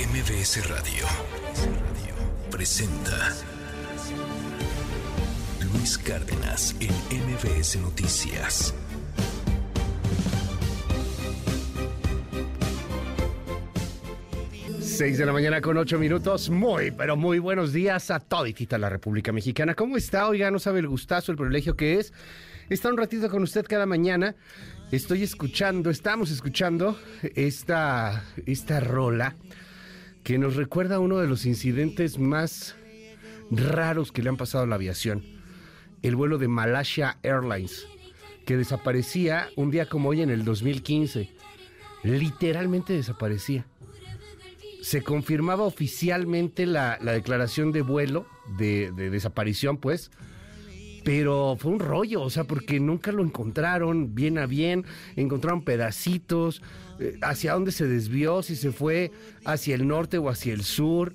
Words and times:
MBS 0.00 0.66
Radio 0.66 1.04
presenta 2.50 3.34
Luis 5.70 5.98
Cárdenas 5.98 6.74
en 6.80 6.88
MBS 6.88 7.76
Noticias. 7.82 8.74
Seis 14.80 15.18
de 15.18 15.26
la 15.26 15.34
mañana 15.34 15.60
con 15.60 15.76
ocho 15.76 15.98
minutos. 15.98 16.48
Muy, 16.48 16.92
pero 16.92 17.18
muy 17.18 17.38
buenos 17.38 17.74
días 17.74 18.10
a 18.10 18.20
toditita 18.20 18.78
la 18.78 18.88
República 18.88 19.32
Mexicana. 19.32 19.74
¿Cómo 19.74 19.98
está? 19.98 20.28
Oiga, 20.28 20.50
no 20.50 20.58
sabe 20.58 20.80
el 20.80 20.88
gustazo, 20.88 21.30
el 21.30 21.36
privilegio 21.36 21.76
que 21.76 21.98
es 21.98 22.14
estar 22.70 22.90
un 22.90 22.96
ratito 22.96 23.28
con 23.28 23.42
usted 23.42 23.66
cada 23.68 23.84
mañana. 23.84 24.34
Estoy 24.90 25.24
escuchando, 25.24 25.90
estamos 25.90 26.30
escuchando 26.30 26.98
esta, 27.34 28.24
esta 28.46 28.80
rola 28.80 29.36
que 30.22 30.38
nos 30.38 30.56
recuerda 30.56 31.00
uno 31.00 31.18
de 31.18 31.26
los 31.26 31.46
incidentes 31.46 32.18
más 32.18 32.76
raros 33.50 34.12
que 34.12 34.22
le 34.22 34.28
han 34.28 34.36
pasado 34.36 34.64
a 34.64 34.66
la 34.66 34.76
aviación. 34.76 35.24
El 36.02 36.16
vuelo 36.16 36.38
de 36.38 36.48
Malaysia 36.48 37.18
Airlines, 37.22 37.86
que 38.46 38.56
desaparecía 38.56 39.48
un 39.56 39.70
día 39.70 39.86
como 39.86 40.10
hoy 40.10 40.22
en 40.22 40.30
el 40.30 40.44
2015. 40.44 41.30
Literalmente 42.02 42.92
desaparecía. 42.92 43.66
Se 44.82 45.02
confirmaba 45.02 45.64
oficialmente 45.64 46.64
la, 46.64 46.98
la 47.02 47.12
declaración 47.12 47.70
de 47.70 47.82
vuelo, 47.82 48.26
de, 48.56 48.92
de 48.92 49.10
desaparición, 49.10 49.76
pues, 49.76 50.10
pero 51.04 51.56
fue 51.58 51.72
un 51.72 51.78
rollo, 51.78 52.22
o 52.22 52.30
sea, 52.30 52.44
porque 52.44 52.80
nunca 52.80 53.12
lo 53.12 53.22
encontraron 53.22 54.14
bien 54.14 54.38
a 54.38 54.46
bien, 54.46 54.84
encontraron 55.16 55.62
pedacitos, 55.62 56.62
eh, 56.98 57.18
hacia 57.22 57.54
dónde 57.54 57.72
se 57.72 57.86
desvió, 57.86 58.42
si 58.42 58.56
se 58.56 58.72
fue 58.72 59.10
hacia 59.44 59.74
el 59.74 59.86
norte 59.86 60.18
o 60.18 60.28
hacia 60.28 60.52
el 60.52 60.62
sur, 60.62 61.14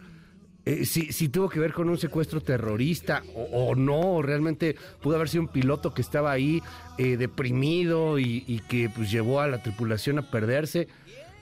eh, 0.65 0.85
si, 0.85 1.13
si 1.13 1.29
tuvo 1.29 1.47
que 1.47 1.59
ver 1.59 1.73
con 1.73 1.89
un 1.89 1.97
secuestro 1.97 2.41
terrorista 2.41 3.21
o, 3.35 3.69
o 3.69 3.75
no, 3.75 4.23
realmente 4.23 4.75
pudo 4.99 5.15
haber 5.15 5.29
sido 5.29 5.43
un 5.43 5.49
piloto 5.49 5.93
que 5.93 6.01
estaba 6.01 6.31
ahí 6.31 6.61
eh, 6.97 7.17
deprimido 7.17 8.17
y, 8.17 8.43
y 8.47 8.61
que 8.61 8.89
pues 8.89 9.11
llevó 9.11 9.41
a 9.41 9.47
la 9.47 9.61
tripulación 9.61 10.17
a 10.17 10.31
perderse. 10.31 10.87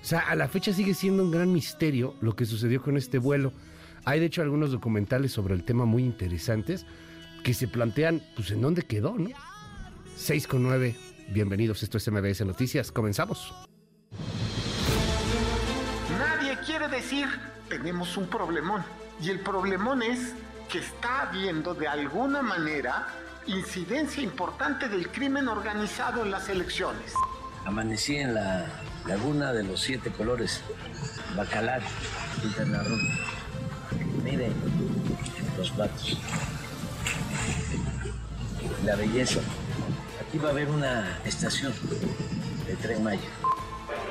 O 0.02 0.06
sea, 0.06 0.20
a 0.20 0.36
la 0.36 0.50
fecha 0.50 0.74
sigue 0.74 0.94
siendo 0.94 1.24
un 1.24 1.32
gran 1.32 1.54
misterio 1.54 2.16
lo 2.20 2.36
que 2.36 2.46
sucedió 2.46 2.82
con 2.82 2.98
este 2.98 3.18
vuelo. 3.18 3.54
Hay 4.04 4.20
de 4.20 4.26
hecho 4.26 4.42
algunos 4.42 4.72
documentales 4.72 5.32
sobre 5.32 5.54
el 5.54 5.64
tema 5.64 5.86
muy 5.86 6.04
interesantes 6.04 6.86
que 7.44 7.54
se 7.54 7.68
plantean, 7.68 8.22
pues, 8.36 8.52
en 8.52 8.62
dónde 8.62 8.84
quedó, 8.84 9.16
¿no? 9.18 9.30
6 10.16 10.48
con 10.48 10.64
9. 10.64 10.96
Bienvenidos, 11.30 11.84
esto 11.84 11.98
es 11.98 12.10
MBS 12.10 12.46
Noticias. 12.46 12.92
Comenzamos. 12.92 13.54
Nadie 16.18 16.58
quiere 16.66 16.88
decir 16.88 17.28
tenemos 17.68 18.18
un 18.18 18.28
problemón. 18.28 18.84
Y 19.22 19.30
el 19.30 19.40
problemón 19.40 20.04
es 20.04 20.34
que 20.72 20.80
está 20.80 21.22
habiendo 21.22 21.74
de 21.74 21.88
alguna 21.88 22.42
manera 22.42 23.08
incidencia 23.48 24.22
importante 24.24 24.88
del 24.88 25.10
crimen 25.10 25.48
organizado 25.48 26.24
en 26.24 26.32
las 26.32 26.50
elecciones. 26.50 27.14
Amanecí 27.66 28.18
en 28.18 28.36
la 28.36 28.68
laguna 29.08 29.54
de 29.54 29.64
los 29.64 29.82
siete 29.82 30.12
colores, 30.12 30.62
Bacalar, 31.36 31.82
Quintana 32.42 32.84
Roo. 32.84 32.98
Miren 34.24 34.54
los 35.58 35.76
vatos, 35.76 36.18
la 38.86 38.96
belleza. 38.96 39.40
Aquí 40.20 40.38
va 40.38 40.50
a 40.50 40.52
haber 40.52 40.70
una 40.70 41.20
estación 41.26 41.74
de 42.68 42.76
tren 42.76 43.04
Maya. 43.04 43.30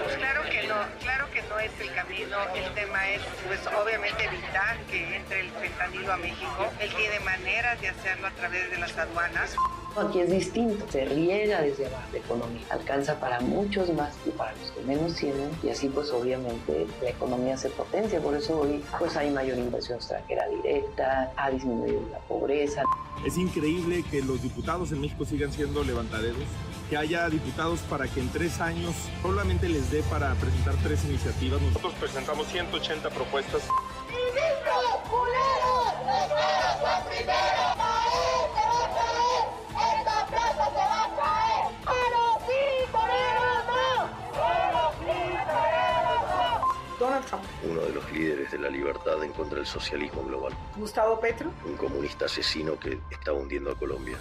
Pues 0.02 0.16
claro 0.16 0.42
que 0.50 0.66
no, 0.68 0.74
claro 1.00 1.30
que 1.32 1.42
no 1.42 1.58
es 1.58 1.72
el 1.80 1.94
camino. 1.94 2.36
El 2.54 2.72
tema 2.74 3.10
es, 3.10 3.20
pues 3.46 3.60
obviamente 3.66 4.24
evitar 4.24 4.78
que 4.90 5.16
entre 5.16 5.40
el 5.40 5.50
fentanilo 5.50 6.12
a 6.12 6.16
México. 6.16 6.70
Él 6.80 6.90
tiene 6.96 7.20
maneras 7.20 7.80
de 7.80 7.88
hacerlo 7.88 8.26
a 8.26 8.30
través 8.32 8.70
de 8.70 8.78
las 8.78 8.96
aduanas. 8.96 9.56
Aquí 9.96 10.20
es 10.20 10.30
distinto, 10.30 10.86
se 10.90 11.04
riega 11.04 11.60
desde 11.60 11.86
abajo 11.86 12.08
la 12.12 12.18
economía, 12.18 12.62
alcanza 12.70 13.20
para 13.20 13.40
muchos 13.40 13.92
más 13.92 14.14
y 14.24 14.30
para 14.30 14.52
los 14.56 14.70
que 14.70 14.80
menos 14.84 15.14
tienen 15.16 15.50
y 15.62 15.68
así 15.68 15.88
pues 15.88 16.10
obviamente 16.10 16.86
la 17.02 17.10
economía 17.10 17.58
se 17.58 17.68
potencia, 17.68 18.18
por 18.18 18.34
eso 18.34 18.60
hoy 18.60 18.82
pues 18.98 19.14
hay 19.18 19.30
mayor 19.30 19.58
inversión 19.58 19.98
extranjera 19.98 20.48
directa, 20.48 21.30
ha 21.36 21.50
disminuido 21.50 22.00
la 22.10 22.18
pobreza. 22.20 22.82
Es 23.26 23.36
increíble 23.36 24.02
que 24.10 24.22
los 24.22 24.42
diputados 24.42 24.92
en 24.92 25.02
México 25.02 25.26
sigan 25.26 25.52
siendo 25.52 25.84
levantaderos, 25.84 26.42
que 26.88 26.96
haya 26.96 27.28
diputados 27.28 27.80
para 27.80 28.08
que 28.08 28.20
en 28.20 28.28
tres 28.30 28.60
años 28.60 28.94
solamente 29.20 29.68
les 29.68 29.90
dé 29.90 30.02
para 30.04 30.34
presentar 30.34 30.74
tres 30.82 31.04
iniciativas. 31.04 31.60
Nosotros 31.60 31.94
presentamos 31.94 32.46
180 32.48 33.10
propuestas. 33.10 33.62
Donald 47.02 47.26
Trump, 47.26 47.42
uno 47.68 47.80
de 47.80 47.92
los 47.92 48.12
líderes 48.12 48.52
de 48.52 48.58
la 48.58 48.68
libertad 48.68 49.24
en 49.24 49.32
contra 49.32 49.56
del 49.56 49.66
socialismo 49.66 50.22
global, 50.22 50.52
Gustavo 50.76 51.18
Petro, 51.18 51.50
un 51.64 51.76
comunista 51.76 52.26
asesino 52.26 52.78
que 52.78 53.00
está 53.10 53.32
hundiendo 53.32 53.72
a 53.72 53.74
Colombia. 53.74 54.18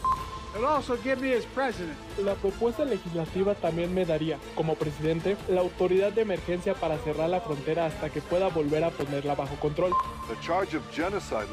La 2.23 2.35
propuesta 2.35 2.83
legislativa 2.83 3.55
también 3.55 3.93
me 3.93 4.05
daría, 4.05 4.37
como 4.53 4.75
presidente, 4.75 5.37
la 5.47 5.61
autoridad 5.61 6.11
de 6.11 6.21
emergencia 6.21 6.73
para 6.73 6.97
cerrar 6.99 7.29
la 7.29 7.39
frontera 7.39 7.85
hasta 7.85 8.09
que 8.09 8.21
pueda 8.21 8.49
volver 8.49 8.83
a 8.83 8.89
ponerla 8.89 9.35
bajo 9.35 9.55
control. 9.55 9.93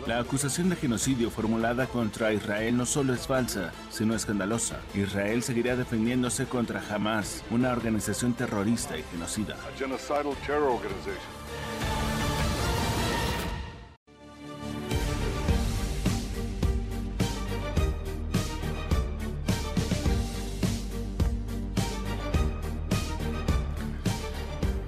La 0.07 0.19
acusación 0.19 0.69
de 0.69 0.77
genocidio 0.77 1.31
formulada 1.31 1.87
contra 1.87 2.33
Israel 2.33 2.77
no 2.77 2.87
solo 2.87 3.15
es 3.15 3.27
falsa, 3.27 3.73
sino 3.91 4.15
escandalosa. 4.15 4.81
Israel 4.95 5.43
seguirá 5.43 5.77
defendiéndose 5.77 6.47
contra 6.47 6.83
Hamas, 6.91 7.45
una 7.51 7.71
organización 7.73 8.35
terrorista 8.35 8.99
y 8.99 9.05
genocida. 9.05 9.57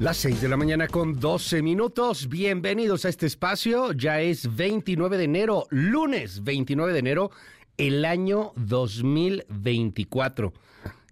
Las 0.00 0.16
6 0.16 0.40
de 0.40 0.48
la 0.48 0.56
mañana 0.56 0.88
con 0.88 1.20
12 1.20 1.60
minutos. 1.60 2.30
Bienvenidos 2.30 3.04
a 3.04 3.10
este 3.10 3.26
espacio. 3.26 3.92
Ya 3.92 4.22
es 4.22 4.56
29 4.56 5.18
de 5.18 5.24
enero, 5.24 5.66
lunes 5.68 6.42
29 6.42 6.94
de 6.94 6.98
enero, 6.98 7.30
el 7.76 8.06
año 8.06 8.52
2024. 8.56 10.54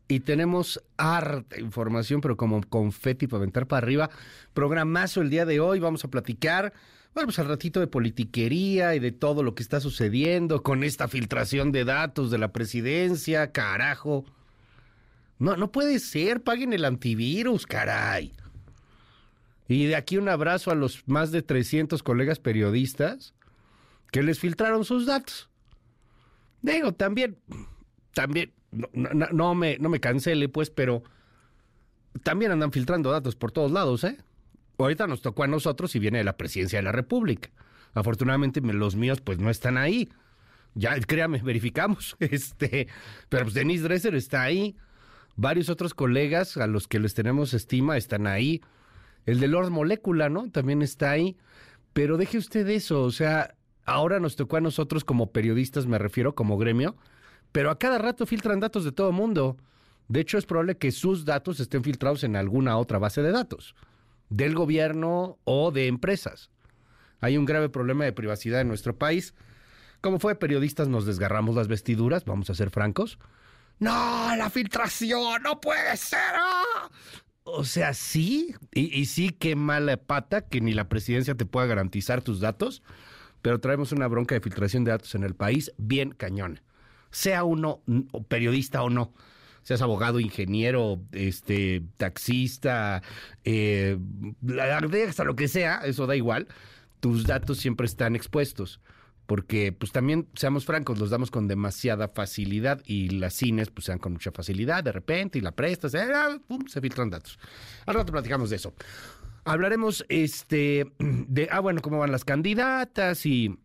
Y 0.09 0.21
tenemos 0.21 0.83
harta 0.97 1.61
información, 1.61 2.23
pero 2.23 2.39
como 2.39 2.63
confeti 2.63 3.27
para 3.27 3.41
aventar 3.41 3.67
para 3.67 3.85
arriba. 3.85 4.09
Programazo 4.55 5.21
el 5.21 5.29
día 5.29 5.45
de 5.45 5.61
hoy. 5.61 5.81
Vamos 5.81 6.07
a 6.07 6.09
platicar, 6.09 6.73
bueno, 7.13 7.27
pues 7.27 7.39
al 7.39 7.49
ratito 7.49 7.81
de 7.81 7.89
politiquería 7.89 8.95
y 8.95 9.01
de 9.01 9.13
todo 9.13 9.43
lo 9.43 9.55
que 9.55 9.63
está 9.63 9.81
sucediendo 9.81 10.63
con 10.63 10.83
esta 10.83 11.09
filtración 11.09 11.73
de 11.73 11.85
datos 11.85 12.31
de 12.31 12.39
la 12.39 12.55
presidencia. 12.55 13.53
Carajo. 13.53 14.25
No, 15.39 15.59
no 15.59 15.71
puede 15.73 15.99
ser. 15.99 16.43
Paguen 16.43 16.73
el 16.73 16.87
antivirus, 16.87 17.67
caray. 17.67 18.33
Y 19.69 19.85
de 19.87 19.97
aquí 19.97 20.17
un 20.17 20.29
abrazo 20.29 20.71
a 20.71 20.75
los 20.75 21.07
más 21.07 21.31
de 21.31 21.43
300 21.43 22.03
colegas 22.03 22.39
periodistas 22.39 23.35
que 24.11 24.23
les 24.23 24.41
filtraron 24.41 24.85
sus 24.85 25.05
datos. 25.07 25.51
Digo, 26.63 26.93
también, 26.93 27.39
también, 28.15 28.53
no, 28.73 28.89
no, 28.93 29.27
no 29.31 29.55
me, 29.55 29.79
no 29.79 29.91
me 29.91 30.01
cancele, 30.01 30.49
pues, 30.49 30.71
pero 30.71 31.03
también 32.23 32.51
andan 32.51 32.73
filtrando 32.73 33.11
datos 33.11 33.37
por 33.37 33.53
todos 33.53 33.71
lados, 33.71 34.05
¿eh? 34.05 34.17
Ahorita 34.79 35.07
nos 35.07 35.23
tocó 35.23 35.45
a 35.45 35.49
nosotros 35.49 35.95
y 35.95 35.99
viene 35.99 36.19
de 36.19 36.25
la 36.25 36.37
presidencia 36.37 36.79
de 36.79 36.85
la 36.85 36.93
República. 36.93 37.51
Afortunadamente 37.95 38.61
los 38.61 38.97
míos, 38.97 39.21
pues, 39.21 39.39
no 39.39 39.51
están 39.51 39.77
ahí. 39.77 40.09
Ya, 40.75 40.99
créame, 41.01 41.43
verificamos. 41.45 42.17
Este, 42.21 42.89
pero 43.29 43.45
pues 43.45 43.55
Denis 43.55 43.83
Dresser 43.83 44.15
está 44.15 44.43
ahí. 44.43 44.77
Varios 45.37 45.69
otros 45.69 45.95
colegas 45.95 46.57
a 46.57 46.67
los 46.67 46.89
que 46.89 46.99
les 46.99 47.15
tenemos 47.15 47.55
estima 47.55 47.97
están 47.97 48.27
ahí. 48.27 48.63
El 49.27 49.41
de 49.41 49.49
Lord 49.49 49.71
Molecula, 49.71 50.29
¿no? 50.29 50.51
También 50.51 50.83
está 50.83 51.11
ahí. 51.11 51.37
Pero 51.93 52.17
deje 52.17 52.39
usted 52.39 52.69
eso, 52.69 53.03
o 53.03 53.11
sea, 53.11 53.55
ahora 53.85 54.21
nos 54.21 54.37
tocó 54.37 54.57
a 54.57 54.61
nosotros 54.61 55.05
como 55.05 55.33
periodistas, 55.33 55.87
me 55.87 55.99
refiero, 55.99 56.35
como 56.35 56.59
gremio, 56.59 56.97
pero 57.53 57.71
a 57.71 57.79
cada 57.79 57.99
rato 57.99 58.27
filtran 58.27 58.61
datos 58.61 58.85
de 58.85 58.93
todo 58.93 59.11
mundo. 59.13 59.57
De 60.09 60.21
hecho, 60.21 60.39
es 60.39 60.47
probable 60.47 60.77
que 60.79 60.93
sus 60.93 61.25
datos 61.25 61.61
estén 61.61 61.83
filtrados 61.83 62.25
en 62.25 62.37
alguna 62.37 62.79
otra 62.79 62.99
base 62.99 63.23
de 63.23 63.33
datos, 63.33 63.75
del 64.29 64.55
gobierno 64.55 65.39
o 65.45 65.71
de 65.71 65.87
empresas. 65.87 66.51
Hay 67.21 67.37
un 67.37 67.45
grave 67.45 67.69
problema 67.69 68.05
de 68.05 68.13
privacidad 68.13 68.61
en 68.61 68.69
nuestro 68.69 68.97
país. 68.97 69.35
Como 70.01 70.19
fue 70.21 70.37
periodistas, 70.37 70.89
nos 70.89 71.05
desgarramos 71.05 71.57
las 71.57 71.69
vestiduras, 71.69 72.25
vamos 72.25 72.49
a 72.51 72.55
ser 72.55 72.71
francos. 72.71 73.19
No, 73.81 74.35
la 74.37 74.51
filtración, 74.51 75.43
no 75.43 75.61
puede 75.61 75.97
ser. 75.97 76.19
¡ah! 76.35 76.91
O 77.53 77.65
sea, 77.65 77.95
sí, 77.95 78.55
y, 78.73 79.07
sí, 79.07 79.31
qué 79.31 79.57
mala 79.57 79.97
pata 79.97 80.43
que 80.43 80.61
ni 80.61 80.73
la 80.73 80.89
presidencia 80.89 81.35
te 81.35 81.47
pueda 81.47 81.67
garantizar 81.67 82.23
tus 82.23 82.41
datos, 82.41 82.83
pero 83.43 83.61
traemos 83.61 83.93
una 83.93 84.07
bronca 84.07 84.35
de 84.35 84.41
filtración 84.41 84.85
de 84.85 84.93
datos 84.93 85.15
en 85.15 85.25
el 85.25 85.35
país 85.35 85.73
bien 85.79 86.11
cañón. 86.11 86.61
Sea 87.11 87.45
uno 87.45 87.83
periodista 88.29 88.83
o 88.83 88.91
no, 88.91 89.15
seas 89.63 89.83
abogado, 89.83 90.21
ingeniero, 90.21 91.01
este, 91.13 91.83
taxista, 91.97 93.03
eh, 93.45 93.99
hasta 95.09 95.25
lo 95.25 95.37
que 95.37 95.49
sea, 95.49 95.81
eso 95.85 96.07
da 96.07 96.17
igual, 96.17 96.49
tus 97.01 97.27
datos 97.27 97.59
siempre 97.59 97.87
están 97.87 98.15
expuestos 98.15 98.81
porque 99.29 99.73
pues 99.73 99.93
también, 99.93 100.27
seamos 100.33 100.65
francos, 100.65 100.99
los 100.99 101.11
damos 101.11 101.31
con 101.31 101.49
demasiada 101.49 102.09
facilidad 102.09 102.81
y 102.87 103.11
las 103.11 103.35
cines 103.35 103.69
pues 103.69 103.85
se 103.85 103.93
dan 103.93 103.99
con 103.99 104.15
mucha 104.15 104.33
facilidad 104.33 104.83
de 104.83 104.91
repente 104.91 105.37
y 105.37 105.43
la 105.43 105.53
prestas, 105.53 105.93
eh, 105.93 106.09
ah, 106.15 106.39
se 106.67 106.81
filtran 106.81 107.11
datos. 107.11 107.39
Al 107.85 107.97
rato 107.97 108.11
platicamos 108.11 108.49
de 108.49 108.57
eso. 108.57 108.73
Hablaremos 109.45 110.07
este 110.09 110.87
de, 110.99 111.47
ah, 111.51 111.61
bueno, 111.61 111.83
cómo 111.83 111.99
van 111.99 112.11
las 112.11 112.25
candidatas 112.25 113.27
y, 113.27 113.59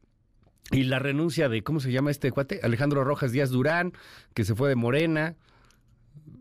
y 0.70 0.84
la 0.84 1.00
renuncia 1.00 1.48
de, 1.48 1.64
¿cómo 1.64 1.80
se 1.80 1.94
llama 1.94 2.12
este 2.12 2.34
cuate? 2.34 2.60
Alejandro 2.62 3.06
Rojas 3.06 3.32
Díaz 3.32 3.50
Durán, 3.50 3.94
que 4.34 4.44
se 4.44 4.56
fue 4.56 4.68
de 4.68 4.76
Morena. 4.76 5.38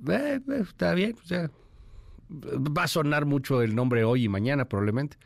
Eh, 0.08 0.40
eh, 0.48 0.62
está 0.69 0.94
bien, 0.94 1.14
o 1.22 1.26
sea, 1.28 1.48
va 2.28 2.82
a 2.82 2.88
sonar 2.88 3.24
mucho 3.24 3.62
el 3.62 3.76
nombre 3.76 4.02
hoy 4.02 4.24
y 4.24 4.28
mañana 4.28 4.64
probablemente. 4.64 5.16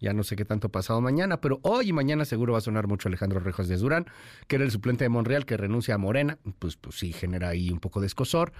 Ya 0.00 0.12
no 0.12 0.22
sé 0.22 0.36
qué 0.36 0.44
tanto 0.44 0.68
pasado 0.68 1.00
mañana, 1.00 1.40
pero 1.40 1.58
hoy 1.62 1.88
y 1.88 1.92
mañana 1.92 2.24
seguro 2.24 2.52
va 2.52 2.58
a 2.58 2.62
sonar 2.62 2.86
mucho 2.86 3.08
Alejandro 3.08 3.40
Rejas 3.40 3.68
de 3.68 3.76
Durán, 3.76 4.06
que 4.46 4.56
era 4.56 4.64
el 4.64 4.70
suplente 4.70 5.04
de 5.04 5.08
Monreal 5.08 5.44
que 5.44 5.56
renuncia 5.56 5.94
a 5.94 5.98
Morena. 5.98 6.38
Pues, 6.58 6.76
pues 6.76 6.96
sí, 6.96 7.12
genera 7.12 7.48
ahí 7.48 7.70
un 7.70 7.80
poco 7.80 8.00
de 8.00 8.06
escosor. 8.06 8.52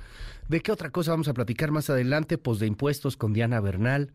¿De 0.49 0.61
qué 0.61 0.73
otra 0.73 0.91
cosa 0.91 1.13
vamos 1.13 1.29
a 1.29 1.35
platicar 1.35 1.71
más 1.71 1.91
adelante? 1.91 2.39
Pues 2.39 2.59
de 2.59 2.67
impuestos 2.67 3.17
con 3.17 3.33
Diana 3.33 3.61
Bernal. 3.61 4.13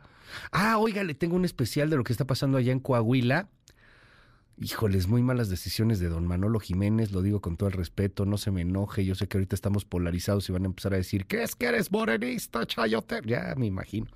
Ah, 0.52 0.78
oiga, 0.78 1.04
le 1.04 1.14
tengo 1.14 1.36
un 1.36 1.46
especial 1.46 1.90
de 1.90 1.96
lo 1.96 2.04
que 2.04 2.12
está 2.12 2.26
pasando 2.26 2.58
allá 2.58 2.72
en 2.72 2.80
Coahuila. 2.80 3.50
Híjoles, 4.58 5.08
muy 5.08 5.24
malas 5.24 5.50
decisiones 5.50 6.00
de 6.00 6.10
don 6.10 6.28
Manolo 6.28 6.60
Jiménez, 6.60 7.12
lo 7.12 7.24
digo 7.24 7.42
con 7.42 7.58
todo 7.58 7.70
el 7.70 7.74
respeto, 7.74 8.26
no 8.26 8.38
se 8.38 8.52
me 8.52 8.62
enoje, 8.62 9.04
yo 9.04 9.16
sé 9.16 9.28
que 9.28 9.38
ahorita 9.38 9.56
estamos 9.56 9.84
polarizados 9.84 10.48
y 10.48 10.52
van 10.52 10.64
a 10.64 10.68
empezar 10.68 10.94
a 10.94 10.98
decir, 10.98 11.26
¿qué 11.26 11.42
es 11.42 11.56
que 11.56 11.66
eres 11.66 11.92
morenista, 11.92 12.64
chayote? 12.64 13.22
Ya 13.26 13.56
me 13.58 13.66
imagino 13.66 14.12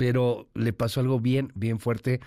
pero 0.00 0.48
le 0.54 0.72
pasó 0.72 1.00
algo 1.00 1.20
bien, 1.20 1.52
bien 1.54 1.78
fuerte, 1.78 2.20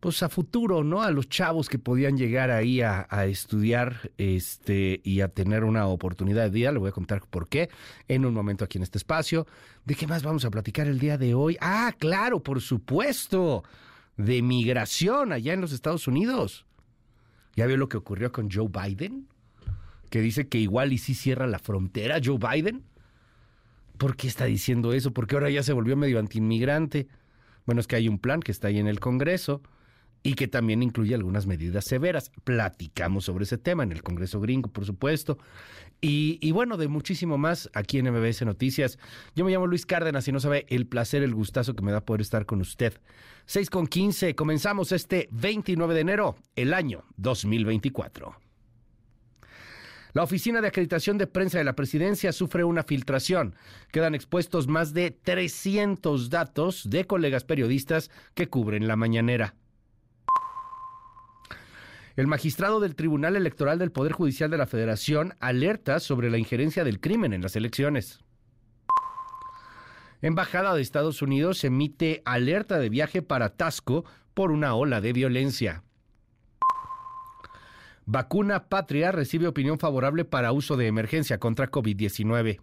pues 0.00 0.22
a 0.22 0.30
futuro, 0.30 0.82
¿no? 0.84 1.02
A 1.02 1.10
los 1.10 1.28
chavos 1.28 1.68
que 1.68 1.78
podían 1.78 2.16
llegar 2.16 2.50
ahí 2.50 2.80
a, 2.80 3.04
estudiar 3.26 4.10
este, 4.16 5.02
y 5.04 5.20
a 5.20 5.28
tener 5.28 5.64
una 5.64 5.86
oportunidad 5.86 6.44
de 6.44 6.48
vida. 6.48 6.72
Le 6.72 6.78
voy 6.78 6.88
a 6.88 6.92
contar 6.92 7.20
por 7.28 7.46
qué 7.46 7.68
en 8.08 8.24
un 8.24 8.32
momento 8.32 8.64
aquí 8.64 8.78
en 8.78 8.84
este 8.84 8.96
espacio. 8.96 9.46
¿De 9.84 9.96
qué 9.96 10.06
más 10.06 10.22
vamos 10.22 10.46
a 10.46 10.50
platicar 10.50 10.86
el 10.86 10.98
día 10.98 11.18
de 11.18 11.34
hoy? 11.34 11.58
Ah, 11.60 11.94
claro, 11.98 12.42
por 12.42 12.62
supuesto, 12.62 13.64
de 14.16 14.40
migración 14.40 15.32
allá 15.32 15.52
en 15.52 15.60
los 15.60 15.72
Estados 15.72 16.08
Unidos. 16.08 16.64
¿Ya 17.54 17.66
vio 17.66 17.76
lo 17.76 17.90
que 17.90 17.98
ocurrió 17.98 18.32
con 18.32 18.50
Joe 18.50 18.70
Biden? 18.70 19.28
Que 20.08 20.22
dice 20.22 20.48
que 20.48 20.56
igual 20.56 20.94
y 20.94 20.96
sí 20.96 21.14
cierra 21.14 21.46
la 21.46 21.58
frontera 21.58 22.18
Joe 22.24 22.38
Biden. 22.38 22.82
¿Por 24.00 24.16
qué 24.16 24.28
está 24.28 24.46
diciendo 24.46 24.94
eso? 24.94 25.12
Porque 25.12 25.34
ahora 25.34 25.50
ya 25.50 25.62
se 25.62 25.74
volvió 25.74 25.94
medio 25.94 26.18
antiinmigrante. 26.18 27.06
Bueno, 27.66 27.82
es 27.82 27.86
que 27.86 27.96
hay 27.96 28.08
un 28.08 28.18
plan 28.18 28.40
que 28.40 28.50
está 28.50 28.68
ahí 28.68 28.78
en 28.78 28.86
el 28.86 28.98
Congreso 28.98 29.60
y 30.22 30.36
que 30.36 30.48
también 30.48 30.82
incluye 30.82 31.14
algunas 31.14 31.46
medidas 31.46 31.84
severas. 31.84 32.32
Platicamos 32.44 33.26
sobre 33.26 33.44
ese 33.44 33.58
tema 33.58 33.82
en 33.82 33.92
el 33.92 34.02
Congreso 34.02 34.40
gringo, 34.40 34.70
por 34.70 34.86
supuesto. 34.86 35.36
Y, 36.00 36.50
bueno, 36.52 36.78
de 36.78 36.88
muchísimo 36.88 37.36
más 37.36 37.68
aquí 37.74 37.98
en 37.98 38.10
MBS 38.10 38.40
Noticias. 38.46 38.98
Yo 39.36 39.44
me 39.44 39.52
llamo 39.52 39.66
Luis 39.66 39.84
Cárdenas 39.84 40.26
y 40.28 40.32
no 40.32 40.40
sabe 40.40 40.64
el 40.70 40.86
placer, 40.86 41.22
el 41.22 41.34
gustazo 41.34 41.76
que 41.76 41.84
me 41.84 41.92
da 41.92 42.00
poder 42.06 42.22
estar 42.22 42.46
con 42.46 42.62
usted. 42.62 42.94
6 43.44 43.68
con 43.68 43.86
15, 43.86 44.34
comenzamos 44.34 44.92
este 44.92 45.28
29 45.30 45.92
de 45.92 46.00
enero, 46.00 46.36
el 46.56 46.72
año 46.72 47.04
2024. 47.18 48.49
La 50.12 50.24
Oficina 50.24 50.60
de 50.60 50.68
Acreditación 50.68 51.18
de 51.18 51.26
Prensa 51.26 51.58
de 51.58 51.64
la 51.64 51.76
Presidencia 51.76 52.32
sufre 52.32 52.64
una 52.64 52.82
filtración. 52.82 53.54
Quedan 53.92 54.14
expuestos 54.14 54.66
más 54.66 54.92
de 54.92 55.12
300 55.12 56.30
datos 56.30 56.90
de 56.90 57.06
colegas 57.06 57.44
periodistas 57.44 58.10
que 58.34 58.48
cubren 58.48 58.88
la 58.88 58.96
mañanera. 58.96 59.54
El 62.16 62.26
magistrado 62.26 62.80
del 62.80 62.96
Tribunal 62.96 63.36
Electoral 63.36 63.78
del 63.78 63.92
Poder 63.92 64.12
Judicial 64.12 64.50
de 64.50 64.58
la 64.58 64.66
Federación 64.66 65.34
alerta 65.38 66.00
sobre 66.00 66.28
la 66.28 66.38
injerencia 66.38 66.82
del 66.82 67.00
crimen 67.00 67.32
en 67.32 67.42
las 67.42 67.54
elecciones. 67.54 68.18
Embajada 70.20 70.74
de 70.74 70.82
Estados 70.82 71.22
Unidos 71.22 71.64
emite 71.64 72.20
alerta 72.24 72.78
de 72.78 72.90
viaje 72.90 73.22
para 73.22 73.56
Tasco 73.56 74.04
por 74.34 74.50
una 74.50 74.74
ola 74.74 75.00
de 75.00 75.12
violencia. 75.12 75.84
Vacuna 78.12 78.68
Patria 78.68 79.12
recibe 79.12 79.46
opinión 79.46 79.78
favorable 79.78 80.24
para 80.24 80.50
uso 80.50 80.76
de 80.76 80.88
emergencia 80.88 81.38
contra 81.38 81.70
COVID-19. 81.70 82.60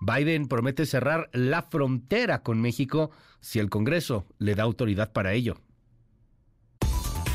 Biden 0.00 0.48
promete 0.48 0.86
cerrar 0.86 1.28
la 1.34 1.60
frontera 1.60 2.42
con 2.42 2.62
México 2.62 3.10
si 3.40 3.58
el 3.58 3.68
Congreso 3.68 4.24
le 4.38 4.54
da 4.54 4.62
autoridad 4.62 5.12
para 5.12 5.34
ello. 5.34 5.58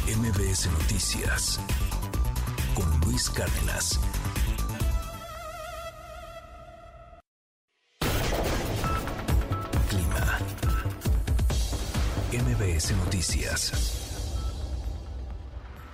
MBS 0.08 0.72
Noticias 0.72 1.60
con 2.74 3.00
Luis 3.02 3.30
Cárdenas. 3.30 4.00
Clima. 9.88 10.40
MBS 12.32 12.98
Noticias. 13.06 14.07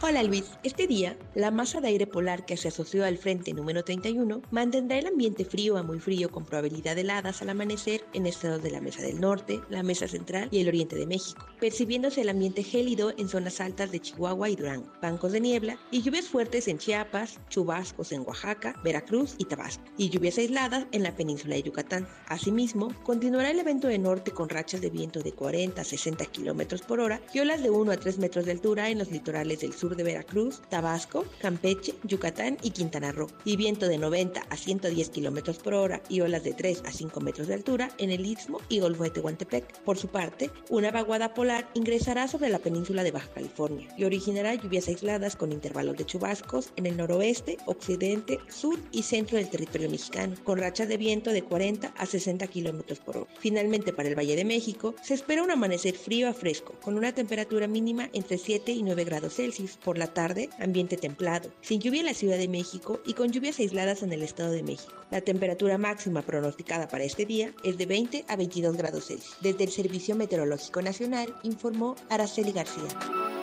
Hola 0.05 0.21
Luis, 0.21 0.43
este 0.63 0.85
día 0.85 1.17
la 1.33 1.49
masa 1.49 1.79
de 1.79 1.87
aire 1.87 2.05
polar 2.05 2.45
que 2.45 2.57
se 2.57 2.67
asoció 2.67 3.05
al 3.05 3.17
frente 3.17 3.53
número 3.53 3.85
31 3.85 4.41
mantendrá 4.51 4.97
el 4.97 5.07
ambiente 5.07 5.45
frío 5.45 5.77
a 5.77 5.83
muy 5.83 5.97
frío 5.97 6.29
con 6.29 6.43
probabilidad 6.43 6.95
de 6.95 7.01
heladas 7.03 7.41
al 7.41 7.51
amanecer 7.51 8.03
en 8.11 8.25
estados 8.25 8.61
de 8.61 8.69
la 8.69 8.81
Mesa 8.81 9.01
del 9.01 9.21
Norte, 9.21 9.61
la 9.69 9.81
Mesa 9.81 10.09
Central 10.09 10.49
y 10.51 10.59
el 10.59 10.67
Oriente 10.67 10.97
de 10.97 11.07
México, 11.07 11.45
percibiéndose 11.57 12.19
el 12.19 12.27
ambiente 12.27 12.63
gélido 12.63 13.13
en 13.17 13.29
zonas 13.29 13.61
altas 13.61 13.93
de 13.93 14.01
Chihuahua 14.01 14.49
y 14.49 14.57
Durango, 14.57 14.91
bancos 15.01 15.31
de 15.31 15.39
niebla 15.39 15.79
y 15.89 16.01
lluvias 16.01 16.27
fuertes 16.27 16.67
en 16.67 16.79
Chiapas, 16.79 17.39
chubascos 17.47 18.11
en 18.11 18.27
Oaxaca, 18.27 18.75
Veracruz 18.83 19.35
y 19.37 19.45
Tabasco, 19.45 19.85
y 19.97 20.09
lluvias 20.09 20.37
aisladas 20.37 20.85
en 20.91 21.03
la 21.03 21.15
península 21.15 21.55
de 21.55 21.63
Yucatán. 21.63 22.09
Asimismo, 22.27 22.93
continuará 23.03 23.51
el 23.51 23.59
evento 23.59 23.87
de 23.87 23.99
norte 23.99 24.31
con 24.31 24.49
rachas 24.49 24.81
de 24.81 24.89
viento 24.89 25.21
de 25.21 25.31
40 25.31 25.79
a 25.79 25.85
60 25.85 26.25
kilómetros 26.25 26.81
por 26.81 26.99
hora 26.99 27.21
y 27.33 27.39
olas 27.39 27.63
de 27.63 27.69
1 27.69 27.89
a 27.89 27.95
3 27.95 28.19
metros 28.19 28.43
de 28.43 28.51
altura 28.51 28.89
en 28.89 28.99
los 28.99 29.09
litorales 29.09 29.61
del 29.61 29.71
sur 29.71 29.92
de 29.95 30.03
Veracruz, 30.03 30.61
Tabasco, 30.69 31.25
Campeche, 31.39 31.95
Yucatán 32.03 32.57
y 32.61 32.71
Quintana 32.71 33.11
Roo, 33.11 33.27
y 33.45 33.55
viento 33.55 33.87
de 33.87 33.97
90 33.97 34.41
a 34.49 34.57
110 34.57 35.09
kilómetros 35.09 35.57
por 35.57 35.73
hora 35.73 36.01
y 36.09 36.21
olas 36.21 36.43
de 36.43 36.53
3 36.53 36.83
a 36.85 36.91
5 36.91 37.19
metros 37.21 37.47
de 37.47 37.55
altura 37.55 37.89
en 37.97 38.11
el 38.11 38.25
Istmo 38.25 38.59
y 38.69 38.79
Golfo 38.79 39.03
de 39.03 39.11
Tehuantepec. 39.11 39.81
Por 39.81 39.97
su 39.97 40.07
parte, 40.07 40.49
una 40.69 40.91
vaguada 40.91 41.33
polar 41.33 41.69
ingresará 41.73 42.27
sobre 42.27 42.49
la 42.49 42.59
península 42.59 43.03
de 43.03 43.11
Baja 43.11 43.29
California 43.33 43.87
y 43.97 44.03
originará 44.03 44.55
lluvias 44.55 44.87
aisladas 44.87 45.35
con 45.35 45.51
intervalos 45.51 45.97
de 45.97 46.05
chubascos 46.05 46.71
en 46.75 46.85
el 46.85 46.97
noroeste, 46.97 47.57
occidente, 47.65 48.39
sur 48.49 48.79
y 48.91 49.03
centro 49.03 49.37
del 49.37 49.49
territorio 49.49 49.89
mexicano, 49.89 50.35
con 50.43 50.57
rachas 50.57 50.87
de 50.87 50.97
viento 50.97 51.31
de 51.31 51.43
40 51.43 51.93
a 51.97 52.05
60 52.05 52.47
kilómetros 52.47 52.99
por 52.99 53.17
hora. 53.17 53.29
Finalmente, 53.39 53.93
para 53.93 54.09
el 54.09 54.17
Valle 54.17 54.35
de 54.35 54.45
México, 54.45 54.95
se 55.01 55.13
espera 55.13 55.43
un 55.43 55.51
amanecer 55.51 55.95
frío 55.95 56.27
a 56.27 56.33
fresco, 56.33 56.73
con 56.81 56.97
una 56.97 57.13
temperatura 57.13 57.67
mínima 57.67 58.09
entre 58.13 58.37
7 58.37 58.71
y 58.71 58.83
9 58.83 59.03
grados 59.03 59.35
Celsius. 59.35 59.77
Por 59.83 59.97
la 59.97 60.07
tarde, 60.07 60.49
ambiente 60.59 60.97
templado, 60.97 61.51
sin 61.61 61.81
lluvia 61.81 61.99
en 61.99 62.05
la 62.07 62.13
Ciudad 62.13 62.37
de 62.37 62.47
México 62.47 63.01
y 63.05 63.13
con 63.13 63.31
lluvias 63.31 63.59
aisladas 63.59 64.01
en 64.03 64.13
el 64.13 64.23
Estado 64.23 64.51
de 64.51 64.63
México. 64.63 64.93
La 65.11 65.21
temperatura 65.21 65.77
máxima 65.77 66.21
pronosticada 66.21 66.87
para 66.87 67.03
este 67.03 67.25
día 67.25 67.53
es 67.63 67.77
de 67.77 67.85
20 67.85 68.25
a 68.27 68.35
22 68.35 68.77
grados 68.77 69.07
Celsius. 69.07 69.37
Desde 69.41 69.65
el 69.65 69.71
Servicio 69.71 70.15
Meteorológico 70.15 70.81
Nacional 70.81 71.35
informó 71.43 71.95
Araceli 72.09 72.51
García. 72.51 73.42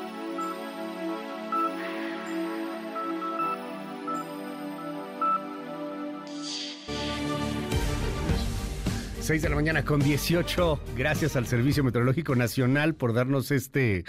6 9.30 9.42
de 9.42 9.48
la 9.48 9.54
mañana 9.54 9.84
con 9.84 10.00
18. 10.00 10.80
Gracias 10.96 11.36
al 11.36 11.46
Servicio 11.46 11.84
Meteorológico 11.84 12.34
Nacional 12.34 12.96
por 12.96 13.12
darnos 13.12 13.52
este 13.52 14.04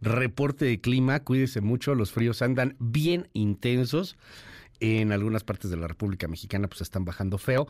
reporte 0.00 0.64
de 0.64 0.80
clima. 0.80 1.20
Cuídese 1.20 1.60
mucho, 1.60 1.94
los 1.94 2.10
fríos 2.10 2.42
andan 2.42 2.74
bien 2.80 3.28
intensos. 3.34 4.16
En 4.80 5.12
algunas 5.12 5.44
partes 5.44 5.70
de 5.70 5.76
la 5.76 5.86
República 5.86 6.26
Mexicana 6.26 6.66
pues 6.66 6.80
están 6.80 7.04
bajando 7.04 7.38
feo. 7.38 7.68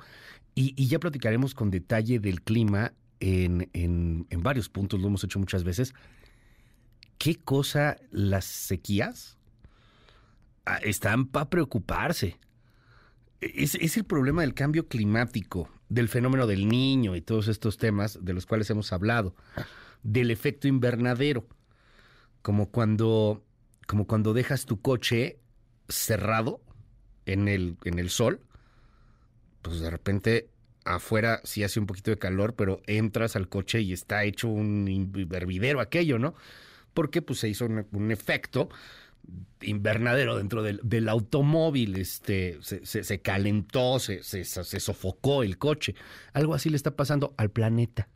Y, 0.54 0.86
ya 0.86 0.98
platicaremos 0.98 1.54
con 1.54 1.70
detalle 1.70 2.20
del 2.20 2.40
clima 2.40 2.94
en, 3.20 3.68
en, 3.74 4.26
varios 4.42 4.70
puntos, 4.70 4.98
lo 4.98 5.08
hemos 5.08 5.22
hecho 5.24 5.38
muchas 5.38 5.62
veces. 5.62 5.92
¿Qué 7.18 7.34
cosa 7.34 7.98
las 8.12 8.46
sequías? 8.46 9.36
Ah, 10.64 10.78
están 10.78 11.26
para 11.26 11.50
preocuparse 11.50 12.38
es, 13.54 13.74
es 13.74 13.96
el 13.96 14.04
problema 14.04 14.42
del 14.42 14.54
cambio 14.54 14.88
climático, 14.88 15.68
del 15.88 16.08
fenómeno 16.08 16.46
del 16.46 16.68
niño 16.68 17.16
y 17.16 17.20
todos 17.20 17.48
estos 17.48 17.76
temas 17.76 18.18
de 18.22 18.32
los 18.32 18.46
cuales 18.46 18.70
hemos 18.70 18.92
hablado, 18.92 19.34
del 20.02 20.30
efecto 20.30 20.68
invernadero, 20.68 21.46
como 22.42 22.70
cuando, 22.70 23.44
como 23.86 24.06
cuando 24.06 24.32
dejas 24.34 24.66
tu 24.66 24.80
coche 24.80 25.38
cerrado 25.88 26.60
en 27.26 27.48
el, 27.48 27.76
en 27.84 27.98
el 27.98 28.10
sol, 28.10 28.40
pues 29.62 29.80
de 29.80 29.90
repente 29.90 30.50
afuera 30.84 31.40
sí 31.44 31.64
hace 31.64 31.80
un 31.80 31.86
poquito 31.86 32.10
de 32.10 32.18
calor, 32.18 32.54
pero 32.54 32.82
entras 32.86 33.36
al 33.36 33.48
coche 33.48 33.80
y 33.80 33.92
está 33.92 34.24
hecho 34.24 34.48
un 34.48 35.28
hervidero 35.32 35.80
aquello, 35.80 36.18
¿no? 36.18 36.34
Porque 36.92 37.22
pues 37.22 37.40
se 37.40 37.48
hizo 37.48 37.66
un, 37.66 38.10
efecto 38.10 38.68
invernadero 39.60 40.36
dentro 40.36 40.62
del, 40.62 41.08
automóvil, 41.08 41.96
este, 41.96 42.58
se, 42.60 43.20
calentó, 43.20 43.98
se, 43.98 44.22
se, 44.22 44.44
sofocó 44.44 45.42
el 45.42 45.58
coche. 45.58 45.94
Algo 46.32 46.54
así 46.54 46.70
le 46.70 46.76
está 46.76 46.96
pasando 46.96 47.34
al 47.36 47.50
planeta. 47.50 48.08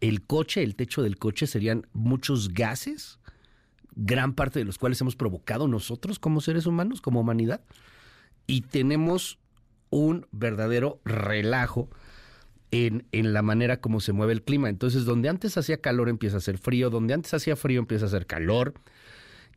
El 0.00 0.22
coche, 0.22 0.62
el 0.62 0.74
techo 0.74 1.02
del 1.02 1.18
coche 1.18 1.46
serían 1.46 1.86
muchos 1.92 2.52
gases, 2.52 3.20
gran 3.94 4.34
parte 4.34 4.58
de 4.58 4.64
los 4.64 4.78
cuales 4.78 5.00
hemos 5.00 5.16
provocado 5.16 5.68
nosotros 5.68 6.18
como 6.18 6.40
seres 6.40 6.66
humanos, 6.66 7.00
como 7.00 7.20
humanidad, 7.20 7.60
y 8.46 8.62
tenemos 8.62 9.38
un 9.90 10.26
verdadero 10.32 11.00
relajo 11.04 11.88
en, 12.70 13.06
en, 13.12 13.34
la 13.34 13.42
manera 13.42 13.80
como 13.80 14.00
se 14.00 14.12
mueve 14.12 14.32
el 14.32 14.42
clima. 14.42 14.70
Entonces, 14.70 15.04
donde 15.04 15.28
antes 15.28 15.56
hacía 15.58 15.76
calor 15.76 16.08
empieza 16.08 16.36
a 16.36 16.38
hacer 16.38 16.58
frío, 16.58 16.88
donde 16.88 17.14
antes 17.14 17.34
hacía 17.34 17.54
frío 17.54 17.78
empieza 17.78 18.06
a 18.06 18.08
hacer 18.08 18.26
calor. 18.26 18.74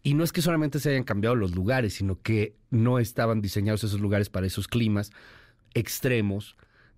Y 0.06 0.14
no 0.14 0.24
es 0.24 0.32
que 0.32 0.44
solamente 0.44 0.80
se 0.80 0.92
hayan 0.92 1.04
cambiado 1.04 1.36
los 1.36 1.56
lugares, 1.56 1.96
sino 1.96 2.22
que 2.22 2.56
no 2.70 3.00
estaban 3.00 3.42
diseñados 3.42 3.84
esos 3.84 4.00
lugares 4.00 4.30
para 4.30 4.46
esos 4.46 4.68
climas 4.68 5.12
extremos. 5.74 6.56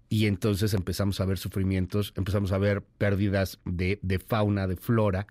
Y 0.10 0.26
entonces 0.26 0.74
empezamos 0.74 1.22
a 1.22 1.26
ver 1.26 1.38
sufrimientos, 1.38 2.12
empezamos 2.18 2.52
a 2.52 2.58
ver 2.58 2.84
pérdidas 2.84 3.62
de, 3.64 3.98
de 4.02 4.20
fauna, 4.20 4.68
de 4.68 4.76
flora. 4.76 5.26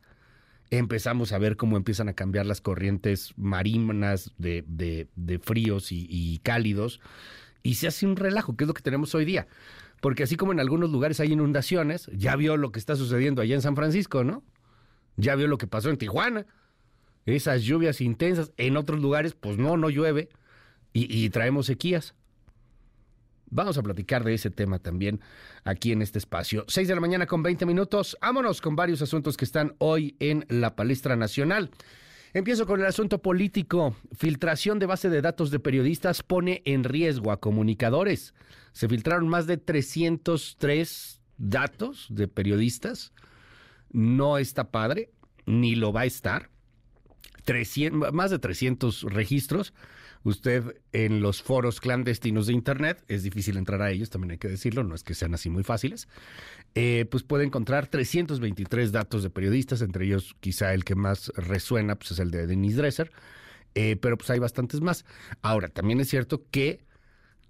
Empezamos 0.71 1.33
a 1.33 1.39
ver 1.39 1.59
cómo 1.59 1.77
empiezan 1.77 2.09
a 2.09 2.15
cambiar 2.15 2.47
las 2.47 2.63
corrientes 2.63 3.35
marinas 3.37 4.33
de, 4.39 4.65
de, 4.67 5.09
de 5.15 5.39
fríos 5.39 5.93
y, 5.93 6.07
y 6.09 6.39
cálidos 6.39 7.03
y 7.63 7.75
se 7.75 7.89
hace 7.89 8.07
un 8.07 8.17
relajo, 8.17 8.57
que 8.57 8.65
es 8.65 8.69
lo 8.69 8.75
que 8.75 8.83
tenemos 8.83 9.15
hoy 9.15 9.27
día. 9.27 9.49
Porque 10.01 10.23
así 10.23 10.37
como 10.37 10.53
en 10.53 10.61
algunos 10.61 10.91
lugares 10.91 11.21
hay 11.21 11.35
inundaciones, 11.35 12.09
ya 12.15 12.37
vio 12.37 12.57
lo 12.57 12.73
que 12.73 12.79
está 12.79 12.97
sucediendo 12.97 13.43
allá 13.43 13.55
en 13.55 13.61
San 13.61 13.77
Francisco, 13.77 14.25
¿no? 14.25 14.43
Ya 15.19 15.35
vio 15.35 15.47
lo 15.47 15.59
que 15.59 15.67
pasó 15.67 15.91
en 15.91 15.99
Tijuana. 15.99 16.47
Esas 17.27 17.65
lluvias 17.65 18.01
intensas. 18.01 18.53
En 18.57 18.77
otros 18.77 19.01
lugares, 19.01 19.35
pues 19.35 19.59
no, 19.59 19.77
no 19.77 19.91
llueve. 19.91 20.31
Y, 20.93 21.29
traemos 21.29 21.67
sequías. 21.67 22.15
Vamos 23.51 23.77
a 23.77 23.83
platicar 23.83 24.25
de 24.25 24.33
ese 24.33 24.51
tema 24.51 24.79
también 24.79 25.21
aquí 25.63 25.93
en 25.93 26.01
este 26.01 26.19
espacio. 26.19 26.65
Seis 26.69 26.89
de 26.89 26.95
la 26.95 27.03
mañana 27.03 27.27
con 27.27 27.43
20 27.43 27.67
minutos. 27.67 28.17
Vámonos 28.23 28.63
con 28.63 28.77
varios 28.77 29.03
asuntos 29.03 29.37
que 29.37 29.45
están 29.45 29.75
hoy 29.77 30.17
en 30.21 30.47
la 30.49 30.75
palestra 30.75 31.15
nacional. 31.15 31.71
Empiezo 32.33 32.67
con 32.67 32.81
el 32.81 32.87
asunto 32.87 33.21
político. 33.21 33.95
Filtración 34.13 34.79
de 34.79 34.87
base 34.87 35.11
de 35.11 35.21
datos 35.21 35.51
de 35.51 35.61
periodistas 35.61 36.23
pone 36.23 36.63
en 36.65 36.83
riesgo 36.83 37.31
a 37.31 37.41
comunicadores. 37.41 38.33
Se 38.73 38.89
filtraron 38.89 39.29
más 39.29 39.47
de 39.47 39.59
303 39.59 41.21
datos 41.37 42.07
de 42.09 42.29
periodistas. 42.29 43.13
No 43.91 44.39
está 44.39 44.71
padre, 44.71 45.11
ni 45.45 45.75
lo 45.75 45.93
va 45.93 46.03
a 46.03 46.07
estar. 46.07 46.51
Más 48.13 48.31
de 48.31 48.39
300 48.39 49.03
registros 49.03 49.73
usted 50.23 50.81
en 50.93 51.21
los 51.21 51.43
foros 51.43 51.81
clandestinos 51.81 52.49
de 52.49 52.53
Internet, 52.53 53.05
es 53.07 53.23
difícil 53.23 53.57
entrar 53.57 53.81
a 53.83 53.91
ellos, 53.91 54.11
también 54.11 54.33
hay 54.33 54.39
que 54.39 54.49
decirlo, 54.49 54.83
no 54.83 54.95
es 54.95 55.05
que 55.05 55.15
sean 55.15 55.35
así 55.35 55.51
muy 55.51 55.63
fáciles, 55.63 56.09
eh, 56.75 57.07
pues 57.11 57.23
puede 57.23 57.45
encontrar 57.45 57.87
323 57.87 58.91
datos 58.91 59.23
de 59.23 59.31
periodistas, 59.31 59.83
entre 59.83 60.05
ellos 60.07 60.35
quizá 60.41 60.75
el 60.75 60.85
que 60.85 60.97
más 60.97 61.33
resuena 61.37 61.97
pues 61.97 62.13
es 62.13 62.19
el 62.19 62.31
de 62.31 62.47
Denise 62.47 62.77
Dresser, 62.77 63.13
eh, 63.75 63.97
pero 63.97 64.19
pues 64.19 64.31
hay 64.31 64.39
bastantes 64.39 64.81
más. 64.81 65.05
Ahora, 65.43 65.69
también 65.69 66.01
es 66.01 66.09
cierto 66.09 66.45
que 66.51 66.85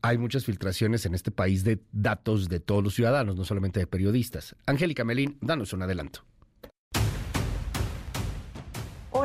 hay 0.03 0.19
muchas 0.19 0.45
filtraciones 0.45 1.07
en 1.07 1.15
este 1.15 1.31
país 1.31 1.65
de 1.65 1.81
datos 1.93 2.49
de 2.49 2.61
todos 2.61 2.85
los 2.85 2.95
ciudadanos, 2.95 3.37
no 3.37 3.45
solamente 3.45 3.81
de 3.81 3.87
periodistas. 3.87 4.55
Angélica 4.67 5.05
Melín, 5.05 5.39
danos 5.41 5.73
un 5.73 5.83
adelanto. 5.83 6.25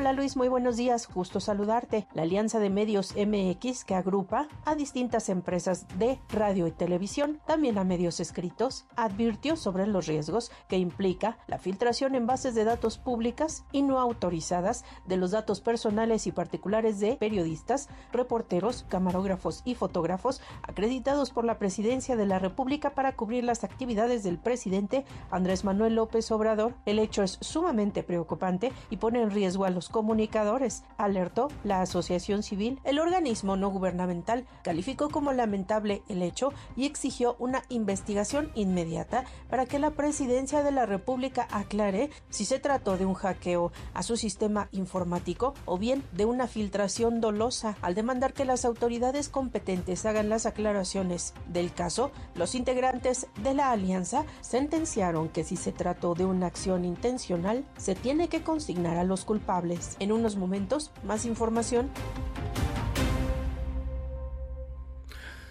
Hola 0.01 0.13
Luis, 0.13 0.36
muy 0.36 0.48
buenos 0.48 0.77
días. 0.77 1.05
Justo 1.05 1.39
saludarte. 1.39 2.08
La 2.15 2.24
Alianza 2.24 2.58
de 2.58 2.72
Medios 2.72 3.13
MX, 3.15 3.86
que 3.86 3.93
agrupa 3.93 4.48
a 4.65 4.74
distintas 4.74 5.29
empresas 5.29 5.86
de 6.00 6.20
radio 6.29 6.65
y 6.65 6.72
televisión, 6.72 7.39
también 7.46 7.77
a 7.77 7.84
medios 7.84 8.20
escritos, 8.20 8.88
advirtió 8.96 9.55
sobre 9.55 9.86
los 9.86 10.08
riesgos 10.08 10.51
que 10.67 10.79
implica 10.79 11.38
la 11.46 11.60
filtración 11.60 12.15
en 12.15 12.25
bases 12.25 12.55
de 12.55 12.63
datos 12.63 12.98
públicas 12.98 13.63
y 13.72 13.84
no 13.84 14.00
autorizadas 14.00 14.86
de 15.05 15.17
los 15.17 15.29
datos 15.29 15.62
personales 15.62 16.25
y 16.25 16.31
particulares 16.31 17.00
de 17.00 17.17
periodistas, 17.17 17.88
reporteros, 18.12 18.88
camarógrafos 18.89 19.62
y 19.65 19.75
fotógrafos 19.75 20.41
acreditados 20.63 21.29
por 21.29 21.46
la 21.46 21.60
Presidencia 21.60 22.15
de 22.15 22.25
la 22.25 22.39
República 22.39 22.96
para 22.96 23.15
cubrir 23.15 23.43
las 23.43 23.63
actividades 23.63 24.24
del 24.24 24.39
presidente 24.39 25.05
Andrés 25.29 25.63
Manuel 25.63 25.93
López 25.93 26.31
Obrador. 26.31 26.74
El 26.88 26.98
hecho 26.98 27.22
es 27.22 27.38
sumamente 27.39 28.01
preocupante 28.01 28.72
y 28.89 28.98
pone 28.98 29.22
en 29.22 29.29
riesgo 29.29 29.65
a 29.65 29.70
los 29.70 29.90
comunicadores, 29.91 30.83
alertó 30.98 31.50
la 31.63 31.81
Asociación 31.81 32.43
Civil. 32.43 32.79
El 32.83 33.00
organismo 33.00 33.55
no 33.57 33.69
gubernamental 33.69 34.45
calificó 34.63 35.10
como 35.10 35.33
lamentable 35.33 36.01
el 36.07 36.21
hecho 36.21 36.53
y 36.75 36.86
exigió 36.86 37.36
una 37.39 37.63
investigación 37.69 38.51
inmediata 38.55 39.25
para 39.50 39.65
que 39.65 39.79
la 39.79 39.91
presidencia 39.91 40.63
de 40.63 40.71
la 40.71 40.86
República 40.86 41.48
aclare 41.51 42.10
si 42.29 42.45
se 42.45 42.60
trató 42.60 42.98
de 42.98 43.05
un 43.05 43.13
hackeo 43.13 43.71
a 43.93 44.03
su 44.03 44.17
sistema 44.17 44.69
informático 44.71 45.53
o 45.65 45.77
bien 45.77 46.03
de 46.13 46.25
una 46.25 46.48
filtración 46.48 47.21
dolosa. 47.21 47.77
Al 47.81 47.95
demandar 47.95 48.33
que 48.33 48.45
las 48.45 48.65
autoridades 48.65 49.29
competentes 49.29 50.05
hagan 50.05 50.29
las 50.29 50.45
aclaraciones 50.45 51.33
del 51.48 51.74
caso, 51.74 52.12
los 52.36 52.55
integrantes 52.55 53.27
de 53.43 53.53
la 53.53 53.71
alianza 53.71 54.25
sentenciaron 54.41 55.29
que 55.29 55.43
si 55.43 55.55
se 55.55 55.71
trató 55.71 56.13
de 56.15 56.25
una 56.25 56.48
acción 56.48 56.86
intencional, 56.86 57.65
se 57.77 57.95
tiene 57.95 58.29
que 58.29 58.43
consignar 58.43 58.98
a 58.98 59.03
los 59.03 59.25
culpables 59.25 59.80
en 60.00 60.11
unos 60.11 60.35
momentos, 60.35 60.91
más 61.03 61.25
información. 61.25 61.89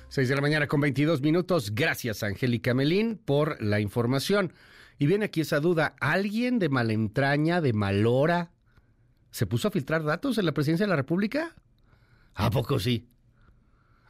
6 0.08 0.28
de 0.28 0.34
la 0.34 0.40
mañana 0.40 0.66
con 0.66 0.80
22 0.80 1.20
minutos. 1.20 1.72
Gracias, 1.72 2.22
Angélica 2.24 2.74
Melín, 2.74 3.20
por 3.24 3.62
la 3.62 3.78
información. 3.78 4.52
Y 4.98 5.06
viene 5.06 5.26
aquí 5.26 5.40
esa 5.40 5.60
duda. 5.60 5.94
¿Alguien 6.00 6.58
de 6.58 6.68
malentraña, 6.68 7.60
de 7.60 7.72
malora, 7.72 8.50
se 9.30 9.46
puso 9.46 9.68
a 9.68 9.70
filtrar 9.70 10.02
datos 10.02 10.36
en 10.38 10.46
la 10.46 10.52
presidencia 10.52 10.84
de 10.84 10.90
la 10.90 10.96
República? 10.96 11.54
¿A 12.34 12.50
poco 12.50 12.80
sí? 12.80 13.06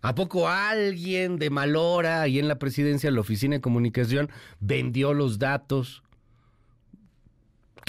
¿A 0.02 0.14
poco 0.14 0.48
alguien 0.48 1.38
de 1.38 1.50
malora 1.50 2.26
y 2.28 2.38
en 2.38 2.48
la 2.48 2.58
presidencia 2.58 3.10
de 3.10 3.14
la 3.14 3.20
Oficina 3.20 3.56
de 3.56 3.60
Comunicación 3.60 4.30
vendió 4.58 5.12
los 5.12 5.38
datos? 5.38 6.02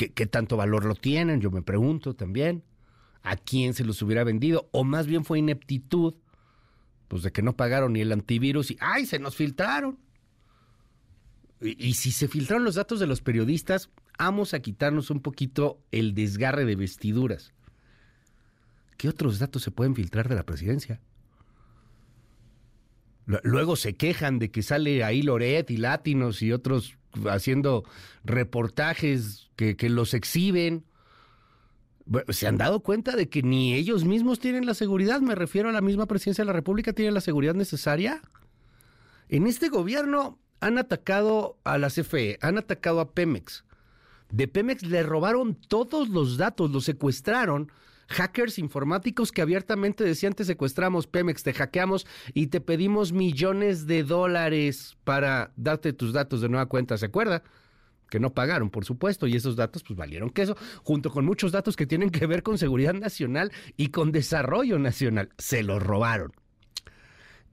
¿Qué, 0.09 0.25
tanto 0.25 0.57
valor 0.57 0.85
lo 0.85 0.95
tienen? 0.95 1.41
Yo 1.41 1.51
me 1.51 1.61
pregunto 1.61 2.15
también. 2.15 2.63
¿A 3.23 3.35
quién 3.35 3.73
se 3.73 3.83
los 3.83 4.01
hubiera 4.01 4.23
vendido? 4.23 4.67
O 4.71 4.83
más 4.83 5.05
bien 5.05 5.25
fue 5.25 5.39
ineptitud, 5.39 6.15
pues 7.07 7.21
de 7.21 7.31
que 7.31 7.43
no 7.43 7.55
pagaron 7.55 7.93
ni 7.93 8.01
el 8.01 8.11
antivirus 8.11 8.71
y 8.71 8.77
¡ay! 8.79 9.05
Se 9.05 9.19
nos 9.19 9.35
filtraron. 9.35 9.99
Y, 11.61 11.87
y 11.87 11.93
si 11.93 12.11
se 12.11 12.27
filtraron 12.27 12.63
los 12.63 12.75
datos 12.75 12.99
de 12.99 13.05
los 13.05 13.21
periodistas, 13.21 13.91
vamos 14.17 14.55
a 14.55 14.59
quitarnos 14.61 15.11
un 15.11 15.21
poquito 15.21 15.79
el 15.91 16.15
desgarre 16.15 16.65
de 16.65 16.75
vestiduras. 16.75 17.53
¿Qué 18.97 19.07
otros 19.07 19.37
datos 19.37 19.61
se 19.61 19.71
pueden 19.71 19.95
filtrar 19.95 20.27
de 20.29 20.35
la 20.35 20.45
presidencia? 20.45 20.99
Luego 23.43 23.75
se 23.75 23.95
quejan 23.95 24.39
de 24.39 24.51
que 24.51 24.63
sale 24.63 25.03
ahí 25.03 25.21
Loret 25.21 25.69
y 25.69 25.77
Latinos 25.77 26.41
y 26.41 26.51
otros 26.51 26.97
haciendo 27.29 27.83
reportajes 28.23 29.49
que, 29.55 29.75
los 29.89 30.13
exhiben. 30.13 30.85
¿Se 32.29 32.47
han 32.47 32.57
dado 32.57 32.81
cuenta 32.81 33.15
de 33.15 33.29
que 33.29 33.43
ni 33.43 33.73
ellos 33.73 34.05
mismos 34.05 34.39
tienen 34.39 34.65
la 34.65 34.73
seguridad? 34.73 35.21
Me 35.21 35.35
refiero 35.35 35.69
a 35.69 35.71
la 35.71 35.81
misma 35.81 36.07
presidencia 36.07 36.43
de 36.43 36.47
la 36.47 36.53
República, 36.53 36.93
¿tiene 36.93 37.11
la 37.11 37.21
seguridad 37.21 37.53
necesaria? 37.53 38.21
En 39.29 39.47
este 39.47 39.69
gobierno 39.69 40.39
han 40.59 40.77
atacado 40.77 41.57
a 41.63 41.77
la 41.77 41.89
CFE, 41.89 42.37
han 42.41 42.57
atacado 42.57 42.99
a 42.99 43.11
Pemex. 43.11 43.65
De 44.29 44.47
Pemex 44.47 44.83
le 44.83 45.03
robaron 45.03 45.55
todos 45.55 46.09
los 46.09 46.37
datos, 46.37 46.71
los 46.71 46.85
secuestraron 46.85 47.71
hackers 48.11 48.59
informáticos 48.59 49.31
que 49.31 49.41
abiertamente 49.41 50.03
decían 50.03 50.33
te 50.33 50.45
secuestramos, 50.45 51.07
Pemex, 51.07 51.43
te 51.43 51.53
hackeamos 51.53 52.05
y 52.33 52.47
te 52.47 52.61
pedimos 52.61 53.11
millones 53.11 53.87
de 53.87 54.03
dólares 54.03 54.97
para 55.03 55.51
darte 55.55 55.93
tus 55.93 56.13
datos 56.13 56.41
de 56.41 56.49
nueva 56.49 56.67
cuenta, 56.67 56.97
¿se 56.97 57.07
acuerda? 57.07 57.43
que 58.11 58.19
no 58.19 58.33
pagaron, 58.33 58.69
por 58.69 58.83
supuesto, 58.83 59.25
y 59.25 59.37
esos 59.37 59.55
datos 59.55 59.83
pues 59.83 59.97
valieron 59.97 60.29
queso, 60.29 60.57
junto 60.83 61.09
con 61.09 61.25
muchos 61.25 61.53
datos 61.53 61.77
que 61.77 61.87
tienen 61.87 62.09
que 62.09 62.27
ver 62.27 62.43
con 62.43 62.57
seguridad 62.57 62.93
nacional 62.93 63.53
y 63.77 63.87
con 63.87 64.11
desarrollo 64.11 64.77
nacional. 64.77 65.29
Se 65.37 65.63
los 65.63 65.81
robaron. 65.81 66.33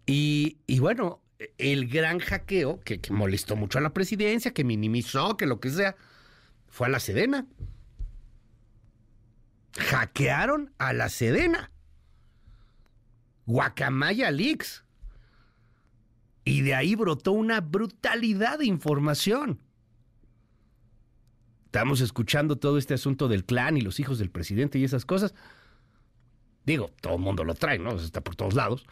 Y, 0.04 0.56
bueno, 0.80 1.20
el 1.58 1.86
gran 1.86 2.18
hackeo 2.18 2.80
que, 2.80 3.00
que, 3.00 3.12
molestó 3.12 3.54
mucho 3.54 3.78
a 3.78 3.82
la 3.82 3.92
presidencia, 3.92 4.52
que 4.52 4.64
minimizó, 4.64 5.36
que 5.36 5.46
lo 5.46 5.60
que 5.60 5.70
sea, 5.70 5.96
fue 6.66 6.88
a 6.88 6.90
la 6.90 6.98
Sedena. 6.98 7.46
Hackearon 9.78 10.72
a 10.78 10.92
la 10.92 11.08
Sedena. 11.08 11.70
Guacamaya 13.46 14.30
Leaks. 14.30 14.84
Y 16.44 16.62
de 16.62 16.74
ahí 16.74 16.94
brotó 16.94 17.32
una 17.32 17.60
brutalidad 17.60 18.58
de 18.58 18.66
información. 18.66 19.60
Estamos 21.66 22.00
escuchando 22.00 22.56
todo 22.56 22.78
este 22.78 22.94
asunto 22.94 23.28
del 23.28 23.44
clan 23.44 23.76
y 23.76 23.82
los 23.82 24.00
hijos 24.00 24.18
del 24.18 24.30
presidente 24.30 24.78
y 24.78 24.84
esas 24.84 25.04
cosas. 25.04 25.34
Digo, 26.64 26.90
todo 27.00 27.14
el 27.16 27.20
mundo 27.20 27.44
lo 27.44 27.54
trae, 27.54 27.78
¿no? 27.78 27.96
Está 27.96 28.22
por 28.22 28.36
todos 28.36 28.54
lados. 28.54 28.86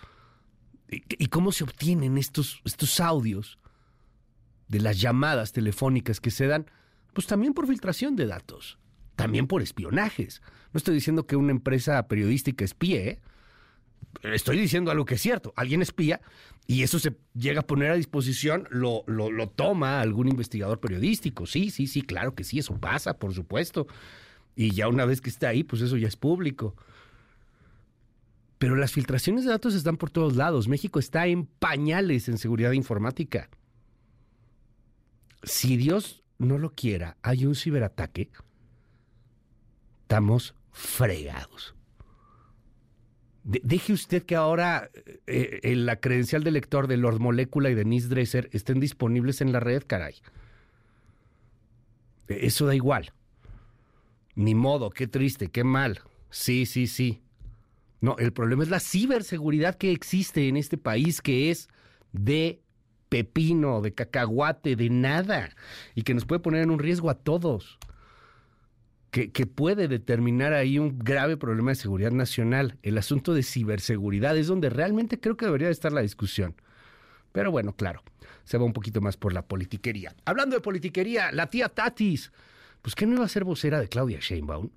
¿Y, 0.89 1.27
cómo 1.27 1.51
se 1.53 1.65
obtienen 1.65 2.17
estos, 2.17 2.61
estos 2.65 3.01
audios 3.01 3.59
de 4.69 4.81
las 4.81 5.01
llamadas 5.01 5.53
telefónicas 5.53 6.21
que 6.21 6.31
se 6.31 6.47
dan? 6.47 6.71
Pues 7.13 7.27
también 7.27 7.55
por 7.55 7.67
filtración 7.67 8.15
de 8.15 8.27
datos, 8.27 8.79
también 9.17 9.47
por 9.47 9.63
espionajes. 9.63 10.43
No 10.73 10.79
estoy 10.79 10.95
diciendo 10.95 11.27
que 11.27 11.37
una 11.37 11.51
empresa 11.51 12.07
periodística 12.07 12.65
espíe, 12.65 13.09
¿eh? 13.09 13.21
estoy 14.23 14.59
diciendo 14.59 14.91
algo 14.91 15.05
que 15.05 15.15
es 15.15 15.23
cierto. 15.23 15.53
Alguien 15.57 15.83
espía 15.83 16.21
y 16.67 16.83
eso 16.83 16.99
se 16.99 17.17
llega 17.35 17.61
a 17.61 17.67
poner 17.67 17.91
a 17.91 17.97
disposición, 17.97 18.69
lo, 18.71 19.05
lo, 19.07 19.31
lo, 19.31 19.49
toma 19.49 20.01
algún 20.01 20.29
investigador 20.29 20.81
periodístico. 20.81 21.47
Sí, 21.47 21.71
sí, 21.71 21.87
sí, 21.87 22.03
claro 22.03 22.35
que 22.35 22.45
sí, 22.45 22.59
eso 22.59 22.79
pasa, 22.79 23.19
por 23.19 23.35
supuesto. 23.35 23.87
Y 24.55 24.73
ya 24.73 24.89
una 24.89 25.05
vez 25.05 25.21
que 25.21 25.31
está 25.31 25.49
ahí, 25.49 25.65
pues 25.65 25.83
eso 25.83 25.97
ya 25.97 26.09
es 26.09 26.17
público. 26.17 26.77
Pero 28.59 28.75
las 28.75 28.93
filtraciones 28.93 29.45
de 29.45 29.51
datos 29.51 29.75
están 29.75 29.97
por 29.97 30.11
todos 30.11 30.35
lados. 30.35 30.67
México 30.67 30.99
está 30.99 31.27
en 31.27 31.47
pañales 31.47 32.29
en 32.29 32.39
seguridad 32.39 32.73
informática. 32.73 33.51
Si 35.43 35.77
Dios 35.77 36.25
no 36.39 36.59
lo 36.59 36.73
quiera, 36.73 37.17
hay 37.23 37.47
un 37.47 37.55
ciberataque, 37.55 38.31
estamos 40.07 40.55
fregados. 40.71 41.75
deje 43.43 43.93
usted 43.93 44.23
que 44.23 44.37
ahora 44.37 44.89
eh, 45.27 45.75
la 45.75 45.97
credencial 45.97 46.45
de 46.45 46.53
lector 46.53 46.87
de 46.87 46.97
Lord 46.97 47.19
Molecula 47.19 47.71
y 47.71 47.75
de 47.75 47.85
Nis 47.85 48.09
Dresser 48.09 48.49
estén 48.53 48.79
disponibles 48.79 49.41
en 49.41 49.51
la 49.51 49.59
red, 49.59 49.83
caray. 49.85 50.15
Eso 52.29 52.67
da 52.67 52.77
igual. 52.77 53.13
Ni 54.37 54.55
modo, 54.55 54.91
qué 54.91 55.09
triste, 55.09 55.49
qué 55.49 55.65
mal. 55.65 56.01
Sí, 56.31 56.67
sí, 56.67 56.87
sí. 56.87 57.21
No, 58.01 58.17
el 58.19 58.33
problema 58.33 58.63
es 58.63 58.71
la 58.71 58.79
ciberseguridad 58.79 59.75
que 59.75 59.91
existe 59.91 60.47
en 60.47 60.57
este 60.57 60.79
país, 60.79 61.21
que 61.21 61.51
es 61.51 61.69
de 62.13 62.61
pepino, 63.09 63.81
de 63.81 63.93
cacahuate, 63.93 64.77
de 64.77 64.89
nada, 64.89 65.51
y 65.97 66.03
que 66.03 66.15
nos 66.15 66.27
puede 66.27 66.41
poner 66.41 66.63
en 66.63 66.71
un 66.71 66.79
riesgo 66.79 67.11
a 67.11 67.15
todos. 67.15 67.81
Que, 69.25 69.47
puede 69.47 69.89
determinar 69.89 70.53
ahí 70.53 70.79
un 70.79 70.99
grave 70.99 71.39
problema 71.39 71.71
de 71.71 71.77
seguridad 71.77 72.11
nacional. 72.11 72.77
El 72.83 72.99
asunto 72.99 73.33
de 73.33 73.43
ciberseguridad 73.43 74.37
es 74.37 74.47
donde 74.47 74.69
realmente 74.69 75.19
creo 75.19 75.39
que 75.39 75.47
debería 75.47 75.71
estar 75.71 75.91
la 75.91 76.03
discusión. 76.03 76.55
Pero 77.33 77.51
bueno, 77.51 77.75
claro, 77.75 78.03
se 78.45 78.59
va 78.59 78.65
un 78.67 78.75
poquito 78.75 79.01
más 79.01 79.17
por 79.17 79.33
la 79.33 79.47
politiquería. 79.47 80.15
Hablando 80.27 80.55
de 80.55 80.61
politiquería, 80.61 81.33
la 81.33 81.49
tía 81.49 81.71
Tatis, 81.71 82.31
pues 82.83 82.95
¿qué 82.95 83.07
no 83.07 83.15
iba 83.15 83.25
a 83.25 83.29
ser 83.29 83.45
vocera 83.45 83.81
de 83.81 83.89
Claudia 83.89 84.19
Sheinbaum? 84.21 84.69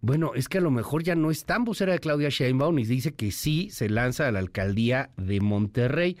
Bueno, 0.00 0.34
es 0.36 0.48
que 0.48 0.58
a 0.58 0.60
lo 0.60 0.70
mejor 0.70 1.02
ya 1.02 1.16
no 1.16 1.32
es 1.32 1.44
tan 1.44 1.64
vocera 1.64 1.94
de 1.94 1.98
Claudia 1.98 2.28
Sheinbaum 2.28 2.78
y 2.78 2.84
dice 2.84 3.14
que 3.14 3.32
sí 3.32 3.68
se 3.70 3.88
lanza 3.88 4.28
a 4.28 4.32
la 4.32 4.38
alcaldía 4.38 5.10
de 5.16 5.40
Monterrey. 5.40 6.18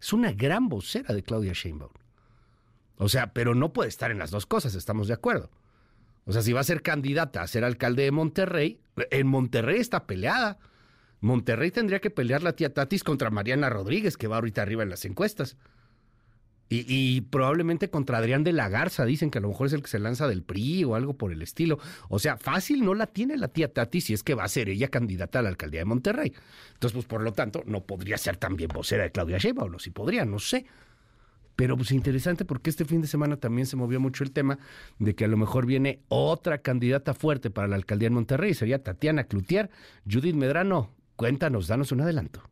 Es 0.00 0.14
una 0.14 0.32
gran 0.32 0.70
vocera 0.70 1.14
de 1.14 1.22
Claudia 1.22 1.52
Sheinbaum. 1.52 1.92
O 2.96 3.10
sea, 3.10 3.34
pero 3.34 3.54
no 3.54 3.74
puede 3.74 3.90
estar 3.90 4.10
en 4.10 4.18
las 4.18 4.30
dos 4.30 4.46
cosas, 4.46 4.74
estamos 4.74 5.08
de 5.08 5.14
acuerdo. 5.14 5.50
O 6.24 6.32
sea, 6.32 6.42
si 6.42 6.52
va 6.52 6.60
a 6.60 6.64
ser 6.64 6.82
candidata 6.82 7.42
a 7.42 7.46
ser 7.46 7.64
alcalde 7.64 8.04
de 8.04 8.12
Monterrey, 8.12 8.80
en 9.10 9.26
Monterrey 9.26 9.80
está 9.80 10.06
peleada. 10.06 10.58
Monterrey 11.20 11.70
tendría 11.70 12.00
que 12.00 12.10
pelear 12.10 12.42
la 12.42 12.54
tía 12.54 12.72
Tatis 12.72 13.04
contra 13.04 13.30
Mariana 13.30 13.70
Rodríguez, 13.70 14.16
que 14.16 14.28
va 14.28 14.36
ahorita 14.36 14.62
arriba 14.62 14.82
en 14.82 14.90
las 14.90 15.04
encuestas. 15.04 15.56
Y, 16.74 17.20
probablemente 17.22 17.90
contra 17.90 18.16
Adrián 18.16 18.44
de 18.44 18.52
la 18.52 18.70
Garza, 18.70 19.04
dicen 19.04 19.30
que 19.30 19.36
a 19.36 19.40
lo 19.42 19.48
mejor 19.48 19.66
es 19.66 19.74
el 19.74 19.82
que 19.82 19.88
se 19.88 19.98
lanza 19.98 20.26
del 20.26 20.42
PRI 20.42 20.84
o 20.84 20.94
algo 20.94 21.18
por 21.18 21.30
el 21.30 21.42
estilo. 21.42 21.78
O 22.08 22.18
sea, 22.18 22.38
fácil 22.38 22.82
no 22.82 22.94
la 22.94 23.08
tiene 23.08 23.36
la 23.36 23.48
tía 23.48 23.70
Tati 23.70 24.00
si 24.00 24.14
es 24.14 24.22
que 24.22 24.34
va 24.34 24.44
a 24.44 24.48
ser 24.48 24.70
ella 24.70 24.88
candidata 24.88 25.40
a 25.40 25.42
la 25.42 25.50
alcaldía 25.50 25.80
de 25.80 25.84
Monterrey. 25.84 26.32
Entonces, 26.72 26.94
pues 26.94 27.04
por 27.04 27.20
lo 27.22 27.34
tanto, 27.34 27.62
no 27.66 27.84
podría 27.84 28.16
ser 28.16 28.38
también 28.38 28.70
vocera 28.72 29.02
de 29.02 29.12
Claudia 29.12 29.36
Sheinbaum, 29.36 29.68
o 29.68 29.72
no, 29.72 29.78
si 29.78 29.90
podría, 29.90 30.24
no 30.24 30.38
sé. 30.38 30.64
Pero 31.56 31.76
pues 31.76 31.92
interesante 31.92 32.44
porque 32.44 32.70
este 32.70 32.84
fin 32.84 33.00
de 33.00 33.06
semana 33.06 33.36
también 33.36 33.66
se 33.66 33.76
movió 33.76 34.00
mucho 34.00 34.24
el 34.24 34.32
tema 34.32 34.58
de 34.98 35.14
que 35.14 35.24
a 35.24 35.28
lo 35.28 35.36
mejor 35.36 35.66
viene 35.66 36.00
otra 36.08 36.58
candidata 36.58 37.14
fuerte 37.14 37.50
para 37.50 37.68
la 37.68 37.76
alcaldía 37.76 38.08
de 38.08 38.14
Monterrey, 38.14 38.54
sería 38.54 38.82
Tatiana 38.82 39.24
Cloutier. 39.24 39.70
Judith 40.10 40.34
Medrano, 40.34 40.90
cuéntanos, 41.16 41.68
danos 41.68 41.92
un 41.92 42.00
adelanto. 42.00 42.51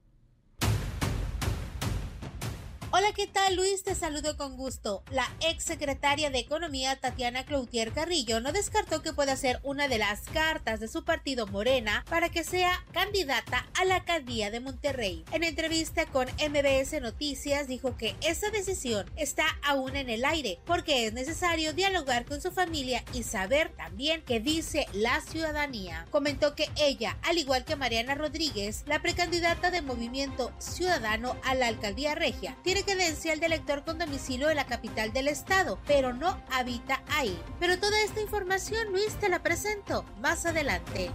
¿Qué 3.15 3.27
tal 3.27 3.57
Luis? 3.57 3.83
Te 3.83 3.97
saludo 3.97 4.37
con 4.37 4.57
gusto. 4.57 5.03
La 5.11 5.29
ex 5.41 5.65
secretaria 5.65 6.31
de 6.31 6.39
Economía 6.39 6.95
Tatiana 6.95 7.45
Cloutier 7.45 7.93
Carrillo 7.93 8.41
no 8.41 8.53
descartó 8.53 9.03
que 9.03 9.13
pueda 9.13 9.35
ser 9.35 9.59
una 9.65 9.89
de 9.89 9.99
las 9.99 10.21
cartas 10.33 10.79
de 10.79 10.87
su 10.87 11.05
partido 11.05 11.49
Morena 11.49 12.05
para 12.09 12.29
que 12.29 12.45
sea 12.45 12.85
candidata 12.93 13.67
a 13.75 13.85
la 13.85 13.97
alcaldía 13.97 14.53
de 14.53 14.61
Monterrey. 14.61 15.25
En 15.33 15.43
entrevista 15.43 16.07
con 16.07 16.29
MBS 16.29 17.01
Noticias 17.01 17.67
dijo 17.67 17.97
que 17.97 18.15
esa 18.21 18.51
decisión 18.51 19.11
está 19.17 19.47
aún 19.65 19.97
en 19.97 20.09
el 20.09 20.25
aire 20.25 20.61
porque 20.65 21.07
es 21.07 21.13
necesario 21.13 21.73
dialogar 21.73 22.27
con 22.27 22.41
su 22.41 22.53
familia 22.53 23.03
y 23.13 23.25
saber 23.25 23.73
también 23.77 24.23
qué 24.25 24.39
dice 24.39 24.87
la 24.93 25.21
ciudadanía. 25.21 26.07
Comentó 26.11 26.55
que 26.55 26.69
ella, 26.77 27.19
al 27.23 27.39
igual 27.39 27.65
que 27.65 27.75
Mariana 27.75 28.15
Rodríguez, 28.15 28.85
la 28.87 29.03
precandidata 29.03 29.73
de 29.73 29.83
Movimiento 29.83 30.53
Ciudadano 30.59 31.37
a 31.43 31.57
la 31.57 31.67
alcaldía 31.67 32.15
regia, 32.15 32.57
tiene 32.63 32.85
que 32.85 33.00
credencial 33.01 33.41
de 33.41 33.47
elector 33.47 33.83
con 33.83 33.97
domicilio 33.97 34.49
de 34.49 34.55
la 34.55 34.67
capital 34.67 35.11
del 35.15 35.29
estado, 35.29 35.79
pero 35.87 36.13
no 36.13 36.39
habita 36.53 37.03
ahí. 37.09 37.35
Pero 37.59 37.79
toda 37.79 37.99
esta 38.03 38.21
información, 38.21 38.93
Luis, 38.93 39.15
te 39.15 39.31
la 39.31 39.43
presento 39.43 40.05
más 40.21 40.45
adelante. 40.45 41.11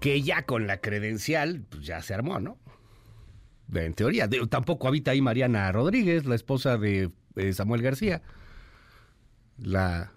Que 0.00 0.20
ya 0.20 0.42
con 0.42 0.66
la 0.66 0.82
credencial, 0.82 1.64
pues 1.70 1.86
ya 1.86 2.02
se 2.02 2.12
armó, 2.12 2.38
¿no? 2.38 2.58
En 3.72 3.94
teoría, 3.94 4.28
tampoco 4.50 4.86
habita 4.86 5.12
ahí 5.12 5.22
Mariana 5.22 5.72
Rodríguez, 5.72 6.26
la 6.26 6.34
esposa 6.34 6.76
de 6.76 7.10
Samuel 7.54 7.80
García, 7.80 8.20
la, 9.56 10.12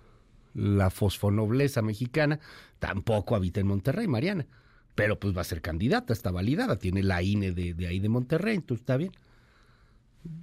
la 0.53 0.89
fosfonobleza 0.89 1.81
mexicana, 1.81 2.41
tampoco 2.79 3.37
habita 3.37 3.61
en 3.61 3.67
Monterrey, 3.67 4.09
Mariana 4.09 4.45
pero 4.99 5.17
pues 5.17 5.35
va 5.35 5.41
a 5.41 5.45
ser 5.45 5.61
candidata, 5.61 6.11
está 6.11 6.29
validada, 6.29 6.77
tiene 6.77 7.03
la 7.03 7.23
INE 7.23 7.53
de, 7.53 7.87
ahí 7.87 7.99
de 7.99 8.09
Monterrey, 8.09 8.55
entonces 8.55 8.81
está 8.81 8.97
bien. 8.97 9.13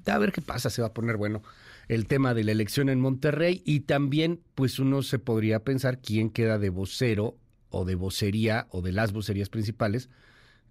A 0.07 0.17
ver 0.17 0.33
qué 0.33 0.41
pasa, 0.41 0.71
se 0.71 0.81
va 0.81 0.89
a 0.89 0.95
poner 0.95 1.19
bueno 1.19 1.43
el 1.89 2.07
tema 2.07 2.33
de 2.33 2.43
la 2.43 2.53
elección 2.53 2.89
en 2.89 2.99
Monterrey 2.99 3.63
y 3.67 3.81
también 3.81 4.41
pues 4.55 4.79
uno 4.79 5.03
se 5.03 5.19
podría 5.19 5.63
pensar 5.63 6.01
quién 6.01 6.31
queda 6.31 6.59
de 6.59 6.71
vocero 6.71 7.37
o 7.69 7.85
de 7.85 7.97
vocería 7.97 8.67
o 8.71 8.81
de 8.81 8.93
las 8.93 9.13
vocerías 9.13 9.51
principales 9.51 10.09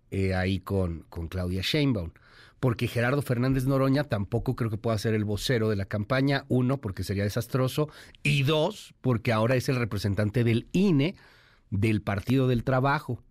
eh, 0.10 0.34
ahí 0.34 0.60
con, 0.60 1.06
con 1.10 1.28
Claudia 1.28 1.62
Sheinbaum. 1.62 2.10
Porque 2.60 2.88
Gerardo 2.88 3.21
Fernández 3.21 3.65
Noroña 3.65 4.06
tampoco 4.06 4.56
creo 4.56 4.71
que 4.71 4.78
pueda 4.78 4.98
ser 4.98 5.13
el 5.13 5.26
vocero 5.26 5.69
de 5.69 5.76
la 5.76 5.86
campaña, 5.86 6.45
uno, 6.48 6.82
porque 6.82 7.04
sería 7.04 7.24
desastroso, 7.24 7.89
y 8.24 8.41
dos, 8.41 8.95
porque 9.02 9.32
ahora 9.32 9.56
es 9.56 9.69
el 9.69 9.76
representante 9.76 10.43
del 10.43 10.67
INE, 10.71 11.15
del 11.69 12.02
Partido 12.02 12.48
del 12.48 12.63
Trabajo. 12.63 13.21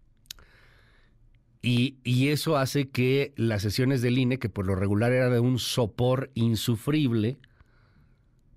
Y, 1.66 2.28
eso 2.28 2.58
hace 2.58 2.90
que 2.90 3.32
las 3.36 3.62
sesiones 3.62 4.02
del 4.02 4.18
INE, 4.18 4.38
que 4.38 4.50
por 4.50 4.66
lo 4.66 4.74
regular 4.74 5.12
era 5.12 5.30
de 5.30 5.40
un 5.40 5.58
sopor 5.58 6.30
insufrible, 6.34 7.38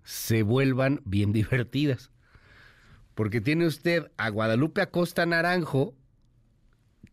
se 0.03 0.43
vuelvan 0.43 1.01
bien 1.05 1.31
divertidas. 1.31 2.11
Porque 3.15 3.39
tiene 3.39 3.65
usted 3.65 4.11
a 4.17 4.27
Guadalupe 4.27 4.81
Acosta 4.81 5.25
Naranjo, 5.25 5.95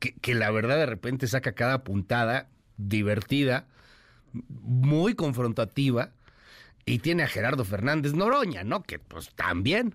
que, 0.00 0.14
que, 0.14 0.34
la 0.34 0.50
verdad 0.50 0.78
de 0.78 0.86
repente 0.86 1.28
saca 1.28 1.52
cada 1.52 1.84
puntada 1.84 2.50
divertida, 2.76 3.68
muy 4.32 5.14
confrontativa, 5.14 6.10
y 6.84 6.98
tiene 6.98 7.22
a 7.22 7.28
Gerardo 7.28 7.64
Fernández 7.64 8.14
Noroña, 8.14 8.64
¿no? 8.64 8.82
Que 8.82 8.98
pues 8.98 9.30
también 9.36 9.94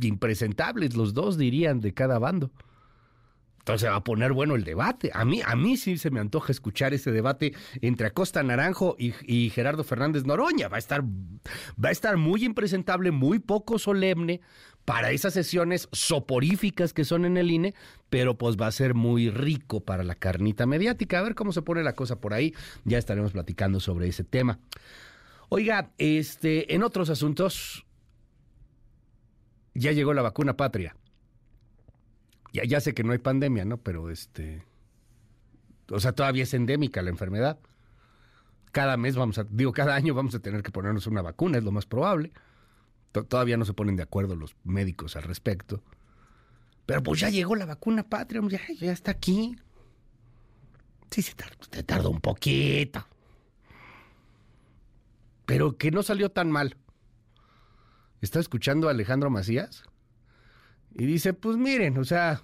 impresentables 0.00 0.96
los 0.96 1.14
dos 1.14 1.38
dirían 1.38 1.80
de 1.80 1.94
cada 1.94 2.18
bando 2.18 2.50
Entonces 3.66 3.90
va 3.90 3.96
a 3.96 4.04
poner 4.04 4.32
bueno 4.32 4.54
el 4.54 4.62
debate. 4.62 5.10
A 5.12 5.24
mí, 5.24 5.42
a 5.44 5.56
mí 5.56 5.76
sí 5.76 5.98
se 5.98 6.12
me 6.12 6.20
antoja 6.20 6.52
escuchar 6.52 6.94
ese 6.94 7.10
debate 7.10 7.52
entre 7.80 8.06
Acosta 8.06 8.40
Naranjo 8.44 8.94
y, 8.96 9.50
Gerardo 9.50 9.82
Fernández 9.82 10.24
Noroña. 10.24 10.68
Va 10.68 10.76
a 10.76 10.78
estar, 10.78 11.02
va 11.02 11.88
a 11.88 11.90
estar 11.90 12.16
muy 12.16 12.44
impresentable, 12.44 13.10
muy 13.10 13.40
poco 13.40 13.80
solemne 13.80 14.40
para 14.84 15.10
esas 15.10 15.34
sesiones 15.34 15.88
soporíficas 15.90 16.92
que 16.92 17.04
son 17.04 17.24
en 17.24 17.36
el 17.36 17.50
INE, 17.50 17.74
pero 18.08 18.38
pues 18.38 18.56
va 18.56 18.68
a 18.68 18.70
ser 18.70 18.94
muy 18.94 19.30
rico 19.30 19.80
para 19.80 20.04
la 20.04 20.14
carnita 20.14 20.64
mediática. 20.64 21.18
A 21.18 21.22
ver 21.22 21.34
cómo 21.34 21.50
se 21.50 21.62
pone 21.62 21.82
la 21.82 21.96
cosa 21.96 22.20
por 22.20 22.34
ahí. 22.34 22.54
Ya 22.84 22.98
estaremos 22.98 23.32
platicando 23.32 23.80
sobre 23.80 24.06
ese 24.06 24.22
tema. 24.22 24.60
Oiga, 25.48 25.90
este, 25.98 26.72
en 26.72 26.84
otros 26.84 27.10
asuntos, 27.10 27.84
ya 29.74 29.90
llegó 29.90 30.14
la 30.14 30.22
vacuna 30.22 30.56
patria 30.56 30.94
ya, 32.52 32.64
ya 32.64 32.80
sé 32.80 32.94
que 32.94 33.04
no 33.04 33.12
hay 33.12 33.18
pandemia, 33.18 33.64
¿no? 33.64 33.78
Pero 33.78 34.10
este. 34.10 34.64
O 35.90 36.00
sea, 36.00 36.12
todavía 36.12 36.42
es 36.42 36.54
endémica 36.54 37.02
la 37.02 37.10
enfermedad. 37.10 37.58
Cada 38.72 38.96
mes 38.96 39.16
vamos 39.16 39.38
a, 39.38 39.44
digo, 39.44 39.72
cada 39.72 39.94
año 39.94 40.14
vamos 40.14 40.34
a 40.34 40.40
tener 40.40 40.62
que 40.62 40.70
ponernos 40.70 41.06
una 41.06 41.22
vacuna, 41.22 41.58
es 41.58 41.64
lo 41.64 41.72
más 41.72 41.86
probable. 41.86 42.32
Todavía 43.12 43.56
no 43.56 43.64
se 43.64 43.72
ponen 43.72 43.96
de 43.96 44.02
acuerdo 44.02 44.36
los 44.36 44.56
médicos 44.64 45.16
al 45.16 45.22
respecto. 45.22 45.82
Pero 46.84 47.02
pues 47.02 47.20
ya 47.20 47.30
llegó 47.30 47.56
la 47.56 47.66
vacuna 47.66 48.02
patria, 48.02 48.42
ya, 48.48 48.60
ya 48.78 48.92
está 48.92 49.12
aquí. 49.12 49.56
Sí, 51.10 51.22
se 51.22 51.34
tardó, 51.34 51.56
tardó 51.84 52.10
un 52.10 52.20
poquito. 52.20 53.06
Pero 55.46 55.78
que 55.78 55.90
no 55.90 56.02
salió 56.02 56.30
tan 56.30 56.50
mal. 56.50 56.76
¿Está 58.20 58.40
escuchando 58.40 58.88
a 58.88 58.90
Alejandro 58.90 59.30
Macías? 59.30 59.84
Y 60.98 61.04
dice, 61.04 61.34
pues 61.34 61.56
miren, 61.56 61.98
o 61.98 62.04
sea, 62.04 62.42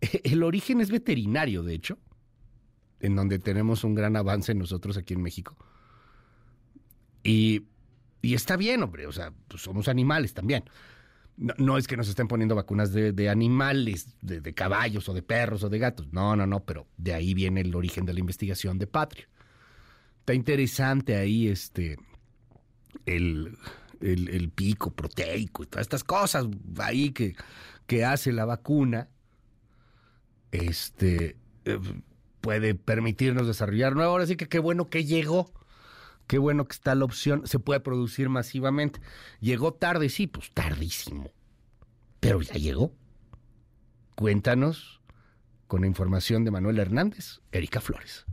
el 0.24 0.42
origen 0.42 0.80
es 0.80 0.90
veterinario, 0.90 1.62
de 1.62 1.74
hecho, 1.74 1.98
en 3.00 3.16
donde 3.16 3.38
tenemos 3.38 3.84
un 3.84 3.94
gran 3.94 4.16
avance 4.16 4.54
nosotros 4.54 4.96
aquí 4.96 5.14
en 5.14 5.22
México. 5.22 5.56
Y, 7.22 7.66
está 8.22 8.56
bien, 8.56 8.82
hombre, 8.82 9.06
o 9.06 9.12
sea, 9.12 9.32
pues 9.48 9.62
somos 9.62 9.88
animales 9.88 10.34
también. 10.34 10.64
No, 11.36 11.78
es 11.78 11.88
que 11.88 11.96
nos 11.96 12.08
estén 12.08 12.28
poniendo 12.28 12.54
vacunas 12.54 12.92
de, 12.92 13.28
animales, 13.30 14.16
de, 14.20 14.40
de, 14.40 14.54
caballos 14.54 15.08
o 15.08 15.14
de 15.14 15.22
perros 15.22 15.62
o 15.62 15.70
de 15.70 15.78
gatos. 15.78 16.12
No, 16.12 16.36
no, 16.36 16.46
no, 16.46 16.60
pero 16.64 16.86
de 16.98 17.14
ahí 17.14 17.32
viene 17.34 17.62
el 17.62 17.74
origen 17.74 18.04
de 18.04 18.12
la 18.12 18.20
investigación 18.20 18.78
de 18.78 18.86
Patria. 18.86 19.28
Está 20.20 20.34
interesante 20.34 21.16
ahí 21.16 21.48
este 21.48 21.96
el, 23.06 23.56
el, 24.02 24.50
pico 24.50 24.90
proteico 24.90 25.62
y 25.62 25.66
todas 25.66 25.84
estas 25.84 26.04
cosas 26.04 26.46
ahí 26.78 27.10
que, 27.10 27.34
que 27.86 28.04
hace 28.04 28.32
la 28.32 28.44
vacuna, 28.44 29.08
este, 30.50 31.36
eh, 31.64 31.78
puede 32.40 32.74
permitirnos 32.74 33.46
desarrollar 33.46 33.94
nuevo. 33.94 34.10
Ahora 34.10 34.26
sí 34.26 34.36
que 34.36 34.48
qué 34.48 34.58
bueno 34.58 34.88
que 34.88 35.04
llegó. 35.04 35.52
Qué 36.26 36.38
bueno 36.38 36.66
que 36.66 36.72
está 36.72 36.94
la 36.94 37.04
opción, 37.04 37.46
se 37.46 37.58
puede 37.58 37.80
producir 37.80 38.28
masivamente. 38.28 39.00
Llegó 39.40 39.74
tarde, 39.74 40.08
sí, 40.08 40.26
pues 40.26 40.50
tardísimo. 40.52 41.30
Pero 42.20 42.40
ya 42.40 42.54
llegó. 42.54 42.94
Cuéntanos 44.14 45.00
con 45.66 45.82
la 45.82 45.88
información 45.88 46.44
de 46.44 46.50
Manuel 46.50 46.78
Hernández, 46.78 47.40
Erika 47.50 47.80
Flores. 47.80 48.24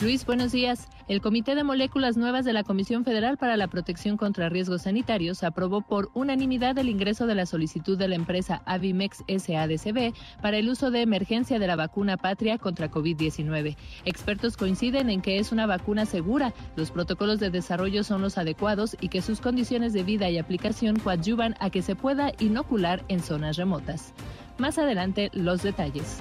Luis, 0.00 0.26
buenos 0.26 0.50
días. 0.50 0.88
El 1.06 1.20
Comité 1.20 1.54
de 1.54 1.62
Moléculas 1.62 2.16
Nuevas 2.16 2.44
de 2.44 2.52
la 2.52 2.64
Comisión 2.64 3.04
Federal 3.04 3.38
para 3.38 3.56
la 3.56 3.68
Protección 3.68 4.16
contra 4.16 4.48
Riesgos 4.48 4.82
Sanitarios 4.82 5.44
aprobó 5.44 5.82
por 5.82 6.10
unanimidad 6.14 6.76
el 6.78 6.88
ingreso 6.88 7.28
de 7.28 7.36
la 7.36 7.46
solicitud 7.46 7.96
de 7.96 8.08
la 8.08 8.16
empresa 8.16 8.60
Avimex 8.66 9.18
SADCB 9.28 10.12
para 10.42 10.56
el 10.56 10.68
uso 10.68 10.90
de 10.90 11.02
emergencia 11.02 11.60
de 11.60 11.66
la 11.68 11.76
vacuna 11.76 12.16
Patria 12.16 12.58
contra 12.58 12.90
COVID-19. 12.90 13.76
Expertos 14.04 14.56
coinciden 14.56 15.10
en 15.10 15.22
que 15.22 15.38
es 15.38 15.52
una 15.52 15.66
vacuna 15.66 16.06
segura, 16.06 16.52
los 16.74 16.90
protocolos 16.90 17.38
de 17.38 17.50
desarrollo 17.50 18.02
son 18.02 18.20
los 18.20 18.36
adecuados 18.36 18.96
y 19.00 19.10
que 19.10 19.22
sus 19.22 19.40
condiciones 19.40 19.92
de 19.92 20.02
vida 20.02 20.28
y 20.28 20.38
aplicación 20.38 20.98
coadyuvan 20.98 21.54
a 21.60 21.70
que 21.70 21.82
se 21.82 21.94
pueda 21.94 22.32
inocular 22.40 23.04
en 23.06 23.20
zonas 23.20 23.56
remotas. 23.56 24.12
Más 24.58 24.76
adelante, 24.76 25.30
los 25.34 25.62
detalles. 25.62 26.20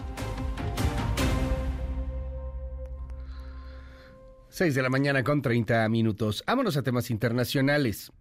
6 4.54 4.76
de 4.76 4.84
la 4.84 4.92
mañana 4.92 5.24
con 5.24 5.42
30 5.42 5.90
minutos. 5.90 6.44
Vámonos 6.46 6.78
a 6.78 6.84
temas 6.84 7.10
internacionales. 7.10 8.12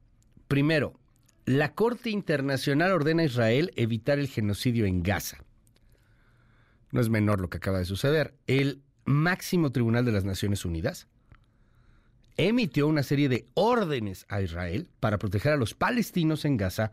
Primero, 0.48 0.98
la 1.44 1.74
Corte 1.74 2.08
Internacional 2.08 2.92
ordena 2.92 3.20
a 3.20 3.26
Israel 3.26 3.70
evitar 3.76 4.18
el 4.18 4.28
genocidio 4.28 4.86
en 4.86 5.02
Gaza. 5.02 5.44
No 6.90 7.02
es 7.02 7.10
menor 7.10 7.42
lo 7.42 7.50
que 7.50 7.58
acaba 7.58 7.80
de 7.80 7.84
suceder. 7.84 8.34
El 8.46 8.80
máximo 9.04 9.72
tribunal 9.72 10.06
de 10.06 10.12
las 10.12 10.24
Naciones 10.24 10.64
Unidas 10.64 11.06
emitió 12.38 12.86
una 12.86 13.02
serie 13.02 13.28
de 13.28 13.44
órdenes 13.52 14.24
a 14.30 14.40
Israel 14.40 14.88
para 15.00 15.18
proteger 15.18 15.52
a 15.52 15.58
los 15.58 15.74
palestinos 15.74 16.46
en 16.46 16.56
Gaza 16.56 16.92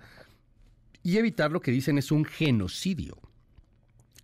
y 1.01 1.15
evitar 1.15 1.49
lo 1.53 1.61
que 1.61 1.71
dicen 1.71 1.97
es 1.97 2.11
un 2.11 2.25
genocidio. 2.25 3.17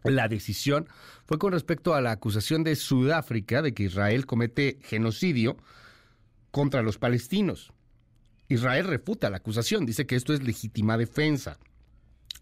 La 0.05 0.27
decisión 0.27 0.87
fue 1.25 1.39
con 1.39 1.51
respecto 1.51 1.95
a 1.95 2.01
la 2.01 2.11
acusación 2.11 2.63
de 2.63 2.75
Sudáfrica 2.75 3.63
de 3.63 3.73
que 3.73 3.83
Israel 3.83 4.27
comete 4.27 4.79
genocidio 4.83 5.57
contra 6.51 6.83
los 6.83 6.99
palestinos. 6.99 7.73
Israel 8.47 8.85
refuta 8.85 9.31
la 9.31 9.37
acusación, 9.37 9.85
dice 9.85 10.05
que 10.05 10.15
esto 10.15 10.33
es 10.33 10.43
legítima 10.43 10.97
defensa. 10.97 11.57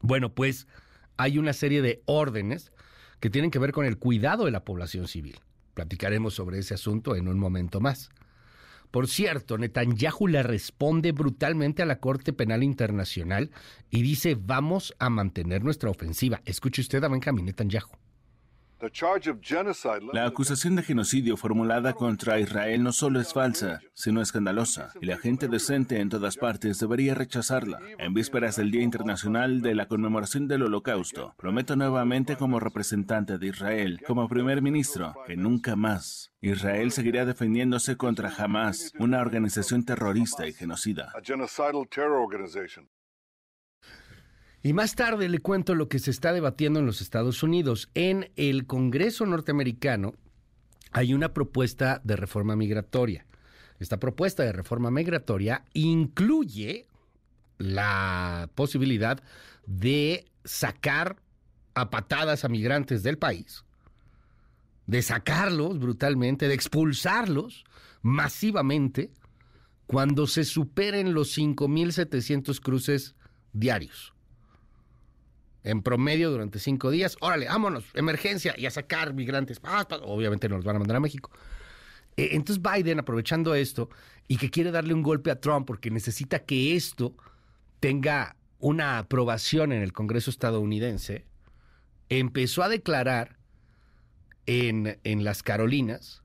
Bueno, 0.02 0.36
pues 0.36 0.68
hay 1.16 1.38
una 1.38 1.54
serie 1.54 1.82
de 1.82 2.04
órdenes 2.06 2.74
que 3.22 3.30
tienen 3.30 3.50
que 3.50 3.60
ver 3.60 3.72
con 3.72 3.86
el 3.86 3.98
cuidado 3.98 4.44
de 4.44 4.52
la 4.52 4.66
población 4.66 5.08
civil. 5.08 5.40
Platicaremos 5.74 6.34
sobre 6.34 6.60
ese 6.60 6.74
asunto 6.74 7.16
en 7.16 7.30
un 7.30 7.40
momento 7.40 7.80
más. 7.80 8.10
Por 8.94 9.08
cierto, 9.08 9.58
Netanyahu 9.58 10.28
le 10.28 10.44
responde 10.44 11.14
brutalmente 11.14 11.82
a 11.82 11.88
la 11.88 11.98
Corte 11.98 12.32
Penal 12.32 12.62
Internacional 12.62 13.50
y 13.90 14.04
dice 14.04 14.38
vamos 14.40 14.94
a 15.00 15.10
mantener 15.10 15.64
nuestra 15.64 15.90
ofensiva. 15.90 16.44
Escuche 16.46 16.82
usted 16.82 17.04
a 17.04 17.08
Benjamin 17.08 17.46
Netanyahu. 17.46 18.03
La 20.14 20.26
acusación 20.26 20.76
de 20.76 20.84
genocidio 20.84 21.38
formulada 21.38 21.94
contra 21.94 22.40
Israel 22.40 22.84
no 22.84 22.92
solo 22.92 23.20
es 23.20 23.34
falsa, 23.34 23.82
sino 23.94 24.22
escandalosa, 24.22 24.92
y 25.02 25.06
la 25.06 25.18
gente 25.18 25.48
decente 25.48 26.00
en 26.00 26.10
todas 26.10 26.38
partes 26.38 26.80
debería 26.80 27.16
rechazarla. 27.16 27.80
En 27.98 28.14
vísperas 28.14 28.56
del 28.56 28.72
Día 28.72 28.82
Internacional 28.82 29.62
de 29.62 29.76
la 29.76 29.88
Conmemoración 29.88 30.48
del 30.48 30.64
Holocausto, 30.64 31.34
prometo 31.38 31.76
nuevamente 31.76 32.36
como 32.36 32.60
representante 32.60 33.38
de 33.38 33.48
Israel, 33.48 34.02
como 34.06 34.28
primer 34.28 34.62
ministro, 34.62 35.16
que 35.26 35.38
nunca 35.38 35.76
más 35.76 36.34
Israel 36.42 36.92
seguirá 36.92 37.26
defendiéndose 37.26 37.96
contra 37.96 38.30
Hamas, 38.30 38.92
una 39.00 39.22
organización 39.22 39.86
terrorista 39.86 40.46
y 40.46 40.54
genocida. 40.54 41.14
Y 44.66 44.72
más 44.72 44.96
tarde 44.96 45.28
le 45.28 45.40
cuento 45.40 45.76
lo 45.76 45.90
que 45.90 46.00
se 46.00 46.10
está 46.10 46.32
debatiendo 46.32 46.80
en 46.80 46.86
los 46.86 47.02
Estados 47.02 47.44
Unidos. 47.44 47.90
En 47.96 48.32
el 48.38 48.66
Congreso 48.66 49.26
norteamericano 49.26 50.14
hay 50.94 51.14
una 51.14 51.34
propuesta 51.34 52.00
de 52.06 52.16
reforma 52.16 52.56
migratoria. 52.56 53.26
Esta 53.80 54.00
propuesta 54.00 54.44
de 54.44 54.54
reforma 54.54 54.90
migratoria 54.90 55.66
incluye 55.74 56.88
la 57.58 58.50
posibilidad 58.56 59.22
de 59.66 60.32
sacar 60.46 61.18
a 61.74 61.90
patadas 61.90 62.46
a 62.46 62.50
migrantes 62.50 63.04
del 63.04 63.18
país, 63.18 63.66
de 64.88 65.02
sacarlos 65.02 65.78
brutalmente, 65.78 66.48
de 66.48 66.54
expulsarlos 66.54 67.66
masivamente 68.02 69.12
cuando 69.88 70.26
se 70.26 70.46
superen 70.46 71.14
los 71.14 71.38
5.700 71.38 72.62
cruces 72.62 73.16
diarios 73.52 74.13
en 75.64 75.82
promedio 75.82 76.32
durante 76.32 76.60
cinco 76.60 76.92
días. 76.92 77.18
Órale, 77.22 77.48
vámonos, 77.48 77.86
emergencia 77.94 78.54
y 78.58 78.66
a 78.66 78.72
sacar 78.72 79.14
migrantes. 79.14 79.60
Ah, 79.64 79.88
obviamente 80.04 80.50
nos 80.50 80.64
van 80.64 80.76
a 80.76 80.80
mandar 80.80 80.98
a 80.98 81.00
México. 81.00 81.32
Eh, 82.18 82.30
entonces 82.34 82.62
Biden, 82.62 83.00
aprovechando 83.00 83.56
esto 83.56 83.90
y 84.28 84.38
que 84.38 84.50
quiere 84.50 84.72
darle 84.72 84.94
un 84.94 85.04
golpe 85.04 85.32
a 85.32 85.40
Trump 85.40 85.66
porque 85.66 85.90
necesita 85.90 86.40
que 86.40 86.76
esto 86.76 87.16
tenga 87.80 88.36
una 88.60 88.98
aprobación 88.98 89.72
en 89.72 89.82
el 89.82 89.94
Congreso 89.94 90.30
estadounidense, 90.30 91.26
empezó 92.10 92.64
a 92.64 92.70
declarar 92.70 93.38
en, 94.46 95.00
en 95.04 95.24
las 95.24 95.44
Carolinas, 95.44 96.22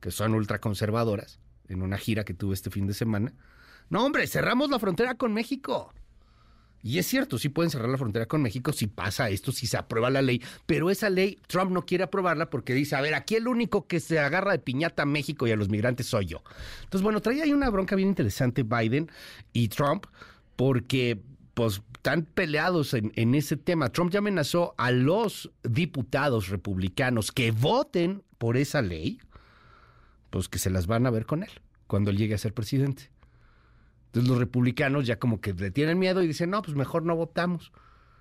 que 0.00 0.10
son 0.10 0.34
ultraconservadoras, 0.34 1.40
en 1.68 1.82
una 1.82 1.96
gira 1.96 2.24
que 2.24 2.34
tuve 2.34 2.54
este 2.54 2.70
fin 2.70 2.86
de 2.86 2.94
semana, 2.94 3.34
no 3.88 4.04
hombre, 4.04 4.26
cerramos 4.26 4.70
la 4.70 4.78
frontera 4.78 5.14
con 5.14 5.32
México. 5.32 5.92
Y 6.84 6.98
es 6.98 7.06
cierto, 7.06 7.38
sí 7.38 7.48
pueden 7.48 7.70
cerrar 7.70 7.88
la 7.88 7.96
frontera 7.96 8.26
con 8.26 8.42
México 8.42 8.70
si 8.70 8.86
pasa 8.88 9.30
esto, 9.30 9.52
si 9.52 9.66
se 9.66 9.78
aprueba 9.78 10.10
la 10.10 10.20
ley, 10.20 10.42
pero 10.66 10.90
esa 10.90 11.08
ley 11.08 11.38
Trump 11.46 11.70
no 11.70 11.86
quiere 11.86 12.04
aprobarla 12.04 12.50
porque 12.50 12.74
dice, 12.74 12.94
a 12.94 13.00
ver, 13.00 13.14
aquí 13.14 13.36
el 13.36 13.48
único 13.48 13.86
que 13.86 14.00
se 14.00 14.18
agarra 14.18 14.52
de 14.52 14.58
piñata 14.58 15.04
a 15.04 15.06
México 15.06 15.46
y 15.46 15.50
a 15.50 15.56
los 15.56 15.70
migrantes 15.70 16.06
soy 16.06 16.26
yo. 16.26 16.42
Entonces, 16.82 17.02
bueno, 17.02 17.22
trae 17.22 17.40
ahí 17.40 17.54
una 17.54 17.70
bronca 17.70 17.96
bien 17.96 18.10
interesante 18.10 18.64
Biden 18.64 19.10
y 19.54 19.68
Trump 19.68 20.04
porque 20.56 21.22
pues 21.54 21.80
están 21.94 22.24
peleados 22.24 22.92
en, 22.92 23.12
en, 23.16 23.34
ese 23.34 23.56
tema. 23.56 23.88
Trump 23.88 24.12
ya 24.12 24.18
amenazó 24.18 24.74
a 24.76 24.90
los 24.90 25.50
diputados 25.62 26.48
republicanos 26.50 27.32
que 27.32 27.50
voten 27.50 28.22
por 28.36 28.58
esa 28.58 28.82
ley, 28.82 29.20
pues 30.28 30.50
que 30.50 30.58
se 30.58 30.68
las 30.68 30.86
van 30.86 31.06
a 31.06 31.10
ver 31.10 31.24
con 31.24 31.44
él 31.44 31.50
cuando 31.86 32.10
él 32.10 32.18
llegue 32.18 32.34
a 32.34 32.38
ser 32.38 32.52
presidente. 32.52 33.13
Entonces 34.14 34.30
los 34.30 34.38
republicanos 34.38 35.08
ya 35.08 35.18
como 35.18 35.40
que 35.40 35.52
le 35.54 35.72
tienen 35.72 35.98
miedo 35.98 36.22
y 36.22 36.28
dicen, 36.28 36.50
no, 36.50 36.62
pues 36.62 36.76
mejor 36.76 37.02
no 37.02 37.16
votamos. 37.16 37.72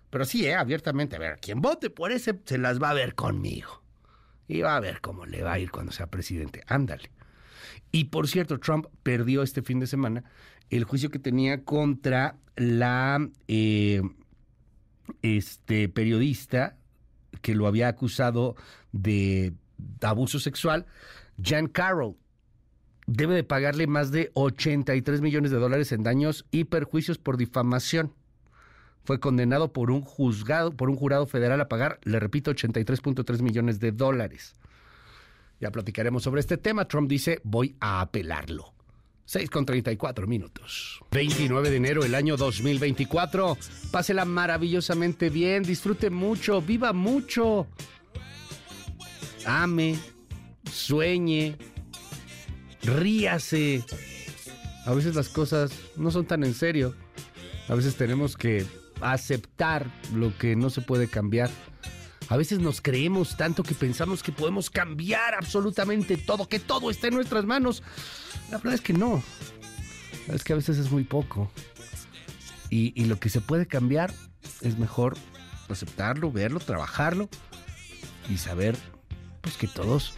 Pero 0.10 0.25
sí, 0.25 0.43
eh, 0.43 0.56
abiertamente, 0.56 1.17
a 1.17 1.19
ver, 1.19 1.38
quien 1.39 1.62
vote 1.62 1.91
por 1.91 2.12
ese 2.12 2.39
se 2.45 2.58
las 2.58 2.82
va 2.82 2.89
a 2.89 2.93
ver 2.95 3.13
conmigo. 3.13 3.84
Y 4.47 4.62
va 4.62 4.75
a 4.75 4.79
ver 4.79 5.01
cómo 5.01 5.27
le 5.27 5.43
va 5.43 5.53
a 5.53 5.60
ir 5.60 5.69
cuando 5.69 5.91
sea 5.91 6.08
presidente. 6.08 6.63
Ándale. 6.65 7.12
Y 7.91 8.06
por 8.06 8.27
cierto, 8.27 8.60
Trump 8.60 8.88
perdió 9.03 9.43
este 9.43 9.62
fin 9.62 9.79
de 9.79 9.86
semana 9.86 10.23
el 10.71 10.84
juicio 10.84 11.12
que 11.12 11.19
tenía 11.19 11.63
contra 11.63 12.38
la 12.56 13.29
eh, 13.47 14.01
este, 15.21 15.89
periodista 15.89 16.75
que 17.43 17.53
lo 17.53 17.67
había 17.67 17.88
acusado 17.88 18.56
de 18.93 19.53
abuso 20.01 20.39
sexual, 20.39 20.88
Jan 21.39 21.67
Carroll. 21.67 22.15
Debe 23.05 23.35
de 23.35 23.43
pagarle 23.43 23.87
más 23.87 24.11
de 24.11 24.31
83 24.33 25.21
millones 25.21 25.51
de 25.51 25.57
dólares 25.57 25.91
en 25.91 26.03
daños 26.03 26.45
y 26.51 26.65
perjuicios 26.65 27.17
por 27.17 27.37
difamación 27.37 28.13
fue 29.03 29.19
condenado 29.19 29.73
por 29.73 29.91
un 29.91 30.01
juzgado, 30.01 30.71
por 30.71 30.89
un 30.89 30.95
jurado 30.95 31.25
federal 31.25 31.59
a 31.59 31.67
pagar, 31.67 31.99
le 32.03 32.19
repito, 32.19 32.51
83.3 32.51 33.41
millones 33.41 33.79
de 33.79 33.91
dólares. 33.91 34.55
Ya 35.59 35.71
platicaremos 35.71 36.23
sobre 36.23 36.39
este 36.39 36.57
tema. 36.57 36.87
Trump 36.87 37.09
dice, 37.09 37.41
voy 37.43 37.75
a 37.79 38.01
apelarlo. 38.01 38.73
6 39.25 39.49
con 39.49 39.65
34 39.65 40.27
minutos. 40.27 41.01
29 41.11 41.69
de 41.69 41.77
enero 41.77 42.03
del 42.03 42.15
año 42.15 42.37
2024. 42.37 43.57
Pásela 43.91 44.25
maravillosamente 44.25 45.29
bien, 45.29 45.63
disfrute 45.63 46.09
mucho, 46.09 46.61
viva 46.61 46.93
mucho. 46.93 47.67
Ame, 49.45 49.97
sueñe, 50.69 51.57
ríase. 52.84 53.84
A 54.86 54.93
veces 54.93 55.15
las 55.15 55.30
cosas 55.30 55.72
no 55.96 56.12
son 56.12 56.26
tan 56.26 56.43
en 56.43 56.54
serio. 56.54 56.96
A 57.69 57.76
veces 57.76 57.96
tenemos 57.96 58.36
que 58.36 58.65
aceptar 59.02 59.89
lo 60.13 60.38
que 60.38 60.56
no 60.56 60.69
se 60.69 60.82
puede 60.82 61.08
cambiar. 61.08 61.50
A 62.30 62.38
veces 62.38 62.60
nos 62.60 62.82
creemos 62.82 63.38
tanto 63.38 63.63
que 63.63 63.76
pensamos 63.76 64.24
que 64.24 64.32
podemos 64.32 64.69
cambiar 64.69 65.36
absolutamente 65.36 66.17
todo, 66.17 66.48
que 66.48 66.60
todo 66.60 66.89
está 66.89 67.08
en 67.08 67.15
nuestras 67.15 67.46
manos. 67.46 67.84
La 68.50 68.58
verdad 68.58 68.74
es 68.76 68.82
que 68.82 68.93
no. 68.93 69.22
Es 70.28 70.43
que 70.43 70.54
a 70.54 70.56
veces 70.56 70.78
es 70.78 70.91
muy 70.91 71.04
poco. 71.04 71.52
Y, 72.69 73.06
lo 73.06 73.19
que 73.19 73.30
se 73.30 73.39
puede 73.39 73.67
cambiar 73.67 74.12
es 74.62 74.80
mejor 74.80 75.15
aceptarlo, 75.69 76.32
verlo, 76.32 76.60
trabajarlo 76.60 77.30
y 78.30 78.38
saber 78.38 78.76
pues 79.41 79.58
que 79.58 79.67
todos 79.67 80.13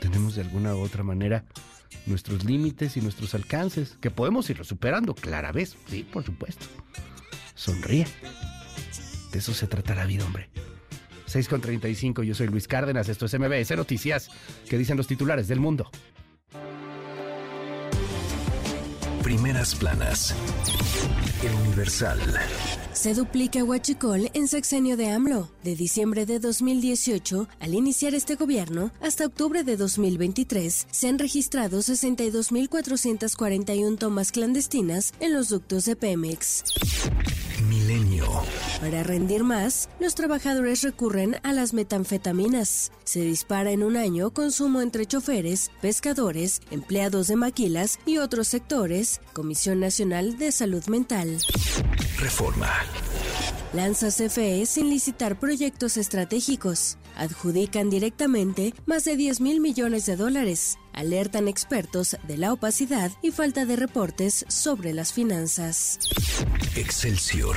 tenemos 0.00 0.36
de 0.36 0.42
alguna 0.42 0.76
u 0.76 0.80
otra 0.80 1.02
manera 1.02 1.44
nuestros 2.06 2.44
límites 2.44 2.96
y 2.96 3.00
nuestros 3.00 3.34
alcances, 3.34 3.96
que 4.00 4.10
podemos 4.10 4.48
irlo 4.50 4.64
superando, 4.64 5.14
clara 5.14 5.52
vez, 5.52 5.76
sí, 5.88 6.04
por 6.04 6.24
supuesto 6.24 6.66
sonríe. 7.58 8.06
De 9.32 9.38
eso 9.40 9.52
se 9.52 9.66
trata 9.66 9.94
la 9.94 10.06
vida, 10.06 10.24
hombre. 10.24 10.48
6 11.26 11.48
con 11.48 11.60
35, 11.60 12.22
yo 12.22 12.34
soy 12.34 12.46
Luis 12.46 12.66
Cárdenas, 12.66 13.10
esto 13.10 13.26
es 13.26 13.38
MBS 13.38 13.76
Noticias, 13.76 14.30
que 14.70 14.78
dicen 14.78 14.96
los 14.96 15.06
titulares 15.06 15.48
del 15.48 15.60
mundo. 15.60 15.90
Primeras 19.28 19.74
planas. 19.74 20.34
El 21.42 21.52
Universal. 21.66 22.18
Se 22.94 23.12
duplica 23.12 23.62
Huachicol 23.62 24.30
en 24.32 24.48
sexenio 24.48 24.96
de 24.96 25.10
AMLO. 25.10 25.50
De 25.62 25.76
diciembre 25.76 26.24
de 26.24 26.38
2018 26.38 27.46
al 27.60 27.74
iniciar 27.74 28.14
este 28.14 28.36
gobierno 28.36 28.90
hasta 29.02 29.26
octubre 29.26 29.64
de 29.64 29.76
2023 29.76 30.86
se 30.90 31.08
han 31.08 31.18
registrado 31.18 31.80
62.441 31.80 33.98
tomas 33.98 34.32
clandestinas 34.32 35.12
en 35.20 35.34
los 35.34 35.50
ductos 35.50 35.84
de 35.84 35.94
Pemex. 35.94 36.64
Milenio. 37.62 38.26
Para 38.80 39.02
rendir 39.02 39.44
más, 39.44 39.88
los 39.98 40.14
trabajadores 40.14 40.82
recurren 40.82 41.36
a 41.42 41.52
las 41.52 41.74
metanfetaminas. 41.74 42.92
Se 43.04 43.20
dispara 43.20 43.70
en 43.70 43.82
un 43.82 43.96
año 43.96 44.30
consumo 44.30 44.80
entre 44.80 45.06
choferes, 45.06 45.70
pescadores, 45.80 46.60
empleados 46.70 47.26
de 47.26 47.36
maquilas 47.36 47.98
y 48.06 48.18
otros 48.18 48.48
sectores. 48.48 49.20
Comisión 49.32 49.80
Nacional 49.80 50.38
de 50.38 50.52
Salud 50.52 50.84
Mental. 50.86 51.38
Reforma. 52.18 52.70
Lanza 53.72 54.08
CFE 54.08 54.64
sin 54.64 54.88
licitar 54.88 55.38
proyectos 55.38 55.96
estratégicos. 55.96 56.96
Adjudican 57.16 57.90
directamente 57.90 58.72
más 58.86 59.04
de 59.04 59.16
10 59.16 59.40
mil 59.40 59.60
millones 59.60 60.06
de 60.06 60.16
dólares. 60.16 60.78
Alertan 60.98 61.46
expertos 61.46 62.16
de 62.26 62.36
la 62.36 62.52
opacidad 62.52 63.12
y 63.22 63.30
falta 63.30 63.64
de 63.64 63.76
reportes 63.76 64.44
sobre 64.48 64.92
las 64.92 65.12
finanzas. 65.12 66.00
Excelsior. 66.74 67.56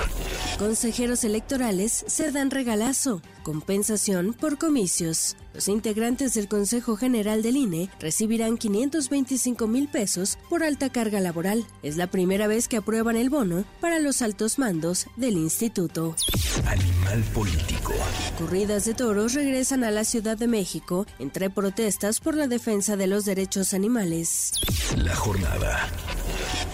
Consejeros 0.59 1.23
electorales 1.23 2.05
se 2.05 2.31
dan 2.31 2.51
regalazo. 2.51 3.23
Compensación 3.43 4.33
por 4.33 4.59
comicios. 4.59 5.35
Los 5.53 5.67
integrantes 5.67 6.35
del 6.35 6.47
Consejo 6.47 6.95
General 6.95 7.41
del 7.41 7.57
INE 7.57 7.89
recibirán 7.99 8.57
525 8.57 9.67
mil 9.67 9.87
pesos 9.87 10.37
por 10.49 10.63
alta 10.63 10.91
carga 10.91 11.19
laboral. 11.19 11.65
Es 11.81 11.97
la 11.97 12.07
primera 12.07 12.47
vez 12.47 12.67
que 12.67 12.77
aprueban 12.77 13.15
el 13.15 13.29
bono 13.29 13.65
para 13.79 13.99
los 13.99 14.21
altos 14.21 14.59
mandos 14.59 15.07
del 15.17 15.37
instituto. 15.37 16.15
Animal 16.67 17.23
político. 17.33 17.93
Corridas 18.37 18.85
de 18.85 18.93
toros 18.93 19.33
regresan 19.33 19.83
a 19.83 19.91
la 19.91 20.03
Ciudad 20.03 20.37
de 20.37 20.47
México 20.47 21.07
entre 21.17 21.49
protestas 21.49 22.19
por 22.19 22.35
la 22.35 22.47
defensa 22.47 22.95
de 22.95 23.07
los 23.07 23.25
derechos 23.25 23.73
animales. 23.73 24.53
La 24.97 25.15
jornada. 25.15 25.89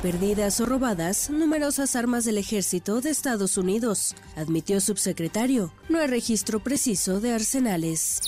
Perdidas 0.01 0.61
o 0.61 0.65
robadas, 0.67 1.31
numerosas 1.31 1.95
armas 1.95 2.23
del 2.23 2.37
ejército 2.37 3.01
de 3.01 3.09
Estados 3.09 3.57
Unidos, 3.57 4.15
admitió 4.35 4.79
subsecretario. 4.79 5.73
No 5.89 5.99
hay 5.99 6.07
registro 6.07 6.56
preciso 6.59 7.19
de 7.19 7.33
arsenales. 7.33 8.21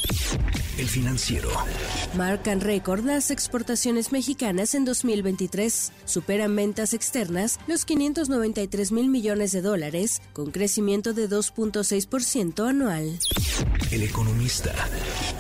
El 0.78 0.88
financiero. 0.88 1.50
Marcan 2.16 2.62
récord 2.62 3.04
las 3.04 3.32
exportaciones 3.32 4.12
mexicanas 4.14 4.76
en 4.76 4.86
2023. 4.86 5.92
Superan 6.06 6.56
ventas 6.56 6.94
externas 6.94 7.60
los 7.68 7.84
593 7.84 8.92
mil 8.94 9.10
millones 9.10 9.52
de 9.52 9.62
dólares, 9.62 10.22
con 10.32 10.52
crecimiento 10.52 11.14
de 11.14 11.30
2.6% 11.30 12.70
anual. 12.70 13.20
El 13.92 14.04
economista. 14.04 14.74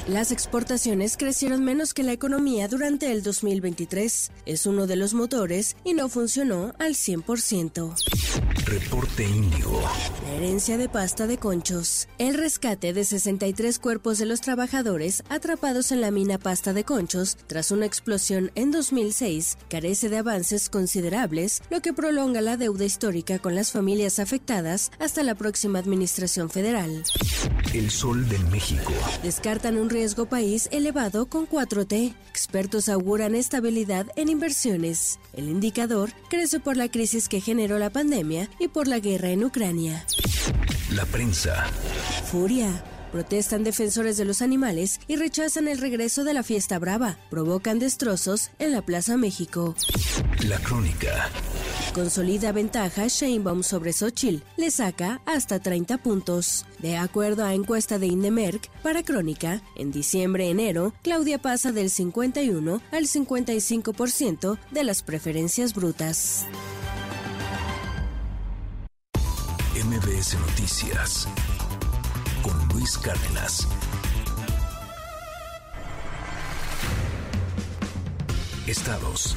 Las 0.07 0.31
exportaciones 0.31 1.17
crecieron 1.17 1.63
menos 1.63 1.93
que 1.93 2.03
la 2.03 2.11
economía 2.11 2.67
durante 2.67 3.11
el 3.11 3.21
2023. 3.21 4.31
Es 4.45 4.65
uno 4.65 4.87
de 4.87 4.95
los 4.95 5.13
motores 5.13 5.77
y 5.83 5.93
no 5.93 6.09
funcionó 6.09 6.73
al 6.79 6.95
100%. 6.95 7.93
Reporte 8.65 9.23
Índigo. 9.23 9.81
La 10.23 10.33
herencia 10.33 10.77
de 10.77 10.89
pasta 10.89 11.27
de 11.27 11.37
conchos. 11.37 12.07
El 12.17 12.33
rescate 12.33 12.78
de 12.79 13.03
63 13.03 13.77
cuerpos 13.77 14.17
de 14.17 14.25
los 14.25 14.41
trabajadores 14.41 15.23
atrapados 15.29 15.91
en 15.91 16.01
la 16.01 16.11
mina 16.11 16.37
pasta 16.37 16.73
de 16.73 16.83
conchos 16.85 17.37
tras 17.47 17.71
una 17.71 17.85
explosión 17.85 18.51
en 18.55 18.71
2006 18.71 19.57
carece 19.69 20.09
de 20.09 20.17
avances 20.17 20.69
considerables, 20.69 21.61
lo 21.69 21.81
que 21.81 21.93
prolonga 21.93 22.41
la 22.41 22.57
deuda 22.57 22.85
histórica 22.85 23.37
con 23.39 23.53
las 23.53 23.71
familias 23.71 24.19
afectadas 24.19 24.91
hasta 24.99 25.23
la 25.23 25.35
próxima 25.35 25.79
administración 25.79 26.49
federal. 26.49 27.03
El 27.73 27.91
sol 27.91 28.27
de 28.29 28.39
México. 28.39 28.93
Descartan 29.23 29.77
un 29.77 29.89
riesgo 29.89 30.25
país 30.25 30.69
elevado 30.71 31.27
con 31.27 31.47
4T. 31.47 32.15
Expertos 32.29 32.89
auguran 32.89 33.35
estabilidad 33.35 34.07
en 34.15 34.29
inversiones. 34.29 35.19
El 35.33 35.49
indicador 35.49 36.11
crece 36.29 36.59
por 36.59 36.77
la 36.77 36.89
crisis 36.89 37.27
que 37.27 37.41
generó 37.41 37.77
la 37.77 37.89
pandemia 37.89 38.49
y 38.59 38.69
por 38.69 38.87
la 38.87 38.99
guerra 38.99 39.29
en 39.29 39.43
Ucrania. 39.43 40.05
La 40.91 41.05
prensa. 41.05 41.65
Furia. 42.31 42.68
Protestan 43.11 43.63
defensores 43.63 44.17
de 44.17 44.25
los 44.25 44.41
animales 44.41 44.99
y 45.07 45.15
rechazan 45.15 45.67
el 45.67 45.79
regreso 45.79 46.23
de 46.23 46.33
la 46.33 46.43
fiesta 46.43 46.77
brava. 46.77 47.17
Provocan 47.29 47.79
destrozos 47.79 48.51
en 48.59 48.71
la 48.71 48.81
Plaza 48.81 49.17
México. 49.17 49.75
La 50.47 50.57
crónica. 50.59 51.29
Consolida 51.93 52.51
ventaja 52.51 53.07
Sheinbaum 53.07 53.63
sobre 53.63 53.93
Xochitl. 53.93 54.43
Le 54.57 54.69
saca 54.69 55.21
hasta 55.25 55.59
30 55.59 55.97
puntos. 55.97 56.65
De 56.79 56.97
acuerdo 56.97 57.45
a 57.45 57.53
encuesta 57.53 57.97
de 57.97 58.07
Indemerc, 58.07 58.69
para 58.83 59.03
Crónica, 59.03 59.61
en 59.75 59.91
diciembre-enero, 59.91 60.93
Claudia 61.01 61.39
pasa 61.39 61.71
del 61.71 61.89
51 61.89 62.81
al 62.91 63.03
55% 63.05 64.59
de 64.71 64.83
las 64.83 65.01
preferencias 65.03 65.73
brutas. 65.73 66.45
MBS 69.73 70.35
Noticias 70.39 71.27
con 72.41 72.67
Luis 72.69 72.97
Cárdenas. 72.97 73.67
Estados. 78.67 79.35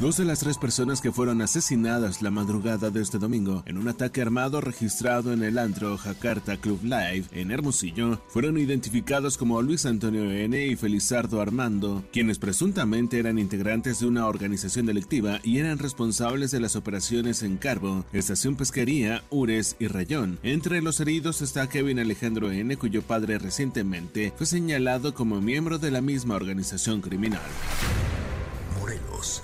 Dos 0.00 0.16
de 0.16 0.24
las 0.24 0.40
tres 0.40 0.58
personas 0.58 1.00
que 1.00 1.12
fueron 1.12 1.40
asesinadas 1.40 2.20
la 2.20 2.32
madrugada 2.32 2.90
de 2.90 3.00
este 3.00 3.18
domingo 3.18 3.62
en 3.64 3.78
un 3.78 3.86
ataque 3.86 4.20
armado 4.20 4.60
registrado 4.60 5.32
en 5.32 5.44
el 5.44 5.56
antro 5.56 5.96
Jakarta 5.96 6.56
Club 6.56 6.80
Live 6.82 7.26
en 7.30 7.52
Hermosillo 7.52 8.20
fueron 8.26 8.58
identificados 8.58 9.38
como 9.38 9.62
Luis 9.62 9.86
Antonio 9.86 10.30
N. 10.30 10.66
y 10.66 10.74
Felizardo 10.74 11.40
Armando, 11.40 12.02
quienes 12.12 12.40
presuntamente 12.40 13.20
eran 13.20 13.38
integrantes 13.38 14.00
de 14.00 14.06
una 14.06 14.26
organización 14.26 14.84
delictiva 14.84 15.38
y 15.44 15.58
eran 15.58 15.78
responsables 15.78 16.50
de 16.50 16.60
las 16.60 16.74
operaciones 16.74 17.44
en 17.44 17.56
Carbo, 17.56 18.04
Estación 18.12 18.56
Pesquería, 18.56 19.22
Ures 19.30 19.76
y 19.78 19.86
Rayón. 19.86 20.40
Entre 20.42 20.82
los 20.82 20.98
heridos 20.98 21.40
está 21.40 21.68
Kevin 21.68 22.00
Alejandro 22.00 22.50
N., 22.50 22.76
cuyo 22.76 23.02
padre 23.02 23.38
recientemente 23.38 24.32
fue 24.36 24.46
señalado 24.46 25.14
como 25.14 25.40
miembro 25.40 25.78
de 25.78 25.92
la 25.92 26.00
misma 26.00 26.34
organización 26.34 27.00
criminal. 27.00 27.40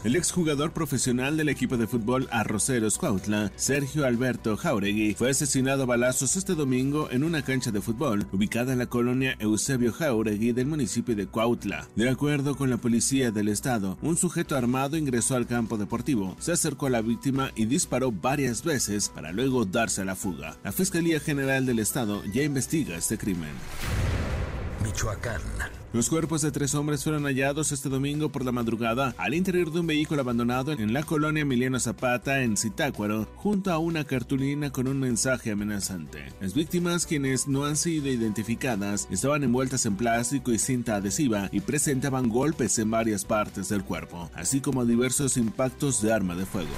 El 0.05 0.17
exjugador 0.17 0.73
profesional 0.73 1.37
del 1.37 1.49
equipo 1.49 1.77
de 1.77 1.87
fútbol 1.87 2.29
Arroceros 2.31 2.99
Cuautla, 2.99 3.51
Sergio 3.57 4.05
Alberto 4.05 4.57
Jauregui, 4.57 5.15
fue 5.15 5.31
asesinado 5.31 5.85
a 5.85 5.87
balazos 5.87 6.37
este 6.37 6.55
domingo 6.55 7.09
en 7.11 7.25
una 7.25 7.43
cancha 7.43 7.71
de 7.71 7.81
fútbol 7.81 8.27
ubicada 8.33 8.73
en 8.73 8.79
la 8.79 8.87
colonia 8.87 9.37
Eusebio 9.39 9.93
Jauregui 9.93 10.53
del 10.53 10.67
municipio 10.67 11.17
de 11.17 11.27
Cuautla. 11.27 11.89
De 11.97 12.09
acuerdo 12.09 12.57
con 12.57 12.71
la 12.71 12.77
policía 12.77 13.31
del 13.31 13.49
estado, 13.49 13.97
un 14.03 14.17
sujeto 14.17 14.57
armado 14.57 14.97
ingresó 14.97 15.37
al 15.37 15.47
campo 15.47 15.79
deportivo, 15.79 16.37
se 16.39 16.53
acercó 16.53 16.87
a 16.87 16.91
la 16.91 17.03
víctima 17.03 17.51
y 17.55 17.65
disparó 17.65 18.13
varias 18.13 18.63
veces 18.63 19.09
para 19.09 19.33
luego 19.33 19.65
darse 19.65 20.03
a 20.03 20.05
la 20.05 20.17
fuga. 20.17 20.57
La 20.63 20.73
Fiscalía 20.73 21.21
General 21.21 21.65
del 21.65 21.79
Estado 21.79 22.23
ya 22.33 22.43
investiga 22.43 22.97
este 22.97 23.17
crimen. 23.17 23.53
Michoacán. 24.85 25.41
Los 25.93 26.09
cuerpos 26.09 26.41
de 26.43 26.53
tres 26.53 26.77
hombres 26.77 27.03
fueron 27.03 27.25
hallados 27.25 27.73
este 27.73 27.89
domingo 27.89 28.29
por 28.29 28.45
la 28.45 28.53
madrugada 28.53 29.13
al 29.19 29.35
interior 29.35 29.73
de 29.73 29.81
un 29.81 29.89
vehículo 29.89 30.21
abandonado 30.21 30.71
en 30.71 30.93
la 30.93 31.03
colonia 31.03 31.43
Emiliano 31.43 31.81
Zapata 31.81 32.43
en 32.43 32.57
Zitácuaro, 32.57 33.27
junto 33.35 33.73
a 33.73 33.79
una 33.79 34.05
cartulina 34.05 34.71
con 34.71 34.87
un 34.87 35.01
mensaje 35.01 35.51
amenazante. 35.51 36.33
Las 36.41 36.55
víctimas, 36.55 37.07
quienes 37.07 37.49
no 37.49 37.65
han 37.65 37.77
sido 37.77 38.09
identificadas, 38.09 39.09
estaban 39.11 39.43
envueltas 39.43 39.85
en 39.85 39.97
plástico 39.97 40.53
y 40.53 40.61
cinta 40.61 40.95
adhesiva 40.95 41.49
y 41.51 41.59
presentaban 41.59 42.29
golpes 42.29 42.79
en 42.79 42.89
varias 42.89 43.25
partes 43.25 43.69
del 43.69 43.83
cuerpo, 43.83 44.31
así 44.35 44.61
como 44.61 44.87
diversos 44.87 45.37
impactos 45.37 46.01
de 46.03 46.13
arma 46.13 46.37
de 46.37 46.47
fuego. 46.47 46.71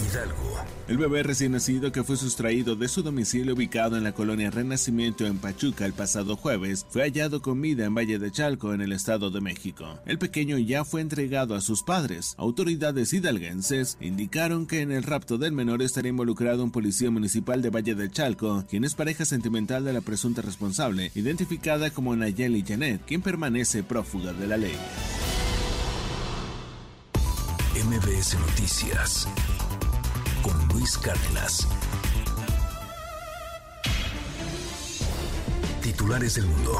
Hidalgo. 0.00 0.48
El 0.88 0.96
bebé 0.96 1.22
recién 1.22 1.52
nacido 1.52 1.92
que 1.92 2.02
fue 2.02 2.16
sustraído 2.16 2.74
de 2.74 2.88
su 2.88 3.02
domicilio 3.02 3.54
ubicado 3.54 3.96
en 3.98 4.04
la 4.04 4.12
colonia 4.12 4.50
Renacimiento 4.50 5.26
en 5.26 5.38
Pachuca 5.38 5.84
el 5.84 5.92
pasado 5.92 6.36
jueves 6.36 6.86
fue 6.88 7.02
hallado 7.02 7.42
con 7.42 7.60
vida 7.60 7.84
en 7.84 7.94
Valle 7.94 8.18
de 8.18 8.30
Chalco 8.30 8.72
en 8.72 8.80
el 8.80 8.92
Estado 8.92 9.30
de 9.30 9.42
México. 9.42 9.98
El 10.06 10.18
pequeño 10.18 10.56
ya 10.56 10.84
fue 10.84 11.02
entregado 11.02 11.54
a 11.54 11.60
sus 11.60 11.82
padres. 11.82 12.34
Autoridades 12.38 13.12
hidalguenses 13.12 13.98
indicaron 14.00 14.66
que 14.66 14.80
en 14.80 14.92
el 14.92 15.02
rapto 15.02 15.36
del 15.36 15.52
menor 15.52 15.82
estaría 15.82 16.08
involucrado 16.10 16.64
un 16.64 16.70
policía 16.70 17.10
municipal 17.10 17.60
de 17.60 17.70
Valle 17.70 17.94
de 17.94 18.10
Chalco, 18.10 18.64
quien 18.68 18.84
es 18.84 18.94
pareja 18.94 19.26
sentimental 19.26 19.84
de 19.84 19.92
la 19.92 20.00
presunta 20.00 20.40
responsable, 20.40 21.12
identificada 21.14 21.90
como 21.90 22.16
Nayeli 22.16 22.64
Janet, 22.66 23.02
quien 23.06 23.20
permanece 23.20 23.82
prófuga 23.82 24.32
de 24.32 24.46
la 24.46 24.56
ley. 24.56 24.76
MBS 27.84 28.36
Noticias 28.40 29.28
con 30.48 30.68
Luis 30.68 30.96
Cárdenas. 30.96 31.66
Titulares 35.82 36.36
del 36.36 36.46
mundo. 36.46 36.78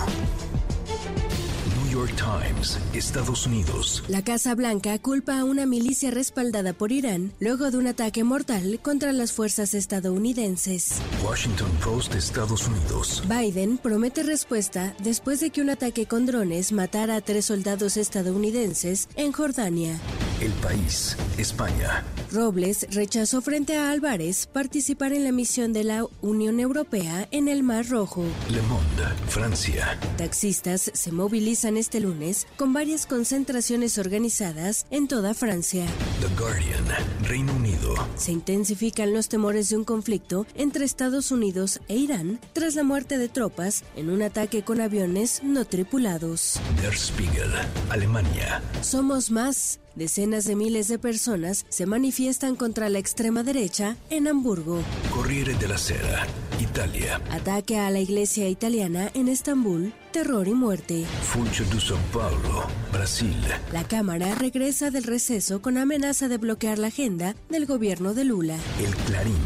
New 1.76 1.90
York 1.90 2.12
Times, 2.16 2.78
Estados 2.92 3.46
Unidos. 3.46 4.04
La 4.09 4.22
Casa 4.22 4.54
Blanca 4.54 4.98
culpa 4.98 5.38
a 5.38 5.44
una 5.44 5.66
milicia 5.66 6.11
respaldada 6.11 6.72
por 6.72 6.92
Irán 6.92 7.33
luego 7.40 7.70
de 7.70 7.78
un 7.78 7.87
ataque 7.87 8.24
mortal 8.24 8.78
contra 8.83 9.12
las 9.12 9.33
fuerzas 9.33 9.74
estadounidenses. 9.74 11.00
Washington 11.24 11.70
Post, 11.85 12.14
Estados 12.14 12.66
Unidos. 12.68 13.22
Biden 13.28 13.78
promete 13.78 14.22
respuesta 14.22 14.94
después 15.02 15.40
de 15.40 15.50
que 15.50 15.61
un 15.61 15.70
ataque 15.70 16.07
con 16.07 16.26
drones 16.26 16.72
matara 16.72 17.16
a 17.16 17.20
tres 17.20 17.46
soldados 17.46 17.96
estadounidenses 17.96 19.09
en 19.16 19.33
Jordania. 19.33 19.98
El 20.40 20.52
país, 20.52 21.16
España. 21.37 22.04
Robles 22.32 22.86
rechazó 22.90 23.40
frente 23.40 23.76
a 23.76 23.90
Álvarez 23.90 24.46
participar 24.46 25.12
en 25.12 25.24
la 25.24 25.32
misión 25.32 25.72
de 25.72 25.84
la 25.84 26.04
Unión 26.20 26.60
Europea 26.60 27.26
en 27.30 27.48
el 27.48 27.62
Mar 27.62 27.88
Rojo. 27.88 28.24
Le 28.50 28.60
Monde, 28.62 29.04
Francia. 29.28 29.98
Taxistas 30.16 30.90
se 30.92 31.12
movilizan 31.12 31.76
este 31.76 32.00
lunes 32.00 32.46
con 32.56 32.72
varias 32.72 33.06
concentraciones 33.06 33.98
organizadas 33.98 34.86
en 34.90 35.08
toda 35.08 35.34
Francia. 35.34 35.86
The 36.20 36.40
Guardian, 36.40 36.84
Reino 37.22 37.54
Unido. 37.54 37.94
Se 38.16 38.32
intensifican 38.32 39.12
los 39.14 39.28
temores 39.28 39.70
de 39.70 39.76
un 39.76 39.84
conflicto 39.84 40.46
entre 40.54 40.84
Estados 40.84 41.32
Unidos 41.32 41.80
e 41.88 41.96
Irán 41.96 42.40
tras 42.52 42.74
la 42.74 42.82
muerte 42.82 43.18
de 43.18 43.28
tropas 43.28 43.84
en 43.96 44.10
un 44.10 44.22
ataque 44.22 44.62
con 44.62 44.80
aviones 44.80 45.42
no 45.42 45.64
tripulados. 45.64 46.60
Der 46.82 46.94
Spiegel, 46.94 47.52
Alemania. 47.90 48.62
Somos 48.82 49.30
más. 49.30 49.80
Decenas 49.98 50.44
de 50.44 50.54
miles 50.54 50.87
de 50.87 50.96
personas 50.96 51.66
se 51.70 51.84
manifiestan 51.84 52.54
contra 52.54 52.88
la 52.88 53.00
extrema 53.00 53.42
derecha 53.42 53.96
en 54.11 54.28
Hamburgo. 54.28 54.80
Corriere 55.12 55.54
della 55.54 55.76
Sera, 55.76 56.24
Italia. 56.61 57.20
Ataque 57.32 57.80
a 57.80 57.90
la 57.90 57.98
iglesia 57.98 58.48
italiana 58.48 59.11
en 59.14 59.26
Estambul, 59.26 59.92
terror 60.18 60.48
y 60.48 60.52
muerte. 60.54 61.07
Funcho 61.22 61.64
de 61.66 61.76
São 61.76 61.96
Paulo, 62.12 62.66
Brasil. 62.92 63.37
La 63.72 63.85
Cámara 63.85 64.35
regresa 64.35 64.90
del 64.90 65.04
receso 65.04 65.62
con 65.62 65.78
amenaza 65.78 66.26
de 66.26 66.38
bloquear 66.38 66.81
la 66.81 66.88
agenda 66.88 67.37
del 67.48 67.66
gobierno 67.66 68.14
de 68.14 68.24
Lula. 68.24 68.57
El 68.81 68.96
Clarín, 69.07 69.37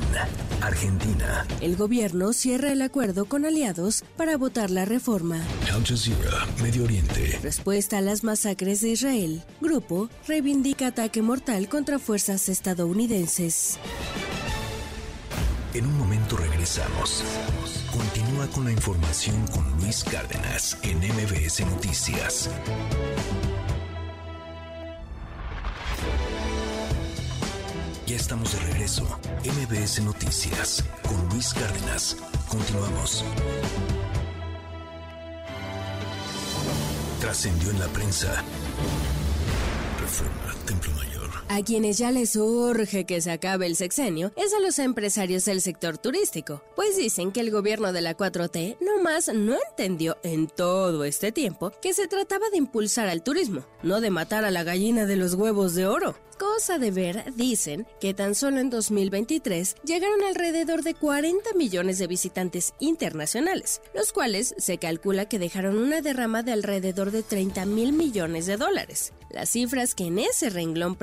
Argentina. 0.62 1.46
El 1.60 1.76
gobierno 1.76 2.32
cierra 2.32 2.72
el 2.72 2.80
acuerdo 2.80 3.26
con 3.26 3.44
aliados 3.44 4.02
para 4.16 4.38
votar 4.38 4.70
la 4.70 4.86
reforma. 4.86 5.44
Al 5.74 5.84
Jazeera, 5.84 6.46
Medio 6.62 6.84
Oriente. 6.84 7.38
Respuesta 7.42 7.98
a 7.98 8.00
las 8.00 8.24
masacres 8.24 8.80
de 8.80 8.92
Israel. 8.92 9.42
Grupo 9.60 10.08
reivindica 10.26 10.86
ataque 10.86 11.20
mortal 11.20 11.68
contra 11.68 11.98
fuerzas 11.98 12.48
estadounidenses. 12.48 13.78
En 15.74 15.86
un 15.86 15.96
momento 15.96 16.36
regresamos. 16.36 17.24
Continúa 17.90 18.46
con 18.48 18.64
la 18.64 18.72
información 18.72 19.46
con 19.46 19.64
Luis 19.80 20.04
Cárdenas 20.04 20.76
en 20.82 20.98
MBS 20.98 21.60
Noticias. 21.60 22.50
Ya 28.06 28.16
estamos 28.16 28.52
de 28.52 28.58
regreso. 28.72 29.18
MBS 29.44 30.02
Noticias 30.02 30.84
con 31.08 31.28
Luis 31.30 31.54
Cárdenas. 31.54 32.18
Continuamos. 32.48 33.24
Trascendió 37.18 37.70
en 37.70 37.78
la 37.80 37.86
prensa. 37.88 38.44
Reforma, 40.00 40.54
Templo. 40.66 41.01
A 41.54 41.62
quienes 41.62 41.98
ya 41.98 42.10
les 42.10 42.34
urge 42.36 43.04
que 43.04 43.20
se 43.20 43.30
acabe 43.30 43.66
el 43.66 43.76
sexenio 43.76 44.32
es 44.36 44.54
a 44.54 44.60
los 44.60 44.78
empresarios 44.78 45.44
del 45.44 45.60
sector 45.60 45.98
turístico, 45.98 46.64
pues 46.74 46.96
dicen 46.96 47.30
que 47.30 47.40
el 47.40 47.50
gobierno 47.50 47.92
de 47.92 48.00
la 48.00 48.16
4T 48.16 48.78
nomás 48.80 49.28
no 49.34 49.58
entendió 49.68 50.16
en 50.22 50.46
todo 50.46 51.04
este 51.04 51.30
tiempo 51.30 51.70
que 51.82 51.92
se 51.92 52.08
trataba 52.08 52.48
de 52.48 52.56
impulsar 52.56 53.08
al 53.08 53.22
turismo, 53.22 53.66
no 53.82 54.00
de 54.00 54.08
matar 54.08 54.46
a 54.46 54.50
la 54.50 54.64
gallina 54.64 55.04
de 55.04 55.16
los 55.16 55.34
huevos 55.34 55.74
de 55.74 55.86
oro. 55.86 56.16
Cosa 56.38 56.78
de 56.78 56.90
ver, 56.90 57.34
dicen 57.36 57.86
que 58.00 58.14
tan 58.14 58.34
solo 58.34 58.58
en 58.58 58.70
2023 58.70 59.76
llegaron 59.84 60.24
alrededor 60.24 60.82
de 60.82 60.94
40 60.94 61.52
millones 61.54 61.98
de 61.98 62.06
visitantes 62.06 62.74
internacionales, 62.80 63.80
los 63.94 64.12
cuales 64.12 64.54
se 64.58 64.78
calcula 64.78 65.28
que 65.28 65.38
dejaron 65.38 65.78
una 65.78 66.00
derrama 66.00 66.42
de 66.42 66.52
alrededor 66.52 67.10
de 67.10 67.22
30 67.22 67.66
mil 67.66 67.92
millones 67.92 68.46
de 68.46 68.56
dólares. 68.56 69.12
Las 69.30 69.50
cifras 69.50 69.94
que 69.94 70.06
en 70.06 70.18
ese 70.18 70.50
renglón 70.50 70.96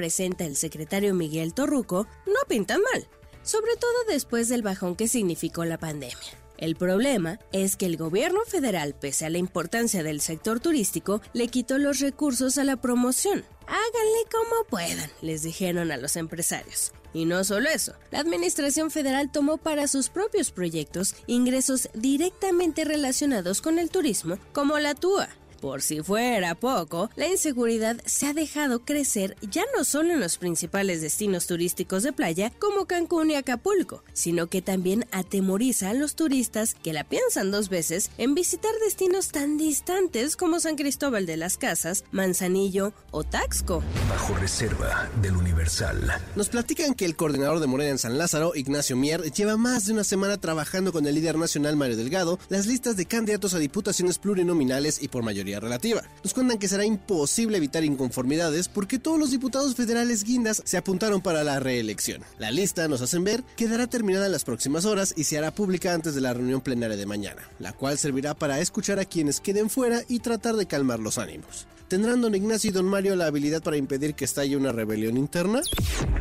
el 0.45 0.55
secretario 0.55 1.13
Miguel 1.13 1.53
Torruco 1.53 2.07
no 2.25 2.39
pintan 2.47 2.81
mal, 2.93 3.07
sobre 3.43 3.75
todo 3.75 3.91
después 4.07 4.49
del 4.49 4.61
bajón 4.61 4.95
que 4.95 5.07
significó 5.07 5.65
la 5.65 5.77
pandemia. 5.77 6.17
El 6.59 6.75
problema 6.75 7.39
es 7.53 7.77
que 7.77 7.85
el 7.85 7.95
gobierno 7.95 8.41
federal, 8.45 8.93
pese 8.93 9.25
a 9.25 9.29
la 9.29 9.37
importancia 9.37 10.03
del 10.03 10.19
sector 10.19 10.59
turístico, 10.59 11.21
le 11.31 11.47
quitó 11.47 11.77
los 11.77 11.99
recursos 11.99 12.57
a 12.57 12.65
la 12.65 12.75
promoción. 12.75 13.45
Háganle 13.65 14.25
como 14.29 14.65
puedan, 14.69 15.09
les 15.21 15.43
dijeron 15.43 15.89
a 15.89 15.97
los 15.97 16.17
empresarios. 16.17 16.91
Y 17.13 17.25
no 17.25 17.43
solo 17.45 17.69
eso, 17.69 17.93
la 18.11 18.19
Administración 18.19 18.91
Federal 18.91 19.31
tomó 19.31 19.57
para 19.57 19.87
sus 19.87 20.09
propios 20.09 20.51
proyectos 20.51 21.15
ingresos 21.27 21.89
directamente 21.93 22.83
relacionados 22.83 23.61
con 23.61 23.79
el 23.79 23.89
turismo, 23.89 24.37
como 24.51 24.77
la 24.79 24.95
TUA, 24.95 25.29
Por 25.61 25.81
si 25.81 26.01
fuera 26.01 26.55
poco, 26.55 27.09
la 27.15 27.27
inseguridad 27.27 27.97
se 28.05 28.27
ha 28.27 28.33
dejado 28.33 28.85
crecer 28.85 29.35
ya 29.41 29.63
no 29.75 29.83
solo 29.83 30.13
en 30.13 30.21
los 30.21 30.37
principales 30.37 31.01
destinos 31.01 31.47
turísticos 31.47 32.03
de 32.03 32.13
playa 32.13 32.51
como 32.59 32.85
Cancún 32.85 33.31
y 33.31 33.35
Acapulco, 33.35 34.03
sino 34.13 34.47
que 34.47 34.61
también 34.61 35.05
atemoriza 35.11 35.89
a 35.89 35.93
los 35.93 36.15
turistas 36.15 36.75
que 36.75 36.93
la 36.93 37.03
piensan 37.03 37.51
dos 37.51 37.67
veces 37.67 38.09
en 38.17 38.35
visitar 38.35 38.71
destinos 38.85 39.29
tan 39.29 39.57
distantes 39.57 40.37
como 40.37 40.59
San 40.59 40.77
Cristóbal 40.77 41.25
de 41.25 41.35
las 41.35 41.57
Casas, 41.57 42.05
Manzanillo 42.11 42.93
o 43.11 43.23
Taxco. 43.25 43.83
Bajo 44.09 44.35
reserva 44.35 45.09
del 45.21 45.35
Universal. 45.35 46.21
Nos 46.35 46.49
platican 46.49 46.93
que 46.93 47.05
el 47.05 47.15
coordinador 47.15 47.59
de 47.59 47.67
Morena 47.67 47.91
en 47.91 47.97
San 47.97 48.17
Lázaro, 48.17 48.53
Ignacio 48.55 48.95
Mier, 48.95 49.23
lleva 49.33 49.57
más 49.57 49.85
de 49.85 49.93
una 49.93 50.03
semana 50.03 50.37
trabajando 50.37 50.93
con 50.93 51.05
el 51.05 51.15
líder 51.15 51.37
nacional 51.37 51.75
Mario 51.75 51.97
Delgado 51.97 52.39
las 52.47 52.65
listas 52.65 52.95
de 52.95 53.05
candidatos 53.05 53.53
a 53.53 53.59
diputaciones 53.59 54.19
plurinominales 54.19 55.01
y 55.01 55.09
por 55.09 55.23
mayoría 55.23 55.48
relativa. 55.57 56.03
Nos 56.23 56.33
cuentan 56.33 56.59
que 56.59 56.67
será 56.67 56.85
imposible 56.85 57.57
evitar 57.57 57.83
inconformidades 57.83 58.67
porque 58.67 58.99
todos 58.99 59.17
los 59.17 59.31
diputados 59.31 59.75
federales 59.75 60.23
guindas 60.23 60.61
se 60.65 60.77
apuntaron 60.77 61.21
para 61.21 61.43
la 61.43 61.59
reelección. 61.59 62.23
La 62.37 62.51
lista, 62.51 62.87
nos 62.87 63.01
hacen 63.01 63.23
ver, 63.23 63.43
quedará 63.55 63.87
terminada 63.87 64.25
en 64.25 64.33
las 64.33 64.43
próximas 64.43 64.85
horas 64.85 65.13
y 65.15 65.23
se 65.23 65.37
hará 65.37 65.51
pública 65.51 65.93
antes 65.93 66.13
de 66.13 66.21
la 66.21 66.33
reunión 66.33 66.61
plenaria 66.61 66.97
de 66.97 67.05
mañana, 67.05 67.41
la 67.59 67.71
cual 67.71 67.97
servirá 67.97 68.33
para 68.33 68.59
escuchar 68.59 68.99
a 68.99 69.05
quienes 69.05 69.39
queden 69.39 69.69
fuera 69.69 70.01
y 70.07 70.19
tratar 70.19 70.55
de 70.55 70.65
calmar 70.65 70.99
los 70.99 71.17
ánimos. 71.17 71.67
¿Tendrán 71.89 72.21
don 72.21 72.35
Ignacio 72.35 72.69
y 72.69 72.71
don 72.71 72.85
Mario 72.85 73.15
la 73.15 73.25
habilidad 73.25 73.63
para 73.63 73.75
impedir 73.75 74.13
que 74.13 74.23
estalle 74.23 74.55
una 74.55 74.71
rebelión 74.71 75.17
interna? 75.17 75.63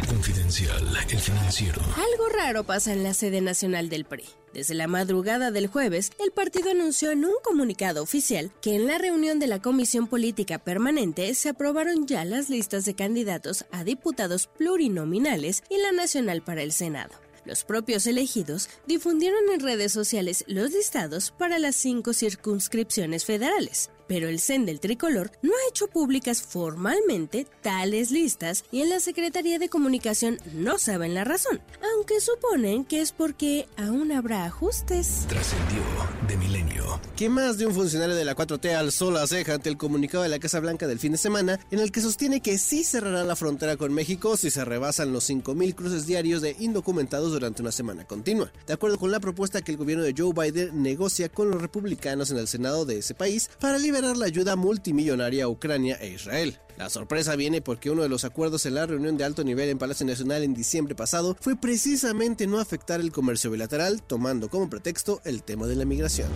Confidencial, 0.09 0.83
el 1.11 1.19
financiero. 1.19 1.83
Algo 1.95 2.31
raro 2.35 2.65
pasa 2.65 2.95
en 2.95 3.03
la 3.03 3.13
sede 3.13 3.43
nacional 3.43 3.91
del 3.91 4.07
PRI. 4.07 4.25
Desde 4.55 4.73
la 4.73 4.87
madrugada 4.87 5.51
del 5.51 5.67
jueves, 5.67 6.11
el 6.25 6.33
partido 6.33 6.71
anunció 6.71 7.11
en 7.11 7.27
un 7.27 7.35
comunicado 7.45 8.03
oficial 8.03 8.51
que 8.63 8.77
en 8.77 8.87
la 8.87 8.97
reunión 8.97 9.39
de 9.39 9.47
la 9.47 9.61
Comisión 9.61 10.07
Política 10.07 10.59
Permanente 10.59 11.35
se 11.35 11.51
aprobaron 11.51 12.07
ya 12.07 12.25
las 12.25 12.49
listas 12.49 12.87
de 12.87 12.95
candidatos 12.95 13.67
a 13.71 13.85
diputados 13.85 14.47
plurinominales 14.47 15.63
y 15.69 15.77
la 15.83 15.93
nacional 15.93 16.41
para 16.41 16.63
el 16.63 16.73
Senado. 16.73 17.13
Los 17.45 17.65
propios 17.65 18.07
elegidos 18.07 18.71
difundieron 18.87 19.51
en 19.53 19.61
redes 19.61 19.93
sociales 19.93 20.45
los 20.47 20.73
listados 20.73 21.31
para 21.31 21.59
las 21.59 21.77
cinco 21.77 22.15
circunscripciones 22.15 23.27
federales 23.27 23.91
pero 24.09 24.29
el 24.29 24.41
CEN 24.41 24.67
del 24.67 24.81
tricolor 24.81 25.31
no 25.43 25.53
ha 25.53 25.69
hecho 25.69 25.87
públicas 25.87 26.43
formalmente 26.43 27.47
tales 27.63 28.11
listas 28.11 28.65
y 28.73 28.81
en 28.81 28.89
la 28.89 28.99
Secretaría 28.99 29.59
de 29.59 29.69
Comunicación 29.69 30.39
no 30.55 30.79
saben 30.79 31.15
la 31.15 31.25
razón, 31.25 31.61
aunque 31.95 32.21
suponen 32.21 32.85
que 32.85 33.01
es 33.01 33.13
porque 33.13 33.69
aún 33.77 34.11
habrá 34.11 34.47
ajustes. 34.47 35.27
Trascendió 35.29 35.83
de 36.27 36.37
milenio. 36.37 37.01
Que 37.15 37.29
más 37.29 37.59
de 37.59 37.67
un 37.67 37.75
funcionario 37.75 38.15
de 38.15 38.25
la 38.25 38.35
4T 38.35 38.75
alzó 38.75 39.11
la 39.11 39.27
ceja 39.27 39.55
ante 39.55 39.69
el 39.69 39.77
comunicado 39.77 40.23
de 40.23 40.31
la 40.31 40.39
Casa 40.39 40.61
Blanca 40.61 40.87
del 40.87 40.99
fin 40.99 41.13
de 41.13 41.19
semana, 41.19 41.61
en 41.71 41.81
el 41.81 41.93
que 41.93 42.01
sostiene 42.01 42.41
que 42.41 42.59
sí 42.59 42.85
cerrará 42.85 43.25
la 43.25 43.37
frontera 43.37 43.77
con 43.77 43.93
México 43.93 44.37
si 44.37 44.51
se 44.51 44.65
rebasan 44.65 45.13
los 45.13 45.29
5.000 45.29 45.75
cruces 45.75 46.07
diarios 46.07 46.41
de 46.41 46.57
indocumentados 46.59 47.33
durante 47.33 47.63
una 47.63 47.73
semana 47.73 48.05
continua. 48.05 48.51
De 48.67 48.73
acuerdo 48.73 48.99
con 48.99 49.11
la 49.11 49.21
propuesta 49.21 49.63
que 49.63 49.73
el 49.73 49.79
gobierno 49.79 50.05
de 50.05 50.15
Joe 50.17 50.33
Biden 50.33 50.83
negocia 50.83 51.29
con 51.29 51.51
los 51.51 51.61
republicanos 51.61 52.31
en 52.31 52.39
el 52.39 52.49
Senado 52.49 52.85
de 52.85 52.99
ese 52.99 53.15
país 53.15 53.51
para 53.61 53.79
liberar 53.79 53.98
la 54.01 54.27
ayuda 54.27 54.57
multimillonaria 54.57 55.45
a 55.45 55.49
Ucrania 55.49 55.97
e 56.01 56.09
Israel. 56.09 56.59
La 56.77 56.91
sorpresa 56.91 57.35
viene 57.35 57.61
porque 57.61 57.91
uno 57.91 58.03
de 58.03 58.09
los 58.09 58.25
acuerdos 58.25 58.65
en 58.65 58.75
la 58.75 58.87
reunión 58.87 59.17
de 59.17 59.25
alto 59.25 59.43
nivel 59.43 59.69
en 59.69 59.79
Palacio 59.79 60.07
Nacional 60.07 60.45
en 60.45 60.55
diciembre 60.55 60.95
pasado 60.95 61.37
fue 61.41 61.57
precisamente 61.57 62.47
no 62.47 62.61
afectar 62.61 63.01
el 63.01 63.11
comercio 63.11 63.51
bilateral, 63.51 64.03
tomando 64.03 64.49
como 64.49 64.71
pretexto 64.71 65.21
el 65.25 65.43
tema 65.43 65.67
de 65.67 65.77
la 65.77 65.85
migración. 65.85 66.31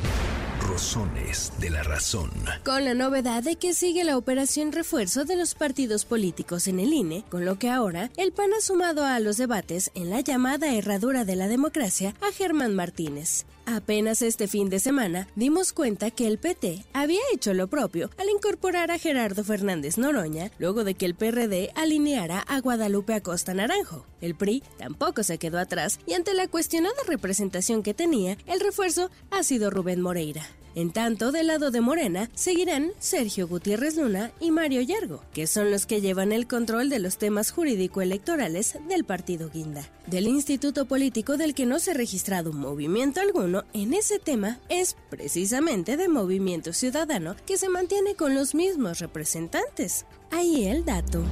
Rosones 0.60 1.52
de 1.60 1.70
la 1.70 1.82
razón. 1.82 2.30
Con 2.64 2.84
la 2.84 2.94
novedad 2.94 3.42
de 3.42 3.56
que 3.56 3.74
sigue 3.74 4.04
la 4.04 4.16
operación 4.16 4.72
refuerzo 4.72 5.24
de 5.24 5.36
los 5.36 5.54
partidos 5.54 6.04
políticos 6.04 6.66
en 6.66 6.80
el 6.80 6.92
INE, 6.92 7.24
con 7.28 7.44
lo 7.44 7.58
que 7.58 7.68
ahora 7.68 8.10
el 8.16 8.32
PAN 8.32 8.50
ha 8.56 8.60
sumado 8.60 9.04
a 9.04 9.20
los 9.20 9.36
debates 9.36 9.90
en 9.94 10.10
la 10.10 10.20
llamada 10.20 10.72
herradura 10.74 11.24
de 11.24 11.36
la 11.36 11.48
democracia 11.48 12.14
a 12.20 12.32
Germán 12.32 12.74
Martínez. 12.74 13.44
Apenas 13.64 14.22
este 14.22 14.48
fin 14.48 14.68
de 14.70 14.80
semana 14.80 15.28
dimos 15.36 15.72
cuenta 15.72 16.10
que 16.10 16.26
el 16.26 16.38
PT 16.38 16.84
había 16.92 17.20
hecho 17.32 17.54
lo 17.54 17.68
propio 17.68 18.10
al 18.18 18.28
incorporar 18.28 18.90
a 18.90 18.98
Gerardo 18.98 19.44
Fernández 19.44 19.98
Noroña 19.98 20.50
luego 20.58 20.82
de 20.84 20.94
que 20.94 21.06
el 21.06 21.14
PRD 21.14 21.70
alineara 21.76 22.40
a 22.40 22.60
Guadalupe 22.60 23.14
Acosta 23.14 23.54
Naranjo. 23.54 24.04
El 24.20 24.34
PRI 24.34 24.62
tampoco 24.78 25.22
se 25.22 25.38
quedó 25.38 25.58
atrás 25.58 26.00
y 26.06 26.14
ante 26.14 26.34
la 26.34 26.48
cuestionada 26.48 26.96
representación 27.06 27.82
que 27.82 27.94
tenía, 27.94 28.36
el 28.46 28.60
refuerzo 28.60 29.10
ha 29.30 29.42
sido 29.44 29.70
Rubén 29.70 30.00
Moreira. 30.00 30.44
En 30.74 30.90
tanto, 30.90 31.32
del 31.32 31.48
lado 31.48 31.70
de 31.70 31.80
Morena, 31.80 32.30
seguirán 32.34 32.92
Sergio 32.98 33.46
Gutiérrez 33.46 33.96
Luna 33.96 34.32
y 34.40 34.50
Mario 34.50 34.80
Yargo, 34.80 35.22
que 35.34 35.46
son 35.46 35.70
los 35.70 35.86
que 35.86 36.00
llevan 36.00 36.32
el 36.32 36.46
control 36.46 36.88
de 36.88 36.98
los 36.98 37.18
temas 37.18 37.50
jurídico-electorales 37.50 38.78
del 38.88 39.04
partido 39.04 39.50
Guinda. 39.50 39.88
Del 40.06 40.26
instituto 40.26 40.86
político 40.86 41.36
del 41.36 41.54
que 41.54 41.66
no 41.66 41.78
se 41.78 41.90
ha 41.90 41.94
registrado 41.94 42.52
movimiento 42.52 43.20
alguno 43.20 43.64
en 43.74 43.92
ese 43.92 44.18
tema 44.18 44.60
es 44.68 44.96
precisamente 45.10 45.96
de 45.96 46.08
Movimiento 46.08 46.72
Ciudadano, 46.72 47.36
que 47.46 47.58
se 47.58 47.68
mantiene 47.68 48.14
con 48.14 48.34
los 48.34 48.54
mismos 48.54 48.98
representantes. 49.00 50.06
Ahí 50.30 50.64
el 50.66 50.84
dato. 50.84 51.22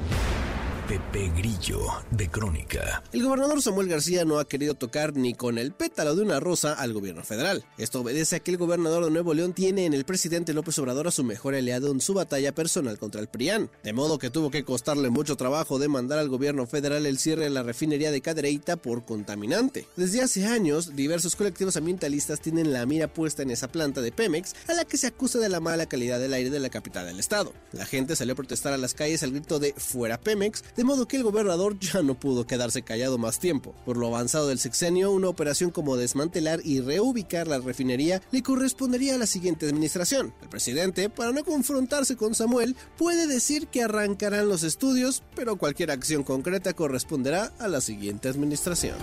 Pepe 0.90 1.30
Grillo, 1.36 1.86
de 2.10 2.28
Crónica. 2.28 3.04
El 3.12 3.22
gobernador 3.22 3.62
Samuel 3.62 3.86
García 3.86 4.24
no 4.24 4.40
ha 4.40 4.48
querido 4.48 4.74
tocar 4.74 5.14
ni 5.14 5.34
con 5.34 5.56
el 5.56 5.70
pétalo 5.70 6.16
de 6.16 6.22
una 6.22 6.40
rosa 6.40 6.72
al 6.72 6.92
gobierno 6.92 7.22
federal. 7.22 7.64
Esto 7.78 8.00
obedece 8.00 8.34
a 8.34 8.40
que 8.40 8.50
el 8.50 8.56
gobernador 8.56 9.04
de 9.04 9.12
Nuevo 9.12 9.32
León 9.32 9.52
tiene 9.52 9.86
en 9.86 9.94
el 9.94 10.04
presidente 10.04 10.52
López 10.52 10.76
Obrador 10.80 11.06
a 11.06 11.12
su 11.12 11.22
mejor 11.22 11.54
aliado 11.54 11.92
en 11.92 12.00
su 12.00 12.12
batalla 12.12 12.52
personal 12.56 12.98
contra 12.98 13.20
el 13.20 13.28
PRIAN. 13.28 13.70
De 13.84 13.92
modo 13.92 14.18
que 14.18 14.30
tuvo 14.30 14.50
que 14.50 14.64
costarle 14.64 15.10
mucho 15.10 15.36
trabajo 15.36 15.78
demandar 15.78 16.18
al 16.18 16.28
gobierno 16.28 16.66
federal 16.66 17.06
el 17.06 17.20
cierre 17.20 17.44
de 17.44 17.50
la 17.50 17.62
refinería 17.62 18.10
de 18.10 18.20
Cadereyta 18.20 18.74
por 18.74 19.04
contaminante. 19.04 19.86
Desde 19.94 20.22
hace 20.22 20.46
años, 20.46 20.96
diversos 20.96 21.36
colectivos 21.36 21.76
ambientalistas 21.76 22.40
tienen 22.40 22.72
la 22.72 22.84
mira 22.84 23.06
puesta 23.06 23.44
en 23.44 23.52
esa 23.52 23.68
planta 23.68 24.00
de 24.00 24.10
Pemex, 24.10 24.56
a 24.66 24.74
la 24.74 24.84
que 24.84 24.96
se 24.96 25.06
acusa 25.06 25.38
de 25.38 25.50
la 25.50 25.60
mala 25.60 25.86
calidad 25.86 26.18
del 26.18 26.34
aire 26.34 26.50
de 26.50 26.58
la 26.58 26.68
capital 26.68 27.06
del 27.06 27.20
estado. 27.20 27.52
La 27.70 27.86
gente 27.86 28.16
salió 28.16 28.32
a 28.32 28.36
protestar 28.36 28.72
a 28.72 28.76
las 28.76 28.94
calles 28.94 29.22
al 29.22 29.30
grito 29.30 29.60
de 29.60 29.72
fuera 29.76 30.18
Pemex, 30.18 30.64
de 30.80 30.84
modo 30.84 31.06
que 31.06 31.18
el 31.18 31.24
gobernador 31.24 31.78
ya 31.78 32.00
no 32.00 32.14
pudo 32.14 32.46
quedarse 32.46 32.80
callado 32.80 33.18
más 33.18 33.38
tiempo. 33.38 33.74
Por 33.84 33.98
lo 33.98 34.06
avanzado 34.06 34.48
del 34.48 34.58
sexenio, 34.58 35.12
una 35.12 35.28
operación 35.28 35.70
como 35.70 35.98
desmantelar 35.98 36.62
y 36.64 36.80
reubicar 36.80 37.46
la 37.48 37.58
refinería 37.58 38.22
le 38.30 38.42
correspondería 38.42 39.16
a 39.16 39.18
la 39.18 39.26
siguiente 39.26 39.66
administración. 39.66 40.32
El 40.40 40.48
presidente, 40.48 41.10
para 41.10 41.32
no 41.32 41.44
confrontarse 41.44 42.16
con 42.16 42.34
Samuel, 42.34 42.76
puede 42.96 43.26
decir 43.26 43.66
que 43.66 43.82
arrancarán 43.82 44.48
los 44.48 44.62
estudios, 44.62 45.22
pero 45.34 45.56
cualquier 45.56 45.90
acción 45.90 46.24
concreta 46.24 46.72
corresponderá 46.72 47.52
a 47.58 47.68
la 47.68 47.82
siguiente 47.82 48.30
administración. 48.30 48.96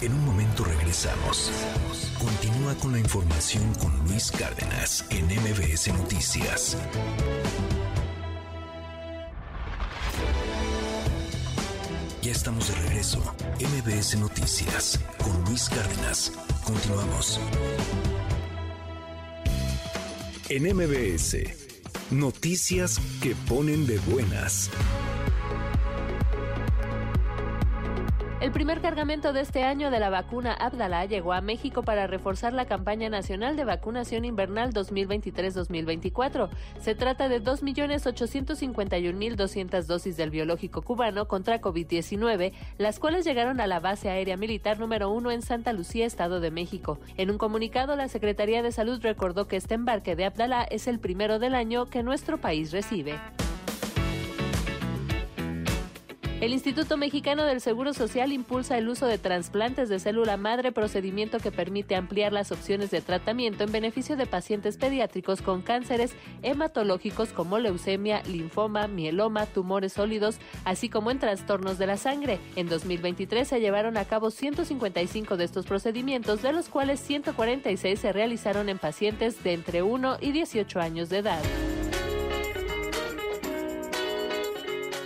En 0.00 0.12
un 0.12 0.24
momento 0.24 0.64
regresamos. 0.64 1.52
Continúa 2.18 2.74
con 2.80 2.90
la 2.90 2.98
información 2.98 3.62
con 3.74 3.96
Luis 4.08 4.32
Cárdenas 4.32 5.04
en 5.10 5.26
MBS 5.26 5.86
Noticias. 5.96 6.76
Ya 12.22 12.30
estamos 12.30 12.68
de 12.68 12.74
regreso. 12.88 13.18
MBS 13.58 14.16
Noticias 14.18 15.00
con 15.18 15.44
Luis 15.44 15.68
Cárdenas. 15.68 16.32
Continuamos. 16.64 17.40
En 20.48 20.64
MBS, 20.76 21.36
noticias 22.10 23.00
que 23.20 23.34
ponen 23.48 23.86
de 23.86 23.98
buenas. 24.00 24.70
El 28.42 28.50
primer 28.50 28.80
cargamento 28.80 29.32
de 29.32 29.40
este 29.40 29.62
año 29.62 29.92
de 29.92 30.00
la 30.00 30.10
vacuna 30.10 30.52
Abdala 30.52 31.06
llegó 31.06 31.32
a 31.32 31.40
México 31.40 31.84
para 31.84 32.08
reforzar 32.08 32.52
la 32.52 32.64
campaña 32.64 33.08
nacional 33.08 33.54
de 33.54 33.64
vacunación 33.64 34.24
invernal 34.24 34.74
2023-2024. 34.74 36.48
Se 36.80 36.96
trata 36.96 37.28
de 37.28 37.40
2.851.200 37.40 39.84
dosis 39.84 40.16
del 40.16 40.30
biológico 40.30 40.82
cubano 40.82 41.28
contra 41.28 41.60
COVID-19, 41.60 42.52
las 42.78 42.98
cuales 42.98 43.24
llegaron 43.24 43.60
a 43.60 43.68
la 43.68 43.78
base 43.78 44.10
aérea 44.10 44.36
militar 44.36 44.80
número 44.80 45.08
uno 45.08 45.30
en 45.30 45.42
Santa 45.42 45.72
Lucía, 45.72 46.04
Estado 46.04 46.40
de 46.40 46.50
México. 46.50 46.98
En 47.16 47.30
un 47.30 47.38
comunicado, 47.38 47.94
la 47.94 48.08
Secretaría 48.08 48.64
de 48.64 48.72
Salud 48.72 49.00
recordó 49.00 49.46
que 49.46 49.56
este 49.56 49.74
embarque 49.74 50.16
de 50.16 50.24
Abdala 50.24 50.64
es 50.64 50.88
el 50.88 50.98
primero 50.98 51.38
del 51.38 51.54
año 51.54 51.86
que 51.86 52.02
nuestro 52.02 52.38
país 52.38 52.72
recibe. 52.72 53.20
El 56.42 56.52
Instituto 56.52 56.96
Mexicano 56.96 57.44
del 57.44 57.60
Seguro 57.60 57.94
Social 57.94 58.32
impulsa 58.32 58.76
el 58.76 58.88
uso 58.88 59.06
de 59.06 59.16
trasplantes 59.16 59.88
de 59.88 60.00
célula 60.00 60.36
madre, 60.36 60.72
procedimiento 60.72 61.38
que 61.38 61.52
permite 61.52 61.94
ampliar 61.94 62.32
las 62.32 62.50
opciones 62.50 62.90
de 62.90 63.00
tratamiento 63.00 63.62
en 63.62 63.70
beneficio 63.70 64.16
de 64.16 64.26
pacientes 64.26 64.76
pediátricos 64.76 65.40
con 65.40 65.62
cánceres 65.62 66.16
hematológicos 66.42 67.28
como 67.28 67.60
leucemia, 67.60 68.24
linfoma, 68.24 68.88
mieloma, 68.88 69.46
tumores 69.46 69.92
sólidos, 69.92 70.38
así 70.64 70.88
como 70.88 71.12
en 71.12 71.20
trastornos 71.20 71.78
de 71.78 71.86
la 71.86 71.96
sangre. 71.96 72.40
En 72.56 72.68
2023 72.68 73.46
se 73.46 73.60
llevaron 73.60 73.96
a 73.96 74.04
cabo 74.04 74.32
155 74.32 75.36
de 75.36 75.44
estos 75.44 75.64
procedimientos, 75.64 76.42
de 76.42 76.52
los 76.52 76.68
cuales 76.68 76.98
146 76.98 78.00
se 78.00 78.12
realizaron 78.12 78.68
en 78.68 78.78
pacientes 78.78 79.44
de 79.44 79.52
entre 79.52 79.82
1 79.82 80.16
y 80.20 80.32
18 80.32 80.80
años 80.80 81.08
de 81.08 81.18
edad. 81.18 81.42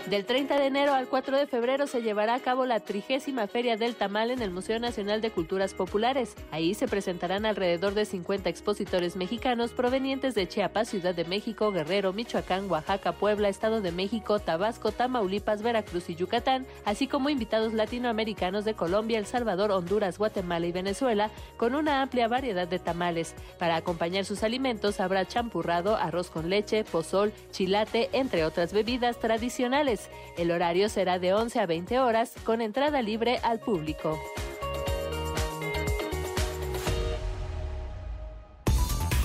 Del 0.09 0.25
30 0.25 0.61
de 0.61 0.67
enero 0.67 0.95
al 0.95 1.09
4 1.09 1.37
de 1.37 1.49
febrero 1.49 1.89
se 1.89 2.01
llevará 2.01 2.35
a 2.35 2.41
cabo 2.41 2.65
la 2.65 2.79
trigésima 2.79 3.49
Feria 3.49 3.77
del 3.77 3.97
Tamal 3.97 4.31
en 4.31 4.41
el 4.41 4.53
Museo 4.53 4.79
Nacional 4.79 5.21
de 5.21 5.33
Culturas 5.33 5.75
Populares. 5.75 6.37
Ahí 6.53 6.75
se 6.75 6.87
presentarán 6.87 7.45
alrededor 7.45 7.93
de 7.95 8.05
50 8.05 8.49
expositores 8.49 9.17
mexicanos 9.17 9.73
provenientes 9.73 10.37
de 10.37 10.47
Chiapas, 10.47 10.91
Ciudad 10.91 11.13
de 11.13 11.25
México, 11.25 11.73
Guerrero, 11.73 12.13
Michoacán, 12.13 12.71
Oaxaca, 12.71 13.11
Puebla, 13.11 13.49
Estado 13.49 13.81
de 13.81 13.91
México, 13.91 14.39
Tabasco, 14.39 14.93
Tamaulipas, 14.93 15.63
Veracruz 15.63 16.09
y 16.09 16.15
Yucatán, 16.15 16.69
así 16.85 17.09
como 17.09 17.29
invitados 17.29 17.73
latinoamericanos 17.73 18.65
de 18.65 18.75
Colombia, 18.75 19.19
El 19.19 19.27
Salvador, 19.27 19.73
Honduras, 19.73 20.19
Guatemala 20.19 20.69
y 20.69 20.73
Venezuela, 20.73 21.33
con 21.57 21.75
una 21.75 22.01
amplia 22.01 22.29
variedad 22.29 22.69
de 22.69 22.79
tamales. 22.79 23.35
Para 23.59 23.75
acompañar 23.75 24.25
sus 24.25 24.45
alimentos 24.45 25.01
habrá 25.01 25.27
champurrado, 25.27 25.97
arroz 25.97 26.31
con 26.31 26.49
leche, 26.49 26.85
pozol, 26.85 27.33
chilate, 27.51 28.09
entre 28.13 28.45
otras 28.45 28.73
bebidas 28.73 29.19
tradicionales. 29.19 29.96
El 30.37 30.51
horario 30.51 30.89
será 30.89 31.19
de 31.19 31.35
11 31.35 31.61
a 31.61 31.67
20 31.67 31.99
horas 32.01 32.33
con 32.45 32.61
entrada 32.61 33.03
libre 33.03 33.41
al 33.43 33.61
público. 33.61 34.19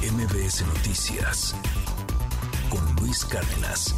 MBS 0.02 0.66
Noticias 0.66 1.56
con 2.70 2.96
Luis 2.96 3.26
Cárdenas. 3.26 3.96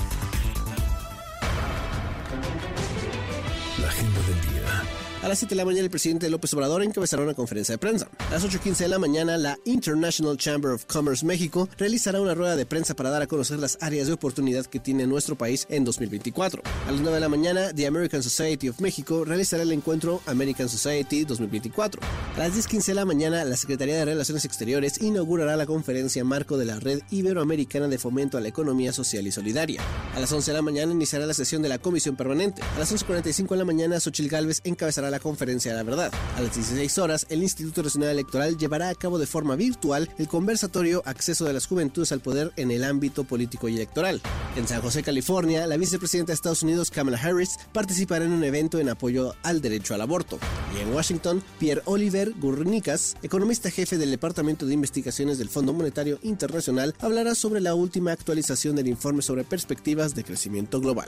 La 3.79 3.87
agenda 3.87 4.21
del 4.21 4.41
día. 4.41 5.02
A 5.23 5.29
las 5.29 5.39
7 5.39 5.55
de 5.55 5.55
la 5.55 5.63
mañana 5.63 5.85
el 5.85 5.89
presidente 5.89 6.29
López 6.29 6.53
Obrador 6.53 6.83
encabezará 6.83 7.23
una 7.23 7.33
conferencia 7.33 7.71
de 7.71 7.77
prensa. 7.77 8.09
A 8.27 8.31
las 8.33 8.43
8.15 8.43 8.75
de 8.79 8.87
la 8.89 8.99
mañana 8.99 9.37
la 9.37 9.57
International 9.63 10.35
Chamber 10.35 10.71
of 10.71 10.83
Commerce 10.83 11.25
México 11.25 11.69
realizará 11.77 12.19
una 12.19 12.33
rueda 12.33 12.57
de 12.57 12.65
prensa 12.65 12.93
para 12.93 13.09
dar 13.09 13.21
a 13.21 13.27
conocer 13.27 13.57
las 13.57 13.77
áreas 13.79 14.07
de 14.07 14.13
oportunidad 14.13 14.65
que 14.65 14.81
tiene 14.81 15.07
nuestro 15.07 15.37
país 15.37 15.65
en 15.69 15.85
2024. 15.85 16.61
A 16.87 16.91
las 16.91 16.99
9 16.99 17.15
de 17.15 17.21
la 17.21 17.29
mañana 17.29 17.73
The 17.73 17.87
American 17.87 18.21
Society 18.21 18.67
of 18.67 18.81
México 18.81 19.23
realizará 19.23 19.63
el 19.63 19.71
encuentro 19.71 20.21
American 20.25 20.67
Society 20.67 21.23
2024. 21.23 22.01
A 22.35 22.39
las 22.39 22.53
10.15 22.53 22.87
de 22.87 22.93
la 22.95 23.05
mañana 23.05 23.45
la 23.45 23.55
Secretaría 23.55 23.95
de 23.95 24.03
Relaciones 24.03 24.43
Exteriores 24.43 25.01
inaugurará 25.01 25.55
la 25.55 25.65
conferencia 25.65 26.25
marco 26.25 26.57
de 26.57 26.65
la 26.65 26.81
Red 26.81 26.99
Iberoamericana 27.11 27.87
de 27.87 27.97
Fomento 27.97 28.37
a 28.37 28.41
la 28.41 28.49
Economía 28.49 28.91
Social 28.91 29.25
y 29.25 29.31
Solidaria. 29.31 29.81
A 30.15 30.19
las 30.19 30.33
11 30.33 30.51
de 30.51 30.57
la 30.57 30.61
mañana 30.61 30.91
iniciará 30.91 31.25
la 31.25 31.33
sesión 31.33 31.61
de 31.61 31.69
la 31.69 31.79
Comisión 31.79 32.17
Permanente. 32.17 32.61
A 32.75 32.79
las 32.79 32.93
11.45 32.93 33.51
de 33.51 33.57
la 33.57 33.63
mañana 33.63 34.01
Xochil 34.01 34.27
Gálvez 34.27 34.59
encabezará 34.65 35.12
la 35.13 35.19
conferencia 35.19 35.71
de 35.71 35.77
la 35.77 35.83
verdad. 35.83 36.11
A 36.35 36.41
las 36.41 36.55
16 36.55 36.97
horas, 36.97 37.27
el 37.29 37.43
Instituto 37.43 37.83
Nacional 37.83 38.09
Electoral 38.09 38.57
llevará 38.57 38.89
a 38.89 38.95
cabo 38.95 39.19
de 39.19 39.27
forma 39.27 39.55
virtual 39.55 40.09
el 40.17 40.27
conversatorio 40.27 41.03
Acceso 41.05 41.45
de 41.45 41.53
las 41.53 41.67
Juventudes 41.67 42.11
al 42.11 42.19
Poder 42.19 42.51
en 42.55 42.71
el 42.71 42.83
ámbito 42.83 43.23
político 43.23 43.69
y 43.69 43.75
electoral. 43.75 44.21
En 44.55 44.67
San 44.67 44.81
José, 44.81 45.03
California, 45.03 45.67
la 45.67 45.77
vicepresidenta 45.77 46.31
de 46.31 46.35
Estados 46.35 46.63
Unidos, 46.63 46.89
Kamala 46.89 47.19
Harris, 47.19 47.57
participará 47.71 48.25
en 48.25 48.31
un 48.31 48.43
evento 48.43 48.79
en 48.79 48.89
apoyo 48.89 49.35
al 49.43 49.61
derecho 49.61 49.93
al 49.93 50.01
aborto. 50.01 50.39
Y 50.75 50.81
en 50.81 50.93
Washington, 50.93 51.43
Pierre 51.59 51.83
Oliver 51.85 52.33
Gurnicas, 52.39 53.15
economista 53.21 53.69
jefe 53.69 53.99
del 53.99 54.09
Departamento 54.09 54.65
de 54.65 54.73
Investigaciones 54.73 55.37
del 55.37 55.49
Fondo 55.49 55.73
Monetario 55.73 56.17
Internacional, 56.23 56.95
hablará 56.99 57.35
sobre 57.35 57.61
la 57.61 57.75
última 57.75 58.11
actualización 58.11 58.75
del 58.75 58.87
informe 58.87 59.21
sobre 59.21 59.43
perspectivas 59.43 60.15
de 60.15 60.23
crecimiento 60.23 60.81
global. 60.81 61.07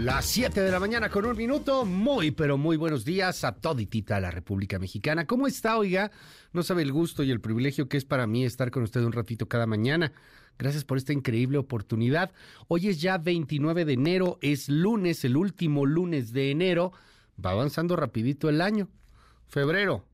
Las 0.00 0.24
7 0.24 0.62
de 0.62 0.70
la 0.70 0.80
mañana 0.80 1.10
con 1.10 1.26
un 1.26 1.36
minuto. 1.36 1.84
Muy, 1.84 2.30
pero 2.30 2.56
muy 2.56 2.78
buenos 2.78 3.04
días 3.04 3.44
a 3.44 3.52
toditita 3.52 4.18
la 4.18 4.30
República 4.30 4.78
Mexicana. 4.78 5.26
¿Cómo 5.26 5.46
está, 5.46 5.76
oiga? 5.76 6.10
No 6.54 6.62
sabe 6.62 6.80
el 6.80 6.90
gusto 6.90 7.22
y 7.22 7.30
el 7.30 7.42
privilegio 7.42 7.86
que 7.86 7.98
es 7.98 8.06
para 8.06 8.26
mí 8.26 8.46
estar 8.46 8.70
con 8.70 8.82
usted 8.82 9.02
un 9.02 9.12
ratito 9.12 9.46
cada 9.46 9.66
mañana. 9.66 10.14
Gracias 10.58 10.86
por 10.86 10.96
esta 10.96 11.12
increíble 11.12 11.58
oportunidad. 11.58 12.32
Hoy 12.66 12.88
es 12.88 13.02
ya 13.02 13.18
29 13.18 13.84
de 13.84 13.92
enero, 13.92 14.38
es 14.40 14.70
lunes, 14.70 15.22
el 15.26 15.36
último 15.36 15.84
lunes 15.84 16.32
de 16.32 16.50
enero. 16.50 16.94
Va 17.44 17.50
avanzando 17.50 17.94
rapidito 17.94 18.48
el 18.48 18.62
año. 18.62 18.88
Febrero 19.48 20.06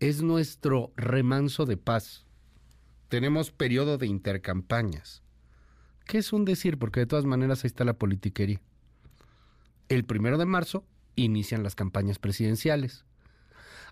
es 0.00 0.20
nuestro 0.20 0.92
remanso 0.96 1.64
de 1.64 1.78
paz. 1.78 2.26
Tenemos 3.08 3.52
periodo 3.52 3.96
de 3.96 4.06
intercampañas. 4.06 5.22
¿Qué 6.04 6.18
es 6.18 6.30
un 6.34 6.44
decir? 6.44 6.78
Porque 6.78 7.00
de 7.00 7.06
todas 7.06 7.24
maneras 7.24 7.64
ahí 7.64 7.68
está 7.68 7.84
la 7.84 7.94
politiquería. 7.94 8.60
El 9.88 10.04
primero 10.04 10.38
de 10.38 10.46
marzo 10.46 10.84
inician 11.16 11.62
las 11.62 11.74
campañas 11.74 12.18
presidenciales. 12.18 13.04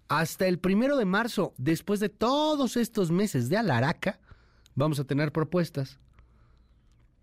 Hasta 0.09 0.47
el 0.47 0.59
primero 0.59 0.97
de 0.97 1.05
marzo, 1.05 1.55
después 1.57 2.01
de 2.01 2.09
todos 2.09 2.77
estos 2.77 3.11
meses 3.11 3.49
de 3.49 3.57
alaraca, 3.57 4.21
vamos 4.75 4.99
a 5.01 5.05
tener 5.05 5.33
propuestas. 5.33 5.99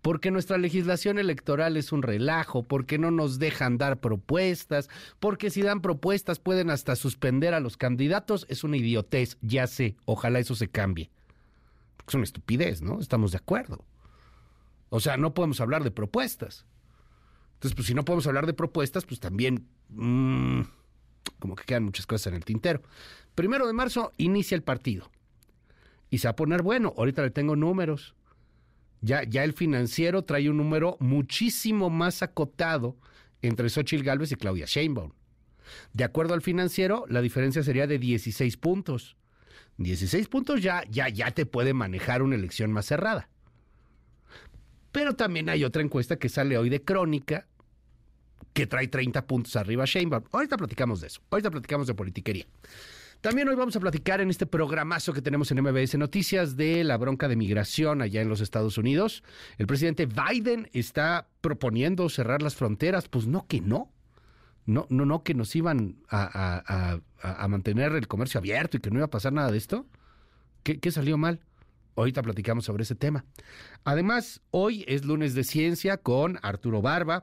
Porque 0.02 0.30
nuestra 0.30 0.56
legislación 0.56 1.18
electoral 1.18 1.76
es 1.76 1.92
un 1.92 2.02
relajo, 2.02 2.62
porque 2.62 2.98
no 2.98 3.10
nos 3.10 3.38
dejan 3.38 3.76
dar 3.76 4.00
propuestas, 4.00 4.88
porque 5.18 5.50
si 5.50 5.60
dan 5.60 5.82
propuestas 5.82 6.38
pueden 6.38 6.70
hasta 6.70 6.96
suspender 6.96 7.52
a 7.52 7.60
los 7.60 7.76
candidatos, 7.76 8.46
es 8.48 8.64
una 8.64 8.78
idiotez, 8.78 9.36
ya 9.42 9.66
sé, 9.66 9.96
ojalá 10.06 10.38
eso 10.38 10.54
se 10.54 10.68
cambie. 10.68 11.10
Es 12.08 12.14
una 12.14 12.24
estupidez, 12.24 12.80
¿no? 12.80 12.98
Estamos 12.98 13.32
de 13.32 13.38
acuerdo. 13.38 13.84
O 14.88 15.00
sea, 15.00 15.16
no 15.18 15.34
podemos 15.34 15.60
hablar 15.60 15.84
de 15.84 15.90
propuestas. 15.90 16.64
Entonces, 17.60 17.76
pues 17.76 17.88
si 17.88 17.94
no 17.94 18.06
podemos 18.06 18.26
hablar 18.26 18.46
de 18.46 18.54
propuestas, 18.54 19.04
pues 19.04 19.20
también 19.20 19.68
mmm, 19.90 20.62
como 21.38 21.54
que 21.54 21.64
quedan 21.64 21.84
muchas 21.84 22.06
cosas 22.06 22.28
en 22.28 22.34
el 22.36 22.44
tintero. 22.46 22.80
Primero 23.34 23.66
de 23.66 23.74
marzo 23.74 24.12
inicia 24.16 24.54
el 24.54 24.62
partido. 24.62 25.10
Y 26.08 26.18
se 26.18 26.26
va 26.26 26.30
a 26.30 26.36
poner 26.36 26.62
bueno. 26.62 26.94
Ahorita 26.96 27.20
le 27.20 27.30
tengo 27.30 27.56
números. 27.56 28.14
Ya, 29.02 29.24
ya 29.24 29.44
el 29.44 29.52
financiero 29.52 30.24
trae 30.24 30.48
un 30.48 30.56
número 30.56 30.96
muchísimo 31.00 31.90
más 31.90 32.22
acotado 32.22 32.96
entre 33.42 33.68
Xochitl 33.68 34.04
Gálvez 34.04 34.32
y 34.32 34.36
Claudia 34.36 34.64
Sheinbaum. 34.66 35.12
De 35.92 36.04
acuerdo 36.04 36.32
al 36.32 36.40
financiero, 36.40 37.04
la 37.08 37.20
diferencia 37.20 37.62
sería 37.62 37.86
de 37.86 37.98
16 37.98 38.56
puntos. 38.56 39.18
16 39.76 40.28
puntos 40.28 40.62
ya, 40.62 40.82
ya, 40.88 41.10
ya 41.10 41.30
te 41.32 41.44
puede 41.44 41.74
manejar 41.74 42.22
una 42.22 42.36
elección 42.36 42.72
más 42.72 42.86
cerrada. 42.86 43.28
Pero 44.92 45.14
también 45.14 45.50
hay 45.50 45.62
otra 45.64 45.82
encuesta 45.82 46.16
que 46.16 46.30
sale 46.30 46.56
hoy 46.56 46.70
de 46.70 46.82
Crónica 46.82 47.46
que 48.52 48.66
trae 48.66 48.88
30 48.88 49.26
puntos 49.26 49.56
arriba 49.56 49.84
a 49.84 49.86
Sheinbaum. 49.86 50.24
Ahorita 50.32 50.56
platicamos 50.56 51.00
de 51.00 51.08
eso. 51.08 51.20
Ahorita 51.30 51.50
platicamos 51.50 51.86
de 51.86 51.94
politiquería. 51.94 52.46
También 53.20 53.48
hoy 53.50 53.54
vamos 53.54 53.76
a 53.76 53.80
platicar 53.80 54.22
en 54.22 54.30
este 54.30 54.46
programazo 54.46 55.12
que 55.12 55.20
tenemos 55.20 55.50
en 55.50 55.60
MBS 55.60 55.98
Noticias 55.98 56.56
de 56.56 56.84
la 56.84 56.96
bronca 56.96 57.28
de 57.28 57.36
migración 57.36 58.00
allá 58.00 58.22
en 58.22 58.30
los 58.30 58.40
Estados 58.40 58.78
Unidos. 58.78 59.22
El 59.58 59.66
presidente 59.66 60.06
Biden 60.06 60.70
está 60.72 61.28
proponiendo 61.42 62.08
cerrar 62.08 62.40
las 62.40 62.56
fronteras. 62.56 63.08
Pues 63.08 63.26
no 63.26 63.46
que 63.46 63.60
no. 63.60 63.92
No, 64.64 64.86
no, 64.88 65.04
no, 65.04 65.22
que 65.22 65.34
nos 65.34 65.54
iban 65.54 65.96
a, 66.08 67.00
mantener 67.48 67.92
el 67.92 68.08
comercio 68.08 68.38
abierto 68.38 68.78
y 68.78 68.80
que 68.80 68.90
no 68.90 68.96
iba 68.96 69.06
a 69.06 69.10
pasar 69.10 69.34
nada 69.34 69.50
de 69.50 69.58
esto. 69.58 69.86
¿Qué, 70.62 70.78
¿Qué 70.78 70.90
salió 70.90 71.18
mal? 71.18 71.40
Ahorita 71.96 72.22
platicamos 72.22 72.64
sobre 72.64 72.84
ese 72.84 72.94
tema. 72.94 73.26
Además, 73.84 74.40
hoy 74.50 74.84
es 74.88 75.04
lunes 75.04 75.34
de 75.34 75.44
ciencia 75.44 75.98
con 75.98 76.38
Arturo 76.40 76.80
Barba. 76.80 77.22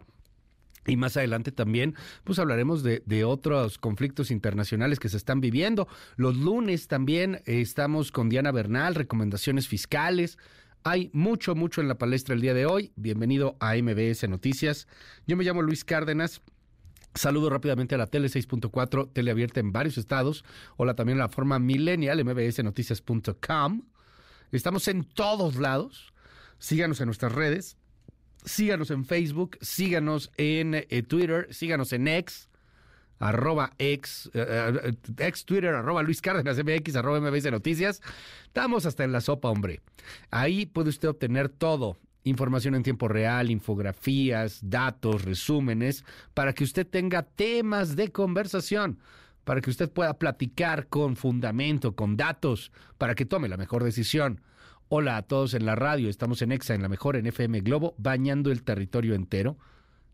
Y 0.87 0.95
más 0.95 1.17
adelante 1.17 1.51
también, 1.51 1.95
pues 2.23 2.39
hablaremos 2.39 2.81
de, 2.81 3.23
otros 3.25 3.77
conflictos 3.77 4.31
internacionales 4.31 4.99
que 4.99 5.09
se 5.09 5.17
están 5.17 5.41
viviendo. 5.41 5.87
Los 6.15 6.37
lunes 6.37 6.87
también 6.87 7.41
estamos 7.45 8.11
con 8.11 8.29
Diana 8.29 8.51
Bernal, 8.51 8.95
recomendaciones 8.95 9.67
fiscales. 9.67 10.37
Hay 10.83 11.09
mucho, 11.11 11.55
mucho 11.55 11.81
en 11.81 11.89
la 11.89 11.97
palestra 11.97 12.35
el 12.35 12.41
día 12.41 12.53
de 12.53 12.65
hoy. 12.65 12.93
Bienvenido 12.95 13.57
a 13.59 13.75
MBS 13.75 14.29
Noticias. 14.29 14.87
Yo 15.27 15.35
me 15.35 15.43
llamo 15.43 15.61
Luis 15.61 15.83
Cárdenas. 15.83 16.41
Saludo 17.15 17.49
rápidamente 17.49 17.95
a 17.95 17.97
la 17.97 18.07
Tele 18.07 18.27
6.4, 18.27 19.11
teleabierta 19.11 19.59
en 19.59 19.73
varios 19.73 19.97
estados. 19.97 20.45
Hola 20.77 20.93
también 20.95 21.19
a 21.19 21.23
la 21.23 21.29
forma 21.29 21.59
millennial, 21.59 22.23
mbsnoticias.com. 22.23 23.81
Estamos 24.53 24.87
en 24.87 25.03
todos 25.03 25.57
lados. 25.57 26.13
Síganos 26.59 27.01
en 27.01 27.07
nuestras 27.07 27.33
redes. 27.33 27.77
Síganos 28.47 28.91
en 28.91 29.05
Facebook. 29.05 29.57
Síganos 29.61 30.31
en 30.37 30.73
eh, 30.73 31.03
Twitter. 31.07 31.47
Síganos 31.53 31.93
en 31.93 32.07
X 32.07 32.49
arroba 33.19 33.73
ex, 33.77 34.29
eh, 34.33 34.93
eh, 35.17 35.31
Twitter, 35.45 35.73
arroba 35.73 36.03
Luis 36.03 36.21
Cárdenas 36.21 36.57
MX, 36.57 36.95
arroba 36.95 37.19
MBS 37.19 37.51
Noticias. 37.51 38.01
Estamos 38.45 38.85
hasta 38.85 39.03
en 39.03 39.11
la 39.11 39.21
sopa, 39.21 39.49
hombre. 39.49 39.81
Ahí 40.29 40.65
puede 40.65 40.89
usted 40.89 41.09
obtener 41.09 41.49
todo. 41.49 41.97
Información 42.23 42.75
en 42.75 42.83
tiempo 42.83 43.07
real, 43.07 43.49
infografías, 43.49 44.59
datos, 44.61 45.23
resúmenes, 45.23 46.03
para 46.33 46.53
que 46.53 46.63
usted 46.63 46.85
tenga 46.85 47.23
temas 47.23 47.95
de 47.95 48.11
conversación, 48.11 48.99
para 49.45 49.61
que 49.61 49.69
usted 49.69 49.89
pueda 49.89 50.17
platicar 50.17 50.87
con 50.87 51.15
fundamento, 51.15 51.95
con 51.95 52.17
datos, 52.17 52.73
para 52.97 53.15
que 53.15 53.25
tome 53.25 53.47
la 53.47 53.55
mejor 53.55 53.83
decisión. 53.83 54.41
Hola 54.89 55.17
a 55.17 55.21
todos 55.21 55.53
en 55.53 55.65
la 55.65 55.75
radio, 55.75 56.09
estamos 56.09 56.41
en 56.41 56.51
EXA, 56.51 56.75
en 56.75 56.81
la 56.81 56.89
mejor 56.89 57.15
en 57.15 57.27
FM 57.27 57.61
Globo, 57.61 57.93
bañando 57.97 58.51
el 58.51 58.63
territorio 58.63 59.15
entero 59.15 59.57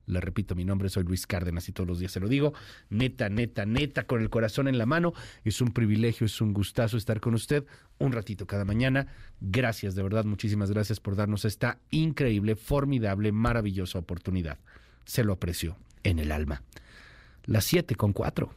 le 0.05 0.19
repito, 0.19 0.55
mi 0.55 0.65
nombre 0.65 0.89
soy 0.89 1.03
Luis 1.03 1.25
Cárdenas 1.25 1.69
y 1.69 1.71
todos 1.71 1.87
los 1.87 1.99
días 1.99 2.11
se 2.11 2.19
lo 2.19 2.27
digo. 2.27 2.53
Neta, 2.89 3.29
neta, 3.29 3.65
neta, 3.65 4.03
con 4.05 4.21
el 4.21 4.29
corazón 4.29 4.67
en 4.67 4.77
la 4.77 4.85
mano. 4.85 5.13
Es 5.45 5.61
un 5.61 5.71
privilegio, 5.71 6.25
es 6.25 6.41
un 6.41 6.53
gustazo 6.53 6.97
estar 6.97 7.19
con 7.21 7.33
usted 7.33 7.65
un 7.99 8.11
ratito 8.11 8.45
cada 8.45 8.65
mañana. 8.65 9.07
Gracias, 9.39 9.95
de 9.95 10.03
verdad, 10.03 10.25
muchísimas 10.25 10.71
gracias 10.71 10.99
por 10.99 11.15
darnos 11.15 11.45
esta 11.45 11.79
increíble, 11.89 12.55
formidable, 12.55 13.31
maravillosa 13.31 13.99
oportunidad. 13.99 14.59
Se 15.05 15.23
lo 15.23 15.33
aprecio 15.33 15.77
en 16.03 16.19
el 16.19 16.31
alma. 16.31 16.63
Las 17.45 17.65
siete 17.65 17.95
con 17.95 18.13
cuatro. 18.13 18.53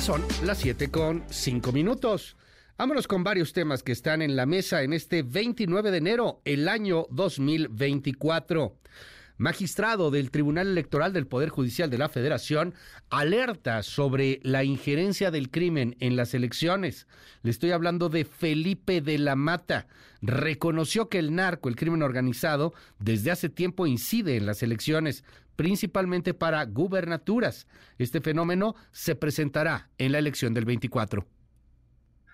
Son 0.00 0.22
las 0.44 0.58
7 0.58 0.90
con 0.90 1.24
5 1.28 1.72
minutos. 1.72 2.36
Vámonos 2.78 3.08
con 3.08 3.24
varios 3.24 3.52
temas 3.52 3.82
que 3.82 3.90
están 3.90 4.22
en 4.22 4.36
la 4.36 4.46
mesa 4.46 4.82
en 4.82 4.92
este 4.92 5.22
29 5.22 5.90
de 5.90 5.98
enero, 5.98 6.40
el 6.44 6.68
año 6.68 7.06
2024. 7.10 8.76
Magistrado 9.38 10.10
del 10.10 10.30
Tribunal 10.30 10.68
Electoral 10.68 11.12
del 11.12 11.26
Poder 11.26 11.48
Judicial 11.48 11.90
de 11.90 11.98
la 11.98 12.08
Federación 12.08 12.74
alerta 13.10 13.82
sobre 13.82 14.40
la 14.44 14.62
injerencia 14.62 15.30
del 15.30 15.50
crimen 15.50 15.96
en 15.98 16.16
las 16.16 16.32
elecciones. 16.32 17.06
Le 17.42 17.50
estoy 17.50 17.72
hablando 17.72 18.08
de 18.08 18.24
Felipe 18.24 19.00
de 19.00 19.18
la 19.18 19.34
Mata. 19.34 19.88
Reconoció 20.22 21.08
que 21.08 21.18
el 21.18 21.34
narco, 21.34 21.68
el 21.68 21.76
crimen 21.76 22.02
organizado, 22.02 22.72
desde 22.98 23.32
hace 23.32 23.48
tiempo 23.48 23.86
incide 23.86 24.36
en 24.36 24.46
las 24.46 24.62
elecciones, 24.62 25.24
principalmente 25.58 26.34
para 26.34 26.64
gubernaturas. 26.66 27.66
Este 27.98 28.20
fenómeno 28.20 28.76
se 28.92 29.16
presentará 29.16 29.90
en 29.98 30.12
la 30.12 30.18
elección 30.20 30.54
del 30.54 30.64
24. 30.64 31.26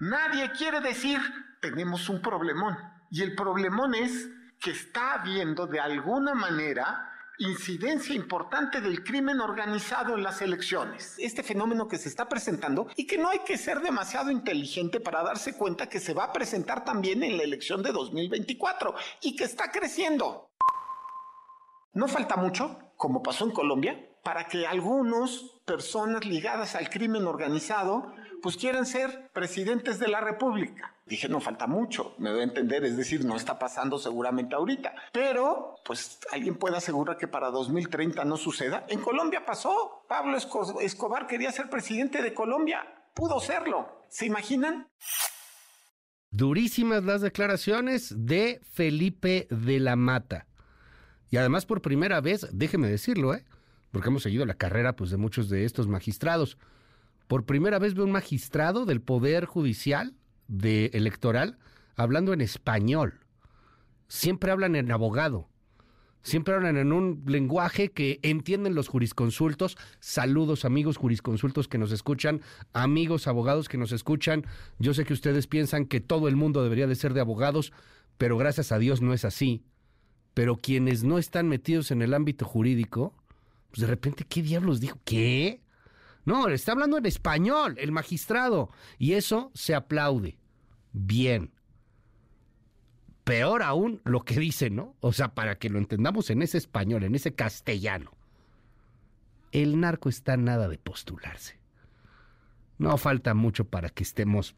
Nadie 0.01 0.51
quiere 0.51 0.83
decir 0.83 1.19
tenemos 1.63 2.11
un 2.11 2.21
problemón. 2.21 2.77
Y 3.11 3.23
el 3.23 3.35
problemón 3.35 3.95
es 3.95 4.29
que 4.61 4.73
está 4.73 5.15
habiendo 5.15 5.67
de 5.67 5.81
alguna 5.81 6.35
manera 6.35 7.11
incidencia 7.39 8.15
importante 8.15 8.83
del 8.83 9.03
crimen 9.03 9.41
organizado 9.41 10.15
en 10.15 10.23
las 10.23 10.43
elecciones. 10.43 11.15
Este 11.19 11.43
fenómeno 11.43 11.89
que 11.89 11.97
se 11.97 12.11
está 12.11 12.29
presentando 12.29 12.89
y 12.95 13.07
que 13.07 13.17
no 13.17 13.31
hay 13.31 13.39
que 13.47 13.57
ser 13.57 13.81
demasiado 13.81 14.31
inteligente 14.31 15.01
para 15.01 15.23
darse 15.23 15.57
cuenta 15.57 15.89
que 15.89 15.99
se 15.99 16.13
va 16.13 16.25
a 16.25 16.33
presentar 16.33 16.85
también 16.85 17.23
en 17.23 17.39
la 17.39 17.43
elección 17.43 17.83
de 17.83 17.91
2024 17.93 18.95
y 19.23 19.35
que 19.35 19.45
está 19.45 19.73
creciendo. 19.73 20.51
No 21.95 22.07
falta 22.07 22.37
mucho 22.37 22.84
como 22.97 23.23
pasó 23.23 23.45
en 23.45 23.53
Colombia, 23.53 24.09
para 24.23 24.47
que 24.47 24.67
algunas 24.67 25.43
personas 25.65 26.25
ligadas 26.25 26.75
al 26.75 26.89
crimen 26.91 27.27
organizado 27.27 28.13
pues 28.43 28.57
quieran 28.59 28.85
ser 28.85 29.31
presidentes 29.33 29.99
de 29.99 30.09
la 30.09 30.21
República. 30.21 30.95
Dije, 31.07 31.29
no 31.29 31.41
falta 31.41 31.67
mucho, 31.67 32.15
me 32.19 32.31
doy 32.31 32.41
a 32.41 32.45
entender, 32.45 32.85
es 32.85 32.97
decir, 32.97 33.25
no 33.25 33.37
está 33.37 33.59
pasando 33.59 33.99
seguramente 33.99 34.55
ahorita, 34.55 34.95
pero 35.13 35.77
pues 35.85 36.19
alguien 36.31 36.57
puede 36.57 36.77
asegurar 36.77 37.17
que 37.17 37.29
para 37.29 37.51
2030 37.51 38.25
no 38.25 38.37
suceda. 38.37 38.85
En 38.89 39.01
Colombia 39.01 39.47
pasó, 39.47 40.05
Pablo 40.09 40.37
Escobar 40.81 41.27
quería 41.27 41.53
ser 41.53 41.71
presidente 41.71 42.23
de 42.23 42.35
Colombia, 42.35 42.87
pudo 43.15 43.41
serlo, 43.41 44.03
¿se 44.09 44.27
imaginan? 44.27 44.89
Durísimas 46.31 47.05
las 47.05 47.21
declaraciones 47.21 48.15
de 48.15 48.61
Felipe 48.73 49.47
de 49.51 49.81
la 49.81 49.97
Mata. 49.97 50.47
Y 51.35 51.37
además 51.37 51.67
por 51.67 51.83
primera 51.83 52.21
vez, 52.21 52.47
déjeme 52.53 52.89
decirlo, 52.89 53.35
¿eh? 53.35 53.45
porque 53.91 54.09
hemos 54.09 54.23
seguido 54.23 54.47
la 54.47 54.55
carrera 54.55 54.95
pues, 54.95 55.11
de 55.11 55.17
muchos 55.17 55.49
de 55.49 55.65
estos 55.65 55.89
magistrados. 55.89 56.59
Por 57.27 57.45
primera 57.45 57.81
vez 57.81 57.95
veo 57.95 58.05
un 58.05 58.13
magistrado 58.13 58.85
del 58.87 59.01
Poder 59.01 59.45
Judicial, 59.45 60.15
de 60.47 60.93
electoral, 60.95 61.59
hablando 61.97 62.33
en 62.35 62.41
español. 62.41 63.19
Siempre 64.07 64.53
hablan 64.53 64.77
en 64.77 64.93
abogado. 64.93 65.49
Siempre 66.23 66.55
hablan 66.55 66.77
en 66.77 66.93
un 66.93 67.25
lenguaje 67.27 67.91
que 67.91 68.21
entienden 68.23 68.77
los 68.77 68.87
jurisconsultos. 68.87 69.77
Saludos 69.99 70.65
amigos 70.65 70.99
jurisconsultos 70.99 71.67
que 71.67 71.79
nos 71.79 71.91
escuchan, 71.91 72.43
amigos 72.73 73.27
abogados 73.27 73.69
que 73.69 73.77
nos 73.77 73.91
escuchan. 73.91 74.47
Yo 74.79 74.95
sé 74.95 75.05
que 75.05 75.15
ustedes 75.15 75.49
piensan 75.49 75.87
que 75.87 76.01
todo 76.01 76.29
el 76.29 76.37
mundo 76.37 76.63
debería 76.63 76.87
de 76.87 76.95
ser 76.95 77.13
de 77.13 77.23
abogados, 77.23 77.73
pero 78.19 78.39
gracias 78.39 78.71
a 78.71 78.79
Dios 78.79 79.03
no 79.03 79.13
es 79.13 79.25
así 79.25 79.65
pero 80.35 80.57
quienes 80.57 81.05
no 81.05 81.19
están 81.19 81.49
metidos 81.49 81.93
en 81.93 82.03
el 82.03 82.13
ámbito 82.13 82.45
jurídico, 82.45 83.15
pues 83.71 83.81
de 83.81 83.87
repente, 83.87 84.25
¿qué 84.25 84.43
diablos 84.43 84.81
dijo? 84.81 84.99
¿Qué? 85.05 85.63
No, 86.25 86.49
está 86.49 86.73
hablando 86.73 86.99
en 86.99 87.07
español, 87.07 87.77
el 87.79 87.93
magistrado, 87.93 88.71
y 88.99 89.13
eso 89.13 89.53
se 89.55 89.75
aplaude. 89.75 90.39
Bien. 90.93 91.53
Peor 93.23 93.63
aún 93.63 94.03
lo 94.05 94.25
que 94.25 94.39
dice, 94.39 94.71
¿no? 94.71 94.97
O 95.01 95.13
sea, 95.13 95.35
para 95.35 95.59
que 95.59 95.71
lo 95.71 95.79
entendamos 95.79 96.31
en 96.31 96.43
ese 96.43 96.59
español, 96.59 97.05
en 97.05 97.15
ese 97.15 97.35
castellano. 97.35 98.13
El 99.53 99.81
narco 99.81 100.09
está 100.09 100.37
nada 100.37 100.69
de 100.69 100.79
postularse. 100.79 101.59
No 102.77 102.97
falta 102.99 103.35
mucho 103.35 103.67
para 103.67 103.89
que 103.89 104.03
estemos 104.03 104.57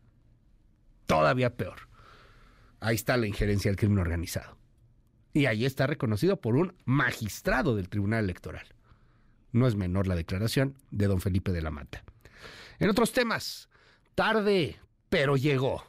todavía 1.06 1.56
peor. 1.56 1.88
Ahí 2.80 2.94
está 2.94 3.16
la 3.16 3.26
injerencia 3.26 3.70
del 3.70 3.78
crimen 3.78 3.98
organizado. 3.98 4.56
Y 5.36 5.44
ahí 5.44 5.66
está 5.66 5.86
reconocido 5.86 6.40
por 6.40 6.56
un 6.56 6.72
magistrado 6.86 7.76
del 7.76 7.90
Tribunal 7.90 8.24
Electoral. 8.24 8.64
No 9.52 9.66
es 9.66 9.76
menor 9.76 10.06
la 10.06 10.14
declaración 10.14 10.78
de 10.90 11.08
don 11.08 11.20
Felipe 11.20 11.52
de 11.52 11.60
la 11.60 11.70
Mata. 11.70 12.02
En 12.78 12.88
otros 12.88 13.12
temas, 13.12 13.68
tarde, 14.14 14.80
pero 15.10 15.36
llegó. 15.36 15.84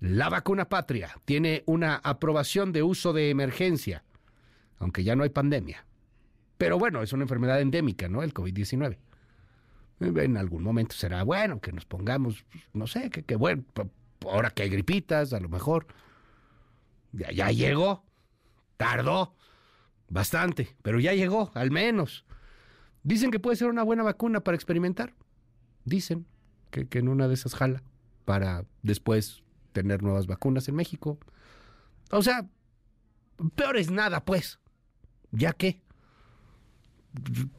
La 0.00 0.28
vacuna 0.28 0.68
patria 0.68 1.14
tiene 1.24 1.62
una 1.66 1.94
aprobación 1.94 2.72
de 2.72 2.82
uso 2.82 3.12
de 3.12 3.30
emergencia, 3.30 4.02
aunque 4.78 5.04
ya 5.04 5.14
no 5.14 5.22
hay 5.22 5.30
pandemia. 5.30 5.86
Pero 6.58 6.76
bueno, 6.76 7.04
es 7.04 7.12
una 7.12 7.22
enfermedad 7.22 7.60
endémica, 7.60 8.08
¿no? 8.08 8.24
El 8.24 8.34
COVID-19. 8.34 8.98
En 10.00 10.36
algún 10.36 10.64
momento 10.64 10.96
será 10.96 11.22
bueno 11.22 11.60
que 11.60 11.70
nos 11.70 11.84
pongamos, 11.84 12.44
no 12.72 12.88
sé, 12.88 13.10
que, 13.10 13.36
bueno, 13.36 13.62
ahora 14.22 14.50
que 14.50 14.64
hay 14.64 14.70
gripitas, 14.70 15.32
a 15.34 15.38
lo 15.38 15.48
mejor. 15.48 15.86
Ya, 17.12 17.30
ya 17.30 17.52
llegó. 17.52 18.02
Tardó 18.82 19.36
bastante, 20.08 20.74
pero 20.82 20.98
ya 20.98 21.12
llegó, 21.12 21.52
al 21.54 21.70
menos. 21.70 22.24
Dicen 23.04 23.30
que 23.30 23.38
puede 23.38 23.54
ser 23.54 23.68
una 23.68 23.84
buena 23.84 24.02
vacuna 24.02 24.40
para 24.40 24.56
experimentar. 24.56 25.14
Dicen 25.84 26.26
que, 26.72 26.88
en 26.98 27.06
una 27.06 27.28
de 27.28 27.34
esas 27.34 27.54
jala 27.54 27.84
para 28.24 28.64
después 28.82 29.44
tener 29.70 30.02
nuevas 30.02 30.26
vacunas 30.26 30.66
en 30.66 30.74
México. 30.74 31.20
O 32.10 32.22
sea, 32.22 32.48
peor 33.54 33.76
es 33.76 33.92
nada, 33.92 34.24
pues. 34.24 34.58
¿Ya 35.30 35.52
qué? 35.52 35.80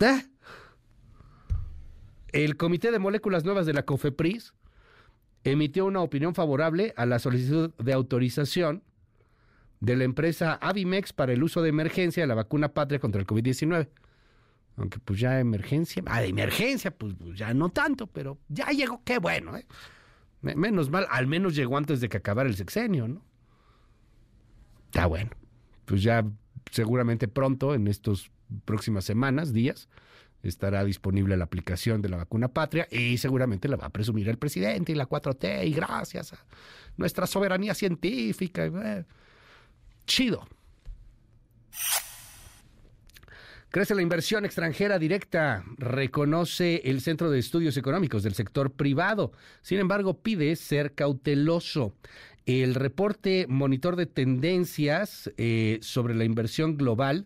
¿Eh? 0.02 0.30
El 2.34 2.58
Comité 2.58 2.92
de 2.92 3.00
Moléculas 3.00 3.46
Nuevas 3.46 3.66
de 3.66 3.72
la 3.72 3.86
COFEPRIS 3.86 4.54
emitió 5.46 5.86
una 5.86 6.02
opinión 6.02 6.36
favorable 6.36 6.94
a 6.98 7.06
la 7.06 7.20
solicitud 7.20 7.74
de 7.76 7.94
autorización 7.94 8.84
de 9.84 9.98
la 9.98 10.06
empresa 10.06 10.54
Avimex 10.62 11.12
para 11.12 11.34
el 11.34 11.44
uso 11.44 11.62
de 11.62 11.68
emergencia 11.68 12.24
de 12.24 12.28
la 12.28 12.36
vacuna 12.36 12.74
patria 12.74 13.00
contra 13.00 13.20
el 13.20 13.28
COVID-19. 13.28 13.90
Aunque 14.78 14.98
pues 15.00 15.20
ya 15.20 15.42
emergencia, 15.42 16.02
ah, 16.06 16.22
de 16.22 16.28
emergencia, 16.30 16.90
pues, 16.92 17.14
pues, 17.20 17.38
ya 17.38 17.54
no 17.54 17.68
tanto, 17.68 18.08
pero 18.08 18.40
ya 18.48 18.68
llegó, 18.70 19.02
qué 19.04 19.18
bueno, 19.18 19.58
¿eh? 19.58 19.66
Menos 20.42 20.90
mal, 20.90 21.06
al 21.10 21.28
menos 21.28 21.54
llegó 21.54 21.78
antes 21.78 22.00
de 22.00 22.08
que 22.08 22.18
acabara 22.18 22.48
el 22.48 22.56
sexenio, 22.56 23.10
¿no? 23.10 23.26
Está 24.86 25.06
bueno. 25.06 25.32
Pues 25.84 26.02
ya 26.02 26.26
seguramente 26.72 27.28
pronto, 27.28 27.76
en 27.76 27.90
estas 27.90 28.32
próximas 28.64 29.04
semanas, 29.04 29.52
días, 29.52 29.90
estará 30.44 30.86
disponible 30.86 31.36
la 31.36 31.44
aplicación 31.44 32.02
de 32.02 32.08
la 32.08 32.18
vacuna 32.18 32.48
patria 32.48 32.88
y 32.90 33.18
seguramente 33.18 33.68
la 33.68 33.76
va 33.76 33.88
a 33.88 33.90
presumir 33.90 34.30
el 34.30 34.38
presidente 34.38 34.94
y 34.94 34.96
la 34.96 35.10
4T 35.10 35.68
y 35.68 35.74
gracias 35.74 36.34
a 36.34 36.46
nuestra 36.96 37.28
soberanía 37.28 37.74
científica. 37.74 38.66
Eh, 38.66 39.06
chido. 40.06 40.48
Crece 43.70 43.96
la 43.96 44.04
inversión 44.04 44.46
extranjera 44.46 45.00
directa, 45.00 45.64
reconoce 45.80 46.82
el 46.86 47.02
Centro 47.02 47.32
de 47.32 47.40
Estudios 47.40 47.76
Económicos 47.76 48.22
del 48.22 48.36
sector 48.36 48.72
privado. 48.72 49.32
Sin 49.64 49.80
embargo, 49.80 50.22
pide 50.22 50.56
ser 50.56 50.94
cauteloso. 50.94 51.96
El 52.46 52.76
reporte 52.76 53.48
Monitor 53.50 53.96
de 53.96 54.06
Tendencias 54.06 55.32
eh, 55.38 55.80
sobre 55.82 56.14
la 56.14 56.24
inversión 56.24 56.78
global 56.78 57.26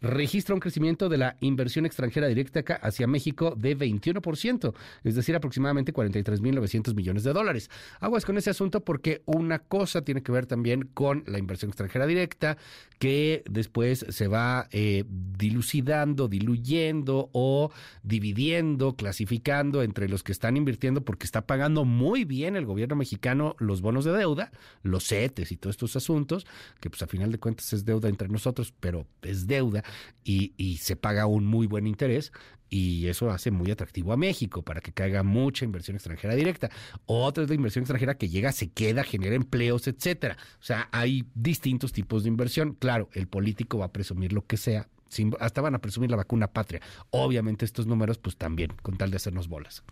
registra 0.00 0.54
un 0.54 0.60
crecimiento 0.60 1.08
de 1.08 1.18
la 1.18 1.36
inversión 1.40 1.86
extranjera 1.86 2.26
directa 2.26 2.60
hacia 2.82 3.06
México 3.06 3.54
de 3.56 3.76
21%, 3.76 4.74
es 5.04 5.14
decir, 5.14 5.34
aproximadamente 5.36 5.92
43.900 5.92 6.94
millones 6.94 7.24
de 7.24 7.32
dólares. 7.32 7.70
Aguas 8.00 8.24
con 8.24 8.38
ese 8.38 8.50
asunto 8.50 8.80
porque 8.84 9.22
una 9.26 9.58
cosa 9.58 10.02
tiene 10.02 10.22
que 10.22 10.32
ver 10.32 10.46
también 10.46 10.88
con 10.94 11.24
la 11.26 11.38
inversión 11.38 11.70
extranjera 11.70 12.06
directa, 12.06 12.56
que 12.98 13.42
después 13.48 14.04
se 14.08 14.28
va 14.28 14.68
eh, 14.72 15.04
dilucidando, 15.08 16.28
diluyendo 16.28 17.30
o 17.32 17.70
dividiendo, 18.02 18.94
clasificando 18.94 19.82
entre 19.82 20.08
los 20.08 20.22
que 20.22 20.32
están 20.32 20.56
invirtiendo 20.56 21.02
porque 21.02 21.24
está 21.24 21.46
pagando 21.46 21.84
muy 21.84 22.24
bien 22.24 22.56
el 22.56 22.66
gobierno 22.66 22.96
mexicano 22.96 23.56
los 23.58 23.80
bonos 23.80 24.04
de 24.04 24.12
deuda, 24.12 24.50
los 24.82 25.06
CETES 25.06 25.52
y 25.52 25.56
todos 25.56 25.74
estos 25.74 25.96
asuntos, 25.96 26.46
que 26.80 26.90
pues 26.90 27.02
a 27.02 27.06
final 27.06 27.32
de 27.32 27.38
cuentas 27.38 27.72
es 27.72 27.84
deuda 27.84 28.08
entre 28.08 28.28
nosotros, 28.28 28.74
pero 28.80 29.06
es 29.22 29.46
deuda 29.46 29.82
y, 30.24 30.76
se 30.78 30.96
paga 30.96 31.26
un 31.26 31.44
muy 31.44 31.66
buen 31.66 31.86
interés 31.86 32.32
y 32.68 33.08
eso 33.08 33.30
hace 33.30 33.50
muy 33.50 33.70
atractivo 33.70 34.12
a 34.12 34.16
México 34.16 34.62
para 34.62 34.80
que 34.80 34.92
caiga 34.92 35.22
mucha 35.22 35.64
inversión 35.64 35.96
extranjera 35.96 36.34
directa. 36.34 36.70
Otra 37.06 37.42
es 37.42 37.48
la 37.48 37.56
inversión 37.56 37.82
extranjera 37.82 38.16
que 38.16 38.28
llega, 38.28 38.52
se 38.52 38.70
queda, 38.70 39.02
genera 39.02 39.34
empleos, 39.34 39.88
etcétera. 39.88 40.36
O 40.60 40.64
sea, 40.64 40.88
hay 40.92 41.26
distintos 41.34 41.92
tipos 41.92 42.22
de 42.22 42.28
inversión. 42.28 42.74
Claro, 42.74 43.08
el 43.12 43.26
político 43.26 43.78
va 43.78 43.86
a 43.86 43.92
presumir 43.92 44.32
lo 44.32 44.46
que 44.46 44.56
sea. 44.56 44.88
hasta 45.40 45.60
van 45.60 45.74
a 45.74 45.80
presumir 45.80 46.10
la 46.10 46.16
vacuna 46.16 46.46
patria. 46.46 46.80
Obviamente 47.10 47.64
estos 47.64 47.86
números, 47.86 48.18
pues 48.18 48.36
también, 48.36 48.72
con 48.82 48.96
tal 48.96 49.10
de 49.10 49.16
hacernos 49.16 49.48
bolas. 49.48 49.82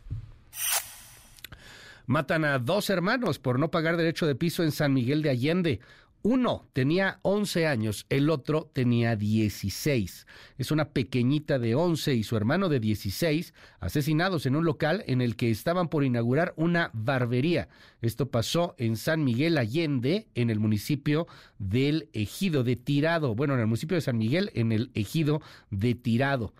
Matan 2.08 2.46
a 2.46 2.58
dos 2.58 2.88
hermanos 2.88 3.38
por 3.38 3.58
no 3.58 3.70
pagar 3.70 3.98
derecho 3.98 4.26
de 4.26 4.34
piso 4.34 4.62
en 4.62 4.72
San 4.72 4.94
Miguel 4.94 5.20
de 5.20 5.28
Allende. 5.28 5.80
Uno 6.22 6.68
tenía 6.72 7.20
11 7.22 7.66
años, 7.66 8.04
el 8.08 8.28
otro 8.28 8.68
tenía 8.72 9.14
16. 9.14 10.26
Es 10.58 10.70
una 10.72 10.90
pequeñita 10.90 11.58
de 11.58 11.76
11 11.76 12.14
y 12.14 12.24
su 12.24 12.36
hermano 12.36 12.68
de 12.68 12.80
16 12.80 13.54
asesinados 13.78 14.44
en 14.44 14.56
un 14.56 14.64
local 14.64 15.04
en 15.06 15.20
el 15.20 15.36
que 15.36 15.50
estaban 15.50 15.88
por 15.88 16.04
inaugurar 16.04 16.54
una 16.56 16.90
barbería. 16.92 17.68
Esto 18.02 18.30
pasó 18.30 18.74
en 18.78 18.96
San 18.96 19.22
Miguel 19.22 19.58
Allende, 19.58 20.26
en 20.34 20.50
el 20.50 20.58
municipio 20.58 21.28
del 21.58 22.08
Ejido 22.12 22.64
de 22.64 22.74
Tirado. 22.74 23.36
Bueno, 23.36 23.54
en 23.54 23.60
el 23.60 23.66
municipio 23.66 23.94
de 23.94 24.00
San 24.00 24.18
Miguel, 24.18 24.50
en 24.54 24.72
el 24.72 24.90
Ejido 24.94 25.40
de 25.70 25.94
Tirado. 25.94 26.52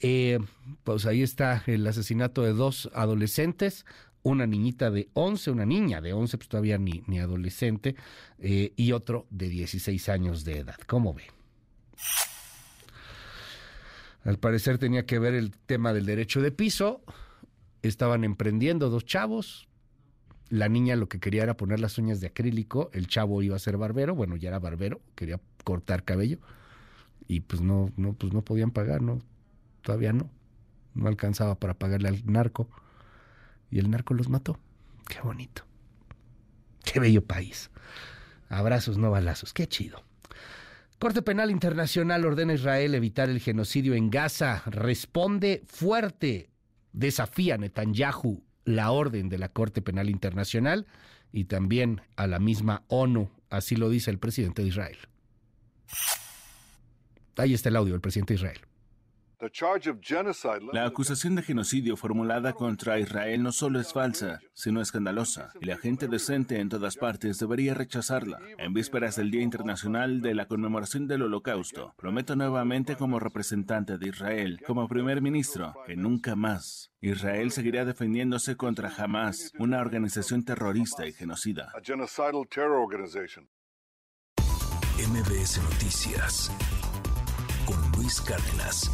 Eh, 0.00 0.40
pues 0.82 1.06
ahí 1.06 1.22
está 1.22 1.62
el 1.66 1.86
asesinato 1.86 2.42
de 2.42 2.52
dos 2.52 2.90
adolescentes, 2.92 3.86
una 4.22 4.46
niñita 4.46 4.90
de 4.90 5.08
11, 5.14 5.50
una 5.50 5.66
niña 5.66 6.00
de 6.00 6.12
11, 6.12 6.38
pues 6.38 6.48
todavía 6.48 6.78
ni, 6.78 7.02
ni 7.06 7.18
adolescente, 7.18 7.96
eh, 8.38 8.72
y 8.76 8.92
otro 8.92 9.26
de 9.30 9.48
16 9.48 10.08
años 10.08 10.44
de 10.44 10.58
edad. 10.58 10.76
¿Cómo 10.86 11.14
ve? 11.14 11.24
Al 14.24 14.38
parecer 14.38 14.78
tenía 14.78 15.04
que 15.04 15.18
ver 15.18 15.34
el 15.34 15.50
tema 15.50 15.92
del 15.92 16.06
derecho 16.06 16.40
de 16.40 16.52
piso. 16.52 17.02
Estaban 17.82 18.22
emprendiendo 18.22 18.88
dos 18.88 19.04
chavos. 19.04 19.68
La 20.48 20.68
niña 20.68 20.94
lo 20.94 21.08
que 21.08 21.18
quería 21.18 21.42
era 21.42 21.56
poner 21.56 21.80
las 21.80 21.98
uñas 21.98 22.20
de 22.20 22.28
acrílico. 22.28 22.90
El 22.92 23.08
chavo 23.08 23.42
iba 23.42 23.56
a 23.56 23.58
ser 23.58 23.76
barbero. 23.76 24.14
Bueno, 24.14 24.36
ya 24.36 24.50
era 24.50 24.60
barbero. 24.60 25.00
Quería 25.16 25.40
cortar 25.64 26.04
cabello. 26.04 26.38
Y 27.26 27.40
pues 27.40 27.62
no, 27.62 27.90
no, 27.96 28.12
pues 28.12 28.32
no 28.32 28.42
podían 28.42 28.70
pagar, 28.70 29.02
¿no? 29.02 29.18
Todavía 29.80 30.12
no. 30.12 30.30
No 30.94 31.08
alcanzaba 31.08 31.56
para 31.56 31.74
pagarle 31.74 32.08
al 32.08 32.24
narco 32.26 32.68
y 33.72 33.80
el 33.80 33.90
narco 33.90 34.14
los 34.14 34.28
mató. 34.28 34.60
Qué 35.08 35.20
bonito. 35.20 35.64
Qué 36.84 37.00
bello 37.00 37.24
país. 37.24 37.70
Abrazos, 38.48 38.98
no 38.98 39.10
balazos. 39.10 39.52
Qué 39.52 39.66
chido. 39.66 40.04
Corte 40.98 41.22
Penal 41.22 41.50
Internacional 41.50 42.24
ordena 42.24 42.52
a 42.52 42.56
Israel 42.56 42.94
evitar 42.94 43.28
el 43.28 43.40
genocidio 43.40 43.94
en 43.94 44.10
Gaza. 44.10 44.62
Responde 44.66 45.64
fuerte. 45.66 46.50
Desafía 46.92 47.56
Netanyahu 47.56 48.44
la 48.64 48.92
orden 48.92 49.28
de 49.28 49.38
la 49.38 49.48
Corte 49.48 49.82
Penal 49.82 50.10
Internacional 50.10 50.86
y 51.32 51.44
también 51.44 52.02
a 52.16 52.26
la 52.26 52.38
misma 52.38 52.84
ONU. 52.88 53.30
Así 53.50 53.76
lo 53.76 53.88
dice 53.88 54.10
el 54.10 54.18
presidente 54.18 54.62
de 54.62 54.68
Israel. 54.68 54.98
Ahí 57.36 57.54
está 57.54 57.70
el 57.70 57.76
audio 57.76 57.92
del 57.92 58.00
presidente 58.00 58.34
de 58.34 58.38
Israel. 58.38 58.60
La 60.72 60.86
acusación 60.86 61.34
de 61.34 61.42
genocidio 61.42 61.96
formulada 61.96 62.52
contra 62.52 63.00
Israel 63.00 63.42
no 63.42 63.50
solo 63.50 63.80
es 63.80 63.92
falsa, 63.92 64.40
sino 64.52 64.80
escandalosa, 64.80 65.52
y 65.60 65.66
la 65.66 65.76
gente 65.76 66.06
decente 66.06 66.60
en 66.60 66.68
todas 66.68 66.96
partes 66.96 67.38
debería 67.38 67.74
rechazarla. 67.74 68.38
En 68.58 68.72
vísperas 68.72 69.16
del 69.16 69.32
Día 69.32 69.42
Internacional 69.42 70.20
de 70.20 70.34
la 70.34 70.46
Conmemoración 70.46 71.08
del 71.08 71.22
Holocausto, 71.22 71.92
prometo 71.96 72.36
nuevamente 72.36 72.94
como 72.94 73.18
representante 73.18 73.98
de 73.98 74.08
Israel, 74.08 74.60
como 74.64 74.86
primer 74.86 75.20
ministro, 75.20 75.74
que 75.86 75.96
nunca 75.96 76.36
más 76.36 76.92
Israel 77.00 77.50
seguirá 77.50 77.84
defendiéndose 77.84 78.56
contra 78.56 78.92
Hamas, 78.96 79.50
una 79.58 79.80
organización 79.80 80.44
terrorista 80.44 81.04
y 81.04 81.12
genocida. 81.12 81.72
MBS 84.98 85.60
Noticias 85.64 86.50
con 87.66 87.92
Luis 87.96 88.20
Cárdenas. 88.20 88.90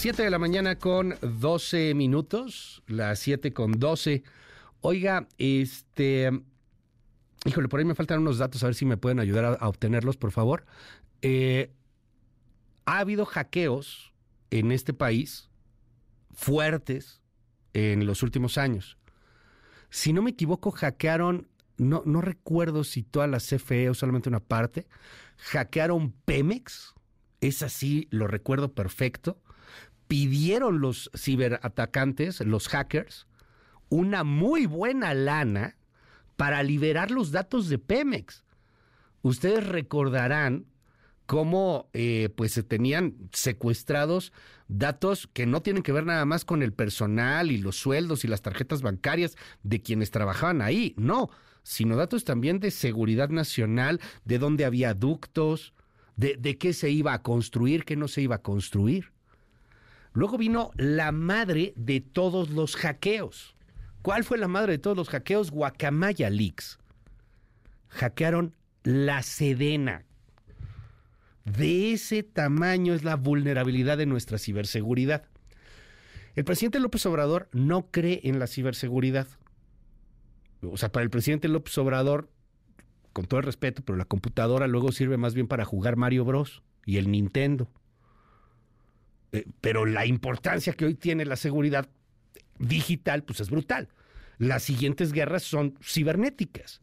7 0.00 0.22
de 0.22 0.30
la 0.30 0.38
mañana 0.38 0.78
con 0.78 1.14
12 1.20 1.92
minutos, 1.92 2.82
las 2.86 3.18
7 3.18 3.52
con 3.52 3.72
12. 3.72 4.22
Oiga, 4.80 5.28
este, 5.36 6.30
híjole, 7.44 7.68
por 7.68 7.80
ahí 7.80 7.84
me 7.84 7.94
faltan 7.94 8.20
unos 8.20 8.38
datos, 8.38 8.62
a 8.62 8.68
ver 8.68 8.74
si 8.74 8.86
me 8.86 8.96
pueden 8.96 9.20
ayudar 9.20 9.58
a, 9.60 9.68
obtenerlos, 9.68 10.16
por 10.16 10.30
favor. 10.30 10.64
Eh, 11.20 11.70
ha 12.86 13.00
habido 13.00 13.26
hackeos 13.26 14.14
en 14.50 14.72
este 14.72 14.94
país 14.94 15.50
fuertes 16.32 17.20
en 17.74 18.06
los 18.06 18.22
últimos 18.22 18.56
años. 18.56 18.96
Si 19.90 20.14
no 20.14 20.22
me 20.22 20.30
equivoco, 20.30 20.70
hackearon, 20.70 21.46
no, 21.76 22.02
no 22.06 22.22
recuerdo 22.22 22.84
si 22.84 23.02
toda 23.02 23.26
la 23.26 23.36
CFE 23.36 23.90
o 23.90 23.94
solamente 23.94 24.30
una 24.30 24.40
parte, 24.40 24.86
hackearon 25.36 26.12
Pemex, 26.24 26.94
es 27.42 27.62
así, 27.62 28.08
lo 28.10 28.28
recuerdo 28.28 28.72
perfecto 28.72 29.42
pidieron 30.10 30.80
los 30.80 31.08
ciberatacantes, 31.16 32.40
los 32.40 32.66
hackers, 32.66 33.28
una 33.90 34.24
muy 34.24 34.66
buena 34.66 35.14
lana 35.14 35.76
para 36.34 36.64
liberar 36.64 37.12
los 37.12 37.30
datos 37.30 37.68
de 37.68 37.78
Pemex. 37.78 38.42
Ustedes 39.22 39.64
recordarán 39.64 40.66
cómo 41.26 41.90
eh, 41.92 42.28
pues 42.34 42.50
se 42.50 42.64
tenían 42.64 43.14
secuestrados 43.32 44.32
datos 44.66 45.28
que 45.32 45.46
no 45.46 45.62
tienen 45.62 45.84
que 45.84 45.92
ver 45.92 46.06
nada 46.06 46.24
más 46.24 46.44
con 46.44 46.64
el 46.64 46.72
personal 46.72 47.52
y 47.52 47.58
los 47.58 47.76
sueldos 47.76 48.24
y 48.24 48.26
las 48.26 48.42
tarjetas 48.42 48.82
bancarias 48.82 49.36
de 49.62 49.80
quienes 49.80 50.10
trabajaban 50.10 50.60
ahí, 50.60 50.92
no, 50.96 51.30
sino 51.62 51.94
datos 51.94 52.24
también 52.24 52.58
de 52.58 52.72
seguridad 52.72 53.28
nacional, 53.28 54.00
de 54.24 54.40
dónde 54.40 54.64
había 54.64 54.92
ductos, 54.92 55.72
de, 56.16 56.34
de 56.36 56.58
qué 56.58 56.72
se 56.72 56.90
iba 56.90 57.12
a 57.12 57.22
construir, 57.22 57.84
qué 57.84 57.94
no 57.94 58.08
se 58.08 58.22
iba 58.22 58.34
a 58.34 58.42
construir. 58.42 59.12
Luego 60.12 60.38
vino 60.38 60.72
la 60.76 61.12
madre 61.12 61.72
de 61.76 62.00
todos 62.00 62.50
los 62.50 62.76
hackeos. 62.76 63.54
¿Cuál 64.02 64.24
fue 64.24 64.38
la 64.38 64.48
madre 64.48 64.72
de 64.72 64.78
todos 64.78 64.96
los 64.96 65.08
hackeos? 65.08 65.50
Guacamaya 65.50 66.30
Leaks. 66.30 66.78
Hackearon 67.88 68.54
la 68.82 69.22
Sedena. 69.22 70.04
De 71.44 71.92
ese 71.92 72.22
tamaño 72.22 72.94
es 72.94 73.04
la 73.04 73.16
vulnerabilidad 73.16 73.98
de 73.98 74.06
nuestra 74.06 74.38
ciberseguridad. 74.38 75.24
El 76.34 76.44
presidente 76.44 76.80
López 76.80 77.04
Obrador 77.06 77.48
no 77.52 77.90
cree 77.90 78.20
en 78.24 78.38
la 78.38 78.46
ciberseguridad. 78.46 79.26
O 80.62 80.76
sea, 80.76 80.90
para 80.92 81.04
el 81.04 81.10
presidente 81.10 81.48
López 81.48 81.76
Obrador, 81.78 82.30
con 83.12 83.26
todo 83.26 83.40
el 83.40 83.46
respeto, 83.46 83.82
pero 83.84 83.96
la 83.96 84.04
computadora 84.04 84.66
luego 84.66 84.92
sirve 84.92 85.16
más 85.16 85.34
bien 85.34 85.46
para 85.48 85.64
jugar 85.64 85.96
Mario 85.96 86.24
Bros. 86.24 86.62
y 86.84 86.98
el 86.98 87.10
Nintendo 87.10 87.68
Eh, 89.32 89.46
pero 89.60 89.86
la 89.86 90.06
importancia 90.06 90.72
que 90.72 90.84
hoy 90.84 90.94
tiene 90.94 91.24
la 91.24 91.36
seguridad 91.36 91.88
digital, 92.58 93.22
pues 93.22 93.40
es 93.40 93.50
brutal. 93.50 93.88
Las 94.38 94.62
siguientes 94.62 95.12
guerras 95.12 95.42
son 95.42 95.76
cibernéticas. 95.82 96.80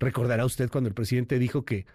Recordará 0.00 0.44
usted 0.44 0.68
cuando 0.68 0.88
el 0.88 0.94
presidente 0.94 1.38
dijo 1.38 1.64
que, 1.64 1.86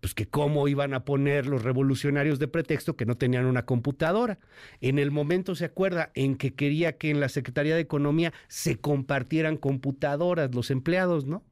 pues 0.00 0.14
que 0.14 0.26
cómo 0.26 0.68
iban 0.68 0.94
a 0.94 1.04
poner 1.04 1.46
los 1.46 1.62
revolucionarios 1.62 2.38
de 2.38 2.48
pretexto 2.48 2.96
que 2.96 3.06
no 3.06 3.16
tenían 3.16 3.46
una 3.46 3.64
computadora. 3.64 4.38
En 4.80 4.98
el 4.98 5.10
momento 5.10 5.54
se 5.54 5.64
acuerda 5.64 6.12
en 6.14 6.36
que 6.36 6.54
quería 6.54 6.96
que 6.96 7.10
en 7.10 7.20
la 7.20 7.28
Secretaría 7.28 7.74
de 7.74 7.80
Economía 7.80 8.32
se 8.48 8.76
compartieran 8.76 9.56
computadoras 9.56 10.54
los 10.54 10.70
empleados, 10.70 11.26
¿no? 11.26 11.42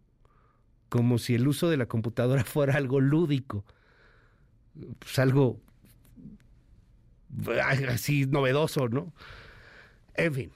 Como 0.88 1.18
si 1.18 1.34
el 1.34 1.48
uso 1.48 1.68
de 1.68 1.78
la 1.78 1.86
computadora 1.86 2.44
fuera 2.44 2.76
algo 2.76 3.00
lúdico, 3.00 3.64
pues 5.00 5.18
algo 5.18 5.60
así 7.88 8.26
novedoso, 8.26 8.88
¿no? 8.88 9.12
En 10.14 10.34
fin, 10.34 10.50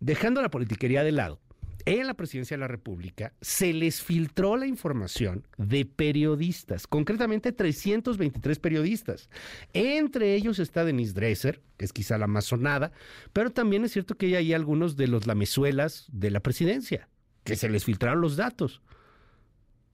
dejando 0.00 0.42
la 0.42 0.50
politiquería 0.50 1.04
de 1.04 1.12
lado, 1.12 1.40
en 1.86 2.08
la 2.08 2.14
presidencia 2.14 2.56
de 2.56 2.60
la 2.60 2.68
República 2.68 3.32
se 3.40 3.72
les 3.72 4.02
filtró 4.02 4.56
la 4.56 4.66
información 4.66 5.46
de 5.56 5.84
periodistas, 5.84 6.88
concretamente 6.88 7.52
323 7.52 8.58
periodistas. 8.58 9.30
Entre 9.72 10.34
ellos 10.34 10.58
está 10.58 10.84
Denise 10.84 11.14
Dresser, 11.14 11.62
que 11.76 11.84
es 11.84 11.92
quizá 11.92 12.18
la 12.18 12.26
más 12.26 12.46
sonada, 12.46 12.90
pero 13.32 13.50
también 13.50 13.84
es 13.84 13.92
cierto 13.92 14.16
que 14.16 14.26
hay 14.26 14.34
ahí 14.34 14.52
algunos 14.52 14.96
de 14.96 15.06
los 15.06 15.28
lamezuelas 15.28 16.06
de 16.10 16.32
la 16.32 16.40
presidencia, 16.40 17.08
que 17.44 17.54
se 17.54 17.68
les 17.68 17.84
filtraron 17.84 18.20
los 18.20 18.36
datos. 18.36 18.82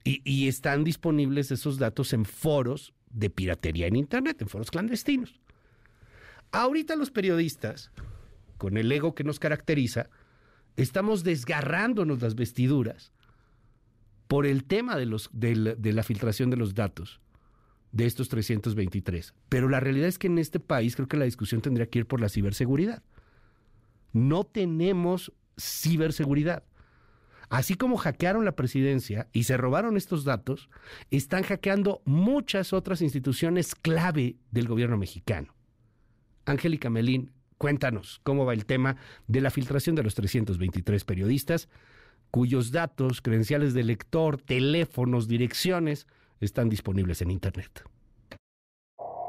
Y, 0.03 0.21
y 0.25 0.47
están 0.47 0.83
disponibles 0.83 1.51
esos 1.51 1.77
datos 1.77 2.11
en 2.11 2.25
foros 2.25 2.93
de 3.11 3.29
piratería 3.29 3.85
en 3.85 3.95
Internet, 3.95 4.41
en 4.41 4.49
foros 4.49 4.71
clandestinos. 4.71 5.39
Ahorita 6.53 6.95
los 6.95 7.09
periodistas, 7.09 7.89
con 8.59 8.77
el 8.77 8.91
ego 8.91 9.15
que 9.15 9.23
nos 9.23 9.39
caracteriza, 9.39 10.11
estamos 10.77 11.23
desgarrándonos 11.23 12.21
las 12.21 12.35
vestiduras 12.35 13.11
por 14.27 14.45
el 14.45 14.63
tema 14.63 14.95
de, 14.95 15.19
de, 15.31 15.93
la, 15.93 16.03
filtración 16.03 16.51
de 16.51 16.57
los 16.57 16.75
datos 16.75 17.21
de 17.91 18.05
estos 18.05 18.29
323. 18.29 19.33
Pero 19.49 19.67
la 19.67 19.79
realidad 19.79 20.07
es 20.07 20.19
que 20.19 20.27
en 20.27 20.37
este 20.37 20.59
país 20.59 20.95
creo 20.95 21.07
que 21.07 21.17
la 21.17 21.25
discusión 21.25 21.59
tendría 21.59 21.87
que 21.87 21.97
ir 21.97 22.05
por 22.05 22.21
la 22.21 22.29
ciberseguridad. 22.29 23.01
No 24.11 24.43
tenemos 24.43 25.33
ciberseguridad. 25.59 26.63
Así 27.49 27.73
como 27.73 27.97
hackearon 27.97 28.45
la 28.45 28.55
presidencia 28.55 29.27
y 29.33 29.45
se 29.45 29.57
robaron 29.57 29.97
estos 29.97 30.23
datos, 30.23 30.69
están 31.09 31.41
hackeando 31.41 32.03
muchas 32.05 32.73
otras 32.73 33.01
instituciones 33.01 33.73
clave 33.73 34.35
del 34.51 34.67
gobierno 34.67 34.97
mexicano. 34.97 35.52
Angélica 36.45 36.89
Melín, 36.89 37.31
cuéntanos 37.57 38.19
cómo 38.23 38.45
va 38.45 38.53
el 38.53 38.65
tema 38.65 38.97
de 39.27 39.41
la 39.41 39.51
filtración 39.51 39.95
de 39.95 40.03
los 40.03 40.15
323 40.15 41.03
periodistas 41.05 41.69
cuyos 42.33 42.71
datos, 42.71 43.21
credenciales 43.21 43.75
de 43.75 43.83
lector, 43.83 44.41
teléfonos, 44.41 45.27
direcciones 45.27 46.07
están 46.41 46.67
disponibles 46.67 47.21
en 47.21 47.29
Internet. 47.29 47.83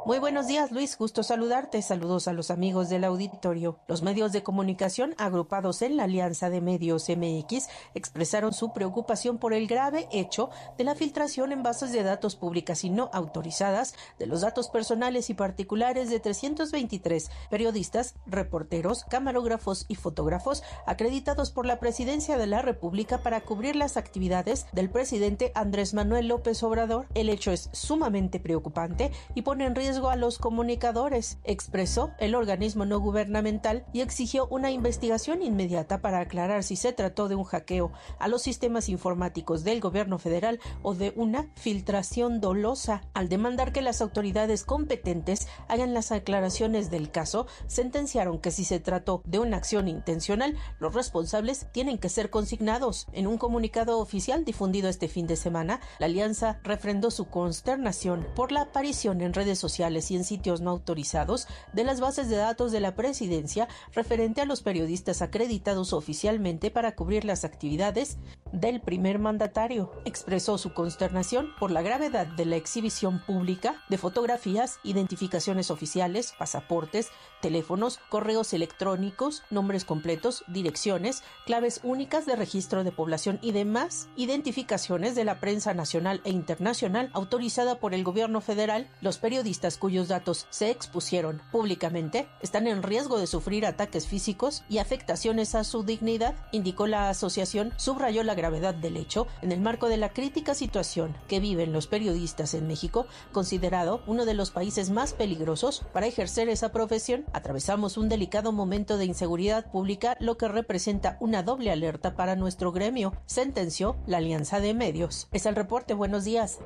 Muy 0.06 0.18
buenos 0.18 0.46
días, 0.46 0.70
Luis. 0.70 0.98
Gusto 0.98 1.22
saludarte. 1.22 1.80
Saludos 1.80 2.28
a 2.28 2.34
los 2.34 2.50
amigos 2.50 2.90
del 2.90 3.04
auditorio. 3.04 3.78
Los 3.88 4.02
medios 4.02 4.32
de 4.32 4.42
comunicación 4.42 5.14
agrupados 5.16 5.80
en 5.80 5.96
la 5.96 6.04
Alianza 6.04 6.50
de 6.50 6.60
Medios 6.60 7.08
MX 7.08 7.68
expresaron 7.94 8.52
su 8.52 8.74
preocupación 8.74 9.38
por 9.38 9.54
el 9.54 9.66
grave 9.66 10.06
hecho 10.12 10.50
de 10.76 10.84
la 10.84 10.94
filtración 10.94 11.52
en 11.52 11.62
bases 11.62 11.90
de 11.90 12.02
datos 12.02 12.36
públicas 12.36 12.84
y 12.84 12.90
no 12.90 13.08
autorizadas 13.14 13.94
de 14.18 14.26
los 14.26 14.42
datos 14.42 14.68
personales 14.68 15.30
y 15.30 15.34
particulares 15.34 16.10
de 16.10 16.20
323 16.20 17.30
periodistas, 17.48 18.14
reporteros, 18.26 19.04
camarógrafos 19.04 19.86
y 19.88 19.94
fotógrafos 19.94 20.62
acreditados 20.84 21.50
por 21.50 21.64
la 21.64 21.80
Presidencia 21.80 22.36
de 22.36 22.46
la 22.46 22.60
República 22.60 23.22
para 23.22 23.40
cubrir 23.40 23.74
las 23.74 23.96
actividades 23.96 24.66
del 24.72 24.90
presidente 24.90 25.50
Andrés 25.54 25.94
Manuel 25.94 26.28
López 26.28 26.62
Obrador. 26.62 27.06
El 27.14 27.30
hecho 27.30 27.52
es 27.52 27.70
sumamente 27.72 28.38
preocupante 28.38 29.10
y 29.34 29.40
pone 29.40 29.64
en 29.64 29.74
riesgo 29.74 29.93
a 29.94 30.16
los 30.16 30.38
comunicadores, 30.38 31.38
expresó 31.44 32.10
el 32.18 32.34
organismo 32.34 32.84
no 32.84 32.98
gubernamental 32.98 33.86
y 33.92 34.00
exigió 34.00 34.48
una 34.48 34.72
investigación 34.72 35.40
inmediata 35.40 36.00
para 36.00 36.18
aclarar 36.18 36.64
si 36.64 36.74
se 36.74 36.92
trató 36.92 37.28
de 37.28 37.36
un 37.36 37.44
hackeo 37.44 37.92
a 38.18 38.26
los 38.26 38.42
sistemas 38.42 38.88
informáticos 38.88 39.62
del 39.62 39.80
gobierno 39.80 40.18
federal 40.18 40.58
o 40.82 40.94
de 40.94 41.12
una 41.14 41.46
filtración 41.54 42.40
dolosa. 42.40 43.02
Al 43.14 43.28
demandar 43.28 43.72
que 43.72 43.82
las 43.82 44.00
autoridades 44.00 44.64
competentes 44.64 45.46
hagan 45.68 45.94
las 45.94 46.10
aclaraciones 46.10 46.90
del 46.90 47.12
caso, 47.12 47.46
sentenciaron 47.68 48.40
que 48.40 48.50
si 48.50 48.64
se 48.64 48.80
trató 48.80 49.22
de 49.24 49.38
una 49.38 49.58
acción 49.58 49.86
intencional, 49.86 50.56
los 50.80 50.92
responsables 50.92 51.68
tienen 51.70 51.98
que 51.98 52.08
ser 52.08 52.30
consignados. 52.30 53.06
En 53.12 53.28
un 53.28 53.38
comunicado 53.38 54.00
oficial 54.00 54.44
difundido 54.44 54.88
este 54.88 55.06
fin 55.06 55.28
de 55.28 55.36
semana, 55.36 55.80
la 56.00 56.06
alianza 56.06 56.58
refrendó 56.64 57.12
su 57.12 57.26
consternación 57.26 58.26
por 58.34 58.50
la 58.50 58.62
aparición 58.62 59.20
en 59.20 59.32
redes 59.32 59.60
sociales 59.60 59.83
y 59.84 60.16
en 60.16 60.24
sitios 60.24 60.62
no 60.62 60.70
autorizados 60.70 61.46
de 61.74 61.84
las 61.84 62.00
bases 62.00 62.30
de 62.30 62.36
datos 62.36 62.72
de 62.72 62.80
la 62.80 62.94
presidencia 62.94 63.68
referente 63.92 64.40
a 64.40 64.46
los 64.46 64.62
periodistas 64.62 65.20
acreditados 65.20 65.92
oficialmente 65.92 66.70
para 66.70 66.94
cubrir 66.94 67.24
las 67.24 67.44
actividades 67.44 68.16
del 68.52 68.80
primer 68.80 69.18
mandatario. 69.18 69.92
Expresó 70.04 70.58
su 70.58 70.72
consternación 70.72 71.48
por 71.58 71.70
la 71.70 71.82
gravedad 71.82 72.26
de 72.26 72.46
la 72.46 72.56
exhibición 72.56 73.20
pública 73.26 73.82
de 73.90 73.98
fotografías, 73.98 74.78
identificaciones 74.84 75.70
oficiales, 75.70 76.32
pasaportes, 76.38 77.10
teléfonos, 77.42 77.98
correos 78.08 78.54
electrónicos, 78.54 79.42
nombres 79.50 79.84
completos, 79.84 80.44
direcciones, 80.48 81.22
claves 81.44 81.80
únicas 81.82 82.24
de 82.26 82.36
registro 82.36 82.84
de 82.84 82.92
población 82.92 83.38
y 83.42 83.52
demás 83.52 84.08
identificaciones 84.16 85.14
de 85.14 85.24
la 85.24 85.40
prensa 85.40 85.74
nacional 85.74 86.20
e 86.24 86.30
internacional 86.30 87.10
autorizada 87.12 87.80
por 87.80 87.92
el 87.92 88.04
gobierno 88.04 88.40
federal. 88.40 88.88
Los 89.00 89.18
periodistas 89.18 89.73
cuyos 89.78 90.08
datos 90.08 90.46
se 90.50 90.70
expusieron 90.70 91.42
públicamente 91.52 92.28
están 92.40 92.66
en 92.66 92.82
riesgo 92.82 93.18
de 93.18 93.26
sufrir 93.26 93.66
ataques 93.66 94.06
físicos 94.06 94.64
y 94.68 94.78
afectaciones 94.78 95.54
a 95.54 95.64
su 95.64 95.82
dignidad, 95.82 96.34
indicó 96.52 96.86
la 96.86 97.08
asociación, 97.08 97.72
subrayó 97.76 98.22
la 98.22 98.34
gravedad 98.34 98.74
del 98.74 98.96
hecho 98.96 99.26
en 99.42 99.52
el 99.52 99.60
marco 99.60 99.88
de 99.88 99.96
la 99.96 100.10
crítica 100.10 100.54
situación 100.54 101.16
que 101.28 101.40
viven 101.40 101.72
los 101.72 101.86
periodistas 101.86 102.54
en 102.54 102.66
México, 102.66 103.06
considerado 103.32 104.02
uno 104.06 104.24
de 104.24 104.34
los 104.34 104.50
países 104.50 104.90
más 104.90 105.12
peligrosos 105.12 105.84
para 105.92 106.06
ejercer 106.06 106.48
esa 106.48 106.72
profesión 106.72 106.94
Atravesamos 107.32 107.96
un 107.96 108.08
delicado 108.08 108.52
momento 108.52 108.96
de 108.96 109.04
inseguridad 109.04 109.70
pública, 109.70 110.16
lo 110.20 110.36
que 110.36 110.48
representa 110.48 111.16
una 111.20 111.42
doble 111.42 111.70
alerta 111.70 112.14
para 112.14 112.36
nuestro 112.36 112.72
gremio, 112.72 113.12
sentenció 113.26 113.96
la 114.06 114.18
Alianza 114.18 114.60
de 114.60 114.74
Medios. 114.74 115.28
Es 115.32 115.46
el 115.46 115.56
reporte. 115.56 115.94
Buenos 115.94 116.24
días. 116.24 116.60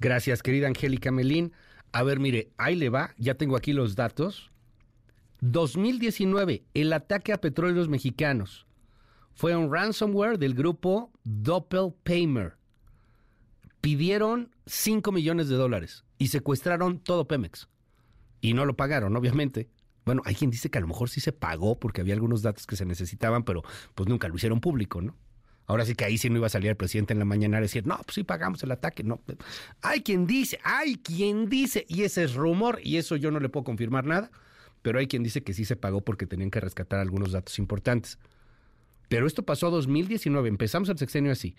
Gracias, 0.00 0.42
querida 0.42 0.66
Angélica 0.66 1.12
Melín. 1.12 1.52
A 1.92 2.02
ver, 2.02 2.20
mire, 2.20 2.52
ahí 2.56 2.74
le 2.74 2.88
va, 2.88 3.14
ya 3.18 3.34
tengo 3.34 3.56
aquí 3.56 3.72
los 3.72 3.96
datos. 3.96 4.50
2019, 5.42 6.64
el 6.74 6.92
ataque 6.92 7.32
a 7.32 7.40
petróleos 7.40 7.88
mexicanos. 7.88 8.66
Fue 9.32 9.54
un 9.54 9.72
ransomware 9.72 10.38
del 10.38 10.54
grupo 10.54 11.12
Doppelpaymer. 11.24 12.56
Pidieron 13.80 14.54
5 14.66 15.12
millones 15.12 15.48
de 15.48 15.56
dólares 15.56 16.04
y 16.18 16.28
secuestraron 16.28 16.98
todo 16.98 17.26
Pemex 17.26 17.68
y 18.40 18.54
no 18.54 18.64
lo 18.64 18.76
pagaron, 18.76 19.16
obviamente. 19.16 19.68
Bueno, 20.04 20.22
hay 20.24 20.34
quien 20.34 20.50
dice 20.50 20.70
que 20.70 20.78
a 20.78 20.80
lo 20.80 20.88
mejor 20.88 21.10
sí 21.10 21.20
se 21.20 21.32
pagó 21.32 21.78
porque 21.78 22.00
había 22.00 22.14
algunos 22.14 22.42
datos 22.42 22.66
que 22.66 22.76
se 22.76 22.84
necesitaban, 22.84 23.44
pero 23.44 23.62
pues 23.94 24.08
nunca 24.08 24.28
lo 24.28 24.36
hicieron 24.36 24.60
público, 24.60 25.02
¿no? 25.02 25.14
Ahora 25.70 25.86
sí 25.86 25.94
que 25.94 26.04
ahí 26.04 26.18
sí 26.18 26.28
no 26.28 26.38
iba 26.38 26.48
a 26.48 26.50
salir 26.50 26.68
el 26.68 26.76
presidente 26.76 27.12
en 27.12 27.20
la 27.20 27.24
mañana 27.24 27.58
a 27.58 27.60
decir, 27.60 27.86
no, 27.86 27.96
pues 27.98 28.16
sí 28.16 28.24
pagamos 28.24 28.60
el 28.64 28.72
ataque. 28.72 29.04
No, 29.04 29.20
hay 29.82 30.00
quien 30.02 30.26
dice, 30.26 30.58
hay 30.64 30.96
quien 30.96 31.48
dice, 31.48 31.86
y 31.88 32.02
ese 32.02 32.24
es 32.24 32.34
rumor, 32.34 32.80
y 32.82 32.96
eso 32.96 33.14
yo 33.14 33.30
no 33.30 33.38
le 33.38 33.48
puedo 33.48 33.62
confirmar 33.62 34.04
nada, 34.04 34.32
pero 34.82 34.98
hay 34.98 35.06
quien 35.06 35.22
dice 35.22 35.44
que 35.44 35.54
sí 35.54 35.64
se 35.64 35.76
pagó 35.76 36.00
porque 36.00 36.26
tenían 36.26 36.50
que 36.50 36.58
rescatar 36.58 36.98
algunos 36.98 37.30
datos 37.30 37.56
importantes. 37.60 38.18
Pero 39.08 39.28
esto 39.28 39.44
pasó 39.44 39.68
a 39.68 39.70
2019, 39.70 40.48
empezamos 40.48 40.88
el 40.88 40.98
sexenio 40.98 41.30
así. 41.30 41.54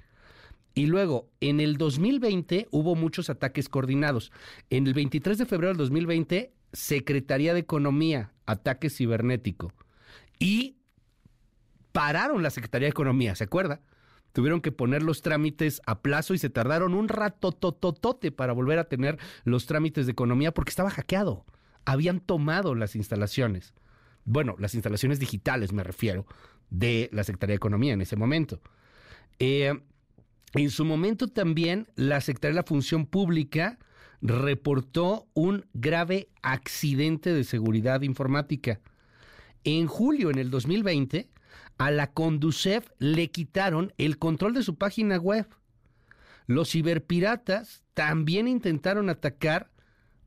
Y 0.74 0.88
luego, 0.88 1.30
en 1.40 1.62
el 1.62 1.78
2020 1.78 2.68
hubo 2.70 2.96
muchos 2.96 3.30
ataques 3.30 3.70
coordinados. 3.70 4.34
En 4.70 4.88
el 4.88 4.94
23 4.94 5.38
de 5.38 5.46
febrero 5.46 5.70
del 5.70 5.78
2020 5.78 6.52
Secretaría 6.74 7.54
de 7.54 7.62
Economía, 7.62 8.34
ataque 8.46 8.90
cibernético. 8.90 9.72
Y 10.38 10.76
pararon 11.94 12.44
la 12.44 12.50
Secretaría 12.50 12.88
de 12.88 12.92
Economía, 12.92 13.36
¿se 13.36 13.46
acuerda? 13.46 13.80
Tuvieron 14.34 14.62
que 14.62 14.72
poner 14.72 15.04
los 15.04 15.22
trámites 15.22 15.82
a 15.86 16.02
plazo 16.02 16.34
y 16.34 16.38
se 16.38 16.50
tardaron 16.50 16.94
un 16.94 17.10
rato 17.10 17.52
tototote 17.52 18.32
para 18.32 18.54
volver 18.54 18.80
a 18.80 18.86
tener 18.86 19.18
los 19.44 19.66
trámites 19.66 20.06
de 20.06 20.14
economía 20.14 20.54
porque 20.54 20.70
estaba 20.70 20.90
hackeado. 20.90 21.46
Habían 21.86 22.20
tomado 22.20 22.76
las 22.76 22.96
instalaciones. 22.96 23.74
Bueno, 24.24 24.56
las 24.60 24.76
instalaciones 24.76 25.20
digitales 25.20 25.74
me 25.74 25.84
refiero, 25.84 26.26
de 26.70 27.10
la 27.12 27.24
Secretaría 27.24 27.54
de 27.54 27.58
Economía 27.58 27.94
en 27.94 28.02
ese 28.02 28.16
momento. 28.16 28.62
Eh, 29.40 29.74
en 30.54 30.70
su 30.70 30.86
momento 30.86 31.28
también 31.28 31.88
la 31.96 32.22
Secretaría 32.22 32.54
de 32.54 32.62
la 32.62 32.68
Función 32.68 33.06
Pública 33.06 33.80
reportó 34.22 35.28
un 35.34 35.66
grave 35.74 36.30
accidente 36.42 37.34
de 37.34 37.44
seguridad 37.44 38.02
informática. 38.02 38.80
En 39.64 39.88
julio, 39.88 40.30
en 40.30 40.38
el 40.38 40.50
2020, 40.50 41.30
a 41.82 41.90
la 41.90 42.12
Conducef 42.12 42.92
le 43.00 43.32
quitaron 43.32 43.92
el 43.98 44.20
control 44.20 44.54
de 44.54 44.62
su 44.62 44.76
página 44.76 45.18
web. 45.18 45.48
Los 46.46 46.70
ciberpiratas 46.70 47.84
también 47.96 48.48
intentaron 48.48 49.10
atacar 49.10 49.72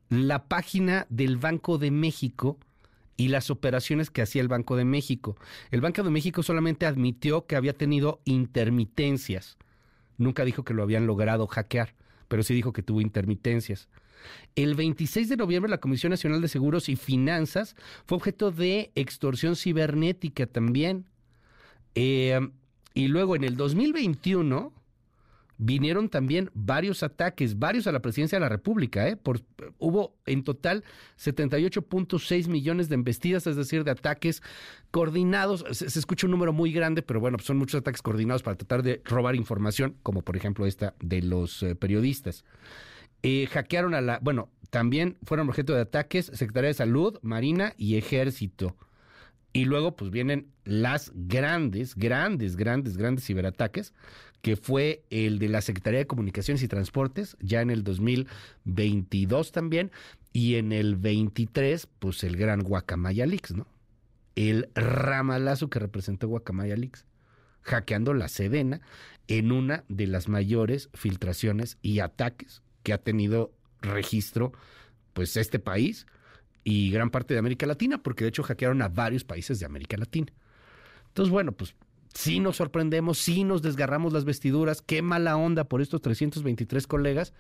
la 0.08 0.48
página 0.48 1.06
del 1.10 1.36
Banco 1.36 1.78
de 1.78 1.92
México 1.92 2.58
y 3.16 3.28
las 3.28 3.50
operaciones 3.50 4.10
que 4.10 4.20
hacía 4.20 4.42
el 4.42 4.48
Banco 4.48 4.74
de 4.74 4.84
México. 4.84 5.36
El 5.70 5.80
Banco 5.80 6.02
de 6.02 6.10
México 6.10 6.42
solamente 6.42 6.86
admitió 6.86 7.46
que 7.46 7.54
había 7.54 7.72
tenido 7.72 8.20
intermitencias. 8.24 9.56
Nunca 10.18 10.44
dijo 10.44 10.64
que 10.64 10.74
lo 10.74 10.82
habían 10.82 11.06
logrado 11.06 11.46
hackear, 11.46 11.94
pero 12.26 12.42
sí 12.42 12.52
dijo 12.52 12.72
que 12.72 12.82
tuvo 12.82 13.00
intermitencias. 13.00 13.88
El 14.56 14.74
26 14.74 15.28
de 15.28 15.36
noviembre 15.36 15.70
la 15.70 15.78
Comisión 15.78 16.10
Nacional 16.10 16.40
de 16.40 16.48
Seguros 16.48 16.88
y 16.88 16.96
Finanzas 16.96 17.76
fue 18.06 18.16
objeto 18.16 18.50
de 18.50 18.90
extorsión 18.96 19.54
cibernética 19.54 20.46
también. 20.46 21.06
Eh, 21.94 22.40
y 22.94 23.08
luego 23.08 23.36
en 23.36 23.44
el 23.44 23.56
2021 23.56 24.72
vinieron 25.58 26.08
también 26.08 26.50
varios 26.54 27.02
ataques, 27.02 27.58
varios 27.58 27.86
a 27.86 27.92
la 27.92 28.00
presidencia 28.00 28.36
de 28.36 28.40
la 28.40 28.48
República. 28.48 29.08
¿eh? 29.08 29.16
Por, 29.16 29.40
hubo 29.78 30.14
en 30.26 30.44
total 30.44 30.84
78.6 31.18 32.48
millones 32.48 32.88
de 32.88 32.94
embestidas, 32.94 33.46
es 33.46 33.56
decir, 33.56 33.84
de 33.84 33.90
ataques 33.90 34.42
coordinados. 34.90 35.64
Se, 35.70 35.86
escucha 35.98 36.26
un 36.26 36.32
número 36.32 36.52
muy 36.52 36.72
grande, 36.72 37.02
pero 37.02 37.20
bueno, 37.20 37.38
son 37.38 37.58
muchos 37.58 37.80
ataques 37.80 38.02
coordinados 38.02 38.42
para 38.42 38.56
tratar 38.56 38.82
de 38.82 39.00
robar 39.04 39.36
información, 39.36 39.96
como 40.02 40.22
por 40.22 40.36
ejemplo 40.36 40.66
esta 40.66 40.94
de 41.00 41.22
los 41.22 41.62
eh, 41.62 41.74
periodistas. 41.74 42.44
Eh, 43.22 43.48
hackearon 43.50 43.94
a 43.94 44.00
la, 44.00 44.18
bueno, 44.20 44.50
también 44.70 45.16
fueron 45.22 45.48
objeto 45.48 45.74
de 45.74 45.82
ataques 45.82 46.26
Secretaría 46.34 46.68
de 46.68 46.74
Salud, 46.74 47.18
Marina 47.22 47.74
y 47.78 47.96
Ejército. 47.96 48.76
Y 49.54 49.64
luego 49.66 49.96
pues 49.96 50.10
vienen 50.10 50.48
las 50.64 51.12
grandes, 51.14 51.94
grandes, 51.94 52.56
grandes, 52.56 52.96
grandes 52.96 53.24
ciberataques, 53.24 53.94
que 54.42 54.56
fue 54.56 55.04
el 55.10 55.38
de 55.38 55.48
la 55.48 55.62
Secretaría 55.62 56.00
de 56.00 56.06
Comunicaciones 56.08 56.62
y 56.62 56.68
Transportes, 56.68 57.36
ya 57.40 57.62
en 57.62 57.70
el 57.70 57.84
2022 57.84 59.52
también, 59.52 59.92
y 60.32 60.56
en 60.56 60.72
el 60.72 60.96
23, 60.96 61.88
pues 62.00 62.24
el 62.24 62.36
gran 62.36 62.62
Guacamaya 62.62 63.26
Leaks, 63.26 63.54
¿no? 63.54 63.68
El 64.34 64.68
ramalazo 64.74 65.70
que 65.70 65.78
representó 65.78 66.26
Guacamaya 66.26 66.76
Leaks, 66.76 67.06
hackeando 67.62 68.12
la 68.12 68.26
Sedena 68.26 68.80
en 69.28 69.52
una 69.52 69.84
de 69.88 70.08
las 70.08 70.28
mayores 70.28 70.90
filtraciones 70.94 71.78
y 71.80 72.00
ataques 72.00 72.60
que 72.82 72.92
ha 72.92 72.98
tenido 72.98 73.52
registro 73.80 74.52
pues 75.12 75.36
este 75.36 75.60
país 75.60 76.06
y 76.64 76.90
gran 76.90 77.10
parte 77.10 77.34
de 77.34 77.40
América 77.40 77.66
Latina, 77.66 78.02
porque 78.02 78.24
de 78.24 78.30
hecho 78.30 78.42
hackearon 78.42 78.82
a 78.82 78.88
varios 78.88 79.22
países 79.22 79.60
de 79.60 79.66
América 79.66 79.96
Latina. 79.96 80.32
Entonces, 81.08 81.30
bueno, 81.30 81.52
pues 81.52 81.76
sí 82.14 82.40
nos 82.40 82.56
sorprendemos, 82.56 83.18
sí 83.18 83.44
nos 83.44 83.62
desgarramos 83.62 84.12
las 84.12 84.24
vestiduras, 84.24 84.82
qué 84.82 85.02
mala 85.02 85.36
onda 85.36 85.64
por 85.64 85.82
estos 85.82 86.00
323 86.00 86.86
colegas, 86.86 87.34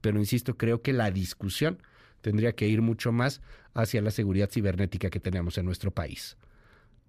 pero 0.00 0.18
insisto, 0.18 0.56
creo 0.56 0.82
que 0.82 0.92
la 0.92 1.10
discusión 1.10 1.82
tendría 2.20 2.52
que 2.52 2.68
ir 2.68 2.82
mucho 2.82 3.12
más 3.12 3.40
hacia 3.72 4.02
la 4.02 4.10
seguridad 4.10 4.50
cibernética 4.50 5.10
que 5.10 5.20
tenemos 5.20 5.56
en 5.58 5.66
nuestro 5.66 5.90
país. 5.92 6.36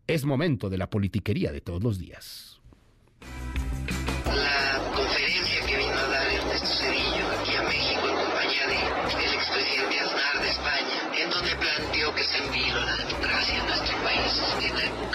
Es 0.07 0.25
momento 0.25 0.69
de 0.69 0.77
la 0.77 0.89
politiquería 0.89 1.51
de 1.51 1.61
todos 1.61 1.83
los 1.83 1.97
días. 1.97 2.61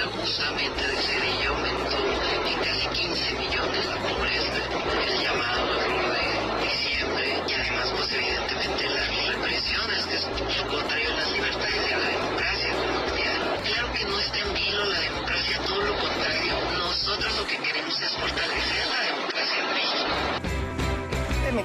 abusamente 0.07 0.86
de 0.86 0.96
ser 1.02 1.24
y 1.24 1.46
aumentó 1.46 1.98
en 2.46 2.59
casi 2.62 2.86
15 2.88 3.32
millones 3.34 3.86
la 3.86 3.96
pobreza, 4.09 4.59
el 5.07 5.24
llamado 5.24 5.80
error 5.80 6.12
de 6.12 6.66
diciembre 6.66 7.42
y 7.48 7.54
además 7.54 7.92
pues 7.96 8.12
evidentemente 8.12 8.88
las 8.90 9.26
represiones 9.26 10.07
que 10.07 10.18
su 10.18 10.66
contrario 10.66 11.11
a 11.11 11.14
las 11.14 11.32
libertades 11.32 11.90
y 11.90 11.92
a 11.92 11.98
la 11.98 12.09
democracia 12.09 12.72
colombiana. 12.74 13.62
Claro 13.64 13.92
que 13.92 14.04
no 14.04 14.20
está 14.20 14.38
en 14.38 14.54
vilo 14.54 14.84
la 14.84 15.00
democracia, 15.00 15.59
todo 15.66 15.82
lo 15.82 15.94
contrario. 15.98 16.54
Nosotros 16.78 17.36
lo 17.36 17.46
que 17.46 17.59
queremos 17.59 18.00
es 18.02 18.11
fortalecer 18.16 18.75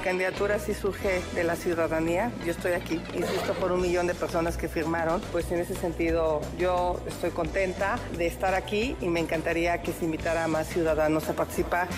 candidatura 0.02 0.58
sí 0.58 0.74
surge 0.74 1.22
de 1.34 1.44
la 1.44 1.56
ciudadanía. 1.56 2.30
Yo 2.44 2.52
estoy 2.52 2.72
aquí, 2.72 3.00
insisto, 3.14 3.54
por 3.54 3.72
un 3.72 3.80
millón 3.80 4.06
de 4.06 4.14
personas 4.14 4.56
que 4.56 4.68
firmaron. 4.68 5.20
Pues 5.32 5.50
en 5.52 5.60
ese 5.60 5.74
sentido 5.74 6.40
yo 6.58 7.00
estoy 7.06 7.30
contenta 7.30 7.98
de 8.16 8.26
estar 8.26 8.54
aquí 8.54 8.96
y 9.00 9.08
me 9.08 9.20
encantaría 9.20 9.80
que 9.82 9.92
se 9.92 10.04
invitara 10.04 10.44
a 10.44 10.48
más 10.48 10.68
ciudadanos 10.68 11.28
a 11.28 11.34
participar 11.34 11.88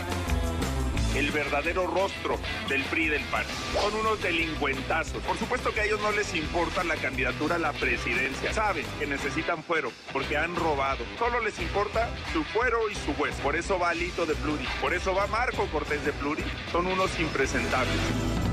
el 1.15 1.31
verdadero 1.31 1.87
rostro 1.87 2.39
del 2.69 2.83
PRI 2.85 3.09
del 3.09 3.23
PAN. 3.25 3.45
Son 3.73 3.95
unos 3.95 4.23
delincuentazos. 4.23 5.23
Por 5.23 5.39
supuesto 5.39 5.73
que 5.73 5.81
a 5.81 5.85
ellos 5.85 6.01
no 6.01 6.13
les 6.13 6.35
importa 6.35 6.85
la 6.85 6.97
candidatura 6.97 7.57
a 7.57 7.59
la 7.59 7.73
presidencia. 7.73 8.53
Saben 8.53 8.85
que 8.99 9.07
necesitan 9.07 9.63
fuero 9.63 9.91
porque 10.13 10.37
han 10.37 10.57
robado. 10.57 11.05
Solo 11.19 11.41
les 11.41 11.59
importa 11.59 12.09
su 12.33 12.45
fuero 12.45 12.91
y 12.91 12.95
su 12.95 13.13
hueso. 13.13 13.43
Por 13.43 13.57
eso 13.57 13.79
va 13.79 13.91
Alito 13.91 14.27
de 14.27 14.35
Pluri. 14.35 14.67
Por 14.81 14.95
eso 14.95 15.15
va 15.15 15.27
Marco 15.27 15.67
Cortés 15.67 16.05
de 16.05 16.13
Pluri. 16.13 16.45
Son 16.73 16.87
unos 16.87 17.19
impresentables. 17.21 18.44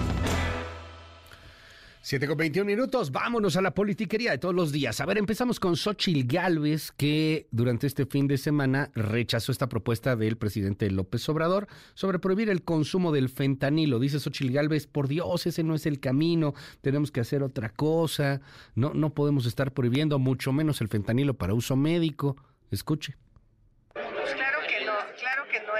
7 2.12 2.28
con 2.28 2.36
21 2.36 2.66
minutos, 2.66 3.14
vámonos 3.14 3.56
a 3.56 3.62
la 3.62 3.74
politiquería 3.74 4.32
de 4.32 4.38
todos 4.38 4.54
los 4.54 4.74
días. 4.74 5.00
A 5.00 5.06
ver, 5.06 5.18
empezamos 5.18 5.62
con 5.62 5.78
Xochil 5.78 6.28
Gálvez, 6.28 6.92
que 6.92 7.48
durante 7.52 7.88
este 7.88 8.06
fin 8.06 8.28
de 8.28 8.38
semana 8.38 8.92
rechazó 8.96 9.54
esta 9.54 9.70
propuesta 9.70 10.18
del 10.18 10.36
presidente 10.36 10.92
López 10.92 11.30
Obrador 11.30 11.70
sobre 11.94 12.20
prohibir 12.20 12.50
el 12.50 12.64
consumo 12.64 13.14
del 13.14 13.30
fentanilo. 13.30 13.98
Dice 13.98 14.20
Xochil 14.20 14.52
Gálvez, 14.52 14.88
por 14.88 15.08
Dios, 15.08 15.48
ese 15.48 15.64
no 15.64 15.74
es 15.74 15.86
el 15.86 16.02
camino, 16.02 16.54
tenemos 16.82 17.12
que 17.12 17.22
hacer 17.22 17.44
otra 17.44 17.70
cosa, 17.70 18.42
no, 18.76 18.94
no 18.94 19.14
podemos 19.14 19.46
estar 19.46 19.72
prohibiendo 19.72 20.20
mucho 20.20 20.52
menos 20.52 20.82
el 20.82 20.90
fentanilo 20.90 21.36
para 21.36 21.54
uso 21.54 21.78
médico. 21.78 22.36
Escuche 22.72 23.16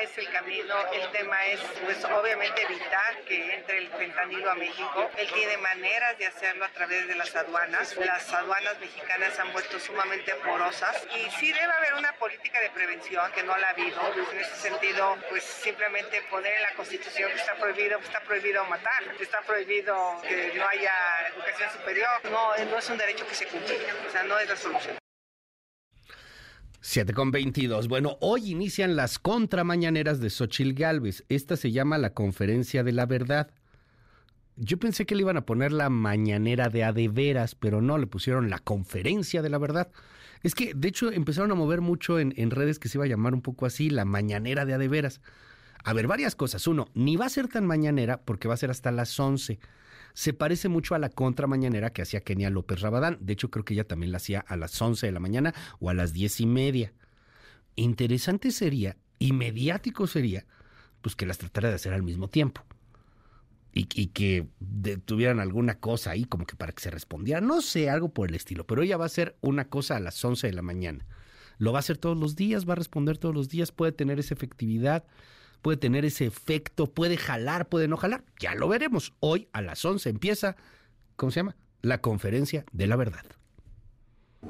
es 0.02 0.18
el 0.18 0.30
camino, 0.32 0.76
el 0.94 1.12
tema 1.12 1.46
es 1.48 1.60
pues 1.84 2.04
obviamente 2.06 2.62
evitar 2.64 3.22
que 3.28 3.56
entre 3.56 3.78
el 3.78 3.90
fentanilo 3.92 4.52
a 4.52 4.56
México. 4.56 5.10
Él 5.18 5.32
tiene 5.34 5.58
maneras 5.58 6.18
de 6.18 6.28
hacerlo 6.28 6.66
a 6.66 6.70
través 6.70 7.08
de 7.08 7.16
las 7.16 7.36
aduanas. 7.36 7.96
Las 7.98 8.34
aduanas 8.34 8.80
mexicanas 8.80 9.38
han 9.40 9.52
vuelto 9.54 9.80
sumamente 9.80 10.34
porosas 10.36 11.06
y 11.16 11.30
sí 11.32 11.52
debe 11.52 11.72
haber 11.72 11.94
una 11.96 12.14
política 12.14 12.60
de 12.60 12.70
prevención 12.72 13.32
que 13.34 13.44
no 13.44 13.56
la 13.58 13.68
ha 13.68 13.70
habido. 13.72 14.02
En 14.32 14.40
ese 14.40 14.56
sentido, 14.56 15.18
pues 15.30 15.44
simplemente 15.44 16.22
poner 16.24 16.54
en 16.54 16.64
la 16.64 16.74
Constitución 16.74 17.32
que 17.32 17.38
está 17.38 17.56
prohibido, 17.56 18.00
está 18.00 18.22
prohibido 18.22 18.66
matar, 18.66 19.04
está 19.20 19.42
prohibido 19.42 20.22
que 20.22 20.54
no 20.56 20.68
haya 20.68 20.94
educación 21.34 21.72
superior. 21.72 22.10
No, 22.24 22.56
no 22.58 22.78
es 22.78 22.90
un 22.90 22.98
derecho 22.98 23.28
que 23.28 23.36
se 23.36 23.46
cumple, 23.48 23.78
o 24.08 24.12
sea, 24.12 24.24
no 24.24 24.40
es 24.40 24.50
la 24.50 24.56
solución. 24.56 25.01
7 26.84 27.14
con 27.14 27.30
22. 27.30 27.88
Bueno, 27.88 28.18
hoy 28.22 28.50
inician 28.50 28.96
las 28.96 29.20
contramañaneras 29.20 30.20
de 30.20 30.32
Xochil 30.32 30.74
Gálvez. 30.74 31.24
Esta 31.30 31.56
se 31.56 31.72
llama 31.72 32.00
la 32.00 32.16
Conferencia 32.16 32.84
de 32.84 32.92
la 32.92 33.06
Verdad. 33.06 33.52
Yo 34.56 34.80
pensé 34.80 35.06
que 35.06 35.14
le 35.14 35.22
iban 35.22 35.38
a 35.38 35.46
poner 35.46 35.72
la 35.72 35.92
mañanera 35.92 36.70
de 36.70 36.84
adeveras, 36.84 37.54
pero 37.54 37.84
no, 37.84 38.00
le 38.00 38.08
pusieron 38.08 38.50
la 38.50 38.58
Conferencia 38.58 39.44
de 39.44 39.50
la 39.50 39.60
Verdad. 39.60 39.92
Es 40.42 40.56
que, 40.56 40.74
de 40.74 40.88
hecho, 40.88 41.12
empezaron 41.12 41.52
a 41.52 41.56
mover 41.56 41.82
mucho 41.82 42.18
en, 42.18 42.34
en 42.36 42.50
redes 42.50 42.80
que 42.80 42.90
se 42.90 42.98
iba 42.98 43.06
a 43.06 43.10
llamar 43.10 43.36
un 43.36 43.44
poco 43.44 43.68
así, 43.68 43.92
la 43.92 44.04
mañanera 44.04 44.66
de 44.66 44.74
adeveras. 44.74 45.22
A 45.84 45.94
ver, 45.94 46.08
varias 46.08 46.36
cosas. 46.36 46.66
Uno, 46.66 46.88
ni 46.96 47.16
va 47.16 47.28
a 47.28 47.30
ser 47.30 47.48
tan 47.48 47.68
mañanera 47.68 48.22
porque 48.22 48.48
va 48.48 48.56
a 48.56 48.58
ser 48.58 48.72
hasta 48.72 48.92
las 48.92 49.20
11 49.20 49.60
se 50.14 50.34
parece 50.34 50.70
mucho 50.70 50.96
a 50.96 51.00
la 51.00 51.10
contra 51.10 51.48
mañanera 51.48 51.92
que 51.92 52.02
hacía 52.02 52.22
Kenia 52.22 52.50
López 52.50 52.82
Rabadán. 52.82 53.18
De 53.22 53.34
hecho, 53.34 53.50
creo 53.50 53.66
que 53.66 53.74
ella 53.74 53.88
también 53.88 54.12
la 54.12 54.18
hacía 54.18 54.40
a 54.42 54.56
las 54.56 54.80
11 54.82 55.06
de 55.06 55.12
la 55.12 55.20
mañana 55.20 55.54
o 55.80 55.90
a 55.90 55.94
las 55.94 56.14
diez 56.14 56.40
y 56.40 56.46
media. 56.46 56.94
Interesante 57.76 58.52
sería, 58.52 58.98
y 59.20 59.34
mediático 59.34 60.08
sería, 60.08 60.46
pues 61.02 61.16
que 61.16 61.26
las 61.26 61.38
tratara 61.38 61.70
de 61.70 61.76
hacer 61.76 61.94
al 61.94 62.04
mismo 62.04 62.28
tiempo. 62.28 62.64
Y, 63.74 63.86
que 63.86 64.48
tuvieran 65.06 65.40
alguna 65.40 65.80
cosa 65.80 66.12
ahí 66.12 66.26
como 66.26 66.46
que 66.46 66.58
para 66.58 66.74
que 66.74 66.82
se 66.82 66.92
respondiera. 66.92 67.40
No 67.40 67.62
sé, 67.62 67.90
algo 67.90 68.10
por 68.10 68.28
el 68.28 68.36
estilo. 68.36 68.68
Pero 68.68 68.82
ella 68.82 68.98
va 68.98 69.06
a 69.06 69.08
hacer 69.08 69.38
una 69.40 69.70
cosa 69.70 69.96
a 69.96 70.02
las 70.02 70.24
11 70.24 70.48
de 70.48 70.54
la 70.54 70.62
mañana. 70.62 71.06
Lo 71.58 71.72
va 71.72 71.80
a 71.80 71.82
hacer 71.82 71.98
todos 71.98 72.18
los 72.18 72.36
días, 72.36 72.68
va 72.68 72.74
a 72.74 72.76
responder 72.76 73.18
todos 73.18 73.34
los 73.34 73.48
días, 73.48 73.72
puede 73.72 73.94
tener 73.94 74.20
esa 74.20 74.34
efectividad 74.34 75.06
puede 75.62 75.78
tener 75.78 76.06
ese 76.06 76.26
efecto, 76.26 76.88
puede 76.88 77.18
jalar, 77.18 77.68
puede 77.68 77.88
no 77.88 77.98
jalar. 77.98 78.24
Ya 78.40 78.56
lo 78.56 78.68
veremos. 78.68 79.14
Hoy 79.20 79.48
a 79.54 79.62
las 79.62 79.84
11 79.84 80.10
empieza, 80.10 80.56
¿cómo 81.16 81.32
se 81.32 81.40
llama? 81.40 81.56
La 81.82 82.00
conferencia 82.00 82.66
de 82.72 82.88
la 82.88 82.96
verdad. 82.96 83.26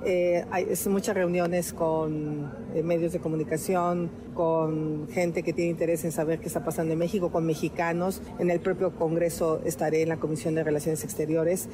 Eh, 0.05 0.45
hay 0.51 0.67
muchas 0.87 1.15
reuniones 1.15 1.73
con 1.73 2.51
eh, 2.73 2.81
medios 2.81 3.11
de 3.11 3.19
comunicación, 3.19 4.09
con 4.33 5.09
gente 5.09 5.43
que 5.43 5.51
tiene 5.51 5.71
interés 5.71 6.05
en 6.05 6.13
saber 6.13 6.39
qué 6.39 6.47
está 6.47 6.63
pasando 6.63 6.93
en 6.93 6.99
México, 6.99 7.31
con 7.31 7.45
mexicanos. 7.45 8.21
En 8.39 8.49
el 8.49 8.61
propio 8.61 8.95
Congreso 8.95 9.61
estaré 9.65 10.01
en 10.01 10.09
la 10.09 10.17
Comisión 10.17 10.55
de 10.55 10.63
Relaciones 10.63 11.03
Exteriores. 11.03 11.69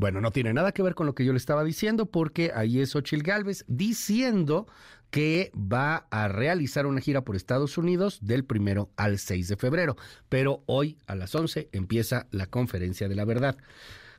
Bueno, 0.00 0.22
no 0.22 0.30
tiene 0.30 0.54
nada 0.54 0.72
que 0.72 0.82
ver 0.82 0.94
con 0.94 1.04
lo 1.04 1.14
que 1.14 1.26
yo 1.26 1.32
le 1.32 1.36
estaba 1.36 1.62
diciendo, 1.62 2.06
porque 2.06 2.52
ahí 2.54 2.80
es 2.80 2.96
Ochil 2.96 3.22
Gálvez 3.22 3.66
diciendo 3.68 4.66
que 5.10 5.52
va 5.54 6.06
a 6.10 6.26
realizar 6.26 6.86
una 6.86 7.02
gira 7.02 7.22
por 7.22 7.36
Estados 7.36 7.76
Unidos 7.76 8.18
del 8.22 8.46
primero 8.46 8.88
al 8.96 9.18
6 9.18 9.48
de 9.48 9.56
febrero. 9.58 9.96
Pero 10.30 10.62
hoy 10.64 10.96
a 11.06 11.14
las 11.16 11.34
11 11.34 11.68
empieza 11.72 12.28
la 12.30 12.46
conferencia 12.46 13.10
de 13.10 13.14
la 13.14 13.26
verdad. 13.26 13.58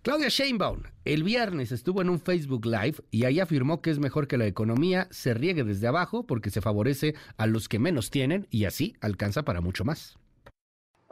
Claudia 0.03 0.29
Sheinbaum 0.29 0.83
el 1.03 1.23
viernes 1.23 1.71
estuvo 1.71 2.03
en 2.03 2.11
un 2.11 2.19
Facebook 2.19 2.67
Live 2.67 2.97
y 3.09 3.25
ahí 3.25 3.39
afirmó 3.39 3.81
que 3.81 3.89
es 3.89 3.97
mejor 3.97 4.27
que 4.27 4.37
la 4.37 4.45
economía 4.45 5.07
se 5.09 5.33
riegue 5.33 5.63
desde 5.63 5.87
abajo 5.87 6.27
porque 6.27 6.51
se 6.51 6.61
favorece 6.61 7.15
a 7.37 7.47
los 7.47 7.67
que 7.67 7.79
menos 7.79 8.11
tienen 8.11 8.45
y 8.51 8.65
así 8.65 8.95
alcanza 9.01 9.41
para 9.41 9.61
mucho 9.61 9.83
más. 9.83 10.19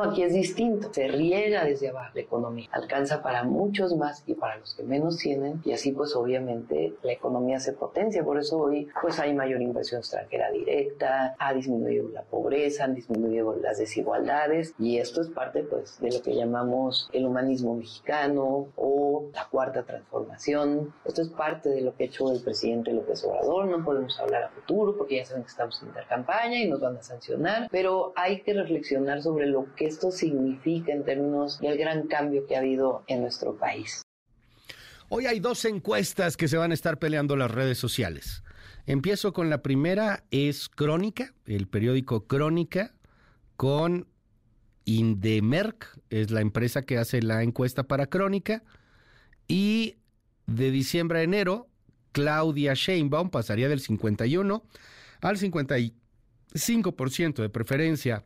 Aquí 0.02 0.24
es 0.24 0.32
distinto, 0.34 0.94
se 0.94 1.10
riega 1.10 1.66
desde 1.66 1.90
abajo. 1.90 2.12
La 2.14 2.22
economía, 2.22 2.70
alcanza 2.72 3.22
para 3.22 3.44
muchos 3.44 3.98
más 3.98 4.24
y 4.26 4.34
para 4.34 4.56
los 4.56 4.74
que 4.74 4.84
menos 4.84 5.18
tienen 5.18 5.62
y 5.66 5.74
así 5.74 5.92
pues 5.92 6.16
obviamente 6.16 6.94
la 7.04 7.12
economía 7.12 7.60
se 7.60 7.74
potencia, 7.74 8.24
por 8.24 8.40
eso 8.40 8.58
hoy 8.60 8.88
pues 9.02 9.20
hay 9.20 9.34
mayor 9.34 9.62
inversión 9.62 10.00
extranjera 10.00 10.52
directa, 10.52 11.36
ha 11.38 11.54
disminuido 11.54 12.08
la 12.14 12.24
pobreza, 12.24 12.86
han 12.86 12.96
disminuido 12.96 13.58
las 13.62 13.78
desigualdades 13.78 14.74
y 14.80 15.00
esto 15.00 15.20
es 15.20 15.28
parte 15.28 15.64
pues 15.64 16.00
de 16.00 16.14
lo 16.14 16.22
que 16.22 16.34
llamamos 16.34 17.10
el 17.12 17.26
humanismo 17.26 17.76
mexicano 17.76 18.68
o 18.78 19.30
la 19.34 19.50
cuarta 19.52 19.84
transformación, 19.84 20.94
esto 21.04 21.24
es 21.24 21.30
parte 21.30 21.68
de 21.68 21.82
lo 21.82 21.94
que 21.98 22.06
ha 22.06 22.08
hecho 22.08 22.32
el 22.32 22.42
presidente 22.42 22.94
López 22.94 23.22
Obrador, 23.26 23.66
no 23.66 23.84
podemos 23.84 24.18
hablar 24.18 24.44
a 24.44 24.50
futuro 24.50 24.96
porque 24.98 25.18
ya 25.18 25.26
saben 25.26 25.44
que 25.44 25.50
estamos 25.50 25.82
en 25.82 25.90
intercampaña 25.90 26.58
y 26.58 26.70
nos 26.70 26.80
van 26.80 26.96
a 26.96 27.04
sancionar, 27.04 27.68
pero 27.70 28.14
hay 28.16 28.42
que 28.42 28.54
reflexionar 28.54 29.22
sobre 29.22 29.46
lo 29.46 29.66
que 29.76 29.89
esto 29.90 30.12
significa 30.12 30.94
en 30.94 31.04
términos 31.04 31.60
del 31.60 31.78
gran 31.78 32.08
cambio 32.08 32.48
que 32.48 32.56
ha 32.56 32.60
habido 32.60 33.04
en 33.08 33.20
nuestro 33.22 33.58
país. 33.58 34.04
Hoy 35.10 35.26
hay 35.26 35.40
dos 35.40 35.66
encuestas 35.66 36.38
que 36.38 36.48
se 36.48 36.58
van 36.58 36.70
a 36.72 36.76
estar 36.76 37.00
peleando 37.00 37.36
las 37.36 37.50
redes 37.50 37.80
sociales. 37.80 38.44
Empiezo 38.86 39.34
con 39.34 39.50
la 39.50 39.64
primera, 39.64 40.24
es 40.30 40.70
Crónica, 40.70 41.34
el 41.46 41.68
periódico 41.68 42.28
Crónica, 42.28 42.94
con 43.56 44.08
Indemerc, 44.86 45.98
es 46.10 46.30
la 46.32 46.42
empresa 46.42 46.84
que 46.84 47.00
hace 47.00 47.22
la 47.22 47.44
encuesta 47.44 47.84
para 47.84 48.08
Crónica, 48.08 48.64
y 49.48 49.98
de 50.46 50.72
diciembre 50.72 51.20
a 51.20 51.24
enero, 51.24 51.68
Claudia 52.12 52.74
Sheinbaum 52.76 53.30
pasaría 53.30 53.70
del 53.70 53.80
51 53.80 54.64
al 55.22 55.38
55% 55.38 57.42
de 57.42 57.50
preferencia 57.50 58.26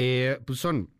eh, 0.00 0.40
pues 0.44 0.60
son 0.60 0.90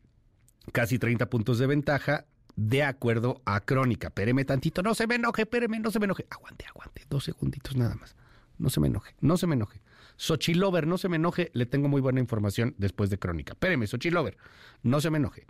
casi 0.72 0.98
30 0.98 1.30
puntos 1.30 1.60
de 1.60 1.68
ventaja 1.68 2.26
de 2.56 2.82
acuerdo 2.82 3.40
a 3.44 3.60
Crónica. 3.60 4.10
Péreme 4.10 4.44
tantito, 4.44 4.82
no 4.82 4.92
se 4.92 5.06
me 5.06 5.14
enoje, 5.14 5.46
péreme, 5.46 5.78
no 5.78 5.92
se 5.92 6.00
me 6.00 6.06
enoje. 6.06 6.26
Aguante, 6.28 6.66
aguante, 6.66 7.04
dos 7.08 7.22
segunditos 7.22 7.76
nada 7.76 7.94
más. 7.94 8.16
No 8.58 8.70
se 8.70 8.80
me 8.80 8.88
enoje, 8.88 9.14
no 9.20 9.36
se 9.36 9.46
me 9.46 9.54
enoje. 9.54 9.80
Xochilover, 10.16 10.88
no 10.88 10.98
se 10.98 11.08
me 11.08 11.14
enoje, 11.14 11.52
le 11.54 11.64
tengo 11.64 11.86
muy 11.88 12.00
buena 12.00 12.18
información 12.18 12.74
después 12.76 13.08
de 13.08 13.20
Crónica. 13.20 13.54
Péreme, 13.54 13.86
Xochilover, 13.86 14.36
no 14.82 15.00
se 15.00 15.10
me 15.10 15.18
enoje. 15.18 15.46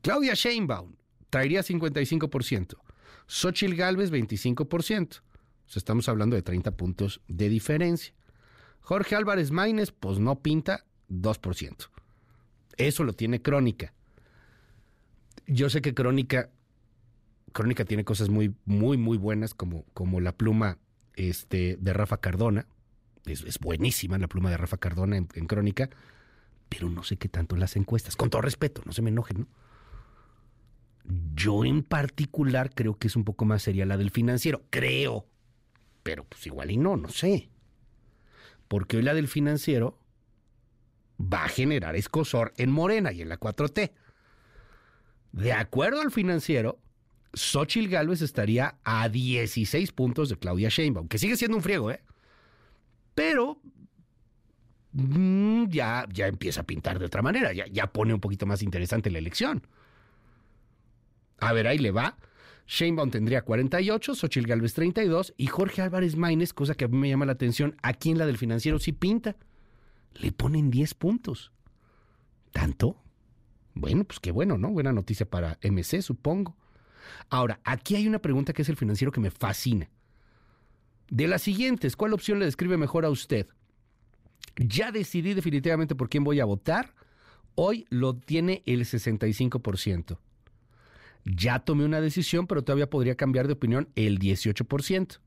Claudia 0.00 0.32
Sheinbaum 0.32 0.96
traería 1.28 1.60
55%. 1.60 2.78
Xochil 3.26 3.76
Galvez, 3.76 4.10
25%. 4.10 5.18
O 5.18 5.68
sea, 5.68 5.80
estamos 5.80 6.08
hablando 6.08 6.34
de 6.34 6.42
30 6.42 6.70
puntos 6.78 7.20
de 7.28 7.50
diferencia. 7.50 8.14
Jorge 8.80 9.16
Álvarez 9.16 9.50
Maínez, 9.50 9.92
pues 9.92 10.18
no 10.18 10.40
pinta 10.40 10.86
2%. 11.10 11.90
Eso 12.76 13.04
lo 13.04 13.12
tiene 13.12 13.42
Crónica. 13.42 13.92
Yo 15.46 15.68
sé 15.70 15.82
que 15.82 15.94
Crónica, 15.94 16.50
Crónica 17.52 17.84
tiene 17.84 18.04
cosas 18.04 18.28
muy, 18.28 18.54
muy, 18.64 18.96
muy 18.96 19.18
buenas, 19.18 19.54
como, 19.54 19.84
como 19.92 20.20
la 20.20 20.32
pluma 20.32 20.78
este, 21.16 21.76
de 21.80 21.92
Rafa 21.92 22.18
Cardona. 22.18 22.66
Es, 23.26 23.58
buenísima 23.58 24.18
la 24.18 24.28
pluma 24.28 24.50
de 24.50 24.56
Rafa 24.56 24.76
Cardona 24.76 25.16
en, 25.16 25.26
Crónica, 25.26 25.88
pero 26.68 26.90
no 26.90 27.02
sé 27.02 27.16
qué 27.16 27.28
tanto 27.28 27.56
las 27.56 27.76
encuestas. 27.76 28.16
Con 28.16 28.30
todo 28.30 28.42
respeto, 28.42 28.82
no 28.84 28.92
se 28.92 29.02
me 29.02 29.10
enojen, 29.10 29.40
¿no? 29.40 29.48
Yo 31.34 31.64
en 31.64 31.82
particular 31.82 32.70
creo 32.74 32.98
que 32.98 33.08
es 33.08 33.16
un 33.16 33.24
poco 33.24 33.44
más 33.44 33.62
seria 33.62 33.84
la 33.84 33.98
del 33.98 34.10
financiero. 34.10 34.62
Creo. 34.70 35.26
Pero 36.02 36.24
pues 36.24 36.46
igual 36.46 36.70
y 36.70 36.78
no, 36.78 36.96
no 36.96 37.10
sé. 37.10 37.50
Porque 38.68 38.96
hoy 38.96 39.02
la 39.02 39.12
del 39.12 39.28
financiero 39.28 39.98
va 41.20 41.44
a 41.44 41.48
generar 41.48 41.96
escosor 41.96 42.52
en 42.56 42.70
Morena 42.70 43.12
y 43.12 43.22
en 43.22 43.28
la 43.28 43.38
4T. 43.38 43.92
De 45.32 45.52
acuerdo 45.52 46.00
al 46.00 46.10
financiero, 46.10 46.78
Xochitl 47.32 47.88
Gálvez 47.88 48.22
estaría 48.22 48.76
a 48.84 49.08
16 49.08 49.92
puntos 49.92 50.28
de 50.28 50.36
Claudia 50.36 50.68
Sheinbaum, 50.68 51.08
que 51.08 51.18
sigue 51.18 51.36
siendo 51.36 51.56
un 51.56 51.62
friego, 51.62 51.90
¿eh? 51.90 52.00
Pero 53.14 53.60
mm, 54.92 55.66
ya, 55.68 56.06
ya 56.12 56.26
empieza 56.26 56.60
a 56.60 56.64
pintar 56.64 56.98
de 56.98 57.06
otra 57.06 57.22
manera, 57.22 57.52
ya, 57.52 57.66
ya 57.66 57.88
pone 57.88 58.14
un 58.14 58.20
poquito 58.20 58.46
más 58.46 58.62
interesante 58.62 59.10
la 59.10 59.18
elección. 59.18 59.66
A 61.38 61.52
ver, 61.52 61.66
ahí 61.66 61.78
le 61.78 61.90
va. 61.90 62.16
Sheinbaum 62.66 63.10
tendría 63.10 63.42
48, 63.42 64.14
Xochitl 64.14 64.46
Gálvez 64.46 64.74
32 64.74 65.34
y 65.36 65.48
Jorge 65.48 65.82
Álvarez 65.82 66.16
Maínez, 66.16 66.52
cosa 66.52 66.74
que 66.74 66.86
a 66.86 66.88
mí 66.88 66.96
me 66.96 67.08
llama 67.10 67.26
la 67.26 67.32
atención, 67.32 67.76
aquí 67.82 68.10
en 68.10 68.18
la 68.18 68.26
del 68.26 68.38
financiero 68.38 68.78
sí 68.78 68.92
pinta 68.92 69.36
le 70.14 70.32
ponen 70.32 70.70
10 70.70 70.94
puntos. 70.94 71.52
¿Tanto? 72.52 72.96
Bueno, 73.74 74.04
pues 74.04 74.20
qué 74.20 74.30
bueno, 74.30 74.56
¿no? 74.56 74.70
Buena 74.70 74.92
noticia 74.92 75.28
para 75.28 75.58
MC, 75.62 76.02
supongo. 76.02 76.56
Ahora, 77.28 77.60
aquí 77.64 77.96
hay 77.96 78.06
una 78.06 78.20
pregunta 78.20 78.52
que 78.52 78.62
es 78.62 78.68
el 78.68 78.76
financiero 78.76 79.12
que 79.12 79.20
me 79.20 79.30
fascina. 79.30 79.90
De 81.08 81.28
las 81.28 81.42
siguientes, 81.42 81.96
¿cuál 81.96 82.12
opción 82.14 82.38
le 82.38 82.44
describe 82.46 82.76
mejor 82.76 83.04
a 83.04 83.10
usted? 83.10 83.48
Ya 84.56 84.92
decidí 84.92 85.34
definitivamente 85.34 85.94
por 85.94 86.08
quién 86.08 86.24
voy 86.24 86.40
a 86.40 86.44
votar. 86.44 86.94
Hoy 87.56 87.86
lo 87.90 88.16
tiene 88.16 88.62
el 88.66 88.80
65%. 88.84 90.18
Ya 91.24 91.58
tomé 91.60 91.84
una 91.84 92.00
decisión, 92.00 92.46
pero 92.46 92.62
todavía 92.62 92.90
podría 92.90 93.16
cambiar 93.16 93.46
de 93.46 93.54
opinión 93.54 93.88
el 93.96 94.18
18%. 94.18 95.18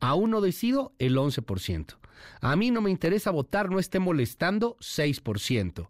Aún 0.00 0.30
no 0.30 0.40
decido 0.40 0.94
el 0.98 1.16
11%. 1.16 1.96
A 2.40 2.56
mí 2.56 2.70
no 2.70 2.80
me 2.80 2.90
interesa 2.90 3.30
votar, 3.30 3.70
no 3.70 3.78
esté 3.78 3.98
molestando, 3.98 4.76
6%. 4.80 5.88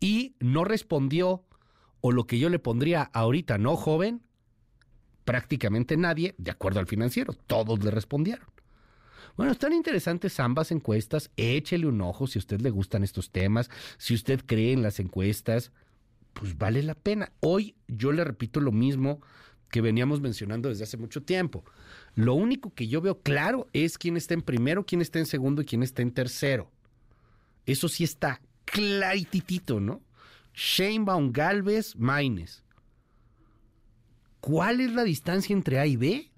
Y 0.00 0.34
no 0.40 0.64
respondió, 0.64 1.44
o 2.00 2.12
lo 2.12 2.26
que 2.26 2.38
yo 2.38 2.48
le 2.48 2.58
pondría 2.58 3.02
ahorita, 3.02 3.58
no 3.58 3.76
joven, 3.76 4.22
prácticamente 5.24 5.96
nadie, 5.96 6.34
de 6.38 6.50
acuerdo 6.50 6.80
al 6.80 6.86
financiero, 6.86 7.34
todos 7.46 7.82
le 7.84 7.90
respondieron. 7.90 8.46
Bueno, 9.36 9.52
están 9.52 9.72
interesantes 9.72 10.40
ambas 10.40 10.72
encuestas, 10.72 11.30
échele 11.36 11.86
un 11.86 12.00
ojo 12.00 12.26
si 12.26 12.38
a 12.38 12.40
usted 12.40 12.60
le 12.60 12.70
gustan 12.70 13.04
estos 13.04 13.30
temas, 13.30 13.70
si 13.96 14.14
usted 14.14 14.40
cree 14.44 14.72
en 14.72 14.82
las 14.82 14.98
encuestas, 15.00 15.72
pues 16.32 16.58
vale 16.58 16.82
la 16.82 16.94
pena. 16.94 17.32
Hoy 17.40 17.76
yo 17.86 18.12
le 18.12 18.24
repito 18.24 18.60
lo 18.60 18.72
mismo 18.72 19.20
que 19.70 19.80
veníamos 19.80 20.20
mencionando 20.20 20.68
desde 20.68 20.84
hace 20.84 20.96
mucho 20.96 21.22
tiempo. 21.22 21.64
Lo 22.14 22.34
único 22.34 22.74
que 22.74 22.88
yo 22.88 23.00
veo 23.00 23.20
claro 23.20 23.68
es 23.72 23.98
quién 23.98 24.16
está 24.16 24.34
en 24.34 24.42
primero, 24.42 24.84
quién 24.84 25.00
está 25.00 25.18
en 25.18 25.26
segundo 25.26 25.62
y 25.62 25.64
quién 25.64 25.82
está 25.82 26.02
en 26.02 26.12
tercero. 26.12 26.70
Eso 27.66 27.88
sí 27.88 28.04
está 28.04 28.40
clarititito, 28.64 29.80
¿no? 29.80 30.02
Sheinbaum, 30.54 31.32
Galvez, 31.32 31.96
Maines. 31.96 32.64
¿Cuál 34.40 34.80
es 34.80 34.92
la 34.92 35.04
distancia 35.04 35.52
entre 35.52 35.78
A 35.78 35.86
y 35.86 35.96
B? 35.96 36.30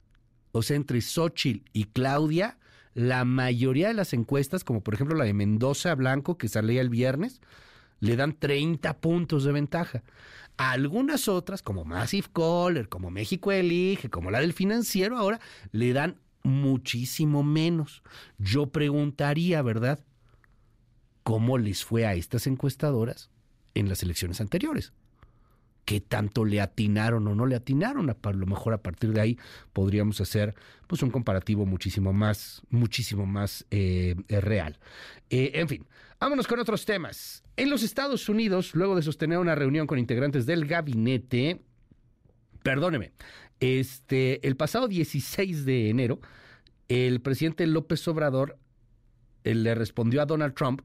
O 0.53 0.63
sea, 0.63 0.77
entre 0.77 1.01
Xochitl 1.01 1.65
y 1.73 1.85
Claudia, 1.85 2.59
la 2.95 3.25
mayoría 3.25 3.89
de 3.89 3.95
las 3.95 4.13
encuestas, 4.13 4.65
como 4.65 4.83
por 4.83 4.95
ejemplo 4.95 5.17
la 5.17 5.25
de 5.25 5.33
Mendoza 5.33 5.95
Blanco, 5.95 6.37
que 6.37 6.49
salía 6.49 6.81
el 6.81 6.91
viernes, 6.91 7.41
le 8.01 8.17
dan 8.17 8.37
30 8.39 9.01
puntos 9.01 9.45
de 9.45 9.53
ventaja. 9.53 10.03
Algunas 10.57 11.29
otras, 11.29 11.63
como 11.63 11.85
Massive 11.85 12.29
Caller, 12.33 12.89
como 12.89 13.11
México 13.11 13.53
Elige, 13.53 14.11
como 14.11 14.31
la 14.31 14.41
del 14.41 14.53
financiero, 14.53 15.19
ahora 15.19 15.41
le 15.71 15.93
dan 15.93 16.21
muchísimo 16.43 17.43
menos. 17.43 18.03
Yo 18.39 18.71
preguntaría, 18.71 19.63
¿verdad? 19.63 20.01
¿Cómo 21.23 21.59
les 21.59 21.85
fue 21.85 22.07
a 22.07 22.15
estas 22.15 22.47
encuestadoras 22.47 23.31
en 23.75 23.89
las 23.89 24.03
elecciones 24.03 24.41
anteriores? 24.41 24.93
qué 25.85 26.01
tanto 26.01 26.45
le 26.45 26.61
atinaron 26.61 27.27
o 27.29 27.35
no 27.35 27.47
le 27.47 27.57
atinaron. 27.57 28.09
A 28.11 28.33
lo 28.33 28.47
mejor 28.47 28.73
a 28.73 28.83
partir 28.83 29.13
de 29.13 29.21
ahí 29.21 29.39
podríamos 29.73 30.21
hacer 30.21 30.55
pues 30.87 31.03
un 31.03 31.11
comparativo 31.11 31.67
muchísimo 31.67 32.13
más, 32.13 32.63
muchísimo 32.71 33.27
más 33.27 33.67
eh, 33.71 34.15
real. 34.29 34.79
Eh, 35.31 35.53
en 35.55 35.69
fin, 35.69 35.87
vámonos 36.23 36.47
con 36.47 36.61
otros 36.61 36.85
temas. 36.85 37.43
En 37.57 37.69
los 37.69 37.83
Estados 37.83 38.29
Unidos, 38.29 38.77
luego 38.77 38.95
de 38.95 39.03
sostener 39.03 39.39
una 39.39 39.57
reunión 39.57 39.89
con 39.89 39.99
integrantes 39.99 40.47
del 40.47 40.67
gabinete, 40.67 41.63
perdóneme, 42.63 43.13
este, 43.59 44.47
el 44.47 44.57
pasado 44.57 44.87
16 44.87 45.65
de 45.65 45.91
enero, 45.91 46.21
el 46.89 47.21
presidente 47.21 47.67
López 47.67 48.07
Obrador 48.07 48.57
eh, 49.43 49.55
le 49.57 49.75
respondió 49.75 50.23
a 50.23 50.27
Donald 50.27 50.55
Trump, 50.55 50.83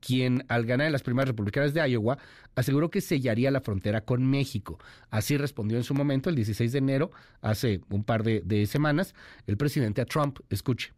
quien 0.00 0.44
al 0.48 0.64
ganar 0.64 0.86
en 0.86 0.92
las 0.92 1.02
primeras 1.02 1.28
republicanas 1.28 1.74
de 1.74 1.86
Iowa 1.90 2.16
aseguró 2.54 2.90
que 2.90 3.02
sellaría 3.02 3.50
la 3.50 3.60
frontera 3.60 4.06
con 4.06 4.24
México. 4.24 4.78
Así 5.10 5.36
respondió 5.36 5.76
en 5.76 5.84
su 5.84 5.92
momento, 5.92 6.30
el 6.30 6.36
16 6.36 6.72
de 6.72 6.78
enero, 6.78 7.10
hace 7.42 7.82
un 7.90 8.04
par 8.04 8.22
de, 8.22 8.40
de 8.42 8.64
semanas, 8.64 9.14
el 9.46 9.58
presidente 9.58 10.00
a 10.00 10.06
Trump. 10.06 10.38
Escuche. 10.48 10.94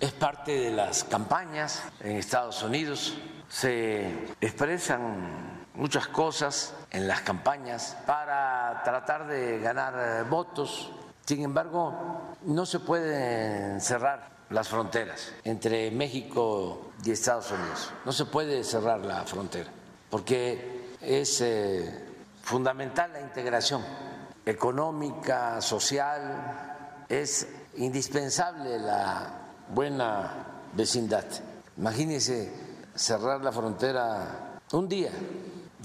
Es 0.00 0.12
parte 0.12 0.52
de 0.52 0.70
las 0.70 1.04
campañas 1.04 1.82
en 2.00 2.16
Estados 2.16 2.62
Unidos. 2.62 3.16
Se 3.48 4.06
expresan 4.40 5.64
muchas 5.74 6.08
cosas 6.08 6.74
en 6.90 7.08
las 7.08 7.20
campañas 7.22 7.96
para 8.06 8.82
tratar 8.84 9.26
de 9.26 9.60
ganar 9.60 10.28
votos. 10.28 10.90
Sin 11.24 11.42
embargo, 11.42 12.36
no 12.42 12.66
se 12.66 12.80
pueden 12.80 13.80
cerrar 13.80 14.28
las 14.50 14.68
fronteras 14.68 15.32
entre 15.44 15.90
México 15.90 16.92
y 17.04 17.10
Estados 17.10 17.50
Unidos. 17.50 17.90
No 18.04 18.12
se 18.12 18.26
puede 18.26 18.62
cerrar 18.62 19.00
la 19.00 19.24
frontera 19.24 19.70
porque 20.10 20.94
es 21.00 21.40
eh, 21.40 22.06
fundamental 22.42 23.12
la 23.12 23.20
integración 23.20 23.84
económica, 24.46 25.60
social, 25.60 27.04
es 27.08 27.48
indispensable 27.76 28.78
la 28.78 29.43
buena 29.68 30.62
vecindad. 30.74 31.24
Imagínense 31.76 32.52
cerrar 32.94 33.42
la 33.42 33.52
frontera 33.52 34.60
un 34.72 34.88
día, 34.88 35.10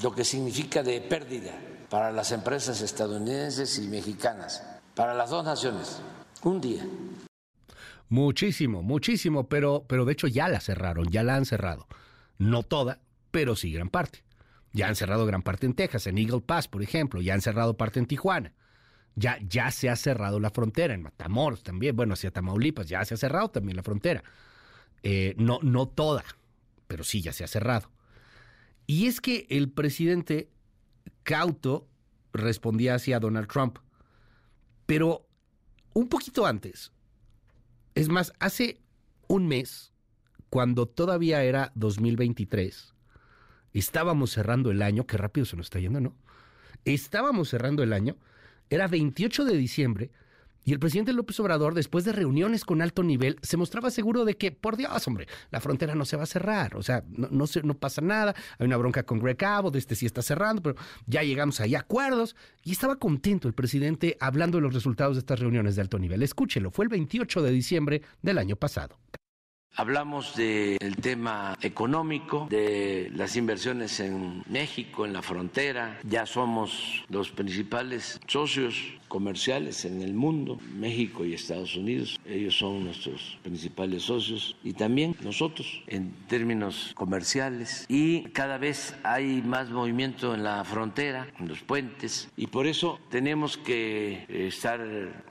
lo 0.02 0.14
que 0.14 0.24
significa 0.24 0.84
de 0.84 1.02
pérdida 1.02 1.52
para 1.90 2.12
las 2.12 2.32
empresas 2.32 2.82
estadounidenses 2.82 3.80
y 3.80 3.88
mexicanas, 3.88 4.64
para 4.96 5.14
las 5.14 5.30
dos 5.30 5.44
naciones, 5.44 6.02
un 6.44 6.62
día. 6.62 6.86
Muchísimo, 8.10 8.82
muchísimo, 8.82 9.48
pero, 9.48 9.86
pero 9.88 10.06
de 10.06 10.14
hecho 10.14 10.28
ya 10.28 10.48
la 10.48 10.60
cerraron, 10.60 11.08
ya 11.10 11.24
la 11.24 11.36
han 11.36 11.46
cerrado. 11.46 11.88
No 12.38 12.64
toda, 12.64 13.00
pero 13.32 13.56
sí 13.56 13.72
gran 13.72 13.90
parte. 13.90 14.24
Ya 14.72 14.88
han 14.88 14.96
cerrado 14.96 15.26
gran 15.26 15.42
parte 15.42 15.66
en 15.66 15.74
Texas, 15.74 16.08
en 16.08 16.18
Eagle 16.18 16.42
Pass, 16.42 16.68
por 16.68 16.84
ejemplo, 16.84 17.22
ya 17.22 17.34
han 17.34 17.42
cerrado 17.42 17.76
parte 17.76 18.00
en 18.00 18.06
Tijuana. 18.06 18.54
Ya, 19.16 19.38
ya 19.42 19.70
se 19.72 19.90
ha 19.90 19.96
cerrado 19.96 20.40
la 20.40 20.50
frontera, 20.50 20.94
en 20.94 21.02
Matamoros 21.02 21.64
también, 21.64 21.96
bueno, 21.96 22.14
hacia 22.14 22.32
Tamaulipas, 22.32 22.88
ya 22.88 23.04
se 23.04 23.16
ha 23.16 23.18
cerrado 23.18 23.50
también 23.50 23.76
la 23.76 23.84
frontera. 23.84 24.24
Eh, 25.04 25.36
no, 25.38 25.60
no 25.62 25.88
toda, 25.88 26.24
pero 26.88 27.04
sí 27.04 27.22
ya 27.22 27.34
se 27.34 27.44
ha 27.44 27.48
cerrado. 27.48 27.92
Y 28.88 29.08
es 29.08 29.22
que 29.22 29.46
el 29.50 29.70
presidente 29.70 30.50
cauto 31.24 31.88
respondía 32.34 32.96
hacia 32.96 33.20
Donald 33.20 33.48
Trump, 33.48 33.80
pero 34.86 35.28
un 35.94 36.08
poquito 36.08 36.46
antes, 36.46 36.92
es 37.96 38.10
más, 38.10 38.34
hace 38.40 38.82
un 39.28 39.48
mes, 39.48 39.94
cuando 40.50 40.88
todavía 40.88 41.44
era 41.44 41.72
2023, 41.76 42.96
estábamos 43.74 44.32
cerrando 44.32 44.72
el 44.72 44.82
año, 44.82 45.06
qué 45.06 45.18
rápido 45.18 45.46
se 45.46 45.56
nos 45.56 45.68
está 45.68 45.80
yendo, 45.80 46.02
¿no? 46.02 46.16
Estábamos 46.86 47.50
cerrando 47.50 47.84
el 47.84 47.94
año, 47.94 48.18
era 48.70 48.88
28 48.88 49.46
de 49.46 49.58
diciembre, 49.58 50.12
y 50.66 50.74
el 50.74 50.80
presidente 50.80 51.14
López 51.14 51.40
Obrador, 51.40 51.74
después 51.74 52.06
de 52.06 52.12
reuniones 52.12 52.64
con 52.64 52.82
alto 52.84 53.02
nivel, 53.02 53.38
se 53.42 53.58
mostraba 53.58 53.90
seguro 53.90 54.24
de 54.24 54.38
que, 54.38 54.52
por 54.52 54.78
Dios, 54.78 55.08
hombre, 55.08 55.28
la 55.50 55.62
frontera 55.62 55.96
no 55.96 56.06
se 56.06 56.16
va 56.16 56.24
a 56.24 56.28
cerrar. 56.28 56.76
O 56.76 56.84
sea, 56.84 57.04
no, 57.10 57.28
no, 57.32 57.46
no 57.64 57.74
pasa 57.74 58.02
nada. 58.02 58.36
Hay 58.60 58.68
una 58.68 58.78
bronca 58.78 59.04
con 59.04 59.20
Greg 59.20 59.44
Abbott, 59.44 59.78
este 59.78 59.96
sí 59.96 60.06
está 60.06 60.22
cerrando, 60.22 60.62
pero 60.62 60.76
ya 61.08 61.24
llegamos 61.24 61.60
ahí 61.60 61.74
a 61.74 61.80
acuerdos. 61.80 62.36
Y 62.64 62.74
estaba 62.74 62.98
contento 62.98 63.48
el 63.48 63.56
presidente 63.56 64.16
hablando 64.20 64.60
de 64.60 64.62
los 64.62 64.74
resultados 64.74 65.16
de 65.16 65.22
estas 65.22 65.40
reuniones 65.40 65.76
de 65.76 65.82
alto 65.82 65.98
nivel. 65.98 66.22
Escúchelo, 66.22 66.70
fue 66.70 66.86
el 66.86 66.90
28 66.90 67.42
de 67.42 67.52
diciembre 67.52 68.02
del 68.22 68.38
año 68.38 68.56
pasado. 68.56 69.00
Hablamos 69.80 70.36
del 70.36 70.98
tema 70.98 71.58
económico, 71.62 72.48
de 72.50 73.10
las 73.16 73.38
inversiones 73.38 74.02
en 74.02 74.44
México, 74.50 75.06
en 75.06 75.14
la 75.14 75.22
frontera. 75.22 75.98
Ya 76.04 76.26
somos 76.26 77.06
los 77.08 77.32
principales 77.32 78.20
socios 78.28 78.76
comerciales 79.08 79.86
en 79.86 80.02
el 80.02 80.14
mundo, 80.14 80.60
México 80.76 81.24
y 81.24 81.34
Estados 81.34 81.78
Unidos. 81.78 82.20
Ellos 82.26 82.58
son 82.58 82.84
nuestros 82.84 83.40
principales 83.42 84.04
socios 84.04 84.58
y 84.66 84.74
también 84.74 85.16
nosotros 85.22 85.82
en 85.88 86.12
términos 86.28 86.92
comerciales. 86.94 87.86
Y 87.88 88.24
cada 88.32 88.58
vez 88.58 88.96
hay 89.04 89.42
más 89.42 89.70
movimiento 89.70 90.36
en 90.36 90.44
la 90.44 90.64
frontera, 90.66 91.28
en 91.40 91.48
los 91.48 91.62
puentes, 91.62 92.30
y 92.36 92.48
por 92.48 92.68
eso 92.68 93.00
tenemos 93.10 93.58
que 93.58 94.26
estar 94.28 94.82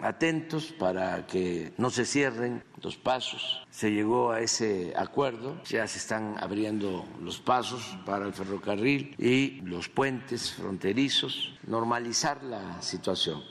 atentos 0.01 0.73
para 0.73 1.27
que 1.27 1.73
no 1.77 1.91
se 1.91 2.07
cierren 2.07 2.63
los 2.83 2.97
pasos. 2.97 3.67
Se 3.71 3.91
llegó 3.91 4.33
a 4.33 4.41
ese 4.41 4.93
acuerdo, 4.97 5.61
ya 5.65 5.87
se 5.87 5.99
están 5.99 6.37
abriendo 6.39 7.07
los 7.23 7.39
pasos 7.39 7.97
para 8.05 8.27
el 8.27 8.33
ferrocarril 8.33 9.15
y 9.19 9.61
los 9.63 9.89
puentes 9.89 10.53
fronterizos, 10.53 11.55
normalizar 11.67 12.43
la 12.43 12.81
situación. 12.83 13.43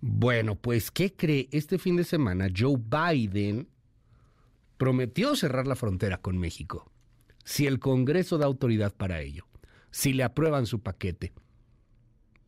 Bueno, 0.00 0.54
pues, 0.54 0.90
¿qué 0.90 1.14
cree? 1.14 1.48
Este 1.50 1.78
fin 1.78 1.96
de 1.96 2.04
semana 2.04 2.48
Joe 2.56 2.76
Biden 2.78 3.68
prometió 4.76 5.34
cerrar 5.34 5.66
la 5.66 5.74
frontera 5.74 6.18
con 6.18 6.38
México, 6.38 6.90
si 7.44 7.66
el 7.66 7.80
Congreso 7.80 8.38
da 8.38 8.46
autoridad 8.46 8.94
para 8.94 9.20
ello, 9.20 9.46
si 9.90 10.12
le 10.12 10.22
aprueban 10.22 10.66
su 10.66 10.80
paquete. 10.80 11.32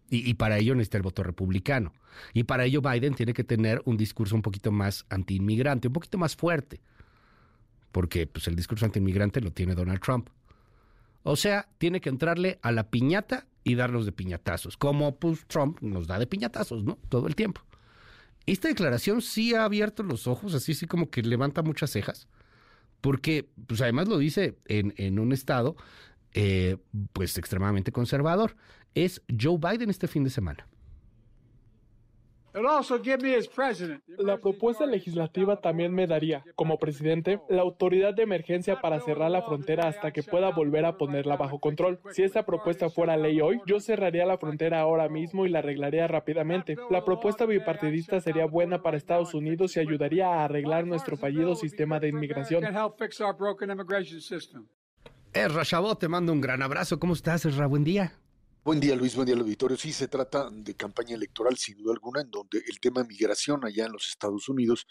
Y, 0.09 0.29
y, 0.29 0.35
para 0.35 0.59
ello 0.59 0.75
necesita 0.75 0.97
el 0.99 1.05
voto 1.05 1.23
republicano. 1.23 1.93
Y 2.33 2.45
para 2.45 2.65
ello 2.65 2.83
Biden 2.83 3.15
tiene 3.15 3.33
que 3.33 3.45
tener 3.45 3.83
un 3.85 3.97
discurso 3.97 4.35
un 4.35 4.43
poquito 4.43 4.73
más 4.73 5.07
antiinmigrante, 5.09 5.89
un 5.89 5.95
poquito 5.95 6.19
más 6.19 6.37
fuerte. 6.37 6.81
Porque 7.93 8.27
pues, 8.27 8.47
el 8.49 8.57
discurso 8.57 8.85
antiinmigrante 8.85 9.41
lo 9.41 9.53
tiene 9.53 9.75
Donald 9.75 10.01
Trump. 10.01 10.29
O 11.23 11.37
sea, 11.37 11.69
tiene 11.79 12.01
que 12.01 12.09
entrarle 12.09 12.59
a 12.63 12.73
la 12.73 12.91
piñata 12.91 13.47
y 13.63 13.75
darlos 13.75 14.07
de 14.07 14.13
piñatazos, 14.13 14.77
como 14.77 15.17
pues 15.17 15.45
Trump 15.47 15.81
nos 15.83 16.07
da 16.07 16.19
de 16.19 16.27
piñatazos, 16.27 16.83
¿no? 16.83 16.99
Todo 17.09 17.27
el 17.27 17.35
tiempo. 17.35 17.61
Esta 18.47 18.69
declaración 18.69 19.21
sí 19.21 19.55
ha 19.55 19.65
abierto 19.65 20.03
los 20.03 20.27
ojos, 20.27 20.55
así 20.55 20.75
sí 20.75 20.87
como 20.87 21.11
que 21.11 21.23
levanta 21.23 21.63
muchas 21.63 21.91
cejas, 21.91 22.27
porque 23.03 23.51
pues 23.67 23.83
además 23.83 24.09
lo 24.09 24.17
dice 24.17 24.57
en, 24.65 24.95
en 24.97 25.19
un 25.19 25.33
estado 25.33 25.77
eh, 26.33 26.77
pues 27.13 27.37
extremadamente 27.39 27.93
conservador. 27.93 28.57
Es 28.95 29.23
Joe 29.41 29.59
Biden 29.59 29.91
este 29.91 30.09
fin 30.09 30.25
de 30.25 30.31
semana. 30.31 30.67
La 34.19 34.39
propuesta 34.39 34.85
legislativa 34.87 35.61
también 35.61 35.95
me 35.95 36.07
daría, 36.07 36.45
como 36.57 36.79
presidente, 36.79 37.41
la 37.49 37.63
autoridad 37.63 38.13
de 38.13 38.25
emergencia 38.25 38.81
para 38.81 39.01
cerrar 39.01 39.31
la 39.31 39.43
frontera 39.43 39.89
hasta 39.89 40.11
que 40.11 40.25
pueda 40.25 40.51
volver 40.51 40.85
a 40.85 40.97
ponerla 40.97 41.37
bajo 41.37 41.61
control. 41.61 42.01
Si 42.11 42.23
esta 42.23 42.45
propuesta 42.45 42.91
fuera 42.91 43.17
ley 43.17 43.41
hoy, 43.41 43.61
yo 43.67 43.79
cerraría 43.79 44.27
la 44.27 44.39
frontera 44.39 44.81
ahora 44.81 45.09
mismo 45.09 45.47
y 45.47 45.51
la 45.51 45.61
arreglaría 45.61 46.09
rápidamente. 46.09 46.77
La 46.91 47.05
propuesta 47.05 47.47
bipartidista 47.47 48.21
sería 48.21 48.47
buena 48.47 48.83
para 48.83 48.97
Estados 48.97 49.33
Unidos 49.35 49.77
y 49.77 49.81
ayudaría 49.81 50.27
a 50.27 50.45
arreglar 50.45 50.87
nuestro 50.87 51.17
fallido 51.17 51.55
sistema 51.55 52.01
de 52.01 52.09
inmigración. 52.09 52.65
Ezra 55.33 55.65
Chabot, 55.65 56.01
te 56.01 56.09
mando 56.09 56.33
un 56.33 56.41
gran 56.41 56.63
abrazo. 56.63 56.99
¿Cómo 56.99 57.13
estás, 57.13 57.45
Ezra? 57.45 57.67
Buen 57.67 57.85
día. 57.85 58.20
Buen 58.63 58.79
día, 58.79 58.95
Luis. 58.95 59.17
Buen 59.17 59.25
día, 59.25 59.37
auditorio. 59.37 59.75
Sí, 59.79 59.91
se 59.91 60.07
trata 60.07 60.51
de 60.53 60.75
campaña 60.75 61.15
electoral, 61.15 61.57
sin 61.57 61.79
duda 61.79 61.95
alguna, 61.95 62.21
en 62.21 62.31
donde 62.31 62.63
el 62.69 62.79
tema 62.79 63.03
migración 63.05 63.65
allá 63.65 63.87
en 63.87 63.93
los 63.93 64.07
Estados 64.07 64.51
Unidos 64.51 64.87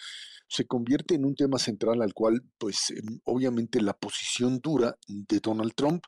se 0.47 0.65
convierte 0.65 1.13
en 1.13 1.23
un 1.23 1.35
tema 1.35 1.59
central 1.59 2.01
al 2.01 2.15
cual, 2.15 2.41
pues, 2.57 2.91
obviamente 3.25 3.79
la 3.79 3.93
posición 3.93 4.59
dura 4.59 4.97
de 5.07 5.39
Donald 5.39 5.73
Trump 5.75 6.03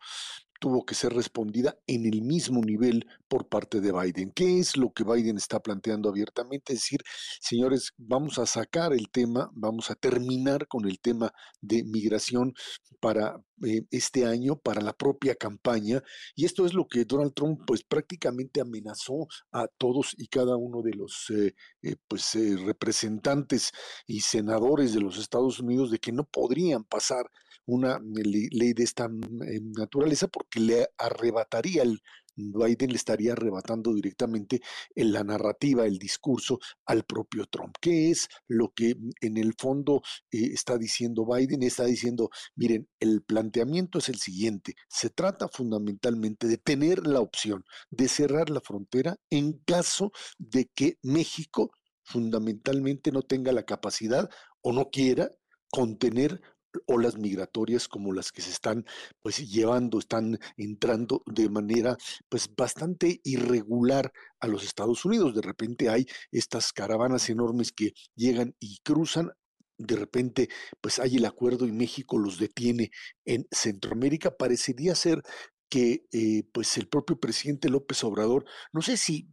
tuvo 0.61 0.85
que 0.85 0.93
ser 0.93 1.11
respondida 1.13 1.75
en 1.87 2.05
el 2.05 2.21
mismo 2.21 2.61
nivel 2.61 3.07
por 3.27 3.49
parte 3.49 3.81
de 3.81 3.91
Biden. 3.91 4.31
¿Qué 4.31 4.59
es 4.59 4.77
lo 4.77 4.93
que 4.93 5.03
Biden 5.03 5.37
está 5.37 5.59
planteando 5.59 6.07
abiertamente? 6.07 6.73
Es 6.73 6.81
decir, 6.81 7.01
señores, 7.39 7.93
vamos 7.97 8.37
a 8.37 8.45
sacar 8.45 8.93
el 8.93 9.09
tema, 9.09 9.49
vamos 9.55 9.89
a 9.89 9.95
terminar 9.95 10.67
con 10.67 10.87
el 10.87 10.99
tema 10.99 11.33
de 11.61 11.83
migración 11.83 12.53
para 12.99 13.43
eh, 13.65 13.81
este 13.89 14.27
año, 14.27 14.55
para 14.55 14.81
la 14.81 14.93
propia 14.93 15.33
campaña. 15.33 16.03
Y 16.35 16.45
esto 16.45 16.67
es 16.67 16.75
lo 16.75 16.87
que 16.87 17.05
Donald 17.05 17.33
Trump, 17.33 17.61
pues 17.65 17.83
prácticamente 17.83 18.61
amenazó 18.61 19.27
a 19.51 19.65
todos 19.67 20.13
y 20.15 20.27
cada 20.27 20.57
uno 20.57 20.83
de 20.83 20.93
los 20.93 21.31
eh, 21.31 21.55
eh, 21.81 21.95
pues, 22.07 22.37
representantes 22.63 23.71
y 24.05 24.21
senadores 24.21 24.93
de 24.93 25.01
los 25.01 25.17
Estados 25.17 25.59
Unidos 25.59 25.89
de 25.89 25.97
que 25.97 26.11
no 26.11 26.23
podrían 26.23 26.83
pasar 26.83 27.25
una 27.65 27.99
ley 28.01 28.73
de 28.73 28.83
esta 28.83 29.09
naturaleza 29.09 30.27
porque 30.27 30.59
le 30.59 30.87
arrebataría 30.97 31.83
el 31.83 32.01
Biden 32.35 32.89
le 32.89 32.95
estaría 32.95 33.33
arrebatando 33.33 33.93
directamente 33.93 34.61
en 34.95 35.11
la 35.11 35.23
narrativa, 35.23 35.85
el 35.85 35.97
discurso 35.97 36.59
al 36.85 37.03
propio 37.03 37.45
Trump. 37.45 37.75
¿Qué 37.81 38.09
es 38.09 38.29
lo 38.47 38.73
que 38.73 38.95
en 39.21 39.37
el 39.37 39.53
fondo 39.57 40.01
está 40.31 40.77
diciendo 40.77 41.25
Biden? 41.25 41.63
Está 41.63 41.85
diciendo, 41.85 42.29
miren, 42.55 42.87
el 42.99 43.21
planteamiento 43.21 43.99
es 43.99 44.09
el 44.09 44.17
siguiente, 44.17 44.75
se 44.89 45.09
trata 45.09 45.47
fundamentalmente 45.49 46.47
de 46.47 46.57
tener 46.57 47.05
la 47.05 47.19
opción 47.19 47.63
de 47.89 48.07
cerrar 48.07 48.49
la 48.49 48.61
frontera 48.61 49.17
en 49.29 49.53
caso 49.65 50.11
de 50.37 50.69
que 50.73 50.97
México 51.03 51.71
fundamentalmente 52.03 53.11
no 53.11 53.21
tenga 53.21 53.51
la 53.51 53.63
capacidad 53.63 54.29
o 54.61 54.73
no 54.73 54.89
quiera 54.89 55.31
contener 55.69 56.41
olas 56.85 57.17
migratorias 57.17 57.87
como 57.87 58.13
las 58.13 58.31
que 58.31 58.41
se 58.41 58.51
están 58.51 58.85
pues 59.21 59.37
llevando, 59.49 59.99
están 59.99 60.39
entrando 60.57 61.23
de 61.25 61.49
manera 61.49 61.97
pues 62.29 62.49
bastante 62.55 63.19
irregular 63.23 64.11
a 64.39 64.47
los 64.47 64.63
Estados 64.63 65.05
Unidos. 65.05 65.35
De 65.35 65.41
repente 65.41 65.89
hay 65.89 66.05
estas 66.31 66.73
caravanas 66.73 67.29
enormes 67.29 67.71
que 67.71 67.93
llegan 68.15 68.55
y 68.59 68.79
cruzan 68.83 69.31
de 69.77 69.95
repente 69.95 70.47
pues 70.79 70.99
hay 70.99 71.17
el 71.17 71.25
acuerdo 71.25 71.65
y 71.65 71.71
México 71.71 72.17
los 72.17 72.37
detiene 72.37 72.91
en 73.25 73.47
Centroamérica, 73.51 74.35
parecería 74.37 74.95
ser 74.95 75.23
que 75.71 76.05
eh, 76.11 76.43
pues 76.51 76.77
el 76.77 76.89
propio 76.89 77.17
presidente 77.17 77.69
López 77.69 78.03
Obrador, 78.03 78.43
no 78.73 78.81
sé 78.81 78.97
si 78.97 79.29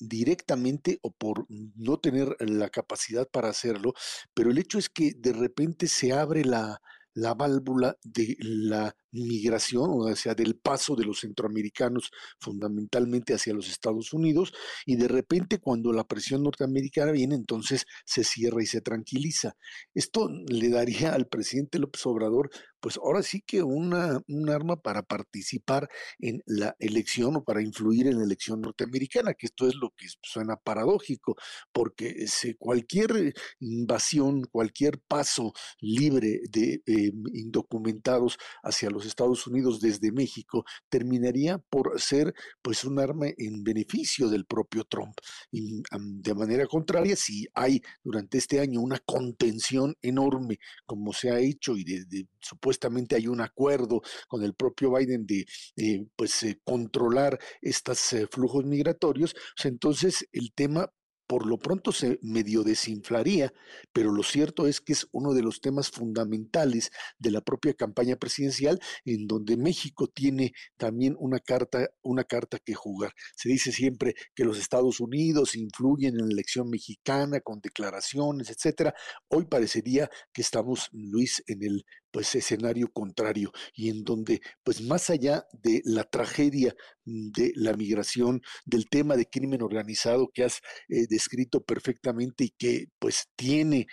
directamente 0.00 0.98
o 1.00 1.12
por 1.12 1.46
no 1.48 2.00
tener 2.00 2.36
la 2.40 2.70
capacidad 2.70 3.28
para 3.30 3.50
hacerlo, 3.50 3.94
pero 4.34 4.50
el 4.50 4.58
hecho 4.58 4.78
es 4.78 4.88
que 4.88 5.12
de 5.16 5.32
repente 5.32 5.86
se 5.86 6.12
abre 6.12 6.44
la, 6.44 6.82
la 7.14 7.34
válvula 7.34 7.96
de 8.02 8.36
la 8.40 8.96
migración, 9.12 9.90
o 9.90 10.16
sea, 10.16 10.34
del 10.34 10.56
paso 10.56 10.96
de 10.96 11.04
los 11.04 11.20
centroamericanos 11.20 12.10
fundamentalmente 12.40 13.32
hacia 13.32 13.54
los 13.54 13.68
Estados 13.70 14.12
Unidos, 14.12 14.52
y 14.84 14.96
de 14.96 15.06
repente 15.06 15.60
cuando 15.60 15.92
la 15.92 16.04
presión 16.04 16.42
norteamericana 16.42 17.12
viene, 17.12 17.36
entonces 17.36 17.86
se 18.04 18.24
cierra 18.24 18.60
y 18.60 18.66
se 18.66 18.80
tranquiliza. 18.80 19.56
Esto 19.94 20.28
le 20.48 20.68
daría 20.68 21.14
al 21.14 21.28
presidente 21.28 21.78
López 21.78 22.04
Obrador, 22.06 22.50
pues 22.80 22.96
ahora 22.96 23.22
sí 23.22 23.42
que 23.46 23.62
una, 23.62 24.20
un 24.28 24.50
arma 24.50 24.76
para 24.76 25.02
participar 25.02 25.88
en 26.18 26.42
la 26.46 26.76
elección 26.78 27.36
o 27.36 27.44
para 27.44 27.62
influir 27.62 28.06
en 28.06 28.18
la 28.18 28.24
elección 28.24 28.60
norteamericana, 28.60 29.34
que 29.34 29.46
esto 29.46 29.66
es 29.68 29.74
lo 29.74 29.90
que 29.96 30.06
suena 30.22 30.56
paradójico, 30.56 31.36
porque 31.72 32.26
cualquier 32.58 33.34
invasión, 33.60 34.42
cualquier 34.50 35.00
paso 35.06 35.52
libre 35.80 36.40
de 36.50 36.82
eh, 36.86 37.12
indocumentados 37.34 38.38
hacia 38.62 38.90
los 38.90 39.06
Estados 39.06 39.46
Unidos 39.46 39.80
desde 39.80 40.12
México 40.12 40.64
terminaría 40.88 41.58
por 41.58 42.00
ser 42.00 42.34
pues 42.62 42.84
un 42.84 42.98
arma 42.98 43.26
en 43.36 43.64
beneficio 43.64 44.28
del 44.28 44.46
propio 44.46 44.84
Trump. 44.84 45.14
Y 45.50 45.82
de 45.90 46.34
manera 46.34 46.66
contraria, 46.66 47.16
si 47.16 47.46
hay 47.54 47.80
durante 48.02 48.38
este 48.38 48.60
año 48.60 48.80
una 48.80 48.98
contención 49.00 49.96
enorme 50.02 50.58
como 50.84 51.12
se 51.12 51.30
ha 51.30 51.38
hecho 51.38 51.76
y 51.76 51.84
de, 51.84 52.26
supuestamente 52.66 53.14
hay 53.14 53.28
un 53.28 53.40
acuerdo 53.40 54.02
con 54.26 54.42
el 54.42 54.54
propio 54.54 54.92
Biden 54.92 55.24
de 55.24 55.46
eh, 55.76 56.04
pues 56.16 56.42
eh, 56.42 56.60
controlar 56.64 57.38
estos 57.62 58.12
eh, 58.12 58.26
flujos 58.28 58.64
migratorios, 58.64 59.34
pues 59.54 59.66
entonces 59.66 60.26
el 60.32 60.52
tema 60.52 60.90
por 61.26 61.46
lo 61.46 61.58
pronto 61.58 61.92
se 61.92 62.18
medio 62.22 62.62
desinflaría, 62.62 63.52
pero 63.92 64.12
lo 64.12 64.22
cierto 64.22 64.66
es 64.66 64.80
que 64.80 64.92
es 64.92 65.06
uno 65.12 65.34
de 65.34 65.42
los 65.42 65.60
temas 65.60 65.90
fundamentales 65.90 66.90
de 67.18 67.30
la 67.30 67.40
propia 67.40 67.74
campaña 67.74 68.16
presidencial, 68.16 68.80
en 69.04 69.26
donde 69.26 69.56
México 69.56 70.06
tiene 70.08 70.52
también 70.76 71.16
una 71.18 71.40
carta, 71.40 71.88
una 72.02 72.24
carta 72.24 72.58
que 72.64 72.74
jugar. 72.74 73.12
Se 73.36 73.48
dice 73.48 73.72
siempre 73.72 74.14
que 74.34 74.44
los 74.44 74.58
Estados 74.58 75.00
Unidos 75.00 75.56
influyen 75.56 76.14
en 76.14 76.28
la 76.28 76.32
elección 76.32 76.70
mexicana 76.70 77.40
con 77.40 77.60
declaraciones, 77.60 78.50
etcétera. 78.50 78.94
Hoy 79.28 79.46
parecería 79.46 80.08
que 80.32 80.42
estamos, 80.42 80.88
Luis, 80.92 81.42
en 81.46 81.62
el 81.64 81.84
pues 82.16 82.34
escenario 82.34 82.90
contrario 82.94 83.52
y 83.74 83.90
en 83.90 84.02
donde 84.02 84.40
pues 84.64 84.80
más 84.80 85.10
allá 85.10 85.44
de 85.52 85.82
la 85.84 86.02
tragedia 86.02 86.74
mm, 87.04 87.28
de 87.32 87.52
la 87.56 87.74
migración, 87.74 88.40
del 88.64 88.88
tema 88.88 89.16
de 89.16 89.26
crimen 89.26 89.60
organizado 89.60 90.30
que 90.32 90.44
has 90.44 90.62
eh, 90.88 91.06
descrito 91.10 91.62
perfectamente 91.62 92.44
y 92.44 92.54
que 92.56 92.86
pues 92.98 93.28
tiene 93.36 93.86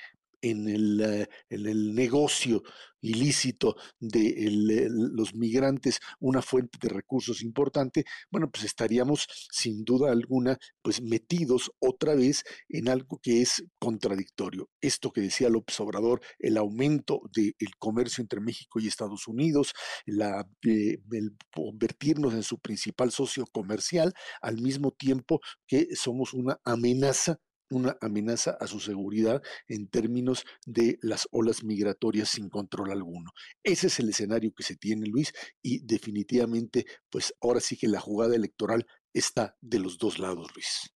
en 0.43 0.69
el, 0.69 1.01
eh, 1.01 1.27
en 1.49 1.65
el 1.65 1.95
negocio 1.95 2.61
ilícito 3.01 3.75
de 3.99 4.87
los 4.89 5.35
migrantes 5.35 5.99
una 6.19 6.41
fuente 6.41 6.77
de 6.81 6.89
recursos 6.89 7.41
importante, 7.41 8.05
bueno, 8.31 8.49
pues 8.49 8.63
estaríamos 8.63 9.27
sin 9.51 9.83
duda 9.83 10.11
alguna 10.11 10.57
pues 10.81 11.01
metidos 11.01 11.71
otra 11.79 12.15
vez 12.15 12.43
en 12.69 12.89
algo 12.89 13.19
que 13.21 13.41
es 13.41 13.63
contradictorio. 13.77 14.69
Esto 14.81 15.11
que 15.11 15.21
decía 15.21 15.49
López 15.49 15.79
Obrador, 15.79 16.21
el 16.39 16.57
aumento 16.57 17.21
del 17.35 17.75
comercio 17.77 18.21
entre 18.21 18.39
México 18.39 18.79
y 18.79 18.87
Estados 18.87 19.27
Unidos, 19.27 19.73
la, 20.05 20.47
eh, 20.65 20.97
el 21.11 21.35
convertirnos 21.53 22.33
en 22.33 22.43
su 22.43 22.59
principal 22.59 23.11
socio 23.11 23.45
comercial, 23.51 24.13
al 24.41 24.61
mismo 24.61 24.91
tiempo 24.91 25.41
que 25.67 25.87
somos 25.95 26.33
una 26.33 26.59
amenaza 26.63 27.39
una 27.73 27.97
amenaza 28.01 28.57
a 28.59 28.67
su 28.67 28.79
seguridad 28.79 29.41
en 29.67 29.87
términos 29.87 30.45
de 30.65 30.99
las 31.01 31.27
olas 31.31 31.63
migratorias 31.63 32.29
sin 32.29 32.49
control 32.49 32.91
alguno. 32.91 33.31
Ese 33.63 33.87
es 33.87 33.99
el 33.99 34.09
escenario 34.09 34.53
que 34.55 34.63
se 34.63 34.75
tiene, 34.75 35.07
Luis, 35.07 35.33
y 35.61 35.79
definitivamente, 35.85 36.85
pues 37.09 37.33
ahora 37.41 37.59
sí 37.59 37.77
que 37.77 37.87
la 37.87 37.99
jugada 37.99 38.35
electoral 38.35 38.85
está 39.13 39.55
de 39.61 39.79
los 39.79 39.97
dos 39.97 40.19
lados, 40.19 40.49
Luis. 40.55 40.93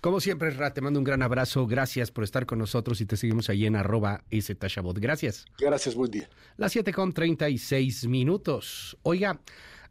Como 0.00 0.20
siempre, 0.20 0.50
Ra, 0.50 0.72
te 0.74 0.80
mando 0.80 0.98
un 0.98 1.04
gran 1.04 1.22
abrazo. 1.22 1.66
Gracias 1.66 2.10
por 2.10 2.24
estar 2.24 2.46
con 2.46 2.58
nosotros 2.58 3.00
y 3.00 3.06
te 3.06 3.16
seguimos 3.16 3.48
ahí 3.50 3.66
en 3.66 3.76
arroba 3.76 4.24
Tashabot. 4.58 4.98
Gracias. 4.98 5.44
Gracias, 5.58 5.94
buen 5.94 6.10
día. 6.10 6.28
Las 6.56 6.72
7 6.72 6.92
con 6.92 7.12
36 7.12 8.06
minutos. 8.08 8.98
Oiga, 9.02 9.40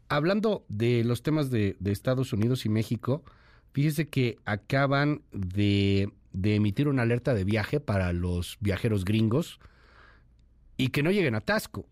hablando 0.08 0.66
de 0.68 1.04
los 1.04 1.22
temas 1.22 1.50
de, 1.50 1.76
de 1.80 1.92
Estados 1.92 2.32
Unidos 2.32 2.66
y 2.66 2.68
México, 2.68 3.24
fíjese 3.72 4.08
que 4.08 4.38
acaban 4.44 5.22
de 5.32 6.10
emitir 6.32 6.88
una 6.88 7.02
alerta 7.02 7.34
de 7.34 7.44
viaje 7.44 7.80
para 7.80 8.12
los 8.12 8.56
viajeros 8.60 9.04
gringos 9.04 9.60
y 10.76 10.88
que 10.88 11.02
no 11.02 11.10
lleguen 11.10 11.34
a 11.34 11.40
Tasco 11.40 11.86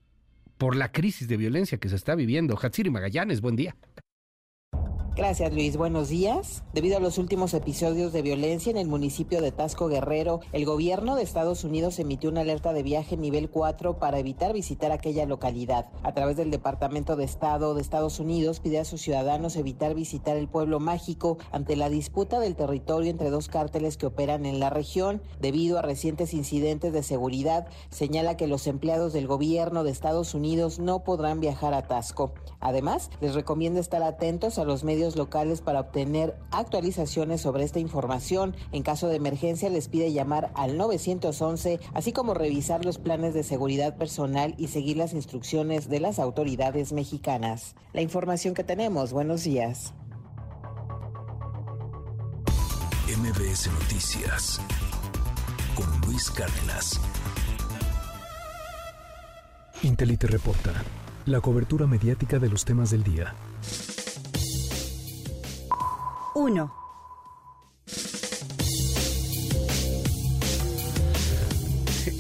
por 0.57 0.75
la 0.75 0.91
crisis 0.93 1.29
de 1.29 1.37
violencia 1.37 1.79
que 1.79 1.89
se 1.89 1.97
está 1.97 2.15
viviendo. 2.15 2.59
Hatsiri 2.61 2.91
Magallanes, 2.91 3.41
buen 3.41 3.57
día. 3.57 3.77
Gracias 5.19 5.53
Luis, 5.53 5.77
buenos 5.77 6.11
días. 6.11 6.63
Debido 6.73 6.97
a 6.97 7.01
los 7.01 7.19
últimos 7.19 7.53
episodios 7.53 8.13
de 8.13 8.23
violencia 8.23 8.71
en 8.71 8.77
el 8.77 8.87
municipio 8.87 9.43
de 9.43 9.51
Tasco 9.51 9.89
Guerrero, 9.89 10.39
el 10.53 10.65
gobierno 10.65 11.17
de 11.17 11.25
Estados 11.25 11.65
Unidos 11.65 11.99
emitió 11.99 12.31
una 12.31 12.43
alerta 12.43 12.73
de 12.73 12.85
viaje 12.85 13.17
nivel 13.17 13.51
4 13.51 13.99
para 13.99 14.21
evitar 14.21 14.53
visitar 14.53 14.93
aquella 14.93 15.27
localidad. 15.27 15.87
A 16.05 16.15
través 16.15 16.37
del 16.37 16.53
Departamento 16.53 17.17
de 17.17 17.25
Estado 17.25 17.75
de 17.75 17.83
Estados 17.83 18.21
Unidos 18.21 18.61
pide 18.61 18.79
a 18.79 18.85
sus 18.85 19.01
ciudadanos 19.01 19.57
evitar 19.57 19.97
visitar 19.97 20.37
el 20.37 20.47
pueblo 20.47 20.79
mágico 20.79 21.39
ante 21.51 21.75
la 21.75 21.89
disputa 21.89 22.39
del 22.39 22.55
territorio 22.55 23.11
entre 23.11 23.31
dos 23.31 23.49
cárteles 23.49 23.97
que 23.97 24.07
operan 24.07 24.47
en 24.47 24.61
la 24.61 24.71
región. 24.71 25.21
Debido 25.41 25.81
a 25.81 25.83
recientes 25.83 26.33
incidentes 26.33 26.93
de 26.93 27.03
seguridad, 27.03 27.67
señala 27.91 28.37
que 28.37 28.47
los 28.47 28.69
empleados 28.69 29.13
del 29.13 29.27
gobierno 29.27 29.83
de 29.83 29.91
Estados 29.91 30.35
Unidos 30.35 30.79
no 30.79 31.03
podrán 31.03 31.41
viajar 31.41 31.75
a 31.75 31.89
Tasco. 31.89 32.35
Además, 32.61 33.11
les 33.21 33.35
recomienda 33.35 33.81
estar 33.81 34.05
atentos 34.05 34.61
a 34.61 34.65
los 34.65 34.85
medios 34.85 35.08
locales 35.17 35.61
para 35.61 35.81
obtener 35.81 36.37
actualizaciones 36.51 37.41
sobre 37.41 37.65
esta 37.65 37.79
información. 37.79 38.57
En 38.73 38.83
caso 38.83 39.09
de 39.09 39.17
emergencia 39.17 39.71
les 39.71 39.89
pide 39.89 40.13
llamar 40.13 40.51
al 40.55 40.77
911, 40.77 41.81
así 41.95 42.13
como 42.13 42.35
revisar 42.35 42.85
los 42.85 42.99
planes 42.99 43.35
de 43.35 43.43
seguridad 43.43 43.97
personal 43.97 44.55
y 44.59 44.69
seguir 44.69 44.97
las 44.97 45.13
instrucciones 45.13 45.89
de 45.89 46.01
las 46.01 46.19
autoridades 46.19 46.93
mexicanas. 46.93 47.75
La 47.93 48.03
información 48.03 48.55
que 48.55 48.65
tenemos, 48.65 49.13
buenos 49.13 49.45
días. 49.45 49.95
MBS 53.09 53.71
Noticias 53.73 54.61
con 55.75 55.87
Luis 56.03 56.31
Cárdenas. 56.31 57.01
Intelite 59.83 60.27
reporta 60.27 60.73
la 61.27 61.41
cobertura 61.41 61.87
mediática 61.87 62.39
de 62.39 62.49
los 62.49 62.65
temas 62.65 62.91
del 62.91 63.05
día. 63.05 63.35
1. 66.39 66.75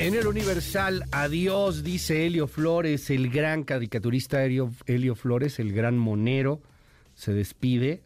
En 0.00 0.14
el 0.14 0.26
Universal, 0.26 1.04
adiós, 1.12 1.84
dice 1.84 2.26
Helio 2.26 2.48
Flores, 2.48 3.10
el 3.10 3.30
gran 3.30 3.62
caricaturista 3.62 4.44
Helio, 4.44 5.14
Flores, 5.14 5.60
el 5.60 5.72
gran 5.72 5.96
monero, 5.98 6.60
se 7.14 7.32
despide. 7.32 8.02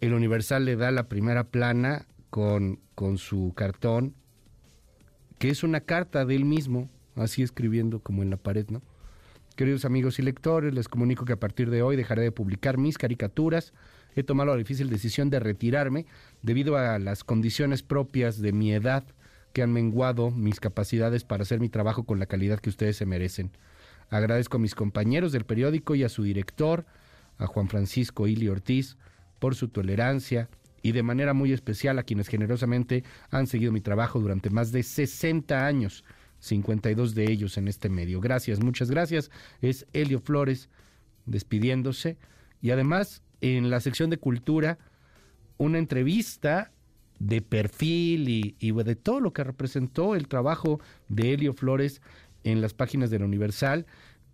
El 0.00 0.12
Universal 0.12 0.64
le 0.64 0.74
da 0.74 0.90
la 0.90 1.08
primera 1.08 1.44
plana 1.44 2.06
con, 2.30 2.80
con 2.96 3.18
su 3.18 3.52
cartón, 3.54 4.16
que 5.38 5.50
es 5.50 5.62
una 5.62 5.82
carta 5.82 6.24
de 6.24 6.34
él 6.34 6.44
mismo, 6.44 6.90
así 7.14 7.42
escribiendo 7.42 8.00
como 8.00 8.24
en 8.24 8.30
la 8.30 8.38
pared, 8.38 8.66
¿no? 8.70 8.82
Queridos 9.54 9.84
amigos 9.84 10.18
y 10.18 10.22
lectores, 10.22 10.74
les 10.74 10.88
comunico 10.88 11.24
que 11.24 11.34
a 11.34 11.38
partir 11.38 11.70
de 11.70 11.82
hoy 11.82 11.94
dejaré 11.94 12.22
de 12.22 12.32
publicar 12.32 12.76
mis 12.76 12.98
caricaturas 12.98 13.72
he 14.14 14.22
tomado 14.22 14.50
la 14.50 14.56
difícil 14.56 14.90
decisión 14.90 15.30
de 15.30 15.40
retirarme 15.40 16.06
debido 16.42 16.76
a 16.76 16.98
las 16.98 17.24
condiciones 17.24 17.82
propias 17.82 18.40
de 18.40 18.52
mi 18.52 18.72
edad 18.72 19.04
que 19.52 19.62
han 19.62 19.72
menguado 19.72 20.30
mis 20.30 20.60
capacidades 20.60 21.24
para 21.24 21.42
hacer 21.42 21.60
mi 21.60 21.68
trabajo 21.68 22.04
con 22.04 22.18
la 22.18 22.26
calidad 22.26 22.60
que 22.60 22.70
ustedes 22.70 22.96
se 22.96 23.06
merecen. 23.06 23.50
Agradezco 24.10 24.56
a 24.56 24.60
mis 24.60 24.74
compañeros 24.74 25.32
del 25.32 25.44
periódico 25.44 25.94
y 25.94 26.04
a 26.04 26.08
su 26.08 26.22
director, 26.22 26.86
a 27.38 27.46
Juan 27.46 27.68
Francisco 27.68 28.26
Ili 28.26 28.48
Ortiz, 28.48 28.96
por 29.38 29.54
su 29.54 29.68
tolerancia 29.68 30.48
y 30.82 30.92
de 30.92 31.02
manera 31.02 31.32
muy 31.32 31.52
especial 31.52 31.98
a 31.98 32.02
quienes 32.02 32.28
generosamente 32.28 33.04
han 33.30 33.46
seguido 33.46 33.72
mi 33.72 33.80
trabajo 33.80 34.20
durante 34.20 34.50
más 34.50 34.72
de 34.72 34.82
60 34.82 35.66
años, 35.66 36.04
52 36.40 37.14
de 37.14 37.30
ellos 37.30 37.56
en 37.56 37.68
este 37.68 37.88
medio. 37.88 38.20
Gracias, 38.20 38.60
muchas 38.60 38.90
gracias. 38.90 39.30
Es 39.60 39.86
Helio 39.92 40.20
Flores 40.20 40.68
despidiéndose 41.24 42.18
y 42.60 42.70
además 42.70 43.22
en 43.42 43.68
la 43.68 43.80
sección 43.80 44.08
de 44.08 44.16
cultura 44.16 44.78
una 45.58 45.78
entrevista 45.78 46.72
de 47.18 47.42
perfil 47.42 48.28
y, 48.28 48.72
de 48.72 48.96
todo 48.96 49.20
lo 49.20 49.32
que 49.32 49.44
representó 49.44 50.16
el 50.16 50.26
trabajo 50.26 50.80
de 51.08 51.34
Helio 51.34 51.52
Flores 51.52 52.00
en 52.42 52.60
las 52.60 52.72
páginas 52.74 53.10
de 53.10 53.18
Universal 53.18 53.86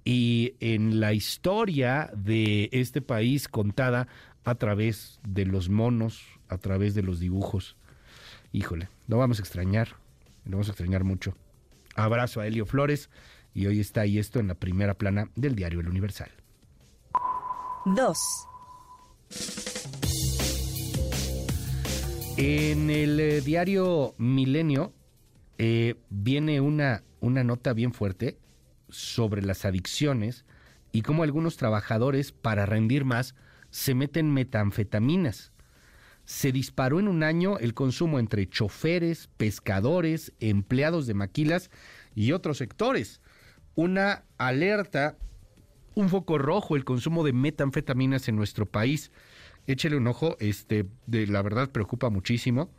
y 0.05 0.55
en 0.60 1.01
la 1.01 1.12
historia 1.12 2.10
de 2.16 2.70
este 2.72 3.02
país 3.02 3.48
contada 3.48 4.09
a 4.44 4.55
través 4.55 5.20
de 5.26 5.44
los 5.44 5.68
monos, 5.68 6.24
a 6.48 6.56
través 6.56 6.94
de 6.94 7.02
los 7.02 7.20
dibujos. 7.20 7.76
Híjole, 8.52 8.89
lo 9.06 9.18
vamos 9.18 9.39
a 9.39 9.43
extrañar, 9.43 9.97
lo 10.47 10.52
vamos 10.52 10.68
a 10.68 10.70
extrañar 10.70 11.05
mucho. 11.05 11.35
Abrazo 11.94 12.40
a 12.40 12.47
Helio 12.47 12.64
Flores 12.64 13.10
y 13.52 13.66
hoy 13.66 13.80
está 13.80 14.02
ahí 14.02 14.18
esto 14.18 14.40
en 14.40 14.48
la 14.48 14.55
primera 14.55 14.94
plana 14.94 15.30
del 15.35 15.55
diario 15.55 15.80
El 15.80 15.89
Universal. 15.89 16.30
2. 17.85 18.18
En 22.36 22.88
el 22.88 23.18
eh, 23.18 23.40
diario 23.40 24.14
Milenio 24.16 24.92
eh, 25.59 25.96
viene 26.09 26.60
una, 26.60 27.02
una 27.20 27.42
nota 27.42 27.72
bien 27.72 27.92
fuerte 27.92 28.38
sobre 28.88 29.42
las 29.42 29.64
adicciones 29.64 30.44
y 30.92 31.02
cómo 31.02 31.24
algunos 31.24 31.56
trabajadores, 31.56 32.30
para 32.30 32.64
rendir 32.64 33.05
más, 33.05 33.34
se 33.70 33.94
meten 33.94 34.32
metanfetaminas. 34.32 35.52
Se 36.24 36.52
disparó 36.52 37.00
en 37.00 37.09
un 37.09 37.22
año 37.22 37.59
el 37.59 37.74
consumo 37.74 38.18
entre 38.18 38.48
choferes, 38.48 39.28
pescadores, 39.36 40.32
empleados 40.40 41.06
de 41.06 41.14
maquilas 41.14 41.70
y 42.14 42.32
otros 42.32 42.59
sectores. 42.59 43.20
Una 43.74 44.24
alerta, 44.36 45.16
un 45.99 46.09
foco 46.09 46.39
rojo 46.39 46.77
el 46.77 46.85
consumo 46.85 47.25
de 47.25 47.33
metanfetaminas 47.33 48.29
en 48.29 48.37
nuestro 48.37 48.66
país. 48.66 49.11
Échele 49.66 49.97
un 49.97 50.07
ojo, 50.07 50.37
este, 50.39 50.87
de, 51.07 51.27
la 51.27 51.43
verdad 51.43 51.70
preocupa 51.70 52.09
muchísimo 52.09 52.70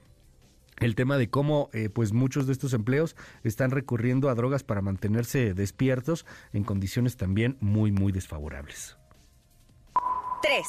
el 0.79 0.95
tema 0.95 1.17
de 1.17 1.29
cómo 1.29 1.69
eh, 1.73 1.89
pues 1.89 2.13
muchos 2.13 2.47
de 2.47 2.53
estos 2.53 2.73
empleos 2.73 3.17
están 3.43 3.71
recurriendo 3.71 4.29
a 4.29 4.35
drogas 4.35 4.63
para 4.63 4.81
mantenerse 4.81 5.53
despiertos 5.53 6.25
en 6.53 6.63
condiciones 6.63 7.17
también 7.17 7.57
muy 7.59 7.91
muy 7.91 8.13
desfavorables. 8.13 8.95
3. 10.41 10.65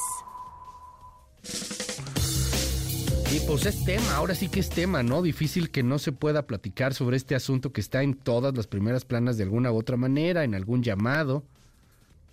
Y 3.33 3.39
pues 3.47 3.65
es 3.65 3.85
tema, 3.85 4.15
ahora 4.15 4.35
sí 4.35 4.49
que 4.49 4.59
es 4.59 4.69
tema, 4.69 5.03
¿no? 5.03 5.21
Difícil 5.21 5.71
que 5.71 5.83
no 5.83 5.97
se 5.97 6.11
pueda 6.11 6.45
platicar 6.45 6.93
sobre 6.93 7.15
este 7.15 7.33
asunto 7.33 7.71
que 7.71 7.79
está 7.79 8.03
en 8.03 8.13
todas 8.15 8.53
las 8.53 8.67
primeras 8.67 9.05
planas 9.05 9.37
de 9.37 9.43
alguna 9.43 9.71
u 9.71 9.77
otra 9.77 9.95
manera, 9.95 10.43
en 10.43 10.53
algún 10.53 10.83
llamado. 10.83 11.45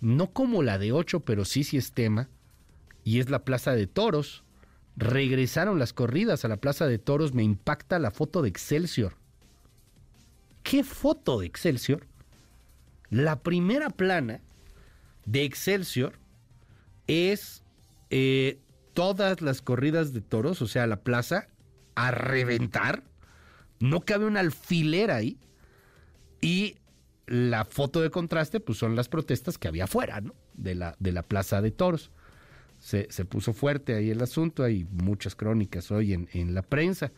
No 0.01 0.31
como 0.31 0.63
la 0.63 0.77
de 0.77 0.91
8, 0.91 1.21
pero 1.21 1.45
sí 1.45 1.63
sí 1.63 1.77
es 1.77 1.91
tema. 1.93 2.29
Y 3.03 3.19
es 3.19 3.29
la 3.29 3.43
Plaza 3.43 3.73
de 3.73 3.87
Toros 3.87 4.43
regresaron 4.99 5.79
las 5.79 5.93
corridas 5.93 6.43
a 6.43 6.49
la 6.49 6.57
Plaza 6.57 6.85
de 6.85 6.99
Toros, 6.99 7.33
me 7.33 7.43
impacta 7.43 7.99
la 7.99 8.11
foto 8.11 8.41
de 8.41 8.49
Excelsior. 8.49 9.15
¿Qué 10.61 10.83
foto 10.83 11.39
de 11.39 11.45
Excelsior? 11.45 12.05
La 13.09 13.41
primera 13.41 13.89
plana 13.89 14.41
de 15.25 15.45
Excelsior 15.45 16.19
es 17.07 17.63
eh, 18.09 18.59
todas 18.93 19.41
las 19.41 19.61
corridas 19.61 20.13
de 20.13 20.21
toros, 20.21 20.61
o 20.61 20.67
sea, 20.67 20.85
la 20.85 21.01
plaza, 21.01 21.47
a 21.95 22.11
reventar. 22.11 23.03
No 23.79 24.01
cabe 24.01 24.25
un 24.25 24.37
alfiler 24.37 25.11
ahí. 25.11 25.37
Y 26.41 26.75
la 27.29 27.65
foto 27.65 28.01
de 28.01 28.09
contraste, 28.09 28.59
pues 28.59 28.77
son 28.77 28.95
las 28.95 29.09
protestas 29.09 29.57
que 29.57 29.67
había 29.67 29.85
afuera, 29.85 30.21
¿no? 30.21 30.35
De 30.53 30.75
la, 30.75 30.95
de 30.99 31.11
la 31.11 31.23
plaza 31.23 31.61
de 31.61 31.71
toros 31.71 32.11
se, 32.79 33.25
puso 33.25 33.53
fuerte 33.53 33.95
ahí 33.95 34.09
el 34.09 34.21
asunto, 34.21 34.63
hay 34.63 34.85
muchas 34.91 35.35
crónicas 35.35 35.91
hoy 35.91 36.13
en, 36.13 36.29
en 36.33 36.53
la 36.53 36.61
prensa. 36.61 37.11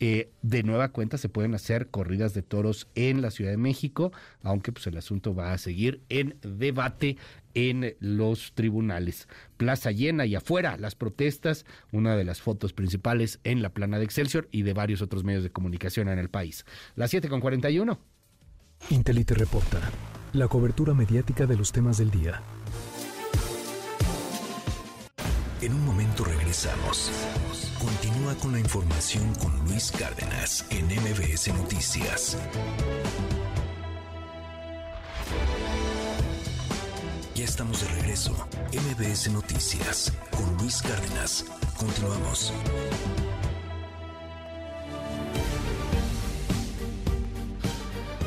Eh, 0.00 0.32
de 0.42 0.64
nueva 0.64 0.88
cuenta 0.88 1.16
se 1.16 1.28
pueden 1.28 1.54
hacer 1.54 1.88
corridas 1.88 2.34
de 2.34 2.42
toros 2.42 2.88
en 2.96 3.22
la 3.22 3.30
Ciudad 3.30 3.52
de 3.52 3.56
México, 3.56 4.10
aunque 4.42 4.72
pues 4.72 4.86
el 4.88 4.96
asunto 4.96 5.32
va 5.32 5.52
a 5.52 5.58
seguir 5.58 6.00
en 6.08 6.36
debate 6.42 7.18
en 7.54 7.94
los 8.00 8.52
tribunales. 8.54 9.28
Plaza 9.58 9.92
llena 9.92 10.26
y 10.26 10.34
afuera 10.34 10.76
las 10.76 10.96
protestas, 10.96 11.66
una 11.92 12.16
de 12.16 12.24
las 12.24 12.40
fotos 12.40 12.72
principales 12.72 13.38
en 13.44 13.62
la 13.62 13.72
plana 13.72 13.98
de 13.98 14.04
Excelsior 14.04 14.48
y 14.50 14.62
de 14.62 14.72
varios 14.72 15.02
otros 15.02 15.22
medios 15.22 15.44
de 15.44 15.52
comunicación 15.52 16.08
en 16.08 16.18
el 16.18 16.30
país. 16.30 16.66
Las 16.96 17.10
7 17.10 17.28
con 17.28 17.40
41. 17.40 18.00
Intelite 18.90 19.34
reporta 19.34 19.80
la 20.32 20.48
cobertura 20.48 20.94
mediática 20.94 21.46
de 21.46 21.56
los 21.56 21.72
temas 21.72 21.98
del 21.98 22.10
día. 22.10 22.40
En 25.60 25.74
un 25.74 25.84
momento 25.84 26.24
regresamos. 26.24 27.10
Continúa 27.78 28.34
con 28.34 28.52
la 28.52 28.58
información 28.58 29.34
con 29.36 29.56
Luis 29.66 29.92
Cárdenas 29.92 30.66
en 30.70 30.86
MBS 30.86 31.54
Noticias. 31.54 32.36
Ya 37.34 37.44
estamos 37.44 37.80
de 37.82 37.88
regreso. 37.88 38.34
MBS 38.72 39.30
Noticias 39.30 40.12
con 40.30 40.56
Luis 40.58 40.82
Cárdenas. 40.82 41.44
Continuamos. 41.78 42.52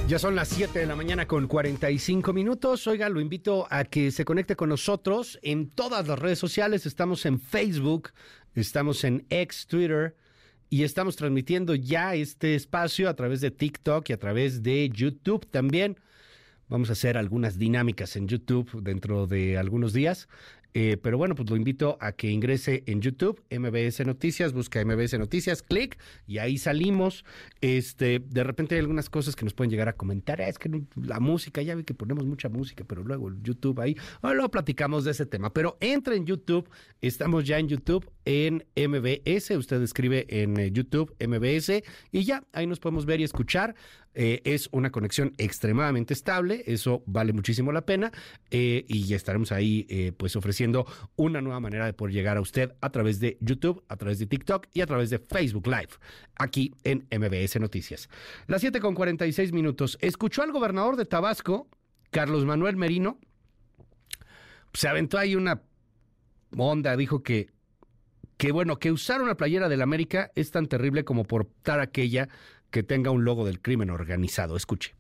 Ya 0.08 0.20
son 0.20 0.36
las 0.36 0.50
7 0.50 0.78
de 0.78 0.86
la 0.86 0.96
mañana 0.96 1.28
con 1.28 1.48
45 1.48 2.32
minutos. 2.32 2.86
Oiga, 2.86 3.10
lo 3.10 3.20
invito 3.20 3.66
a 3.72 3.86
que 3.86 4.12
se 4.12 4.24
conecte 4.24 4.56
con 4.56 4.70
nosotros 4.70 5.40
en 5.42 5.72
todas 5.72 6.08
las 6.08 6.20
redes 6.20 6.38
sociales. 6.38 6.86
Estamos 6.86 7.26
en 7.26 7.40
Facebook, 7.40 8.12
estamos 8.54 9.04
en 9.04 9.26
X, 9.32 9.66
Twitter 9.66 10.16
y 10.70 10.84
estamos 10.84 11.16
transmitiendo 11.16 11.74
ya 11.74 12.14
este 12.14 12.54
espacio 12.54 13.10
a 13.10 13.16
través 13.16 13.42
de 13.42 13.50
TikTok 13.50 14.08
y 14.12 14.14
a 14.14 14.20
través 14.20 14.62
de 14.62 14.88
YouTube 14.94 15.48
también. 15.50 15.98
Vamos 16.70 16.90
a 16.90 16.94
hacer 16.94 17.18
algunas 17.18 17.58
dinámicas 17.58 18.16
en 18.16 18.28
YouTube 18.28 18.84
dentro 18.84 19.26
de 19.26 19.58
algunos 19.58 19.92
días. 19.92 20.28
Eh, 20.78 20.98
pero 21.02 21.18
bueno, 21.18 21.36
pues 21.36 21.50
lo 21.50 21.56
invito 21.56 21.98
a 22.02 22.12
que 22.12 22.30
ingrese 22.30 22.84
en 22.86 23.00
YouTube, 23.00 23.42
MBS 23.50 24.06
Noticias, 24.06 24.52
busca 24.52 24.84
MBS 24.84 25.18
Noticias, 25.18 25.64
clic 25.64 25.98
y 26.28 26.40
ahí 26.40 26.58
salimos. 26.58 27.24
Este, 27.62 28.20
de 28.20 28.44
repente 28.44 28.76
hay 28.76 28.82
algunas 28.82 29.10
cosas 29.10 29.38
que 29.38 29.46
nos 29.46 29.54
pueden 29.54 29.72
llegar 29.72 29.88
a 29.88 29.94
comentar. 29.94 30.42
Ah, 30.42 30.50
es 30.50 30.60
que 30.60 30.70
la 30.96 31.22
música, 31.22 31.62
ya 31.62 31.76
vi 31.76 31.86
que 31.86 31.94
ponemos 31.94 32.26
mucha 32.26 32.50
música, 32.50 32.84
pero 32.86 33.06
luego 33.06 33.32
YouTube 33.42 33.80
ahí, 33.80 33.96
ah, 34.22 34.34
luego 34.34 34.52
platicamos 34.52 35.06
de 35.06 35.12
ese 35.12 35.26
tema. 35.26 35.54
Pero 35.54 35.78
entra 35.80 36.14
en 36.14 36.26
YouTube, 36.26 36.70
estamos 37.00 37.46
ya 37.46 37.58
en 37.58 37.70
YouTube, 37.70 38.12
en 38.26 38.66
MBS. 38.76 39.52
Usted 39.52 39.82
escribe 39.82 40.26
en 40.30 40.60
eh, 40.60 40.72
YouTube 40.72 41.16
MBS 41.26 41.84
y 42.12 42.24
ya 42.24 42.44
ahí 42.52 42.68
nos 42.68 42.80
podemos 42.80 43.06
ver 43.06 43.22
y 43.22 43.24
escuchar. 43.24 43.76
Eh, 44.18 44.42
es 44.46 44.70
una 44.72 44.92
conexión 44.92 45.34
extremadamente 45.38 46.14
estable, 46.14 46.64
eso 46.68 47.04
vale 47.06 47.34
muchísimo 47.34 47.74
la 47.74 47.86
pena 47.86 48.14
eh, 48.50 48.86
y 48.88 49.04
ya 49.04 49.18
estaremos 49.18 49.52
ahí 49.52 50.14
pues 50.16 50.38
ofreciendo 50.38 50.86
una 51.18 51.42
nueva 51.42 51.60
manera 51.60 51.86
de 51.86 51.92
poder 51.92 52.14
llegar 52.14 52.38
a 52.38 52.42
usted 52.42 52.72
a 52.80 52.92
través 52.92 53.20
de 53.20 53.38
YouTube, 53.42 53.84
a 53.90 53.98
través 53.98 54.18
de 54.20 54.26
TikTok 54.26 54.68
y 54.72 54.80
a 54.80 54.88
través 54.88 55.10
de 55.10 55.20
Facebook 55.20 55.68
Live, 55.68 55.90
aquí 56.38 56.74
en 56.86 57.06
MBS 57.12 57.60
Noticias. 57.60 58.08
Las 58.48 58.62
7 58.62 58.80
con 58.80 58.96
46 58.96 59.52
minutos. 59.52 59.98
Escuchó 60.00 60.44
al 60.44 60.54
gobernador 60.54 60.96
de 60.96 61.04
Tabasco, 61.04 61.68
Carlos 62.10 62.46
Manuel 62.46 62.78
Merino, 62.78 63.20
se 64.76 64.88
aventó 64.88 65.18
ahí 65.18 65.36
una 65.36 65.62
onda, 66.58 66.96
dijo 66.96 67.24
que 67.24 67.55
que 68.38 68.52
bueno, 68.52 68.78
que 68.78 68.92
usar 68.92 69.22
una 69.22 69.36
playera 69.36 69.70
del 69.70 69.82
América 69.82 70.32
es 70.36 70.52
tan 70.52 70.68
terrible 70.68 71.06
como 71.06 71.24
portar 71.24 71.80
aquella 71.80 72.30
que 72.70 72.84
tenga 72.84 73.12
un 73.12 73.24
logo 73.24 73.46
del 73.46 73.62
crimen 73.62 73.90
organizado. 73.90 74.56
Escuche. 74.56 74.94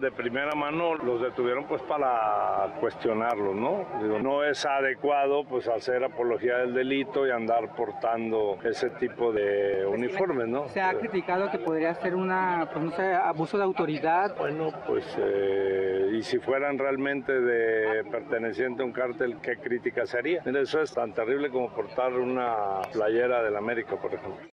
De 0.00 0.10
primera 0.12 0.54
mano 0.54 0.94
los 0.94 1.22
detuvieron 1.22 1.64
pues 1.64 1.80
para 1.82 2.74
cuestionarlos, 2.80 3.54
¿no? 3.54 3.86
Digo, 4.02 4.18
no 4.18 4.44
es 4.44 4.64
adecuado 4.66 5.44
pues 5.44 5.68
hacer 5.68 6.04
apología 6.04 6.58
del 6.58 6.74
delito 6.74 7.26
y 7.26 7.30
andar 7.30 7.74
portando 7.74 8.58
ese 8.62 8.90
tipo 8.90 9.32
de 9.32 9.86
uniformes, 9.86 10.48
¿no? 10.48 10.68
Se 10.68 10.80
ha 10.80 10.92
criticado 10.98 11.50
que 11.50 11.58
podría 11.58 11.94
ser 11.94 12.14
una, 12.14 12.68
pues 12.72 12.84
no 12.84 12.90
sé, 12.92 13.14
abuso 13.14 13.56
de 13.56 13.64
autoridad. 13.64 14.36
Bueno, 14.36 14.68
pues 14.86 15.16
eh, 15.18 16.10
y 16.12 16.22
si 16.22 16.38
fueran 16.38 16.78
realmente 16.78 17.32
de 17.32 18.04
perteneciente 18.04 18.82
a 18.82 18.86
un 18.86 18.92
cártel, 18.92 19.38
¿qué 19.40 19.56
crítica 19.56 20.06
sería? 20.06 20.42
Mira, 20.44 20.60
eso 20.60 20.80
es 20.80 20.92
tan 20.92 21.12
terrible 21.12 21.50
como 21.50 21.70
portar 21.72 22.12
una 22.12 22.82
playera 22.92 23.42
del 23.42 23.56
América, 23.56 23.96
por 23.96 24.12
ejemplo. 24.12 24.55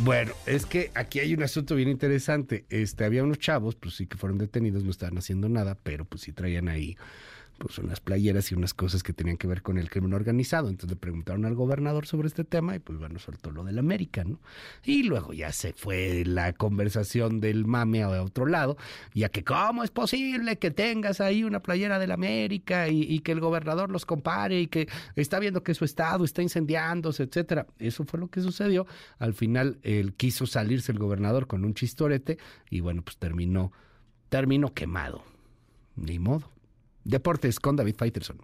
Bueno, 0.00 0.32
es 0.46 0.64
que 0.64 0.92
aquí 0.94 1.18
hay 1.18 1.34
un 1.34 1.42
asunto 1.42 1.74
bien 1.74 1.88
interesante. 1.88 2.64
Este, 2.70 3.04
había 3.04 3.24
unos 3.24 3.38
chavos, 3.38 3.74
pues 3.74 3.96
sí 3.96 4.06
que 4.06 4.16
fueron 4.16 4.38
detenidos, 4.38 4.84
no 4.84 4.90
estaban 4.90 5.18
haciendo 5.18 5.48
nada, 5.48 5.76
pero 5.82 6.04
pues 6.04 6.22
sí 6.22 6.32
traían 6.32 6.68
ahí 6.68 6.96
pues 7.58 7.78
unas 7.78 8.00
playeras 8.00 8.50
y 8.52 8.54
unas 8.54 8.72
cosas 8.72 9.02
que 9.02 9.12
tenían 9.12 9.36
que 9.36 9.46
ver 9.46 9.62
con 9.62 9.78
el 9.78 9.90
crimen 9.90 10.14
organizado. 10.14 10.68
Entonces 10.68 10.90
le 10.90 10.96
preguntaron 10.96 11.44
al 11.44 11.54
gobernador 11.54 12.06
sobre 12.06 12.28
este 12.28 12.44
tema 12.44 12.76
y 12.76 12.78
pues 12.78 12.98
bueno, 12.98 13.18
soltó 13.18 13.50
lo 13.50 13.64
del 13.64 13.78
América, 13.78 14.24
¿no? 14.24 14.40
Y 14.84 15.02
luego 15.02 15.32
ya 15.32 15.52
se 15.52 15.72
fue 15.72 16.24
la 16.24 16.52
conversación 16.52 17.40
del 17.40 17.66
mame 17.66 18.02
a 18.02 18.22
otro 18.22 18.46
lado, 18.46 18.76
ya 19.14 19.28
que 19.28 19.44
cómo 19.44 19.84
es 19.84 19.90
posible 19.90 20.58
que 20.58 20.70
tengas 20.70 21.20
ahí 21.20 21.44
una 21.44 21.60
playera 21.60 21.98
del 21.98 22.12
América 22.12 22.88
y, 22.88 23.02
y 23.02 23.20
que 23.20 23.32
el 23.32 23.40
gobernador 23.40 23.90
los 23.90 24.06
compare 24.06 24.60
y 24.60 24.66
que 24.68 24.88
está 25.16 25.38
viendo 25.38 25.62
que 25.62 25.74
su 25.74 25.84
estado 25.84 26.24
está 26.24 26.42
incendiándose, 26.42 27.24
etcétera. 27.24 27.66
Eso 27.78 28.04
fue 28.04 28.20
lo 28.20 28.28
que 28.28 28.40
sucedió. 28.40 28.86
Al 29.18 29.34
final 29.34 29.78
él 29.82 30.14
quiso 30.14 30.46
salirse 30.46 30.92
el 30.92 30.98
gobernador 30.98 31.46
con 31.46 31.64
un 31.64 31.74
chistorete 31.74 32.38
y 32.70 32.80
bueno, 32.80 33.02
pues 33.02 33.16
terminó, 33.16 33.72
terminó 34.28 34.72
quemado. 34.72 35.24
Ni 35.96 36.18
modo. 36.18 36.57
Deportes 37.08 37.58
con 37.58 37.74
David 37.74 37.94
Faitelson. 37.96 38.36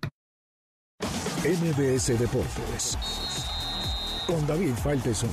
MBS 1.45 2.19
Deportes 2.19 2.97
con 4.27 4.47
David 4.47 4.73
Faitelson. 4.83 5.29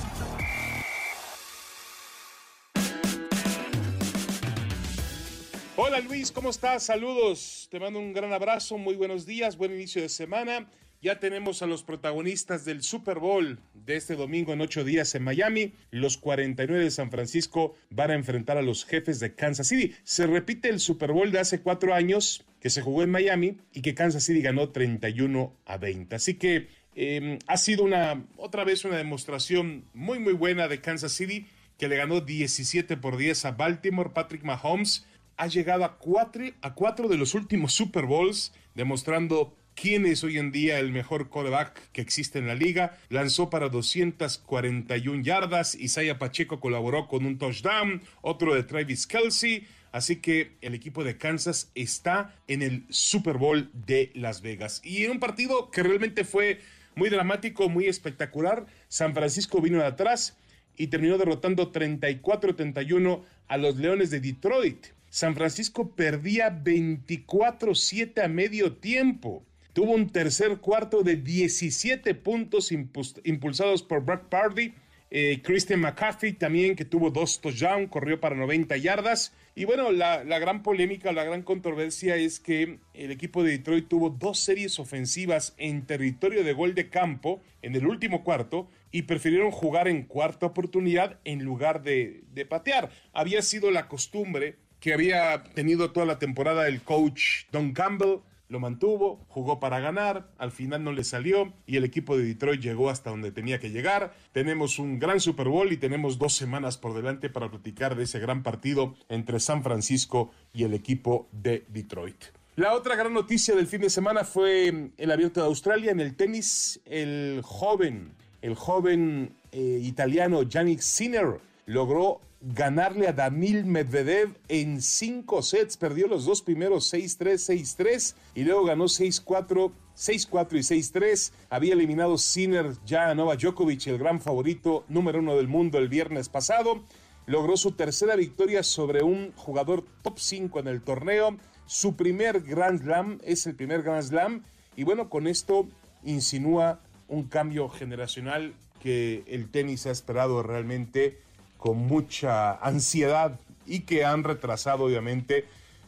Hola 5.76 6.00
Luis, 6.00 6.30
¿cómo 6.30 6.50
estás? 6.50 6.82
Saludos, 6.82 7.68
te 7.70 7.80
mando 7.80 7.98
un 8.00 8.12
gran 8.12 8.34
abrazo, 8.34 8.76
muy 8.76 8.96
buenos 8.96 9.24
días, 9.24 9.56
buen 9.56 9.72
inicio 9.72 10.02
de 10.02 10.10
semana. 10.10 10.70
Ya 11.02 11.18
tenemos 11.18 11.62
a 11.62 11.66
los 11.66 11.82
protagonistas 11.82 12.64
del 12.64 12.84
Super 12.84 13.18
Bowl 13.18 13.58
de 13.74 13.96
este 13.96 14.14
domingo 14.14 14.52
en 14.52 14.60
ocho 14.60 14.84
días 14.84 15.12
en 15.16 15.24
Miami. 15.24 15.72
Los 15.90 16.16
49 16.16 16.84
de 16.84 16.92
San 16.92 17.10
Francisco 17.10 17.74
van 17.90 18.12
a 18.12 18.14
enfrentar 18.14 18.56
a 18.56 18.62
los 18.62 18.84
jefes 18.84 19.18
de 19.18 19.34
Kansas 19.34 19.66
City. 19.66 19.96
Se 20.04 20.28
repite 20.28 20.68
el 20.68 20.78
Super 20.78 21.10
Bowl 21.10 21.32
de 21.32 21.40
hace 21.40 21.60
cuatro 21.60 21.92
años 21.92 22.44
que 22.60 22.70
se 22.70 22.82
jugó 22.82 23.02
en 23.02 23.10
Miami 23.10 23.56
y 23.72 23.82
que 23.82 23.96
Kansas 23.96 24.22
City 24.22 24.42
ganó 24.42 24.68
31 24.68 25.52
a 25.66 25.76
20. 25.76 26.14
Así 26.14 26.34
que 26.34 26.68
eh, 26.94 27.40
ha 27.48 27.56
sido 27.56 27.82
una 27.82 28.24
otra 28.36 28.62
vez 28.62 28.84
una 28.84 28.96
demostración 28.96 29.84
muy 29.94 30.20
muy 30.20 30.34
buena 30.34 30.68
de 30.68 30.80
Kansas 30.80 31.10
City 31.10 31.48
que 31.78 31.88
le 31.88 31.96
ganó 31.96 32.20
17 32.20 32.96
por 32.96 33.16
10 33.16 33.46
a 33.46 33.50
Baltimore. 33.50 34.10
Patrick 34.14 34.44
Mahomes 34.44 35.04
ha 35.36 35.48
llegado 35.48 35.84
a 35.84 35.98
cuatro, 35.98 36.44
a 36.60 36.74
cuatro 36.74 37.08
de 37.08 37.16
los 37.16 37.34
últimos 37.34 37.72
Super 37.72 38.06
Bowls, 38.06 38.52
demostrando 38.76 39.56
quién 39.74 40.06
es 40.06 40.24
hoy 40.24 40.38
en 40.38 40.52
día 40.52 40.78
el 40.78 40.92
mejor 40.92 41.28
quarterback 41.28 41.90
que 41.92 42.00
existe 42.00 42.38
en 42.38 42.46
la 42.46 42.54
liga. 42.54 42.98
Lanzó 43.08 43.50
para 43.50 43.68
241 43.68 45.22
yardas. 45.22 45.74
Isaiah 45.74 46.18
Pacheco 46.18 46.60
colaboró 46.60 47.08
con 47.08 47.26
un 47.26 47.38
touchdown, 47.38 48.02
otro 48.20 48.54
de 48.54 48.62
Travis 48.62 49.06
Kelsey. 49.06 49.66
Así 49.92 50.16
que 50.16 50.52
el 50.62 50.74
equipo 50.74 51.04
de 51.04 51.18
Kansas 51.18 51.70
está 51.74 52.34
en 52.48 52.62
el 52.62 52.84
Super 52.88 53.36
Bowl 53.36 53.70
de 53.72 54.10
Las 54.14 54.40
Vegas. 54.40 54.80
Y 54.84 55.04
en 55.04 55.12
un 55.12 55.20
partido 55.20 55.70
que 55.70 55.82
realmente 55.82 56.24
fue 56.24 56.60
muy 56.94 57.10
dramático, 57.10 57.68
muy 57.68 57.86
espectacular, 57.86 58.66
San 58.88 59.14
Francisco 59.14 59.60
vino 59.60 59.78
de 59.78 59.86
atrás 59.86 60.36
y 60.76 60.86
terminó 60.86 61.18
derrotando 61.18 61.72
34-31 61.72 63.22
a 63.48 63.56
los 63.58 63.76
Leones 63.76 64.10
de 64.10 64.20
Detroit. 64.20 64.86
San 65.10 65.34
Francisco 65.34 65.90
perdía 65.90 66.62
24-7 66.64 68.24
a 68.24 68.28
medio 68.28 68.72
tiempo. 68.72 69.44
Tuvo 69.72 69.92
un 69.92 70.10
tercer 70.10 70.58
cuarto 70.58 71.02
de 71.02 71.16
17 71.16 72.14
puntos 72.14 72.72
impulsados 72.72 73.82
por 73.82 74.04
Brock 74.04 74.28
Party. 74.28 74.74
Eh, 75.10 75.40
Christian 75.42 75.80
McCaffrey 75.80 76.32
también, 76.32 76.74
que 76.74 76.84
tuvo 76.84 77.10
dos 77.10 77.40
touchdowns, 77.40 77.90
corrió 77.90 78.20
para 78.20 78.34
90 78.34 78.76
yardas. 78.78 79.32
Y 79.54 79.64
bueno, 79.64 79.92
la, 79.92 80.24
la, 80.24 80.38
gran 80.38 80.62
polémica, 80.62 81.12
la 81.12 81.24
gran 81.24 81.42
controversia 81.42 82.16
es 82.16 82.40
que 82.40 82.78
el 82.94 83.10
equipo 83.10 83.42
de 83.42 83.52
Detroit 83.52 83.88
tuvo 83.88 84.08
dos 84.08 84.38
series 84.38 84.78
ofensivas 84.78 85.54
en 85.58 85.86
territorio 85.86 86.44
de 86.44 86.54
gol 86.54 86.74
de 86.74 86.88
campo 86.88 87.42
en 87.60 87.74
el 87.74 87.86
último 87.86 88.24
cuarto 88.24 88.68
y 88.90 89.02
prefirieron 89.02 89.50
jugar 89.50 89.88
en 89.88 90.04
cuarta 90.04 90.46
oportunidad 90.46 91.18
en 91.24 91.44
lugar 91.44 91.82
de, 91.82 92.24
de 92.32 92.46
patear. 92.46 92.90
Había 93.12 93.42
sido 93.42 93.70
la 93.70 93.88
costumbre 93.88 94.56
que 94.80 94.92
había 94.92 95.44
tenido 95.54 95.92
toda 95.92 96.06
la 96.06 96.18
temporada 96.18 96.66
el 96.66 96.82
coach 96.82 97.44
Don 97.52 97.72
Campbell, 97.72 98.18
lo 98.52 98.60
mantuvo, 98.60 99.24
jugó 99.28 99.58
para 99.58 99.80
ganar, 99.80 100.28
al 100.38 100.52
final 100.52 100.84
no 100.84 100.92
le 100.92 101.02
salió 101.02 101.52
y 101.66 101.76
el 101.78 101.84
equipo 101.84 102.16
de 102.16 102.24
Detroit 102.24 102.60
llegó 102.60 102.90
hasta 102.90 103.10
donde 103.10 103.32
tenía 103.32 103.58
que 103.58 103.70
llegar. 103.70 104.14
Tenemos 104.32 104.78
un 104.78 104.98
gran 104.98 105.18
Super 105.18 105.48
Bowl 105.48 105.72
y 105.72 105.78
tenemos 105.78 106.18
dos 106.18 106.34
semanas 106.34 106.76
por 106.76 106.94
delante 106.94 107.30
para 107.30 107.50
platicar 107.50 107.96
de 107.96 108.04
ese 108.04 108.20
gran 108.20 108.42
partido 108.42 108.94
entre 109.08 109.40
San 109.40 109.62
Francisco 109.62 110.30
y 110.52 110.64
el 110.64 110.74
equipo 110.74 111.28
de 111.32 111.64
Detroit. 111.68 112.24
La 112.56 112.74
otra 112.74 112.94
gran 112.94 113.14
noticia 113.14 113.56
del 113.56 113.66
fin 113.66 113.80
de 113.80 113.88
semana 113.88 114.24
fue 114.24 114.90
el 114.98 115.10
abierto 115.10 115.40
de 115.40 115.46
Australia 115.46 115.90
en 115.90 116.00
el 116.00 116.14
tenis. 116.14 116.80
El 116.84 117.40
joven, 117.42 118.12
el 118.42 118.54
joven 118.54 119.34
eh, 119.52 119.80
italiano 119.82 120.42
Yannick 120.42 120.80
Sinner 120.80 121.40
logró 121.66 122.20
ganarle 122.42 123.06
a 123.06 123.12
Danil 123.12 123.64
Medvedev 123.64 124.36
en 124.48 124.82
cinco 124.82 125.42
sets. 125.42 125.76
Perdió 125.76 126.08
los 126.08 126.24
dos 126.24 126.42
primeros 126.42 126.92
6-3, 126.92 127.76
6-3 127.78 128.14
y 128.34 128.44
luego 128.44 128.64
ganó 128.64 128.84
6-4. 128.84 129.72
6-4 129.96 130.52
y 130.52 130.80
6-3. 130.82 131.32
Había 131.50 131.74
eliminado 131.74 132.18
Sinner 132.18 132.72
ya 132.84 133.10
a 133.10 133.14
Novak 133.14 133.40
Djokovic, 133.40 133.86
el 133.86 133.98
gran 133.98 134.20
favorito 134.20 134.84
número 134.88 135.18
uno 135.18 135.36
del 135.36 135.48
mundo, 135.48 135.78
el 135.78 135.88
viernes 135.88 136.28
pasado. 136.28 136.82
Logró 137.26 137.56
su 137.56 137.72
tercera 137.72 138.16
victoria 138.16 138.62
sobre 138.62 139.02
un 139.02 139.32
jugador 139.36 139.84
top 140.02 140.18
5 140.18 140.60
en 140.60 140.68
el 140.68 140.82
torneo. 140.82 141.36
Su 141.66 141.94
primer 141.94 142.40
Grand 142.40 142.82
Slam 142.82 143.18
es 143.22 143.46
el 143.46 143.54
primer 143.54 143.82
Grand 143.82 144.02
Slam. 144.02 144.42
Y 144.76 144.84
bueno, 144.84 145.08
con 145.08 145.26
esto 145.26 145.68
insinúa 146.04 146.80
un 147.08 147.24
cambio 147.24 147.68
generacional 147.68 148.54
que 148.80 149.22
el 149.28 149.48
tenis 149.50 149.86
ha 149.86 149.92
esperado 149.92 150.42
realmente 150.42 151.20
con 151.62 151.78
mucha 151.78 152.54
ansiedad 152.54 153.38
y 153.66 153.82
que 153.82 154.04
han 154.04 154.24
retrasado 154.24 154.86
obviamente 154.86 155.44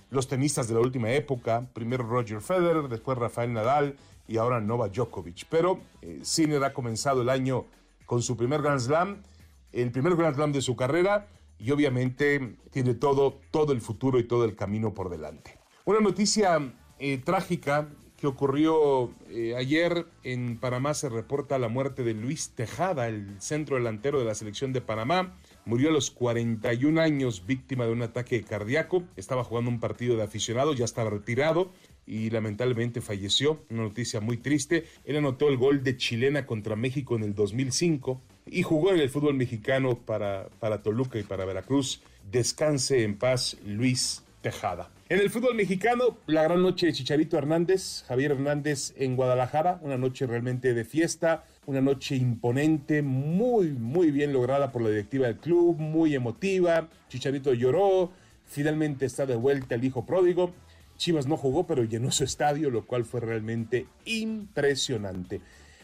los 0.09 0.29
tenistas 0.29 0.69
de 0.69 0.75
la 0.75 0.81
última 0.81 1.11
época, 1.11 1.67
primero 1.73 2.05
Roger 2.05 2.41
Federer, 2.41 2.89
después 2.89 3.19
Rafael 3.19 3.53
Nadal 3.53 3.97
y 4.29 4.37
ahora 4.37 4.61
Novak 4.61 4.93
Djokovic. 4.93 5.47
Pero 5.51 5.81
eh, 6.01 6.21
Sinner 6.23 6.63
ha 6.63 6.73
comenzado 6.73 7.23
el 7.23 7.29
año 7.29 7.65
con 8.07 8.23
su 8.23 8.37
primer 8.37 8.63
Grand 8.63 8.79
Slam, 8.79 9.25
el 9.73 9.91
primer 9.91 10.15
Grand 10.15 10.37
Slam 10.37 10.53
de 10.53 10.63
su 10.63 10.77
carrera 10.77 11.27
y 11.59 11.73
obviamente 11.73 12.57
tiene 12.71 12.95
todo, 12.95 13.41
todo 13.51 13.73
el 13.73 13.81
futuro 13.81 14.21
y 14.21 14.29
todo 14.29 14.45
el 14.45 14.55
camino 14.55 14.95
por 14.95 15.11
delante. 15.11 15.59
Una 15.87 15.99
noticia 15.99 16.73
eh, 17.01 17.19
trágica 17.19 17.89
que 18.17 18.29
ocurrió 18.29 19.13
eh, 19.29 19.57
ayer 19.57 20.07
en 20.23 20.57
Panamá 20.61 20.95
se 20.95 21.09
reporta 21.09 21.59
la 21.59 21.67
muerte 21.67 22.05
de 22.05 22.15
Luis 22.15 22.51
Tejada, 22.51 23.09
el 23.09 23.41
centro 23.41 23.75
delantero 23.75 24.21
de 24.21 24.25
la 24.25 24.37
selección 24.37 24.73
de 24.73 24.81
Panamá. 24.81 25.35
Murió 25.67 25.89
a 25.89 25.93
los 25.93 26.11
41 26.11 27.01
años 27.01 27.47
víctima 27.47 27.87
de 27.87 27.93
un 27.93 28.03
ataque 28.03 28.43
cardíaco. 28.43 29.05
Estaba 29.17 29.45
jugando 29.45 29.71
un 29.71 29.81
partido 29.81 30.17
de 30.17 30.23
aficionados, 30.23 30.77
ya 30.77 30.85
estaba 30.85 31.09
retirado 31.09 31.73
y 32.07 32.31
lamentablemente 32.31 33.01
falleció. 33.01 33.65
Una 33.71 33.83
noticia 33.83 34.21
muy 34.21 34.37
triste. 34.37 34.85
Él 35.05 35.17
anotó 35.17 35.49
el 35.49 35.57
gol 35.57 35.83
de 35.83 35.97
chilena 35.97 36.45
contra 36.45 36.77
México 36.77 37.17
en 37.17 37.23
el 37.23 37.35
2005 37.35 38.21
y 38.47 38.63
jugó 38.63 38.93
en 38.93 39.01
el 39.01 39.09
fútbol 39.09 39.35
mexicano 39.35 39.99
para, 39.99 40.49
para 40.61 40.83
Toluca 40.83 41.19
y 41.19 41.23
para 41.23 41.45
Veracruz. 41.45 42.03
Descanse 42.31 43.03
en 43.03 43.17
paz 43.17 43.57
Luis 43.65 44.24
Tejada. 44.45 44.91
En 45.09 45.21
el 45.21 45.31
fútbol 45.31 45.55
mexicano, 45.55 46.19
la 46.27 46.43
gran 46.43 46.61
noche 46.61 46.85
de 46.85 46.93
Chicharito 46.93 47.39
Hernández, 47.39 48.05
Javier 48.07 48.33
Hernández 48.33 48.93
en 48.99 49.17
Guadalajara, 49.17 49.79
una 49.81 49.97
noche 49.97 50.27
realmente 50.27 50.75
de 50.75 50.85
fiesta, 50.85 51.45
una 51.65 51.81
noche 51.81 52.17
imponente, 52.17 53.01
muy, 53.01 53.69
muy 53.69 54.11
bien 54.11 54.35
lograda 54.35 54.71
por 54.71 54.83
la 54.83 54.91
directiva 54.91 55.29
del 55.29 55.39
club, 55.39 55.79
muy 55.79 56.15
emotiva. 56.15 56.91
Chicharito 57.09 57.55
lloró, 57.55 58.13
finalmente 58.45 59.07
está 59.07 59.25
de 59.25 59.35
vuelta 59.35 59.77
el 59.77 59.85
hijo 59.85 60.05
pródigo. 60.05 60.53
Chivas 60.99 61.27
no 61.27 61.39
jugó, 61.39 61.67
pero 61.67 61.83
llenó 61.85 62.11
su 62.11 62.25
estadio, 62.25 62.69
lo 62.69 62.85
cual 62.85 63.07
fue 63.07 63.21
realmente 63.21 63.87
impresionante. 64.05 65.41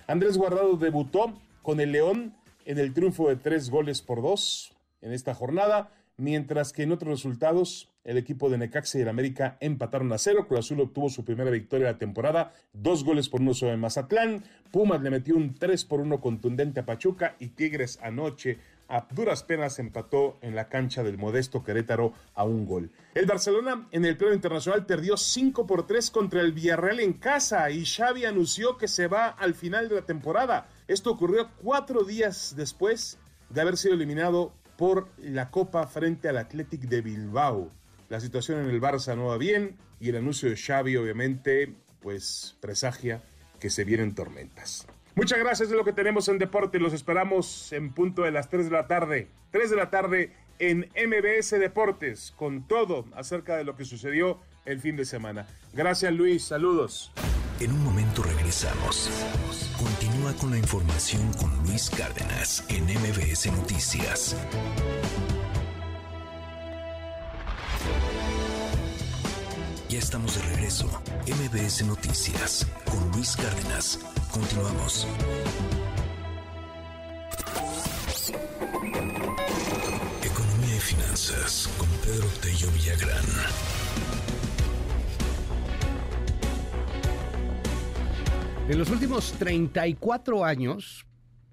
Andrés 0.06 0.36
Guardado 0.36 0.76
debutó 0.76 1.32
con 1.62 1.80
el 1.80 1.92
León 1.92 2.34
en 2.66 2.78
el 2.78 2.92
triunfo 2.92 3.30
de 3.30 3.36
tres 3.36 3.70
goles 3.70 4.02
por 4.02 4.20
dos 4.20 4.76
en 5.00 5.14
esta 5.14 5.32
jornada, 5.34 5.90
mientras 6.20 6.72
que 6.72 6.82
en 6.82 6.92
otros 6.92 7.10
resultados 7.10 7.88
el 8.04 8.18
equipo 8.18 8.48
de 8.48 8.58
Necaxa 8.58 8.98
y 8.98 9.02
el 9.02 9.08
América 9.08 9.56
empataron 9.60 10.12
a 10.12 10.18
cero. 10.18 10.46
Cruz 10.46 10.60
Azul 10.60 10.80
obtuvo 10.80 11.08
su 11.08 11.24
primera 11.24 11.50
victoria 11.50 11.86
de 11.86 11.92
la 11.94 11.98
temporada, 11.98 12.52
dos 12.72 13.04
goles 13.04 13.28
por 13.28 13.40
uno 13.40 13.54
sobre 13.54 13.76
Mazatlán. 13.76 14.44
Pumas 14.70 15.02
le 15.02 15.10
metió 15.10 15.36
un 15.36 15.54
3 15.54 15.84
por 15.84 16.00
1 16.00 16.20
contundente 16.20 16.80
a 16.80 16.86
Pachuca 16.86 17.36
y 17.38 17.48
Tigres 17.48 17.98
anoche 18.02 18.58
a 18.88 19.06
duras 19.12 19.44
penas 19.44 19.78
empató 19.78 20.38
en 20.42 20.56
la 20.56 20.68
cancha 20.68 21.04
del 21.04 21.16
modesto 21.16 21.62
Querétaro 21.62 22.12
a 22.34 22.44
un 22.44 22.66
gol. 22.66 22.90
El 23.14 23.26
Barcelona 23.26 23.86
en 23.92 24.04
el 24.04 24.16
plano 24.16 24.34
internacional 24.34 24.84
perdió 24.84 25.16
5 25.16 25.66
por 25.66 25.86
3 25.86 26.10
contra 26.10 26.40
el 26.40 26.52
Villarreal 26.52 27.00
en 27.00 27.12
casa 27.12 27.70
y 27.70 27.84
Xavi 27.84 28.24
anunció 28.24 28.76
que 28.76 28.88
se 28.88 29.06
va 29.06 29.28
al 29.28 29.54
final 29.54 29.88
de 29.88 29.94
la 29.96 30.02
temporada. 30.02 30.68
Esto 30.88 31.12
ocurrió 31.12 31.50
cuatro 31.62 32.02
días 32.02 32.54
después 32.56 33.18
de 33.48 33.60
haber 33.60 33.76
sido 33.76 33.94
eliminado 33.94 34.52
por 34.80 35.08
la 35.18 35.50
Copa 35.50 35.86
frente 35.86 36.26
al 36.30 36.38
Athletic 36.38 36.80
de 36.80 37.02
Bilbao. 37.02 37.70
La 38.08 38.18
situación 38.18 38.60
en 38.60 38.70
el 38.70 38.80
Barça 38.80 39.14
no 39.14 39.26
va 39.26 39.36
bien 39.36 39.76
y 40.00 40.08
el 40.08 40.16
anuncio 40.16 40.48
de 40.48 40.56
Xavi 40.56 40.96
obviamente 40.96 41.74
pues 42.00 42.56
presagia 42.62 43.22
que 43.60 43.68
se 43.68 43.84
vienen 43.84 44.14
tormentas. 44.14 44.86
Muchas 45.14 45.38
gracias 45.38 45.68
de 45.68 45.76
lo 45.76 45.84
que 45.84 45.92
tenemos 45.92 46.28
en 46.28 46.38
deporte. 46.38 46.78
Los 46.78 46.94
esperamos 46.94 47.74
en 47.74 47.92
punto 47.92 48.22
de 48.22 48.30
las 48.30 48.48
3 48.48 48.70
de 48.70 48.70
la 48.70 48.86
tarde. 48.86 49.28
3 49.50 49.68
de 49.68 49.76
la 49.76 49.90
tarde 49.90 50.32
en 50.58 50.88
MBS 50.96 51.50
Deportes 51.50 52.32
con 52.34 52.66
todo 52.66 53.04
acerca 53.14 53.58
de 53.58 53.64
lo 53.64 53.76
que 53.76 53.84
sucedió 53.84 54.40
el 54.70 54.80
fin 54.80 54.96
de 54.96 55.04
semana. 55.04 55.46
Gracias 55.72 56.12
Luis, 56.12 56.44
saludos. 56.44 57.12
En 57.60 57.72
un 57.72 57.84
momento 57.84 58.22
regresamos. 58.22 59.10
Continúa 59.76 60.32
con 60.34 60.50
la 60.50 60.58
información 60.58 61.32
con 61.34 61.54
Luis 61.66 61.90
Cárdenas 61.90 62.64
en 62.68 62.84
MBS 62.84 63.52
Noticias. 63.52 64.36
Ya 69.90 69.98
estamos 69.98 70.36
de 70.36 70.42
regreso. 70.54 70.86
MBS 71.26 71.84
Noticias 71.84 72.66
con 72.90 73.10
Luis 73.10 73.36
Cárdenas. 73.36 73.98
Continuamos. 74.30 75.06
Economía 80.22 80.76
y 80.76 80.80
finanzas 80.80 81.68
con 81.76 81.88
Pedro 82.04 82.28
Tello 82.40 82.70
Villagrán. 82.70 83.26
En 88.70 88.78
los 88.78 88.88
últimos 88.88 89.32
34 89.32 90.44
años, 90.44 91.04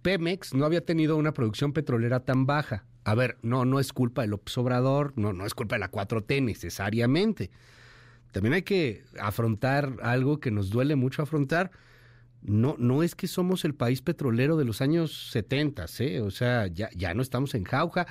Pemex 0.04 0.54
no 0.54 0.66
había 0.66 0.86
tenido 0.86 1.18
una 1.18 1.34
producción 1.34 1.74
petrolera 1.74 2.20
tan 2.20 2.46
baja. 2.46 2.86
A 3.06 3.16
ver, 3.16 3.40
no, 3.42 3.66
no 3.66 3.80
es 3.80 3.92
culpa 3.92 4.22
del 4.22 4.36
Obrador, 4.36 5.14
no, 5.16 5.34
no 5.34 5.48
es 5.48 5.56
culpa 5.56 5.78
de 5.78 5.80
la 5.80 5.90
4T 5.90 6.44
necesariamente. 6.44 7.50
También 8.32 8.54
hay 8.54 8.62
que 8.62 9.04
afrontar 9.20 9.98
algo 10.04 10.40
que 10.40 10.52
nos 10.52 10.70
duele 10.70 10.96
mucho 10.96 11.24
afrontar. 11.24 11.72
No, 12.44 12.76
no 12.78 13.02
es 13.02 13.16
que 13.16 13.26
somos 13.26 13.66
el 13.66 13.74
país 13.74 14.04
petrolero 14.04 14.56
de 14.56 14.66
los 14.66 14.82
años 14.82 15.32
70, 15.32 15.86
¿eh? 15.98 16.22
O 16.22 16.30
sea, 16.30 16.68
ya, 16.68 16.92
ya 16.96 17.16
no 17.16 17.24
estamos 17.24 17.56
en 17.56 17.64
jauja. 17.64 18.06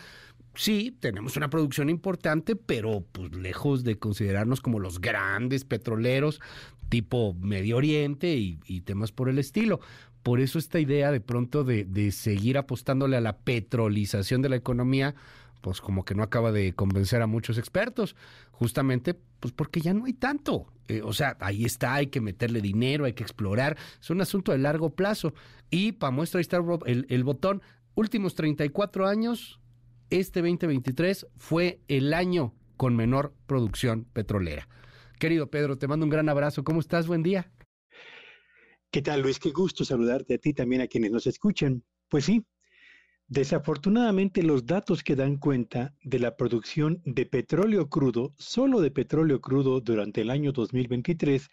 Sí, 0.56 0.96
tenemos 0.98 1.36
una 1.36 1.50
producción 1.50 1.90
importante, 1.90 2.56
pero 2.56 3.04
pues 3.12 3.30
lejos 3.36 3.84
de 3.84 3.98
considerarnos 3.98 4.62
como 4.62 4.80
los 4.80 5.00
grandes 5.02 5.64
petroleros 5.64 6.40
tipo 6.88 7.34
Medio 7.34 7.76
Oriente 7.76 8.36
y, 8.36 8.80
temas 8.82 9.12
por 9.12 9.28
el 9.28 9.38
estilo. 9.38 9.80
Por 10.22 10.40
eso 10.40 10.58
esta 10.58 10.80
idea 10.80 11.10
de 11.10 11.20
pronto 11.20 11.64
de, 11.64 11.84
de 11.84 12.10
seguir 12.12 12.58
apostándole 12.58 13.16
a 13.16 13.20
la 13.20 13.38
petrolización 13.38 14.42
de 14.42 14.48
la 14.48 14.56
economía, 14.56 15.14
pues 15.60 15.80
como 15.80 16.04
que 16.04 16.14
no 16.14 16.22
acaba 16.22 16.52
de 16.52 16.72
convencer 16.74 17.22
a 17.22 17.26
muchos 17.26 17.58
expertos, 17.58 18.16
justamente 18.50 19.14
pues 19.40 19.52
porque 19.52 19.80
ya 19.80 19.94
no 19.94 20.04
hay 20.04 20.12
tanto. 20.12 20.66
Eh, 20.88 21.02
o 21.02 21.12
sea, 21.12 21.36
ahí 21.40 21.64
está, 21.64 21.94
hay 21.94 22.08
que 22.08 22.20
meterle 22.20 22.60
dinero, 22.60 23.04
hay 23.04 23.12
que 23.12 23.22
explorar, 23.22 23.76
es 24.00 24.10
un 24.10 24.20
asunto 24.20 24.52
de 24.52 24.58
largo 24.58 24.90
plazo. 24.90 25.34
Y 25.70 25.92
para 25.92 26.10
muestra, 26.10 26.38
ahí 26.38 26.42
está 26.42 26.58
el, 26.86 27.06
el 27.08 27.24
botón, 27.24 27.62
últimos 27.94 28.34
34 28.34 29.06
años, 29.06 29.60
este 30.10 30.40
2023 30.40 31.26
fue 31.36 31.80
el 31.88 32.14
año 32.14 32.54
con 32.76 32.94
menor 32.94 33.34
producción 33.46 34.04
petrolera. 34.12 34.68
Querido 35.18 35.48
Pedro, 35.48 35.78
te 35.78 35.88
mando 35.88 36.04
un 36.04 36.10
gran 36.10 36.28
abrazo. 36.28 36.62
¿Cómo 36.62 36.80
estás? 36.80 37.06
Buen 37.06 37.22
día. 37.22 37.50
¿Qué 38.90 39.00
tal, 39.00 39.22
Luis? 39.22 39.38
Qué 39.38 39.50
gusto 39.50 39.82
saludarte 39.82 40.34
a 40.34 40.38
ti 40.38 40.52
también 40.52 40.82
a 40.82 40.86
quienes 40.86 41.10
nos 41.10 41.26
escuchan. 41.26 41.82
Pues 42.08 42.26
sí, 42.26 42.44
desafortunadamente 43.26 44.42
los 44.42 44.66
datos 44.66 45.02
que 45.02 45.16
dan 45.16 45.38
cuenta 45.38 45.94
de 46.02 46.18
la 46.18 46.36
producción 46.36 47.00
de 47.06 47.24
petróleo 47.24 47.88
crudo, 47.88 48.34
solo 48.36 48.82
de 48.82 48.90
petróleo 48.90 49.40
crudo 49.40 49.80
durante 49.80 50.20
el 50.20 50.30
año 50.30 50.52
2023, 50.52 51.48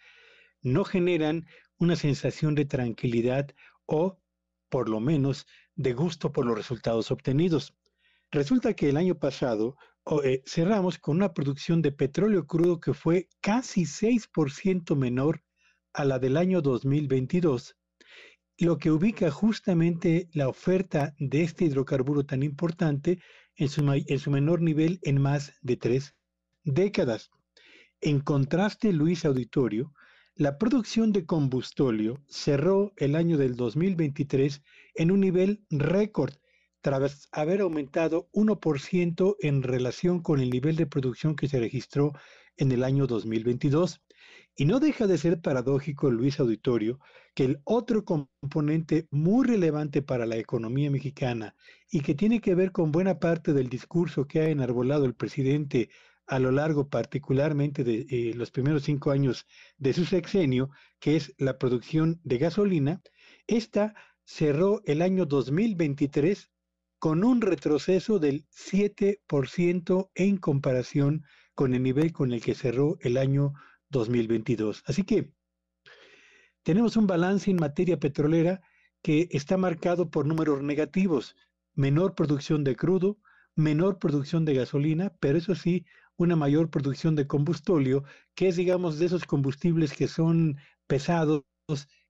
no 0.60 0.84
generan 0.84 1.46
una 1.78 1.96
sensación 1.96 2.54
de 2.54 2.66
tranquilidad 2.66 3.48
o, 3.86 4.20
por 4.68 4.90
lo 4.90 5.00
menos, 5.00 5.46
de 5.74 5.94
gusto 5.94 6.32
por 6.32 6.44
los 6.44 6.56
resultados 6.56 7.10
obtenidos. 7.10 7.74
Resulta 8.30 8.74
que 8.74 8.90
el 8.90 8.98
año 8.98 9.18
pasado 9.18 9.76
eh, 10.22 10.42
cerramos 10.44 10.98
con 10.98 11.16
una 11.16 11.32
producción 11.32 11.80
de 11.80 11.90
petróleo 11.90 12.46
crudo 12.46 12.78
que 12.78 12.92
fue 12.92 13.28
casi 13.40 13.86
6% 13.86 14.96
menor 14.96 15.42
a 15.94 16.04
la 16.04 16.18
del 16.18 16.36
año 16.36 16.60
2022, 16.60 17.76
lo 18.58 18.76
que 18.76 18.90
ubica 18.90 19.30
justamente 19.30 20.28
la 20.32 20.48
oferta 20.48 21.14
de 21.18 21.42
este 21.42 21.64
hidrocarburo 21.64 22.26
tan 22.26 22.42
importante 22.42 23.18
en 23.56 23.68
su, 23.68 23.90
en 23.90 24.18
su 24.18 24.30
menor 24.30 24.60
nivel 24.60 24.98
en 25.02 25.20
más 25.20 25.54
de 25.62 25.76
tres 25.76 26.14
décadas. 26.64 27.30
En 28.02 28.20
contraste, 28.20 28.92
Luis 28.92 29.24
Auditorio, 29.24 29.94
la 30.34 30.58
producción 30.58 31.12
de 31.12 31.24
combustóleo 31.24 32.22
cerró 32.28 32.92
el 32.96 33.16
año 33.16 33.38
del 33.38 33.56
2023 33.56 34.62
en 34.96 35.10
un 35.10 35.20
nivel 35.20 35.64
récord 35.70 36.34
tras 36.84 37.30
haber 37.32 37.62
aumentado 37.62 38.28
1% 38.34 39.36
en 39.40 39.62
relación 39.62 40.20
con 40.20 40.38
el 40.38 40.50
nivel 40.50 40.76
de 40.76 40.84
producción 40.84 41.34
que 41.34 41.48
se 41.48 41.58
registró 41.58 42.12
en 42.58 42.72
el 42.72 42.84
año 42.84 43.06
2022. 43.06 44.02
Y 44.54 44.66
no 44.66 44.80
deja 44.80 45.06
de 45.06 45.16
ser 45.16 45.40
paradójico, 45.40 46.10
Luis 46.10 46.38
Auditorio, 46.40 47.00
que 47.34 47.46
el 47.46 47.60
otro 47.64 48.04
componente 48.04 49.08
muy 49.10 49.46
relevante 49.46 50.02
para 50.02 50.26
la 50.26 50.36
economía 50.36 50.90
mexicana 50.90 51.56
y 51.90 52.00
que 52.00 52.14
tiene 52.14 52.42
que 52.42 52.54
ver 52.54 52.70
con 52.70 52.92
buena 52.92 53.18
parte 53.18 53.54
del 53.54 53.70
discurso 53.70 54.26
que 54.26 54.40
ha 54.40 54.50
enarbolado 54.50 55.06
el 55.06 55.14
presidente 55.14 55.88
a 56.26 56.38
lo 56.38 56.50
largo 56.50 56.90
particularmente 56.90 57.82
de 57.82 58.04
eh, 58.10 58.34
los 58.34 58.50
primeros 58.50 58.82
cinco 58.82 59.10
años 59.10 59.46
de 59.78 59.94
su 59.94 60.04
sexenio, 60.04 60.68
que 61.00 61.16
es 61.16 61.34
la 61.38 61.56
producción 61.56 62.20
de 62.24 62.36
gasolina, 62.36 63.00
esta 63.46 63.94
cerró 64.26 64.82
el 64.84 65.00
año 65.00 65.24
2023 65.24 66.50
con 67.04 67.22
un 67.22 67.42
retroceso 67.42 68.18
del 68.18 68.46
7% 68.48 70.10
en 70.14 70.38
comparación 70.38 71.22
con 71.54 71.74
el 71.74 71.82
nivel 71.82 72.14
con 72.14 72.32
el 72.32 72.40
que 72.40 72.54
cerró 72.54 72.96
el 73.02 73.18
año 73.18 73.52
2022. 73.90 74.82
Así 74.86 75.02
que 75.02 75.30
tenemos 76.62 76.96
un 76.96 77.06
balance 77.06 77.50
en 77.50 77.58
materia 77.58 78.00
petrolera 78.00 78.62
que 79.02 79.28
está 79.32 79.58
marcado 79.58 80.10
por 80.10 80.24
números 80.24 80.62
negativos, 80.62 81.36
menor 81.74 82.14
producción 82.14 82.64
de 82.64 82.74
crudo, 82.74 83.18
menor 83.54 83.98
producción 83.98 84.46
de 84.46 84.54
gasolina, 84.54 85.14
pero 85.20 85.36
eso 85.36 85.54
sí, 85.54 85.84
una 86.16 86.36
mayor 86.36 86.70
producción 86.70 87.16
de 87.16 87.26
combustóleo, 87.26 88.04
que 88.34 88.48
es, 88.48 88.56
digamos, 88.56 88.98
de 88.98 89.04
esos 89.04 89.26
combustibles 89.26 89.92
que 89.92 90.08
son 90.08 90.56
pesados 90.86 91.44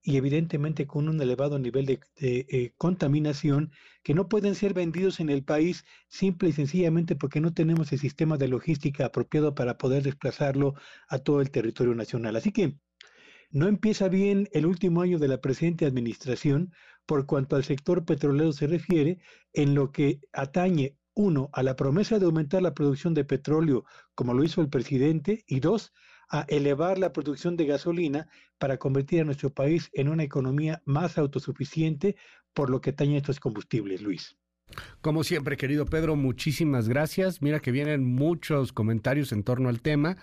y 0.05 0.19
evidentemente 0.19 0.87
con 0.87 1.09
un 1.09 1.21
elevado 1.21 1.59
nivel 1.59 1.87
de, 1.87 2.01
eh, 2.21 2.73
contaminación 2.77 3.73
que 4.03 4.13
no 4.13 4.29
pueden 4.29 4.55
ser 4.55 4.75
vendidos 4.75 5.19
en 5.19 5.31
el 5.31 5.43
país 5.43 5.85
simple 6.09 6.51
y 6.51 6.53
sencillamente 6.53 7.17
porque 7.17 7.41
no 7.41 7.55
tenemos 7.55 7.91
el 7.93 7.99
sistema 7.99 8.37
de 8.37 8.49
logística 8.49 9.07
apropiado 9.07 9.55
para 9.55 9.79
poder 9.79 10.03
desplazarlo 10.03 10.75
a 11.09 11.19
todo 11.19 11.41
el 11.41 11.51
territorio 11.51 11.95
nacional. 11.95 12.37
Así 12.37 12.53
que 12.53 12.77
no 13.51 13.67
empieza 13.67 14.09
bien 14.09 14.49
el 14.53 14.67
último 14.67 15.01
año 15.01 15.19
de 15.19 15.29
la 15.29 15.41
presente 15.41 15.87
administración 15.87 16.73
por 17.07 17.25
cuanto 17.25 17.57
al 17.57 17.65
sector 17.65 18.05
petrolero 18.05 18.53
se 18.53 18.67
refiere 18.67 19.21
en 19.55 19.75
lo 19.75 19.91
que 19.91 20.21
atañe 20.33 20.99
uno, 21.15 21.49
a 21.53 21.63
la 21.63 21.77
promesa 21.77 22.19
de 22.19 22.27
aumentar 22.27 22.61
la 22.61 22.75
producción 22.75 23.15
de 23.15 23.25
petróleo, 23.25 23.85
como 24.15 24.35
lo 24.35 24.45
hizo 24.45 24.61
el 24.61 24.69
presidente, 24.69 25.45
y 25.47 25.61
dos, 25.61 25.93
a 26.35 26.45
elevar 26.49 26.99
la 26.99 27.13
producción 27.13 27.57
de 27.57 27.65
gasolina 27.65 28.27
para 28.59 28.77
convertir 28.77 29.21
a 29.21 29.25
nuestro 29.25 29.51
país 29.51 29.89
en 29.93 30.09
una 30.09 30.25
economía 30.25 30.83
más 30.85 31.17
autosuficiente 31.17 32.17
por 32.53 32.71
lo 32.71 32.81
que 32.81 32.91
atañe 32.91 33.19
estos 33.19 33.39
combustibles, 33.39 34.03
Luis. 34.03 34.37
Como 35.01 35.23
siempre, 35.23 35.57
querido 35.57 35.87
Pedro, 35.87 36.17
muchísimas 36.17 36.89
gracias. 36.89 37.41
Mira 37.41 37.61
que 37.61 37.71
vienen 37.71 38.05
muchos 38.05 38.73
comentarios 38.73 39.31
en 39.31 39.45
torno 39.45 39.69
al 39.69 39.81
tema. 39.81 40.17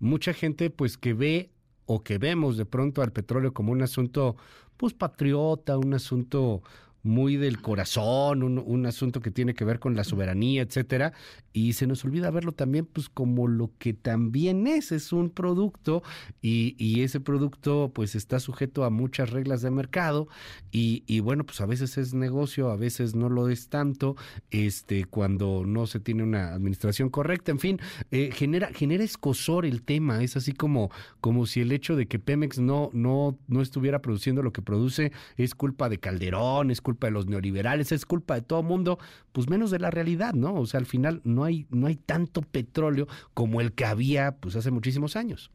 Mucha 0.00 0.34
gente 0.34 0.68
pues 0.68 0.98
que 0.98 1.14
ve 1.14 1.50
o 1.86 2.02
que 2.02 2.18
vemos 2.18 2.58
de 2.58 2.66
pronto 2.66 3.00
al 3.00 3.12
petróleo 3.12 3.54
como 3.54 3.72
un 3.72 3.80
asunto 3.80 4.36
pues 4.76 4.92
patriota, 4.92 5.78
un 5.78 5.94
asunto 5.94 6.62
muy 7.04 7.36
del 7.36 7.60
corazón, 7.60 8.42
un, 8.42 8.86
asunto 8.86 9.20
que 9.20 9.30
tiene 9.30 9.54
que 9.54 9.64
ver 9.64 9.78
con 9.78 9.94
la 9.94 10.04
soberanía, 10.04 10.62
etcétera, 10.62 11.12
y 11.52 11.74
se 11.74 11.86
nos 11.86 12.04
olvida 12.04 12.30
verlo 12.30 12.52
también, 12.52 12.86
pues 12.86 13.08
como 13.08 13.46
lo 13.46 13.70
que 13.78 13.92
también 13.92 14.66
es, 14.66 14.90
es 14.90 15.12
un 15.12 15.30
producto, 15.30 16.02
y, 16.40 16.74
y 16.78 17.02
ese 17.02 17.20
producto, 17.20 17.92
pues 17.94 18.14
está 18.14 18.40
sujeto 18.40 18.84
a 18.84 18.90
muchas 18.90 19.30
reglas 19.30 19.60
de 19.60 19.70
mercado, 19.70 20.28
y, 20.72 21.04
y, 21.06 21.20
bueno, 21.20 21.44
pues 21.44 21.60
a 21.60 21.66
veces 21.66 21.98
es 21.98 22.14
negocio, 22.14 22.70
a 22.70 22.76
veces 22.76 23.14
no 23.14 23.28
lo 23.28 23.50
es 23.50 23.68
tanto, 23.68 24.16
este, 24.50 25.04
cuando 25.04 25.64
no 25.66 25.86
se 25.86 26.00
tiene 26.00 26.22
una 26.22 26.54
administración 26.54 27.10
correcta, 27.10 27.52
en 27.52 27.58
fin, 27.58 27.80
eh, 28.10 28.30
genera, 28.32 28.68
genera 28.72 29.04
escosor 29.04 29.66
el 29.66 29.82
tema, 29.82 30.22
es 30.22 30.36
así 30.36 30.52
como, 30.52 30.90
como 31.20 31.44
si 31.44 31.60
el 31.60 31.70
hecho 31.70 31.96
de 31.96 32.06
que 32.06 32.18
Pemex 32.18 32.58
no, 32.58 32.88
no, 32.94 33.38
no 33.46 33.60
estuviera 33.60 34.00
produciendo 34.00 34.42
lo 34.42 34.54
que 34.54 34.62
produce 34.62 35.12
es 35.36 35.54
culpa 35.54 35.90
de 35.90 35.98
Calderón, 35.98 36.70
es 36.70 36.80
culpa 36.80 36.93
culpa 36.94 37.08
de 37.08 37.12
los 37.12 37.26
neoliberales, 37.26 37.90
es 37.92 38.06
culpa 38.06 38.36
de 38.36 38.42
todo 38.42 38.62
mundo, 38.62 38.98
pues 39.32 39.48
menos 39.48 39.70
de 39.70 39.80
la 39.80 39.90
realidad, 39.90 40.32
¿no? 40.32 40.54
O 40.54 40.66
sea, 40.66 40.78
al 40.78 40.86
final 40.86 41.20
no 41.24 41.44
hay, 41.44 41.66
no 41.70 41.88
hay 41.88 41.96
tanto 41.96 42.42
petróleo 42.42 43.08
como 43.34 43.60
el 43.60 43.72
que 43.72 43.84
había 43.84 44.36
pues 44.36 44.54
hace 44.54 44.70
muchísimos 44.70 45.16
años. 45.16 45.50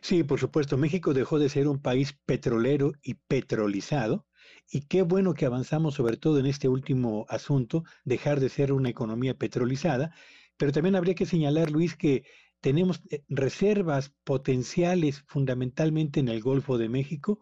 Sí, 0.00 0.22
por 0.22 0.38
supuesto, 0.40 0.76
México 0.76 1.14
dejó 1.14 1.38
de 1.38 1.48
ser 1.48 1.68
un 1.68 1.80
país 1.80 2.14
petrolero 2.26 2.92
y 3.02 3.14
petrolizado. 3.14 4.26
Y 4.70 4.82
qué 4.82 5.02
bueno 5.02 5.34
que 5.34 5.46
avanzamos 5.46 5.94
sobre 5.94 6.16
todo 6.16 6.38
en 6.38 6.46
este 6.46 6.68
último 6.68 7.26
asunto, 7.28 7.84
dejar 8.04 8.40
de 8.40 8.48
ser 8.48 8.72
una 8.72 8.88
economía 8.88 9.34
petrolizada. 9.34 10.14
Pero 10.56 10.72
también 10.72 10.96
habría 10.96 11.14
que 11.14 11.26
señalar, 11.26 11.70
Luis, 11.70 11.96
que 11.96 12.24
tenemos 12.62 13.02
eh, 13.10 13.22
reservas 13.28 14.12
potenciales 14.24 15.22
fundamentalmente 15.26 16.20
en 16.20 16.28
el 16.28 16.40
Golfo 16.40 16.78
de 16.78 16.88
México, 16.88 17.40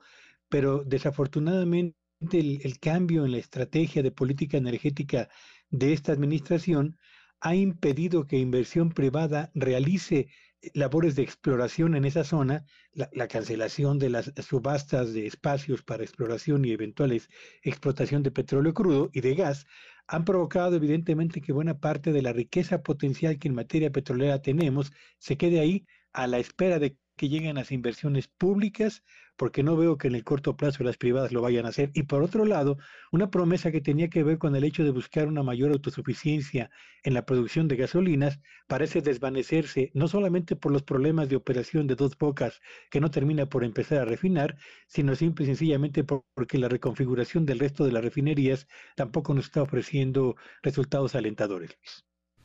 pero 0.49 0.83
desafortunadamente 0.85 2.00
el, 2.21 2.79
cambio 2.81 3.25
en 3.25 3.33
la 3.33 3.39
estrategia 3.39 4.03
de 4.03 4.11
política 4.11 4.57
energética 4.57 5.29
de 5.71 5.93
esta 5.93 6.13
administración 6.13 6.99
ha 7.41 7.55
impedido 7.55 8.27
que 8.27 8.39
inversión 8.39 8.91
privada 8.91 9.51
realice 9.55 10.29
labores 10.75 11.17
de 11.17 11.23
exploración 11.23 11.95
en 11.95 12.05
esa 12.05 12.23
zona, 12.23 12.67
la, 12.93 13.29
cancelación 13.29 13.99
de 13.99 14.11
las 14.11 14.31
subastas 14.47 15.15
de 15.15 15.27
espacios 15.27 15.83
para 15.83 16.03
exploración 16.03 16.67
y 16.67 16.73
eventuales 16.73 17.31
explotación 17.63 18.23
de 18.23 18.31
petróleo 18.31 18.75
crudo 18.75 19.11
y 19.15 19.23
de 19.23 19.35
gas, 19.35 19.67
han 20.07 20.27
provocado 20.27 20.77
evidentemente 20.77 21.41
que 21.41 21.53
buena 21.53 21.79
parte 21.79 22.13
de 22.13 22.21
la 22.21 22.35
riqueza 22.35 22.83
potencial 22.83 23.39
que 23.39 23.49
en 23.49 23.55
materia 23.55 23.91
petrolera 23.91 24.43
tenemos 24.43 24.93
se 25.19 25.39
quede 25.39 25.61
ahí 25.61 25.87
a 26.13 26.27
la 26.27 26.39
espera 26.39 26.79
de 26.79 26.99
que 27.21 27.29
lleguen 27.29 27.57
las 27.57 27.71
inversiones 27.71 28.29
públicas 28.29 29.05
porque 29.37 29.63
no 29.63 29.77
veo 29.77 29.99
que 29.99 30.09
en 30.09 30.15
el 30.15 30.25
corto 30.25 30.57
plazo 30.57 30.85
las 30.85 30.97
privadas 30.97 31.33
lo 31.33 31.43
vayan 31.43 31.67
a 31.67 31.69
hacer. 31.69 31.91
Y 31.93 32.05
por 32.05 32.23
otro 32.23 32.47
lado, 32.47 32.79
una 33.13 33.31
promesa 33.31 33.71
que 33.71 33.83
tenía 33.83 34.09
que 34.09 34.23
ver 34.23 34.39
con 34.39 34.57
el 34.57 34.65
hecho 34.65 34.85
de 34.85 34.91
buscar 34.91 35.29
una 35.29 35.43
mayor 35.43 35.71
autosuficiencia 35.71 36.71
en 37.03 37.13
la 37.13 37.27
producción 37.27 37.69
de 37.69 37.77
gasolinas 37.77 38.41
parece 38.69 39.03
desvanecerse, 39.03 39.91
no 39.93 40.09
solamente 40.09 40.57
por 40.57 40.73
los 40.73 40.83
problemas 40.83 41.29
de 41.29 41.37
operación 41.37 41.87
de 41.87 41.95
dos 41.95 42.17
bocas 42.17 42.63
que 42.91 43.03
no 43.03 43.11
termina 43.11 43.45
por 43.45 43.65
empezar 43.65 43.99
a 43.99 44.07
refinar, 44.07 44.57
sino 44.87 45.15
simple 45.15 45.45
y 45.45 45.49
sencillamente 45.49 46.05
porque 46.05 46.57
la 46.57 46.71
reconfiguración 46.71 47.45
del 47.45 47.59
resto 47.59 47.85
de 47.85 47.93
las 47.93 48.03
refinerías 48.03 48.67
tampoco 48.97 49.35
nos 49.35 49.45
está 49.45 49.61
ofreciendo 49.61 50.37
resultados 50.63 51.15
alentadores. 51.15 51.77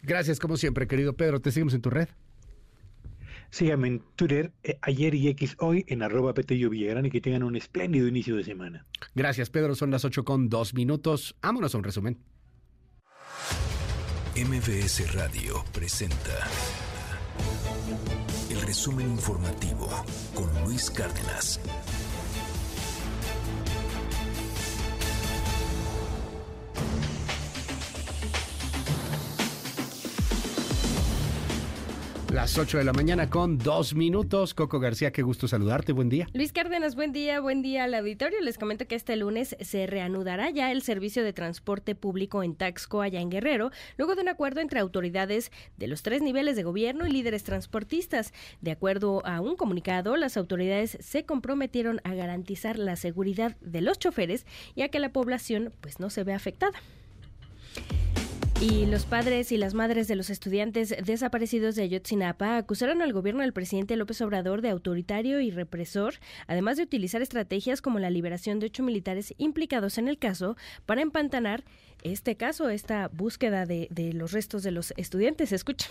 Gracias, 0.01 0.37
como 0.37 0.57
siempre, 0.57 0.85
querido 0.85 1.15
Pedro. 1.15 1.39
Te 1.39 1.53
seguimos 1.53 1.73
en 1.73 1.81
tu 1.81 1.89
red. 1.89 2.09
Síganme 3.55 3.87
en 3.87 4.03
Twitter, 4.17 4.51
eh, 4.63 4.77
ayer 4.81 5.15
y 5.15 5.29
X 5.29 5.55
hoy, 5.59 5.85
en 5.87 6.03
arroba 6.03 6.33
Petello 6.33 6.69
Villagrán 6.69 7.05
y 7.05 7.09
que 7.09 7.21
tengan 7.21 7.41
un 7.41 7.55
espléndido 7.55 8.05
inicio 8.05 8.35
de 8.35 8.43
semana. 8.43 8.85
Gracias, 9.13 9.49
Pedro. 9.49 9.75
Son 9.75 9.91
las 9.91 10.03
8 10.03 10.25
con 10.25 10.49
2 10.49 10.73
minutos. 10.73 11.37
Vámonos 11.41 11.73
a 11.73 11.77
un 11.77 11.85
resumen. 11.85 12.19
MBS 14.35 15.13
Radio 15.13 15.63
presenta 15.71 16.49
el 18.49 18.59
resumen 18.59 19.09
informativo 19.09 19.87
con 20.33 20.49
Luis 20.65 20.91
Cárdenas. 20.91 21.61
Las 32.35 32.57
8 32.57 32.79
de 32.79 32.83
la 32.83 32.91
mañana 32.91 33.29
con 33.29 33.57
dos 33.57 33.95
minutos. 33.95 34.53
Coco 34.53 34.81
García, 34.81 35.13
qué 35.13 35.21
gusto 35.21 35.47
saludarte. 35.47 35.93
Buen 35.93 36.09
día. 36.09 36.27
Luis 36.33 36.51
Cárdenas, 36.51 36.93
buen 36.93 37.13
día, 37.13 37.39
buen 37.39 37.61
día 37.61 37.85
al 37.85 37.93
auditorio. 37.93 38.41
Les 38.41 38.57
comento 38.57 38.89
que 38.89 38.95
este 38.95 39.15
lunes 39.15 39.55
se 39.61 39.87
reanudará 39.87 40.49
ya 40.49 40.69
el 40.73 40.81
servicio 40.81 41.23
de 41.23 41.31
transporte 41.31 41.95
público 41.95 42.43
en 42.43 42.53
Taxco, 42.55 42.99
allá 42.99 43.21
en 43.21 43.29
Guerrero, 43.29 43.71
luego 43.95 44.15
de 44.15 44.21
un 44.23 44.27
acuerdo 44.27 44.59
entre 44.59 44.81
autoridades 44.81 45.49
de 45.77 45.87
los 45.87 46.03
tres 46.03 46.21
niveles 46.21 46.57
de 46.57 46.63
gobierno 46.63 47.07
y 47.07 47.11
líderes 47.11 47.45
transportistas. 47.45 48.33
De 48.59 48.71
acuerdo 48.71 49.25
a 49.25 49.39
un 49.39 49.55
comunicado, 49.55 50.17
las 50.17 50.35
autoridades 50.35 50.97
se 50.99 51.23
comprometieron 51.23 52.01
a 52.03 52.15
garantizar 52.15 52.77
la 52.77 52.97
seguridad 52.97 53.55
de 53.61 53.79
los 53.79 53.97
choferes 53.97 54.45
y 54.75 54.81
a 54.81 54.89
que 54.89 54.99
la 54.99 55.13
población 55.13 55.71
pues 55.79 56.01
no 56.01 56.09
se 56.09 56.25
vea 56.25 56.35
afectada. 56.35 56.77
Y 58.61 58.85
los 58.85 59.05
padres 59.05 59.51
y 59.51 59.57
las 59.57 59.73
madres 59.73 60.07
de 60.07 60.15
los 60.15 60.29
estudiantes 60.29 60.95
desaparecidos 61.03 61.75
de 61.75 61.83
Ayotzinapa 61.83 62.55
acusaron 62.55 63.01
al 63.01 63.11
gobierno 63.11 63.41
del 63.41 63.51
presidente 63.51 63.97
López 63.97 64.21
Obrador 64.21 64.61
de 64.61 64.69
autoritario 64.69 65.41
y 65.41 65.51
represor, 65.51 66.15
además 66.47 66.77
de 66.77 66.83
utilizar 66.83 67.21
estrategias 67.21 67.81
como 67.81 67.99
la 67.99 68.09
liberación 68.09 68.59
de 68.59 68.67
ocho 68.67 68.81
militares 68.81 69.35
implicados 69.37 69.97
en 69.97 70.07
el 70.07 70.17
caso 70.17 70.55
para 70.85 71.01
empantanar 71.01 71.65
este 72.01 72.37
caso, 72.37 72.69
esta 72.69 73.09
búsqueda 73.09 73.65
de, 73.65 73.87
de 73.91 74.13
los 74.13 74.31
restos 74.31 74.63
de 74.63 74.71
los 74.71 74.93
estudiantes. 74.95 75.51
Escucha. 75.51 75.89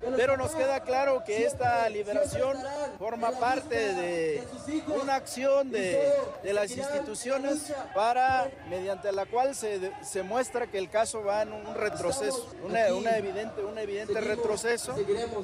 Pero 0.00 0.36
nos 0.36 0.54
queda 0.54 0.80
claro 0.80 1.24
que 1.24 1.44
esta 1.44 1.88
liberación 1.88 2.56
forma 2.98 3.32
parte 3.32 3.94
de 3.94 4.42
una 5.02 5.16
acción 5.16 5.70
de, 5.70 6.12
las 6.44 6.70
instituciones 6.76 7.72
para, 7.94 8.48
mediante 8.70 9.10
la 9.10 9.26
cual 9.26 9.56
se, 9.56 9.92
se, 10.02 10.22
muestra 10.22 10.68
que 10.68 10.78
el 10.78 10.88
caso 10.88 11.24
va 11.24 11.42
en 11.42 11.52
un 11.52 11.74
retroceso, 11.74 12.48
una, 12.64 13.16
evidente, 13.16 13.64
un 13.64 13.76
evidente 13.78 14.20
retroceso 14.20 14.94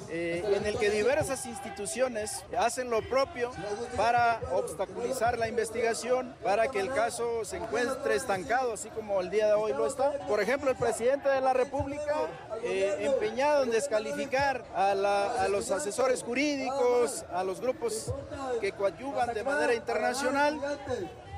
eh, 0.09 0.45
en 0.47 0.67
el 0.67 0.79
que 0.79 0.91
diversas 0.91 1.47
instituciones 1.47 2.45
hacen 2.57 2.91
lo 2.91 3.03
propio 3.09 3.51
para 3.97 4.41
obstaculizar 4.53 5.37
la 5.37 5.49
investigación, 5.49 6.35
para 6.45 6.69
que 6.69 6.79
el 6.79 6.93
caso 6.93 7.45
se 7.45 7.57
encuentre 7.57 8.15
estancado, 8.15 8.75
así 8.75 8.89
como 8.91 9.21
el 9.21 9.31
día 9.31 9.49
de 9.49 9.55
hoy 9.55 9.73
lo 9.73 9.87
está. 9.87 10.13
Por 10.29 10.41
ejemplo, 10.41 10.71
el 10.71 10.77
presidente 10.77 11.29
de 11.29 11.41
la 11.41 11.53
República 11.53 12.15
eh, 12.63 12.99
empeñado 13.01 13.65
en 13.65 13.71
descalificar 13.71 14.44
a, 14.75 15.49
los 15.49 15.71
asesores 15.71 16.23
jurídicos, 16.23 17.25
a 17.33 17.45
los 17.45 17.61
grupos 17.61 18.13
que 18.61 18.73
coadyuvan 18.73 19.35
de 19.35 19.43
manera 19.45 19.75
internacional, 19.75 20.61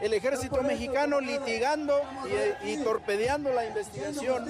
el 0.00 0.12
ejército 0.14 0.62
mexicano 0.62 1.20
litigando 1.20 2.00
y, 2.64 2.72
y 2.72 2.76
torpedeando 2.84 3.52
la 3.52 3.66
investigación. 3.66 4.44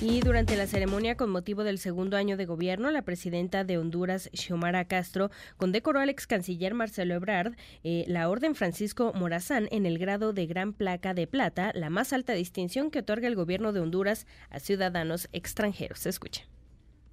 Y 0.00 0.20
durante 0.20 0.56
la 0.56 0.68
ceremonia 0.68 1.16
con 1.16 1.28
motivo 1.28 1.64
del 1.64 1.80
segundo 1.80 2.16
año 2.16 2.36
de 2.36 2.46
gobierno, 2.46 2.92
la 2.92 3.02
presidenta 3.02 3.64
de 3.64 3.78
Honduras, 3.78 4.30
Xiomara 4.32 4.84
Castro, 4.84 5.32
condecoró 5.56 5.98
al 5.98 6.08
ex 6.08 6.28
canciller 6.28 6.72
Marcelo 6.72 7.14
Ebrard 7.14 7.56
eh, 7.82 8.04
la 8.06 8.28
Orden 8.28 8.54
Francisco 8.54 9.12
Morazán 9.12 9.66
en 9.72 9.86
el 9.86 9.98
grado 9.98 10.32
de 10.32 10.46
Gran 10.46 10.72
Placa 10.72 11.14
de 11.14 11.26
Plata, 11.26 11.72
la 11.74 11.90
más 11.90 12.12
alta 12.12 12.34
distinción 12.34 12.92
que 12.92 13.00
otorga 13.00 13.26
el 13.26 13.34
gobierno 13.34 13.72
de 13.72 13.80
Honduras 13.80 14.28
a 14.50 14.60
ciudadanos 14.60 15.28
extranjeros. 15.32 16.06
Escucha. 16.06 16.44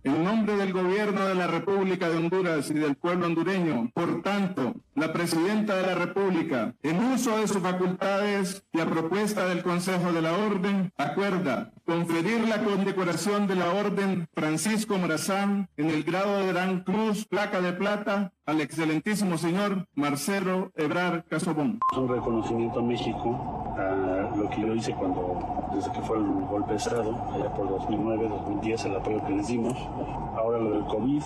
En 0.06 0.24
nombre 0.24 0.56
del 0.56 0.72
Gobierno 0.72 1.26
de 1.26 1.34
la 1.34 1.48
República 1.48 2.08
de 2.08 2.18
Honduras 2.18 2.70
y 2.70 2.76
del 2.76 2.96
pueblo 2.96 3.26
hondureño, 3.26 3.90
por 3.92 4.22
tanto, 4.22 4.76
la 4.94 5.12
Presidenta 5.12 5.76
de 5.78 5.82
la 5.82 5.96
República, 5.96 6.76
en 6.84 7.04
uso 7.04 7.40
de 7.40 7.48
sus 7.48 7.58
facultades 7.58 8.64
y 8.72 8.82
a 8.82 8.86
propuesta 8.86 9.48
del 9.48 9.64
Consejo 9.64 10.14
de 10.14 10.22
la 10.22 10.38
Orden, 10.38 10.94
acuerda 10.96 11.74
conferir 11.88 12.48
la 12.48 12.64
condecoración 12.64 13.48
de 13.48 13.56
la 13.56 13.74
Orden 13.74 14.28
Francisco 14.36 14.96
Morazán 15.00 15.70
en 15.76 15.90
el 15.90 16.04
grado 16.04 16.38
de 16.38 16.54
Gran 16.54 16.84
Cruz, 16.84 17.26
placa 17.26 17.60
de 17.60 17.74
plata, 17.74 18.32
al 18.46 18.62
excelentísimo 18.62 19.38
señor 19.38 19.88
Marcelo 19.96 20.72
Ebrar 20.76 21.26
Casobón. 21.26 21.80
Un 21.98 22.08
reconocimiento 22.08 22.80
a 22.80 22.84
México, 22.84 23.74
a 23.76 24.36
lo 24.36 24.50
que 24.50 24.62
yo 24.62 24.76
hice 24.76 24.94
cuando, 24.94 25.42
desde 25.74 25.92
que 25.92 26.02
fue 26.02 26.18
el 26.18 26.26
golpe 26.46 26.72
de 26.72 26.78
Estado, 26.78 27.16
allá 27.34 27.52
por 27.54 27.70
2009, 27.70 28.30
2010, 28.30 28.86
el 28.86 28.96
apoyo 28.98 29.26
que 29.26 29.34
les 29.34 29.48
dimos, 29.48 29.76
ahora 30.38 30.60
lo 30.60 30.72
del 30.72 30.86
COVID, 30.86 31.24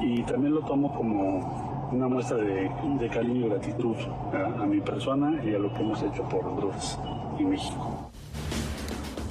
y 0.00 0.22
también 0.22 0.54
lo 0.54 0.60
tomo 0.62 0.92
como 0.94 1.90
una 1.92 2.08
muestra 2.08 2.38
de, 2.38 2.70
cariño 3.12 3.46
y 3.46 3.48
gratitud 3.50 3.96
a, 4.32 4.62
a 4.62 4.66
mi 4.66 4.80
persona 4.80 5.44
y 5.44 5.54
a 5.54 5.58
lo 5.58 5.72
que 5.74 5.82
hemos 5.82 6.02
hecho 6.02 6.22
por 6.24 6.46
Honduras 6.46 6.98
y 7.38 7.44
México. 7.44 8.03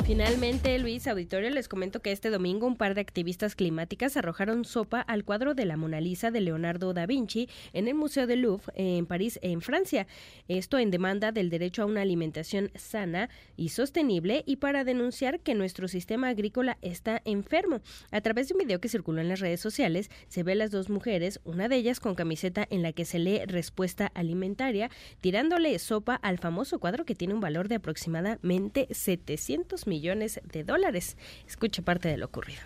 Finalmente, 0.05 0.77
Luis 0.79 1.07
Auditorio, 1.07 1.49
les 1.49 1.69
comento 1.69 2.01
que 2.01 2.11
este 2.11 2.29
domingo 2.29 2.67
un 2.67 2.75
par 2.75 2.93
de 2.93 2.99
activistas 2.99 3.55
climáticas 3.55 4.17
arrojaron 4.17 4.65
sopa 4.65 4.99
al 4.99 5.23
cuadro 5.23 5.53
de 5.53 5.63
la 5.63 5.77
Mona 5.77 6.01
Lisa 6.01 6.29
de 6.29 6.41
Leonardo 6.41 6.93
da 6.93 7.05
Vinci 7.05 7.47
en 7.71 7.87
el 7.87 7.95
Museo 7.95 8.27
del 8.27 8.41
Louvre 8.41 8.73
en 8.75 9.05
París, 9.05 9.39
en 9.41 9.61
Francia. 9.61 10.05
Esto 10.49 10.77
en 10.77 10.91
demanda 10.91 11.31
del 11.31 11.49
derecho 11.49 11.83
a 11.83 11.85
una 11.85 12.01
alimentación 12.01 12.69
sana 12.75 13.29
y 13.55 13.69
sostenible 13.69 14.43
y 14.45 14.57
para 14.57 14.83
denunciar 14.83 15.39
que 15.39 15.55
nuestro 15.55 15.87
sistema 15.87 16.27
agrícola 16.27 16.77
está 16.81 17.21
enfermo. 17.23 17.79
A 18.11 18.19
través 18.19 18.49
de 18.49 18.55
un 18.55 18.59
video 18.59 18.81
que 18.81 18.89
circuló 18.89 19.21
en 19.21 19.29
las 19.29 19.39
redes 19.39 19.61
sociales, 19.61 20.11
se 20.27 20.43
ve 20.43 20.51
a 20.51 20.55
las 20.55 20.71
dos 20.71 20.89
mujeres, 20.89 21.39
una 21.45 21.69
de 21.69 21.77
ellas 21.77 22.01
con 22.01 22.15
camiseta 22.15 22.67
en 22.69 22.81
la 22.81 22.91
que 22.91 23.05
se 23.05 23.19
lee 23.19 23.45
respuesta 23.45 24.11
alimentaria, 24.15 24.91
tirándole 25.21 25.79
sopa 25.79 26.15
al 26.15 26.39
famoso 26.39 26.79
cuadro 26.79 27.05
que 27.05 27.15
tiene 27.15 27.33
un 27.33 27.39
valor 27.39 27.69
de 27.69 27.75
aproximadamente 27.75 28.89
700 28.91 29.87
millones 29.87 29.92
millones 29.93 30.41
de 30.43 30.63
dólares. 30.63 31.17
Escuche 31.47 31.83
parte 31.83 32.07
de 32.09 32.17
lo 32.17 32.25
ocurrido. 32.25 32.61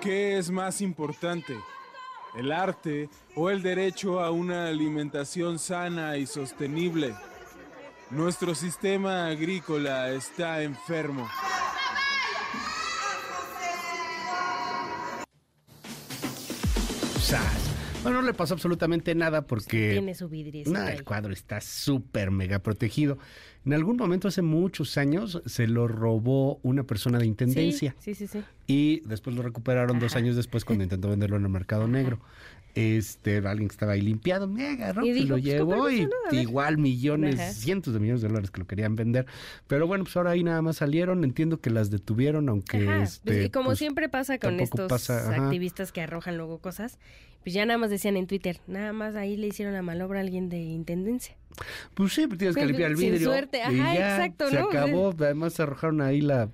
¿Qué 0.00 0.36
es 0.36 0.50
más 0.50 0.80
importante? 0.80 1.56
¿El 2.34 2.50
arte 2.50 3.08
o 3.36 3.50
el 3.50 3.62
derecho 3.62 4.20
a 4.20 4.32
una 4.32 4.66
alimentación 4.66 5.60
sana 5.60 6.16
y 6.16 6.26
sostenible? 6.26 7.14
Nuestro 8.10 8.54
sistema 8.54 9.28
agrícola 9.28 10.10
está 10.10 10.62
enfermo. 10.62 11.28
Bueno, 18.02 18.20
no 18.20 18.26
le 18.26 18.34
pasó 18.34 18.54
absolutamente 18.54 19.14
nada 19.14 19.46
porque... 19.46 19.92
Tiene 19.92 20.14
su 20.14 20.28
vidrio. 20.28 20.64
No, 20.66 20.88
el 20.88 21.04
cuadro 21.04 21.32
está 21.32 21.60
súper 21.60 22.32
mega 22.32 22.58
protegido. 22.58 23.18
En 23.64 23.74
algún 23.74 23.96
momento 23.96 24.26
hace 24.26 24.42
muchos 24.42 24.98
años 24.98 25.40
se 25.46 25.68
lo 25.68 25.86
robó 25.86 26.58
una 26.64 26.82
persona 26.82 27.18
de 27.18 27.26
intendencia. 27.26 27.94
Sí, 28.00 28.14
sí, 28.14 28.26
sí. 28.26 28.40
sí. 28.40 28.44
Y 28.66 29.00
después 29.06 29.36
lo 29.36 29.42
recuperaron 29.42 30.00
dos 30.00 30.16
años 30.16 30.34
después 30.34 30.64
cuando 30.64 30.82
intentó 30.82 31.10
venderlo 31.10 31.36
en 31.36 31.44
el 31.44 31.48
mercado 31.48 31.86
negro. 31.86 32.18
Este, 32.74 33.36
alguien 33.46 33.68
que 33.68 33.72
estaba 33.74 33.92
ahí 33.92 34.00
limpiado, 34.00 34.48
me 34.48 34.66
agarró, 34.66 35.04
Y 35.04 35.08
se 35.08 35.14
dijo, 35.14 35.28
lo 35.28 35.34
pues, 35.34 35.44
¿qué 35.44 35.50
llevó 35.50 35.90
y 35.90 36.08
igual 36.32 36.78
millones, 36.78 37.38
Ajá. 37.38 37.52
cientos 37.52 37.92
de 37.92 38.00
millones 38.00 38.22
de 38.22 38.28
dólares 38.28 38.50
que 38.50 38.60
lo 38.60 38.66
querían 38.66 38.96
vender. 38.96 39.26
Pero 39.66 39.86
bueno, 39.86 40.04
pues 40.04 40.16
ahora 40.16 40.30
ahí 40.30 40.42
nada 40.42 40.62
más 40.62 40.76
salieron. 40.76 41.22
Entiendo 41.24 41.60
que 41.60 41.68
las 41.70 41.90
detuvieron, 41.90 42.48
aunque 42.48 42.88
Ajá, 42.88 43.02
este, 43.02 43.30
pues, 43.32 43.44
y 43.46 43.50
como 43.50 43.66
pues, 43.66 43.78
siempre 43.78 44.08
pasa 44.08 44.38
con 44.38 44.58
estos 44.60 44.88
pasa, 44.88 45.34
activistas 45.44 45.92
que 45.92 46.00
arrojan 46.00 46.36
luego 46.38 46.58
cosas, 46.58 46.98
pues 47.42 47.54
ya 47.54 47.66
nada 47.66 47.76
más 47.78 47.90
decían 47.90 48.16
en 48.16 48.26
Twitter, 48.26 48.60
nada 48.66 48.92
más 48.92 49.16
ahí 49.16 49.36
le 49.36 49.48
hicieron 49.48 49.74
la 49.74 49.82
malobra 49.82 50.20
a 50.20 50.22
alguien 50.22 50.48
de 50.48 50.58
intendencia. 50.58 51.36
Pues 51.94 52.14
sí, 52.14 52.26
pues 52.26 52.38
tienes 52.38 52.54
que 52.54 52.62
Sin- 52.62 52.68
limpiar 52.68 52.90
el 52.92 52.96
sin 52.96 53.10
vidrio. 53.12 53.28
suerte, 53.28 53.58
y 53.58 53.60
ajá, 53.60 53.94
ya, 53.94 54.16
exacto, 54.16 54.48
Se 54.48 54.58
¿no? 54.58 54.68
acabó, 54.68 55.10
además 55.10 55.60
arrojaron 55.60 56.00
ahí 56.00 56.20
la 56.22 56.48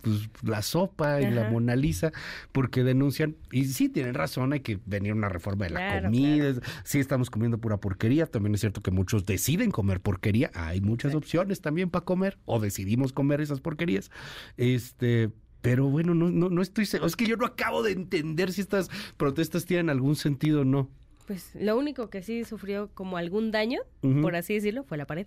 pues, 0.00 0.28
la 0.42 0.62
sopa 0.62 1.20
y 1.20 1.30
la. 1.30 1.50
Mona 1.50 1.74
Lisa, 1.74 2.12
porque 2.52 2.84
denuncian, 2.84 3.36
y 3.50 3.64
sí 3.64 3.88
tienen 3.88 4.14
razón, 4.14 4.52
hay 4.52 4.60
que 4.60 4.78
venir 4.86 5.12
una 5.12 5.28
reforma 5.28 5.64
de 5.64 5.70
la 5.70 5.80
Claro, 5.80 6.04
comida, 6.04 6.54
sí 6.84 7.00
estamos 7.00 7.30
comiendo 7.30 7.58
pura 7.58 7.78
porquería, 7.78 8.26
también 8.26 8.54
es 8.54 8.60
cierto 8.60 8.82
que 8.82 8.90
muchos 8.90 9.26
deciden 9.26 9.70
comer 9.70 10.00
porquería, 10.00 10.50
hay 10.54 10.80
muchas 10.80 11.14
opciones 11.14 11.60
también 11.60 11.90
para 11.90 12.04
comer, 12.04 12.38
o 12.44 12.60
decidimos 12.60 13.12
comer 13.12 13.40
esas 13.40 13.60
porquerías, 13.60 14.10
este... 14.56 15.30
Pero 15.62 15.90
bueno, 15.90 16.14
no, 16.14 16.30
no, 16.30 16.48
no 16.48 16.62
estoy 16.62 16.86
seguro. 16.86 17.06
Es 17.06 17.16
que 17.16 17.26
yo 17.26 17.36
no 17.36 17.44
acabo 17.44 17.82
de 17.82 17.92
entender 17.92 18.50
si 18.50 18.62
estas 18.62 18.88
protestas 19.18 19.66
tienen 19.66 19.90
algún 19.90 20.16
sentido 20.16 20.62
o 20.62 20.64
no. 20.64 20.88
Pues 21.26 21.54
lo 21.54 21.76
único 21.76 22.08
que 22.08 22.22
sí 22.22 22.44
sufrió 22.44 22.88
como 22.94 23.18
algún 23.18 23.50
daño, 23.50 23.80
por 24.22 24.36
así 24.36 24.54
decirlo, 24.54 24.84
fue 24.84 24.96
la 24.96 25.06
pared, 25.06 25.26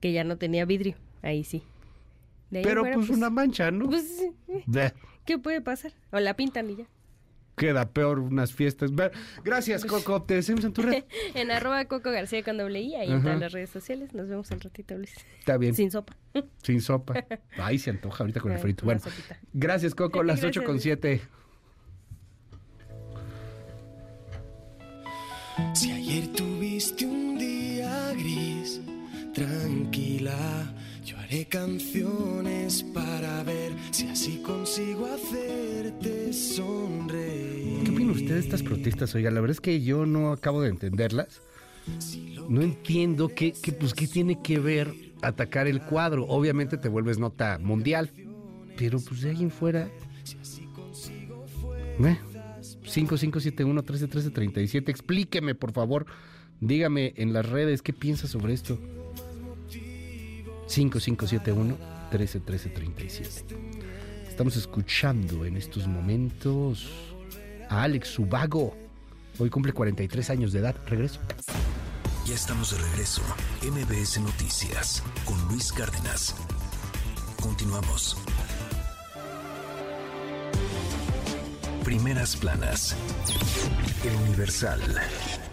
que 0.00 0.12
ya 0.12 0.24
no 0.24 0.38
tenía 0.38 0.64
vidrio, 0.64 0.96
ahí 1.22 1.44
sí. 1.44 1.62
De 2.50 2.58
ahí 2.58 2.64
en 2.64 2.68
Pero 2.68 2.80
fuera, 2.82 2.96
pues 2.96 3.10
una 3.10 3.30
mancha, 3.30 3.70
¿no? 3.70 3.86
Pues, 3.86 4.22
eh. 4.48 4.92
¿qué 5.24 5.38
puede 5.38 5.60
pasar? 5.60 5.92
O 6.10 6.18
la 6.20 6.34
pintan 6.34 6.70
y 6.70 6.76
ya. 6.76 6.86
Queda 7.56 7.90
peor 7.90 8.20
unas 8.20 8.52
fiestas. 8.52 8.92
Gracias, 9.44 9.84
Coco. 9.84 10.22
Te 10.22 10.34
decimos 10.34 10.64
en 10.64 10.72
tu 10.72 10.82
red. 10.82 11.04
en 11.34 11.50
arroba 11.50 11.84
Coco 11.86 12.10
García 12.10 12.42
con 12.42 12.56
doble 12.56 12.80
I, 12.80 12.94
ahí 12.94 13.08
en 13.08 13.14
Ajá. 13.14 13.24
todas 13.24 13.40
las 13.40 13.52
redes 13.52 13.70
sociales. 13.70 14.14
Nos 14.14 14.28
vemos 14.28 14.50
un 14.50 14.60
ratito, 14.60 14.96
Luis. 14.96 15.12
Está 15.40 15.56
bien. 15.56 15.74
Sin 15.74 15.90
sopa. 15.90 16.16
Sin 16.62 16.80
sopa. 16.80 17.14
Ay, 17.58 17.78
se 17.78 17.90
antoja 17.90 18.22
ahorita 18.22 18.40
con 18.40 18.52
el 18.52 18.58
frito. 18.58 18.84
Bueno, 18.84 19.00
sopita. 19.00 19.38
gracias, 19.52 19.94
Coco. 19.94 20.22
Las 20.22 20.40
Gracias, 20.40 20.62
8 20.62 20.66
con 20.66 20.80
7. 20.80 21.20
Si 25.74 25.90
ayer 25.90 26.28
tuviste 26.28 27.04
un 27.04 27.36
día 27.36 28.12
gris, 28.12 28.80
tranquila, 29.34 30.72
haré 31.28 31.44
canciones 31.44 32.82
para 32.94 33.42
ver 33.42 33.74
si 33.90 34.08
así 34.08 34.38
consigo 34.38 35.04
hacerte 35.06 36.32
sonreír. 36.32 37.84
¿Qué 37.84 37.90
opinan 37.90 38.10
ustedes 38.10 38.30
de 38.30 38.40
estas 38.40 38.62
protestas? 38.62 39.14
Oiga, 39.14 39.30
la 39.30 39.40
verdad 39.40 39.52
es 39.52 39.60
que 39.60 39.82
yo 39.82 40.06
no 40.06 40.32
acabo 40.32 40.62
de 40.62 40.70
entenderlas. 40.70 41.42
No 42.48 42.62
entiendo 42.62 43.28
qué, 43.28 43.52
qué, 43.52 43.72
pues, 43.72 43.92
qué 43.94 44.08
tiene 44.08 44.42
que 44.42 44.58
ver 44.58 44.94
atacar 45.20 45.66
el 45.66 45.82
cuadro. 45.82 46.24
Obviamente 46.26 46.78
te 46.78 46.88
vuelves 46.88 47.18
nota 47.18 47.58
mundial. 47.58 48.10
Pero 48.76 49.00
pues 49.00 49.22
de 49.22 49.30
ahí 49.30 49.42
en 49.42 49.50
fuera. 49.50 49.90
¿Eh? 52.00 52.16
5571-131337. 52.84 54.88
Explíqueme, 54.88 55.54
por 55.54 55.72
favor. 55.72 56.06
Dígame 56.60 57.14
en 57.16 57.32
las 57.32 57.46
redes 57.46 57.82
qué 57.82 57.92
piensa 57.92 58.26
sobre 58.28 58.54
esto. 58.54 58.78
5571-131337. 60.68 63.44
Estamos 64.28 64.56
escuchando 64.56 65.44
en 65.44 65.56
estos 65.56 65.88
momentos 65.88 66.88
a 67.68 67.82
Alex 67.82 68.06
Subago. 68.08 68.76
Hoy 69.38 69.50
cumple 69.50 69.72
43 69.72 70.30
años 70.30 70.52
de 70.52 70.60
edad. 70.60 70.76
Regreso. 70.86 71.18
Ya 72.26 72.34
estamos 72.34 72.70
de 72.70 72.78
regreso. 72.90 73.22
MBS 73.62 74.20
Noticias 74.20 75.02
con 75.24 75.36
Luis 75.48 75.72
Cárdenas. 75.72 76.36
Continuamos. 77.40 78.16
Primeras 81.84 82.36
planas. 82.36 82.94
El 84.04 84.14
Universal. 84.28 84.80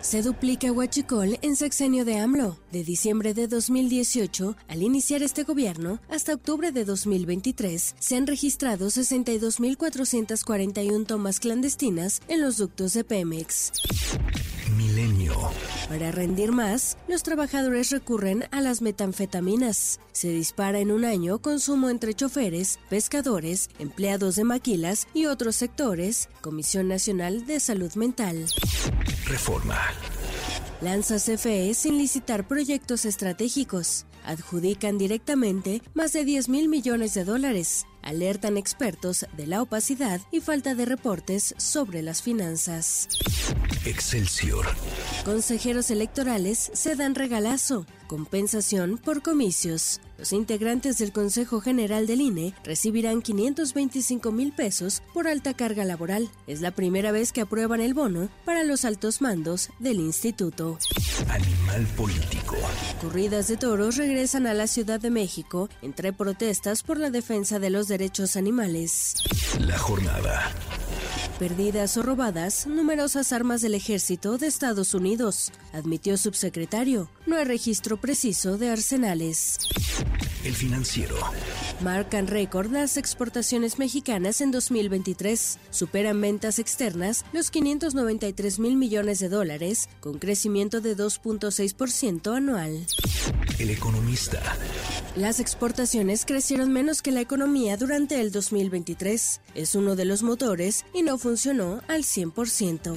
Se 0.06 0.22
duplica 0.22 0.72
Huachicol 0.72 1.40
en 1.42 1.56
sexenio 1.56 2.06
de 2.06 2.20
AMLO. 2.20 2.60
De 2.72 2.84
diciembre 2.84 3.34
de 3.34 3.48
2018 3.48 4.56
al 4.68 4.84
iniciar 4.84 5.24
este 5.24 5.42
gobierno 5.42 6.00
hasta 6.10 6.36
octubre 6.36 6.72
de 6.72 6.86
2023 6.86 7.96
se 7.98 8.16
han 8.16 8.28
registrado 8.28 8.86
62.441 8.86 11.08
tomas 11.08 11.40
clandestinas 11.40 12.22
en 12.28 12.44
los 12.44 12.58
ductos 12.58 12.94
de 12.94 13.04
Pemex. 13.04 13.72
Milenio. 14.72 15.34
Para 15.90 16.12
rendir 16.12 16.52
más, 16.52 16.98
los 17.08 17.24
trabajadores 17.24 17.92
recurren 17.92 18.46
a 18.52 18.62
las 18.62 18.82
metanfetaminas. 18.82 20.00
Se 20.12 20.30
dispara 20.30 20.80
en 20.80 20.92
un 20.92 21.06
año 21.06 21.40
consumo 21.40 21.90
entre 21.90 22.14
choferes, 22.14 22.80
pescadores, 22.90 23.70
empleados 23.80 24.36
de 24.36 24.44
maquilas 24.44 25.08
y 25.14 25.26
otros 25.28 25.56
sectores. 25.56 26.30
Comisión 26.42 26.88
Nacional 26.88 27.46
de 27.46 27.60
Salud 27.60 27.94
Mental. 27.96 28.46
Reforma. 29.26 29.80
Lanza 30.82 31.18
CFE 31.18 31.74
sin 31.74 31.98
licitar 31.98 32.48
proyectos 32.48 33.06
estratégicos. 33.06 34.06
Adjudican 34.26 34.98
directamente 34.98 35.82
más 35.94 36.14
de 36.14 36.26
10 36.26 36.50
mil 36.50 36.70
millones 36.70 37.14
de 37.14 37.24
dólares. 37.24 37.86
Alertan 38.06 38.56
expertos 38.56 39.26
de 39.36 39.48
la 39.48 39.64
opacidad 39.64 40.22
y 40.32 40.40
falta 40.40 40.76
de 40.76 40.86
reportes 40.86 41.56
sobre 41.58 42.04
las 42.04 42.22
finanzas. 42.22 43.10
Excelsior. 43.84 44.68
Consejeros 45.26 45.90
electorales 45.90 46.70
se 46.74 46.96
dan 46.96 47.16
regalazo. 47.16 47.88
Compensación 48.08 49.00
por 49.00 49.24
comicios. 49.24 50.00
Los 50.18 50.32
integrantes 50.34 50.98
del 50.98 51.12
Consejo 51.12 51.60
General 51.62 52.08
del 52.08 52.22
INE 52.22 52.54
recibirán 52.64 53.22
525 53.22 54.32
mil 54.32 54.54
pesos 54.54 55.04
por 55.14 55.28
alta 55.28 55.54
carga 55.54 55.84
laboral. 55.84 56.30
Es 56.48 56.62
la 56.62 56.72
primera 56.72 57.12
vez 57.12 57.32
que 57.32 57.42
aprueban 57.42 57.82
el 57.82 57.94
bono 57.94 58.30
para 58.46 58.64
los 58.64 58.86
altos 58.86 59.22
mandos 59.22 59.70
del 59.80 60.00
instituto. 60.00 60.78
Animal 61.30 61.86
político. 61.98 62.56
Corridas 63.02 63.48
de 63.48 63.58
toros 63.58 63.98
regresan 63.98 64.48
a 64.48 64.54
la 64.54 64.68
Ciudad 64.68 65.00
de 65.00 65.10
México 65.10 65.70
entre 65.82 66.14
protestas 66.14 66.84
por 66.84 66.98
la 66.98 67.10
defensa 67.10 67.60
de 67.60 67.70
los 67.70 67.88
derechos 67.88 68.36
animales. 68.36 69.16
La 69.60 69.78
jornada. 69.78 70.52
Perdidas 71.40 71.98
o 71.98 72.02
robadas, 72.02 72.66
numerosas 72.66 73.34
armas 73.34 73.62
del 73.62 73.74
ejército 73.74 74.38
de 74.38 74.48
Estados 74.48 74.94
Unidos, 74.94 75.52
admitió 75.74 76.16
subsecretario. 76.16 77.10
No 77.26 77.36
hay 77.36 77.44
registro 77.44 77.98
preciso 77.98 78.58
de 78.58 78.70
arsenales. 78.70 79.58
El 80.46 80.54
financiero. 80.54 81.16
Marcan 81.82 82.28
récord 82.28 82.72
las 82.72 82.98
exportaciones 82.98 83.80
mexicanas 83.80 84.42
en 84.42 84.52
2023. 84.52 85.58
Superan 85.72 86.22
ventas 86.22 86.60
externas 86.60 87.26
los 87.34 87.50
593 87.50 88.60
mil 88.60 88.76
millones 88.76 89.18
de 89.18 89.30
dólares, 89.30 89.90
con 90.02 90.20
crecimiento 90.20 90.82
de 90.82 90.96
2.6% 90.96 92.38
anual. 92.38 92.86
El 93.58 93.72
economista. 93.72 94.40
Las 95.16 95.40
exportaciones 95.40 96.26
crecieron 96.26 96.72
menos 96.72 97.02
que 97.02 97.12
la 97.12 97.22
economía 97.22 97.76
durante 97.76 98.22
el 98.22 98.32
2023. 98.32 99.42
Es 99.56 99.74
uno 99.74 99.96
de 99.96 100.06
los 100.06 100.22
motores 100.22 100.86
y 100.94 101.02
no 101.02 101.18
funcionó 101.18 101.82
al 101.88 102.04
100%. 102.04 102.96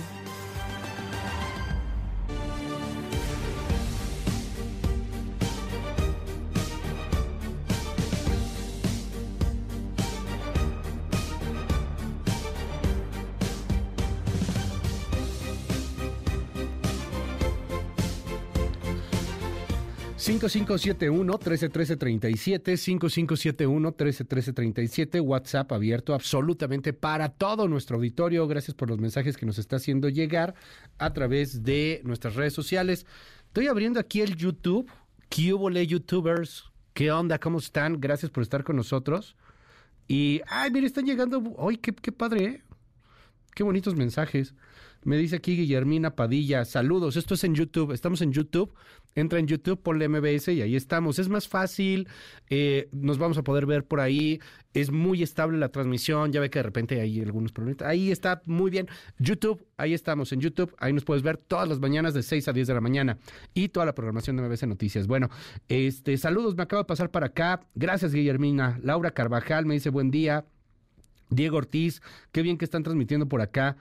5571-131337, 20.29 22.77
5571-131337, 22.77 25.23
WhatsApp 25.23 25.73
abierto 25.73 26.13
absolutamente 26.13 26.93
para 26.93 27.31
todo 27.31 27.67
nuestro 27.67 27.97
auditorio. 27.97 28.47
Gracias 28.47 28.75
por 28.75 28.91
los 28.91 28.99
mensajes 28.99 29.39
que 29.39 29.47
nos 29.47 29.59
está 29.59 29.77
haciendo 29.77 30.11
llegar 30.11 30.55
a 30.99 31.15
través 31.15 31.63
de 31.63 32.03
nuestras 32.05 32.35
redes 32.35 32.53
sociales. 32.53 33.07
Estoy 33.47 33.69
abriendo 33.69 34.01
aquí 34.01 34.21
el 34.21 34.37
YouTube. 34.37 34.91
¿Qué 35.31 35.55
YouTubers? 35.87 36.65
¿Qué 36.93 37.11
onda? 37.11 37.39
¿Cómo 37.39 37.57
están? 37.57 37.99
Gracias 37.99 38.31
por 38.31 38.43
estar 38.43 38.65
con 38.65 38.77
nosotros. 38.77 39.35
Y, 40.09 40.43
ay, 40.47 40.71
mire, 40.71 40.87
están 40.87 41.07
llegando. 41.07 41.57
¡Ay, 41.59 41.79
qué, 41.79 41.95
qué 41.95 42.13
padre! 42.13 42.45
¿eh? 42.45 42.63
Qué 43.55 43.63
bonitos 43.63 43.97
mensajes. 43.97 44.53
Me 45.05 45.17
dice 45.17 45.37
aquí 45.37 45.57
Guillermina 45.57 46.17
Padilla. 46.17 46.65
Saludos. 46.65 47.17
Esto 47.17 47.35
es 47.35 47.45
en 47.45 47.55
YouTube. 47.55 47.93
Estamos 47.93 48.21
en 48.21 48.33
YouTube 48.33 48.75
entra 49.21 49.39
en 49.39 49.47
YouTube, 49.47 49.81
ponle 49.83 50.09
MBS 50.09 50.49
y 50.49 50.63
ahí 50.63 50.77
estamos. 50.77 51.19
Es 51.19 51.29
más 51.29 51.49
fácil, 51.49 52.09
eh, 52.51 52.89
nos 52.93 53.19
vamos 53.19 53.39
a 53.39 53.43
poder 53.43 53.67
ver 53.67 53.85
por 53.85 54.01
ahí, 54.01 54.41
es 54.75 54.91
muy 54.91 55.23
estable 55.23 55.59
la 55.59 55.71
transmisión, 55.71 56.33
ya 56.33 56.41
ve 56.41 56.51
que 56.51 56.59
de 56.59 56.65
repente 56.65 57.01
hay 57.01 57.21
algunos 57.21 57.53
problemas. 57.53 57.83
Ahí 57.83 58.11
está 58.11 58.43
muy 58.47 58.71
bien. 58.71 58.89
YouTube, 59.19 59.67
ahí 59.77 59.95
estamos 59.95 60.33
en 60.33 60.41
YouTube, 60.41 60.75
ahí 60.79 60.93
nos 60.93 61.05
puedes 61.05 61.23
ver 61.23 61.37
todas 61.37 61.69
las 61.69 61.81
mañanas 61.81 62.15
de 62.15 62.23
6 62.23 62.49
a 62.49 62.53
10 62.53 62.69
de 62.69 62.75
la 62.75 62.81
mañana 62.81 63.19
y 63.55 63.69
toda 63.69 63.87
la 63.87 63.95
programación 63.95 64.37
de 64.37 64.43
MBS 64.43 64.67
Noticias. 64.67 65.07
Bueno, 65.07 65.31
este 65.69 66.17
saludos, 66.17 66.57
me 66.57 66.63
acabo 66.63 66.83
de 66.83 66.87
pasar 66.87 67.11
para 67.11 67.27
acá. 67.27 67.61
Gracias, 67.75 68.13
Guillermina. 68.13 68.79
Laura 68.83 69.11
Carvajal 69.11 69.67
me 69.67 69.75
dice 69.75 69.91
buen 69.91 70.11
día. 70.11 70.45
Diego 71.31 71.59
Ortiz, 71.59 72.01
qué 72.33 72.43
bien 72.43 72.57
que 72.57 72.65
están 72.65 72.83
transmitiendo 72.83 73.29
por 73.29 73.43
acá. 73.43 73.77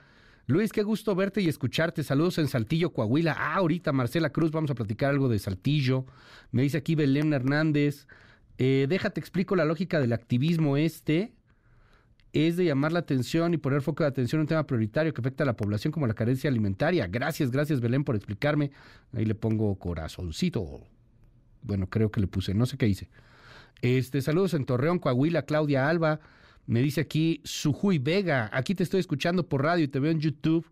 Luis, 0.48 0.72
qué 0.72 0.82
gusto 0.82 1.14
verte 1.14 1.42
y 1.42 1.48
escucharte. 1.48 2.02
Saludos 2.02 2.38
en 2.38 2.48
Saltillo, 2.48 2.90
Coahuila. 2.94 3.36
Ah, 3.38 3.56
ahorita 3.56 3.92
Marcela 3.92 4.30
Cruz, 4.30 4.50
vamos 4.50 4.70
a 4.70 4.74
platicar 4.74 5.10
algo 5.10 5.28
de 5.28 5.38
Saltillo. 5.38 6.06
Me 6.52 6.62
dice 6.62 6.78
aquí 6.78 6.94
Belén 6.94 7.34
Hernández. 7.34 8.06
Eh, 8.56 8.86
déjate 8.88 9.20
explico 9.20 9.56
la 9.56 9.66
lógica 9.66 10.00
del 10.00 10.14
activismo 10.14 10.78
este. 10.78 11.34
Es 12.32 12.56
de 12.56 12.64
llamar 12.64 12.92
la 12.92 13.00
atención 13.00 13.52
y 13.52 13.58
poner 13.58 13.82
foco 13.82 14.04
de 14.04 14.08
atención 14.08 14.38
en 14.38 14.44
un 14.44 14.48
tema 14.48 14.66
prioritario 14.66 15.12
que 15.12 15.20
afecta 15.20 15.42
a 15.42 15.46
la 15.46 15.54
población 15.54 15.92
como 15.92 16.06
la 16.06 16.14
carencia 16.14 16.48
alimentaria. 16.48 17.06
Gracias, 17.08 17.50
gracias 17.50 17.82
Belén 17.82 18.02
por 18.02 18.16
explicarme. 18.16 18.70
Ahí 19.12 19.26
le 19.26 19.34
pongo 19.34 19.74
corazoncito. 19.74 20.80
Bueno, 21.60 21.90
creo 21.90 22.10
que 22.10 22.22
le 22.22 22.26
puse, 22.26 22.54
no 22.54 22.64
sé 22.64 22.78
qué 22.78 22.88
hice. 22.88 23.10
Este, 23.82 24.22
saludos 24.22 24.54
en 24.54 24.64
Torreón, 24.64 24.98
Coahuila, 24.98 25.42
Claudia 25.42 25.90
Alba. 25.90 26.20
Me 26.68 26.82
dice 26.82 27.00
aquí 27.00 27.40
Sujuy 27.44 27.98
Vega, 27.98 28.50
aquí 28.52 28.74
te 28.74 28.82
estoy 28.82 29.00
escuchando 29.00 29.48
por 29.48 29.62
radio 29.62 29.84
y 29.84 29.88
te 29.88 30.00
veo 30.00 30.12
en 30.12 30.20
YouTube. 30.20 30.70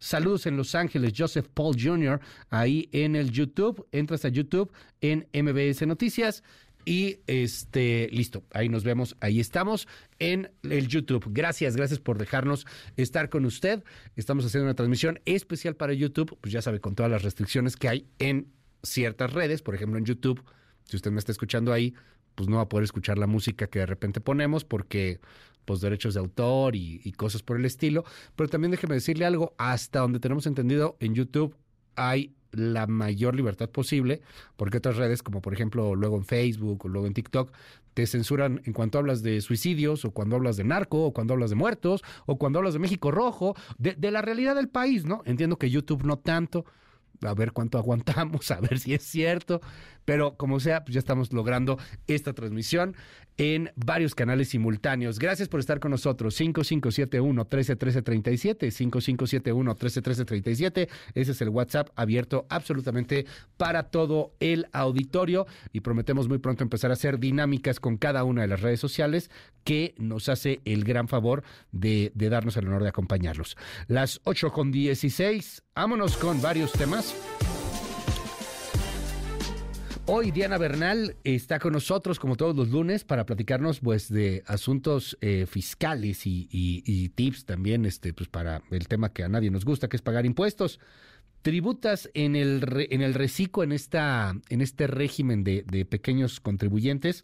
Saludos 0.00 0.46
en 0.46 0.56
Los 0.56 0.74
Ángeles, 0.74 1.12
Joseph 1.16 1.46
Paul 1.54 1.76
Jr., 1.80 2.20
ahí 2.48 2.88
en 2.90 3.14
el 3.14 3.30
YouTube. 3.30 3.86
Entras 3.92 4.24
a 4.24 4.28
YouTube 4.28 4.72
en 5.00 5.28
MBS 5.32 5.86
Noticias 5.86 6.42
y 6.84 7.20
este, 7.28 8.08
listo, 8.10 8.42
ahí 8.50 8.68
nos 8.68 8.82
vemos, 8.82 9.16
ahí 9.20 9.38
estamos 9.38 9.86
en 10.18 10.50
el 10.64 10.88
YouTube. 10.88 11.24
Gracias, 11.30 11.76
gracias 11.76 12.00
por 12.00 12.18
dejarnos 12.18 12.66
estar 12.96 13.28
con 13.28 13.44
usted. 13.44 13.84
Estamos 14.16 14.44
haciendo 14.44 14.64
una 14.64 14.74
transmisión 14.74 15.20
especial 15.26 15.76
para 15.76 15.92
YouTube, 15.92 16.36
pues 16.40 16.52
ya 16.52 16.60
sabe, 16.60 16.80
con 16.80 16.96
todas 16.96 17.12
las 17.12 17.22
restricciones 17.22 17.76
que 17.76 17.88
hay 17.88 18.08
en 18.18 18.48
ciertas 18.82 19.32
redes, 19.32 19.62
por 19.62 19.76
ejemplo 19.76 19.96
en 19.96 20.06
YouTube. 20.06 20.42
Si 20.86 20.96
usted 20.96 21.12
me 21.12 21.20
está 21.20 21.30
escuchando 21.30 21.72
ahí, 21.72 21.94
pues 22.40 22.48
no 22.48 22.56
va 22.56 22.62
a 22.62 22.68
poder 22.70 22.84
escuchar 22.84 23.18
la 23.18 23.26
música 23.26 23.66
que 23.66 23.80
de 23.80 23.84
repente 23.84 24.22
ponemos 24.22 24.64
porque 24.64 25.20
pues 25.66 25.82
derechos 25.82 26.14
de 26.14 26.20
autor 26.20 26.74
y, 26.74 27.12
cosas 27.12 27.42
por 27.42 27.58
el 27.58 27.66
estilo. 27.66 28.02
Pero 28.34 28.48
también 28.48 28.70
déjeme 28.70 28.94
decirle 28.94 29.26
algo, 29.26 29.52
hasta 29.58 30.00
donde 30.00 30.20
tenemos 30.20 30.46
entendido 30.46 30.96
en 31.00 31.14
YouTube 31.14 31.54
hay 31.96 32.32
la 32.52 32.86
mayor 32.86 33.36
libertad 33.36 33.68
posible, 33.68 34.22
porque 34.56 34.78
otras 34.78 34.96
redes, 34.96 35.22
como 35.22 35.42
por 35.42 35.52
ejemplo 35.52 35.94
luego 35.94 36.16
en 36.16 36.24
Facebook 36.24 36.86
o 36.86 36.88
luego 36.88 37.06
en 37.06 37.12
TikTok, 37.12 37.52
te 37.92 38.06
censuran 38.06 38.62
en 38.64 38.72
cuanto 38.72 38.96
hablas 38.96 39.22
de 39.22 39.42
suicidios 39.42 40.06
o 40.06 40.12
cuando 40.12 40.36
hablas 40.36 40.56
de 40.56 40.64
narco 40.64 41.04
o 41.04 41.12
cuando 41.12 41.34
hablas 41.34 41.50
de 41.50 41.56
muertos 41.56 42.02
o 42.24 42.38
cuando 42.38 42.60
hablas 42.60 42.72
de 42.72 42.80
México 42.80 43.10
Rojo, 43.10 43.54
de 43.76 44.10
la 44.10 44.22
realidad 44.22 44.54
del 44.54 44.70
país, 44.70 45.04
¿no? 45.04 45.20
Entiendo 45.26 45.58
que 45.58 45.68
YouTube 45.68 46.04
no 46.04 46.18
tanto, 46.18 46.64
a 47.22 47.34
ver 47.34 47.52
cuánto 47.52 47.78
aguantamos, 47.78 48.50
a 48.50 48.60
ver 48.60 48.78
si 48.78 48.94
es 48.94 49.02
cierto, 49.02 49.60
pero 50.04 50.36
como 50.36 50.60
sea, 50.60 50.84
pues 50.84 50.94
ya 50.94 50.98
estamos 50.98 51.32
logrando 51.32 51.78
esta 52.06 52.32
transmisión 52.32 52.96
en 53.36 53.70
varios 53.74 54.14
canales 54.14 54.50
simultáneos. 54.50 55.18
Gracias 55.18 55.48
por 55.48 55.60
estar 55.60 55.80
con 55.80 55.92
nosotros. 55.92 56.34
5571 56.34 57.44
131337, 57.44 58.70
5571 58.70 59.70
131337. 59.70 60.88
Ese 61.14 61.32
es 61.32 61.40
el 61.40 61.48
WhatsApp 61.48 61.88
abierto 61.96 62.46
absolutamente 62.50 63.24
para 63.56 63.84
todo 63.84 64.34
el 64.40 64.66
auditorio 64.72 65.46
y 65.72 65.80
prometemos 65.80 66.28
muy 66.28 66.38
pronto 66.38 66.64
empezar 66.64 66.90
a 66.90 66.94
hacer 66.94 67.18
dinámicas 67.18 67.80
con 67.80 67.96
cada 67.96 68.24
una 68.24 68.42
de 68.42 68.48
las 68.48 68.60
redes 68.60 68.80
sociales 68.80 69.30
que 69.64 69.94
nos 69.96 70.28
hace 70.28 70.60
el 70.64 70.84
gran 70.84 71.08
favor 71.08 71.42
de, 71.72 72.12
de 72.14 72.28
darnos 72.28 72.56
el 72.58 72.66
honor 72.66 72.82
de 72.82 72.90
acompañarlos. 72.90 73.56
Las 73.86 74.20
8 74.24 74.52
con 74.52 74.70
16. 74.70 75.62
Vámonos 75.74 76.18
con 76.18 76.42
varios 76.42 76.72
temas. 76.72 77.09
Hoy 80.12 80.32
Diana 80.32 80.58
Bernal 80.58 81.14
está 81.22 81.60
con 81.60 81.72
nosotros 81.72 82.18
como 82.18 82.36
todos 82.36 82.56
los 82.56 82.70
lunes 82.70 83.04
para 83.04 83.24
platicarnos 83.24 83.78
pues 83.78 84.12
de 84.12 84.42
asuntos 84.48 85.16
eh, 85.20 85.46
fiscales 85.48 86.22
y, 86.24 87.12
tips 87.14 87.44
también 87.44 87.86
este 87.86 88.12
pues 88.12 88.28
para 88.28 88.60
el 88.72 88.88
tema 88.88 89.12
que 89.12 89.22
a 89.22 89.28
nadie 89.28 89.52
nos 89.52 89.64
gusta 89.64 89.88
que 89.88 89.96
es 89.96 90.02
pagar 90.02 90.26
impuestos. 90.26 90.80
Tributas 91.42 92.10
en 92.14 92.34
el 92.34 92.88
en 92.90 93.02
el 93.02 93.14
reciclo 93.14 93.62
en 93.62 93.70
esta 93.70 94.34
en 94.48 94.60
este 94.60 94.88
régimen 94.88 95.44
de 95.44 95.86
pequeños 95.88 96.40
contribuyentes. 96.40 97.22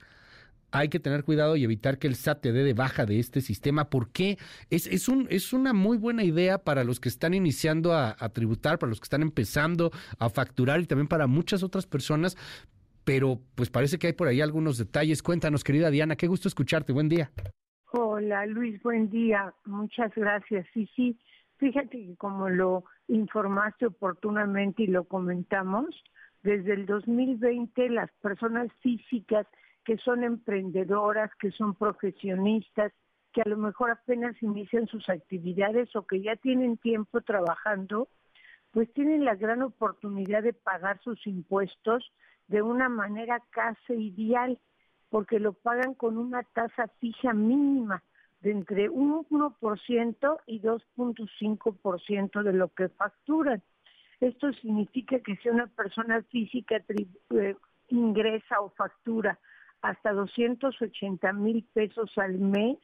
Hay 0.73 0.89
que 0.89 1.01
tener 1.01 1.25
cuidado 1.25 1.57
y 1.57 1.65
evitar 1.65 1.99
que 1.99 2.07
el 2.07 2.17
SAT 2.17 2.43
te 2.43 2.53
dé 2.53 2.65
de 2.65 2.75
baja 2.75 3.07
de 3.07 3.19
este 3.19 3.41
sistema. 3.41 3.89
¿Por 3.89 4.11
qué? 4.11 4.39
Es, 4.71 4.87
es, 4.87 5.09
un, 5.09 5.27
es 5.31 5.53
una 5.53 5.73
muy 5.73 5.97
buena 5.97 6.25
idea 6.25 6.59
para 6.59 6.85
los 6.85 7.01
que 7.01 7.09
están 7.09 7.35
iniciando 7.35 7.93
a, 7.93 8.17
a 8.19 8.29
tributar, 8.31 8.79
para 8.79 8.91
los 8.91 9.01
que 9.01 9.05
están 9.05 9.23
empezando 9.23 9.91
a 10.19 10.29
facturar 10.29 10.81
y 10.81 10.87
también 10.87 11.09
para 11.09 11.27
muchas 11.27 11.63
otras 11.63 11.87
personas, 11.87 12.37
pero 13.05 13.39
pues 13.55 13.71
parece 13.71 13.99
que 13.99 14.09
hay 14.09 14.13
por 14.13 14.29
ahí 14.29 14.41
algunos 14.41 14.79
detalles. 14.79 15.23
Cuéntanos, 15.23 15.63
querida 15.63 15.91
Diana, 15.91 16.17
qué 16.17 16.27
gusto 16.27 16.49
escucharte. 16.49 16.93
Buen 16.93 17.09
día. 17.09 17.31
Hola 17.93 18.45
Luis, 18.47 18.83
buen 18.83 19.09
día. 19.11 19.55
Muchas 19.65 20.13
gracias. 20.15 20.67
Sí, 20.75 20.91
sí, 20.97 21.19
fíjate 21.59 21.97
que 21.99 22.17
como 22.17 22.49
lo 22.49 22.85
informaste 23.09 23.87
oportunamente 23.87 24.83
y 24.83 24.89
lo 24.89 25.05
comentamos, 25.05 25.95
desde 26.43 26.75
el 26.75 26.87
2020 26.87 27.89
las 27.91 28.11
personas 28.21 28.69
físicas 28.83 29.47
que 29.87 29.97
son 29.99 30.25
emprendedoras, 30.25 31.31
que 31.37 31.53
son 31.53 31.75
profesionistas, 31.75 32.93
que 33.33 33.43
a 33.43 33.49
lo 33.49 33.57
mejor 33.57 33.93
apenas 33.93 34.35
inician 34.43 34.89
sus 34.89 35.09
actividades 35.09 35.95
o 35.95 36.05
que 36.05 36.21
ya 36.21 36.35
tienen 36.35 36.77
tiempo 36.77 37.21
trabajando, 37.21 38.09
pues 38.73 38.93
tienen 38.95 39.25
la 39.25 39.37
gran 39.37 39.63
oportunidad 39.63 40.43
de 40.43 40.53
pagar 40.53 41.01
sus 41.03 41.25
impuestos 41.29 42.13
de 42.49 42.63
una 42.63 42.89
manera 42.89 43.41
casi 43.51 43.93
ideal, 43.93 44.59
porque 45.09 45.39
lo 45.39 45.53
pagan 45.53 45.95
con 45.95 46.19
una 46.19 46.43
tasa 46.43 46.89
fija 46.99 47.33
mínima 47.33 48.03
de 48.41 48.51
entre 48.51 48.89
un 48.89 49.25
1% 49.29 50.39
y 50.47 50.61
2.5% 50.61 52.43
de 52.43 52.53
lo 52.53 52.75
que 52.75 52.89
facturan. 52.89 53.63
Esto 54.19 54.53
significa 54.55 55.21
que 55.21 55.37
si 55.37 55.49
una 55.49 55.69
persona 55.69 56.23
física 56.23 56.83
eh, 57.31 57.55
ingresa 57.89 58.61
o 58.61 58.71
factura 58.71 59.39
hasta 59.82 60.12
280 60.12 61.32
mil 61.32 61.65
pesos 61.73 62.11
al 62.16 62.39
mes, 62.39 62.78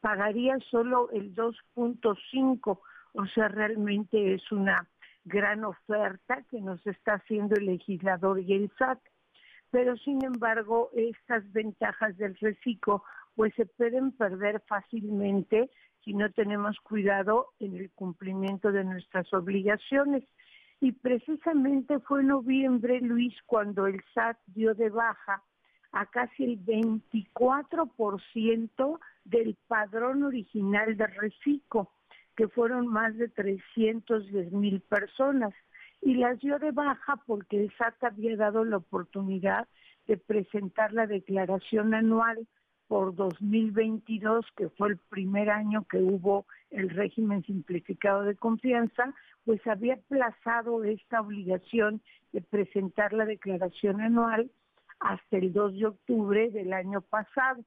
pagaría 0.00 0.58
solo 0.70 1.10
el 1.10 1.34
2.5, 1.34 2.80
o 3.14 3.26
sea, 3.26 3.48
realmente 3.48 4.34
es 4.34 4.50
una 4.52 4.88
gran 5.24 5.64
oferta 5.64 6.42
que 6.50 6.60
nos 6.60 6.84
está 6.86 7.14
haciendo 7.14 7.54
el 7.54 7.66
legislador 7.66 8.40
y 8.40 8.52
el 8.54 8.70
SAT. 8.78 8.98
Pero 9.70 9.96
sin 9.96 10.22
embargo, 10.24 10.90
estas 10.94 11.50
ventajas 11.52 12.16
del 12.18 12.36
reciclo 12.36 13.04
pues 13.34 13.54
se 13.54 13.64
pueden 13.64 14.12
perder 14.12 14.60
fácilmente 14.66 15.70
si 16.04 16.12
no 16.12 16.30
tenemos 16.32 16.78
cuidado 16.80 17.48
en 17.60 17.76
el 17.76 17.90
cumplimiento 17.92 18.72
de 18.72 18.84
nuestras 18.84 19.32
obligaciones. 19.32 20.24
Y 20.80 20.92
precisamente 20.92 22.00
fue 22.00 22.24
noviembre, 22.24 23.00
Luis, 23.00 23.34
cuando 23.46 23.86
el 23.86 24.02
SAT 24.12 24.36
dio 24.46 24.74
de 24.74 24.90
baja 24.90 25.42
a 25.92 26.06
casi 26.06 26.44
el 26.44 26.58
24% 26.64 28.98
del 29.24 29.56
padrón 29.68 30.24
original 30.24 30.96
de 30.96 31.06
reciclo, 31.06 31.90
que 32.36 32.48
fueron 32.48 32.88
más 32.88 33.16
de 33.16 33.28
310 33.28 34.50
mil 34.52 34.80
personas. 34.80 35.54
Y 36.00 36.14
las 36.14 36.40
dio 36.40 36.58
de 36.58 36.72
baja 36.72 37.22
porque 37.26 37.62
el 37.62 37.70
SAT 37.76 38.02
había 38.04 38.36
dado 38.36 38.64
la 38.64 38.78
oportunidad 38.78 39.68
de 40.06 40.16
presentar 40.16 40.92
la 40.92 41.06
declaración 41.06 41.94
anual 41.94 42.48
por 42.88 43.14
2022, 43.14 44.44
que 44.56 44.68
fue 44.70 44.88
el 44.88 44.96
primer 45.08 45.50
año 45.50 45.86
que 45.88 45.98
hubo 45.98 46.46
el 46.70 46.90
régimen 46.90 47.44
simplificado 47.44 48.24
de 48.24 48.34
confianza, 48.34 49.14
pues 49.44 49.64
había 49.66 49.94
aplazado 49.94 50.82
esta 50.84 51.20
obligación 51.20 52.02
de 52.32 52.40
presentar 52.40 53.12
la 53.12 53.24
declaración 53.24 54.00
anual 54.00 54.50
hasta 55.02 55.36
el 55.36 55.52
2 55.52 55.78
de 55.78 55.86
octubre 55.86 56.50
del 56.50 56.72
año 56.72 57.00
pasado. 57.00 57.64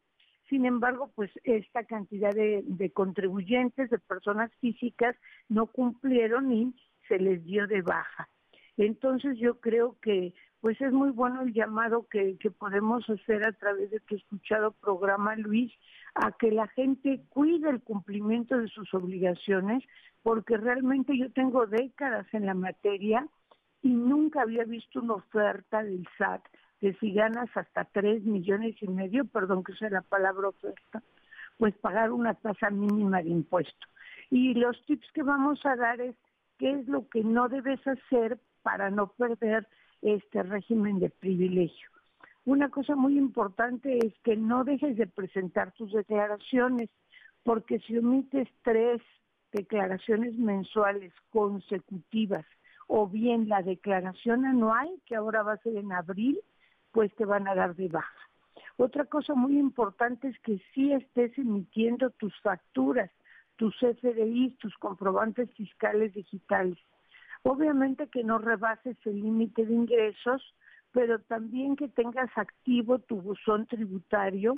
Sin 0.49 0.65
embargo, 0.65 1.11
pues 1.15 1.31
esta 1.43 1.83
cantidad 1.83 2.31
de, 2.33 2.91
contribuyentes, 2.93 3.89
de 3.89 3.99
personas 3.99 4.51
físicas, 4.61 5.15
no 5.49 5.67
cumplieron 5.67 6.51
y 6.51 6.73
se 7.07 7.19
les 7.19 7.43
dio 7.43 7.67
de 7.67 7.81
baja. 7.81 8.29
Entonces 8.77 9.37
yo 9.37 9.59
creo 9.59 9.97
que 10.01 10.33
pues 10.61 10.81
es 10.81 10.91
muy 10.91 11.11
bueno 11.11 11.41
el 11.41 11.53
llamado 11.53 12.07
que, 12.09 12.37
que 12.39 12.49
podemos 12.49 13.07
hacer 13.07 13.47
a 13.47 13.51
través 13.51 13.91
de 13.91 13.99
tu 13.99 14.15
escuchado 14.15 14.71
programa, 14.71 15.35
Luis, 15.35 15.71
a 16.15 16.31
que 16.31 16.51
la 16.51 16.67
gente 16.69 17.21
cuide 17.29 17.69
el 17.69 17.81
cumplimiento 17.83 18.57
de 18.57 18.67
sus 18.69 18.91
obligaciones, 18.95 19.83
porque 20.23 20.57
realmente 20.57 21.15
yo 21.17 21.31
tengo 21.31 21.67
décadas 21.67 22.25
en 22.33 22.47
la 22.47 22.55
materia 22.55 23.27
y 23.83 23.89
nunca 23.89 24.41
había 24.41 24.63
visto 24.63 25.01
una 25.01 25.15
oferta 25.15 25.83
del 25.83 26.07
SAT 26.17 26.41
de 26.81 26.93
si 26.99 27.13
ganas 27.13 27.49
hasta 27.55 27.85
tres 27.85 28.23
millones 28.23 28.75
y 28.81 28.87
medio, 28.87 29.25
perdón 29.25 29.63
que 29.63 29.73
sea 29.73 29.89
la 29.89 30.01
palabra 30.01 30.49
oferta, 30.49 31.01
pues 31.57 31.75
pagar 31.77 32.11
una 32.11 32.33
tasa 32.33 32.69
mínima 32.69 33.21
de 33.21 33.29
impuesto. 33.29 33.87
Y 34.29 34.53
los 34.55 34.83
tips 34.85 35.11
que 35.13 35.23
vamos 35.23 35.65
a 35.65 35.75
dar 35.75 36.01
es 36.01 36.15
qué 36.57 36.71
es 36.71 36.87
lo 36.87 37.07
que 37.09 37.23
no 37.23 37.47
debes 37.47 37.79
hacer 37.87 38.39
para 38.61 38.89
no 38.89 39.07
perder 39.07 39.67
este 40.01 40.43
régimen 40.43 40.99
de 40.99 41.09
privilegio. 41.09 41.89
Una 42.45 42.69
cosa 42.69 42.95
muy 42.95 43.17
importante 43.17 43.97
es 44.05 44.13
que 44.23 44.35
no 44.35 44.63
dejes 44.63 44.97
de 44.97 45.07
presentar 45.07 45.71
tus 45.73 45.91
declaraciones, 45.93 46.89
porque 47.43 47.79
si 47.79 47.97
omites 47.97 48.47
tres 48.63 49.01
declaraciones 49.51 50.35
mensuales 50.37 51.13
consecutivas 51.31 52.45
o 52.87 53.07
bien 53.07 53.49
la 53.49 53.63
declaración 53.63 54.45
anual, 54.45 54.89
que 55.05 55.15
ahora 55.15 55.41
va 55.41 55.53
a 55.53 55.57
ser 55.57 55.77
en 55.77 55.91
abril, 55.91 56.39
pues 56.95 57.13
te 57.15 57.25
van 57.25 57.45
a 57.45 57.53
dar 57.53 57.75
de 57.75 57.89
baja. 57.89 58.29
Otra 58.77 59.03
cosa 59.03 59.35
muy 59.35 59.59
importante 59.59 60.29
es 60.29 60.39
que 60.39 60.61
sí 60.73 60.93
estés 60.93 61.37
emitiendo 61.37 62.09
tus 62.11 62.33
facturas, 62.39 63.11
tus 63.57 63.75
FDI, 63.79 64.55
tus 64.61 64.73
comprobantes 64.77 65.53
fiscales 65.55 66.13
digitales. 66.13 66.77
Obviamente 67.43 68.07
que 68.07 68.23
no 68.23 68.37
rebases 68.37 68.95
el 69.05 69.21
límite 69.21 69.65
de 69.65 69.73
ingresos, 69.73 70.41
pero 70.93 71.19
también 71.19 71.75
que 71.75 71.89
tengas 71.89 72.29
activo 72.37 72.99
tu 72.99 73.21
buzón 73.21 73.67
tributario 73.67 74.55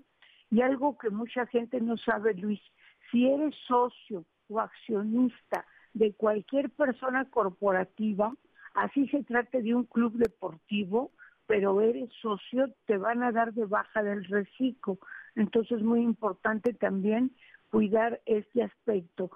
y 0.51 0.61
algo 0.61 0.95
que 0.99 1.09
mucha 1.09 1.47
gente 1.47 1.81
no 1.81 1.97
sabe, 1.97 2.35
Luis, 2.35 2.61
si 3.09 3.27
eres 3.27 3.55
socio 3.67 4.25
o 4.47 4.59
accionista 4.59 5.65
de 5.95 6.13
cualquier 6.13 6.69
persona 6.69 7.25
corporativa, 7.31 8.31
así 8.75 9.07
se 9.07 9.23
trate 9.23 9.63
de 9.63 9.73
un 9.73 9.85
club 9.85 10.13
deportivo, 10.13 11.11
pero 11.47 11.81
eres 11.81 12.09
socio, 12.21 12.69
te 12.85 12.97
van 12.97 13.23
a 13.23 13.31
dar 13.31 13.53
de 13.53 13.65
baja 13.65 14.03
del 14.03 14.23
reciclo. 14.25 14.99
Entonces 15.35 15.77
es 15.77 15.83
muy 15.83 16.01
importante 16.01 16.73
también 16.73 17.31
cuidar 17.71 18.21
este 18.25 18.63
aspecto. 18.63 19.31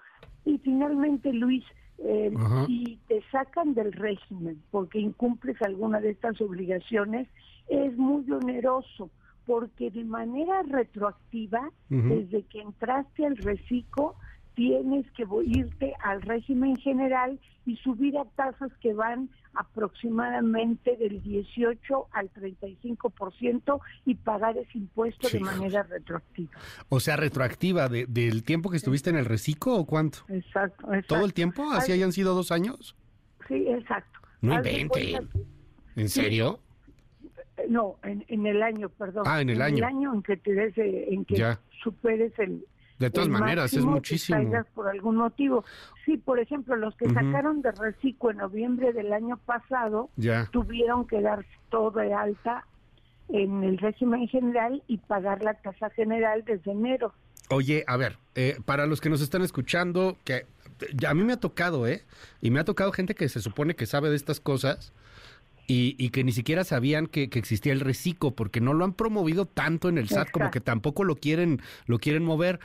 Y 0.46 0.58
finalmente, 0.60 1.32
Luis, 1.34 1.64
eh, 2.00 2.34
si 2.66 3.00
te 3.08 3.22
sacan 3.32 3.74
del 3.74 3.94
régimen 3.94 4.62
porque 4.72 5.00
incumples 5.00 5.62
alguna 5.62 6.00
de 6.02 6.12
estas 6.12 6.40
obligaciones, 6.42 7.28
es 7.68 7.96
muy 7.98 8.30
oneroso 8.32 9.10
porque 9.46 9.90
de 9.92 10.04
manera 10.04 10.62
retroactiva, 10.64 11.72
desde 11.90 12.44
que 12.44 12.62
entraste 12.62 13.26
al 13.26 13.38
reciclo, 13.38 14.16
tienes 14.56 15.10
que 15.12 15.26
irte 15.46 15.94
al 16.04 16.22
régimen 16.22 16.76
general 16.78 17.40
y 17.66 17.78
subir 17.78 18.18
a 18.18 18.26
tasas 18.36 18.72
que 18.82 18.94
van 18.94 19.30
aproximadamente 19.54 20.96
del 20.98 21.22
18 21.22 22.08
al 22.12 22.32
35% 22.34 23.80
y 24.06 24.16
pagar 24.16 24.58
ese 24.58 24.78
impuesto 24.78 25.30
de 25.30 25.40
manera 25.42 25.84
retroactiva. 25.84 26.52
O 26.90 27.00
sea, 27.00 27.18
retroactiva, 27.18 27.90
¿del 27.90 28.44
tiempo 28.44 28.70
que 28.70 28.78
estuviste 28.78 29.10
en 29.10 29.18
el 29.18 29.26
reciclo 29.26 29.76
o 29.76 29.86
cuánto? 29.86 30.20
Exacto, 30.30 30.88
¿Todo 31.08 31.26
el 31.26 31.34
tiempo? 31.34 31.70
¿Así 31.72 31.92
hayan 31.92 32.12
sido 32.12 32.34
dos 32.34 32.52
años? 32.52 32.96
Sí, 33.48 33.66
exacto. 33.68 34.20
No 34.42 34.56
invente. 34.56 35.20
¿En 35.96 36.10
serio? 36.10 36.60
No, 37.70 37.98
en, 38.04 38.46
el 38.46 38.64
año, 38.64 38.90
perdón. 38.90 39.24
Ah, 39.28 39.42
en 39.42 39.50
el 39.50 39.62
año. 39.62 39.78
En 39.78 39.84
el 39.84 39.84
año 39.84 40.14
en 40.16 40.24
que, 40.24 40.38
te 40.38 41.14
en 41.14 41.26
que 41.26 41.58
superes 41.84 42.38
el, 42.40 42.66
de 43.02 43.10
todas 43.10 43.30
maneras, 43.30 43.74
es 43.74 43.84
muchísimo. 43.84 44.40
por 44.76 44.88
algún 44.88 45.18
motivo. 45.18 45.66
Sí, 46.06 46.18
por 46.18 46.40
ejemplo, 46.40 46.76
los 46.76 46.96
que 46.96 47.10
sacaron 47.10 47.62
de 47.62 47.72
reciclo 47.72 48.32
en 48.32 48.38
noviembre 48.38 48.94
del 48.94 49.12
año 49.12 49.38
pasado 49.38 50.10
tuvieron 50.52 51.08
que 51.08 51.22
dar 51.22 51.46
todo 51.70 52.00
de 52.00 52.14
alta 52.14 52.66
en 53.30 53.64
el 53.64 53.78
régimen 53.78 54.28
general 54.28 54.84
y 54.88 54.98
pagar 54.98 55.42
la 55.42 55.56
tasa 55.56 55.90
general 55.90 56.44
desde 56.46 56.72
enero. 56.72 57.14
Oye, 57.50 57.84
a 57.88 57.98
ver, 57.98 58.18
eh, 58.36 58.58
para 58.66 58.86
los 58.86 59.02
que 59.02 59.10
nos 59.10 59.22
están 59.22 59.42
escuchando, 59.42 60.18
que 60.24 60.46
a 61.08 61.14
mí 61.14 61.24
me 61.24 61.34
ha 61.34 61.40
tocado, 61.40 61.88
¿eh? 61.88 62.04
Y 62.42 62.52
me 62.52 62.60
ha 62.60 62.66
tocado 62.66 62.92
gente 62.92 63.16
que 63.16 63.30
se 63.30 63.42
supone 63.42 63.76
que 63.76 63.86
sabe 63.86 64.10
de 64.10 64.16
estas 64.16 64.40
cosas 64.40 64.94
y, 65.68 66.10
que 66.10 66.24
ni 66.24 66.34
siquiera 66.34 66.64
sabían 66.64 67.08
que, 67.08 67.30
existía 67.34 67.72
el 67.72 67.80
reciclo 67.80 68.32
porque 68.32 68.60
no 68.60 68.74
lo 68.74 68.84
han 68.84 68.94
promovido 68.94 69.46
tanto 69.46 69.88
en 69.90 69.98
el 69.98 70.10
SAT 70.10 70.32
como 70.32 70.52
que 70.52 70.60
tampoco 70.60 71.04
lo 71.04 71.16
quieren, 71.16 71.62
lo 71.86 72.00
quieren 72.00 72.24
mover. 72.24 72.60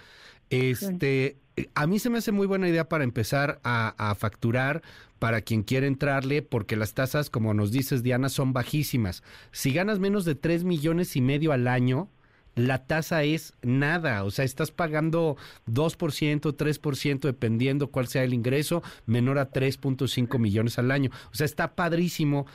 Este, 0.50 1.36
a 1.74 1.86
mí 1.86 1.98
se 1.98 2.10
me 2.10 2.18
hace 2.18 2.32
muy 2.32 2.46
buena 2.46 2.68
idea 2.68 2.88
para 2.88 3.04
empezar 3.04 3.60
a, 3.64 4.14
facturar 4.18 4.82
para 5.18 5.40
quien 5.40 5.62
quiere 5.62 5.86
entrarle, 5.86 6.42
porque 6.42 6.76
las 6.76 6.94
tasas, 6.94 7.30
como 7.30 7.54
nos 7.54 7.72
dices, 7.72 8.02
Diana, 8.02 8.28
son 8.28 8.52
bajísimas. 8.52 9.22
Si 9.52 9.72
ganas 9.72 9.98
menos 9.98 10.24
de 10.24 10.34
3 10.34 10.64
millones 10.64 11.16
y 11.16 11.22
medio 11.22 11.52
al 11.52 11.68
año, 11.68 12.10
la 12.54 12.86
tasa 12.86 13.22
es 13.22 13.54
nada, 13.62 14.24
o 14.24 14.30
sea, 14.30 14.44
estás 14.44 14.70
pagando 14.70 15.36
2%, 15.66 16.56
3%, 16.56 17.20
dependiendo 17.20 17.88
cuál 17.88 18.08
sea 18.08 18.24
el 18.24 18.32
ingreso, 18.34 18.82
menor 19.04 19.38
a 19.38 19.50
3.5 19.50 20.38
millones 20.38 20.78
al 20.78 20.90
año. 20.90 21.10
O 21.32 21.34
sea, 21.34 21.44
está 21.44 21.74
padrísimo. 21.74 22.46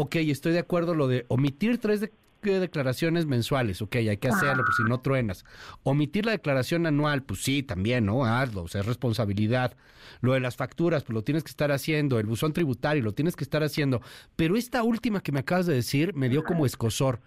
Ok, 0.00 0.14
estoy 0.14 0.52
de 0.52 0.60
acuerdo 0.60 0.94
lo 0.94 1.08
de 1.08 1.26
omitir 1.26 1.78
tres 1.78 2.00
de 2.00 2.60
declaraciones 2.60 3.26
mensuales, 3.26 3.82
ok, 3.82 3.96
hay 3.96 4.16
que 4.16 4.28
hacerlo, 4.28 4.62
pues 4.64 4.76
si 4.76 4.84
no 4.84 5.00
truenas. 5.00 5.44
Omitir 5.82 6.24
la 6.24 6.30
declaración 6.30 6.86
anual, 6.86 7.24
pues 7.24 7.42
sí, 7.42 7.64
también, 7.64 8.06
¿no? 8.06 8.24
Hazlo, 8.24 8.62
o 8.62 8.68
sea, 8.68 8.82
es 8.82 8.86
responsabilidad. 8.86 9.76
Lo 10.20 10.34
de 10.34 10.40
las 10.40 10.54
facturas, 10.54 11.02
pues 11.02 11.14
lo 11.14 11.22
tienes 11.22 11.42
que 11.42 11.50
estar 11.50 11.72
haciendo. 11.72 12.20
El 12.20 12.26
buzón 12.26 12.52
tributario, 12.52 13.02
lo 13.02 13.10
tienes 13.10 13.34
que 13.34 13.42
estar 13.42 13.64
haciendo. 13.64 14.00
Pero 14.36 14.56
esta 14.56 14.84
última 14.84 15.20
que 15.20 15.32
me 15.32 15.40
acabas 15.40 15.66
de 15.66 15.74
decir 15.74 16.14
me 16.14 16.28
dio 16.28 16.44
como 16.44 16.64
escosor. 16.64 17.18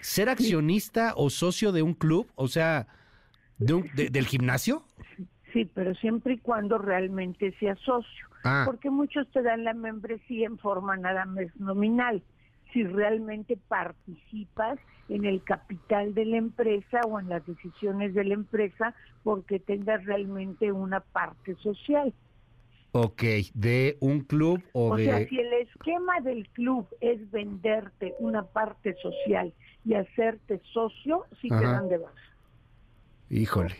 ¿Ser 0.00 0.30
accionista 0.30 1.12
o 1.16 1.28
socio 1.28 1.70
de 1.70 1.82
un 1.82 1.92
club, 1.92 2.32
o 2.34 2.48
sea, 2.48 2.86
de 3.58 4.08
del 4.08 4.26
gimnasio? 4.26 4.86
Sí, 5.52 5.70
pero 5.74 5.94
siempre 5.96 6.34
y 6.34 6.38
cuando 6.38 6.78
realmente 6.78 7.54
sea 7.60 7.76
socio. 7.76 8.26
Ah. 8.46 8.62
Porque 8.64 8.90
muchos 8.90 9.28
te 9.32 9.42
dan 9.42 9.64
la 9.64 9.74
membresía 9.74 10.46
en 10.46 10.58
forma 10.58 10.96
nada 10.96 11.24
más 11.24 11.46
nominal 11.56 12.22
si 12.72 12.84
realmente 12.84 13.56
participas 13.68 14.78
en 15.08 15.24
el 15.24 15.42
capital 15.42 16.14
de 16.14 16.24
la 16.24 16.36
empresa 16.36 17.00
o 17.08 17.18
en 17.20 17.28
las 17.28 17.46
decisiones 17.46 18.14
de 18.14 18.24
la 18.24 18.34
empresa 18.34 18.94
porque 19.22 19.58
tengas 19.58 20.04
realmente 20.04 20.72
una 20.72 21.00
parte 21.00 21.54
social. 21.56 22.12
Ok, 22.92 23.22
de 23.54 23.96
un 24.00 24.20
club 24.20 24.62
o, 24.72 24.96
de... 24.96 25.02
O 25.02 25.06
sea, 25.06 25.28
si 25.28 25.38
el 25.38 25.52
esquema 25.54 26.20
del 26.20 26.48
club 26.50 26.88
es 27.00 27.30
venderte 27.30 28.14
una 28.18 28.42
parte 28.42 28.94
social 29.02 29.52
y 29.84 29.94
hacerte 29.94 30.60
socio, 30.72 31.24
sí 31.40 31.48
te 31.48 31.62
dan 31.62 31.88
de 31.88 31.98
baja. 31.98 32.14
Híjole 33.28 33.74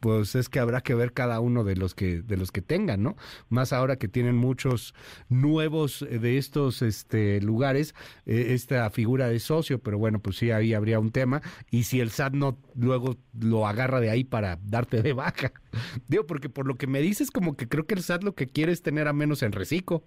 pues 0.00 0.34
es 0.34 0.48
que 0.48 0.60
habrá 0.60 0.80
que 0.80 0.94
ver 0.94 1.12
cada 1.12 1.40
uno 1.40 1.64
de 1.64 1.76
los 1.76 1.94
que 1.94 2.22
de 2.22 2.36
los 2.36 2.52
que 2.52 2.62
tengan, 2.62 3.02
¿no? 3.02 3.16
Más 3.48 3.72
ahora 3.72 3.96
que 3.96 4.08
tienen 4.08 4.36
muchos 4.36 4.94
nuevos 5.28 6.02
eh, 6.02 6.18
de 6.18 6.38
estos 6.38 6.82
este 6.82 7.40
lugares 7.40 7.94
eh, 8.26 8.48
esta 8.50 8.88
figura 8.90 9.28
de 9.28 9.40
socio, 9.40 9.78
pero 9.78 9.98
bueno, 9.98 10.20
pues 10.20 10.36
sí 10.36 10.50
ahí 10.50 10.74
habría 10.74 11.00
un 11.00 11.10
tema 11.10 11.42
y 11.70 11.84
si 11.84 12.00
el 12.00 12.10
SAT 12.10 12.34
no 12.34 12.58
luego 12.74 13.16
lo 13.38 13.66
agarra 13.66 14.00
de 14.00 14.10
ahí 14.10 14.24
para 14.24 14.58
darte 14.62 15.02
de 15.02 15.12
baja. 15.12 15.52
Digo, 16.08 16.26
porque 16.26 16.48
por 16.48 16.66
lo 16.66 16.76
que 16.76 16.86
me 16.86 17.00
dices 17.00 17.30
como 17.30 17.56
que 17.56 17.68
creo 17.68 17.86
que 17.86 17.94
el 17.94 18.02
SAT 18.02 18.24
lo 18.24 18.34
que 18.34 18.46
quiere 18.46 18.72
es 18.72 18.82
tener 18.82 19.08
a 19.08 19.12
menos 19.12 19.42
en 19.42 19.52
reciclo 19.52 20.04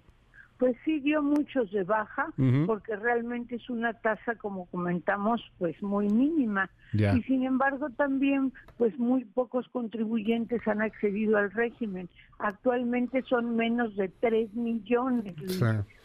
pues 0.62 0.76
sí 0.84 1.00
dio 1.00 1.24
muchos 1.24 1.72
de 1.72 1.82
baja, 1.82 2.32
porque 2.66 2.94
realmente 2.94 3.56
es 3.56 3.68
una 3.68 3.94
tasa, 3.94 4.36
como 4.36 4.66
comentamos, 4.66 5.42
pues 5.58 5.82
muy 5.82 6.08
mínima. 6.08 6.70
Y 6.92 7.20
sin 7.22 7.42
embargo 7.42 7.90
también, 7.90 8.52
pues 8.78 8.96
muy 8.96 9.24
pocos 9.24 9.66
contribuyentes 9.70 10.64
han 10.68 10.80
accedido 10.80 11.36
al 11.36 11.50
régimen. 11.50 12.08
Actualmente 12.38 13.22
son 13.22 13.56
menos 13.56 13.96
de 13.96 14.08
3 14.20 14.54
millones, 14.54 15.34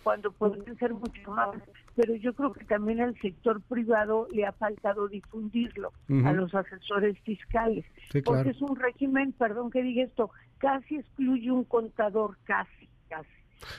cuando 0.01 0.31
podrían 0.31 0.75
ser 0.79 0.91
mucho 0.95 1.29
más. 1.29 1.49
Pero 1.95 2.15
yo 2.15 2.33
creo 2.33 2.51
que 2.51 2.65
también 2.65 2.99
al 3.01 3.15
sector 3.21 3.61
privado 3.61 4.27
le 4.33 4.47
ha 4.47 4.53
faltado 4.53 5.07
difundirlo 5.07 5.93
a 6.25 6.33
los 6.33 6.55
asesores 6.55 7.15
fiscales, 7.19 7.85
porque 8.25 8.49
es 8.49 8.61
un 8.63 8.75
régimen, 8.75 9.33
perdón 9.33 9.69
que 9.69 9.83
diga 9.83 10.03
esto, 10.03 10.31
casi 10.57 10.95
excluye 10.95 11.51
un 11.51 11.63
contador, 11.63 12.39
casi, 12.45 12.89
casi 13.07 13.29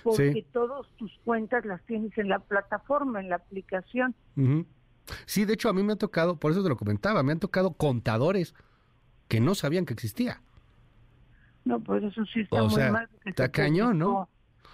porque 0.02 0.46
todas 0.52 0.86
tus 0.96 1.12
cuentas 1.24 1.64
las 1.64 1.82
tienes 1.86 2.16
en 2.18 2.28
la 2.28 2.38
plataforma, 2.38 3.20
en 3.20 3.28
la 3.28 3.36
aplicación. 3.36 4.14
Sí, 5.26 5.44
de 5.44 5.54
hecho 5.54 5.68
a 5.68 5.72
mí 5.72 5.82
me 5.82 5.94
ha 5.94 5.96
tocado, 5.96 6.36
por 6.36 6.52
eso 6.52 6.62
te 6.62 6.68
lo 6.68 6.76
comentaba, 6.76 7.22
me 7.22 7.32
han 7.32 7.40
tocado 7.40 7.72
contadores 7.72 8.54
que 9.28 9.40
no 9.40 9.54
sabían 9.54 9.86
que 9.86 9.94
existía. 9.94 10.40
No, 11.64 11.80
pues 11.80 12.02
eso 12.02 12.24
sí 12.26 12.40
está 12.40 12.62
muy 12.62 12.90
mal. 12.90 13.08
Está 13.24 13.50
cañón, 13.50 13.98
¿no? 13.98 14.28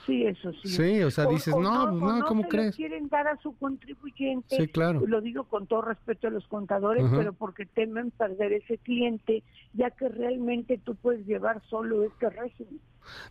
Sí, 0.07 0.25
eso 0.25 0.53
sí. 0.63 0.69
Sí, 0.69 1.03
o 1.03 1.11
sea, 1.11 1.27
dices, 1.27 1.55
no, 1.57 1.89
pues 1.91 2.03
no, 2.03 2.25
¿cómo 2.27 2.43
se 2.43 2.49
crees? 2.49 2.77
Quieren 2.77 3.09
dar 3.09 3.27
a 3.27 3.37
su 3.39 3.57
contribuyente. 3.57 4.57
Sí, 4.57 4.69
claro. 4.69 5.03
Lo 5.07 5.21
digo 5.21 5.45
con 5.45 5.67
todo 5.67 5.83
respeto 5.83 6.29
a 6.29 6.31
los 6.31 6.47
contadores, 6.47 7.05
Ajá. 7.05 7.17
pero 7.17 7.33
porque 7.33 7.67
temen 7.67 8.11
perder 8.11 8.53
ese 8.53 8.79
cliente, 8.79 9.43
ya 9.73 9.91
que 9.91 10.09
realmente 10.09 10.79
tú 10.79 10.95
puedes 10.95 11.27
llevar 11.27 11.63
solo 11.69 12.05
este 12.05 12.29
régimen. 12.31 12.81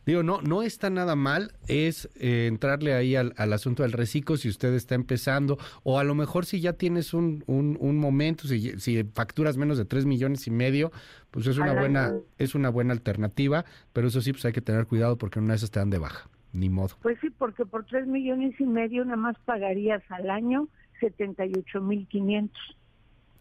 Digo, 0.06 0.22
no, 0.24 0.42
no 0.42 0.62
está 0.62 0.90
nada 0.90 1.16
mal, 1.16 1.54
es 1.68 2.10
eh, 2.16 2.46
entrarle 2.48 2.94
ahí 2.94 3.16
al, 3.16 3.34
al 3.38 3.54
asunto 3.54 3.84
del 3.84 3.92
reciclo 3.92 4.38
si 4.38 4.50
usted 4.50 4.74
está 4.74 4.96
empezando, 4.96 5.58
o 5.84 6.00
a 6.00 6.04
lo 6.04 6.16
mejor 6.16 6.46
si 6.46 6.60
ya 6.62 6.74
tienes 6.74 7.14
un, 7.14 7.44
un, 7.48 7.78
un 7.80 7.98
momento, 7.98 8.48
si, 8.48 8.80
si 8.80 9.04
facturas 9.04 9.58
menos 9.58 9.78
de 9.78 9.86
tres 9.86 10.06
millones 10.06 10.46
y 10.48 10.52
medio, 10.52 10.92
pues 11.32 11.48
es 11.48 11.58
una 11.58 11.74
buena, 11.74 12.14
es 12.38 12.54
una 12.56 12.70
buena 12.70 12.94
alternativa, 12.94 13.66
pero 13.94 14.08
eso 14.08 14.22
sí, 14.22 14.32
pues 14.32 14.46
hay 14.46 14.54
que 14.54 14.62
tener 14.62 14.86
cuidado 14.86 15.18
porque 15.18 15.40
en 15.40 15.46
una 15.46 15.54
de 15.54 15.58
esas 15.58 15.72
te 15.72 15.80
dan 15.80 15.90
de 15.90 15.98
baja, 15.98 16.30
ni 16.54 16.70
modo. 16.70 16.96
Pues 17.02 17.18
sí, 17.20 17.30
porque 17.32 17.66
por 17.66 17.86
tres 17.86 18.08
millones 18.08 18.60
y 18.60 18.66
medio 18.66 19.04
nada 19.04 19.18
más 19.18 19.38
pagarías 19.46 20.04
al 20.10 20.30
año 20.30 20.70
78 21.00 21.82
mil 21.82 22.08
500. 22.08 22.78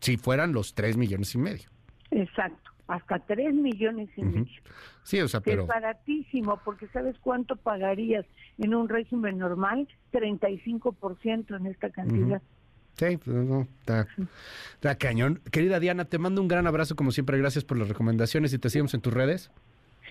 Si 0.01 0.17
fueran 0.17 0.53
los 0.53 0.75
tres 0.75 0.97
millones 0.97 1.35
y 1.35 1.39
medio. 1.39 1.69
Exacto, 2.11 2.71
hasta 2.89 3.21
tres 3.21 3.55
millones 3.55 4.09
y 4.17 4.23
medio. 4.23 4.63
Sí, 5.05 5.21
o 5.21 5.29
sea, 5.29 5.41
pero... 5.41 5.63
es 5.63 5.69
baratísimo, 5.69 6.61
porque 6.65 6.89
¿sabes 6.89 7.17
cuánto 7.21 7.57
pagarías 7.57 8.27
en 8.59 8.75
un 8.75 8.89
régimen 8.89 9.39
normal? 9.39 9.87
35% 10.13 11.57
en 11.57 11.67
esta 11.67 11.91
cantidad. 11.91 12.43
Sí, 12.97 13.17
pues 13.17 13.37
no, 13.37 13.63
está, 13.81 14.07
está 14.75 14.95
cañón. 14.97 15.41
Querida 15.51 15.81
Diana, 15.81 16.05
te 16.05 16.19
mando 16.19 16.43
un 16.43 16.49
gran 16.49 16.67
abrazo 16.67 16.95
como 16.95 17.11
siempre, 17.11 17.39
gracias 17.39 17.65
por 17.65 17.79
las 17.79 17.89
recomendaciones 17.89 18.53
y 18.53 18.59
te 18.59 18.69
seguimos 18.71 18.95
en 18.95 19.01
tus 19.01 19.13
redes. 19.13 19.51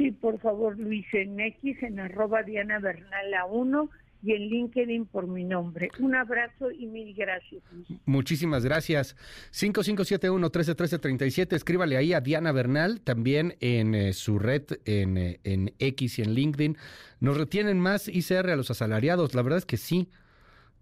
Sí, 0.01 0.11
por 0.11 0.39
favor, 0.39 0.79
Luis, 0.79 1.05
en 1.13 1.39
X, 1.39 1.77
en 1.83 1.99
arroba 1.99 2.41
Diana 2.41 2.79
Bernal 2.79 3.31
a 3.35 3.45
1 3.45 3.87
y 4.23 4.31
en 4.31 4.49
LinkedIn 4.49 5.05
por 5.05 5.27
mi 5.27 5.43
nombre. 5.43 5.91
Un 5.99 6.15
abrazo 6.15 6.71
y 6.71 6.87
mil 6.87 7.13
gracias. 7.13 7.61
Muchísimas 8.05 8.65
gracias. 8.65 9.15
5571-131337, 9.51 11.53
escríbale 11.53 11.97
ahí 11.97 12.13
a 12.13 12.21
Diana 12.21 12.51
Bernal, 12.51 13.01
también 13.01 13.57
en 13.59 13.93
eh, 13.93 14.13
su 14.13 14.39
red, 14.39 14.63
en, 14.85 15.19
eh, 15.19 15.39
en 15.43 15.75
X 15.77 16.17
y 16.17 16.23
en 16.23 16.33
LinkedIn. 16.33 16.77
Nos 17.19 17.37
retienen 17.37 17.79
más 17.79 18.07
ICR 18.07 18.49
a 18.49 18.55
los 18.55 18.71
asalariados, 18.71 19.35
la 19.35 19.43
verdad 19.43 19.59
es 19.59 19.67
que 19.67 19.77
sí. 19.77 20.09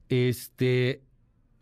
Este, 0.08 1.02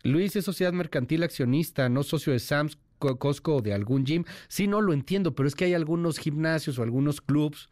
Luis 0.04 0.36
es 0.36 0.44
sociedad 0.44 0.72
mercantil 0.72 1.24
accionista, 1.24 1.88
no 1.88 2.04
socio 2.04 2.32
de 2.32 2.38
Sams, 2.38 2.78
Costco 2.98 3.56
o 3.56 3.62
de 3.62 3.72
algún 3.72 4.04
gym. 4.04 4.24
Sí, 4.48 4.66
no 4.66 4.80
lo 4.80 4.92
entiendo, 4.92 5.34
pero 5.34 5.48
es 5.48 5.54
que 5.54 5.64
hay 5.64 5.74
algunos 5.74 6.18
gimnasios 6.18 6.78
o 6.78 6.82
algunos 6.82 7.20
clubs 7.20 7.68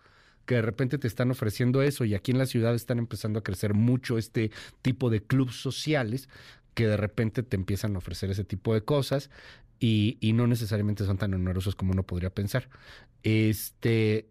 que 0.46 0.54
de 0.56 0.62
repente 0.62 0.96
te 0.96 1.08
están 1.08 1.30
ofreciendo 1.30 1.82
eso 1.82 2.04
y 2.04 2.14
aquí 2.14 2.30
en 2.30 2.38
la 2.38 2.46
ciudad 2.46 2.74
están 2.74 2.98
empezando 2.98 3.40
a 3.40 3.42
crecer 3.42 3.74
mucho 3.74 4.16
este 4.16 4.52
tipo 4.80 5.10
de 5.10 5.20
clubs 5.20 5.60
sociales 5.60 6.28
que 6.74 6.86
de 6.86 6.96
repente 6.96 7.42
te 7.42 7.56
empiezan 7.56 7.96
a 7.96 7.98
ofrecer 7.98 8.30
ese 8.30 8.44
tipo 8.44 8.72
de 8.72 8.82
cosas 8.82 9.30
y, 9.80 10.18
y 10.20 10.32
no 10.32 10.46
necesariamente 10.46 11.04
son 11.04 11.18
tan 11.18 11.34
onerosos 11.34 11.74
como 11.74 11.92
uno 11.92 12.04
podría 12.04 12.30
pensar. 12.30 12.68
Este, 13.22 14.28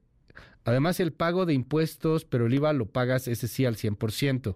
además 0.63 0.99
el 0.99 1.11
pago 1.11 1.45
de 1.45 1.53
impuestos, 1.53 2.23
pero 2.25 2.45
el 2.45 2.53
IVA 2.53 2.73
lo 2.73 2.87
pagas 2.87 3.27
ese 3.27 3.47
sí 3.47 3.65
al 3.65 3.75
100%. 3.75 4.55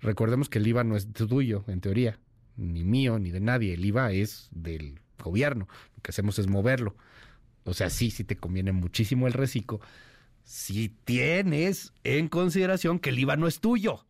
Recordemos 0.00 0.48
que 0.48 0.58
el 0.58 0.66
IVA 0.66 0.84
no 0.84 0.96
es 0.96 1.12
tuyo, 1.12 1.64
en 1.68 1.80
teoría, 1.80 2.18
ni 2.56 2.84
mío, 2.84 3.18
ni 3.18 3.30
de 3.30 3.40
nadie. 3.40 3.74
El 3.74 3.84
IVA 3.84 4.12
es 4.12 4.48
del 4.50 5.00
gobierno. 5.22 5.68
Lo 5.96 6.02
que 6.02 6.10
hacemos 6.10 6.38
es 6.38 6.46
moverlo. 6.46 6.96
O 7.64 7.74
sea, 7.74 7.90
sí, 7.90 8.10
sí 8.10 8.24
te 8.24 8.36
conviene 8.36 8.72
muchísimo 8.72 9.26
el 9.26 9.32
reciclo. 9.32 9.80
Si 10.44 10.88
tienes 10.88 11.92
en 12.04 12.28
consideración 12.28 12.98
que 12.98 13.10
el 13.10 13.18
IVA 13.18 13.36
no 13.36 13.48
es 13.48 13.60
tuyo. 13.60 14.06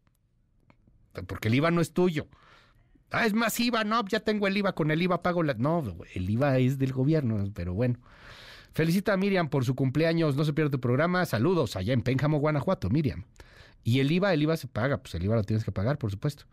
Porque 1.26 1.48
el 1.48 1.54
IVA 1.54 1.70
no 1.70 1.80
es 1.80 1.92
tuyo. 1.92 2.28
Ah, 3.10 3.24
es 3.24 3.32
más 3.32 3.58
IVA, 3.58 3.84
no, 3.84 4.04
ya 4.06 4.20
tengo 4.20 4.46
el 4.46 4.56
IVA, 4.56 4.74
con 4.74 4.90
el 4.90 5.00
IVA 5.00 5.22
pago 5.22 5.42
la... 5.42 5.54
No, 5.54 5.96
el 6.14 6.28
IVA 6.28 6.58
es 6.58 6.78
del 6.78 6.92
gobierno, 6.92 7.50
pero 7.54 7.72
bueno. 7.72 7.98
Felicita 8.72 9.14
a 9.14 9.16
Miriam 9.16 9.48
por 9.48 9.64
su 9.64 9.74
cumpleaños, 9.74 10.36
no 10.36 10.44
se 10.44 10.52
pierda 10.52 10.70
tu 10.70 10.80
programa. 10.80 11.24
Saludos 11.24 11.76
allá 11.76 11.94
en 11.94 12.02
Pénjamo, 12.02 12.38
Guanajuato, 12.38 12.90
Miriam. 12.90 13.24
Y 13.84 14.00
el 14.00 14.10
IVA, 14.10 14.34
el 14.34 14.42
IVA 14.42 14.56
se 14.58 14.66
paga, 14.68 14.98
pues 14.98 15.14
el 15.14 15.24
IVA 15.24 15.36
lo 15.36 15.44
tienes 15.44 15.64
que 15.64 15.72
pagar, 15.72 15.96
por 15.96 16.10
supuesto. 16.10 16.44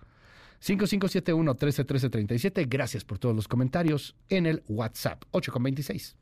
5571-131337, 0.63 2.65
gracias 2.69 3.03
por 3.03 3.19
todos 3.19 3.35
los 3.35 3.49
comentarios 3.49 4.15
en 4.29 4.45
el 4.45 4.63
WhatsApp, 4.67 5.23
8 5.31 5.51
con 5.51 5.63
26. 5.63 6.15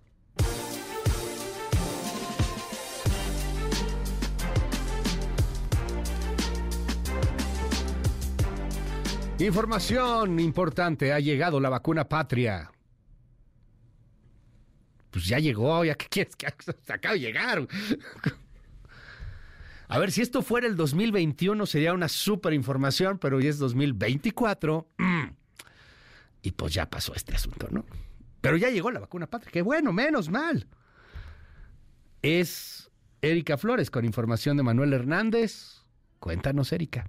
Información 9.37 10.39
importante, 10.39 11.13
ha 11.13 11.19
llegado 11.19 11.59
la 11.59 11.69
vacuna 11.69 12.07
patria. 12.07 12.71
Pues 15.09 15.25
ya 15.25 15.39
llegó, 15.39 15.83
ya 15.83 15.95
que 15.95 16.05
quieres 16.07 16.35
que 16.35 16.45
acaba 16.47 17.13
de 17.13 17.19
llegar. 17.19 17.67
A 19.91 19.99
ver, 19.99 20.13
si 20.13 20.21
esto 20.21 20.41
fuera 20.41 20.67
el 20.67 20.77
2021 20.77 21.65
sería 21.65 21.93
una 21.93 22.07
super 22.07 22.53
información, 22.53 23.17
pero 23.19 23.35
hoy 23.35 23.47
es 23.47 23.57
2024. 23.57 24.87
mm, 24.97 25.23
Y 26.43 26.51
pues 26.51 26.73
ya 26.73 26.89
pasó 26.89 27.13
este 27.13 27.35
asunto, 27.35 27.67
¿no? 27.69 27.83
Pero 28.39 28.55
ya 28.55 28.69
llegó 28.69 28.89
la 28.89 29.01
vacuna 29.01 29.27
patria. 29.27 29.51
Qué 29.51 29.61
bueno, 29.61 29.91
menos 29.91 30.29
mal. 30.29 30.65
Es 32.21 32.89
Erika 33.21 33.57
Flores 33.57 33.91
con 33.91 34.05
información 34.05 34.55
de 34.55 34.63
Manuel 34.63 34.93
Hernández. 34.93 35.81
Cuéntanos, 36.19 36.71
Erika. 36.71 37.05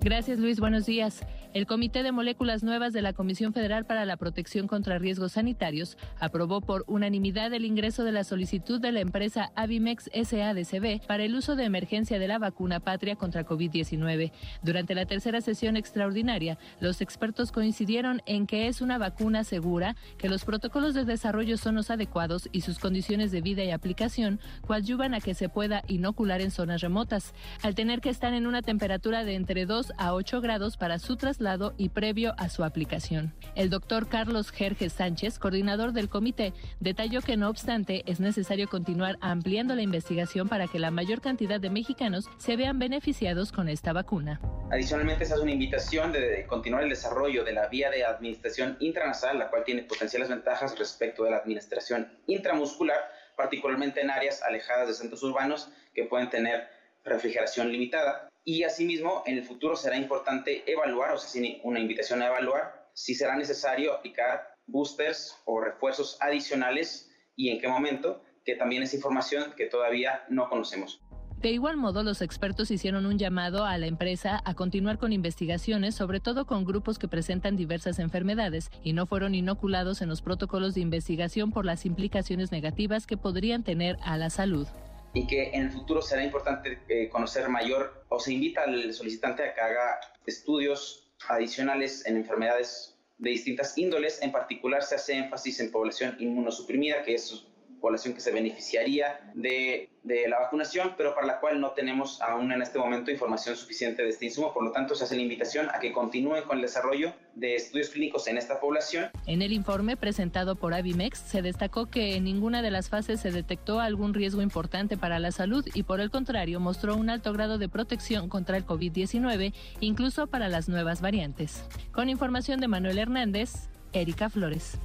Gracias 0.00 0.40
Luis, 0.40 0.58
buenos 0.58 0.86
días. 0.86 1.20
El 1.52 1.66
Comité 1.66 2.04
de 2.04 2.12
Moléculas 2.12 2.62
Nuevas 2.62 2.92
de 2.92 3.02
la 3.02 3.12
Comisión 3.12 3.52
Federal 3.52 3.84
para 3.84 4.04
la 4.04 4.16
Protección 4.16 4.68
contra 4.68 5.00
Riesgos 5.00 5.32
Sanitarios 5.32 5.98
aprobó 6.20 6.60
por 6.60 6.84
unanimidad 6.86 7.52
el 7.52 7.64
ingreso 7.64 8.04
de 8.04 8.12
la 8.12 8.22
solicitud 8.22 8.80
de 8.80 8.92
la 8.92 9.00
empresa 9.00 9.50
Avimex 9.56 10.08
SADCB 10.14 11.04
para 11.08 11.24
el 11.24 11.34
uso 11.34 11.56
de 11.56 11.64
emergencia 11.64 12.20
de 12.20 12.28
la 12.28 12.38
vacuna 12.38 12.78
patria 12.78 13.16
contra 13.16 13.44
COVID-19. 13.44 14.30
Durante 14.62 14.94
la 14.94 15.06
tercera 15.06 15.40
sesión 15.40 15.76
extraordinaria, 15.76 16.56
los 16.78 17.00
expertos 17.00 17.50
coincidieron 17.50 18.22
en 18.26 18.46
que 18.46 18.68
es 18.68 18.80
una 18.80 18.98
vacuna 18.98 19.42
segura, 19.42 19.96
que 20.18 20.28
los 20.28 20.44
protocolos 20.44 20.94
de 20.94 21.04
desarrollo 21.04 21.56
son 21.56 21.74
los 21.74 21.90
adecuados 21.90 22.48
y 22.52 22.60
sus 22.60 22.78
condiciones 22.78 23.32
de 23.32 23.40
vida 23.40 23.64
y 23.64 23.72
aplicación 23.72 24.38
coadyuvan 24.68 25.14
a 25.14 25.20
que 25.20 25.34
se 25.34 25.48
pueda 25.48 25.82
inocular 25.88 26.42
en 26.42 26.52
zonas 26.52 26.80
remotas, 26.80 27.34
al 27.62 27.74
tener 27.74 28.00
que 28.00 28.10
estar 28.10 28.34
en 28.34 28.46
una 28.46 28.62
temperatura 28.62 29.24
de 29.24 29.34
entre 29.34 29.66
2 29.66 29.94
a 29.98 30.14
8 30.14 30.40
grados 30.40 30.76
para 30.76 31.00
su 31.00 31.16
traslado 31.16 31.39
y 31.78 31.88
previo 31.88 32.34
a 32.36 32.50
su 32.50 32.64
aplicación. 32.64 33.32
El 33.54 33.70
doctor 33.70 34.08
Carlos 34.08 34.50
Jerjes 34.50 34.92
Sánchez, 34.92 35.38
coordinador 35.38 35.92
del 35.92 36.10
comité, 36.10 36.52
detalló 36.80 37.22
que 37.22 37.38
no 37.38 37.48
obstante 37.48 38.02
es 38.04 38.20
necesario 38.20 38.68
continuar 38.68 39.16
ampliando 39.22 39.74
la 39.74 39.80
investigación 39.80 40.50
para 40.50 40.68
que 40.68 40.78
la 40.78 40.90
mayor 40.90 41.22
cantidad 41.22 41.58
de 41.58 41.70
mexicanos 41.70 42.28
se 42.36 42.56
vean 42.56 42.78
beneficiados 42.78 43.52
con 43.52 43.70
esta 43.70 43.94
vacuna. 43.94 44.38
Adicionalmente, 44.70 45.24
se 45.24 45.32
hace 45.32 45.42
una 45.42 45.52
invitación 45.52 46.12
de 46.12 46.44
continuar 46.46 46.82
el 46.82 46.90
desarrollo 46.90 47.42
de 47.42 47.52
la 47.52 47.68
vía 47.68 47.88
de 47.90 48.04
administración 48.04 48.76
intranasal, 48.78 49.38
la 49.38 49.48
cual 49.48 49.64
tiene 49.64 49.84
potenciales 49.84 50.28
ventajas 50.28 50.78
respecto 50.78 51.24
de 51.24 51.30
la 51.30 51.38
administración 51.38 52.12
intramuscular, 52.26 53.00
particularmente 53.34 54.02
en 54.02 54.10
áreas 54.10 54.42
alejadas 54.42 54.88
de 54.88 54.94
centros 54.94 55.22
urbanos 55.22 55.70
que 55.94 56.04
pueden 56.04 56.28
tener 56.28 56.68
refrigeración 57.02 57.72
limitada. 57.72 58.29
Y 58.44 58.62
asimismo, 58.64 59.22
en 59.26 59.38
el 59.38 59.44
futuro 59.44 59.76
será 59.76 59.96
importante 59.96 60.70
evaluar, 60.70 61.12
o 61.12 61.18
sea, 61.18 61.42
una 61.62 61.78
invitación 61.78 62.22
a 62.22 62.28
evaluar 62.28 62.90
si 62.94 63.14
será 63.14 63.36
necesario 63.36 63.94
aplicar 63.94 64.54
boosters 64.66 65.36
o 65.44 65.60
refuerzos 65.60 66.16
adicionales 66.20 67.10
y 67.36 67.50
en 67.50 67.60
qué 67.60 67.68
momento, 67.68 68.22
que 68.44 68.56
también 68.56 68.82
es 68.82 68.94
información 68.94 69.52
que 69.56 69.66
todavía 69.66 70.24
no 70.28 70.48
conocemos. 70.48 71.00
De 71.40 71.50
igual 71.50 71.78
modo, 71.78 72.02
los 72.02 72.20
expertos 72.20 72.70
hicieron 72.70 73.06
un 73.06 73.18
llamado 73.18 73.64
a 73.64 73.78
la 73.78 73.86
empresa 73.86 74.42
a 74.44 74.52
continuar 74.54 74.98
con 74.98 75.14
investigaciones, 75.14 75.94
sobre 75.94 76.20
todo 76.20 76.46
con 76.46 76.66
grupos 76.66 76.98
que 76.98 77.08
presentan 77.08 77.56
diversas 77.56 77.98
enfermedades 77.98 78.70
y 78.84 78.92
no 78.92 79.06
fueron 79.06 79.34
inoculados 79.34 80.02
en 80.02 80.10
los 80.10 80.20
protocolos 80.20 80.74
de 80.74 80.82
investigación 80.82 81.50
por 81.50 81.64
las 81.64 81.86
implicaciones 81.86 82.52
negativas 82.52 83.06
que 83.06 83.16
podrían 83.16 83.64
tener 83.64 83.96
a 84.02 84.18
la 84.18 84.28
salud 84.28 84.68
y 85.12 85.26
que 85.26 85.50
en 85.50 85.62
el 85.62 85.70
futuro 85.70 86.02
será 86.02 86.24
importante 86.24 86.78
eh, 86.88 87.08
conocer 87.08 87.48
mayor 87.48 88.04
o 88.08 88.20
se 88.20 88.32
invita 88.32 88.62
al 88.62 88.92
solicitante 88.94 89.42
a 89.42 89.54
que 89.54 89.60
haga 89.60 90.00
estudios 90.26 91.10
adicionales 91.28 92.06
en 92.06 92.16
enfermedades 92.16 92.96
de 93.18 93.30
distintas 93.30 93.76
índoles. 93.76 94.22
En 94.22 94.32
particular 94.32 94.82
se 94.82 94.94
hace 94.94 95.14
énfasis 95.14 95.60
en 95.60 95.70
población 95.70 96.16
inmunosuprimida, 96.18 97.02
que 97.02 97.14
es 97.14 97.44
población 97.80 98.14
que 98.14 98.20
se 98.20 98.30
beneficiaría 98.30 99.32
de, 99.34 99.88
de, 100.02 100.28
la 100.28 100.40
vacunación, 100.40 100.94
pero 100.96 101.14
para 101.14 101.26
la 101.26 101.40
cual 101.40 101.60
no 101.60 101.70
tenemos 101.70 102.20
aún 102.22 102.52
en 102.52 102.62
este 102.62 102.78
momento 102.78 103.10
información 103.10 103.56
suficiente 103.56 104.02
de 104.02 104.10
este 104.10 104.26
insumo. 104.26 104.52
Por 104.52 104.64
lo 104.64 104.72
tanto, 104.72 104.94
se 104.94 105.04
hace 105.04 105.16
la 105.16 105.22
invitación 105.22 105.68
a 105.70 105.80
que 105.80 105.92
continúen 105.92 106.44
con 106.44 106.58
el 106.58 106.62
desarrollo 106.62 107.12
de 107.34 107.56
estudios 107.56 107.90
clínicos 107.90 108.26
en 108.28 108.38
esta 108.38 108.60
población. 108.60 109.10
En 109.26 109.42
el 109.42 109.52
informe 109.52 109.96
presentado 109.96 110.56
por 110.56 110.74
Avimex 110.74 111.18
se 111.18 111.42
destacó 111.42 111.86
que 111.86 112.16
en 112.16 112.24
ninguna 112.24 112.62
de 112.62 112.70
las 112.70 112.88
fases 112.88 113.20
se 113.20 113.30
detectó 113.30 113.80
algún 113.80 114.14
riesgo 114.14 114.42
importante 114.42 114.96
para 114.96 115.18
la 115.18 115.32
salud 115.32 115.66
y 115.74 115.82
por 115.82 116.00
el 116.00 116.10
contrario 116.10 116.60
mostró 116.60 116.96
un 116.96 117.10
alto 117.10 117.32
grado 117.32 117.58
de 117.58 117.68
protección 117.68 118.28
contra 118.28 118.56
el 118.56 118.66
COVID-19, 118.66 119.54
incluso 119.80 120.26
para 120.26 120.48
las 120.48 120.68
nuevas 120.68 121.00
variantes. 121.00 121.64
Con 121.92 122.08
información 122.08 122.60
de 122.60 122.68
Manuel 122.68 122.98
Hernández, 122.98 123.68
Erika 123.92 124.30
Flores. 124.30 124.78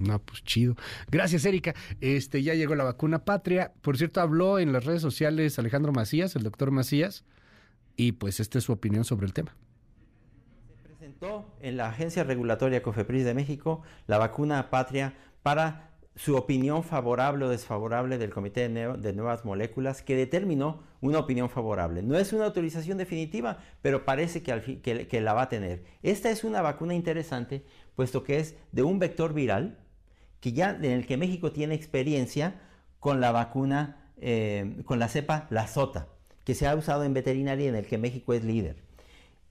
No, 0.00 0.18
pues 0.18 0.42
chido. 0.44 0.76
Gracias, 1.10 1.44
Erika. 1.44 1.74
Este, 2.00 2.42
ya 2.42 2.54
llegó 2.54 2.74
la 2.74 2.84
vacuna 2.84 3.24
patria. 3.24 3.72
Por 3.82 3.96
cierto, 3.96 4.20
habló 4.20 4.58
en 4.58 4.72
las 4.72 4.84
redes 4.84 5.02
sociales 5.02 5.58
Alejandro 5.58 5.92
Macías, 5.92 6.36
el 6.36 6.42
doctor 6.42 6.70
Macías, 6.70 7.24
y 7.96 8.12
pues 8.12 8.40
esta 8.40 8.58
es 8.58 8.64
su 8.64 8.72
opinión 8.72 9.04
sobre 9.04 9.26
el 9.26 9.32
tema. 9.32 9.54
Se 10.66 10.88
presentó 10.88 11.54
en 11.60 11.76
la 11.76 11.88
Agencia 11.88 12.24
Regulatoria 12.24 12.82
COFEPRIS 12.82 13.24
de 13.24 13.34
México 13.34 13.82
la 14.06 14.18
vacuna 14.18 14.70
patria 14.70 15.14
para 15.42 15.90
su 16.16 16.36
opinión 16.36 16.82
favorable 16.82 17.46
o 17.46 17.48
desfavorable 17.48 18.18
del 18.18 18.30
Comité 18.30 18.68
de, 18.68 19.12
Nuevas 19.14 19.44
Moléculas, 19.44 20.02
que 20.02 20.16
determinó 20.16 20.82
una 21.00 21.18
opinión 21.18 21.48
favorable. 21.48 22.02
No 22.02 22.18
es 22.18 22.32
una 22.32 22.44
autorización 22.44 22.98
definitiva, 22.98 23.58
pero 23.80 24.04
parece 24.04 24.42
que, 24.42 25.20
la 25.20 25.32
va 25.32 25.42
a 25.42 25.48
tener. 25.48 25.84
Esta 26.02 26.30
es 26.30 26.44
una 26.44 26.60
vacuna 26.60 26.94
interesante, 26.94 27.64
puesto 27.94 28.22
que 28.22 28.38
es 28.38 28.56
de 28.72 28.82
un 28.82 28.98
vector 28.98 29.32
viral, 29.32 29.78
que 30.40 30.52
ya 30.52 30.70
en 30.70 30.84
el 30.84 31.06
que 31.06 31.16
México 31.16 31.52
tiene 31.52 31.74
experiencia 31.74 32.60
con 32.98 33.20
la 33.20 33.32
vacuna, 33.32 34.10
eh, 34.18 34.82
con 34.84 34.98
la 34.98 35.08
cepa 35.08 35.46
la 35.50 35.66
sota, 35.66 36.08
que 36.44 36.54
se 36.54 36.66
ha 36.66 36.74
usado 36.74 37.04
en 37.04 37.14
veterinaria 37.14 37.66
y 37.66 37.68
en 37.68 37.76
el 37.76 37.86
que 37.86 37.98
México 37.98 38.34
es 38.34 38.44
líder. 38.44 38.76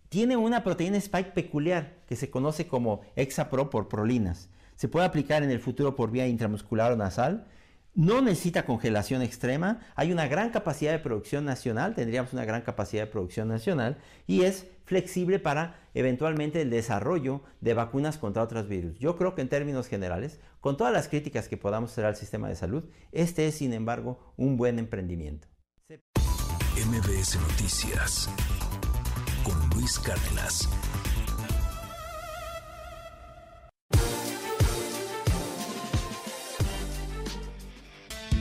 Tiene 0.10 0.38
una 0.38 0.64
proteína 0.64 0.98
spike 0.98 1.34
peculiar 1.34 1.94
que 2.08 2.16
se 2.16 2.30
conoce 2.30 2.68
como 2.68 3.02
hexapro 3.16 3.70
por 3.70 3.88
prolinas 3.88 4.50
se 4.80 4.88
puede 4.88 5.06
aplicar 5.06 5.44
en 5.44 5.52
el 5.52 5.60
futuro 5.60 5.94
por 5.94 6.10
vía 6.10 6.26
intramuscular 6.26 6.94
o 6.94 6.96
nasal. 6.96 7.46
No 7.96 8.22
necesita 8.22 8.66
congelación 8.66 9.22
extrema, 9.22 9.82
hay 9.96 10.12
una 10.12 10.28
gran 10.28 10.52
capacidad 10.52 10.92
de 10.92 11.00
producción 11.00 11.44
nacional, 11.44 11.96
tendríamos 11.96 12.34
una 12.34 12.46
gran 12.46 12.62
capacidad 12.62 13.04
de 13.04 13.12
producción 13.12 13.48
nacional 13.48 13.98
y 14.28 14.44
es 14.44 14.68
flexible 14.86 15.40
para 15.40 15.80
eventualmente 15.94 16.62
el 16.62 16.70
desarrollo 16.70 17.42
de 17.62 17.74
vacunas 17.74 18.18
contra 18.18 18.44
otros 18.44 18.68
virus. 18.68 19.00
Yo 19.00 19.18
creo 19.18 19.36
que 19.36 19.42
en 19.42 19.50
términos 19.50 19.88
generales, 19.88 20.40
con 20.62 20.78
todas 20.78 20.94
las 20.94 21.08
críticas 21.08 21.48
que 21.48 21.58
podamos 21.58 21.92
hacer 21.92 22.06
al 22.06 22.16
sistema 22.16 22.48
de 22.48 22.56
salud, 22.56 22.86
este 23.12 23.48
es 23.48 23.56
sin 23.56 23.74
embargo 23.74 24.34
un 24.38 24.56
buen 24.56 24.80
emprendimiento. 24.80 25.48
MBS 25.90 27.38
Noticias 27.42 28.30
con 29.44 29.70
Luis 29.72 30.00
Cárdenas. 30.00 30.70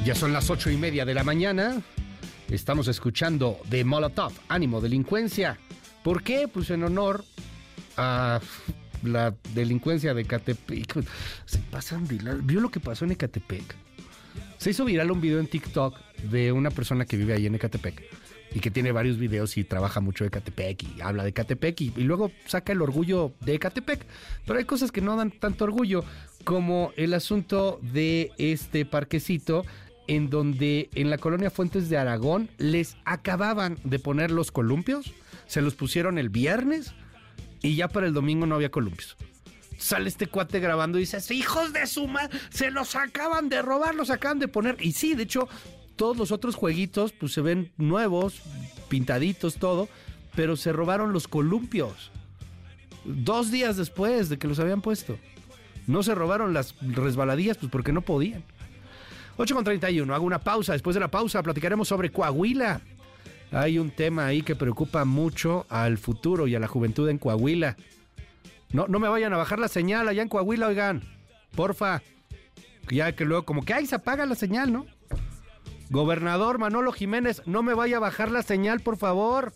Ya 0.04 0.14
son 0.14 0.32
las 0.32 0.48
ocho 0.48 0.70
y 0.70 0.76
media 0.76 1.04
de 1.04 1.12
la 1.12 1.22
mañana. 1.22 1.82
Estamos 2.50 2.88
escuchando 2.88 3.58
de 3.68 3.84
Molotov, 3.84 4.32
Ánimo, 4.48 4.80
Delincuencia. 4.80 5.58
¿Por 6.02 6.22
qué? 6.22 6.48
Pues 6.48 6.70
en 6.70 6.82
honor 6.82 7.24
a 7.96 8.40
la 9.02 9.34
delincuencia 9.54 10.14
de 10.14 10.22
Ecatepec. 10.22 11.04
Se 11.44 11.58
pasan 11.58 12.06
¿Vio 12.44 12.60
lo 12.60 12.70
que 12.70 12.80
pasó 12.80 13.04
en 13.04 13.12
Ecatepec? 13.12 13.76
Se 14.56 14.70
hizo 14.70 14.84
viral 14.84 15.10
un 15.10 15.20
video 15.20 15.40
en 15.40 15.46
TikTok 15.46 15.98
de 16.30 16.52
una 16.52 16.70
persona 16.70 17.04
que 17.04 17.16
vive 17.16 17.34
ahí 17.34 17.46
en 17.46 17.54
Ecatepec 17.56 18.02
y 18.54 18.60
que 18.60 18.70
tiene 18.70 18.92
varios 18.92 19.18
videos 19.18 19.58
y 19.58 19.64
trabaja 19.64 20.00
mucho 20.00 20.24
de 20.24 20.28
Ecatepec 20.28 20.82
y 20.82 21.00
habla 21.02 21.22
de 21.22 21.30
Ecatepec 21.30 21.80
y, 21.82 21.92
y, 21.96 22.02
luego 22.04 22.32
saca 22.46 22.72
el 22.72 22.80
orgullo 22.80 23.32
de 23.40 23.54
Ecatepec. 23.54 24.06
Pero 24.46 24.58
hay 24.58 24.64
cosas 24.64 24.90
que 24.90 25.02
no 25.02 25.16
dan 25.16 25.30
tanto 25.30 25.64
orgullo 25.64 26.02
como 26.44 26.92
el 26.96 27.12
asunto 27.12 27.78
de 27.82 28.32
este 28.38 28.86
parquecito 28.86 29.64
en 30.08 30.30
donde 30.30 30.90
en 30.94 31.10
la 31.10 31.18
colonia 31.18 31.50
Fuentes 31.50 31.88
de 31.88 31.98
Aragón 31.98 32.48
les 32.58 32.96
acababan 33.04 33.78
de 33.84 33.98
poner 33.98 34.30
los 34.30 34.50
columpios, 34.50 35.12
se 35.46 35.62
los 35.62 35.74
pusieron 35.74 36.18
el 36.18 36.30
viernes 36.30 36.94
y 37.62 37.76
ya 37.76 37.88
para 37.88 38.06
el 38.06 38.14
domingo 38.14 38.46
no 38.46 38.56
había 38.56 38.70
columpios. 38.70 39.16
Sale 39.76 40.08
este 40.08 40.26
cuate 40.26 40.58
grabando 40.58 40.98
y 40.98 41.02
dice, 41.02 41.18
hijos 41.32 41.72
de 41.72 41.86
suma, 41.86 42.28
se 42.50 42.70
los 42.70 42.96
acaban 42.96 43.48
de 43.48 43.62
robar, 43.62 43.94
los 43.94 44.10
acaban 44.10 44.40
de 44.40 44.48
poner. 44.48 44.76
Y 44.80 44.92
sí, 44.92 45.14
de 45.14 45.22
hecho, 45.22 45.48
todos 45.94 46.16
los 46.16 46.32
otros 46.32 46.56
jueguitos 46.56 47.12
pues 47.12 47.32
se 47.32 47.42
ven 47.42 47.70
nuevos, 47.76 48.40
pintaditos, 48.88 49.56
todo, 49.56 49.88
pero 50.34 50.56
se 50.56 50.72
robaron 50.72 51.12
los 51.12 51.28
columpios. 51.28 52.10
Dos 53.04 53.50
días 53.50 53.76
después 53.76 54.28
de 54.28 54.38
que 54.38 54.48
los 54.48 54.58
habían 54.58 54.80
puesto. 54.80 55.18
No 55.86 56.02
se 56.02 56.14
robaron 56.14 56.54
las 56.54 56.74
resbaladillas 56.80 57.58
pues 57.58 57.70
porque 57.70 57.92
no 57.92 58.00
podían. 58.00 58.42
8 59.38 59.54
con 59.54 59.64
31, 59.64 60.12
hago 60.12 60.26
una 60.26 60.40
pausa. 60.40 60.72
Después 60.72 60.94
de 60.94 61.00
la 61.00 61.10
pausa 61.10 61.42
platicaremos 61.42 61.86
sobre 61.86 62.10
Coahuila. 62.10 62.80
Hay 63.52 63.78
un 63.78 63.90
tema 63.90 64.26
ahí 64.26 64.42
que 64.42 64.56
preocupa 64.56 65.04
mucho 65.04 65.64
al 65.70 65.96
futuro 65.96 66.48
y 66.48 66.56
a 66.56 66.60
la 66.60 66.66
juventud 66.66 67.08
en 67.08 67.18
Coahuila. 67.18 67.76
No, 68.72 68.86
no 68.88 68.98
me 68.98 69.08
vayan 69.08 69.32
a 69.32 69.36
bajar 69.36 69.60
la 69.60 69.68
señal 69.68 70.08
allá 70.08 70.22
en 70.22 70.28
Coahuila, 70.28 70.66
oigan. 70.66 71.02
Porfa. 71.54 72.02
Ya 72.90 73.12
que 73.14 73.24
luego, 73.24 73.44
como 73.44 73.64
que 73.64 73.72
ahí 73.72 73.86
se 73.86 73.94
apaga 73.94 74.26
la 74.26 74.34
señal, 74.34 74.72
¿no? 74.72 74.86
Gobernador 75.88 76.58
Manolo 76.58 76.92
Jiménez, 76.92 77.42
no 77.46 77.62
me 77.62 77.74
vaya 77.74 77.98
a 77.98 78.00
bajar 78.00 78.32
la 78.32 78.42
señal, 78.42 78.80
por 78.80 78.96
favor. 78.96 79.52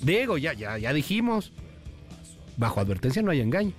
Diego, 0.00 0.38
ya, 0.38 0.54
ya, 0.54 0.78
ya 0.78 0.92
dijimos. 0.92 1.52
Bajo 2.56 2.80
advertencia 2.80 3.22
no 3.22 3.30
hay 3.30 3.40
engaño. 3.40 3.74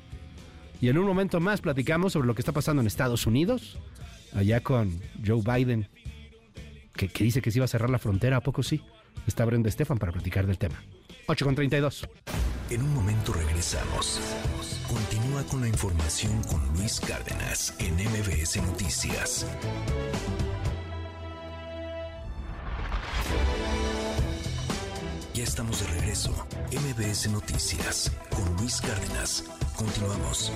Y 0.84 0.90
en 0.90 0.98
un 0.98 1.06
momento 1.06 1.40
más 1.40 1.62
platicamos 1.62 2.12
sobre 2.12 2.28
lo 2.28 2.36
que 2.36 2.42
está 2.42 2.52
pasando 2.52 2.82
en 2.82 2.88
Estados 2.88 3.26
Unidos, 3.26 3.80
allá 4.36 4.60
con 4.60 5.00
Joe 5.26 5.42
Biden, 5.42 5.88
que, 6.94 7.08
dice 7.24 7.42
que 7.42 7.52
se 7.52 7.60
iba 7.60 7.64
a 7.64 7.70
cerrar 7.70 7.90
la 7.90 8.00
frontera, 8.00 8.36
¿a 8.36 8.42
poco 8.42 8.64
sí? 8.64 8.82
Está 9.26 9.46
Brenda 9.46 9.70
Estefan 9.70 9.98
para 9.98 10.12
platicar 10.12 10.46
del 10.46 10.58
tema. 10.58 10.76
8 11.28 11.46
con 11.46 11.56
32. 11.56 12.10
En 12.70 12.82
un 12.82 12.94
momento 12.96 13.32
regresamos. 13.32 14.20
Continúa 14.86 15.44
con 15.44 15.62
la 15.62 15.70
información 15.70 16.44
con 16.50 16.62
Luis 16.74 17.00
Cárdenas 17.00 17.74
en 17.80 17.94
MBS 17.94 18.58
Noticias. 18.58 19.46
Estamos 25.44 25.82
de 25.82 25.88
regreso. 26.00 26.32
MBS 26.72 27.30
Noticias 27.30 28.10
con 28.30 28.56
Luis 28.56 28.80
Cárdenas. 28.80 29.44
Continuamos. 29.76 30.54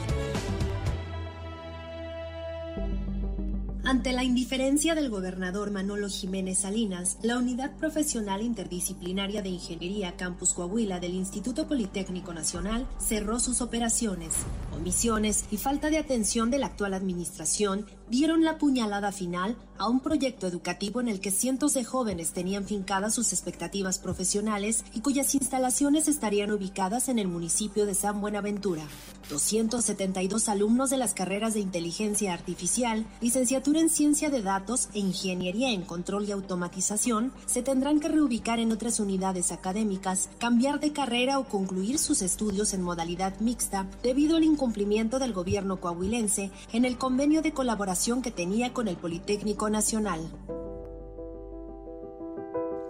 Ante 3.83 4.13
la 4.13 4.23
indiferencia 4.23 4.95
del 4.95 5.09
gobernador 5.09 5.71
Manolo 5.71 6.07
Jiménez 6.07 6.59
Salinas, 6.59 7.17
la 7.21 7.37
Unidad 7.37 7.75
Profesional 7.75 8.41
Interdisciplinaria 8.41 9.41
de 9.41 9.49
Ingeniería 9.49 10.15
Campus 10.15 10.53
Coahuila 10.53 11.01
del 11.01 11.15
Instituto 11.15 11.67
Politécnico 11.67 12.33
Nacional 12.33 12.87
cerró 12.97 13.41
sus 13.41 13.59
operaciones. 13.59 14.33
Omisiones 14.73 15.45
y 15.51 15.57
falta 15.57 15.89
de 15.89 15.97
atención 15.97 16.49
de 16.49 16.59
la 16.59 16.67
actual 16.67 16.93
administración 16.93 17.85
dieron 18.09 18.43
la 18.43 18.57
puñalada 18.57 19.11
final 19.11 19.57
a 19.77 19.87
un 19.87 19.99
proyecto 19.99 20.47
educativo 20.47 21.01
en 21.01 21.07
el 21.07 21.19
que 21.19 21.29
cientos 21.29 21.73
de 21.73 21.83
jóvenes 21.83 22.31
tenían 22.31 22.65
fincadas 22.65 23.13
sus 23.13 23.31
expectativas 23.31 23.99
profesionales 23.99 24.83
y 24.93 25.01
cuyas 25.01 25.35
instalaciones 25.35 26.07
estarían 26.07 26.51
ubicadas 26.51 27.09
en 27.09 27.19
el 27.19 27.27
municipio 27.27 27.85
de 27.85 27.93
San 27.93 28.19
Buenaventura. 28.21 28.83
272 29.29 30.47
alumnos 30.47 30.89
de 30.89 30.97
las 30.97 31.13
carreras 31.13 31.53
de 31.53 31.59
inteligencia 31.59 32.33
artificial, 32.33 33.05
licenciatura 33.21 33.81
en 33.81 33.89
ciencia 33.89 34.29
de 34.29 34.41
datos 34.41 34.89
e 34.93 34.99
ingeniería 34.99 35.71
en 35.71 35.81
control 35.81 36.25
y 36.27 36.31
automatización 36.31 37.33
se 37.45 37.61
tendrán 37.61 37.99
que 37.99 38.07
reubicar 38.07 38.59
en 38.59 38.71
otras 38.71 38.99
unidades 38.99 39.51
académicas, 39.51 40.29
cambiar 40.39 40.79
de 40.79 40.93
carrera 40.93 41.39
o 41.39 41.47
concluir 41.47 41.99
sus 41.99 42.21
estudios 42.21 42.73
en 42.73 42.81
modalidad 42.81 43.39
mixta 43.41 43.85
debido 44.01 44.37
al 44.37 44.43
incumplimiento 44.43 45.19
del 45.19 45.33
gobierno 45.33 45.81
coahuilense 45.81 46.49
en 46.71 46.85
el 46.85 46.97
convenio 46.97 47.41
de 47.41 47.51
colaboración 47.51 47.96
que 47.97 48.31
tenía 48.31 48.73
con 48.73 48.87
el 48.87 48.95
Politécnico 48.95 49.71
Nacional. 49.71 50.19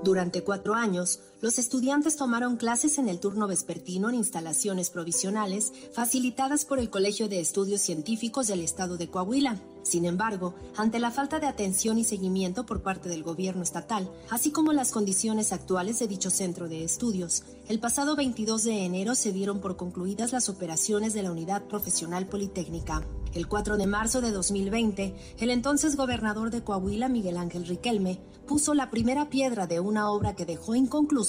Durante 0.03 0.43
cuatro 0.43 0.73
años, 0.73 1.21
los 1.39 1.59
estudiantes 1.59 2.15
tomaron 2.15 2.57
clases 2.57 2.97
en 2.97 3.07
el 3.07 3.19
turno 3.19 3.47
vespertino 3.47 4.09
en 4.09 4.15
instalaciones 4.15 4.89
provisionales 4.89 5.71
facilitadas 5.93 6.65
por 6.65 6.79
el 6.79 6.89
Colegio 6.89 7.29
de 7.29 7.39
Estudios 7.39 7.81
Científicos 7.81 8.47
del 8.47 8.61
Estado 8.61 8.97
de 8.97 9.09
Coahuila. 9.09 9.61
Sin 9.83 10.05
embargo, 10.05 10.55
ante 10.75 10.99
la 10.99 11.11
falta 11.11 11.39
de 11.39 11.47
atención 11.47 11.99
y 11.99 12.03
seguimiento 12.03 12.65
por 12.65 12.81
parte 12.81 13.07
del 13.07 13.23
gobierno 13.23 13.61
estatal, 13.61 14.11
así 14.29 14.51
como 14.51 14.73
las 14.73 14.91
condiciones 14.91 15.53
actuales 15.53 15.99
de 15.99 16.07
dicho 16.07 16.31
centro 16.31 16.67
de 16.67 16.83
estudios, 16.83 17.43
el 17.69 17.79
pasado 17.79 18.15
22 18.15 18.63
de 18.63 18.85
enero 18.85 19.13
se 19.13 19.31
dieron 19.31 19.59
por 19.59 19.77
concluidas 19.77 20.31
las 20.31 20.49
operaciones 20.49 21.13
de 21.13 21.23
la 21.23 21.31
Unidad 21.31 21.63
Profesional 21.65 22.25
Politécnica. 22.25 23.03
El 23.33 23.47
4 23.47 23.77
de 23.77 23.87
marzo 23.87 24.21
de 24.21 24.31
2020, 24.31 25.15
el 25.39 25.51
entonces 25.51 25.95
gobernador 25.95 26.49
de 26.49 26.63
Coahuila, 26.63 27.07
Miguel 27.07 27.37
Ángel 27.37 27.67
Riquelme, 27.67 28.19
puso 28.47 28.73
la 28.73 28.89
primera 28.89 29.29
piedra 29.29 29.67
de 29.67 29.79
una 29.79 30.09
obra 30.09 30.35
que 30.35 30.45
dejó 30.45 30.73
inconclusa 30.73 31.26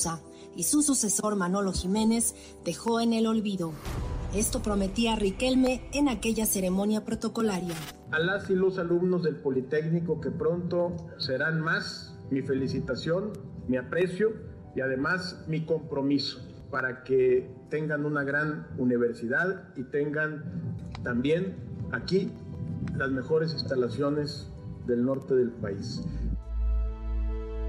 y 0.55 0.65
su 0.65 0.83
sucesor 0.83 1.37
Manolo 1.37 1.73
Jiménez 1.73 2.35
dejó 2.65 3.01
en 3.01 3.13
el 3.13 3.27
olvido. 3.27 3.73
Esto 4.35 4.63
prometía 4.63 5.17
Riquelme 5.17 5.89
en 5.93 6.09
aquella 6.09 6.47
ceremonia 6.47 7.05
protocolaria. 7.05 7.75
A 8.11 8.19
las 8.19 8.49
y 8.51 8.55
los 8.55 8.79
alumnos 8.79 9.23
del 9.23 9.37
Politécnico 9.37 10.21
que 10.21 10.31
pronto 10.31 10.97
serán 11.19 11.61
más, 11.61 12.17
mi 12.31 12.43
felicitación, 12.43 13.33
mi 13.67 13.77
aprecio 13.77 14.33
y 14.75 14.81
además 14.81 15.45
mi 15.49 15.65
compromiso 15.65 16.41
para 16.71 17.03
que 17.03 17.51
tengan 17.71 18.05
una 18.05 18.23
gran 18.23 18.69
universidad 18.77 19.75
y 19.77 19.85
tengan 19.85 20.45
también 21.03 21.57
aquí 21.93 22.31
las 22.97 23.11
mejores 23.11 23.53
instalaciones 23.53 24.51
del 24.87 25.05
norte 25.05 25.35
del 25.35 25.51
país. 25.51 26.03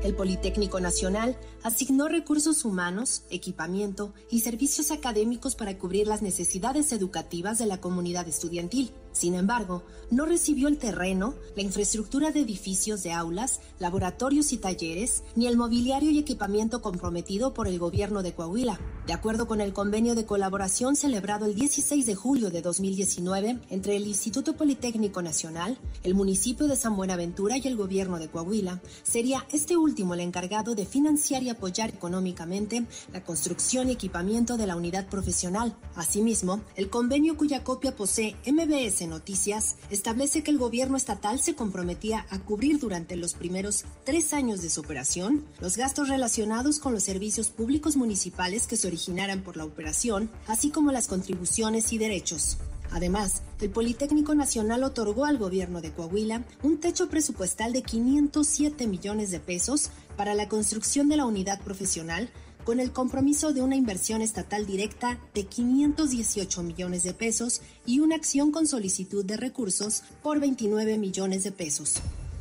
El 0.04 0.16
Politécnico 0.16 0.80
Nacional 0.80 1.38
asignó 1.62 2.08
recursos 2.08 2.64
humanos, 2.64 3.24
equipamiento 3.30 4.14
y 4.30 4.40
servicios 4.40 4.92
académicos 4.92 5.56
para 5.56 5.78
cubrir 5.78 6.08
las 6.08 6.22
necesidades 6.22 6.94
educativas 6.94 7.58
de 7.58 7.66
la 7.66 7.82
comunidad 7.82 8.26
estudiantil. 8.28 8.92
Sin 9.20 9.36
embargo, 9.36 9.84
no 10.12 10.26
recibió 10.26 10.70
el 10.70 10.78
terreno, 10.78 11.34
la 11.58 11.62
infraestructura 11.62 12.32
de 12.32 12.40
edificios 12.40 13.04
de 13.04 13.12
aulas, 13.12 13.60
laboratorios 13.78 14.54
y 14.54 14.58
talleres, 14.58 15.24
ni 15.36 15.46
el 15.48 15.58
mobiliario 15.58 16.10
y 16.10 16.20
equipamiento 16.20 16.82
comprometido 16.82 17.54
por 17.54 17.68
el 17.68 17.80
gobierno 17.80 18.24
de 18.24 18.34
Coahuila. 18.34 18.80
De 19.06 19.14
acuerdo 19.14 19.46
con 19.46 19.60
el 19.60 19.74
convenio 19.74 20.16
de 20.16 20.26
colaboración 20.26 20.96
celebrado 20.96 21.48
el 21.48 21.56
16 21.56 22.06
de 22.06 22.16
julio 22.16 22.50
de 22.50 22.62
2019 22.62 23.60
entre 23.70 23.98
el 23.98 24.08
Instituto 24.08 24.56
Politécnico 24.56 25.22
Nacional, 25.22 25.78
el 26.04 26.16
municipio 26.16 26.68
de 26.68 26.78
San 26.78 26.96
Buenaventura 26.96 27.58
y 27.58 27.68
el 27.68 27.76
gobierno 27.76 28.20
de 28.20 28.30
Coahuila, 28.30 28.80
sería 29.04 29.46
este 29.52 29.76
último 29.76 30.14
el 30.14 30.22
encargado 30.22 30.76
de 30.76 30.86
financiar 30.86 31.44
y 31.44 31.50
apoyar 31.50 31.90
económicamente 31.90 32.86
la 33.12 33.22
construcción 33.24 33.90
y 33.90 33.94
equipamiento 33.94 34.56
de 34.56 34.68
la 34.68 34.78
unidad 34.78 35.08
profesional. 35.08 35.76
Asimismo, 35.96 36.62
el 36.78 36.90
convenio 36.90 37.36
cuya 37.36 37.66
copia 37.66 37.96
posee 37.96 38.38
MBS 38.46 39.09
Noticias 39.10 39.76
establece 39.90 40.44
que 40.44 40.52
el 40.52 40.58
gobierno 40.58 40.96
estatal 40.96 41.42
se 41.42 41.56
comprometía 41.56 42.26
a 42.30 42.40
cubrir 42.40 42.80
durante 42.80 43.16
los 43.16 43.34
primeros 43.34 43.84
tres 44.06 44.34
años 44.34 44.62
de 44.62 44.70
su 44.70 44.80
operación 44.80 45.46
los 45.60 45.76
gastos 45.76 46.08
relacionados 46.08 46.80
con 46.80 46.94
los 46.94 47.04
servicios 47.04 47.50
públicos 47.50 47.98
municipales 47.98 48.68
que 48.68 48.78
se 48.78 48.88
originaran 48.88 49.42
por 49.42 49.58
la 49.58 49.66
operación, 49.66 50.30
así 50.48 50.70
como 50.70 50.92
las 50.92 51.08
contribuciones 51.08 51.92
y 51.92 51.98
derechos. 51.98 52.58
Además, 52.92 53.44
el 53.62 53.70
Politécnico 53.70 54.34
Nacional 54.34 54.84
otorgó 54.84 55.26
al 55.26 55.38
gobierno 55.38 55.82
de 55.82 55.92
Coahuila 55.92 56.44
un 56.64 56.80
techo 56.80 57.08
presupuestal 57.10 57.74
de 57.74 57.84
507 57.84 58.88
millones 58.88 59.30
de 59.32 59.40
pesos 59.40 59.92
para 60.18 60.34
la 60.34 60.48
construcción 60.48 61.08
de 61.08 61.18
la 61.18 61.26
unidad 61.26 61.62
profesional 61.62 62.30
con 62.70 62.80
el 62.80 62.92
compromiso 62.92 63.52
de 63.52 63.64
una 63.64 63.76
inversión 63.76 64.22
estatal 64.22 64.68
directa 64.68 65.18
de 65.34 65.46
518 65.46 66.62
millones 66.62 67.02
de 67.02 67.16
pesos 67.16 67.64
y 67.84 68.00
una 68.00 68.16
acción 68.16 68.52
con 68.52 68.68
solicitud 68.68 69.26
de 69.26 69.38
recursos 69.38 70.04
por 70.22 70.40
29 70.40 71.00
millones 71.00 71.44
de 71.44 71.52
pesos. 71.52 71.96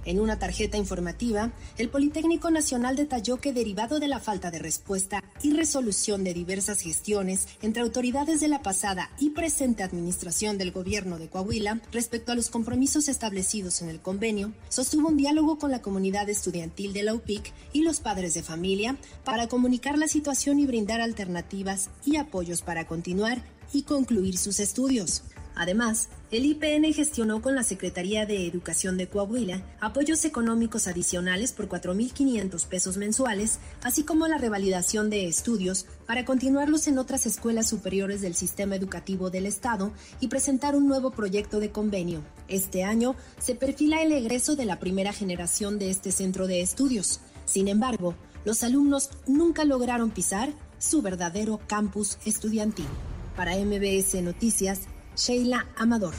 En 0.08 0.20
una 0.20 0.38
tarjeta 0.38 0.78
informativa, 0.78 1.52
el 1.76 1.90
Politécnico 1.90 2.50
Nacional 2.50 2.96
detalló 2.96 3.36
que 3.36 3.52
derivado 3.52 4.00
de 4.00 4.08
la 4.08 4.20
falta 4.20 4.50
de 4.50 4.58
respuesta 4.58 5.22
y 5.42 5.52
resolución 5.52 6.24
de 6.24 6.32
diversas 6.32 6.80
gestiones 6.80 7.46
entre 7.60 7.82
autoridades 7.82 8.40
de 8.40 8.48
la 8.48 8.62
pasada 8.62 9.10
y 9.18 9.30
presente 9.30 9.82
administración 9.82 10.56
del 10.56 10.72
gobierno 10.72 11.18
de 11.18 11.28
Coahuila 11.28 11.82
respecto 11.92 12.32
a 12.32 12.34
los 12.34 12.48
compromisos 12.48 13.06
establecidos 13.10 13.82
en 13.82 13.90
el 13.90 14.00
convenio, 14.00 14.54
sostuvo 14.70 15.08
un 15.08 15.18
diálogo 15.18 15.58
con 15.58 15.70
la 15.70 15.82
comunidad 15.82 16.30
estudiantil 16.30 16.94
de 16.94 17.02
la 17.02 17.12
UPIC 17.12 17.52
y 17.74 17.82
los 17.82 18.00
padres 18.00 18.32
de 18.32 18.42
familia 18.42 18.96
para 19.24 19.46
comunicar 19.46 19.98
la 19.98 20.08
situación 20.08 20.58
y 20.58 20.64
brindar 20.64 21.02
alternativas 21.02 21.90
y 22.06 22.16
apoyos 22.16 22.62
para 22.62 22.86
continuar 22.86 23.42
y 23.74 23.82
concluir 23.82 24.38
sus 24.38 24.58
estudios. 24.58 25.22
Además, 25.58 26.08
el 26.30 26.46
IPN 26.46 26.94
gestionó 26.94 27.42
con 27.42 27.56
la 27.56 27.64
Secretaría 27.64 28.26
de 28.26 28.46
Educación 28.46 28.96
de 28.96 29.08
Coahuila 29.08 29.64
apoyos 29.80 30.24
económicos 30.24 30.86
adicionales 30.86 31.50
por 31.50 31.68
4.500 31.68 32.64
pesos 32.66 32.96
mensuales, 32.96 33.58
así 33.82 34.04
como 34.04 34.28
la 34.28 34.38
revalidación 34.38 35.10
de 35.10 35.26
estudios 35.26 35.86
para 36.06 36.24
continuarlos 36.24 36.86
en 36.86 36.96
otras 36.96 37.26
escuelas 37.26 37.68
superiores 37.68 38.20
del 38.20 38.36
sistema 38.36 38.76
educativo 38.76 39.30
del 39.30 39.46
Estado 39.46 39.90
y 40.20 40.28
presentar 40.28 40.76
un 40.76 40.86
nuevo 40.86 41.10
proyecto 41.10 41.58
de 41.58 41.72
convenio. 41.72 42.22
Este 42.46 42.84
año 42.84 43.16
se 43.40 43.56
perfila 43.56 44.00
el 44.00 44.12
egreso 44.12 44.54
de 44.54 44.64
la 44.64 44.78
primera 44.78 45.12
generación 45.12 45.80
de 45.80 45.90
este 45.90 46.12
centro 46.12 46.46
de 46.46 46.60
estudios. 46.60 47.18
Sin 47.46 47.66
embargo, 47.66 48.14
los 48.44 48.62
alumnos 48.62 49.10
nunca 49.26 49.64
lograron 49.64 50.12
pisar 50.12 50.50
su 50.78 51.02
verdadero 51.02 51.58
campus 51.66 52.16
estudiantil. 52.24 52.86
Para 53.34 53.56
MBS 53.56 54.22
Noticias, 54.22 54.82
Sheila 55.18 55.66
Amador. 55.76 56.14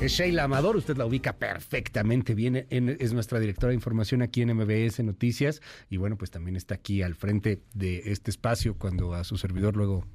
Es 0.00 0.12
Sheila 0.12 0.44
Amador, 0.44 0.76
usted 0.76 0.96
la 0.96 1.04
ubica 1.04 1.34
perfectamente 1.36 2.34
bien, 2.34 2.66
es 2.70 3.12
nuestra 3.12 3.38
directora 3.38 3.68
de 3.68 3.74
información 3.74 4.22
aquí 4.22 4.40
en 4.40 4.56
MBS 4.56 5.00
Noticias 5.04 5.60
y 5.90 5.98
bueno, 5.98 6.16
pues 6.16 6.30
también 6.30 6.56
está 6.56 6.76
aquí 6.76 7.02
al 7.02 7.14
frente 7.14 7.60
de 7.74 8.04
este 8.06 8.30
espacio 8.30 8.78
cuando 8.78 9.12
a 9.12 9.22
su 9.22 9.36
servidor 9.36 9.76
luego 9.76 10.06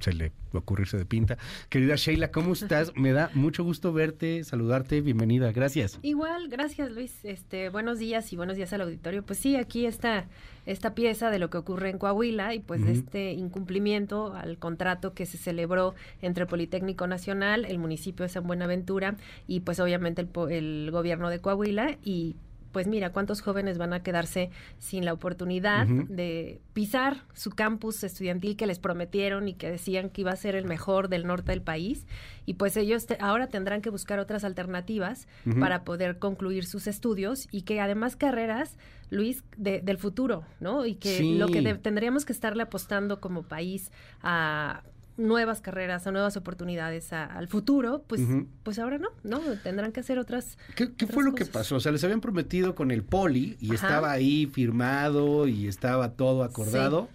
se 0.00 0.12
le 0.12 0.32
ocurrirse 0.52 0.96
de 0.96 1.04
pinta. 1.04 1.38
Querida 1.68 1.94
Sheila, 1.96 2.30
¿cómo 2.30 2.52
estás? 2.52 2.92
Me 2.96 3.12
da 3.12 3.30
mucho 3.34 3.62
gusto 3.62 3.92
verte, 3.92 4.42
saludarte, 4.44 5.00
bienvenida, 5.00 5.52
gracias. 5.52 5.98
Igual, 6.02 6.48
gracias 6.48 6.90
Luis. 6.90 7.24
Este, 7.24 7.68
buenos 7.68 7.98
días 7.98 8.32
y 8.32 8.36
buenos 8.36 8.56
días 8.56 8.72
al 8.72 8.80
auditorio. 8.82 9.22
Pues 9.22 9.38
sí, 9.38 9.56
aquí 9.56 9.86
está 9.86 10.26
esta 10.66 10.94
pieza 10.94 11.30
de 11.30 11.38
lo 11.38 11.50
que 11.50 11.58
ocurre 11.58 11.90
en 11.90 11.98
Coahuila 11.98 12.54
y 12.54 12.60
pues 12.60 12.84
de 12.84 12.92
este 12.92 13.32
incumplimiento 13.32 14.34
al 14.34 14.58
contrato 14.58 15.14
que 15.14 15.26
se 15.26 15.38
celebró 15.38 15.94
entre 16.22 16.46
Politécnico 16.46 17.06
Nacional, 17.06 17.64
el 17.64 17.78
municipio 17.78 18.24
de 18.24 18.28
San 18.28 18.46
Buenaventura 18.46 19.16
y 19.46 19.60
pues 19.60 19.80
obviamente 19.80 20.22
el, 20.22 20.28
el 20.50 20.90
gobierno 20.90 21.30
de 21.30 21.40
Coahuila 21.40 21.96
y 22.04 22.36
pues 22.72 22.86
mira, 22.86 23.10
cuántos 23.10 23.40
jóvenes 23.40 23.78
van 23.78 23.92
a 23.92 24.02
quedarse 24.02 24.50
sin 24.78 25.04
la 25.04 25.12
oportunidad 25.12 25.86
de 25.86 26.60
pisar 26.72 27.24
su 27.34 27.50
campus 27.50 28.02
estudiantil 28.04 28.56
que 28.56 28.66
les 28.66 28.78
prometieron 28.78 29.48
y 29.48 29.54
que 29.54 29.70
decían 29.70 30.10
que 30.10 30.22
iba 30.22 30.30
a 30.30 30.36
ser 30.36 30.54
el 30.54 30.66
mejor 30.66 31.08
del 31.08 31.26
norte 31.26 31.52
del 31.52 31.62
país. 31.62 32.06
Y 32.46 32.54
pues 32.54 32.76
ellos 32.76 33.06
ahora 33.18 33.48
tendrán 33.48 33.82
que 33.82 33.90
buscar 33.90 34.18
otras 34.18 34.44
alternativas 34.44 35.28
para 35.58 35.84
poder 35.84 36.18
concluir 36.18 36.64
sus 36.64 36.86
estudios 36.86 37.48
y 37.50 37.62
que 37.62 37.80
además 37.80 38.16
carreras, 38.16 38.76
Luis, 39.10 39.44
del 39.56 39.98
futuro, 39.98 40.44
¿no? 40.60 40.86
Y 40.86 40.94
que 40.94 41.22
lo 41.22 41.48
que 41.48 41.62
tendríamos 41.74 42.24
que 42.24 42.32
estarle 42.32 42.62
apostando 42.62 43.20
como 43.20 43.42
país 43.42 43.90
a 44.22 44.82
nuevas 45.16 45.60
carreras, 45.60 46.06
a 46.06 46.12
nuevas 46.12 46.36
oportunidades 46.36 47.12
al 47.12 47.48
futuro, 47.48 48.04
pues, 48.06 48.22
pues 48.62 48.78
ahora 48.78 48.98
no, 48.98 49.08
¿no? 49.22 49.40
Tendrán 49.62 49.92
que 49.92 50.00
hacer 50.00 50.18
otras. 50.18 50.58
¿Qué, 50.74 51.06
fue 51.06 51.24
lo 51.24 51.34
que 51.34 51.44
pasó? 51.44 51.76
O 51.76 51.80
sea, 51.80 51.92
les 51.92 52.02
habían 52.04 52.20
prometido 52.20 52.74
con 52.74 52.90
el 52.90 53.02
poli 53.02 53.56
y 53.60 53.74
estaba 53.74 54.10
ahí 54.10 54.46
firmado 54.46 55.46
y 55.46 55.68
estaba 55.68 56.12
todo 56.12 56.42
acordado. 56.42 57.08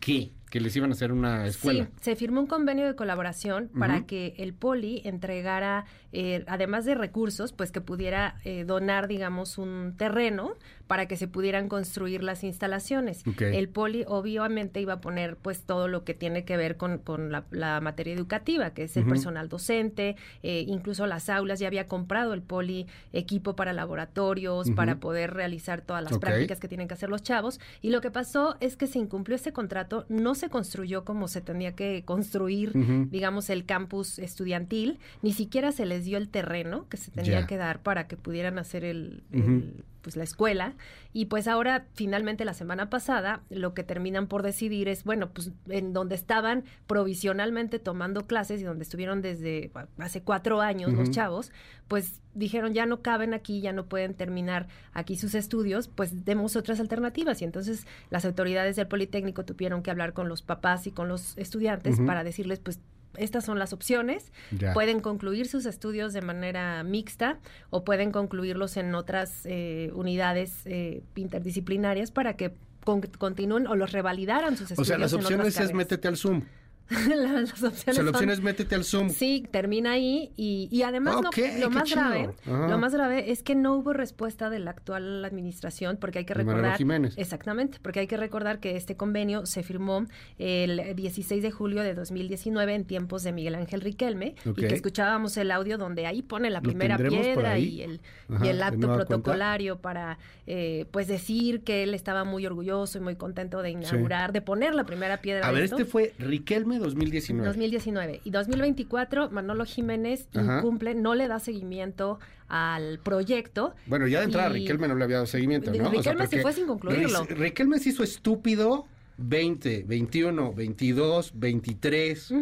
¿Qué? 0.00 0.32
que 0.52 0.60
les 0.60 0.76
iban 0.76 0.90
a 0.90 0.92
hacer 0.92 1.12
una 1.12 1.46
escuela. 1.46 1.86
Sí, 1.86 1.90
se 2.02 2.14
firmó 2.14 2.42
un 2.42 2.46
convenio 2.46 2.84
de 2.84 2.94
colaboración 2.94 3.70
para 3.78 4.04
que 4.04 4.34
el 4.36 4.52
poli 4.52 5.00
entregara, 5.06 5.86
eh, 6.12 6.44
además 6.46 6.84
de 6.84 6.94
recursos, 6.94 7.52
pues 7.52 7.72
que 7.72 7.80
pudiera 7.80 8.36
eh, 8.44 8.64
donar, 8.64 9.08
digamos, 9.08 9.58
un 9.58 9.94
terreno 9.96 10.56
para 10.86 11.06
que 11.06 11.16
se 11.16 11.26
pudieran 11.26 11.68
construir 11.68 12.22
las 12.22 12.44
instalaciones. 12.44 13.22
El 13.40 13.70
poli 13.70 14.04
obviamente 14.06 14.78
iba 14.78 14.94
a 14.94 15.00
poner 15.00 15.36
pues 15.36 15.62
todo 15.62 15.88
lo 15.88 16.04
que 16.04 16.12
tiene 16.12 16.44
que 16.44 16.58
ver 16.58 16.76
con, 16.76 17.00
la, 17.30 17.80
materia 17.80 18.12
educativa, 18.12 18.74
que 18.74 18.82
es 18.82 18.96
el 18.98 19.06
personal 19.06 19.48
docente, 19.48 20.16
eh, 20.42 20.66
incluso 20.68 21.06
las 21.06 21.30
aulas, 21.30 21.60
ya 21.60 21.66
había 21.66 21.86
comprado 21.86 22.34
el 22.34 22.42
poli 22.42 22.86
equipo 23.14 23.56
para 23.56 23.72
laboratorios, 23.72 24.70
para 24.72 24.96
poder 24.96 25.32
realizar 25.32 25.80
todas 25.80 26.02
las 26.02 26.18
prácticas 26.18 26.60
que 26.60 26.68
tienen 26.68 26.88
que 26.88 26.94
hacer 26.94 27.08
los 27.08 27.22
chavos. 27.22 27.58
Y 27.80 27.88
lo 27.88 28.02
que 28.02 28.10
pasó 28.10 28.56
es 28.60 28.76
que 28.76 28.86
se 28.86 28.98
incumplió 28.98 29.36
ese 29.36 29.54
contrato, 29.54 30.04
no 30.10 30.34
se 30.34 30.50
construyó 30.50 31.06
como 31.06 31.26
se 31.26 31.40
tenía 31.40 31.74
que 31.74 32.02
construir, 32.04 32.72
digamos, 33.08 33.48
el 33.48 33.64
campus 33.64 34.18
estudiantil, 34.18 34.98
ni 35.22 35.32
siquiera 35.32 35.72
se 35.72 35.86
les 35.86 36.01
les 36.02 36.06
dio 36.06 36.18
el 36.18 36.28
terreno 36.28 36.88
que 36.88 36.96
se 36.96 37.10
tenía 37.12 37.40
Ya. 37.40 37.46
que 37.46 37.56
dar 37.56 37.80
para 37.80 38.08
que 38.08 38.16
pudieran 38.16 38.58
hacer 38.58 38.84
el, 38.84 39.22
el- 39.32 39.84
pues 40.02 40.16
la 40.16 40.24
escuela 40.24 40.74
y 41.12 41.26
pues 41.26 41.46
ahora 41.46 41.86
finalmente 41.94 42.44
la 42.44 42.54
semana 42.54 42.90
pasada 42.90 43.40
lo 43.50 43.72
que 43.72 43.84
terminan 43.84 44.26
por 44.26 44.42
decidir 44.42 44.88
es 44.88 45.04
bueno 45.04 45.30
pues 45.30 45.52
en 45.68 45.92
donde 45.92 46.16
estaban 46.16 46.64
provisionalmente 46.88 47.78
tomando 47.78 48.26
clases 48.26 48.60
y 48.60 48.64
donde 48.64 48.82
estuvieron 48.82 49.22
desde 49.22 49.70
hace 49.98 50.20
cuatro 50.22 50.60
años 50.60 50.92
los 50.92 51.02
Ujú. 51.04 51.12
chavos 51.12 51.52
pues 51.86 52.20
dijeron 52.34 52.74
ya 52.74 52.84
no 52.84 53.00
caben 53.00 53.32
aquí 53.32 53.60
ya 53.60 53.72
no 53.72 53.86
pueden 53.86 54.14
terminar 54.14 54.66
aquí 54.92 55.14
sus 55.14 55.36
estudios 55.36 55.86
pues 55.86 56.24
demos 56.24 56.56
otras 56.56 56.80
alternativas 56.80 57.40
y 57.40 57.44
entonces 57.44 57.86
las 58.10 58.24
autoridades 58.24 58.74
del 58.74 58.88
Politécnico 58.88 59.44
tuvieron 59.44 59.84
que 59.84 59.92
hablar 59.92 60.14
con 60.14 60.28
los 60.28 60.42
papás 60.42 60.88
y 60.88 60.90
con 60.90 61.06
los 61.06 61.38
estudiantes 61.38 61.94
Ujú. 61.98 62.06
para 62.06 62.24
decirles 62.24 62.58
pues 62.58 62.80
estas 63.16 63.44
son 63.44 63.58
las 63.58 63.72
opciones. 63.72 64.32
Ya. 64.50 64.72
Pueden 64.72 65.00
concluir 65.00 65.46
sus 65.48 65.66
estudios 65.66 66.12
de 66.12 66.22
manera 66.22 66.82
mixta 66.84 67.38
o 67.70 67.84
pueden 67.84 68.10
concluirlos 68.12 68.76
en 68.76 68.94
otras 68.94 69.42
eh, 69.44 69.90
unidades 69.94 70.62
eh, 70.66 71.02
interdisciplinarias 71.16 72.10
para 72.10 72.36
que 72.36 72.54
con- 72.84 73.00
continúen 73.02 73.66
o 73.66 73.74
los 73.76 73.92
revalidaran 73.92 74.56
sus 74.56 74.70
O 74.70 74.74
estudios. 74.74 74.88
sea, 74.88 74.98
las 74.98 75.12
en 75.12 75.18
otras 75.20 75.32
opciones 75.32 75.60
es 75.60 75.72
métete 75.74 76.08
al 76.08 76.16
Zoom. 76.16 76.42
las 77.16 77.52
opciones 77.52 77.88
O 77.88 77.92
sea, 77.92 78.02
la 78.04 78.10
opción 78.10 78.24
son- 78.28 78.30
es 78.30 78.40
métete 78.42 78.74
al 78.74 78.84
Zoom. 78.84 79.10
Sí, 79.10 79.46
termina 79.50 79.92
ahí 79.92 80.32
y, 80.36 80.68
y 80.70 80.82
además 80.82 81.14
no- 81.16 81.30
lo 81.60 81.70
más 81.70 81.84
chido. 81.88 82.00
grave, 82.00 82.30
Ajá. 82.46 82.68
lo 82.68 82.78
más 82.78 82.94
grave 82.94 83.30
es 83.32 83.42
que 83.42 83.54
no 83.54 83.74
hubo 83.76 83.92
respuesta 83.92 84.50
de 84.50 84.58
la 84.58 84.70
actual 84.72 85.24
administración 85.24 85.96
porque 86.00 86.20
hay 86.20 86.24
que 86.24 86.34
recordar 86.34 86.76
Jiménez. 86.76 87.14
exactamente, 87.16 87.78
porque 87.82 88.00
hay 88.00 88.06
que 88.06 88.16
recordar 88.16 88.60
que 88.60 88.76
este 88.76 88.96
convenio 88.96 89.46
se 89.46 89.62
firmó 89.62 90.06
el 90.38 90.94
16 90.96 91.42
de 91.42 91.50
julio 91.50 91.82
de 91.82 91.94
2019 91.94 92.74
en 92.74 92.84
tiempos 92.84 93.22
de 93.22 93.32
Miguel 93.32 93.54
Ángel 93.54 93.80
Riquelme 93.80 94.34
y 94.44 94.52
que 94.54 94.74
escuchábamos 94.74 95.36
el 95.36 95.50
audio 95.50 95.78
donde 95.78 96.06
ahí 96.06 96.22
pone 96.22 96.50
la 96.50 96.58
¿Lo 96.60 96.62
primera 96.64 96.96
piedra 96.98 97.58
y 97.58 97.82
el 97.82 98.00
Ajá, 98.28 98.46
y 98.46 98.48
el 98.48 98.62
acto 98.62 98.78
cuenta. 98.86 98.96
protocolario 99.06 99.78
para 99.78 100.18
eh, 100.46 100.86
pues 100.90 101.06
decir 101.08 101.62
que 101.62 101.82
él 101.82 101.94
estaba 101.94 102.24
muy 102.24 102.46
orgulloso 102.46 102.98
y 102.98 103.00
muy 103.00 103.16
contento 103.16 103.62
de 103.62 103.70
inaugurar, 103.70 104.32
de 104.32 104.40
poner 104.42 104.74
la 104.74 104.84
primera 104.84 105.18
piedra. 105.20 105.46
A 105.46 105.52
ver, 105.52 105.64
esto. 105.64 105.76
este 105.76 105.84
fue 105.90 106.12
Riquelme 106.18 106.78
2019. 106.82 107.46
2019 107.46 108.20
y 108.24 108.30
2024 108.30 109.30
Manolo 109.30 109.64
Jiménez 109.64 110.28
incumple, 110.34 110.94
no 110.94 111.14
le 111.14 111.28
da 111.28 111.38
seguimiento 111.38 112.18
al 112.48 112.98
proyecto. 112.98 113.74
Bueno, 113.86 114.06
ya 114.06 114.18
de 114.20 114.26
entrada 114.26 114.50
y- 114.50 114.60
Riquelme 114.60 114.88
no 114.88 114.94
le 114.94 115.04
había 115.04 115.16
dado 115.16 115.26
seguimiento, 115.26 115.72
¿no? 115.72 115.90
Riquelme 115.90 116.26
se 116.26 116.42
fue 116.42 116.52
sin 116.52 116.66
concluirlo. 116.66 117.24
Ri- 117.26 117.36
Riquelme 117.36 117.78
se 117.78 117.90
hizo 117.90 118.02
estúpido 118.02 118.86
20, 119.18 119.84
21, 119.86 120.52
22, 120.52 121.32
23. 121.34 122.32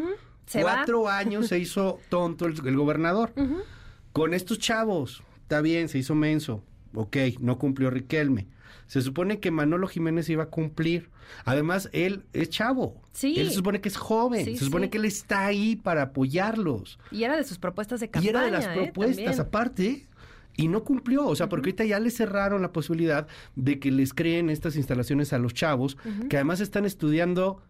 se 0.46 0.62
va. 0.64 0.74
Cuatro 0.76 1.08
años 1.08 1.46
se 1.48 1.58
hizo 1.58 1.98
tonto 2.08 2.46
el, 2.46 2.54
el 2.66 2.76
gobernador. 2.76 3.32
Con 4.12 4.34
estos 4.34 4.58
chavos, 4.58 5.22
está 5.42 5.60
bien, 5.60 5.88
se 5.88 5.98
hizo 5.98 6.14
menso. 6.14 6.64
Ok, 6.94 7.16
no 7.38 7.58
cumplió 7.58 7.90
Riquelme. 7.90 8.48
Se 8.90 9.02
supone 9.02 9.38
que 9.38 9.52
Manolo 9.52 9.86
Jiménez 9.86 10.28
iba 10.30 10.42
a 10.42 10.46
cumplir. 10.46 11.10
Además, 11.44 11.88
él 11.92 12.24
es 12.32 12.50
chavo. 12.50 13.00
Sí. 13.12 13.38
Él 13.38 13.48
se 13.50 13.54
supone 13.54 13.80
que 13.80 13.88
es 13.88 13.96
joven. 13.96 14.44
Sí, 14.44 14.56
se 14.56 14.64
supone 14.64 14.86
sí. 14.86 14.90
que 14.90 14.98
él 14.98 15.04
está 15.04 15.46
ahí 15.46 15.76
para 15.76 16.02
apoyarlos. 16.02 16.98
Y 17.12 17.22
era 17.22 17.36
de 17.36 17.44
sus 17.44 17.56
propuestas 17.56 18.00
de 18.00 18.10
campaña. 18.10 18.26
Y 18.26 18.28
era 18.30 18.42
de 18.42 18.50
las 18.50 18.66
¿eh? 18.66 18.70
propuestas, 18.74 19.36
También. 19.36 19.40
aparte, 19.40 20.06
y 20.56 20.66
no 20.66 20.82
cumplió. 20.82 21.24
O 21.24 21.36
sea, 21.36 21.48
porque 21.48 21.68
ahorita 21.68 21.84
ya 21.84 22.00
le 22.00 22.10
cerraron 22.10 22.62
la 22.62 22.72
posibilidad 22.72 23.28
de 23.54 23.78
que 23.78 23.92
les 23.92 24.12
creen 24.12 24.50
estas 24.50 24.74
instalaciones 24.74 25.32
a 25.32 25.38
los 25.38 25.54
chavos, 25.54 25.96
que 26.28 26.36
además 26.38 26.58
están 26.58 26.84
estudiando 26.84 27.62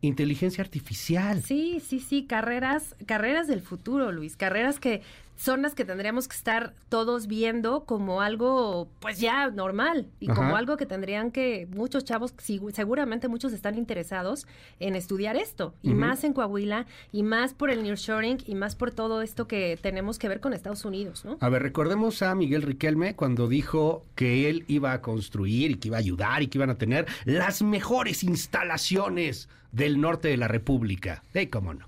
inteligencia 0.00 0.62
artificial. 0.62 1.42
Sí, 1.42 1.82
sí, 1.84 1.98
sí, 1.98 2.24
carreras, 2.26 2.94
carreras 3.04 3.48
del 3.48 3.62
futuro, 3.62 4.12
Luis, 4.12 4.36
carreras 4.36 4.78
que 4.78 5.02
son 5.38 5.62
las 5.62 5.74
que 5.76 5.84
tendríamos 5.84 6.26
que 6.26 6.36
estar 6.36 6.74
todos 6.88 7.28
viendo 7.28 7.84
como 7.84 8.20
algo, 8.20 8.90
pues 8.98 9.20
ya 9.20 9.48
normal 9.50 10.08
y 10.18 10.26
como 10.26 10.56
algo 10.56 10.76
que 10.76 10.84
tendrían 10.84 11.30
que 11.30 11.68
muchos 11.70 12.04
chavos, 12.04 12.34
seguramente 12.72 13.28
muchos 13.28 13.52
están 13.52 13.76
interesados 13.76 14.46
en 14.80 14.96
estudiar 14.96 15.36
esto 15.36 15.74
y 15.80 15.94
más 15.94 16.24
en 16.24 16.32
Coahuila 16.32 16.86
y 17.12 17.22
más 17.22 17.54
por 17.54 17.70
el 17.70 17.84
nearshoring 17.84 18.38
y 18.46 18.56
más 18.56 18.74
por 18.74 18.90
todo 18.90 19.22
esto 19.22 19.46
que 19.46 19.78
tenemos 19.80 20.18
que 20.18 20.28
ver 20.28 20.40
con 20.40 20.52
Estados 20.52 20.84
Unidos, 20.84 21.24
¿no? 21.24 21.38
A 21.40 21.48
ver, 21.48 21.62
recordemos 21.62 22.20
a 22.22 22.34
Miguel 22.34 22.62
Riquelme 22.62 23.14
cuando 23.14 23.46
dijo 23.46 24.04
que 24.16 24.50
él 24.50 24.64
iba 24.66 24.92
a 24.92 25.00
construir 25.00 25.70
y 25.70 25.74
que 25.76 25.88
iba 25.88 25.98
a 25.98 26.00
ayudar 26.00 26.42
y 26.42 26.48
que 26.48 26.58
iban 26.58 26.70
a 26.70 26.78
tener 26.78 27.06
las 27.24 27.62
mejores 27.62 28.24
instalaciones 28.24 29.48
del 29.70 30.00
norte 30.00 30.28
de 30.28 30.36
la 30.36 30.48
República. 30.48 31.22
Eh, 31.32 31.48
cómo 31.48 31.74
no. 31.74 31.86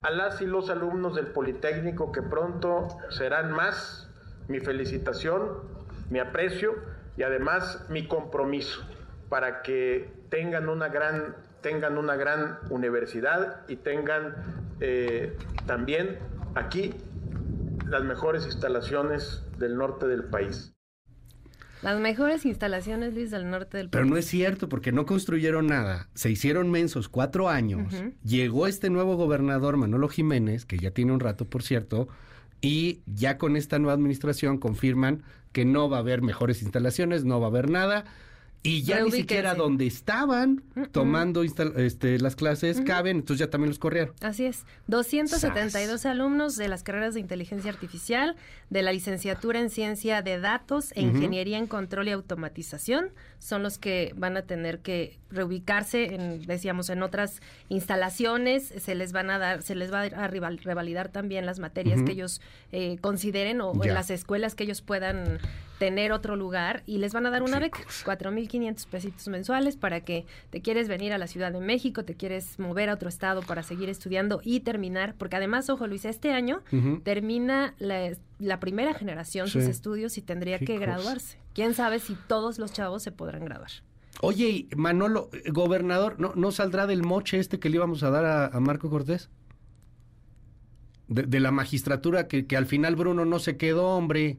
A 0.00 0.12
las 0.12 0.40
y 0.40 0.46
los 0.46 0.70
alumnos 0.70 1.16
del 1.16 1.26
Politécnico 1.26 2.12
que 2.12 2.22
pronto 2.22 2.86
serán 3.10 3.50
más, 3.50 4.08
mi 4.46 4.60
felicitación, 4.60 5.58
mi 6.08 6.20
aprecio 6.20 6.76
y 7.16 7.24
además 7.24 7.84
mi 7.88 8.06
compromiso 8.06 8.80
para 9.28 9.62
que 9.62 10.08
tengan 10.30 10.68
una 10.68 10.88
gran, 10.88 11.34
tengan 11.62 11.98
una 11.98 12.14
gran 12.14 12.60
universidad 12.70 13.62
y 13.66 13.74
tengan 13.74 14.36
eh, 14.78 15.36
también 15.66 16.20
aquí 16.54 16.94
las 17.88 18.04
mejores 18.04 18.46
instalaciones 18.46 19.44
del 19.58 19.76
norte 19.76 20.06
del 20.06 20.24
país. 20.24 20.77
Las 21.82 22.00
mejores 22.00 22.44
instalaciones, 22.44 23.14
Luis, 23.14 23.30
del 23.30 23.50
norte 23.50 23.76
del 23.78 23.88
Pero 23.88 24.02
país. 24.02 24.10
no 24.12 24.16
es 24.18 24.26
cierto, 24.26 24.68
porque 24.68 24.92
no 24.92 25.06
construyeron 25.06 25.66
nada. 25.66 26.08
Se 26.14 26.30
hicieron 26.30 26.70
mensos 26.70 27.08
cuatro 27.08 27.48
años. 27.48 27.94
Llegó 28.24 28.66
este 28.66 28.90
nuevo 28.90 29.16
gobernador, 29.16 29.76
Manolo 29.76 30.08
Jiménez, 30.08 30.64
que 30.64 30.78
ya 30.78 30.90
tiene 30.90 31.12
un 31.12 31.20
rato, 31.20 31.44
por 31.44 31.62
cierto, 31.62 32.08
y 32.60 33.00
ya 33.06 33.38
con 33.38 33.56
esta 33.56 33.78
nueva 33.78 33.94
administración 33.94 34.58
confirman 34.58 35.22
que 35.52 35.64
no 35.64 35.88
va 35.88 35.98
a 35.98 36.00
haber 36.00 36.22
mejores 36.22 36.62
instalaciones, 36.62 37.24
no 37.24 37.40
va 37.40 37.46
a 37.46 37.50
haber 37.50 37.70
nada. 37.70 38.04
Y 38.68 38.82
ya 38.82 39.00
ni 39.02 39.10
siquiera 39.10 39.54
donde 39.54 39.86
estaban 39.86 40.62
tomando 40.92 41.44
instal- 41.44 41.76
este, 41.78 42.18
las 42.18 42.36
clases 42.36 42.80
caben, 42.82 43.16
entonces 43.18 43.40
ya 43.46 43.50
también 43.50 43.70
los 43.70 43.78
corrieron. 43.78 44.14
Así 44.20 44.44
es. 44.44 44.64
272 44.86 46.06
alumnos 46.06 46.56
de 46.56 46.68
las 46.68 46.82
carreras 46.82 47.14
de 47.14 47.20
inteligencia 47.20 47.70
artificial, 47.70 48.36
de 48.70 48.82
la 48.82 48.92
licenciatura 48.92 49.60
en 49.60 49.70
ciencia 49.70 50.22
de 50.22 50.38
datos 50.38 50.92
e 50.94 51.00
ingeniería 51.02 51.58
en 51.58 51.66
control 51.66 52.08
y 52.08 52.12
automatización 52.12 53.10
son 53.38 53.62
los 53.62 53.78
que 53.78 54.12
van 54.16 54.36
a 54.36 54.42
tener 54.42 54.80
que 54.80 55.18
reubicarse 55.30 56.14
en, 56.14 56.46
decíamos, 56.46 56.90
en 56.90 57.02
otras 57.02 57.40
instalaciones. 57.68 58.64
Se 58.78 58.94
les 58.94 59.12
van 59.12 59.30
a 59.30 59.38
dar, 59.38 59.62
se 59.62 59.74
les 59.74 59.92
va 59.92 60.02
a 60.02 60.28
rival- 60.28 60.58
revalidar 60.58 61.08
también 61.08 61.46
las 61.46 61.58
materias 61.58 62.02
que 62.02 62.12
ellos 62.12 62.40
eh, 62.72 62.98
consideren 63.00 63.60
o, 63.60 63.72
en 63.84 63.94
las 63.94 64.10
escuelas 64.10 64.54
que 64.54 64.64
ellos 64.64 64.82
puedan 64.82 65.38
tener 65.78 66.10
otro 66.10 66.34
lugar 66.34 66.82
y 66.86 66.98
les 66.98 67.12
van 67.12 67.24
a 67.26 67.30
dar 67.30 67.44
una 67.44 67.60
beca, 67.60 67.78
4.500 68.04 68.86
pesitos 68.88 69.28
mensuales 69.28 69.76
para 69.76 70.00
que 70.00 70.26
te 70.50 70.60
quieres 70.60 70.88
venir 70.88 71.12
a 71.12 71.18
la 71.18 71.28
Ciudad 71.28 71.52
de 71.52 71.60
México, 71.60 72.04
te 72.04 72.14
quieres 72.16 72.58
mover 72.58 72.90
a 72.90 72.94
otro 72.94 73.08
estado 73.08 73.42
para 73.42 73.62
seguir 73.62 73.88
estudiando 73.88 74.40
y 74.42 74.60
terminar, 74.60 75.14
porque 75.16 75.36
además, 75.36 75.70
ojo 75.70 75.86
Luis, 75.86 76.04
este 76.04 76.32
año 76.32 76.62
termina 77.04 77.74
la, 77.78 78.10
la 78.40 78.58
primera 78.58 78.92
generación 78.94 79.46
sus 79.48 79.64
estudios 79.64 80.18
y 80.18 80.22
tendría 80.22 80.58
Qué 80.58 80.64
que 80.64 80.74
cosa. 80.74 80.86
graduarse. 80.86 81.38
¿Quién 81.54 81.74
sabe 81.74 82.00
si 82.00 82.16
todos 82.26 82.58
los 82.58 82.72
chavos 82.72 83.04
se 83.04 83.12
podrán 83.12 83.44
graduar? 83.44 83.70
Oye, 84.20 84.66
Manolo, 84.76 85.30
eh, 85.32 85.50
gobernador, 85.50 86.18
¿no, 86.18 86.32
¿no 86.34 86.50
saldrá 86.50 86.86
del 86.86 87.02
moche 87.02 87.38
este 87.38 87.58
que 87.60 87.68
le 87.68 87.76
íbamos 87.76 88.02
a 88.02 88.10
dar 88.10 88.24
a, 88.24 88.46
a 88.46 88.60
Marco 88.60 88.90
Cortés? 88.90 89.30
De, 91.06 91.22
de 91.22 91.40
la 91.40 91.50
magistratura 91.50 92.28
que, 92.28 92.46
que 92.46 92.56
al 92.56 92.66
final 92.66 92.96
Bruno 92.96 93.24
no 93.24 93.38
se 93.38 93.56
quedó, 93.56 93.86
hombre. 93.96 94.38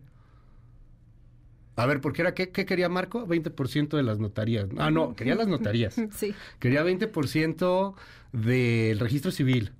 A 1.75 1.85
ver, 1.85 2.01
¿por 2.01 2.11
qué 2.11 2.21
era 2.23 2.33
qué, 2.33 2.49
qué 2.51 2.65
quería 2.65 2.89
Marco? 2.89 3.25
20% 3.25 3.95
de 3.95 4.03
las 4.03 4.19
notarías. 4.19 4.67
Ah, 4.77 4.91
no, 4.91 5.15
quería 5.15 5.35
las 5.35 5.47
notarías. 5.47 5.95
Sí. 6.11 6.35
Quería 6.59 6.83
20% 6.83 7.93
del 8.33 8.99
registro 8.99 9.31
civil. 9.31 9.71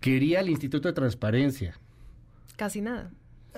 Quería 0.00 0.40
el 0.40 0.50
Instituto 0.50 0.88
de 0.88 0.94
Transparencia. 0.94 1.78
Casi 2.56 2.80
nada. 2.80 3.10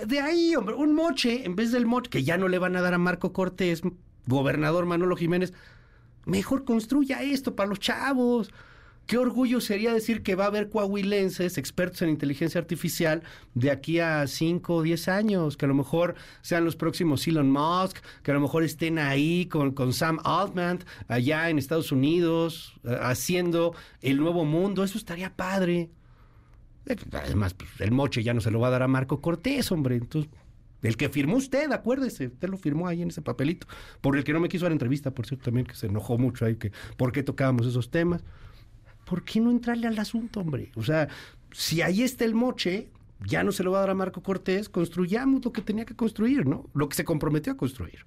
De 0.06 0.18
ahí, 0.20 0.56
hombre, 0.56 0.74
un 0.74 0.94
moche, 0.94 1.44
en 1.44 1.56
vez 1.56 1.72
del 1.72 1.86
moche, 1.86 2.10
que 2.10 2.24
ya 2.24 2.38
no 2.38 2.48
le 2.48 2.58
van 2.58 2.74
a 2.74 2.80
dar 2.80 2.94
a 2.94 2.98
Marco 2.98 3.32
Cortés, 3.32 3.82
gobernador 4.26 4.86
Manolo 4.86 5.16
Jiménez, 5.16 5.52
mejor 6.26 6.64
construya 6.64 7.22
esto 7.22 7.54
para 7.54 7.68
los 7.68 7.80
chavos. 7.80 8.50
Qué 9.06 9.18
orgullo 9.18 9.60
sería 9.60 9.92
decir 9.92 10.22
que 10.22 10.34
va 10.34 10.44
a 10.44 10.46
haber 10.46 10.70
coahuilenses 10.70 11.58
expertos 11.58 12.00
en 12.00 12.08
inteligencia 12.08 12.58
artificial 12.58 13.22
de 13.52 13.70
aquí 13.70 14.00
a 14.00 14.26
5 14.26 14.74
o 14.74 14.82
10 14.82 15.08
años, 15.08 15.58
que 15.58 15.66
a 15.66 15.68
lo 15.68 15.74
mejor 15.74 16.14
sean 16.40 16.64
los 16.64 16.74
próximos 16.74 17.26
Elon 17.26 17.50
Musk, 17.50 17.98
que 18.22 18.30
a 18.30 18.34
lo 18.34 18.40
mejor 18.40 18.62
estén 18.64 18.98
ahí 18.98 19.44
con, 19.44 19.72
con 19.72 19.92
Sam 19.92 20.20
Altman 20.24 20.78
allá 21.06 21.50
en 21.50 21.58
Estados 21.58 21.92
Unidos, 21.92 22.80
eh, 22.84 22.96
haciendo 23.02 23.74
el 24.00 24.16
nuevo 24.16 24.46
mundo. 24.46 24.82
Eso 24.82 24.96
estaría 24.96 25.36
padre. 25.36 25.90
Además, 27.12 27.52
pues, 27.52 27.68
el 27.80 27.90
moche 27.90 28.22
ya 28.22 28.32
no 28.32 28.40
se 28.40 28.50
lo 28.50 28.60
va 28.60 28.68
a 28.68 28.70
dar 28.70 28.82
a 28.82 28.88
Marco 28.88 29.20
Cortés, 29.20 29.70
hombre. 29.70 29.96
Entonces, 29.96 30.30
el 30.84 30.96
que 30.96 31.08
firmó 31.08 31.36
usted, 31.36 31.72
acuérdese, 31.72 32.28
usted 32.28 32.48
lo 32.48 32.56
firmó 32.56 32.86
ahí 32.86 33.02
en 33.02 33.08
ese 33.08 33.22
papelito. 33.22 33.66
Por 34.00 34.16
el 34.16 34.22
que 34.22 34.32
no 34.32 34.40
me 34.40 34.48
quiso 34.48 34.66
dar 34.66 34.72
entrevista, 34.72 35.10
por 35.10 35.26
cierto, 35.26 35.46
también 35.46 35.66
que 35.66 35.74
se 35.74 35.86
enojó 35.86 36.18
mucho 36.18 36.44
ahí, 36.44 36.56
que 36.56 36.72
por 36.96 37.10
qué 37.10 37.22
tocábamos 37.22 37.66
esos 37.66 37.90
temas. 37.90 38.22
¿Por 39.06 39.24
qué 39.24 39.40
no 39.40 39.50
entrarle 39.50 39.86
al 39.86 39.98
asunto, 39.98 40.40
hombre? 40.40 40.70
O 40.76 40.82
sea, 40.82 41.08
si 41.52 41.82
ahí 41.82 42.02
está 42.02 42.24
el 42.24 42.34
moche, 42.34 42.88
ya 43.26 43.42
no 43.42 43.52
se 43.52 43.62
lo 43.62 43.72
va 43.72 43.78
a 43.78 43.80
dar 43.80 43.90
a 43.90 43.94
Marco 43.94 44.22
Cortés, 44.22 44.68
construyamos 44.68 45.44
lo 45.44 45.52
que 45.52 45.62
tenía 45.62 45.84
que 45.84 45.96
construir, 45.96 46.46
¿no? 46.46 46.68
Lo 46.74 46.88
que 46.88 46.96
se 46.96 47.04
comprometió 47.04 47.52
a 47.52 47.56
construir. 47.56 48.06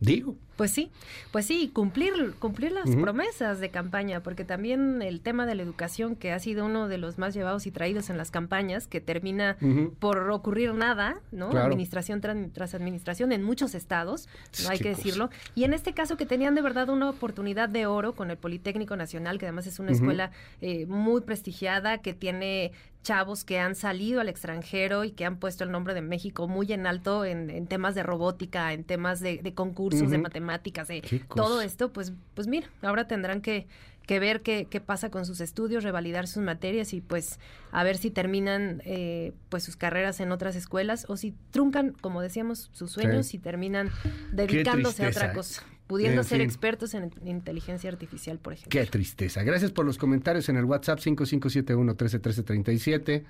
Digo. 0.00 0.36
Pues 0.56 0.70
sí, 0.70 0.90
pues 1.32 1.46
sí, 1.46 1.70
cumplir, 1.72 2.34
cumplir 2.38 2.72
las 2.72 2.94
promesas 2.96 3.58
de 3.58 3.70
campaña, 3.70 4.22
porque 4.22 4.44
también 4.44 5.02
el 5.02 5.20
tema 5.20 5.46
de 5.46 5.56
la 5.56 5.62
educación, 5.62 6.14
que 6.14 6.32
ha 6.32 6.38
sido 6.38 6.66
uno 6.66 6.86
de 6.86 6.98
los 6.98 7.18
más 7.18 7.34
llevados 7.34 7.66
y 7.66 7.72
traídos 7.72 8.08
en 8.08 8.16
las 8.16 8.30
campañas, 8.30 8.86
que 8.86 9.00
termina 9.00 9.56
por 9.98 10.30
ocurrir 10.30 10.74
nada, 10.74 11.20
¿no? 11.32 11.50
Administración 11.50 12.20
tras, 12.20 12.74
administración 12.74 13.32
en 13.32 13.42
muchos 13.42 13.74
estados, 13.74 14.28
no 14.62 14.70
hay 14.70 14.78
que 14.78 14.90
decirlo. 14.90 15.30
Y 15.56 15.64
en 15.64 15.74
este 15.74 15.92
caso 15.92 16.16
que 16.16 16.26
tenían 16.26 16.54
de 16.54 16.62
verdad 16.62 16.88
una 16.88 17.10
oportunidad 17.10 17.68
de 17.68 17.86
oro 17.86 18.14
con 18.14 18.30
el 18.30 18.36
Politécnico 18.36 18.96
Nacional, 18.96 19.38
que 19.38 19.46
además 19.46 19.66
es 19.66 19.80
una 19.80 19.90
escuela 19.90 20.30
eh, 20.60 20.86
muy 20.86 21.22
prestigiada, 21.22 21.98
que 21.98 22.14
tiene 22.14 22.72
chavos 23.02 23.44
que 23.44 23.58
han 23.58 23.74
salido 23.74 24.20
al 24.20 24.30
extranjero 24.30 25.04
y 25.04 25.10
que 25.10 25.26
han 25.26 25.36
puesto 25.36 25.62
el 25.62 25.70
nombre 25.70 25.92
de 25.92 26.00
México 26.00 26.48
muy 26.48 26.72
en 26.72 26.86
alto 26.86 27.24
en, 27.24 27.66
temas 27.66 27.94
de 27.94 28.02
robótica, 28.02 28.72
en 28.72 28.82
temas 28.82 29.20
de, 29.20 29.52
concursos, 29.54 30.10
de 30.10 30.16
matemáticas 30.16 30.43
matemáticas, 30.44 30.88
de 30.88 31.02
todo 31.34 31.60
esto, 31.60 31.92
pues, 31.92 32.12
pues 32.34 32.46
mira, 32.46 32.68
ahora 32.82 33.06
tendrán 33.06 33.40
que, 33.40 33.66
que 34.06 34.20
ver 34.20 34.42
qué, 34.42 34.66
qué, 34.68 34.80
pasa 34.80 35.10
con 35.10 35.24
sus 35.26 35.40
estudios, 35.40 35.82
revalidar 35.82 36.26
sus 36.26 36.42
materias 36.42 36.92
y 36.92 37.00
pues 37.00 37.38
a 37.72 37.82
ver 37.84 37.96
si 37.96 38.10
terminan 38.10 38.82
eh, 38.84 39.32
pues 39.48 39.64
sus 39.64 39.76
carreras 39.76 40.20
en 40.20 40.32
otras 40.32 40.56
escuelas 40.56 41.06
o 41.08 41.16
si 41.16 41.34
truncan, 41.50 41.94
como 42.00 42.20
decíamos, 42.20 42.70
sus 42.72 42.90
sueños 42.90 43.32
y 43.34 43.38
terminan 43.38 43.90
dedicándose 44.32 45.06
a 45.06 45.08
otra 45.08 45.32
cosa. 45.32 45.62
Pudiendo 45.86 46.22
ser 46.22 46.40
expertos 46.40 46.94
en 46.94 47.10
inteligencia 47.26 47.90
artificial, 47.90 48.38
por 48.38 48.54
ejemplo. 48.54 48.70
Qué 48.70 48.86
tristeza. 48.86 49.42
Gracias 49.42 49.70
por 49.70 49.84
los 49.84 49.98
comentarios 49.98 50.48
en 50.48 50.56
el 50.56 50.64
WhatsApp 50.64 50.98
5571 50.98 51.92
131337. 51.92 53.24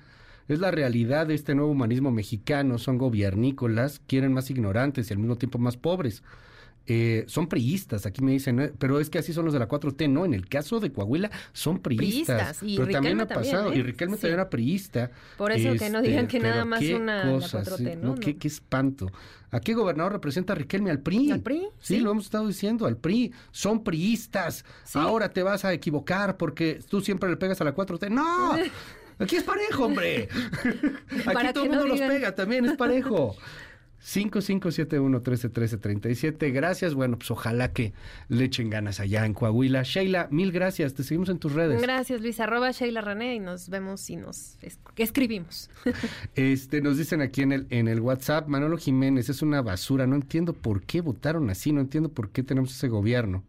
Es 0.47 0.59
la 0.59 0.71
realidad 0.71 1.27
de 1.27 1.33
este 1.33 1.53
nuevo 1.53 1.71
humanismo 1.71 2.11
mexicano. 2.11 2.77
Son 2.77 2.97
gobiernícolas, 2.97 3.99
quieren 4.07 4.31
más 4.31 4.49
ignorantes 4.49 5.09
y 5.09 5.13
al 5.13 5.19
mismo 5.19 5.37
tiempo 5.37 5.57
más 5.57 5.75
pobres. 5.75 6.23
Eh, 6.87 7.23
son 7.27 7.47
priistas, 7.47 8.05
aquí 8.05 8.21
me 8.21 8.31
dicen, 8.31 8.59
¿eh? 8.59 8.71
pero 8.77 8.99
es 8.99 9.09
que 9.09 9.17
así 9.17 9.33
son 9.33 9.45
los 9.45 9.53
de 9.53 9.59
la 9.59 9.67
4T, 9.67 10.07
no, 10.07 10.23
en 10.23 10.35
el 10.35 10.47
caso 10.47 10.79
de 10.79 10.91
Coahuila 10.91 11.31
son 11.51 11.79
priistas, 11.79 12.61
y 12.61 12.77
pero 12.77 12.91
también 12.91 13.19
ha 13.21 13.27
pasado, 13.27 13.73
y 13.73 13.79
¿eh? 13.79 13.83
Riquelme 13.83 14.17
también 14.17 14.35
era 14.35 14.49
priista. 14.51 15.09
Por 15.35 15.51
eso 15.51 15.73
que 15.73 15.89
no 15.89 16.03
digan 16.03 16.27
que 16.27 16.37
este, 16.37 16.47
nada 16.47 16.63
más 16.63 16.83
una 16.83 17.25
la 17.25 17.39
4T, 17.39 17.97
¿no? 17.97 18.15
Qué, 18.15 18.37
espanto. 18.43 19.11
¿A 19.49 19.59
qué 19.61 19.73
gobernador 19.73 20.13
representa 20.13 20.53
a 20.53 20.55
Riquelme? 20.55 20.91
Al 20.91 20.99
PRI. 20.99 21.31
¿Al 21.31 21.41
PRI? 21.41 21.67
Sí, 21.79 21.99
lo 21.99 22.11
hemos 22.11 22.25
estado 22.25 22.47
diciendo, 22.47 22.85
al 22.85 22.97
PRI. 22.97 23.31
Son 23.51 23.83
priistas. 23.83 24.65
Ahora 24.93 25.29
te 25.29 25.41
vas 25.41 25.65
a 25.65 25.73
equivocar 25.73 26.37
porque 26.37 26.81
tú 26.87 27.01
siempre 27.01 27.29
le 27.29 27.37
pegas 27.37 27.61
a 27.61 27.63
la 27.63 27.73
4T. 27.73 28.09
¡No! 28.09 28.53
Aquí 29.17 29.37
es 29.37 29.43
parejo, 29.43 29.85
hombre. 29.85 30.27
Aquí 31.25 31.53
todo 31.53 31.63
el 31.63 31.69
mundo 31.69 31.87
los 31.87 31.99
pega, 31.99 32.35
también 32.35 32.65
es 32.65 32.75
parejo. 32.75 33.35
5571-131337. 34.05 36.53
Gracias. 36.53 36.93
Bueno, 36.93 37.17
pues 37.17 37.31
ojalá 37.31 37.73
que 37.73 37.93
le 38.29 38.45
echen 38.45 38.69
ganas 38.69 38.99
allá 38.99 39.25
en 39.25 39.33
Coahuila. 39.33 39.81
Sheila, 39.81 40.27
mil 40.29 40.51
gracias. 40.51 40.93
Te 40.93 41.01
seguimos 41.03 41.29
en 41.29 41.39
tus 41.39 41.53
redes. 41.53 41.81
Gracias, 41.81 42.21
Luis. 42.21 42.39
Arroba 42.39 42.69
Sheila 42.69 43.01
René 43.01 43.33
y 43.35 43.39
nos 43.39 43.67
vemos 43.69 44.07
y 44.09 44.17
nos 44.17 44.57
escribimos. 44.95 45.71
Este, 46.35 46.81
nos 46.81 46.97
dicen 46.97 47.21
aquí 47.21 47.41
en 47.41 47.51
el, 47.51 47.67
en 47.69 47.87
el 47.87 48.01
WhatsApp, 48.01 48.47
Manolo 48.47 48.77
Jiménez, 48.77 49.29
es 49.29 49.41
una 49.41 49.61
basura. 49.61 50.05
No 50.05 50.15
entiendo 50.15 50.53
por 50.53 50.83
qué 50.83 51.01
votaron 51.01 51.49
así. 51.49 51.71
No 51.71 51.81
entiendo 51.81 52.09
por 52.09 52.29
qué 52.29 52.43
tenemos 52.43 52.71
ese 52.71 52.89
gobierno. 52.89 53.43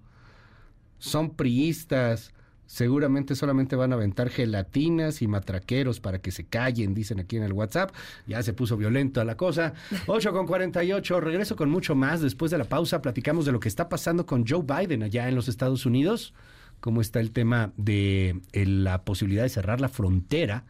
Son 0.98 1.34
priistas 1.34 2.32
Seguramente 2.66 3.36
solamente 3.36 3.76
van 3.76 3.92
a 3.92 3.96
aventar 3.96 4.28
gelatinas 4.28 5.22
y 5.22 5.28
matraqueros 5.28 6.00
para 6.00 6.20
que 6.20 6.32
se 6.32 6.44
callen, 6.44 6.94
dicen 6.94 7.20
aquí 7.20 7.36
en 7.36 7.44
el 7.44 7.52
WhatsApp. 7.52 7.94
Ya 8.26 8.42
se 8.42 8.52
puso 8.52 8.76
violento 8.76 9.22
la 9.24 9.36
cosa. 9.36 9.74
8 10.06 10.32
con 10.32 10.46
48. 10.46 11.20
Regreso 11.20 11.56
con 11.56 11.70
mucho 11.70 11.94
más. 11.94 12.20
Después 12.20 12.50
de 12.50 12.58
la 12.58 12.64
pausa 12.64 13.02
platicamos 13.02 13.46
de 13.46 13.52
lo 13.52 13.60
que 13.60 13.68
está 13.68 13.88
pasando 13.88 14.26
con 14.26 14.46
Joe 14.46 14.62
Biden 14.62 15.02
allá 15.02 15.28
en 15.28 15.34
los 15.34 15.48
Estados 15.48 15.86
Unidos. 15.86 16.34
Cómo 16.80 17.00
está 17.00 17.20
el 17.20 17.30
tema 17.30 17.72
de 17.76 18.40
la 18.52 19.04
posibilidad 19.04 19.44
de 19.44 19.48
cerrar 19.48 19.80
la 19.80 19.88
frontera 19.88 20.64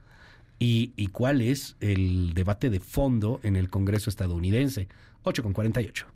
y, 0.58 0.92
y 0.96 1.08
cuál 1.08 1.40
es 1.40 1.76
el 1.80 2.32
debate 2.34 2.70
de 2.70 2.80
fondo 2.80 3.40
en 3.42 3.56
el 3.56 3.70
Congreso 3.70 4.10
estadounidense. 4.10 4.88
8 5.24 5.42
con 5.42 5.52
48. 5.52 6.15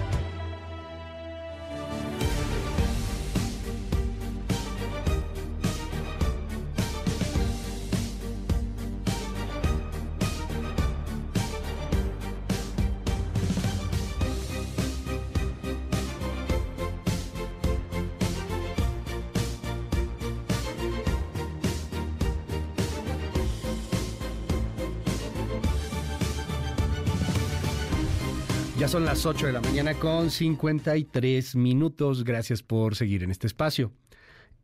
Son 28.91 29.05
las 29.05 29.25
8 29.25 29.45
de 29.45 29.53
la 29.53 29.61
mañana 29.61 29.93
con 29.93 30.29
53 30.29 31.55
minutos. 31.55 32.25
Gracias 32.25 32.61
por 32.61 32.97
seguir 32.97 33.23
en 33.23 33.31
este 33.31 33.47
espacio. 33.47 33.93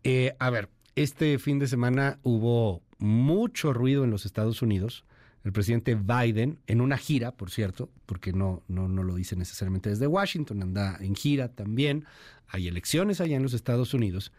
Eh, 0.03 0.35
a 0.37 0.49
ver, 0.49 0.69
este 0.95 1.39
fin 1.39 1.59
de 1.59 1.67
semana 1.67 2.19
hubo 2.23 2.83
mucho 2.97 3.71
ruido 3.71 4.03
en 4.03 4.11
los 4.11 4.25
Estados 4.25 4.61
Unidos. 4.61 5.05
El 5.45 5.53
presidente 5.53 5.95
Biden, 5.95 6.59
en 6.67 6.81
una 6.81 6.97
gira, 6.97 7.31
por 7.31 7.51
cierto, 7.51 7.89
porque 8.05 8.33
no, 8.33 8.63
no, 8.67 8.89
no 8.89 9.01
lo 9.03 9.15
dice 9.15 9.37
necesariamente 9.37 9.91
desde 9.91 10.07
Washington, 10.07 10.61
anda 10.61 10.97
en 10.99 11.15
gira 11.15 11.47
también. 11.47 12.03
Hay 12.49 12.67
elecciones 12.67 13.21
allá 13.21 13.37
en 13.37 13.43
los 13.43 13.53
Estados 13.53 13.93
Unidos. 13.93 14.33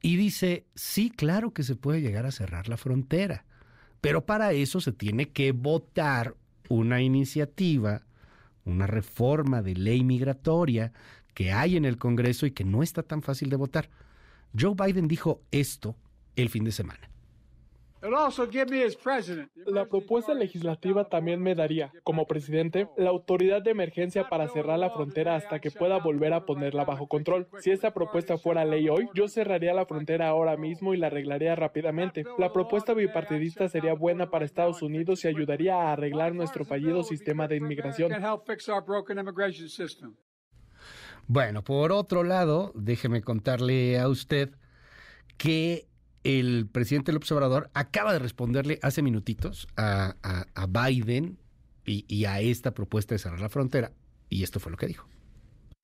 Y 0.00 0.14
dice, 0.14 0.64
sí, 0.76 1.10
claro 1.10 1.52
que 1.52 1.64
se 1.64 1.74
puede 1.74 2.02
llegar 2.02 2.24
a 2.24 2.30
cerrar 2.30 2.68
la 2.68 2.76
frontera, 2.76 3.46
pero 4.00 4.26
para 4.26 4.52
eso 4.52 4.80
se 4.80 4.92
tiene 4.92 5.30
que 5.30 5.50
votar 5.50 6.36
una 6.68 7.02
iniciativa 7.02 8.02
una 8.64 8.86
reforma 8.86 9.62
de 9.62 9.74
ley 9.74 10.04
migratoria 10.04 10.92
que 11.34 11.52
hay 11.52 11.76
en 11.76 11.84
el 11.84 11.98
Congreso 11.98 12.46
y 12.46 12.52
que 12.52 12.64
no 12.64 12.82
está 12.82 13.02
tan 13.02 13.22
fácil 13.22 13.50
de 13.50 13.56
votar. 13.56 13.90
Joe 14.58 14.74
Biden 14.74 15.08
dijo 15.08 15.42
esto 15.50 15.96
el 16.36 16.48
fin 16.48 16.64
de 16.64 16.72
semana. 16.72 17.10
La 19.66 19.86
propuesta 19.86 20.34
legislativa 20.34 21.08
también 21.08 21.42
me 21.42 21.54
daría, 21.54 21.90
como 22.02 22.26
presidente, 22.26 22.86
la 22.98 23.08
autoridad 23.08 23.62
de 23.62 23.70
emergencia 23.70 24.28
para 24.28 24.48
cerrar 24.48 24.78
la 24.78 24.90
frontera 24.90 25.36
hasta 25.36 25.58
que 25.58 25.70
pueda 25.70 25.98
volver 25.98 26.34
a 26.34 26.44
ponerla 26.44 26.84
bajo 26.84 27.06
control. 27.06 27.48
Si 27.60 27.70
esta 27.70 27.94
propuesta 27.94 28.36
fuera 28.36 28.66
ley 28.66 28.90
hoy, 28.90 29.08
yo 29.14 29.26
cerraría 29.26 29.72
la 29.72 29.86
frontera 29.86 30.28
ahora 30.28 30.58
mismo 30.58 30.92
y 30.92 30.98
la 30.98 31.06
arreglaría 31.06 31.56
rápidamente. 31.56 32.24
La 32.38 32.52
propuesta 32.52 32.92
bipartidista 32.92 33.68
sería 33.68 33.94
buena 33.94 34.30
para 34.30 34.44
Estados 34.44 34.82
Unidos 34.82 35.24
y 35.24 35.28
ayudaría 35.28 35.74
a 35.76 35.92
arreglar 35.92 36.34
nuestro 36.34 36.66
fallido 36.66 37.04
sistema 37.04 37.48
de 37.48 37.56
inmigración. 37.56 38.12
Bueno, 41.26 41.64
por 41.64 41.90
otro 41.90 42.22
lado, 42.22 42.72
déjeme 42.74 43.22
contarle 43.22 43.98
a 43.98 44.08
usted 44.08 44.50
que 45.38 45.88
el 46.24 46.66
presidente 46.70 47.12
López 47.12 47.30
Obrador 47.32 47.70
acaba 47.74 48.12
de 48.12 48.18
responderle 48.18 48.78
hace 48.82 49.02
minutitos 49.02 49.68
a, 49.76 50.16
Biden 50.68 51.38
y, 51.86 52.04
y 52.08 52.24
a 52.24 52.40
esta 52.40 52.72
propuesta 52.72 53.14
de 53.14 53.18
cerrar 53.18 53.40
la 53.40 53.48
frontera. 53.48 53.92
Y 54.28 54.42
esto 54.42 54.58
fue 54.58 54.72
lo 54.72 54.78
que 54.78 54.86
dijo. 54.86 55.06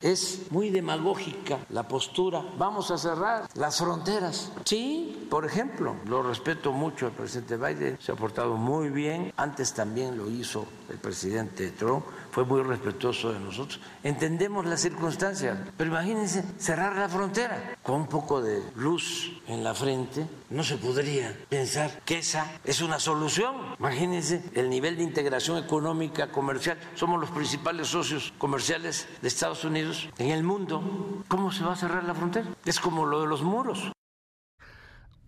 Es 0.00 0.50
muy 0.50 0.70
demagógica 0.70 1.58
la 1.68 1.86
postura. 1.86 2.42
Vamos 2.56 2.90
a 2.90 2.96
cerrar 2.96 3.46
las 3.54 3.76
fronteras. 3.76 4.50
Sí, 4.64 5.26
por 5.28 5.44
ejemplo, 5.44 5.94
lo 6.06 6.22
respeto 6.22 6.72
mucho 6.72 7.04
al 7.04 7.12
presidente 7.12 7.58
Biden, 7.58 7.98
se 8.00 8.12
ha 8.12 8.14
portado 8.14 8.56
muy 8.56 8.88
bien. 8.88 9.30
Antes 9.36 9.74
también 9.74 10.16
lo 10.16 10.30
hizo 10.30 10.66
el 10.88 10.96
presidente 10.96 11.70
Trump 11.72 12.06
fue 12.30 12.44
muy 12.44 12.62
respetuoso 12.62 13.32
de 13.32 13.40
nosotros. 13.40 13.80
Entendemos 14.02 14.66
las 14.66 14.80
circunstancias, 14.80 15.58
pero 15.76 15.90
imagínense 15.90 16.44
cerrar 16.58 16.96
la 16.96 17.08
frontera 17.08 17.76
con 17.82 18.02
un 18.02 18.06
poco 18.06 18.40
de 18.40 18.62
luz 18.76 19.32
en 19.46 19.64
la 19.64 19.74
frente. 19.74 20.26
No 20.50 20.64
se 20.64 20.76
podría 20.76 21.36
pensar 21.48 22.02
que 22.04 22.18
esa 22.18 22.50
es 22.64 22.80
una 22.80 22.98
solución. 22.98 23.54
Imagínense 23.78 24.42
el 24.54 24.70
nivel 24.70 24.96
de 24.96 25.02
integración 25.02 25.58
económica, 25.58 26.30
comercial. 26.32 26.78
Somos 26.94 27.20
los 27.20 27.30
principales 27.30 27.88
socios 27.88 28.32
comerciales 28.38 29.08
de 29.22 29.28
Estados 29.28 29.64
Unidos 29.64 30.08
en 30.18 30.30
el 30.30 30.42
mundo. 30.42 30.82
¿Cómo 31.28 31.52
se 31.52 31.64
va 31.64 31.72
a 31.72 31.76
cerrar 31.76 32.04
la 32.04 32.14
frontera? 32.14 32.46
Es 32.64 32.80
como 32.80 33.06
lo 33.06 33.20
de 33.20 33.26
los 33.26 33.42
muros 33.42 33.90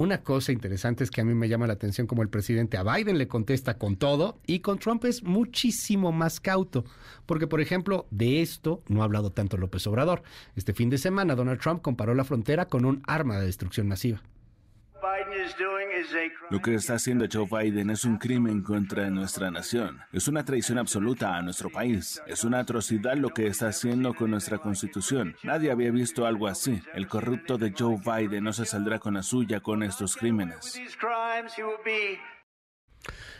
Una 0.02 0.24
cosa 0.24 0.50
interesante 0.50 1.04
es 1.04 1.12
que 1.12 1.20
a 1.20 1.24
mí 1.24 1.32
me 1.32 1.48
llama 1.48 1.68
la 1.68 1.74
atención 1.74 2.08
como 2.08 2.22
el 2.22 2.28
presidente 2.28 2.76
a 2.76 2.82
Biden 2.82 3.18
le 3.18 3.28
contesta 3.28 3.78
con 3.78 3.94
todo 3.94 4.40
y 4.48 4.58
con 4.58 4.80
Trump 4.80 5.04
es 5.04 5.22
muchísimo 5.22 6.10
más 6.10 6.40
cauto, 6.40 6.84
porque 7.24 7.46
por 7.46 7.60
ejemplo 7.60 8.08
de 8.10 8.42
esto 8.42 8.82
no 8.88 9.02
ha 9.02 9.04
hablado 9.04 9.30
tanto 9.30 9.56
López 9.58 9.86
Obrador. 9.86 10.24
Este 10.56 10.72
fin 10.72 10.90
de 10.90 10.98
semana 10.98 11.36
Donald 11.36 11.60
Trump 11.60 11.82
comparó 11.82 12.16
la 12.16 12.24
frontera 12.24 12.66
con 12.66 12.84
un 12.84 13.00
arma 13.06 13.38
de 13.38 13.46
destrucción 13.46 13.86
masiva. 13.86 14.20
Lo 16.50 16.60
que 16.60 16.74
está 16.74 16.94
haciendo 16.94 17.26
Joe 17.30 17.46
Biden 17.46 17.90
es 17.90 18.04
un 18.04 18.18
crimen 18.18 18.62
contra 18.62 19.10
nuestra 19.10 19.50
nación. 19.50 20.00
Es 20.12 20.28
una 20.28 20.44
traición 20.44 20.78
absoluta 20.78 21.36
a 21.36 21.42
nuestro 21.42 21.70
país. 21.70 22.22
Es 22.26 22.44
una 22.44 22.60
atrocidad 22.60 23.16
lo 23.16 23.30
que 23.30 23.46
está 23.46 23.68
haciendo 23.68 24.14
con 24.14 24.30
nuestra 24.30 24.58
constitución. 24.58 25.36
Nadie 25.42 25.70
había 25.70 25.90
visto 25.90 26.24
algo 26.24 26.46
así. 26.46 26.80
El 26.94 27.08
corrupto 27.08 27.58
de 27.58 27.74
Joe 27.76 27.98
Biden 28.04 28.44
no 28.44 28.52
se 28.52 28.64
saldrá 28.64 28.98
con 28.98 29.14
la 29.14 29.22
suya 29.22 29.60
con 29.60 29.82
estos 29.82 30.16
crímenes. 30.16 30.80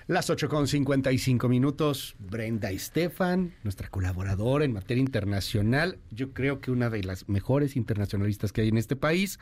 Las 0.09 0.31
8 0.31 0.49
con 0.49 0.67
55 0.67 1.49
minutos, 1.49 2.17
Brenda 2.19 2.71
Estefan, 2.71 3.55
nuestra 3.63 3.89
colaboradora 3.89 4.65
en 4.65 4.73
materia 4.73 5.01
internacional, 5.01 5.99
yo 6.11 6.33
creo 6.33 6.61
que 6.61 6.73
una 6.73 6.91
de 6.91 7.05
las 7.05 7.29
mejores 7.29 7.77
internacionalistas 7.77 8.53
que 8.53 8.63
hay 8.63 8.69
en 8.69 8.79
este 8.79 8.97
país, 8.97 9.39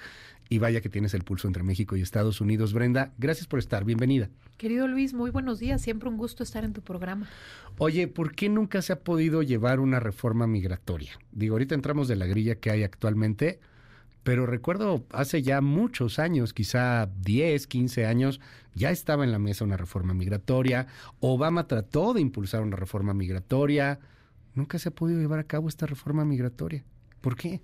y 0.50 0.58
vaya 0.58 0.82
que 0.82 0.90
tienes 0.90 1.14
el 1.14 1.24
pulso 1.24 1.48
entre 1.48 1.62
México 1.62 1.96
y 1.96 2.02
Estados 2.02 2.40
Unidos, 2.42 2.74
Brenda, 2.74 3.12
gracias 3.16 3.46
por 3.46 3.58
estar, 3.58 3.84
bienvenida. 3.84 4.28
Querido 4.58 4.86
Luis, 4.86 5.14
muy 5.14 5.30
buenos 5.30 5.58
días, 5.58 5.80
siempre 5.80 6.10
un 6.10 6.18
gusto 6.18 6.42
estar 6.42 6.64
en 6.64 6.74
tu 6.74 6.82
programa. 6.82 7.26
Oye, 7.78 8.06
¿por 8.08 8.34
qué 8.34 8.50
nunca 8.50 8.82
se 8.82 8.92
ha 8.92 9.00
podido 9.00 9.42
llevar 9.42 9.80
una 9.80 10.00
reforma 10.00 10.46
migratoria? 10.46 11.18
Digo, 11.32 11.54
ahorita 11.54 11.74
entramos 11.74 12.08
de 12.08 12.16
la 12.16 12.26
grilla 12.26 12.56
que 12.56 12.70
hay 12.70 12.82
actualmente, 12.82 13.60
pero 14.22 14.46
recuerdo 14.46 15.04
hace 15.12 15.42
ya 15.42 15.60
muchos 15.60 16.18
años, 16.18 16.52
quizá 16.52 17.06
10, 17.22 17.66
15 17.66 18.06
años, 18.06 18.40
ya 18.74 18.90
estaba 18.90 19.24
en 19.24 19.32
la 19.32 19.38
mesa 19.38 19.64
una 19.64 19.76
reforma 19.76 20.14
migratoria. 20.14 20.86
Obama 21.20 21.66
trató 21.66 22.12
de 22.12 22.20
impulsar 22.20 22.62
una 22.62 22.76
reforma 22.76 23.14
migratoria. 23.14 23.98
Nunca 24.54 24.78
se 24.78 24.90
ha 24.90 24.92
podido 24.92 25.20
llevar 25.20 25.38
a 25.38 25.44
cabo 25.44 25.68
esta 25.68 25.86
reforma 25.86 26.24
migratoria. 26.24 26.84
¿Por 27.20 27.36
qué? 27.36 27.60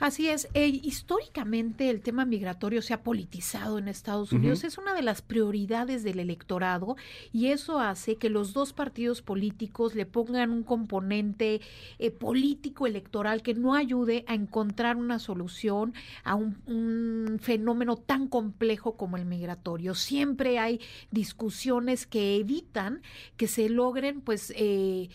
Así 0.00 0.28
es, 0.28 0.48
eh, 0.54 0.68
históricamente 0.68 1.90
el 1.90 2.02
tema 2.02 2.24
migratorio 2.24 2.82
se 2.82 2.94
ha 2.94 3.02
politizado 3.02 3.78
en 3.78 3.88
Estados 3.88 4.32
Unidos, 4.32 4.62
es 4.62 4.78
una 4.78 4.94
de 4.94 5.02
las 5.02 5.22
prioridades 5.22 6.04
del 6.04 6.20
electorado 6.20 6.96
y 7.32 7.48
eso 7.48 7.80
hace 7.80 8.14
que 8.14 8.30
los 8.30 8.52
dos 8.52 8.72
partidos 8.72 9.22
políticos 9.22 9.96
le 9.96 10.06
pongan 10.06 10.50
un 10.50 10.62
componente 10.62 11.60
eh, 11.98 12.12
político 12.12 12.86
electoral 12.86 13.42
que 13.42 13.54
no 13.54 13.74
ayude 13.74 14.24
a 14.28 14.34
encontrar 14.34 14.96
una 14.96 15.18
solución 15.18 15.94
a 16.22 16.36
un, 16.36 16.62
un, 16.66 17.38
fenómeno 17.40 17.96
tan 17.96 18.28
complejo 18.28 18.96
como 18.96 19.16
el 19.16 19.24
migratorio. 19.24 19.96
Siempre 19.96 20.60
hay 20.60 20.80
discusiones 21.10 22.06
que 22.06 22.36
evitan 22.36 23.02
que 23.36 23.48
se 23.48 23.68
logren, 23.68 24.20
pues, 24.20 24.52
eh, 24.56 25.08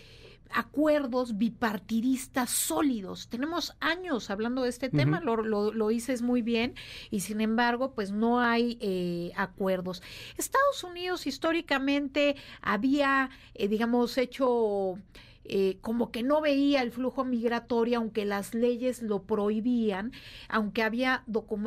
acuerdos 0.53 1.37
bipartidistas 1.37 2.49
sólidos. 2.49 3.27
Tenemos 3.27 3.75
años 3.79 4.29
hablando 4.29 4.63
de 4.63 4.69
este 4.69 4.89
tema, 4.89 5.19
lo, 5.19 5.35
lo, 5.35 5.87
dices 5.87 6.21
muy 6.21 6.41
bien, 6.41 6.75
y 7.09 7.21
sin 7.21 7.41
embargo, 7.41 7.93
pues 7.93 8.11
no 8.11 8.39
hay 8.39 8.77
eh, 8.81 9.31
acuerdos. 9.35 10.01
Estados 10.37 10.83
Unidos 10.83 11.27
históricamente 11.27 12.35
había, 12.61 13.29
eh, 13.53 13.67
digamos, 13.67 14.17
hecho 14.17 14.97
eh, 15.45 15.77
como 15.81 16.11
que 16.11 16.23
no 16.23 16.39
veía 16.41 16.81
el 16.81 16.91
flujo 16.91 17.25
migratorio, 17.25 17.97
aunque 17.97 18.23
las 18.23 18.53
leyes 18.53 19.01
lo 19.01 19.23
prohibían, 19.23 20.13
aunque 20.47 20.83
había 20.83 21.23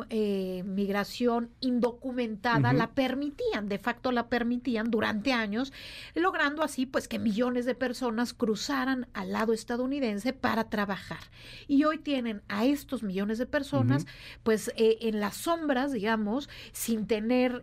eh, 0.09 0.63
migración 0.65 1.51
indocumentada, 1.59 2.73
la 2.73 2.91
permitían, 2.91 3.69
de 3.69 3.77
facto 3.77 4.11
la 4.11 4.29
permitían 4.29 4.89
durante 4.89 5.31
años, 5.31 5.73
logrando 6.15 6.63
así 6.63 6.85
pues 6.87 7.07
que 7.07 7.19
millones 7.19 7.65
de 7.65 7.75
personas 7.75 8.33
cruzaran 8.33 9.07
al 9.13 9.31
lado 9.31 9.53
estadounidense 9.53 10.33
para 10.33 10.69
trabajar. 10.69 11.19
Y 11.67 11.83
hoy 11.83 11.99
tienen 11.99 12.41
a 12.47 12.65
estos 12.65 13.03
millones 13.03 13.37
de 13.37 13.45
personas 13.45 14.07
pues 14.43 14.71
eh, 14.75 14.97
en 15.01 15.19
las 15.19 15.37
sombras, 15.37 15.91
digamos, 15.91 16.49
sin 16.71 17.05
tener 17.05 17.61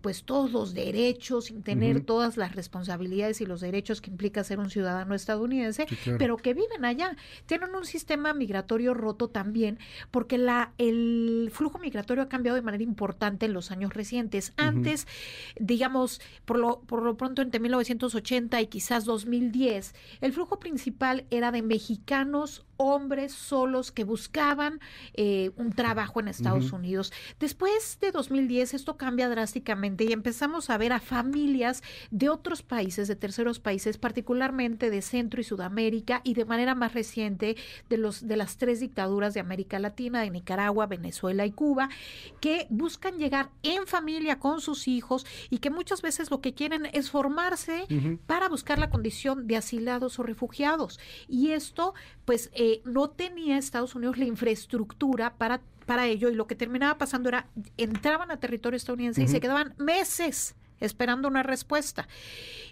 pues 0.00 0.24
todos 0.24 0.52
los 0.52 0.74
derechos, 0.74 1.46
sin 1.46 1.62
tener 1.62 2.02
todas 2.02 2.36
las 2.36 2.54
responsabilidades 2.54 3.40
y 3.40 3.46
los 3.46 3.60
derechos 3.60 4.00
que 4.00 4.10
implica 4.10 4.44
ser 4.44 4.58
un 4.58 4.70
ciudadano 4.70 5.14
estadounidense 5.14 5.39
estadounidense, 5.40 5.86
pero 6.18 6.36
que 6.36 6.54
viven 6.54 6.84
allá. 6.84 7.16
Tienen 7.46 7.74
un 7.74 7.84
sistema 7.84 8.34
migratorio 8.34 8.94
roto 8.94 9.28
también, 9.28 9.78
porque 10.10 10.38
la, 10.38 10.72
el 10.78 11.50
flujo 11.52 11.78
migratorio 11.78 12.24
ha 12.24 12.28
cambiado 12.28 12.56
de 12.56 12.62
manera 12.62 12.82
importante 12.82 13.46
en 13.46 13.52
los 13.52 13.70
años 13.70 13.94
recientes. 13.94 14.52
Antes, 14.56 15.06
digamos, 15.58 16.20
por 16.44 16.58
lo, 16.58 16.80
por 16.82 17.02
lo 17.02 17.16
pronto 17.16 17.42
entre 17.42 17.60
1980 17.60 18.60
y 18.60 18.66
quizás 18.66 19.04
2010, 19.04 19.94
el 20.20 20.32
flujo 20.32 20.58
principal 20.58 21.26
era 21.30 21.52
de 21.52 21.62
mexicanos 21.62 22.64
hombres 22.82 23.34
solos 23.34 23.92
que 23.92 24.04
buscaban 24.04 24.80
eh, 25.12 25.50
un 25.56 25.72
trabajo 25.72 26.18
en 26.18 26.28
Estados 26.28 26.72
Unidos. 26.72 27.12
Después 27.38 27.98
de 28.00 28.10
2010 28.10 28.72
esto 28.72 28.96
cambia 28.96 29.28
drásticamente 29.28 30.04
y 30.04 30.12
empezamos 30.12 30.70
a 30.70 30.78
ver 30.78 30.94
a 30.94 30.98
familias 30.98 31.82
de 32.10 32.30
otros 32.30 32.62
países, 32.62 33.06
de 33.06 33.16
terceros 33.16 33.60
países, 33.60 33.98
particularmente 33.98 34.88
de 34.88 35.02
Centro 35.02 35.42
y 35.42 35.44
Sudamérica 35.44 36.22
y 36.24 36.32
de 36.32 36.46
manera 36.46 36.74
más 36.74 36.94
reciente 36.94 37.58
de, 37.90 37.98
los, 37.98 38.26
de 38.26 38.36
las 38.36 38.56
tres 38.56 38.80
dictaduras 38.80 39.34
de 39.34 39.40
América 39.40 39.78
Latina, 39.78 40.22
de 40.22 40.30
Nicaragua, 40.30 40.86
Venezuela 40.86 41.44
y 41.44 41.50
Cuba, 41.50 41.90
que 42.40 42.66
buscan 42.70 43.18
llegar 43.18 43.50
en 43.62 43.86
familia 43.86 44.38
con 44.38 44.62
sus 44.62 44.88
hijos 44.88 45.26
y 45.50 45.58
que 45.58 45.68
muchas 45.68 46.00
veces 46.00 46.30
lo 46.30 46.40
que 46.40 46.54
quieren 46.54 46.86
es 46.94 47.10
formarse 47.10 47.84
para 48.26 48.48
buscar 48.48 48.78
la 48.78 48.88
condición 48.88 49.46
de 49.46 49.56
asilados 49.56 50.18
o 50.18 50.22
refugiados. 50.22 50.98
Y 51.28 51.50
esto, 51.50 51.92
pues, 52.24 52.50
eh, 52.54 52.69
no 52.84 53.10
tenía 53.10 53.58
Estados 53.58 53.94
Unidos 53.94 54.18
la 54.18 54.24
infraestructura 54.24 55.34
para, 55.34 55.60
para 55.86 56.06
ello 56.06 56.28
y 56.28 56.34
lo 56.34 56.46
que 56.46 56.54
terminaba 56.54 56.98
pasando 56.98 57.28
era, 57.28 57.46
entraban 57.76 58.30
a 58.30 58.38
territorio 58.38 58.76
estadounidense 58.76 59.22
y 59.22 59.28
se 59.28 59.40
quedaban 59.40 59.74
meses 59.78 60.54
esperando 60.80 61.28
una 61.28 61.42
respuesta. 61.42 62.08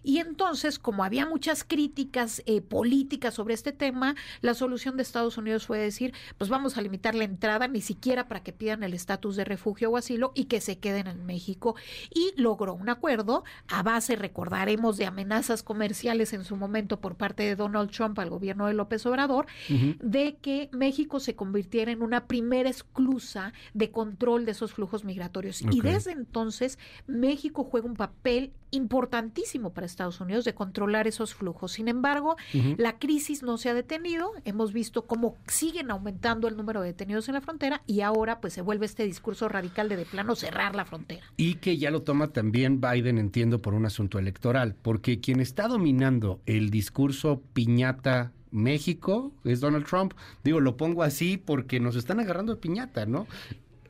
Y 0.02 0.18
entonces, 0.18 0.78
como 0.78 1.04
había 1.04 1.26
muchas 1.26 1.64
críticas 1.64 2.42
eh, 2.46 2.60
políticas 2.60 3.34
sobre 3.34 3.54
este 3.54 3.72
tema, 3.72 4.14
la 4.40 4.54
solución 4.54 4.96
de 4.96 5.02
Estados 5.02 5.38
Unidos 5.38 5.66
fue 5.66 5.78
decir, 5.78 6.14
pues 6.36 6.50
vamos 6.50 6.76
a 6.76 6.82
limitar 6.82 7.14
la 7.14 7.24
entrada, 7.24 7.68
ni 7.68 7.80
siquiera 7.80 8.28
para 8.28 8.42
que 8.42 8.52
pidan 8.52 8.82
el 8.82 8.94
estatus 8.94 9.36
de 9.36 9.44
refugio 9.44 9.90
o 9.90 9.96
asilo 9.96 10.32
y 10.34 10.44
que 10.44 10.60
se 10.60 10.78
queden 10.78 11.06
en 11.06 11.26
México. 11.26 11.74
Y 12.14 12.32
logró 12.40 12.74
un 12.74 12.88
acuerdo 12.88 13.44
a 13.68 13.82
base, 13.82 14.16
recordaremos, 14.16 14.96
de 14.96 15.06
amenazas 15.06 15.62
comerciales 15.62 16.32
en 16.32 16.44
su 16.44 16.56
momento 16.56 17.00
por 17.00 17.16
parte 17.16 17.42
de 17.42 17.56
Donald 17.56 17.90
Trump 17.90 18.18
al 18.18 18.30
gobierno 18.30 18.66
de 18.66 18.74
López 18.74 19.04
Obrador, 19.06 19.46
de 19.68 20.36
que 20.36 20.70
México 20.72 21.20
se 21.20 21.36
convirtiera 21.36 21.92
en 21.92 22.02
una 22.02 22.26
primera 22.26 22.70
esclusa 22.70 23.52
de 23.74 23.90
control 23.90 24.44
de 24.44 24.52
esos 24.52 24.72
flujos 24.72 25.04
migratorios. 25.04 25.62
Y 25.62 25.80
desde 25.80 26.12
entonces, 26.12 26.78
México 27.06 27.64
juega 27.64 27.86
un 27.86 27.94
papel 27.98 28.52
importantísimo 28.70 29.74
para 29.74 29.86
Estados 29.86 30.20
Unidos 30.20 30.44
de 30.44 30.54
controlar 30.54 31.06
esos 31.06 31.34
flujos. 31.34 31.72
Sin 31.72 31.88
embargo, 31.88 32.36
la 32.76 32.98
crisis 32.98 33.42
no 33.42 33.58
se 33.58 33.68
ha 33.68 33.74
detenido. 33.74 34.32
Hemos 34.44 34.72
visto 34.72 35.02
cómo 35.02 35.36
siguen 35.46 35.90
aumentando 35.90 36.48
el 36.48 36.56
número 36.56 36.80
de 36.80 36.88
detenidos 36.88 37.28
en 37.28 37.34
la 37.34 37.40
frontera 37.40 37.82
y 37.86 38.00
ahora 38.00 38.40
pues 38.40 38.52
se 38.54 38.62
vuelve 38.62 38.86
este 38.86 39.04
discurso 39.04 39.48
radical 39.48 39.88
de 39.88 39.98
de 39.98 40.06
plano 40.06 40.36
cerrar 40.36 40.74
la 40.74 40.84
frontera. 40.84 41.26
Y 41.36 41.56
que 41.56 41.76
ya 41.76 41.90
lo 41.90 42.02
toma 42.02 42.28
también 42.28 42.80
Biden, 42.80 43.18
entiendo, 43.18 43.60
por 43.60 43.74
un 43.74 43.84
asunto 43.84 44.18
electoral, 44.18 44.76
porque 44.80 45.20
quien 45.20 45.40
está 45.40 45.66
dominando 45.66 46.40
el 46.46 46.70
discurso 46.70 47.42
piñata 47.52 48.32
México 48.50 49.32
es 49.44 49.60
Donald 49.60 49.86
Trump. 49.86 50.14
Digo, 50.44 50.60
lo 50.60 50.76
pongo 50.76 51.02
así 51.02 51.36
porque 51.36 51.80
nos 51.80 51.96
están 51.96 52.20
agarrando 52.20 52.54
de 52.54 52.60
piñata, 52.60 53.06
¿no? 53.06 53.26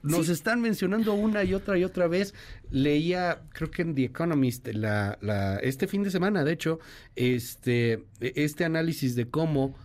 Nos 0.09 0.29
están 0.29 0.61
mencionando 0.61 1.15
una 1.15 1.45
y 1.45 1.55
otra 1.55 1.79
y 1.79 1.85
otra 1.85 2.09
vez. 2.09 2.35
Leía, 2.71 3.43
creo 3.51 3.71
que 3.71 3.83
en 3.83 3.95
The 3.95 4.05
Economist, 4.05 4.67
la, 4.69 5.19
la, 5.21 5.57
este 5.57 5.87
fin 5.87 6.03
de 6.03 6.11
semana, 6.11 6.45
de 6.45 6.53
hecho, 6.53 6.79
este, 7.17 8.05
este 8.21 8.65
análisis 8.65 9.15
de 9.15 9.29
cómo 9.29 9.77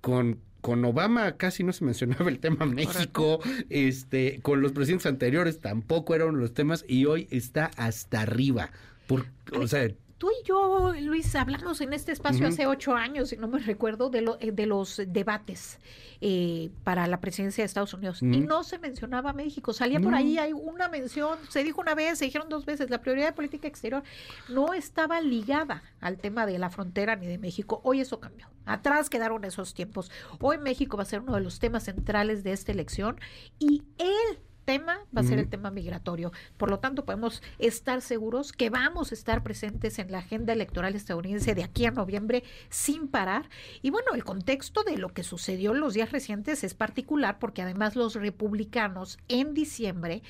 con 0.00 0.38
con 0.64 0.82
Obama 0.86 1.36
casi 1.36 1.62
no 1.62 1.74
se 1.74 1.84
mencionaba 1.84 2.30
el 2.30 2.38
tema 2.38 2.64
México, 2.64 3.38
este, 3.68 4.40
con 4.40 4.62
los 4.62 4.72
presidentes 4.72 5.04
anteriores 5.04 5.60
tampoco 5.60 6.14
eran 6.14 6.40
los 6.40 6.54
temas 6.54 6.86
y 6.88 7.04
hoy 7.04 7.28
está 7.30 7.70
hasta 7.76 8.22
arriba. 8.22 8.70
Por, 9.06 9.26
o 9.52 9.66
sea, 9.66 9.90
tú 10.24 10.30
y 10.30 10.46
yo, 10.46 10.94
Luis, 11.02 11.34
hablamos 11.34 11.82
en 11.82 11.92
este 11.92 12.10
espacio 12.10 12.46
hace 12.46 12.66
ocho 12.66 12.94
años, 12.94 13.28
si 13.28 13.36
no 13.36 13.46
me 13.46 13.58
recuerdo, 13.58 14.08
de, 14.08 14.22
lo, 14.22 14.38
eh, 14.40 14.52
de 14.52 14.64
los 14.64 15.02
debates 15.06 15.78
eh, 16.22 16.70
para 16.82 17.06
la 17.06 17.20
presidencia 17.20 17.60
de 17.60 17.66
Estados 17.66 17.92
Unidos. 17.92 18.22
Y 18.22 18.40
no 18.40 18.64
se 18.64 18.78
mencionaba 18.78 19.34
México. 19.34 19.74
Salía 19.74 20.00
por 20.00 20.14
ahí, 20.14 20.38
hay 20.38 20.54
una 20.54 20.88
mención, 20.88 21.38
se 21.50 21.62
dijo 21.62 21.82
una 21.82 21.94
vez, 21.94 22.20
se 22.20 22.24
dijeron 22.24 22.48
dos 22.48 22.64
veces, 22.64 22.88
la 22.88 23.02
prioridad 23.02 23.26
de 23.26 23.32
política 23.34 23.68
exterior 23.68 24.02
no 24.48 24.72
estaba 24.72 25.20
ligada 25.20 25.82
al 26.00 26.16
tema 26.16 26.46
de 26.46 26.58
la 26.58 26.70
frontera 26.70 27.16
ni 27.16 27.26
de 27.26 27.36
México. 27.36 27.82
Hoy 27.84 28.00
eso 28.00 28.18
cambió. 28.18 28.48
Atrás 28.64 29.10
quedaron 29.10 29.44
esos 29.44 29.74
tiempos. 29.74 30.10
Hoy 30.40 30.56
México 30.56 30.96
va 30.96 31.02
a 31.02 31.06
ser 31.06 31.20
uno 31.20 31.34
de 31.34 31.42
los 31.42 31.58
temas 31.58 31.84
centrales 31.84 32.44
de 32.44 32.52
esta 32.52 32.72
elección 32.72 33.20
y 33.58 33.82
él 33.98 34.38
tema 34.64 34.98
va 35.16 35.20
a 35.20 35.24
ser 35.24 35.38
el 35.38 35.48
tema 35.48 35.70
migratorio. 35.70 36.32
Por 36.56 36.70
lo 36.70 36.78
tanto, 36.78 37.04
podemos 37.04 37.42
estar 37.58 38.00
seguros 38.00 38.52
que 38.52 38.70
vamos 38.70 39.12
a 39.12 39.14
estar 39.14 39.42
presentes 39.42 39.98
en 39.98 40.10
la 40.10 40.18
agenda 40.18 40.52
electoral 40.52 40.94
estadounidense 40.94 41.54
de 41.54 41.64
aquí 41.64 41.86
a 41.86 41.90
noviembre 41.90 42.44
sin 42.70 43.08
parar. 43.08 43.48
Y 43.82 43.90
bueno, 43.90 44.14
el 44.14 44.24
contexto 44.24 44.82
de 44.82 44.98
lo 44.98 45.10
que 45.10 45.22
sucedió 45.22 45.72
en 45.72 45.80
los 45.80 45.94
días 45.94 46.12
recientes 46.12 46.64
es 46.64 46.74
particular 46.74 47.38
porque 47.38 47.62
además 47.62 47.96
los 47.96 48.14
republicanos 48.14 49.18
en 49.28 49.54
diciembre 49.54 50.22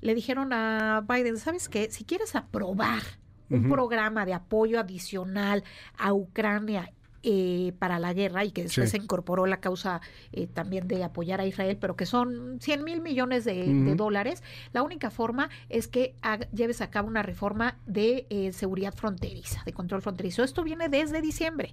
le 0.00 0.14
dijeron 0.14 0.52
a 0.52 1.04
Biden, 1.08 1.38
¿sabes 1.38 1.68
qué? 1.68 1.90
Si 1.90 2.04
quieres 2.04 2.34
aprobar 2.34 3.02
un 3.50 3.68
programa 3.68 4.24
de 4.24 4.34
apoyo 4.34 4.80
adicional 4.80 5.64
a 5.96 6.12
Ucrania 6.12 6.92
eh, 7.26 7.72
para 7.78 7.98
la 7.98 8.12
guerra 8.12 8.44
y 8.44 8.50
que 8.50 8.64
después 8.64 8.90
se 8.90 8.98
incorporó 8.98 9.46
la 9.46 9.58
causa 9.58 10.02
eh, 10.32 10.46
también 10.46 10.86
de 10.86 11.02
apoyar 11.02 11.40
a 11.40 11.46
Israel, 11.46 11.78
pero 11.80 11.96
que 11.96 12.04
son 12.04 12.58
100 12.60 12.84
mil 12.84 13.00
millones 13.00 13.44
de, 13.44 13.94
dólares, 13.96 14.42
la 14.74 14.82
única 14.82 15.10
forma 15.10 15.48
es 15.70 15.88
que 15.88 16.14
lleves 16.52 16.82
a 16.82 16.90
cabo 16.90 17.08
una 17.08 17.22
reforma 17.22 17.78
de 17.86 18.26
eh, 18.28 18.52
seguridad 18.52 18.92
fronteriza, 18.94 19.62
de 19.64 19.72
control 19.72 20.02
fronterizo. 20.02 20.44
Esto 20.44 20.62
viene 20.64 20.90
desde 20.90 21.22
diciembre. 21.22 21.72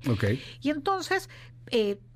Y 0.61 0.69
entonces, 0.69 1.29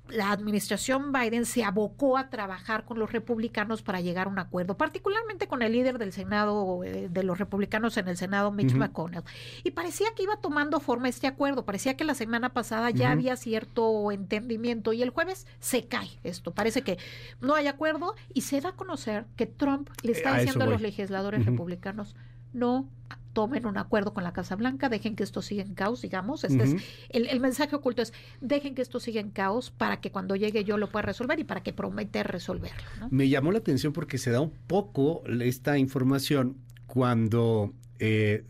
la 0.08 0.30
administración 0.30 1.12
Biden 1.12 1.44
se 1.44 1.64
abocó 1.64 2.16
a 2.16 2.28
trabajar 2.28 2.84
con 2.84 2.98
los 2.98 3.12
republicanos 3.12 3.82
para 3.82 4.00
llegar 4.00 4.26
a 4.26 4.30
un 4.30 4.38
acuerdo, 4.38 4.76
particularmente 4.76 5.48
con 5.48 5.62
el 5.62 5.72
líder 5.72 5.98
del 5.98 6.12
Senado, 6.12 6.84
eh, 6.84 7.08
de 7.10 7.22
los 7.22 7.38
republicanos 7.38 7.96
en 7.96 8.08
el 8.08 8.16
Senado, 8.16 8.52
Mitch 8.52 8.74
McConnell. 8.74 9.24
Y 9.64 9.72
parecía 9.72 10.08
que 10.14 10.22
iba 10.22 10.36
tomando 10.36 10.80
forma 10.80 11.08
este 11.08 11.26
acuerdo, 11.26 11.64
parecía 11.64 11.96
que 11.96 12.04
la 12.04 12.14
semana 12.14 12.52
pasada 12.52 12.90
ya 12.90 13.10
había 13.10 13.36
cierto 13.36 14.10
entendimiento 14.12 14.92
y 14.92 15.02
el 15.02 15.10
jueves 15.10 15.46
se 15.60 15.86
cae 15.86 16.10
esto. 16.22 16.52
Parece 16.52 16.82
que 16.82 16.98
no 17.40 17.54
hay 17.54 17.66
acuerdo 17.66 18.14
y 18.32 18.42
se 18.42 18.60
da 18.60 18.70
a 18.70 18.76
conocer 18.76 19.26
que 19.36 19.46
Trump 19.46 19.90
le 20.02 20.12
está 20.12 20.38
diciendo 20.38 20.64
a 20.64 20.68
los 20.68 20.80
legisladores 20.80 21.44
republicanos, 21.44 22.14
no 22.56 22.88
tomen 23.36 23.66
un 23.66 23.76
acuerdo 23.76 24.14
con 24.14 24.24
la 24.24 24.32
Casa 24.32 24.56
Blanca, 24.56 24.88
dejen 24.88 25.14
que 25.14 25.22
esto 25.22 25.42
siga 25.42 25.62
en 25.62 25.74
caos, 25.74 26.00
digamos. 26.00 26.42
Este 26.42 26.62
es 26.62 26.76
el, 27.10 27.38
mensaje 27.38 27.76
oculto 27.76 28.00
es, 28.00 28.14
dejen 28.40 28.74
que 28.74 28.80
esto 28.80 28.98
siga 28.98 29.20
en 29.20 29.30
caos 29.30 29.70
para 29.70 30.00
que 30.00 30.10
cuando 30.10 30.36
llegue 30.36 30.64
yo 30.64 30.78
lo 30.78 30.90
pueda 30.90 31.02
resolver 31.02 31.38
y 31.38 31.44
para 31.44 31.62
que 31.62 31.74
promete 31.74 32.22
resolverlo. 32.22 32.82
Me 33.10 33.28
llamó 33.28 33.52
la 33.52 33.58
atención 33.58 33.92
porque 33.92 34.16
se 34.16 34.30
da 34.30 34.40
un 34.40 34.52
poco 34.66 35.22
esta 35.26 35.76
información 35.76 36.56
cuando 36.86 37.74
eh, 37.98 38.44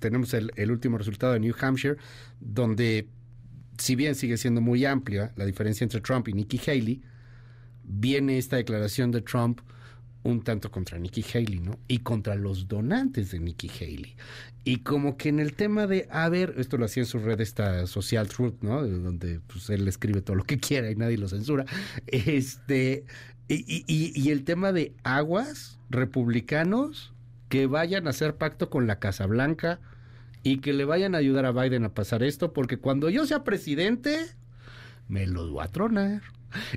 tenemos 0.00 0.34
el, 0.34 0.50
el, 0.56 0.72
último 0.72 0.98
resultado 0.98 1.32
de 1.32 1.38
New 1.38 1.54
Hampshire, 1.60 1.96
donde 2.40 3.06
si 3.78 3.94
bien 3.94 4.16
sigue 4.16 4.36
siendo 4.38 4.60
muy 4.60 4.84
amplia 4.86 5.32
la 5.36 5.44
diferencia 5.44 5.84
entre 5.84 6.00
Trump 6.00 6.26
y 6.26 6.32
Nikki 6.32 6.60
Haley, 6.66 7.00
viene 7.84 8.38
esta 8.38 8.56
declaración 8.56 9.12
de 9.12 9.20
Trump 9.20 9.60
un 10.26 10.42
tanto 10.42 10.70
contra 10.70 10.98
Nikki 10.98 11.22
Haley, 11.22 11.60
¿no? 11.60 11.78
Y 11.88 11.98
contra 11.98 12.34
los 12.34 12.68
donantes 12.68 13.30
de 13.30 13.38
Nikki 13.38 13.68
Haley. 13.68 14.16
Y 14.64 14.78
como 14.78 15.16
que 15.16 15.28
en 15.28 15.38
el 15.38 15.54
tema 15.54 15.86
de, 15.86 16.08
a 16.10 16.28
ver, 16.28 16.54
esto 16.58 16.76
lo 16.76 16.86
hacía 16.86 17.04
en 17.04 17.06
su 17.06 17.18
red 17.18 17.40
esta 17.40 17.86
Social 17.86 18.28
Truth, 18.28 18.60
¿no? 18.60 18.86
Donde 18.86 19.40
pues, 19.46 19.70
él 19.70 19.86
escribe 19.86 20.22
todo 20.22 20.36
lo 20.36 20.44
que 20.44 20.58
quiera 20.60 20.90
y 20.90 20.96
nadie 20.96 21.16
lo 21.16 21.28
censura. 21.28 21.64
Este, 22.06 23.04
y, 23.48 23.84
y 23.86 24.30
el 24.30 24.42
tema 24.44 24.72
de 24.72 24.92
aguas 25.04 25.78
republicanos 25.88 27.12
que 27.48 27.66
vayan 27.66 28.08
a 28.08 28.10
hacer 28.10 28.34
pacto 28.34 28.68
con 28.68 28.88
la 28.88 28.98
Casa 28.98 29.26
Blanca 29.26 29.78
y 30.42 30.58
que 30.58 30.72
le 30.72 30.84
vayan 30.84 31.14
a 31.14 31.18
ayudar 31.18 31.46
a 31.46 31.52
Biden 31.52 31.84
a 31.84 31.94
pasar 31.94 32.24
esto, 32.24 32.52
porque 32.52 32.78
cuando 32.78 33.10
yo 33.10 33.26
sea 33.26 33.44
presidente, 33.44 34.26
me 35.08 35.26
los 35.26 35.50
voy 35.50 35.64
a 35.64 35.68
tronar. 35.68 36.22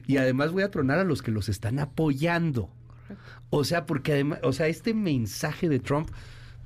Y 0.05 0.17
además 0.17 0.51
voy 0.51 0.63
a 0.63 0.71
tronar 0.71 0.99
a 0.99 1.03
los 1.03 1.21
que 1.21 1.31
los 1.31 1.49
están 1.49 1.79
apoyando. 1.79 2.71
O 3.49 3.63
sea, 3.63 3.85
porque 3.85 4.13
además, 4.13 4.39
o 4.43 4.53
sea, 4.53 4.67
este 4.67 4.93
mensaje 4.93 5.69
de 5.69 5.79
Trump, 5.79 6.09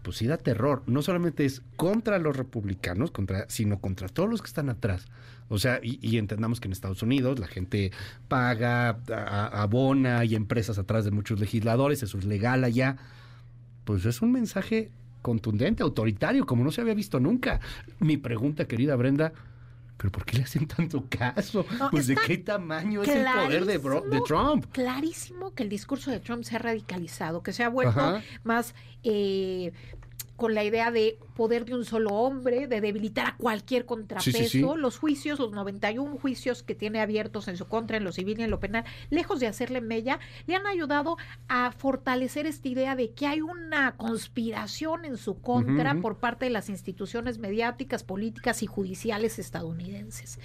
pues 0.04 0.18
sí 0.18 0.28
da 0.28 0.38
terror. 0.38 0.84
No 0.86 1.02
solamente 1.02 1.46
es 1.46 1.62
contra 1.76 2.20
los 2.20 2.36
republicanos, 2.36 3.12
contra, 3.12 3.46
sino 3.50 3.80
contra 3.80 4.08
todos 4.10 4.30
los 4.30 4.42
que 4.42 4.48
están 4.48 4.70
atrás. 4.70 5.06
O 5.50 5.58
sea, 5.58 5.80
y, 5.82 6.18
entendamos 6.18 6.60
que 6.60 6.68
en 6.68 6.72
Estados 6.72 7.04
Unidos 7.04 7.40
la 7.40 7.48
gente 7.48 7.92
paga, 8.28 9.00
abona, 9.52 10.20
hay 10.20 10.36
empresas 10.36 10.78
atrás 10.78 11.06
de 11.06 11.12
muchos 11.12 11.40
legisladores, 11.40 12.04
eso 12.04 12.18
es 12.18 12.26
legal 12.26 12.64
allá. 12.64 12.98
Pues 13.86 14.06
es 14.06 14.22
un 14.22 14.32
mensaje 14.32 14.92
contundente, 15.22 15.84
autoritario, 15.84 16.46
como 16.46 16.64
no 16.64 16.72
se 16.72 16.82
había 16.82 16.94
visto 16.94 17.20
nunca. 17.20 17.60
Mi 18.00 18.18
pregunta, 18.18 18.66
querida 18.66 18.96
Brenda, 18.96 19.34
pero 20.04 20.12
¿por 20.12 20.26
qué 20.26 20.36
le 20.36 20.44
hacen 20.44 20.68
tanto 20.68 21.06
caso? 21.10 21.66
pues 21.90 22.08
de 22.08 22.18
qué 22.28 22.38
tamaño 22.38 23.04
es 23.04 23.08
el 23.08 23.26
poder 23.26 23.64
de, 23.64 23.78
de, 23.78 24.22
Trump. 24.28 24.66
Clarísimo 24.74 25.54
que 25.54 25.64
el 25.64 25.70
discurso 25.70 26.12
de 26.12 26.20
Trump 26.20 26.44
se 26.44 26.58
ha 26.58 26.60
radicalizado, 26.60 27.42
que 27.42 27.54
se 27.54 27.64
ha 27.64 27.70
vuelto 27.70 28.20
más 28.44 28.76
eh, 29.06 29.72
con 30.44 30.56
la 30.56 30.66
idea 30.66 30.92
de 30.92 31.18
poder 31.38 31.64
de 31.64 31.74
un 31.74 31.86
solo 31.86 32.10
hombre, 32.10 32.68
de 32.68 32.82
debilitar 32.82 33.28
a 33.28 33.38
cualquier 33.38 33.86
contrapeso. 33.86 34.76
Los 34.76 34.98
juicios, 34.98 35.40
los 35.40 35.54
91 35.54 36.18
juicios 36.18 36.64
que 36.64 36.76
tiene 36.76 37.00
abiertos 37.00 37.48
en 37.48 37.56
su 37.56 37.66
contra, 37.66 37.96
en 37.96 38.04
lo 38.04 38.12
civil 38.12 38.42
y 38.42 38.44
en 38.44 38.52
lo 38.52 38.60
penal, 38.60 38.84
lejos 39.10 39.40
de 39.40 39.48
hacerle 39.48 39.80
mella, 39.80 40.20
le 40.46 40.56
han 40.56 40.68
ayudado 40.68 41.16
a 41.48 41.72
fortalecer 41.72 42.46
esta 42.46 42.68
idea 42.68 42.98
de 42.98 43.12
que 43.12 43.26
hay 43.26 43.40
una 43.40 43.96
conspiración 43.96 45.06
en 45.06 45.16
su 45.16 45.40
contra 45.40 45.96
por 46.02 46.18
parte 46.18 46.44
de 46.44 46.52
las 46.52 46.68
instituciones 46.68 47.40
mediáticas, 47.40 48.04
políticas 48.04 48.64
y 48.64 48.68
judiciales 48.68 49.40
estadounidenses. 49.40 50.42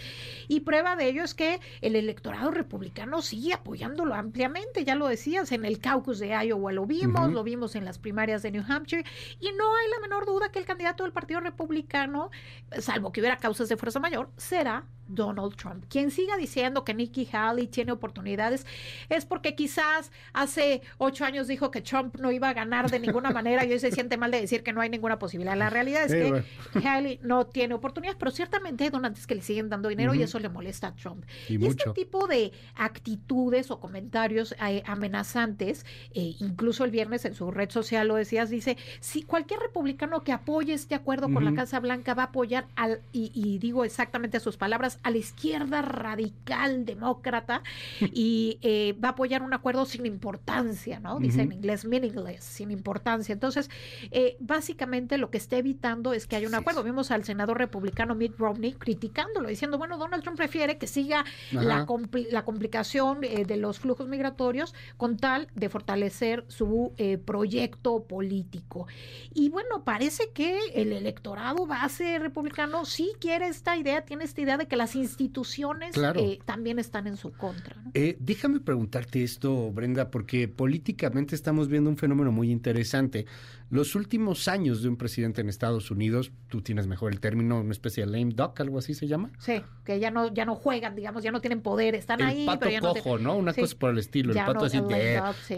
Y 0.47 0.61
prueba 0.61 0.95
de 0.95 1.09
ello 1.09 1.25
es 1.25 1.35
que 1.35 1.59
el 1.81 1.97
electorado 1.97 2.53
republicano 2.53 3.21
sigue 3.21 3.53
apoyándolo 3.53 4.15
ampliamente, 4.15 4.85
ya 4.85 4.95
lo 4.95 5.09
decías, 5.09 5.51
en 5.51 5.65
el 5.65 5.81
caucus 5.81 6.21
de 6.21 6.29
Iowa 6.29 6.71
lo 6.71 6.87
vimos, 6.87 7.33
lo 7.33 7.43
vimos 7.43 7.75
en 7.75 7.85
las 7.85 7.99
primarias 7.99 8.45
de 8.45 8.53
New 8.53 8.65
Hampshire, 8.69 9.05
y 9.41 9.51
no 9.59 9.75
hay 9.75 9.88
la 9.91 9.99
menor 10.01 10.27
duda 10.27 10.51
que 10.51 10.59
el 10.59 10.65
candidato 10.65 11.05
del 11.05 11.13
Partido 11.13 11.41
Republicano, 11.41 12.31
salvo 12.79 13.13
que 13.13 13.21
hubiera 13.21 13.37
causas 13.37 13.69
de 13.69 13.77
fuerza 13.77 14.01
mayor, 14.01 14.31
será 14.37 14.85
Donald 15.09 15.57
Trump. 15.57 15.85
Quien 15.89 16.11
siga 16.11 16.37
diciendo 16.37 16.85
que 16.85 16.95
Nikki 16.95 17.29
Haley 17.33 17.67
tiene 17.67 17.93
oportunidades 17.93 18.67
es 19.09 19.25
porque 19.25 19.55
quizás 19.55 20.13
hace 20.33 20.83
ocho 20.99 21.25
años 21.25 21.49
dijo 21.49 21.71
que 21.71 21.81
Trump 21.81 22.17
no 22.17 22.31
iba 22.31 22.49
a 22.49 22.53
ganar 22.53 22.91
de 22.91 23.01
ninguna 23.01 23.31
manera 23.31 23.65
y 23.65 23.73
hoy 23.73 23.79
se 23.79 23.91
siente 23.91 24.17
mal 24.17 24.31
de 24.31 24.41
decir 24.41 24.63
que 24.63 24.73
no 24.73 24.81
hay 24.81 24.91
ninguna 24.91 25.19
posibilidad. 25.19 25.57
La 25.57 25.71
realidad 25.71 26.05
es 26.05 26.13
que 26.13 26.87
Haley 26.87 27.21
no 27.23 27.47
tiene 27.47 27.75
oportunidades, 27.75 28.17
pero 28.19 28.31
ciertamente 28.31 28.85
hay 28.85 28.91
donantes 28.91 29.27
que 29.27 29.35
le 29.35 29.43
siguen 29.43 29.69
dando 29.69 29.89
dinero 29.89 30.15
y 30.15 30.23
eso 30.23 30.39
le 30.39 30.49
molesta 30.49 30.89
a 30.89 30.95
Trump. 30.95 31.25
Y, 31.49 31.65
este 31.67 31.91
tipo 31.93 32.27
de 32.27 32.53
actitudes 32.75 33.71
o 33.71 33.81
comentarios 33.81 34.55
eh, 34.67 34.83
amenazantes, 34.87 35.85
eh, 36.15 36.35
incluso 36.39 36.85
el 36.85 36.91
viernes 36.91 37.25
en 37.25 37.35
su 37.35 37.51
red 37.51 37.71
social 37.71 38.09
lo 38.09 38.15
decías, 38.15 38.51
dice, 38.51 38.77
si 39.01 39.23
cualquier 39.23 39.61
republicano 39.61 40.23
que 40.23 40.33
apoye 40.33 40.73
este 40.73 40.95
acuerdo 40.95 41.33
con 41.33 41.45
la 41.45 41.55
Casa 41.55 41.81
Blanca 41.81 42.15
va 42.15 42.25
a 42.25 42.27
apoyar 42.27 42.67
al, 42.77 43.01
y 43.13 43.59
digo 43.59 43.85
exactamente 43.85 44.41
sus 44.41 44.57
palabras, 44.57 44.98
a 45.03 45.11
la 45.11 45.19
izquierda 45.19 45.83
radical 45.83 46.85
demócrata 46.85 47.63
y 48.01 48.59
eh, 48.63 48.95
va 49.03 49.09
a 49.09 49.13
apoyar 49.13 49.43
un 49.43 49.55
acuerdo 49.55 49.85
sin 49.87 50.07
importancia, 50.07 51.01
¿no? 51.01 51.19
Dice 51.19 51.43
en 51.43 51.53
inglés 51.53 51.85
meaningless, 51.85 52.45
sin 52.45 52.71
importancia. 52.71 53.33
Entonces, 53.33 53.71
eh, 54.11 54.37
básicamente 54.41 55.19
lo 55.19 55.31
que 55.31 55.39
está 55.39 55.57
evitando 55.57 56.13
es 56.13 56.27
que 56.27 56.37
haya 56.37 56.49
un 56.49 56.55
acuerdo. 56.55 56.83
Vimos 56.83 57.11
al 57.11 57.25
senador 57.25 57.59
republicano 57.59 58.15
Mitt 58.15 58.37
Romney 58.39 58.73
criticándolo, 58.75 59.49
diciendo, 59.49 59.79
bueno, 59.79 59.99
Donald 59.99 60.23
Trump 60.23 60.37
prefiere 60.37 60.79
que 60.79 60.87
siga 60.87 61.25
la, 61.53 61.87
la, 62.31 62.45
complicación 62.45 63.25
eh, 63.25 63.45
de 63.45 63.57
los 63.57 63.79
flujos 63.79 64.09
migratorios 64.09 64.75
con 64.97 65.17
tal 65.17 65.49
de 65.55 65.69
fortalecer 65.69 66.45
su 66.49 66.95
proyecto 67.25 68.05
político. 68.05 68.87
Y 69.33 69.49
bueno, 69.51 69.85
parece 69.85 70.31
que 70.33 70.59
el 70.75 70.93
electorado 70.93 71.67
base 71.67 72.19
republicano 72.19 72.85
sí 72.85 73.13
quiere 73.21 73.49
esta 73.49 73.77
idea, 73.77 74.03
tiene 74.05 74.25
esta 74.25 74.41
idea 74.41 74.57
de 74.57 74.67
que 74.67 74.77
las 74.89 74.97
instituciones 74.97 75.95
eh, 75.97 76.39
también 76.45 76.79
están 76.79 77.07
en 77.07 77.17
su 77.17 77.33
contra. 77.33 77.77
Eh, 77.95 78.17
déjame 78.21 78.61
preguntarte 78.61 79.23
esto, 79.23 79.71
Brenda, 79.71 80.11
porque 80.11 80.49
políticamente 80.49 81.35
estamos 81.35 81.69
viendo 81.69 81.91
un 81.91 81.97
fenómeno 81.97 82.33
muy 82.33 82.51
interesante. 82.51 83.27
Los 83.71 83.95
últimos 83.95 84.49
años 84.49 84.83
de 84.83 84.89
un 84.89 84.97
presidente 84.97 85.43
en 85.43 85.51
Estados 85.51 85.91
Unidos, 85.91 86.33
tú 86.49 86.63
tienes 86.63 86.87
mejor 86.87 87.13
el 87.13 87.21
término, 87.21 87.61
una 87.61 87.73
especie 87.73 88.07
de 88.07 88.11
lame 88.11 88.33
duck, 88.35 88.59
algo 88.61 88.79
así 88.79 88.95
se 88.95 89.07
llama. 89.07 89.31
Sí, 89.39 89.61
que 89.85 90.01
ya 90.01 90.11
no, 90.11 90.33
ya 90.33 90.47
no 90.47 90.55
juegan, 90.55 90.97
digamos, 90.97 91.23
ya 91.23 91.31
no 91.33 91.43
tienen 91.43 91.61
poder, 91.61 91.95
están 91.95 92.23
ahí. 92.23 92.47
Pato 92.47 92.61
pero 92.61 92.71
ya 92.73 92.81
cojo, 92.81 93.19
¿no? 93.19 93.37
Una 93.37 93.53
cosa 93.53 93.77
por 93.79 93.91
el 93.91 93.99
estilo. 93.99 94.33
el 94.33 94.39
pato 94.39 94.65
así, 94.65 94.81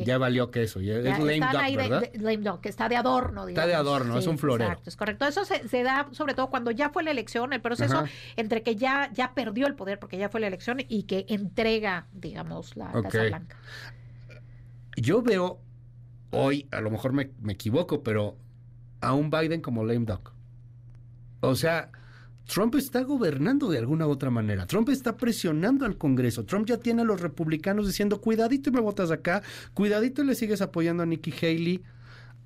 ya, 0.04 0.18
valió 0.18 0.50
queso. 0.50 0.80
Ya, 0.80 0.96
es 0.96 1.18
lame 1.18 1.38
duck, 1.38 1.76
¿verdad? 1.76 2.10
lame 2.14 2.38
duck, 2.38 2.60
que 2.60 2.68
está 2.68 2.88
de 2.88 2.96
adorno, 2.96 3.46
digamos. 3.46 3.64
Está 3.64 3.66
de 3.66 3.74
adorno, 3.74 4.18
es 4.18 4.26
un 4.26 4.38
florero. 4.38 4.70
Exacto, 4.70 4.90
es 4.90 4.96
correcto. 4.96 5.26
Eso 5.26 5.44
se, 5.44 5.82
da 5.84 6.08
sobre 6.10 6.34
todo 6.34 6.50
cuando 6.50 6.72
ya 6.72 6.90
fue 6.90 7.04
la 7.04 7.12
elección, 7.12 7.52
el 7.52 7.60
proceso 7.60 8.04
entre 8.36 8.64
que 8.64 8.74
ya, 8.74 9.10
ya 9.12 9.34
perdió 9.34 9.68
el 9.68 9.76
poder 9.76 10.00
porque 10.00 10.18
ya 10.18 10.28
fue 10.28 10.40
la 10.40 10.48
elección 10.48 10.78
y 10.88 11.04
que 11.04 11.26
entrega, 11.28 12.08
digamos, 12.12 12.76
la 12.76 12.90
Casa 12.90 13.22
Blanca. 13.22 13.56
Yo 14.96 15.22
veo 15.22 15.60
hoy, 16.30 16.66
a 16.70 16.80
lo 16.80 16.90
mejor 16.90 17.12
me, 17.12 17.30
equivoco, 17.48 18.02
pero 18.02 18.36
a 19.00 19.14
un 19.14 19.30
Biden 19.30 19.60
como 19.60 19.84
lame 19.84 20.06
duck. 20.06 20.32
O 21.40 21.54
sea, 21.54 21.90
Trump 22.46 22.74
está 22.74 23.02
gobernando 23.02 23.68
de 23.70 23.78
alguna 23.78 24.06
u 24.06 24.10
otra 24.10 24.30
manera. 24.30 24.66
Trump 24.66 24.88
está 24.88 25.16
presionando 25.16 25.86
al 25.86 25.96
Congreso. 25.96 26.44
Trump 26.44 26.66
ya 26.66 26.78
tiene 26.78 27.02
a 27.02 27.04
los 27.04 27.20
republicanos 27.20 27.86
diciendo, 27.86 28.20
cuidadito 28.20 28.70
y 28.70 28.72
me 28.72 28.80
votas 28.80 29.10
acá, 29.10 29.42
cuidadito 29.74 30.22
y 30.22 30.26
le 30.26 30.34
sigues 30.34 30.60
apoyando 30.60 31.02
a 31.02 31.06
Nikki 31.06 31.32
Haley 31.32 31.82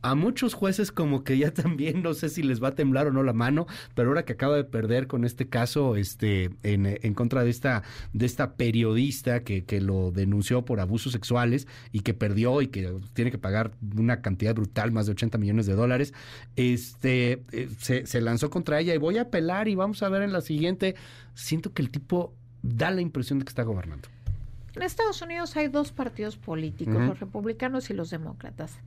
a 0.05 0.15
muchos 0.15 0.53
jueces 0.53 0.93
como 0.93 1.25
que 1.25 1.39
ya 1.39 1.51
también 1.55 2.03
no 2.03 2.15
sé 2.15 2.29
si 2.29 2.43
les 2.43 2.63
va 2.63 2.69
a 2.69 2.75
temblar 2.75 3.07
o 3.07 3.11
no 3.11 3.23
la 3.23 3.33
mano, 3.33 3.67
pero 3.95 4.11
ahora 4.11 4.25
que 4.25 4.35
acaba 4.35 4.55
de 4.55 4.65
perder 4.65 5.07
con 5.07 5.25
este 5.25 5.49
caso 5.49 5.97
este 5.97 6.51
en, 6.63 6.87
en 6.87 7.15
contra 7.15 7.43
de 7.43 7.51
esta 7.51 7.83
de 8.13 8.27
esta 8.27 8.55
periodista 8.55 9.41
que, 9.41 9.65
que, 9.65 9.81
lo 9.81 10.13
denunció 10.13 10.65
por 10.65 10.81
abusos 10.81 11.13
sexuales 11.13 11.67
y 11.91 12.01
que 12.01 12.15
perdió 12.15 12.61
y 12.63 12.69
que 12.69 12.95
tiene 13.15 13.31
que 13.31 13.39
pagar 13.39 13.73
una 13.97 14.21
cantidad 14.21 14.55
brutal, 14.55 14.93
más 14.93 15.07
de 15.07 15.13
80 15.13 15.39
millones 15.39 15.67
de 15.67 15.75
dólares, 15.75 16.13
este 16.55 17.43
eh, 17.53 17.69
se, 17.79 18.07
se 18.07 18.21
lanzó 18.21 18.51
contra 18.51 18.79
ella 18.81 18.95
y 18.95 18.99
voy 18.99 19.19
a 19.19 19.23
apelar 19.23 19.69
y 19.69 19.75
vamos 19.75 20.03
a 20.03 20.09
ver 20.11 20.23
en 20.23 20.33
la 20.33 20.43
siguiente. 20.43 20.95
Siento 21.35 21.73
que 21.73 21.83
el 21.83 21.91
tipo 21.91 22.35
da 22.63 22.91
la 22.91 23.01
impresión 23.01 23.39
de 23.39 23.47
que 23.47 23.51
está 23.51 23.63
gobernando. 23.63 24.09
En 24.75 24.83
Estados 24.83 25.23
Unidos 25.23 25.57
hay 25.57 25.69
dos 25.69 25.93
partidos 25.93 26.37
políticos, 26.37 26.95
uh 26.95 26.99
-huh. 26.99 27.09
los 27.09 27.21
republicanos 27.21 27.91
y 27.91 27.95
los 27.95 28.11
demócratas 28.11 28.79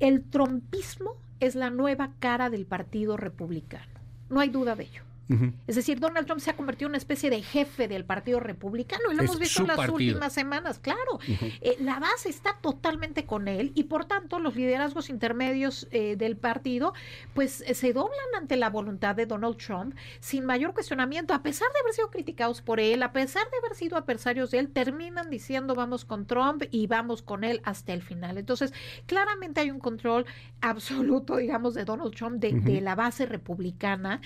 el 0.00 0.24
trompismo 0.24 1.16
es 1.40 1.54
la 1.54 1.70
nueva 1.70 2.14
cara 2.18 2.50
del 2.50 2.66
Partido 2.66 3.16
Republicano. 3.16 4.00
No 4.30 4.40
hay 4.40 4.48
duda 4.48 4.74
de 4.74 4.84
ello. 4.84 5.02
Uh 5.30 5.34
-huh. 5.34 5.52
Es 5.68 5.76
decir, 5.76 6.00
Donald 6.00 6.26
Trump 6.26 6.40
se 6.40 6.50
ha 6.50 6.56
convertido 6.56 6.86
en 6.88 6.90
una 6.90 6.98
especie 6.98 7.30
de 7.30 7.40
jefe 7.40 7.86
del 7.86 8.04
Partido 8.04 8.40
Republicano 8.40 9.12
y 9.12 9.14
lo 9.14 9.22
es 9.22 9.28
hemos 9.28 9.38
visto 9.38 9.62
en 9.62 9.68
las 9.68 9.76
partido. 9.76 9.94
últimas 9.96 10.32
semanas, 10.32 10.80
claro. 10.80 11.14
Uh 11.14 11.18
-huh. 11.20 11.58
eh, 11.60 11.76
la 11.80 12.00
base 12.00 12.28
está 12.28 12.56
totalmente 12.60 13.26
con 13.26 13.46
él 13.46 13.70
y 13.76 13.84
por 13.84 14.06
tanto 14.06 14.40
los 14.40 14.56
liderazgos 14.56 15.08
intermedios 15.08 15.86
eh, 15.92 16.16
del 16.16 16.36
partido 16.36 16.94
pues 17.32 17.60
eh, 17.60 17.74
se 17.74 17.92
doblan 17.92 18.34
ante 18.36 18.56
la 18.56 18.70
voluntad 18.70 19.14
de 19.14 19.26
Donald 19.26 19.56
Trump 19.56 19.94
sin 20.18 20.44
mayor 20.44 20.74
cuestionamiento, 20.74 21.32
a 21.32 21.42
pesar 21.42 21.68
de 21.72 21.78
haber 21.78 21.92
sido 21.94 22.10
criticados 22.10 22.60
por 22.60 22.80
él, 22.80 23.00
a 23.04 23.12
pesar 23.12 23.44
de 23.52 23.58
haber 23.58 23.76
sido 23.76 23.96
adversarios 23.96 24.50
de 24.50 24.58
él, 24.58 24.68
terminan 24.72 25.30
diciendo 25.30 25.76
vamos 25.76 26.04
con 26.04 26.26
Trump 26.26 26.64
y 26.72 26.88
vamos 26.88 27.22
con 27.22 27.44
él 27.44 27.60
hasta 27.64 27.92
el 27.92 28.02
final. 28.02 28.36
Entonces, 28.36 28.72
claramente 29.06 29.60
hay 29.60 29.70
un 29.70 29.78
control 29.78 30.26
absoluto, 30.60 31.36
digamos, 31.36 31.74
de 31.74 31.84
Donald 31.84 32.14
Trump 32.16 32.40
de, 32.40 32.48
uh 32.48 32.56
-huh. 32.56 32.62
de 32.64 32.80
la 32.80 32.94
base 32.96 33.26
republicana. 33.26 34.20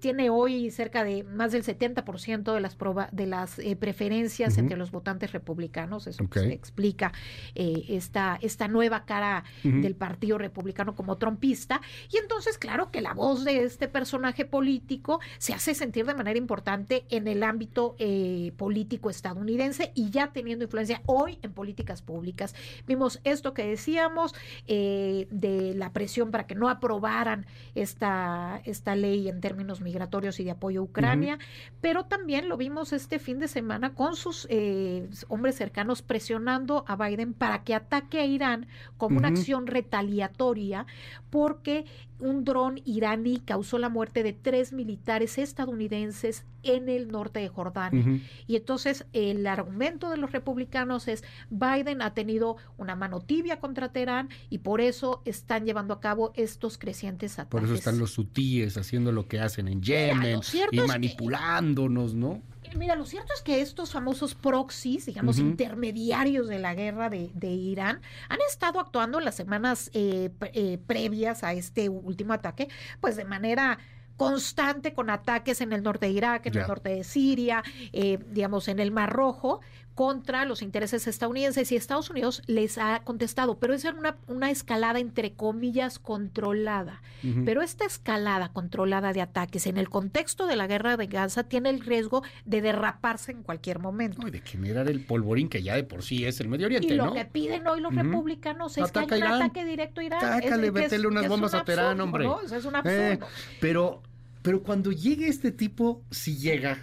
Tiene 0.00 0.28
hoy 0.34 0.70
cerca 0.70 1.04
de 1.04 1.24
más 1.24 1.52
del 1.52 1.62
70% 1.62 2.54
de 2.54 2.60
las, 2.60 2.74
proba 2.74 3.08
de 3.12 3.26
las 3.26 3.58
eh, 3.58 3.76
preferencias 3.76 4.54
uh 4.54 4.56
-huh. 4.56 4.60
entre 4.60 4.76
los 4.76 4.90
votantes 4.90 5.32
republicanos. 5.32 6.06
Eso 6.06 6.24
okay. 6.24 6.52
explica 6.52 7.12
eh, 7.54 7.84
esta, 7.88 8.38
esta 8.40 8.68
nueva 8.68 9.04
cara 9.04 9.44
uh 9.64 9.68
-huh. 9.68 9.80
del 9.82 9.94
Partido 9.94 10.38
Republicano 10.38 10.94
como 10.94 11.16
trompista. 11.16 11.80
Y 12.10 12.16
entonces, 12.16 12.58
claro 12.58 12.90
que 12.90 13.00
la 13.00 13.14
voz 13.14 13.44
de 13.44 13.64
este 13.64 13.88
personaje 13.88 14.44
político 14.44 15.20
se 15.38 15.52
hace 15.52 15.74
sentir 15.74 16.06
de 16.06 16.14
manera 16.14 16.38
importante 16.38 17.04
en 17.10 17.28
el 17.28 17.42
ámbito 17.42 17.94
eh, 17.98 18.52
político 18.56 19.10
estadounidense 19.10 19.92
y 19.94 20.10
ya 20.10 20.32
teniendo 20.32 20.64
influencia 20.64 21.02
hoy 21.06 21.38
en 21.42 21.52
políticas 21.52 22.02
públicas. 22.02 22.54
Vimos 22.86 23.20
esto 23.24 23.54
que 23.54 23.66
decíamos 23.66 24.34
de 24.66 25.72
la 25.76 25.92
presión 25.92 26.30
para 26.30 26.46
que 26.46 26.54
no 26.54 26.68
aprobaran 26.68 27.46
esta, 27.74 28.60
esta 28.64 28.96
ley 28.96 29.28
en 29.28 29.40
términos 29.40 29.80
migratorios 29.80 30.13
y 30.38 30.44
de 30.44 30.50
apoyo 30.52 30.80
a 30.80 30.84
Ucrania, 30.84 31.34
uh 31.34 31.38
-huh. 31.38 31.76
pero 31.80 32.04
también 32.04 32.48
lo 32.48 32.56
vimos 32.56 32.92
este 32.92 33.18
fin 33.18 33.40
de 33.40 33.48
semana 33.48 33.94
con 33.94 34.14
sus 34.14 34.46
eh, 34.48 35.08
hombres 35.28 35.56
cercanos 35.56 36.02
presionando 36.02 36.84
a 36.86 36.96
Biden 36.96 37.34
para 37.34 37.64
que 37.64 37.74
ataque 37.74 38.20
a 38.20 38.24
Irán 38.24 38.68
como 38.96 39.16
uh 39.16 39.16
-huh. 39.16 39.18
una 39.18 39.28
acción 39.28 39.66
retaliatoria 39.66 40.86
porque 41.30 41.84
un 42.20 42.44
dron 42.44 42.80
iraní 42.84 43.40
causó 43.40 43.78
la 43.78 43.88
muerte 43.88 44.22
de 44.22 44.32
tres 44.32 44.72
militares 44.72 45.36
estadounidenses 45.38 46.44
en 46.64 46.88
el 46.88 47.08
norte 47.08 47.40
de 47.40 47.48
Jordania. 47.48 48.00
Uh 48.00 48.04
-huh. 48.04 48.22
Y 48.46 48.56
entonces 48.56 49.06
el 49.12 49.46
argumento 49.46 50.10
de 50.10 50.16
los 50.16 50.32
republicanos 50.32 51.08
es 51.08 51.24
Biden 51.50 52.02
ha 52.02 52.14
tenido 52.14 52.56
una 52.76 52.96
mano 52.96 53.20
tibia 53.20 53.60
contra 53.60 53.90
Teherán 53.90 54.28
y 54.50 54.58
por 54.58 54.80
eso 54.80 55.22
están 55.24 55.64
llevando 55.64 55.94
a 55.94 56.00
cabo 56.00 56.32
estos 56.34 56.78
crecientes 56.78 57.38
ataques. 57.38 57.50
Por 57.50 57.64
eso 57.64 57.74
están 57.74 57.98
los 57.98 58.18
hutíes 58.18 58.76
haciendo 58.76 59.12
lo 59.12 59.28
que 59.28 59.40
hacen 59.40 59.68
en 59.68 59.82
Yemen 59.82 60.40
y 60.70 60.80
manipulándonos, 60.80 62.12
que, 62.12 62.18
¿no? 62.18 62.42
Mira, 62.76 62.96
lo 62.96 63.06
cierto 63.06 63.32
es 63.34 63.42
que 63.42 63.60
estos 63.60 63.92
famosos 63.92 64.34
proxies, 64.34 65.06
digamos, 65.06 65.38
uh 65.38 65.42
-huh. 65.42 65.50
intermediarios 65.50 66.48
de 66.48 66.58
la 66.58 66.74
guerra 66.74 67.08
de, 67.08 67.30
de, 67.34 67.50
Irán, 67.50 68.00
han 68.28 68.38
estado 68.48 68.80
actuando 68.80 69.18
en 69.18 69.24
las 69.24 69.36
semanas 69.36 69.90
eh, 69.94 70.30
eh, 70.52 70.78
previas 70.86 71.44
a 71.44 71.52
este 71.52 71.88
último 71.88 72.32
ataque, 72.32 72.68
pues 73.00 73.16
de 73.16 73.24
manera 73.24 73.78
constante 74.16 74.94
con 74.94 75.10
ataques 75.10 75.60
en 75.60 75.72
el 75.72 75.82
norte 75.82 76.06
de 76.06 76.12
Irak, 76.12 76.46
en 76.46 76.52
yeah. 76.52 76.62
el 76.62 76.68
norte 76.68 76.88
de 76.90 77.04
Siria, 77.04 77.62
eh, 77.92 78.18
digamos, 78.30 78.68
en 78.68 78.78
el 78.78 78.90
Mar 78.90 79.12
Rojo, 79.12 79.60
contra 79.94 80.44
los 80.44 80.60
intereses 80.62 81.06
estadounidenses 81.06 81.70
y 81.70 81.76
Estados 81.76 82.10
Unidos 82.10 82.42
les 82.46 82.78
ha 82.78 83.00
contestado, 83.04 83.58
pero 83.58 83.74
es 83.74 83.84
una, 83.84 84.16
una 84.26 84.50
escalada 84.50 84.98
entre 84.98 85.34
comillas 85.34 85.98
controlada. 86.00 87.00
Uh 87.22 87.28
-huh. 87.28 87.44
Pero 87.44 87.62
esta 87.62 87.84
escalada 87.84 88.48
controlada 88.48 89.12
de 89.12 89.20
ataques 89.20 89.66
en 89.66 89.76
el 89.78 89.88
contexto 89.88 90.46
de 90.46 90.56
la 90.56 90.66
guerra 90.66 90.96
de 90.96 91.06
Gaza 91.06 91.44
tiene 91.44 91.70
el 91.70 91.80
riesgo 91.80 92.22
de 92.44 92.60
derraparse 92.60 93.30
en 93.32 93.42
cualquier 93.44 93.78
momento. 93.78 94.20
No, 94.20 94.28
y 94.28 94.32
de 94.32 94.40
generar 94.40 94.88
el 94.88 95.04
polvorín 95.04 95.48
que 95.48 95.62
ya 95.62 95.76
de 95.76 95.84
por 95.84 96.02
sí 96.02 96.24
es 96.24 96.40
el 96.40 96.48
Medio 96.48 96.66
Oriente, 96.66 96.92
Y 96.92 96.96
lo 96.96 97.06
¿no? 97.06 97.14
que 97.14 97.24
piden 97.24 97.66
hoy 97.66 97.80
los 97.80 97.92
uh 97.92 97.96
-huh. 97.96 98.02
republicanos 98.02 98.76
es 98.76 98.84
Ataca 98.84 99.06
que 99.06 99.14
haya 99.14 99.26
un 99.36 99.42
ataque 99.42 99.64
directo 99.64 100.00
a 100.00 100.04
Irán. 100.04 100.20
Tácale, 100.20 100.70
vétele 100.70 101.06
unas 101.06 101.28
bombas 101.28 101.54
a 101.54 101.64
Teherán, 101.64 102.00
hombre. 102.00 102.24
¿no? 102.24 102.40
Eso 102.40 102.56
es 102.56 102.64
un 102.64 102.74
absurdo. 102.74 102.98
Eh, 102.98 103.18
pero, 103.60 104.02
pero 104.42 104.62
cuando 104.62 104.90
llegue 104.90 105.28
este 105.28 105.52
tipo, 105.52 106.02
si 106.10 106.36
llega, 106.36 106.78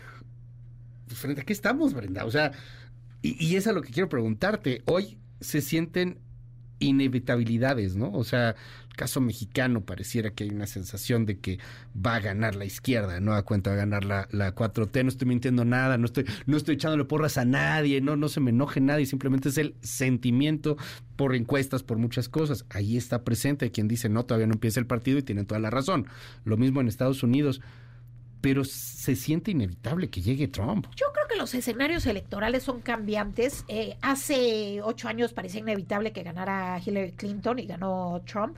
pues, 1.08 1.20
¿frente 1.20 1.42
a 1.42 1.44
qué 1.44 1.54
estamos, 1.54 1.94
Brenda? 1.94 2.26
O 2.26 2.32
sea, 2.32 2.52
y, 3.22 3.44
y 3.44 3.56
es 3.56 3.68
a 3.68 3.74
lo 3.74 3.82
que 3.82 3.92
quiero 3.92 4.10
preguntarte. 4.10 4.82
Hoy 4.86 5.18
se 5.40 5.62
sienten 5.62 6.20
inevitabilidades, 6.82 7.96
¿no? 7.96 8.12
O 8.12 8.24
sea, 8.24 8.56
el 8.90 8.96
caso 8.96 9.22
mexicano 9.22 9.82
pareciera 9.82 10.32
que 10.32 10.44
hay 10.44 10.50
una 10.50 10.68
sensación 10.68 11.26
de 11.26 11.40
que 11.40 11.60
va 11.96 12.16
a 12.16 12.20
ganar 12.20 12.56
la 12.56 12.66
izquierda, 12.66 13.20
¿no? 13.20 13.34
A 13.34 13.44
cuenta 13.44 13.72
a 13.72 13.76
ganar 13.76 14.04
la, 14.04 14.28
la 14.32 14.54
4T, 14.54 15.04
no 15.04 15.10
estoy 15.10 15.28
mintiendo 15.28 15.64
nada, 15.64 15.98
no 15.98 16.06
estoy, 16.06 16.26
no 16.48 16.58
estoy 16.58 16.76
echándole 16.76 17.06
porras 17.06 17.38
a 17.38 17.46
nadie, 17.46 18.02
no, 18.02 18.18
no 18.18 18.28
se 18.28 18.40
me 18.40 18.50
enoje 18.50 18.82
nadie, 18.82 19.06
simplemente 19.06 19.50
es 19.50 19.58
el 19.58 19.76
sentimiento 19.82 20.76
por 21.16 21.36
encuestas, 21.36 21.84
por 21.84 21.98
muchas 21.98 22.28
cosas. 22.28 22.66
Ahí 22.70 22.98
está 22.98 23.24
presente 23.24 23.72
quien 23.72 23.88
dice, 23.88 24.10
no, 24.10 24.26
todavía 24.26 24.48
no 24.48 24.54
empieza 24.54 24.80
el 24.80 24.88
partido 24.88 25.20
y 25.20 25.24
tienen 25.24 25.46
toda 25.46 25.60
la 25.60 25.70
razón. 25.70 26.08
Lo 26.44 26.58
mismo 26.58 26.82
en 26.82 26.88
Estados 26.88 27.24
Unidos 27.24 27.62
pero 28.42 28.64
se 28.64 29.16
siente 29.16 29.52
inevitable 29.52 30.10
que 30.10 30.20
llegue 30.20 30.48
Trump. 30.48 30.88
Yo 30.96 31.06
creo 31.14 31.28
los 31.42 31.54
escenarios 31.56 32.06
electorales 32.06 32.64
son 32.64 32.82
cambiantes. 32.82 33.66
Eh, 33.68 33.98
hace 34.02 34.80
ocho 34.84 35.08
años 35.08 35.34
parecía 35.34 35.62
inevitable 35.62 36.12
que 36.12 36.22
ganara 36.22 36.80
Hillary 36.86 37.14
Clinton 37.14 37.58
y 37.58 37.66
ganó 37.66 38.22
Trump. 38.26 38.58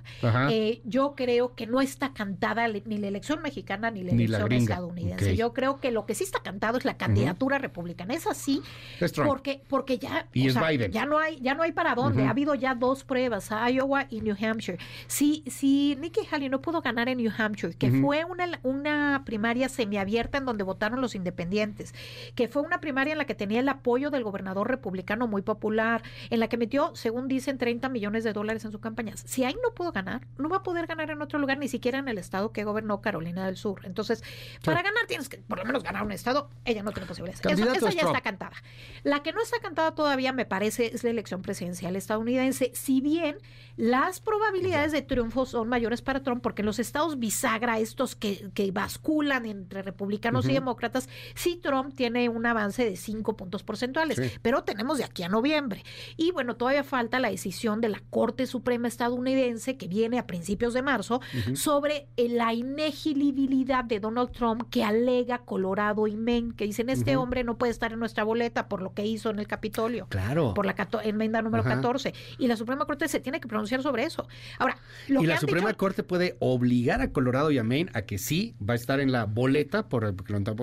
Eh, 0.50 0.82
yo 0.84 1.16
creo 1.16 1.56
que 1.56 1.66
no 1.66 1.80
está 1.80 2.14
cantada 2.14 2.68
ni 2.68 2.98
la 2.98 3.08
elección 3.08 3.42
mexicana 3.42 3.90
ni 3.90 4.04
la 4.04 4.12
ni 4.12 4.26
elección 4.26 4.50
la 4.50 4.56
estadounidense. 4.58 5.26
Okay. 5.26 5.38
Yo 5.38 5.54
creo 5.54 5.80
que 5.80 5.92
lo 5.92 6.06
que 6.06 6.14
sí 6.14 6.26
está 6.26 6.42
cantado 6.42 6.78
es 6.78 6.84
la 6.84 6.98
candidatura 6.98 7.56
uh 7.56 7.60
-huh. 7.60 7.64
republicana. 7.64 8.14
Es 8.14 8.28
así 8.28 8.62
es 9.00 9.14
porque 9.14 9.62
porque 9.70 9.98
ya 9.98 10.28
y 10.34 10.48
es 10.48 10.54
sea, 10.54 10.70
Biden. 10.70 10.92
ya 10.92 11.06
no 11.06 11.18
hay 11.20 11.40
ya 11.40 11.54
no 11.54 11.64
hay 11.64 11.72
para 11.72 11.96
dónde. 11.96 12.22
Uh 12.22 12.26
-huh. 12.26 12.28
Ha 12.28 12.32
habido 12.32 12.56
ya 12.56 12.76
dos 12.76 13.06
pruebas, 13.06 13.50
Iowa 13.50 14.08
y 14.10 14.20
New 14.22 14.36
Hampshire. 14.40 14.78
Si 15.08 15.44
si 15.48 15.96
Nikki 16.02 16.22
Haley 16.30 16.50
no 16.50 16.60
pudo 16.60 16.82
ganar 16.82 17.08
en 17.08 17.18
New 17.20 17.32
Hampshire, 17.36 17.74
que 17.74 17.88
uh 17.88 17.94
-huh. 17.94 18.02
fue 18.02 18.26
una 18.26 18.60
una 18.64 19.24
primaria 19.26 19.70
semiabierta 19.70 20.38
en 20.38 20.46
donde 20.46 20.66
votaron 20.66 21.00
los 21.00 21.16
independientes, 21.16 21.94
que 22.36 22.50
fue 22.50 22.62
una 22.62 22.73
primaria 22.80 23.14
en 23.14 23.18
la 23.18 23.26
que 23.26 23.36
tenía 23.36 23.60
el 23.60 23.70
apoyo 23.70 24.10
del 24.12 24.24
gobernador 24.24 24.70
republicano 24.70 25.28
muy 25.28 25.42
popular, 25.42 26.04
en 26.30 26.40
la 26.40 26.48
que 26.48 26.58
metió, 26.58 26.96
según 26.96 27.28
dicen, 27.28 27.58
30 27.58 27.90
millones 27.90 28.24
de 28.24 28.34
dólares 28.34 28.66
en 28.66 28.72
su 28.72 28.80
campaña. 28.80 29.16
Si 29.18 29.44
ahí 29.44 29.56
no 29.64 29.74
pudo 29.74 29.92
ganar, 29.92 30.28
no 30.38 30.50
va 30.50 30.58
a 30.58 30.64
poder 30.64 30.88
ganar 30.88 31.10
en 31.12 31.22
otro 31.22 31.40
lugar, 31.40 31.58
ni 31.58 31.68
siquiera 31.68 32.00
en 32.00 32.08
el 32.08 32.18
estado 32.18 32.52
que 32.52 32.64
gobernó 32.64 33.02
Carolina 33.02 33.46
del 33.46 33.58
Sur. 33.58 33.82
Entonces, 33.84 34.24
sí. 34.24 34.60
para 34.64 34.82
ganar 34.82 35.06
tienes 35.08 35.30
que 35.30 35.38
por 35.38 35.60
lo 35.60 35.66
menos 35.66 35.84
ganar 35.84 36.04
un 36.04 36.12
estado, 36.12 36.50
ella 36.66 36.84
no 36.84 36.92
tiene 36.92 37.08
posibilidades. 37.08 37.46
Eso, 37.46 37.72
esa 37.72 37.90
ya 37.92 38.02
está 38.02 38.22
cantada. 38.22 38.56
La 39.04 39.24
que 39.24 39.34
no 39.34 39.42
está 39.42 39.60
cantada 39.60 39.94
todavía, 39.96 40.34
me 40.34 40.46
parece, 40.46 40.94
es 40.94 41.04
la 41.04 41.10
elección 41.10 41.42
presidencial 41.42 41.96
estadounidense, 41.96 42.72
si 42.74 43.02
bien 43.02 43.38
las 43.76 44.20
probabilidades 44.20 44.92
de 44.92 45.02
triunfo 45.02 45.46
son 45.46 45.68
mayores 45.68 46.02
para 46.02 46.22
Trump, 46.22 46.42
porque 46.42 46.64
los 46.64 46.80
estados 46.80 47.20
bisagra, 47.20 47.80
estos 47.80 48.16
que, 48.16 48.52
que 48.54 48.72
basculan 48.72 49.46
entre 49.46 49.82
republicanos 49.82 50.46
uh 50.46 50.48
-huh. 50.48 50.52
y 50.52 50.56
demócratas, 50.56 51.10
sí 51.36 51.60
Trump 51.62 51.96
tiene 51.96 52.30
una 52.30 52.54
avance 52.64 52.86
de 52.86 52.96
5 52.96 53.36
puntos 53.38 53.64
porcentuales, 53.64 54.22
pero 54.42 54.64
tenemos 54.64 54.98
de 54.98 55.04
aquí 55.04 55.24
a 55.24 55.30
noviembre. 55.30 55.84
Y 56.18 56.32
bueno, 56.32 56.56
todavía 56.56 56.84
falta 56.84 57.20
la 57.20 57.30
decisión 57.30 57.82
de 57.82 57.90
la 57.90 58.02
Corte 58.10 58.48
Suprema 58.48 58.88
estadounidense 58.88 59.78
que 59.78 59.88
viene 59.88 60.20
a 60.20 60.28
principios 60.28 60.74
de 60.74 60.82
marzo 60.82 61.22
sobre 61.54 62.08
la 62.18 62.54
inegibilidad 62.54 63.84
de 63.84 64.00
Donald 64.00 64.32
Trump 64.32 64.64
que 64.70 64.84
alega 64.84 65.40
Colorado 65.40 66.08
y 66.08 66.16
Maine, 66.16 66.54
que 66.56 66.66
dicen 66.66 66.90
este 66.90 67.16
hombre 67.16 67.44
no 67.44 67.58
puede 67.58 67.72
estar 67.72 67.92
en 67.94 68.00
nuestra 68.00 68.24
boleta 68.24 68.68
por 68.68 68.82
lo 68.82 68.94
que 68.94 69.06
hizo 69.06 69.30
en 69.30 69.40
el 69.40 69.48
Capitolio. 69.48 70.08
Claro. 70.10 70.54
Por 70.54 70.66
la 70.66 70.76
enmienda 71.04 71.42
número 71.42 71.64
14. 71.64 72.14
Y 72.38 72.48
la 72.48 72.56
Suprema 72.56 72.86
Corte 72.86 73.08
se 73.08 73.20
tiene 73.20 73.40
que 73.40 73.48
pronunciar 73.48 73.82
sobre 73.82 74.04
eso. 74.04 74.28
Ahora, 74.60 74.78
lo 75.08 75.20
y 75.20 75.24
que 75.24 75.28
la 75.28 75.34
han 75.36 75.40
Suprema 75.40 75.68
dicho- 75.70 75.78
Corte 75.78 76.04
puede 76.04 76.36
obligar 76.40 77.02
a 77.02 77.12
Colorado 77.12 77.52
y 77.52 77.58
a 77.58 77.64
Maine 77.64 77.92
a 77.94 78.04
que 78.04 78.18
sí 78.18 78.56
va 78.68 78.74
a 78.74 78.76
estar 78.76 79.00
en 79.00 79.12
la 79.12 79.26
boleta, 79.26 79.88
por 79.90 80.04
lo, 80.04 80.12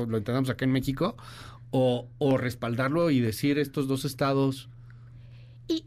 lo 0.06 0.16
entendamos 0.18 0.50
acá 0.50 0.64
en 0.64 0.72
México, 0.72 1.16
o, 1.70 2.08
o 2.18 2.36
respaldarlo 2.36 3.10
y 3.10 3.20
decir 3.20 3.58
estos 3.58 3.86
dos 3.88 4.04
estados 4.04 4.68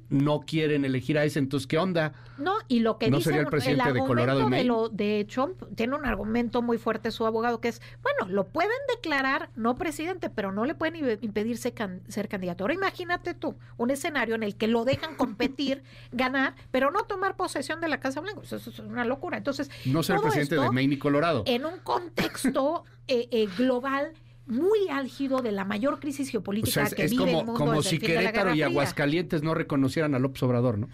no 0.07 0.41
quieren 0.41 0.85
elegir 0.85 1.17
a 1.17 1.25
ese, 1.25 1.39
entonces 1.39 1.67
¿qué 1.67 1.77
onda? 1.77 2.13
No, 2.37 2.53
y 2.69 2.79
lo 2.79 2.97
que 2.97 3.11
¿No 3.11 3.17
dice 3.17 3.31
sería 3.31 3.41
el 3.41 3.47
presidente 3.47 3.83
de 3.83 3.89
argumento 3.89 4.07
Colorado 4.07 4.49
de, 4.49 4.63
lo, 4.63 4.87
de 4.87 5.27
Trump 5.29 5.61
tiene 5.75 5.93
un 5.93 6.05
argumento 6.05 6.61
muy 6.61 6.77
fuerte 6.77 7.11
su 7.11 7.25
abogado 7.25 7.59
que 7.59 7.67
es, 7.67 7.81
bueno, 8.01 8.33
lo 8.33 8.47
pueden 8.47 8.71
declarar 8.95 9.49
no 9.57 9.75
presidente, 9.75 10.29
pero 10.29 10.53
no 10.53 10.63
le 10.63 10.73
pueden 10.73 10.95
impe- 11.03 11.19
impedir 11.21 11.57
ser, 11.57 11.73
can- 11.73 12.01
ser 12.07 12.29
candidato. 12.29 12.63
Ahora 12.63 12.75
imagínate 12.75 13.33
tú 13.33 13.57
un 13.75 13.91
escenario 13.91 14.35
en 14.35 14.43
el 14.43 14.55
que 14.55 14.67
lo 14.67 14.85
dejan 14.85 15.15
competir, 15.17 15.83
ganar, 16.13 16.55
pero 16.71 16.89
no 16.89 17.03
tomar 17.03 17.35
posesión 17.35 17.81
de 17.81 17.89
la 17.89 17.99
Casa 17.99 18.21
Blanca. 18.21 18.39
Eso, 18.41 18.55
eso 18.55 18.69
es 18.69 18.79
una 18.79 19.03
locura. 19.03 19.37
Entonces, 19.37 19.69
No 19.85 20.01
ser 20.01 20.15
el 20.15 20.21
presidente 20.21 20.55
de 20.55 20.71
Maine 20.71 20.93
y 20.93 20.97
Colorado. 20.97 21.43
en 21.45 21.65
un 21.65 21.79
contexto 21.79 22.85
eh, 23.09 23.27
eh, 23.31 23.49
global 23.57 24.13
muy 24.45 24.89
álgido 24.89 25.41
de 25.41 25.51
la 25.51 25.65
mayor 25.65 25.99
crisis 25.99 26.29
O 26.29 26.31
geopolítica 26.31 26.71
sea, 26.71 26.83
es, 26.83 26.95
que 26.95 27.03
es 27.05 27.11
vive 27.11 27.25
el 27.25 27.45
mundo 27.45 27.53
como 27.53 27.81
si 27.81 27.99
Querétaro 27.99 28.53
y. 28.53 28.61
Aguascalientes 28.61 29.43
no 29.43 29.53
reconocieran 29.53 30.15
a 30.15 30.19
López 30.19 30.43
Obrador, 30.43 30.77
¿no? 30.77 30.89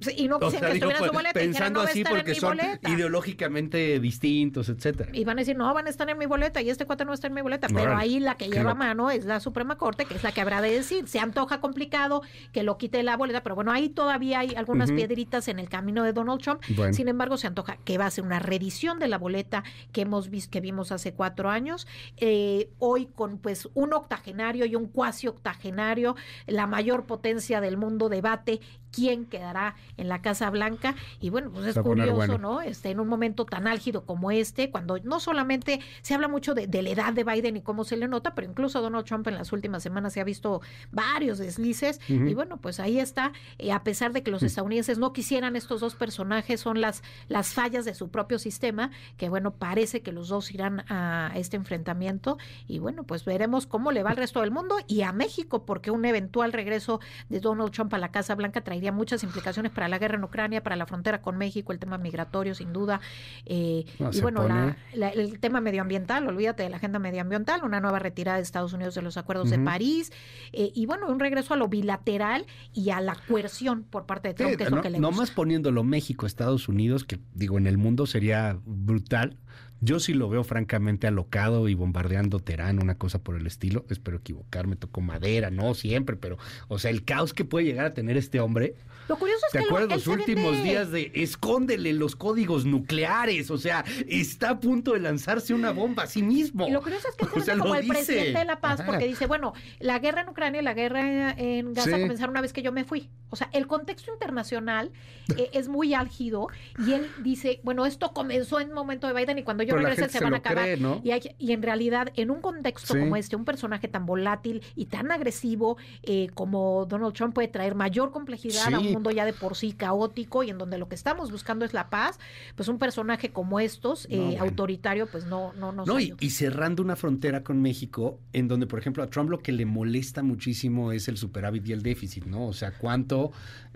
Sí, 0.00 0.12
Y 0.16 0.28
no 0.28 0.38
quisieran 0.38 0.50
sea, 0.50 0.68
que 0.68 0.74
digo, 0.74 0.90
estuviera 0.90 0.98
en 0.98 1.04
su 1.04 1.12
pues, 1.12 1.24
dijeran, 1.24 1.32
pensando 1.32 1.80
no 1.80 1.86
a 1.86 1.90
así 1.90 2.04
porque 2.04 2.34
son 2.34 2.56
boleta. 2.56 2.90
ideológicamente 2.90 4.00
distintos, 4.00 4.68
etcétera. 4.68 5.10
Y 5.12 5.24
van 5.24 5.38
a 5.38 5.40
decir, 5.42 5.56
no, 5.56 5.72
van 5.72 5.86
a 5.86 5.90
estar 5.90 6.08
en 6.10 6.18
mi 6.18 6.26
boleta 6.26 6.60
y 6.62 6.70
este 6.70 6.84
cuate 6.86 7.04
no 7.04 7.12
está 7.12 7.28
en 7.28 7.34
mi 7.34 7.40
boleta. 7.42 7.68
Pero 7.68 7.82
Órale, 7.82 8.02
ahí 8.02 8.20
la 8.20 8.36
que 8.36 8.48
lleva 8.48 8.70
loco. 8.70 8.76
mano 8.76 9.10
es 9.10 9.24
la 9.24 9.40
Suprema 9.40 9.76
Corte, 9.76 10.04
que 10.04 10.14
es 10.14 10.22
la 10.22 10.32
que 10.32 10.40
habrá 10.40 10.60
de 10.60 10.70
decir. 10.70 11.08
Se 11.08 11.18
antoja 11.18 11.60
complicado 11.60 12.22
que 12.52 12.62
lo 12.62 12.76
quite 12.76 12.98
de 12.98 13.04
la 13.04 13.16
boleta, 13.16 13.42
pero 13.42 13.54
bueno, 13.54 13.72
ahí 13.72 13.88
todavía 13.88 14.40
hay 14.40 14.54
algunas 14.54 14.90
piedritas 14.90 15.48
en 15.48 15.58
el 15.58 15.68
camino 15.68 16.02
de 16.02 16.12
Donald 16.12 16.40
Trump. 16.42 16.62
Bueno. 16.70 16.92
Sin 16.92 17.08
embargo, 17.08 17.36
se 17.36 17.46
antoja 17.46 17.76
que 17.84 17.98
va 17.98 18.06
a 18.06 18.10
ser 18.10 18.24
una 18.24 18.38
reedición 18.38 18.98
de 18.98 19.08
la 19.08 19.18
boleta 19.18 19.64
que 19.92 20.02
hemos 20.02 20.28
visto, 20.28 20.50
que 20.50 20.60
vimos 20.60 20.92
hace 20.92 21.14
cuatro 21.14 21.50
años. 21.50 21.86
Eh, 22.16 22.70
hoy 22.78 23.06
con 23.06 23.38
pues 23.38 23.68
un 23.74 23.92
octogenario 23.92 24.66
y 24.66 24.74
un 24.76 24.86
cuasi 24.86 25.28
octogenario, 25.28 26.16
la 26.46 26.66
mayor 26.66 27.06
potencia 27.06 27.60
del 27.60 27.76
mundo 27.76 28.08
debate 28.08 28.60
quién 28.94 29.26
quedará 29.26 29.74
en 29.96 30.08
la 30.08 30.22
Casa 30.22 30.50
Blanca. 30.50 30.94
Y 31.20 31.30
bueno, 31.30 31.50
pues 31.50 31.66
es 31.66 31.78
curioso, 31.78 32.14
bueno. 32.14 32.38
¿no? 32.38 32.60
Este, 32.60 32.90
en 32.90 33.00
un 33.00 33.08
momento 33.08 33.44
tan 33.44 33.66
álgido 33.66 34.04
como 34.04 34.30
este, 34.30 34.70
cuando 34.70 34.98
no 34.98 35.20
solamente 35.20 35.80
se 36.02 36.14
habla 36.14 36.28
mucho 36.28 36.54
de, 36.54 36.66
de 36.66 36.82
la 36.82 36.90
edad 36.90 37.12
de 37.12 37.24
Biden 37.24 37.56
y 37.56 37.62
cómo 37.62 37.84
se 37.84 37.96
le 37.96 38.08
nota, 38.08 38.34
pero 38.34 38.48
incluso 38.48 38.80
Donald 38.80 39.04
Trump 39.04 39.26
en 39.28 39.34
las 39.34 39.52
últimas 39.52 39.82
semanas 39.82 40.12
se 40.12 40.20
ha 40.20 40.24
visto 40.24 40.60
varios 40.92 41.38
deslices. 41.38 42.00
Y 42.08 42.34
bueno, 42.34 42.58
pues 42.58 42.80
ahí 42.80 42.98
está. 42.98 43.32
Eh, 43.58 43.72
a 43.72 43.82
pesar 43.82 44.12
de 44.12 44.22
que 44.22 44.30
los 44.30 44.42
estadounidenses 44.42 44.98
no 44.98 45.12
quisieran 45.12 45.56
estos 45.56 45.80
dos 45.80 45.94
personajes, 45.94 46.60
son 46.60 46.80
las, 46.80 47.02
las 47.28 47.52
fallas 47.52 47.84
de 47.84 47.94
su 47.94 48.10
propio 48.10 48.38
sistema, 48.38 48.90
que 49.16 49.28
bueno, 49.28 49.52
parece 49.52 50.02
que 50.02 50.12
los 50.12 50.28
dos 50.28 50.52
irán 50.52 50.84
a 50.88 51.32
este 51.34 51.56
enfrentamiento. 51.56 52.38
Y 52.66 52.78
bueno, 52.78 53.04
pues 53.04 53.24
veremos 53.24 53.66
cómo 53.66 53.92
le 53.92 54.02
va 54.02 54.10
al 54.10 54.16
resto 54.16 54.40
del 54.40 54.50
mundo 54.50 54.76
y 54.86 55.02
a 55.02 55.12
México, 55.12 55.64
porque 55.64 55.90
un 55.90 56.04
eventual 56.04 56.52
regreso 56.52 57.00
de 57.28 57.40
Donald 57.40 57.72
Trump 57.72 57.92
a 57.94 57.98
la 57.98 58.10
Casa 58.10 58.34
Blanca 58.34 58.62
traería 58.62 58.83
muchas 58.92 59.22
implicaciones 59.24 59.72
para 59.72 59.88
la 59.88 59.98
guerra 59.98 60.16
en 60.16 60.24
Ucrania, 60.24 60.62
para 60.62 60.76
la 60.76 60.86
frontera 60.86 61.20
con 61.22 61.36
México, 61.36 61.72
el 61.72 61.78
tema 61.78 61.98
migratorio, 61.98 62.54
sin 62.54 62.72
duda. 62.72 63.00
Eh, 63.46 63.84
No, 63.98 64.10
y 64.12 64.20
bueno, 64.20 64.46
la- 64.94 65.08
el 65.10 65.38
tema 65.40 65.60
medioambiental, 65.60 66.26
olvídate 66.26 66.62
de 66.62 66.70
la 66.70 66.76
agenda 66.76 66.98
medioambiental, 66.98 67.62
una 67.64 67.80
nueva 67.80 67.98
retirada 67.98 68.36
de 68.38 68.42
Estados 68.42 68.72
Unidos 68.72 68.94
de 68.94 69.02
los 69.02 69.16
acuerdos 69.16 69.50
de. 69.50 69.58
París, 69.58 70.12
eh, 70.52 70.72
y 70.74 70.86
bueno, 70.86 71.06
un 71.08 71.18
regreso 71.20 71.54
a 71.54 71.56
lo 71.56 71.68
bilateral 71.68 72.46
y 72.72 72.90
a 72.90 73.00
la 73.00 73.16
coerción 73.28 73.82
por 73.84 74.04
parte 74.06 74.28
de 74.28 74.34
Trump, 74.34 74.50
Sí, 74.52 74.56
que 74.58 74.64
es 74.64 74.70
no, 74.70 74.76
lo 74.76 74.82
que 74.82 74.90
le 74.90 74.98
gusta. 74.98 75.34
poniéndolo 75.34 75.84
México, 75.84 76.26
Estados 76.26 76.68
Unidos, 76.68 77.04
que 77.04 77.18
digo, 77.34 77.56
en 77.58 77.66
el 77.66 77.78
mundo 77.78 78.06
sería 78.06 78.58
brutal. 78.64 79.38
Yo 79.80 80.00
sí 80.00 80.14
lo 80.14 80.28
veo 80.30 80.44
francamente 80.44 81.06
alocado 81.06 81.68
y 81.68 81.74
bombardeando 81.74 82.38
Teherán, 82.40 82.82
una 82.82 82.96
cosa 82.96 83.18
por 83.22 83.36
el 83.36 83.46
estilo. 83.46 83.84
Espero 83.90 84.16
equivocarme, 84.16 84.76
tocó 84.76 85.00
madera, 85.02 85.50
no 85.50 85.74
siempre, 85.74 86.16
pero, 86.16 86.38
o 86.68 86.78
sea, 86.78 86.90
el 86.90 87.04
caos 87.04 87.34
que 87.34 87.44
puede 87.44 87.66
llegar 87.66 87.84
a 87.86 87.92
tener 87.94 88.16
este 88.16 88.40
hombre. 88.40 88.76
Lo 89.06 89.18
curioso 89.18 89.44
es 89.46 89.52
¿Te 89.52 89.58
que 89.58 89.64
acuerdas 89.66 89.98
los 89.98 90.06
últimos 90.06 90.54
vende- 90.56 90.62
días 90.62 90.90
de 90.90 91.12
escóndele 91.14 91.92
los 91.92 92.16
códigos 92.16 92.64
nucleares? 92.64 93.50
O 93.50 93.58
sea, 93.58 93.84
está 94.08 94.48
a 94.50 94.60
punto 94.60 94.94
de 94.94 95.00
lanzarse 95.00 95.52
una 95.52 95.72
bomba 95.72 96.04
a 96.04 96.06
sí 96.06 96.22
mismo. 96.22 96.66
Y 96.66 96.70
lo 96.70 96.80
curioso 96.80 97.08
es 97.10 97.16
que 97.16 97.26
se 97.34 97.38
O 97.40 97.42
sea, 97.42 97.58
como 97.58 97.74
el 97.74 97.82
dice. 97.82 97.92
presidente 97.92 98.38
de 98.38 98.44
la 98.46 98.60
paz, 98.62 98.80
Ajá. 98.80 98.86
porque 98.90 99.06
dice, 99.06 99.26
bueno, 99.26 99.52
la 99.78 99.98
guerra 99.98 100.22
en 100.22 100.30
Ucrania 100.30 100.62
y 100.62 100.64
la 100.64 100.72
guerra 100.72 101.32
en 101.32 101.74
Gaza 101.74 101.96
Sí. 101.96 102.00
comenzaron 102.00 102.30
una 102.30 102.40
vez 102.40 102.54
que 102.54 102.62
yo 102.62 102.72
me 102.72 102.84
fui. 102.84 103.10
O 103.28 103.36
sea, 103.36 103.50
el 103.52 103.66
contexto 103.66 104.10
internacional 104.10 104.90
eh, 105.36 105.50
es 105.52 105.68
muy 105.68 105.92
álgido 105.92 106.46
y 106.86 106.92
él 106.92 107.06
dice, 107.22 107.60
bueno, 107.62 107.84
esto 107.84 108.12
comenzó 108.14 108.58
en 108.60 108.68
un 108.68 108.74
momento 108.74 109.06
de 109.06 109.12
Biden 109.12 109.36
y 109.38 109.42
cuando 109.42 109.64
yo 109.64 109.73
Pero 109.74 109.82
la 109.82 109.88
regrese 109.90 110.02
gente 110.12 110.18
se 110.18 110.24
van 110.24 110.34
a 110.34 110.36
acabar. 110.38 110.64
cree, 110.64 110.76
¿no? 110.76 111.00
y, 111.04 111.10
hay- 111.10 111.34
y 111.38 111.52
en 111.52 111.62
realidad, 111.62 112.08
en 112.16 112.30
un 112.30 112.40
contexto 112.40 112.94
Sí. 112.94 113.00
como 113.00 113.16
este, 113.16 113.36
un 113.36 113.44
personaje 113.44 113.88
tan 113.88 114.06
volátil 114.06 114.62
y 114.76 114.86
tan 114.86 115.10
agresivo 115.12 115.76
eh, 116.02 116.28
como 116.34 116.86
Donald 116.86 117.14
Trump 117.14 117.34
puede 117.34 117.48
traer 117.48 117.74
mayor 117.74 118.10
complejidad 118.10 118.72
a 118.74 118.78
un 118.78 118.84
Sí. 118.86 118.92
mundo 118.92 119.10
ya 119.10 119.24
de 119.24 119.32
por 119.32 119.56
sí 119.56 119.72
caótico 119.72 120.42
y 120.42 120.50
en 120.50 120.58
donde 120.58 120.78
lo 120.78 120.88
que 120.88 120.94
estamos 120.94 121.30
buscando 121.30 121.64
es 121.64 121.72
la 121.74 121.90
paz, 121.90 122.18
pues 122.56 122.68
un 122.68 122.78
personaje 122.78 123.30
como 123.30 123.60
estos, 123.60 124.06
eh, 124.10 124.16
No, 124.16 124.24
bueno. 124.26 124.42
autoritario, 124.44 125.06
pues 125.06 125.24
no, 125.26 125.52
no 125.54 125.72
nos 125.72 125.86
No, 125.86 126.00
y, 126.00 126.14
y 126.20 126.30
cerrando 126.30 126.82
una 126.82 126.96
frontera 126.96 127.42
con 127.42 127.60
México, 127.62 128.18
en 128.32 128.48
donde, 128.48 128.66
por 128.66 128.78
ejemplo, 128.78 129.02
a 129.02 129.08
Trump 129.08 129.30
lo 129.30 129.38
que 129.38 129.52
le 129.52 129.66
molesta 129.66 130.22
muchísimo 130.22 130.92
es 130.92 131.08
el 131.08 131.16
superávit 131.16 131.66
y 131.68 131.72
el 131.72 131.82
déficit, 131.82 132.24
¿no? 132.26 132.46
O 132.46 132.52
sea, 132.52 132.72
cuánto 132.76 133.32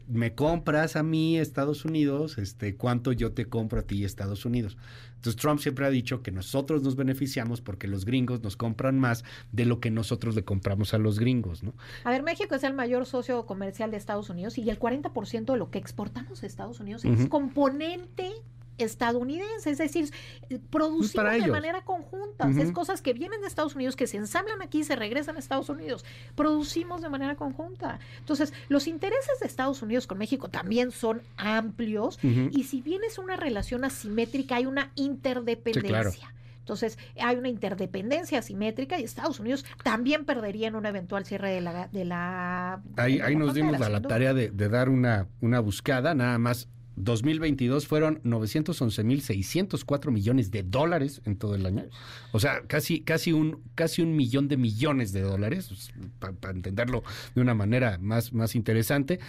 me 0.07 0.35
compras 0.35 0.97
a 0.97 1.03
mí, 1.03 1.39
Estados 1.39 1.85
Unidos, 1.85 2.39
este, 2.39 2.77
cuánto 2.77 3.13
yo 3.13 3.33
te 3.33 3.45
compro 3.47 3.81
a 3.81 3.83
ti, 3.83 4.05
Estados 4.05 4.45
Unidos. 4.47 4.77
Entonces, 5.19 5.41
Trump 5.41 5.59
siempre 5.59 5.85
ha 5.85 5.91
dicho 5.91 6.23
que 6.23 6.31
nosotros 6.31 6.83
nos 6.83 6.95
beneficiamos 6.95 7.61
porque 7.61 7.89
los 7.89 8.05
gringos 8.05 8.41
nos 8.41 8.57
compran 8.57 9.01
más 9.01 9.25
de 9.51 9.65
lo 9.65 9.81
que 9.81 9.91
nosotros 9.91 10.37
le 10.37 10.45
compramos 10.45 10.95
a 10.95 10.99
los 10.99 11.19
gringos, 11.19 11.65
¿no? 11.65 11.75
A 12.05 12.11
ver, 12.11 12.23
México 12.23 12.55
es 12.55 12.63
el 12.63 12.73
mayor 12.73 13.05
socio 13.05 13.45
comercial 13.45 13.91
de 13.91 13.97
Estados 13.97 14.31
Unidos 14.31 14.59
y 14.59 14.71
el 14.71 14.79
40% 14.79 15.53
de 15.53 15.59
lo 15.59 15.71
que 15.71 15.79
exportamos 15.79 16.43
a 16.43 16.47
Estados 16.47 16.79
Unidos 16.79 17.05
es 17.05 17.29
componente 17.29 18.33
estadounidense, 18.79 19.71
es 19.71 19.79
decir, 19.79 20.11
eh, 20.51 20.59
producimos 20.71 21.31
de 21.31 21.37
ellos. 21.37 21.49
manera 21.49 21.83
conjunta, 21.85 22.49
es 22.59 22.73
cosas 22.73 23.03
que 23.03 23.13
vienen 23.13 23.41
de 23.41 23.47
Estados 23.47 23.75
Unidos, 23.75 23.97
que 23.97 24.07
se 24.07 24.17
ensamblan 24.17 24.63
aquí 24.63 24.81
y 24.81 24.85
se 24.85 24.97
regresan 24.97 25.37
a 25.37 25.39
Estados 25.39 25.69
Unidos, 25.69 26.05
producimos 26.35 27.03
de 27.03 27.09
manera 27.09 27.37
conjunta. 27.37 27.99
Entonces, 28.19 28.53
los 28.69 28.87
intereses 28.87 29.41
de 29.41 29.47
Estados 29.47 29.83
Unidos 29.83 30.07
con 30.07 30.19
México 30.19 30.49
también 30.49 30.91
son 30.91 31.23
amplios 31.37 32.19
y 32.23 32.65
si 32.65 32.81
bien 32.81 33.03
es 33.05 33.19
una 33.19 33.37
relación 33.37 33.85
asimétrica, 33.85 34.57
hay 34.57 34.67
una 34.67 34.93
interdependencia. 34.95 36.33
Entonces, 36.69 36.99
hay 37.19 37.37
una 37.37 37.49
interdependencia 37.49 38.41
asimétrica 38.41 39.01
y 39.01 39.05
Estados 39.05 39.41
Unidos 39.41 39.65
también 39.83 40.27
perdería 40.27 40.69
en 40.69 40.77
un 40.77 40.85
eventual 40.85 41.25
cierre 41.25 41.51
de 41.51 41.63
la... 41.63 41.89
De 41.89 42.05
la 42.05 42.83
Ahí, 42.97 43.17
de 43.17 43.23
ahí 43.23 43.33
la 43.33 43.39
nos 43.39 43.55
dimos 43.55 43.81
a 43.81 43.89
la 43.89 44.03
tarea 44.03 44.35
de, 44.35 44.51
de 44.51 44.69
dar 44.69 44.91
una, 44.91 45.29
una 45.41 45.61
buscada, 45.61 46.15
nada 46.15 46.37
más. 46.37 46.69
2022 47.05 47.87
fueron 47.87 48.23
911.604 48.23 50.11
millones 50.11 50.51
de 50.51 50.63
dólares 50.63 51.21
en 51.25 51.37
todo 51.37 51.55
el 51.55 51.67
año. 51.67 51.85
O 52.33 52.41
sea, 52.41 52.63
casi, 52.67 53.01
casi, 53.01 53.33
un, 53.33 53.63
casi 53.75 54.03
un 54.03 54.17
millón 54.17 54.49
de 54.49 54.57
millones 54.57 55.13
de 55.13 55.23
dólares, 55.23 55.91
para 56.19 56.55
entenderlo 56.55 57.03
de 57.35 57.41
una 57.41 57.55
manera 57.55 57.99
más, 58.01 58.33
más 58.33 58.55
interesante. 58.55 59.21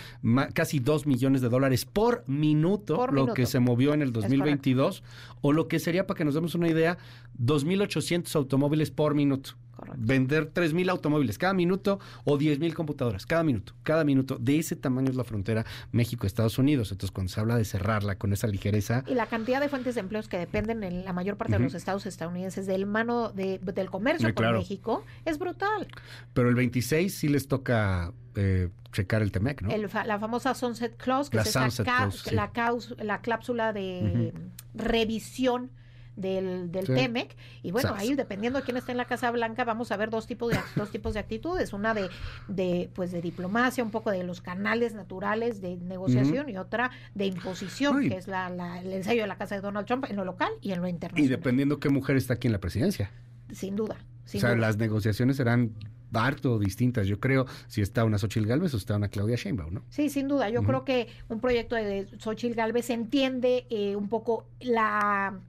Casi 0.53 0.79
dos 0.79 1.05
millones 1.05 1.41
de 1.41 1.49
dólares 1.49 1.85
por 1.85 2.23
minuto, 2.27 2.95
Por 2.95 3.13
lo 3.13 3.21
minuto. 3.21 3.33
que 3.35 3.45
se 3.45 3.59
movió 3.59 3.93
en 3.93 4.01
el 4.01 4.11
correcto. 4.11 4.29
2022, 4.29 5.03
o 5.41 5.53
lo 5.53 5.67
que 5.67 5.79
sería, 5.79 6.07
para 6.07 6.17
que 6.17 6.25
nos 6.25 6.33
demos 6.33 6.55
una 6.55 6.67
idea, 6.67 6.97
2.800 7.39 8.35
automóviles 8.35 8.91
por 8.91 9.15
minuto. 9.15 9.51
Vender 9.97 10.53
3.000 10.53 10.89
automóviles 10.89 11.37
cada 11.37 11.53
minuto 11.53 11.99
o 12.25 12.37
10.000 12.37 12.73
computadoras 12.73 13.25
cada 13.25 13.43
minuto. 13.43 13.73
Cada 13.83 14.03
minuto. 14.03 14.37
De 14.39 14.57
ese 14.59 14.75
tamaño 14.75 15.09
es 15.09 15.15
la 15.15 15.23
frontera 15.23 15.65
México-Estados 15.91 16.57
Unidos. 16.57 16.91
Entonces, 16.91 17.11
cuando 17.11 17.31
se 17.31 17.39
habla 17.39 17.55
de 17.57 17.65
cerrarla 17.65 18.17
con 18.17 18.33
esa 18.33 18.47
ligereza, 18.47 19.03
Y 19.07 19.13
la 19.15 19.27
cantidad 19.27 19.59
de 19.61 19.69
fuentes 19.69 19.95
de 19.95 20.01
empleos 20.01 20.27
que 20.27 20.37
dependen 20.37 20.83
en 20.83 21.05
la 21.05 21.13
mayor 21.13 21.37
parte 21.37 21.53
de 21.53 21.59
los 21.59 21.73
estados 21.73 22.05
estadounidenses 22.05 22.65
del 22.67 22.85
mano 22.85 23.29
de, 23.31 23.59
del 23.59 23.89
comercio 23.89 24.27
Sí, 24.29 24.33
con 24.33 24.43
claro. 24.43 24.59
México 24.59 25.03
es 25.25 25.37
brutal. 25.39 25.87
pero 26.33 26.49
el 26.49 26.55
26 26.55 27.13
sí 27.13 27.27
les 27.27 27.47
toca 27.47 28.11
eh, 28.35 28.69
checar 28.93 29.21
el 29.21 29.31
TEMEC, 29.31 29.61
¿no? 29.63 29.71
El 29.71 29.89
fa- 29.89 30.05
la 30.05 30.17
famosa 30.19 30.53
Sunset 30.53 30.95
Clause, 30.97 31.29
que 31.29 31.37
La 31.37 31.43
es 31.43 31.49
esa 31.49 31.61
Sunset 31.63 31.85
ca- 31.85 31.97
Clause, 31.97 32.23
sí. 32.29 32.35
la, 32.35 32.51
la 33.03 33.21
cláusula 33.21 33.73
de 33.73 34.33
revisión 34.73 35.71
del, 36.19 36.71
del 36.71 36.85
TEMEC. 36.85 37.35
Y 37.63 37.71
bueno, 37.71 37.93
ahí 37.95 38.13
dependiendo 38.15 38.59
de 38.59 38.65
quién 38.65 38.77
esté 38.77 38.91
en 38.91 38.97
la 38.97 39.05
Casa 39.05 39.31
Blanca, 39.31 39.63
vamos 39.63 39.91
a 39.91 39.97
ver 39.97 40.09
dos 40.09 40.27
tipos 40.27 40.51
de, 40.51 40.59
dos 40.75 40.91
tipos 40.91 41.13
de 41.13 41.19
actitudes. 41.19 41.73
Una 41.73 41.93
de, 41.93 42.09
de, 42.47 42.89
pues, 42.93 43.11
de 43.11 43.21
diplomacia, 43.21 43.83
un 43.83 43.91
poco 43.91 44.11
de 44.11 44.23
los 44.23 44.41
canales 44.41 44.93
naturales 44.93 45.61
de 45.61 45.77
negociación 45.77 46.49
y 46.49 46.57
otra 46.57 46.91
de 47.15 47.25
imposición, 47.25 48.07
que 48.09 48.17
es 48.17 48.27
la, 48.27 48.47
el 48.81 48.93
ensayo 48.93 49.21
de 49.21 49.27
la 49.27 49.37
Casa 49.37 49.55
de 49.55 49.61
Donald 49.61 49.87
Trump 49.87 50.05
en 50.09 50.15
lo 50.15 50.25
local 50.25 50.51
y 50.61 50.71
en 50.71 50.81
lo 50.81 50.87
internacional. 50.87 51.25
Y 51.25 51.29
dependiendo 51.29 51.79
qué 51.79 51.89
mujer 51.89 52.17
está 52.17 52.35
aquí 52.35 52.47
en 52.47 52.53
la 52.53 52.59
presidencia. 52.59 53.11
Sin 53.51 53.75
duda. 53.75 53.97
o 54.25 54.27
sea, 54.27 54.55
las 54.55 54.77
negociaciones 54.77 55.37
serán 55.37 55.73
harto 56.13 56.57
distintas, 56.57 57.07
yo 57.07 57.19
creo, 57.19 57.45
si 57.67 57.81
está 57.81 58.03
una 58.03 58.17
Xochitl 58.17 58.47
Galvez 58.47 58.73
o 58.73 58.77
está 58.77 58.95
una 58.95 59.09
Claudia 59.09 59.35
Sheinbaum, 59.35 59.73
¿no? 59.73 59.83
Sí, 59.89 60.09
sin 60.09 60.27
duda. 60.27 60.49
Yo 60.49 60.63
creo 60.63 60.83
que 60.83 61.07
un 61.27 61.39
proyecto 61.39 61.75
de 61.75 62.07
Xochitl 62.17 62.55
Galvez 62.55 62.89
entiende 62.89 63.67
eh, 63.69 63.95
un 63.95 64.09
poco 64.09 64.47
la 64.59 65.39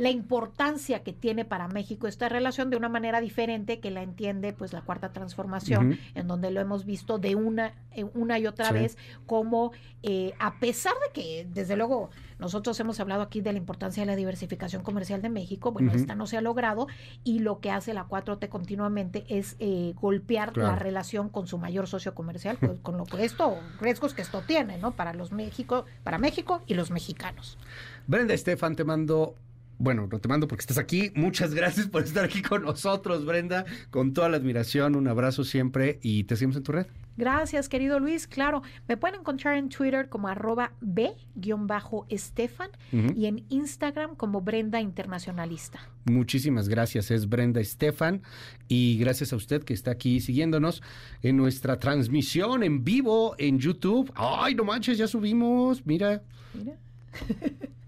la 0.00 0.08
importancia 0.08 1.02
que 1.02 1.12
tiene 1.12 1.44
para 1.44 1.68
México 1.68 2.06
esta 2.06 2.30
relación 2.30 2.70
de 2.70 2.78
una 2.78 2.88
manera 2.88 3.20
diferente 3.20 3.80
que 3.80 3.90
la 3.90 4.02
entiende 4.02 4.54
pues 4.54 4.72
la 4.72 4.80
cuarta 4.80 5.12
transformación, 5.12 5.98
en 6.14 6.26
donde 6.26 6.50
lo 6.50 6.58
hemos 6.58 6.86
visto 6.86 7.18
de 7.18 7.34
una, 7.34 7.74
eh, 7.92 8.04
una 8.14 8.38
y 8.38 8.46
otra 8.46 8.72
vez, 8.72 8.96
como 9.26 9.72
eh, 10.02 10.32
a 10.38 10.58
pesar 10.58 10.94
de 11.06 11.12
que 11.12 11.46
desde 11.52 11.76
luego 11.76 12.08
nosotros 12.38 12.80
hemos 12.80 12.98
hablado 12.98 13.20
aquí 13.20 13.42
de 13.42 13.52
la 13.52 13.58
importancia 13.58 14.00
de 14.00 14.06
la 14.06 14.16
diversificación 14.16 14.82
comercial 14.82 15.20
de 15.20 15.28
México, 15.28 15.70
bueno, 15.70 15.92
esta 15.92 16.14
no 16.14 16.26
se 16.26 16.38
ha 16.38 16.40
logrado 16.40 16.86
y 17.22 17.40
lo 17.40 17.60
que 17.60 17.70
hace 17.70 17.92
la 17.92 18.08
4T 18.08 18.48
continuamente 18.48 19.26
es 19.28 19.56
eh, 19.58 19.92
golpear 20.00 20.56
la 20.56 20.76
relación 20.76 21.28
con 21.28 21.46
su 21.46 21.58
mayor 21.58 21.86
socio 21.88 22.14
comercial, 22.14 22.56
pues, 22.58 22.78
con 22.80 22.96
lo 22.96 23.04
que 23.04 23.22
esto, 23.22 23.58
riesgos 23.82 24.14
que 24.14 24.22
esto 24.22 24.40
tiene, 24.46 24.78
¿no? 24.78 24.92
Para 24.92 25.12
los 25.12 25.30
México, 25.30 25.84
para 26.04 26.16
México 26.16 26.62
y 26.66 26.72
los 26.72 26.90
mexicanos. 26.90 27.58
Brenda 28.06 28.32
Estefan, 28.32 28.76
te 28.76 28.84
mando 28.84 29.34
bueno, 29.80 30.06
no 30.06 30.18
te 30.18 30.28
mando 30.28 30.46
porque 30.46 30.60
estás 30.60 30.76
aquí. 30.76 31.10
Muchas 31.14 31.54
gracias 31.54 31.88
por 31.88 32.02
estar 32.02 32.22
aquí 32.22 32.42
con 32.42 32.62
nosotros, 32.62 33.24
Brenda. 33.24 33.64
Con 33.90 34.12
toda 34.12 34.28
la 34.28 34.36
admiración, 34.36 34.94
un 34.94 35.08
abrazo 35.08 35.42
siempre 35.42 35.98
y 36.02 36.24
te 36.24 36.36
seguimos 36.36 36.56
en 36.58 36.62
tu 36.62 36.72
red. 36.72 36.86
Gracias, 37.16 37.70
querido 37.70 37.98
Luis. 37.98 38.26
Claro, 38.26 38.62
me 38.88 38.98
pueden 38.98 39.20
encontrar 39.20 39.56
en 39.56 39.70
Twitter 39.70 40.10
como 40.10 40.28
arroba 40.28 40.72
b-estefan 40.82 42.70
y 42.92 43.24
en 43.24 43.44
Instagram 43.48 44.16
como 44.16 44.42
Brenda 44.42 44.82
Internacionalista. 44.82 45.80
Muchísimas 46.04 46.68
gracias, 46.68 47.10
es 47.10 47.28
Brenda 47.28 47.60
Estefan 47.60 48.22
y 48.68 48.98
gracias 48.98 49.32
a 49.32 49.36
usted 49.36 49.64
que 49.64 49.72
está 49.72 49.92
aquí 49.92 50.20
siguiéndonos 50.20 50.82
en 51.22 51.38
nuestra 51.38 51.78
transmisión 51.78 52.62
en 52.62 52.84
vivo 52.84 53.34
en 53.38 53.58
YouTube. 53.58 54.12
Ay, 54.14 54.54
no 54.54 54.64
manches, 54.64 54.98
ya 54.98 55.06
subimos, 55.06 55.86
mira. 55.86 56.22
Mira. 56.52 56.74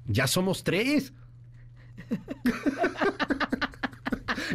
ya 0.06 0.26
somos 0.26 0.64
tres. 0.64 1.12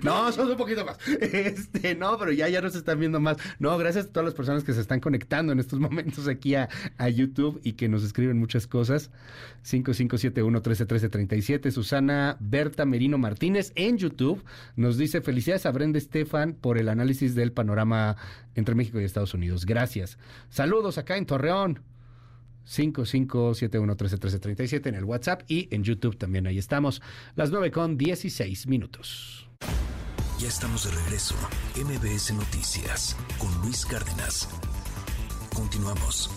No, 0.04 0.32
somos 0.32 0.52
un 0.52 0.58
poquito 0.58 0.86
más. 0.86 0.98
Este, 1.38 1.96
no, 1.96 2.18
pero 2.18 2.32
ya, 2.32 2.48
ya 2.50 2.62
nos 2.62 2.76
están 2.76 3.00
viendo 3.00 3.20
más. 3.20 3.38
No, 3.60 3.78
gracias 3.78 4.06
a 4.06 4.10
todas 4.10 4.26
las 4.26 4.34
personas 4.34 4.64
que 4.64 4.74
se 4.74 4.82
están 4.82 5.00
conectando 5.00 5.54
en 5.54 5.60
estos 5.60 5.80
momentos 5.80 6.28
aquí 6.28 6.56
a, 6.56 6.68
YouTube 7.10 7.60
y 7.64 7.74
que 7.74 7.88
nos 7.88 8.04
escriben 8.04 8.38
muchas 8.38 8.68
cosas. 8.68 9.12
5571-131337. 9.66 11.72
Susana 11.72 12.38
Berta 12.40 12.86
Merino 12.86 13.18
Martínez 13.18 13.72
en 13.76 13.98
YouTube 13.98 14.44
nos 14.76 14.98
dice: 14.98 15.22
Felicidades 15.22 15.66
a 15.66 15.72
Brenda 15.72 15.98
Estefan 15.98 16.54
por 16.54 16.78
el 16.78 16.90
análisis 16.90 17.36
del 17.36 17.52
panorama 17.52 18.18
entre 18.56 18.76
México 18.76 19.00
y 19.00 19.06
Estados 19.06 19.34
Unidos. 19.34 19.66
Gracias. 19.66 20.18
Saludos 20.50 20.98
acá 20.98 21.18
en 21.18 21.26
Torreón. 21.26 21.80
5571131337 22.68 24.88
en 24.88 24.96
el 24.96 25.06
WhatsApp 25.06 25.44
y 25.48 25.74
en 25.74 25.84
YouTube 25.84 26.18
también 26.18 26.46
ahí 26.48 26.58
estamos. 26.58 27.02
Las 27.36 27.52
9 27.52 27.72
con 27.72 27.98
16 27.98 28.68
minutos. 28.68 29.48
Ya 30.40 30.50
estamos 30.50 30.84
de 30.84 30.92
regreso. 30.92 31.36
MBS 31.76 32.34
Noticias 32.34 33.16
con 33.40 33.50
Luis 33.62 33.86
Cárdenas. 33.86 34.50
Continuamos. 35.54 36.30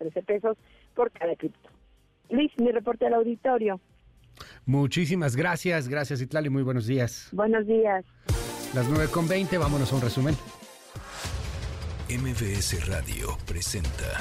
718.713 0.05 0.25
pesos 0.25 0.57
por 0.93 1.11
cada 1.11 1.35
cripto. 1.35 1.69
Luis, 2.29 2.51
mi 2.57 2.71
reporte 2.71 3.05
al 3.05 3.13
auditorio. 3.13 3.79
Muchísimas 4.65 5.35
gracias, 5.35 5.87
gracias 5.87 6.21
Itlali, 6.21 6.49
muy 6.49 6.63
buenos 6.63 6.87
días. 6.87 7.29
Buenos 7.31 7.65
días. 7.67 8.03
Las 8.73 8.89
9.20, 8.89 9.57
vámonos 9.59 9.91
a 9.91 9.95
un 9.95 10.01
resumen. 10.01 10.35
MBS 12.09 12.87
Radio 12.87 13.37
presenta 13.47 14.19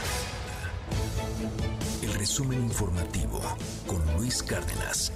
el 2.02 2.14
resumen 2.14 2.62
informativo 2.62 3.40
con 3.86 4.00
Luis 4.16 4.42
Cárdenas. 4.42 5.12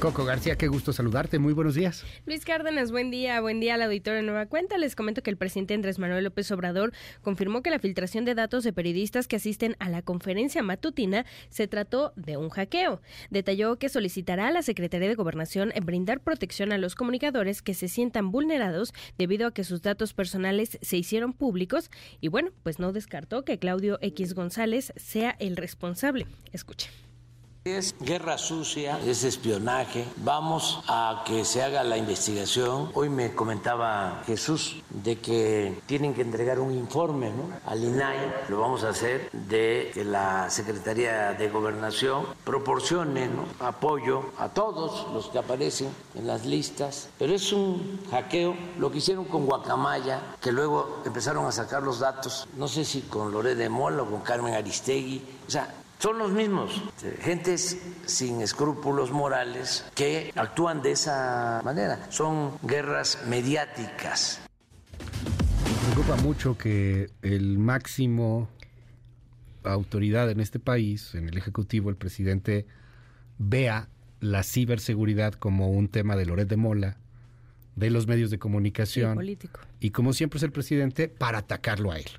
Coco 0.00 0.24
García, 0.24 0.56
qué 0.56 0.66
gusto 0.66 0.94
saludarte. 0.94 1.38
Muy 1.38 1.52
buenos 1.52 1.74
días. 1.74 2.06
Luis 2.24 2.46
Cárdenas, 2.46 2.90
buen 2.90 3.10
día. 3.10 3.38
Buen 3.42 3.60
día 3.60 3.74
al 3.74 3.82
auditorio 3.82 4.20
de 4.20 4.26
Nueva 4.26 4.46
Cuenta. 4.46 4.78
Les 4.78 4.96
comento 4.96 5.22
que 5.22 5.28
el 5.28 5.36
presidente 5.36 5.74
Andrés 5.74 5.98
Manuel 5.98 6.24
López 6.24 6.50
Obrador 6.52 6.94
confirmó 7.20 7.62
que 7.62 7.68
la 7.68 7.78
filtración 7.78 8.24
de 8.24 8.34
datos 8.34 8.64
de 8.64 8.72
periodistas 8.72 9.28
que 9.28 9.36
asisten 9.36 9.76
a 9.78 9.90
la 9.90 10.00
conferencia 10.00 10.62
matutina 10.62 11.26
se 11.50 11.68
trató 11.68 12.14
de 12.16 12.38
un 12.38 12.48
hackeo. 12.48 13.02
Detalló 13.28 13.76
que 13.76 13.90
solicitará 13.90 14.48
a 14.48 14.52
la 14.52 14.62
Secretaría 14.62 15.08
de 15.08 15.14
Gobernación 15.16 15.70
brindar 15.84 16.20
protección 16.20 16.72
a 16.72 16.78
los 16.78 16.94
comunicadores 16.94 17.60
que 17.60 17.74
se 17.74 17.88
sientan 17.88 18.30
vulnerados 18.32 18.94
debido 19.18 19.48
a 19.48 19.52
que 19.52 19.64
sus 19.64 19.82
datos 19.82 20.14
personales 20.14 20.78
se 20.80 20.96
hicieron 20.96 21.34
públicos 21.34 21.90
y 22.22 22.28
bueno, 22.28 22.52
pues 22.62 22.78
no 22.78 22.92
descartó 22.92 23.44
que 23.44 23.58
Claudio 23.58 23.98
X 24.00 24.32
González 24.32 24.94
sea 24.96 25.36
el 25.40 25.58
responsable. 25.58 26.26
Escuche. 26.52 26.88
Es 27.66 27.94
guerra 28.00 28.38
sucia, 28.38 28.98
es 29.04 29.22
espionaje. 29.22 30.06
Vamos 30.24 30.82
a 30.88 31.24
que 31.26 31.44
se 31.44 31.62
haga 31.62 31.84
la 31.84 31.98
investigación. 31.98 32.90
Hoy 32.94 33.10
me 33.10 33.34
comentaba 33.34 34.22
Jesús 34.24 34.82
de 34.88 35.18
que 35.18 35.78
tienen 35.84 36.14
que 36.14 36.22
entregar 36.22 36.58
un 36.58 36.72
informe 36.72 37.30
¿no? 37.30 37.50
al 37.66 37.84
INAI. 37.84 38.46
Lo 38.48 38.60
vamos 38.60 38.82
a 38.84 38.88
hacer 38.88 39.30
de 39.32 39.90
que 39.92 40.06
la 40.06 40.48
Secretaría 40.48 41.34
de 41.34 41.50
Gobernación 41.50 42.24
proporcione 42.44 43.28
apoyo 43.58 44.30
a 44.38 44.48
todos 44.48 45.12
los 45.12 45.28
que 45.28 45.40
aparecen 45.40 45.90
en 46.14 46.26
las 46.26 46.46
listas. 46.46 47.10
Pero 47.18 47.34
es 47.34 47.52
un 47.52 48.00
hackeo. 48.10 48.56
Lo 48.78 48.90
que 48.90 48.98
hicieron 48.98 49.26
con 49.26 49.44
Guacamaya, 49.44 50.22
que 50.40 50.50
luego 50.50 51.02
empezaron 51.04 51.44
a 51.44 51.52
sacar 51.52 51.82
los 51.82 51.98
datos, 51.98 52.48
no 52.56 52.68
sé 52.68 52.86
si 52.86 53.02
con 53.02 53.30
Loré 53.32 53.54
de 53.54 53.68
Mola 53.68 54.04
o 54.04 54.06
con 54.06 54.22
Carmen 54.22 54.54
Aristegui. 54.54 55.22
O 55.46 55.50
sea, 55.50 55.74
son 56.00 56.18
los 56.18 56.32
mismos, 56.32 56.82
gentes 57.20 57.80
sin 58.06 58.40
escrúpulos 58.40 59.12
morales 59.12 59.84
que 59.94 60.32
actúan 60.34 60.82
de 60.82 60.92
esa 60.92 61.60
manera. 61.64 62.10
Son 62.10 62.58
guerras 62.62 63.18
mediáticas 63.28 64.40
preocupa 65.92 66.22
mucho 66.22 66.56
que 66.56 67.10
el 67.22 67.58
máximo 67.58 68.48
autoridad 69.64 70.30
en 70.30 70.40
este 70.40 70.58
país, 70.58 71.14
en 71.14 71.28
el 71.28 71.36
Ejecutivo, 71.36 71.90
el 71.90 71.96
presidente, 71.96 72.66
vea 73.38 73.88
la 74.20 74.42
ciberseguridad 74.42 75.34
como 75.34 75.70
un 75.70 75.88
tema 75.88 76.16
de 76.16 76.26
Loret 76.26 76.48
de 76.48 76.56
Mola, 76.56 76.96
de 77.76 77.90
los 77.90 78.06
medios 78.06 78.30
de 78.30 78.38
comunicación. 78.38 79.16
político. 79.16 79.60
Y 79.80 79.90
como 79.90 80.12
siempre 80.12 80.38
es 80.38 80.42
el 80.42 80.52
presidente, 80.52 81.08
para 81.08 81.38
atacarlo 81.38 81.90
a 81.90 81.98
él. 81.98 82.10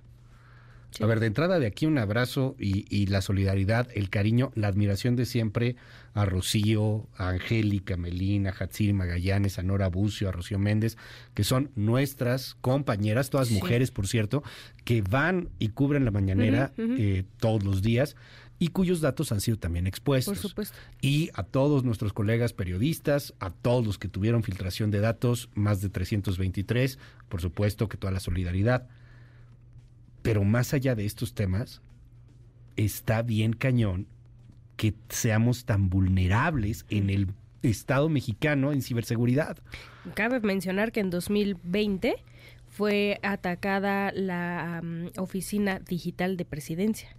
A 0.99 1.05
ver, 1.05 1.19
de 1.21 1.27
entrada 1.27 1.57
de 1.57 1.67
aquí 1.67 1.85
un 1.85 1.97
abrazo 1.97 2.55
y, 2.59 2.85
y, 2.89 3.05
la 3.07 3.21
solidaridad, 3.21 3.87
el 3.95 4.09
cariño, 4.09 4.51
la 4.55 4.67
admiración 4.67 5.15
de 5.15 5.25
siempre 5.25 5.77
a 6.13 6.25
Rocío, 6.25 7.07
a 7.15 7.29
Angélica, 7.29 7.95
Melina, 7.95 8.49
a 8.49 8.53
Hatsiri 8.63 8.91
Magallanes, 8.91 9.57
a 9.57 9.63
Nora 9.63 9.87
Bucio, 9.87 10.27
a 10.27 10.31
Rocío 10.33 10.59
Méndez, 10.59 10.97
que 11.33 11.45
son 11.45 11.71
nuestras 11.75 12.55
compañeras, 12.59 13.29
todas 13.29 13.47
Sí. 13.47 13.53
mujeres, 13.53 13.89
por 13.91 14.07
cierto, 14.07 14.43
que 14.83 15.01
van 15.01 15.49
y 15.59 15.69
cubren 15.69 16.03
la 16.03 16.11
mañanera 16.11 16.73
eh, 16.77 17.23
todos 17.39 17.63
los 17.63 17.81
días 17.81 18.17
y 18.59 18.67
cuyos 18.67 18.99
datos 19.01 19.31
han 19.31 19.39
sido 19.41 19.57
también 19.57 19.87
expuestos. 19.87 20.39
Por 20.39 20.49
supuesto. 20.49 20.77
Y 21.01 21.29
a 21.33 21.43
todos 21.43 21.83
nuestros 21.83 22.11
colegas 22.13 22.53
periodistas, 22.53 23.33
a 23.39 23.49
todos 23.49 23.85
los 23.85 23.97
que 23.97 24.07
tuvieron 24.09 24.43
filtración 24.43 24.91
de 24.91 24.99
datos, 24.99 25.49
más 25.55 25.81
de 25.81 25.89
323, 25.89 26.99
por 27.29 27.41
supuesto 27.41 27.87
que 27.87 27.97
toda 27.97 28.11
la 28.11 28.19
solidaridad. 28.19 28.87
Pero 30.21 30.43
más 30.43 30.73
allá 30.73 30.95
de 30.95 31.05
estos 31.05 31.33
temas, 31.33 31.81
está 32.75 33.21
bien 33.21 33.53
cañón 33.53 34.07
que 34.77 34.93
seamos 35.09 35.65
tan 35.65 35.89
vulnerables 35.89 36.85
en 36.89 37.09
el 37.09 37.27
Estado 37.61 38.09
mexicano 38.09 38.73
en 38.73 38.81
ciberseguridad. 38.81 39.57
Cabe 40.15 40.39
mencionar 40.39 40.91
que 40.91 40.99
en 40.99 41.11
2020 41.11 42.15
fue 42.67 43.19
atacada 43.21 44.11
la 44.11 44.81
oficina 45.17 45.79
digital 45.79 46.37
de 46.37 46.45
presidencia 46.45 47.15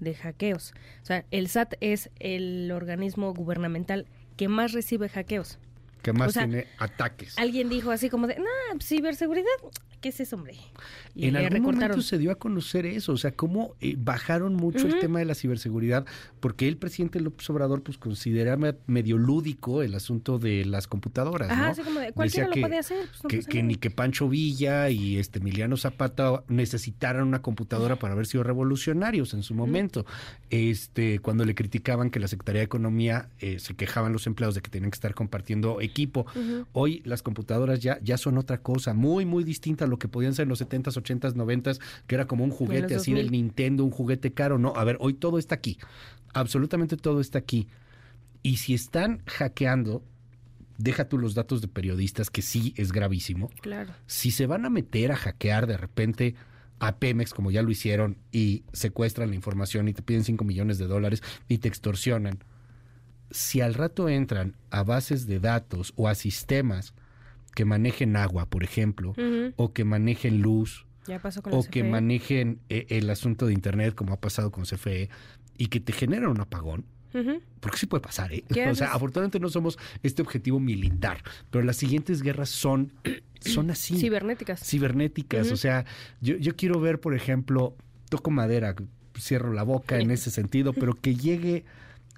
de 0.00 0.14
hackeos. 0.14 0.74
O 1.02 1.06
sea, 1.06 1.24
el 1.30 1.48
SAT 1.48 1.74
es 1.80 2.10
el 2.18 2.70
organismo 2.72 3.32
gubernamental 3.32 4.06
que 4.36 4.48
más 4.48 4.72
recibe 4.72 5.08
hackeos. 5.08 5.58
Que 6.04 6.12
más 6.12 6.28
O 6.28 6.32
sea, 6.32 6.46
tiene 6.46 6.66
ataques. 6.78 7.36
Alguien 7.38 7.70
dijo 7.70 7.90
así 7.90 8.10
como 8.10 8.26
de, 8.26 8.36
nah, 8.36 8.78
ciberseguridad, 8.80 9.48
¿qué 10.02 10.10
es 10.10 10.20
eso, 10.20 10.36
hombre? 10.36 10.54
Y 11.14 11.28
en 11.28 11.36
algún 11.36 11.50
recortaron. 11.50 11.88
momento 11.88 12.02
se 12.02 12.18
dio 12.18 12.30
a 12.30 12.34
conocer 12.34 12.84
eso, 12.84 13.12
o 13.12 13.16
sea, 13.16 13.32
cómo 13.32 13.74
eh, 13.80 13.94
bajaron 13.96 14.54
mucho 14.54 14.86
el 14.86 14.98
tema 14.98 15.18
de 15.20 15.24
la 15.24 15.34
ciberseguridad, 15.34 16.04
porque 16.40 16.68
el 16.68 16.76
presidente 16.76 17.20
López 17.20 17.48
Obrador 17.48 17.82
pues 17.82 17.96
consideraba 17.96 18.74
medio 18.86 19.16
lúdico 19.16 19.82
el 19.82 19.94
asunto 19.94 20.38
de 20.38 20.66
las 20.66 20.88
computadoras, 20.88 21.50
Ajá, 21.50 21.62
¿no? 21.62 21.68
así 21.68 21.82
como 21.82 22.00
de, 22.00 22.12
cualquiera 22.12 22.48
Decía 22.48 22.60
lo 22.60 22.68
puede 22.68 22.78
hacer, 22.78 23.06
pues 23.08 23.24
no 23.24 23.28
que, 23.28 23.40
que 23.40 23.62
ni 23.62 23.76
que 23.76 23.90
Pancho 23.90 24.28
Villa 24.28 24.90
y 24.90 25.16
este 25.16 25.38
Emiliano 25.38 25.78
Zapata 25.78 26.44
necesitaran 26.48 27.26
una 27.26 27.40
computadora 27.40 27.96
para 27.96 28.12
haber 28.12 28.26
sido 28.26 28.42
revolucionarios 28.44 29.32
en 29.32 29.42
su 29.42 29.54
momento. 29.54 30.04
Este, 30.50 31.18
cuando 31.20 31.46
le 31.46 31.54
criticaban 31.54 32.10
que 32.10 32.20
la 32.20 32.28
Secretaría 32.28 32.60
de 32.60 32.66
Economía 32.66 33.30
eh, 33.38 33.58
se 33.58 33.74
quejaban 33.74 34.12
los 34.12 34.26
empleados 34.26 34.54
de 34.54 34.60
que 34.60 34.70
tenían 34.70 34.90
que 34.90 34.96
estar 34.96 35.14
compartiendo 35.14 35.80
equipo. 35.94 36.26
Hoy 36.72 37.02
las 37.04 37.22
computadoras 37.22 37.78
ya, 37.78 38.00
ya 38.02 38.18
son 38.18 38.36
otra 38.36 38.60
cosa, 38.60 38.94
muy, 38.94 39.24
muy 39.24 39.44
distinta 39.44 39.84
a 39.84 39.88
lo 39.88 39.98
que 39.98 40.08
podían 40.08 40.34
ser 40.34 40.44
en 40.44 40.48
los 40.48 40.60
70s, 40.60 41.00
80s, 41.00 41.34
90s, 41.34 41.80
que 42.06 42.16
era 42.16 42.26
como 42.26 42.42
un 42.42 42.50
juguete 42.50 42.96
así 42.96 43.12
del 43.12 43.26
2000. 43.26 43.42
Nintendo, 43.44 43.84
un 43.84 43.90
juguete 43.90 44.32
caro. 44.32 44.58
No, 44.58 44.72
a 44.74 44.82
ver, 44.84 44.96
hoy 45.00 45.14
todo 45.14 45.38
está 45.38 45.54
aquí. 45.54 45.78
Absolutamente 46.32 46.96
todo 46.96 47.20
está 47.20 47.38
aquí. 47.38 47.68
Y 48.42 48.56
si 48.56 48.74
están 48.74 49.22
hackeando, 49.26 50.02
deja 50.78 51.08
tú 51.08 51.18
los 51.18 51.34
datos 51.34 51.60
de 51.60 51.68
periodistas, 51.68 52.30
que 52.30 52.42
sí 52.42 52.74
es 52.76 52.92
gravísimo. 52.92 53.50
Claro. 53.60 53.92
Si 54.06 54.30
se 54.30 54.46
van 54.46 54.64
a 54.64 54.70
meter 54.70 55.12
a 55.12 55.16
hackear 55.16 55.66
de 55.66 55.76
repente 55.76 56.34
a 56.80 56.96
Pemex, 56.96 57.32
como 57.32 57.50
ya 57.50 57.62
lo 57.62 57.70
hicieron, 57.70 58.18
y 58.32 58.64
secuestran 58.72 59.30
la 59.30 59.36
información 59.36 59.88
y 59.88 59.94
te 59.94 60.02
piden 60.02 60.24
5 60.24 60.44
millones 60.44 60.78
de 60.78 60.86
dólares 60.86 61.22
y 61.48 61.58
te 61.58 61.68
extorsionan, 61.68 62.40
si 63.34 63.60
al 63.60 63.74
rato 63.74 64.08
entran 64.08 64.54
a 64.70 64.84
bases 64.84 65.26
de 65.26 65.40
datos 65.40 65.92
o 65.96 66.06
a 66.06 66.14
sistemas 66.14 66.94
que 67.56 67.64
manejen 67.64 68.14
agua, 68.16 68.46
por 68.46 68.62
ejemplo, 68.62 69.12
o 69.56 69.72
que 69.72 69.84
manejen 69.84 70.40
luz, 70.40 70.86
Ya 71.08 71.18
pasó 71.18 71.42
con 71.42 71.52
la 71.52 71.58
o 71.58 71.64
que 71.64 71.80
CFE. 71.82 71.90
manejen 71.90 72.60
eh, 72.68 72.86
el 72.90 73.10
asunto 73.10 73.46
de 73.46 73.52
Internet, 73.52 73.94
como 73.96 74.12
ha 74.14 74.20
pasado 74.20 74.52
con 74.52 74.64
CFE, 74.64 75.10
y 75.58 75.66
que 75.66 75.80
te 75.80 75.92
generan 75.92 76.30
un 76.30 76.40
apagón, 76.40 76.84
porque 77.60 77.76
sí 77.78 77.86
puede 77.86 78.00
pasar, 78.02 78.32
¿eh? 78.32 78.44
¿Qué 78.52 78.62
O 78.70 78.74
sea, 78.74 78.86
haces? 78.88 78.96
afortunadamente 78.96 79.40
no 79.40 79.48
somos 79.48 79.78
este 80.04 80.22
objetivo 80.22 80.58
militar, 80.60 81.22
pero 81.50 81.64
las 81.64 81.76
siguientes 81.76 82.22
guerras 82.22 82.48
son, 82.50 82.92
son 83.40 83.70
así. 83.70 83.98
Cibernéticas. 83.98 84.60
Cibernéticas. 84.64 85.50
O 85.50 85.56
sea, 85.56 85.84
yo, 86.20 86.36
yo 86.36 86.54
quiero 86.56 86.80
ver, 86.80 87.00
por 87.00 87.14
ejemplo, 87.14 87.76
toco 88.08 88.30
madera, 88.30 88.74
cierro 89.18 89.52
la 89.52 89.62
boca 89.64 89.98
en 89.98 90.10
ese 90.12 90.30
sentido, 90.30 90.72
pero 90.72 90.94
que 90.94 91.14
llegue 91.16 91.64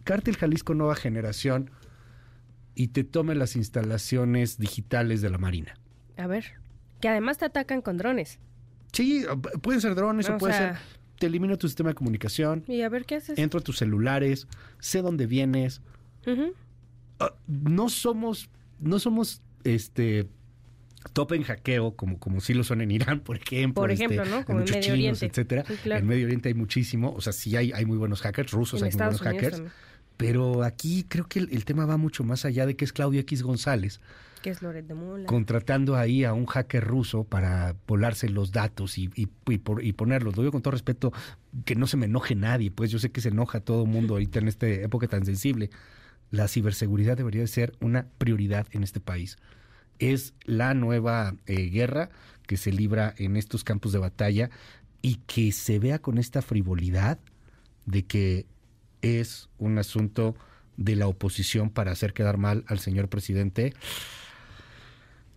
Cártel 0.06 0.36
Jalisco 0.36 0.72
Nueva 0.74 0.94
Generación 0.94 1.70
y 2.74 2.88
te 2.88 3.04
tome 3.04 3.34
las 3.34 3.56
instalaciones 3.56 4.56
digitales 4.58 5.20
de 5.20 5.28
la 5.30 5.36
Marina. 5.38 5.74
A 6.16 6.26
ver. 6.26 6.44
Que 7.00 7.08
además 7.08 7.36
te 7.38 7.44
atacan 7.44 7.82
con 7.82 7.98
drones. 7.98 8.38
Sí, 8.92 9.26
pueden 9.62 9.80
ser 9.82 9.94
drones 9.94 10.30
O 10.30 10.38
puede 10.38 10.54
sea- 10.54 10.74
ser. 10.78 10.96
Te 11.18 11.26
elimino 11.26 11.56
tu 11.56 11.66
sistema 11.66 11.88
de 11.90 11.94
comunicación, 11.94 12.62
Y 12.68 12.82
a 12.82 12.88
ver 12.90 13.04
qué 13.06 13.16
haces. 13.16 13.38
entro 13.38 13.60
a 13.60 13.62
tus 13.62 13.78
celulares, 13.78 14.46
sé 14.80 15.00
dónde 15.02 15.26
vienes. 15.26 15.80
Ah, 17.18 17.32
no 17.46 17.88
somos, 17.88 18.50
no 18.78 18.98
somos 18.98 19.40
este 19.64 20.28
top 21.14 21.32
en 21.32 21.42
hackeo, 21.44 21.96
como, 21.96 22.18
como 22.18 22.40
sí 22.40 22.52
lo 22.52 22.64
son 22.64 22.80
en 22.82 22.90
Irán, 22.90 23.20
por 23.20 23.36
ejemplo. 23.36 23.82
Por 23.82 23.90
este, 23.90 24.04
ejemplo, 24.04 24.24
¿no? 24.26 24.44
Como 24.44 24.58
en 24.58 24.62
muchos 24.64 24.76
Medio 24.76 24.82
chinos, 24.94 24.98
Oriente. 25.22 25.26
etcétera. 25.26 25.64
Sí, 25.66 25.74
claro. 25.82 26.00
En 26.02 26.06
Medio 26.06 26.26
Oriente 26.26 26.48
hay 26.50 26.54
muchísimo, 26.54 27.12
o 27.14 27.20
sea, 27.22 27.32
sí 27.32 27.56
hay, 27.56 27.72
hay 27.72 27.86
muy 27.86 27.96
buenos 27.96 28.20
hackers, 28.20 28.50
rusos 28.52 28.80
En 28.82 28.86
hay 28.86 28.92
muy 28.92 28.98
buenos 28.98 29.20
Unidos 29.20 29.34
hackers. 29.36 29.56
también. 29.56 29.72
Pero 30.16 30.62
aquí 30.62 31.04
creo 31.08 31.26
que 31.28 31.40
el, 31.40 31.48
el 31.52 31.64
tema 31.64 31.84
va 31.86 31.96
mucho 31.96 32.24
más 32.24 32.44
allá 32.44 32.64
de 32.66 32.74
que 32.76 32.84
es 32.84 32.92
Claudio 32.92 33.20
X 33.20 33.42
González 33.42 34.00
Que 34.42 34.50
es 34.50 34.62
Loret 34.62 34.86
de 34.86 34.94
Mola. 34.94 35.26
contratando 35.26 35.96
ahí 35.96 36.24
a 36.24 36.32
un 36.32 36.46
hacker 36.46 36.82
ruso 36.84 37.24
para 37.24 37.74
volarse 37.86 38.28
los 38.28 38.50
datos 38.52 38.96
y, 38.98 39.10
y, 39.14 39.28
y 39.46 39.58
por- 39.58 39.84
y 39.84 39.92
ponerlos. 39.92 40.36
Lo 40.36 40.42
digo 40.42 40.52
con 40.52 40.62
todo 40.62 40.72
respeto, 40.72 41.12
que 41.64 41.74
no 41.74 41.86
se 41.86 41.96
me 41.96 42.06
enoje 42.06 42.34
nadie, 42.34 42.70
pues 42.70 42.90
yo 42.90 42.98
sé 42.98 43.10
que 43.10 43.20
se 43.20 43.28
enoja 43.28 43.60
todo 43.60 43.82
el 43.84 43.88
mundo 43.90 44.14
ahorita 44.14 44.38
en 44.38 44.48
esta 44.48 44.66
época 44.66 45.06
tan 45.08 45.24
sensible. 45.26 45.68
La 46.30 46.48
ciberseguridad 46.48 47.16
debería 47.16 47.42
de 47.42 47.46
ser 47.48 47.72
una 47.80 48.06
prioridad 48.18 48.66
en 48.72 48.82
este 48.84 49.00
país. 49.00 49.36
Es 49.98 50.34
la 50.44 50.74
nueva 50.74 51.34
eh, 51.46 51.68
guerra 51.70 52.10
que 52.46 52.56
se 52.56 52.72
libra 52.72 53.14
en 53.18 53.36
estos 53.36 53.64
campos 53.64 53.92
de 53.92 53.98
batalla 53.98 54.50
y 55.02 55.16
que 55.26 55.52
se 55.52 55.78
vea 55.78 55.98
con 56.00 56.18
esta 56.18 56.42
frivolidad 56.42 57.18
de 57.86 58.04
que 58.04 58.46
es 59.06 59.48
un 59.58 59.78
asunto 59.78 60.34
de 60.76 60.96
la 60.96 61.06
oposición 61.08 61.70
para 61.70 61.92
hacer 61.92 62.12
quedar 62.12 62.36
mal 62.36 62.64
al 62.66 62.78
señor 62.78 63.08
presidente 63.08 63.72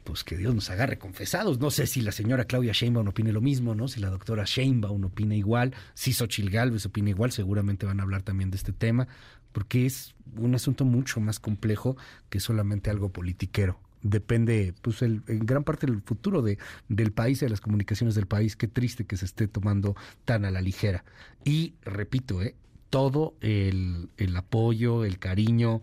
pues 0.04 0.24
que 0.24 0.38
Dios 0.38 0.56
nos 0.56 0.70
agarre 0.72 0.98
confesados. 0.98 1.60
No 1.60 1.70
sé 1.70 1.86
si 1.86 2.02
la 2.02 2.12
señora 2.12 2.46
Claudia 2.46 2.72
Sheinbaum 2.74 3.08
opine 3.08 3.32
lo 3.32 3.42
mismo, 3.42 3.76
¿no? 3.76 3.88
Si 3.88 4.00
la 4.00 4.10
doctora 4.10 4.44
Sheinbaum 4.46 5.04
opina 5.06 5.36
igual, 5.36 5.76
si 5.94 6.14
Xochil 6.14 6.50
Gálvez 6.50 6.86
opina 6.88 7.10
igual, 7.12 7.32
seguramente 7.32 7.86
van 7.86 8.00
a 8.00 8.04
hablar 8.04 8.24
también 8.24 8.50
de 8.50 8.58
este 8.58 8.72
tema, 8.72 9.08
porque 9.52 9.86
es 9.86 10.16
un 10.36 10.56
asunto 10.56 10.84
mucho 10.84 11.20
más 11.20 11.40
complejo 11.40 11.96
que 12.30 12.40
solamente 12.40 12.90
algo 12.90 13.10
politiquero. 13.10 13.80
Depende, 14.02 14.74
pues, 14.82 15.02
el- 15.04 15.22
en 15.28 15.46
gran 15.46 15.64
parte 15.64 15.86
del 15.86 16.02
futuro 16.02 16.42
de, 16.42 16.58
del 16.88 17.12
país, 17.12 17.42
de 17.42 17.50
las 17.50 17.62
comunicaciones 17.62 18.16
del 18.16 18.26
país. 18.26 18.56
Qué 18.56 18.68
triste 18.68 19.06
que 19.06 19.18
se 19.18 19.26
esté 19.26 19.48
tomando 19.48 19.96
tan 20.26 20.44
a 20.46 20.50
la 20.52 20.62
ligera. 20.62 21.04
Y 21.44 21.74
repito, 21.84 22.42
¿eh? 22.42 22.56
Todo 22.90 23.36
el, 23.42 24.10
el 24.18 24.36
apoyo, 24.36 25.06
el 25.06 25.20
cariño, 25.20 25.82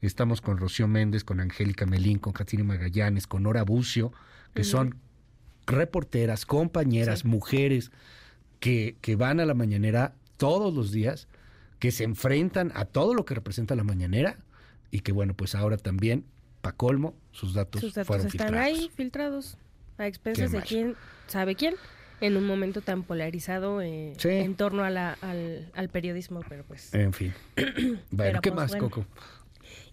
Estamos 0.00 0.40
con 0.40 0.58
Rocío 0.58 0.86
Méndez, 0.86 1.24
con 1.24 1.40
Angélica 1.40 1.84
Melín, 1.84 2.18
con 2.18 2.32
Katina 2.32 2.62
Magallanes, 2.62 3.26
con 3.26 3.42
Nora 3.42 3.64
Bucio, 3.64 4.12
que 4.54 4.62
son 4.62 4.94
reporteras, 5.66 6.46
compañeras, 6.46 7.24
mujeres 7.24 7.90
que, 8.60 8.96
que 9.00 9.16
van 9.16 9.40
a 9.40 9.44
la 9.44 9.54
mañanera 9.54 10.14
todos 10.36 10.72
los 10.72 10.92
días, 10.92 11.26
que 11.80 11.90
se 11.90 12.04
enfrentan 12.04 12.70
a 12.74 12.84
todo 12.84 13.12
lo 13.12 13.24
que 13.24 13.34
representa 13.34 13.74
la 13.74 13.84
mañanera 13.84 14.38
y 14.92 15.00
que 15.00 15.10
bueno, 15.10 15.34
pues 15.34 15.56
ahora 15.56 15.76
también, 15.76 16.24
pa' 16.60 16.72
colmo, 16.72 17.14
sus 17.32 17.54
datos, 17.54 17.80
Sus 17.80 17.94
datos 17.94 18.06
fueron 18.06 18.26
están 18.28 18.48
filtrados. 18.48 18.78
ahí 18.78 18.90
filtrados 18.94 19.56
a 19.98 20.06
expensas 20.06 20.52
de 20.52 20.62
quién 20.62 20.94
sabe 21.26 21.56
quién 21.56 21.74
en 22.20 22.36
un 22.36 22.46
momento 22.46 22.80
tan 22.80 23.02
polarizado 23.02 23.80
eh, 23.80 24.12
Sí. 24.18 24.28
en 24.28 24.54
torno 24.54 24.84
a 24.84 24.90
la- 24.90 25.16
al, 25.22 25.70
al 25.74 25.88
periodismo, 25.88 26.40
pero 26.48 26.64
pues... 26.64 26.92
En 26.94 27.12
fin. 27.12 27.32
Bueno, 27.56 28.00
Pero, 28.10 28.40
¿qué 28.40 28.50
pues, 28.52 28.56
más, 28.62 28.70
bueno. 28.72 28.90
Coco? 28.90 29.06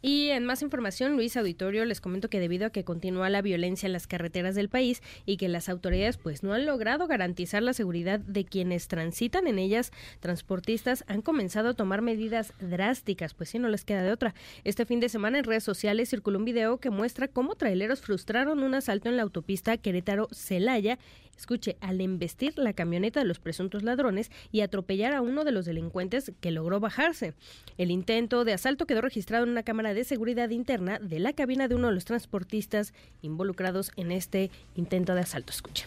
Y 0.02 0.30
en 0.30 0.46
más 0.46 0.62
información, 0.62 1.14
Luis 1.16 1.36
Auditorio, 1.36 1.84
les 1.84 2.00
comento 2.00 2.30
que 2.30 2.40
debido 2.40 2.68
a 2.68 2.70
que 2.70 2.84
continúa 2.84 3.30
la 3.30 3.42
violencia 3.42 3.88
en 3.88 3.94
las 3.94 4.06
carreteras 4.08 4.54
del 4.54 4.70
país 4.70 5.02
y 5.26 5.38
que 5.38 5.50
las 5.50 5.68
autoridades 5.68 6.18
pues 6.18 6.44
no 6.44 6.54
han 6.54 6.66
logrado 6.66 7.08
garantizar 7.08 7.64
la 7.64 7.74
seguridad 7.74 8.20
de 8.20 8.46
quienes 8.46 8.88
transitan 8.88 9.48
en 9.48 9.58
ellas, 9.58 9.92
transportistas 10.20 11.04
han 11.08 11.22
comenzado 11.24 11.70
a 11.70 11.74
tomar 11.74 12.02
medidas 12.02 12.54
drásticas, 12.60 13.34
pues 13.34 13.50
si 13.50 13.58
no 13.60 13.68
les 13.68 13.84
queda 13.84 14.04
de 14.04 14.12
otra. 14.12 14.36
Este 14.64 14.86
fin 14.86 15.00
de 15.00 15.10
semana 15.10 15.40
en 15.40 15.44
redes 15.44 15.64
sociales 15.64 16.10
circuló 16.10 16.38
un 16.40 16.46
video 16.46 16.78
que 16.80 16.92
muestra 16.92 17.28
cómo 17.28 17.56
traileros 17.56 18.02
frustraron 18.02 18.60
un 18.60 18.76
asalto 18.76 19.10
en 19.10 19.18
la 19.18 19.24
autopista 19.24 19.76
Querétaro-Celaya 19.78 21.00
escuche, 21.38 21.78
al 21.82 22.02
embestir 22.02 22.58
la 22.58 22.74
camioneta 22.74 23.20
de 23.20 23.26
los 23.26 23.40
presuntos 23.40 23.84
ladrones 23.84 24.32
y 24.52 24.62
atropellar 24.62 25.14
a 25.14 25.22
uno 25.22 25.44
de 25.44 25.52
los 25.52 25.66
delincuentes 25.66 26.32
que 26.40 26.52
logró 26.52 26.80
bajarse. 26.80 27.34
El 27.78 27.92
intento 27.92 28.46
de 28.46 28.54
asalto 28.54 28.86
quedó 28.86 29.02
registrado 29.02 29.44
en 29.44 29.52
una 29.52 29.64
cámara 29.64 29.94
de 29.94 30.04
seguridad 30.04 30.50
interna 30.50 31.00
de 31.00 31.20
la 31.20 31.34
cabina 31.34 31.68
de 31.68 31.76
uno 31.76 31.88
de 31.88 31.94
los 31.94 32.06
transportistas 32.06 32.94
involucrados 33.22 33.92
en 33.96 34.12
este 34.12 34.52
intento 34.76 35.14
de 35.14 35.22
asalto. 35.22 35.52
Escuche. 35.52 35.86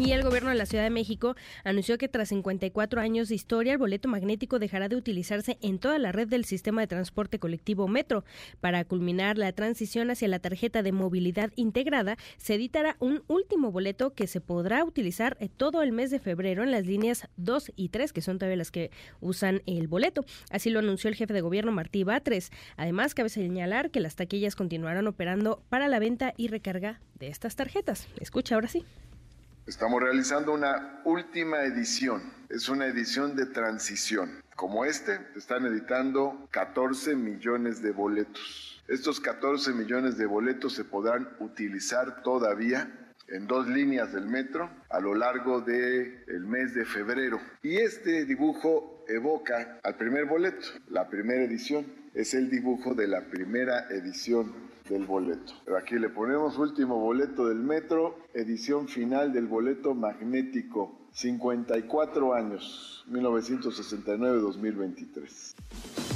Y 0.00 0.12
el 0.12 0.22
gobierno 0.22 0.48
de 0.48 0.56
la 0.56 0.64
Ciudad 0.64 0.84
de 0.84 0.88
México 0.88 1.36
anunció 1.62 1.98
que 1.98 2.08
tras 2.08 2.30
54 2.30 3.02
años 3.02 3.28
de 3.28 3.34
historia, 3.34 3.74
el 3.74 3.78
boleto 3.78 4.08
magnético 4.08 4.58
dejará 4.58 4.88
de 4.88 4.96
utilizarse 4.96 5.58
en 5.60 5.78
toda 5.78 5.98
la 5.98 6.10
red 6.10 6.26
del 6.26 6.46
sistema 6.46 6.80
de 6.80 6.86
transporte 6.86 7.38
colectivo 7.38 7.86
Metro. 7.86 8.24
Para 8.62 8.82
culminar 8.86 9.36
la 9.36 9.52
transición 9.52 10.10
hacia 10.10 10.26
la 10.28 10.38
tarjeta 10.38 10.82
de 10.82 10.92
movilidad 10.92 11.52
integrada, 11.54 12.16
se 12.38 12.54
editará 12.54 12.96
un 12.98 13.22
último 13.26 13.72
boleto 13.72 14.14
que 14.14 14.26
se 14.26 14.40
podrá 14.40 14.84
utilizar 14.84 15.36
eh, 15.38 15.50
todo 15.54 15.82
el 15.82 15.92
mes 15.92 16.10
de 16.10 16.18
febrero 16.18 16.62
en 16.62 16.70
las 16.70 16.86
líneas 16.86 17.28
2 17.36 17.72
y 17.76 17.90
3, 17.90 18.14
que 18.14 18.22
son 18.22 18.38
todavía 18.38 18.56
las 18.56 18.70
que 18.70 18.90
usan 19.20 19.60
el 19.66 19.86
boleto. 19.86 20.24
Así 20.50 20.70
lo 20.70 20.78
anunció 20.78 21.08
el 21.08 21.14
jefe 21.14 21.34
de 21.34 21.42
gobierno 21.42 21.72
Martí 21.72 22.04
Batres. 22.04 22.52
Además, 22.78 23.12
cabe 23.12 23.28
señalar 23.28 23.90
que 23.90 24.00
las 24.00 24.16
taquillas 24.16 24.56
continuarán 24.56 25.06
operando 25.06 25.62
para 25.68 25.88
la 25.88 25.98
venta 25.98 26.32
y 26.38 26.48
recarga 26.48 27.02
de 27.18 27.28
estas 27.28 27.54
tarjetas. 27.54 28.08
Escucha 28.18 28.54
ahora 28.54 28.68
sí. 28.68 28.82
Estamos 29.70 30.02
realizando 30.02 30.52
una 30.52 31.00
última 31.04 31.62
edición. 31.62 32.22
Es 32.48 32.68
una 32.68 32.86
edición 32.86 33.36
de 33.36 33.46
transición. 33.46 34.42
Como 34.56 34.84
este, 34.84 35.20
están 35.36 35.64
editando 35.64 36.48
14 36.50 37.14
millones 37.14 37.80
de 37.80 37.92
boletos. 37.92 38.82
Estos 38.88 39.20
14 39.20 39.72
millones 39.72 40.18
de 40.18 40.26
boletos 40.26 40.72
se 40.72 40.82
podrán 40.82 41.28
utilizar 41.38 42.24
todavía 42.24 42.90
en 43.28 43.46
dos 43.46 43.68
líneas 43.68 44.12
del 44.12 44.26
metro 44.26 44.68
a 44.88 44.98
lo 44.98 45.14
largo 45.14 45.60
del 45.60 46.24
el 46.26 46.44
mes 46.46 46.74
de 46.74 46.84
febrero. 46.84 47.40
Y 47.62 47.76
este 47.76 48.24
dibujo 48.24 49.04
evoca 49.06 49.78
al 49.84 49.94
primer 49.94 50.24
boleto. 50.24 50.66
La 50.88 51.08
primera 51.08 51.44
edición 51.44 51.86
es 52.14 52.34
el 52.34 52.50
dibujo 52.50 52.94
de 52.94 53.08
la 53.08 53.30
primera 53.30 53.88
edición 53.90 54.52
del 54.88 55.04
boleto. 55.06 55.52
Aquí 55.78 55.98
le 55.98 56.08
ponemos 56.08 56.56
último 56.58 56.98
boleto 56.98 57.46
del 57.48 57.58
metro, 57.58 58.18
edición 58.34 58.88
final 58.88 59.32
del 59.32 59.46
boleto 59.46 59.94
magnético, 59.94 60.98
54 61.12 62.34
años, 62.34 63.04
1969-2023 63.10 66.09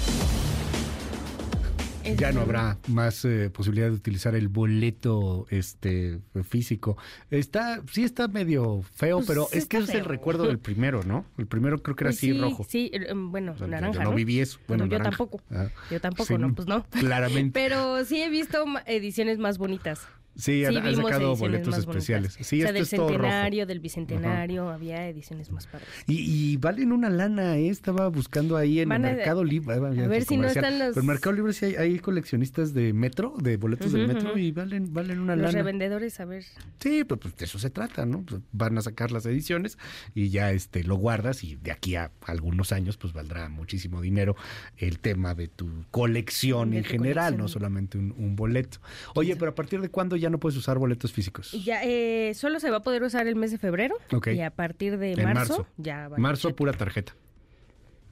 ya 2.16 2.33
no 2.33 2.41
habrá 2.41 2.78
más 2.89 3.24
eh, 3.24 3.50
posibilidad 3.50 3.89
de 3.89 3.94
utilizar 3.94 4.34
el 4.34 4.49
boleto 4.49 5.47
este 5.50 6.20
físico. 6.49 6.97
Está, 7.31 7.83
sí 7.91 8.05
está 8.05 8.28
medio 8.28 8.83
feo, 8.94 9.18
pues 9.18 9.28
pero 9.28 9.49
es 9.52 9.66
que 9.66 9.78
es 9.78 9.89
el 9.91 10.05
recuerdo 10.05 10.44
del 10.44 10.58
primero, 10.58 11.02
¿no? 11.05 11.24
El 11.39 11.47
primero 11.47 11.83
creo 11.83 11.97
que 11.97 12.05
era 12.05 12.10
pues 12.10 12.18
así 12.18 12.33
rojo. 12.39 12.66
Sí, 12.68 12.91
eh, 12.92 13.07
em, 13.08 13.31
bueno, 13.31 13.55
naranja. 13.66 14.05
Yo 14.05 14.10
no, 14.10 14.15
viví 14.15 14.41
eso. 14.41 14.58
Bueno, 14.68 14.86
yo 14.86 15.00
tampoco. 15.00 15.41
Ah, 15.50 15.68
yo 15.91 16.00
tampoco, 16.00 16.39
no, 16.39 16.55
pues 16.55 16.68
no. 16.68 16.84
Claramente. 16.91 17.52
pero 17.55 18.05
sí 18.05 18.23
he 18.23 18.28
visto 18.28 18.65
ediciones 18.86 19.39
más 19.39 19.58
bonitas. 19.58 20.07
Sí, 20.36 20.64
han, 20.64 20.74
sacado 20.96 21.36
boletos 21.36 21.78
especiales. 21.78 22.36
Sí, 22.40 22.60
o 22.60 22.64
sea, 22.64 22.72
del 22.72 22.86
centenario, 22.86 23.66
del 23.66 23.80
bicentenario, 23.80 24.68
había 24.68 25.08
ediciones 25.08 25.50
más 25.50 25.66
padres. 25.66 25.88
Y, 26.06 26.56
valen 26.56 26.92
una 26.92 27.10
lana, 27.10 27.56
¿eh? 27.56 27.68
Estaba 27.68 28.08
buscando 28.08 28.56
ahí 28.56 28.80
en 28.80 28.90
el 28.90 29.00
Mercado 29.00 29.44
Libre. 29.44 29.74
A 29.74 29.78
ver 29.78 30.24
si 30.24 30.36
no 30.36 30.48
están 30.48 30.78
los... 30.78 30.88
Pero 30.88 31.00
en 31.00 31.06
Mercado 31.06 31.36
Libre 31.36 31.52
sí 31.52 31.76
hay, 31.76 31.98
coleccionistas 31.98 32.74
de 32.74 32.92
metro, 32.92 33.34
de 33.38 33.56
boletos 33.56 33.92
del 33.92 34.08
metro, 34.08 34.36
y 34.36 34.50
valen, 34.50 34.92
valen 34.92 35.20
una 35.20 35.36
lana. 35.36 35.48
Los 35.48 35.54
revendedores, 35.54 36.18
a 36.20 36.24
ver. 36.24 36.44
Sí, 36.80 37.04
pues, 37.04 37.20
pues, 37.20 37.36
de 37.36 37.44
eso 37.44 37.58
se 37.58 37.70
trata, 37.70 38.04
¿no? 38.04 38.22
Pues, 38.22 38.40
van 38.52 38.76
a 38.78 38.82
sacar 38.82 39.12
las 39.12 39.26
ediciones 39.26 39.78
y 40.14 40.30
ya 40.30 40.52
este 40.52 40.84
lo 40.84 40.96
guardas 40.96 41.44
y 41.44 41.56
de 41.56 41.72
aquí 41.72 41.96
a 41.96 42.10
algunos 42.26 42.72
años 42.72 42.96
pues 42.96 43.12
valdrá 43.12 43.48
muchísimo 43.48 44.00
dinero 44.00 44.36
el 44.76 44.98
tema 44.98 45.34
de 45.34 45.48
tu 45.48 45.84
colección 45.90 46.74
en 46.74 46.84
general, 46.84 47.36
no 47.36 47.48
solamente 47.48 47.98
un, 47.98 48.14
un 48.16 48.36
boleto. 48.36 48.78
Oye, 49.14 49.36
pero 49.36 49.52
a 49.52 49.54
partir 49.54 49.80
de 49.80 49.88
cuándo 49.88 50.16
ya 50.16 50.24
ya 50.25 50.31
no 50.31 50.39
puedes 50.39 50.57
usar 50.57 50.78
boletos 50.78 51.12
físicos. 51.12 51.53
Ya, 51.65 51.83
eh, 51.85 52.33
solo 52.35 52.59
se 52.61 52.70
va 52.70 52.78
a 52.78 52.83
poder 52.83 53.03
usar 53.03 53.27
el 53.27 53.36
mes 53.36 53.51
de 53.51 53.59
febrero. 53.59 53.97
Y 54.27 54.41
a 54.41 54.51
partir 54.51 54.97
de 54.97 55.17
marzo, 55.23 55.67
ya 55.77 56.09
va 56.09 56.17
Marzo, 56.17 56.57
pura 56.57 56.73
tarjeta. 56.73 57.15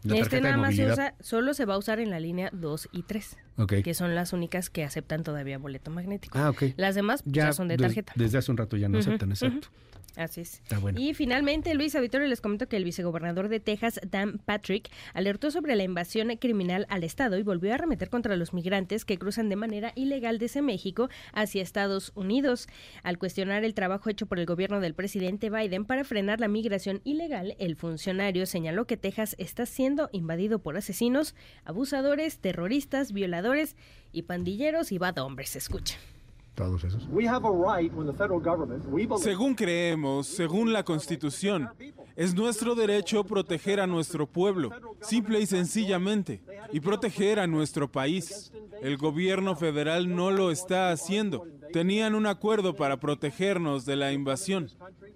este 0.04 0.42
nada 0.42 0.58
más 0.58 0.76
se 0.76 0.90
usa, 0.90 1.14
solo 1.20 1.54
se 1.54 1.64
va 1.64 1.74
a 1.74 1.78
usar 1.78 2.00
en 2.00 2.10
la 2.10 2.20
línea 2.20 2.50
2 2.52 2.90
y 2.92 3.04
3, 3.04 3.38
que 3.82 3.94
son 3.94 4.14
las 4.14 4.32
únicas 4.32 4.70
que 4.70 4.84
aceptan 4.84 5.22
todavía 5.22 5.58
boleto 5.58 5.90
magnético. 5.90 6.38
Ah, 6.38 6.52
Las 6.76 6.94
demás 6.94 7.22
ya, 7.24 7.52
son 7.52 7.68
de 7.68 7.76
tarjeta. 7.76 8.12
desde 8.16 8.38
hace 8.38 8.50
un 8.50 8.56
rato 8.56 8.76
ya 8.76 8.88
no 8.88 8.98
aceptan, 8.98 9.30
exacto. 9.30 9.68
Así 10.16 10.42
es. 10.42 10.60
Y 10.96 11.14
finalmente, 11.14 11.74
Luis 11.74 11.94
Auditorio, 11.94 12.28
les 12.28 12.42
comento 12.42 12.68
que 12.68 12.76
el 12.76 12.84
vicegobernador 12.84 13.48
de 13.48 13.60
Texas, 13.60 13.98
Dan 14.06 14.38
Patrick, 14.44 14.90
alertó 15.14 15.50
sobre 15.50 15.74
la 15.74 15.84
invasión 15.84 16.36
criminal 16.36 16.86
al 16.90 17.02
Estado 17.02 17.38
y 17.38 17.42
volvió 17.42 17.72
a 17.72 17.76
arremeter 17.76 18.10
contra 18.10 18.36
los 18.36 18.52
migrantes 18.52 19.06
que 19.06 19.18
cruzan 19.18 19.48
de 19.48 19.56
manera 19.56 19.92
ilegal 19.94 20.38
desde 20.38 20.60
México 20.60 21.08
hacia 21.32 21.62
Estados 21.62 22.12
Unidos. 22.14 22.68
Al 23.02 23.16
cuestionar 23.16 23.64
el 23.64 23.72
trabajo 23.72 24.10
hecho 24.10 24.26
por 24.26 24.38
el 24.38 24.44
gobierno 24.44 24.80
del 24.80 24.94
presidente 24.94 25.48
Biden 25.48 25.86
para 25.86 26.04
frenar 26.04 26.40
la 26.40 26.48
migración 26.48 27.00
ilegal, 27.04 27.56
el 27.58 27.76
funcionario 27.76 28.44
señaló 28.44 28.86
que 28.86 28.98
Texas 28.98 29.34
está 29.38 29.64
siendo 29.64 30.10
invadido 30.12 30.58
por 30.58 30.76
asesinos, 30.76 31.34
abusadores, 31.64 32.38
terroristas, 32.38 33.12
violadores 33.12 33.41
y 34.12 34.22
pandilleros 34.22 34.92
y 34.92 34.98
bad 34.98 35.18
hombres. 35.18 35.56
Escucha 35.56 35.98
todos 36.54 36.84
esos. 36.84 37.08
Según 39.18 39.54
creemos, 39.54 40.26
según 40.26 40.72
la 40.72 40.82
Constitución, 40.82 41.68
es 42.14 42.34
nuestro 42.34 42.74
derecho 42.74 43.24
proteger 43.24 43.80
a 43.80 43.86
nuestro 43.86 44.26
pueblo, 44.26 44.70
simple 45.00 45.40
y 45.40 45.46
sencillamente, 45.46 46.42
y 46.72 46.80
proteger 46.80 47.40
a 47.40 47.46
nuestro 47.46 47.90
país. 47.90 48.52
El 48.82 48.96
gobierno 48.96 49.56
federal 49.56 50.14
no 50.14 50.30
lo 50.30 50.50
está 50.50 50.90
haciendo. 50.90 51.46
Tenían 51.72 52.14
un 52.14 52.26
acuerdo 52.26 52.76
para 52.76 52.98
protegernos 52.98 53.86
de 53.86 53.96
la 53.96 54.12
invasión. 54.12 54.68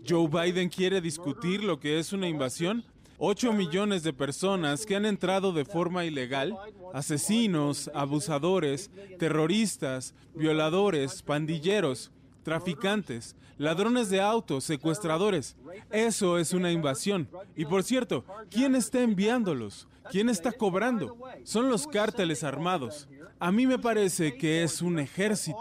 ¿Joe 0.09 0.29
Biden 0.29 0.69
quiere 0.69 1.01
discutir 1.01 1.63
lo 1.63 1.81
que 1.81 1.99
es 1.99 2.13
una 2.13 2.29
invasión? 2.29 2.85
8 3.19 3.53
millones 3.53 4.03
de 4.03 4.13
personas 4.13 4.85
que 4.85 4.97
han 4.97 5.07
entrado 5.07 5.53
de 5.53 5.65
forma 5.65 6.05
ilegal, 6.05 6.57
asesinos, 6.93 7.91
abusadores, 7.95 8.91
terroristas, 9.19 10.15
violadores, 10.35 11.23
pandilleros, 11.23 12.11
traficantes, 12.43 13.35
ladrones 13.59 14.11
de 14.11 14.21
autos, 14.21 14.65
secuestradores. 14.65 15.57
Eso 15.91 16.39
es 16.39 16.53
una 16.53 16.71
invasión. 16.71 17.29
Y 17.57 17.65
por 17.65 17.83
cierto, 17.83 18.25
¿quién 18.51 18.75
está 18.75 19.01
enviándolos? 19.01 19.89
¿Quién 20.11 20.29
está 20.29 20.53
cobrando? 20.53 21.17
Son 21.43 21.69
los 21.69 21.87
cárteles 21.87 22.45
armados. 22.45 23.09
A 23.39 23.51
mí 23.51 23.67
me 23.67 23.79
parece 23.79 24.37
que 24.37 24.63
es 24.63 24.81
un 24.81 24.99
ejército. 24.99 25.59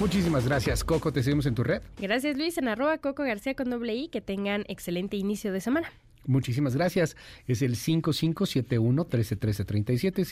Muchísimas 0.00 0.44
gracias, 0.46 0.82
Coco. 0.82 1.12
Te 1.12 1.22
seguimos 1.22 1.44
en 1.44 1.54
tu 1.54 1.62
red. 1.62 1.82
Gracias, 1.98 2.34
Luis. 2.34 2.56
En 2.56 2.68
arroba 2.68 2.96
Coco 2.96 3.22
García 3.22 3.54
con 3.54 3.68
doble 3.68 3.94
I. 3.94 4.08
Que 4.08 4.22
tengan 4.22 4.64
excelente 4.66 5.18
inicio 5.18 5.52
de 5.52 5.60
semana. 5.60 5.92
Muchísimas 6.24 6.74
gracias. 6.74 7.18
Es 7.46 7.60
el 7.60 7.76
5571-131337, 7.76 10.24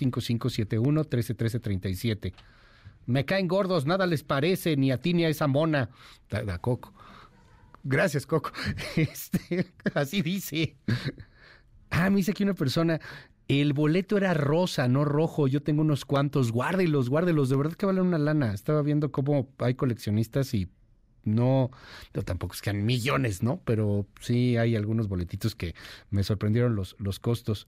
5571-131337. 0.72 2.32
Me 3.04 3.26
caen 3.26 3.46
gordos, 3.46 3.84
nada 3.84 4.06
les 4.06 4.22
parece, 4.22 4.74
ni 4.78 4.90
a 4.90 4.96
ti 4.96 5.12
ni 5.12 5.26
a 5.26 5.28
esa 5.28 5.48
mona. 5.48 5.90
Da, 6.30 6.56
Coco. 6.56 6.94
Gracias, 7.84 8.24
Coco. 8.24 8.50
Este, 8.96 9.66
así 9.92 10.22
dice. 10.22 10.78
Ah, 11.90 12.08
me 12.08 12.16
dice 12.16 12.30
aquí 12.30 12.42
una 12.42 12.54
persona, 12.54 13.00
el 13.48 13.72
boleto 13.72 14.18
era 14.18 14.34
rosa, 14.34 14.88
no 14.88 15.04
rojo. 15.04 15.48
Yo 15.48 15.62
tengo 15.62 15.80
unos 15.80 16.04
cuantos. 16.04 16.52
Guárdelos, 16.52 17.08
guárdelos. 17.08 17.48
De 17.48 17.56
verdad 17.56 17.74
que 17.74 17.86
valen 17.86 18.04
una 18.04 18.18
lana. 18.18 18.52
Estaba 18.52 18.82
viendo 18.82 19.10
cómo 19.10 19.48
hay 19.58 19.74
coleccionistas 19.74 20.52
y 20.52 20.68
no, 21.24 21.70
tampoco 22.24 22.54
es 22.54 22.62
que 22.62 22.70
han 22.70 22.84
millones, 22.84 23.42
¿no? 23.42 23.60
Pero 23.64 24.06
sí 24.20 24.56
hay 24.56 24.76
algunos 24.76 25.08
boletitos 25.08 25.54
que 25.54 25.74
me 26.10 26.24
sorprendieron 26.24 26.74
los, 26.74 26.96
los 26.98 27.20
costos. 27.20 27.66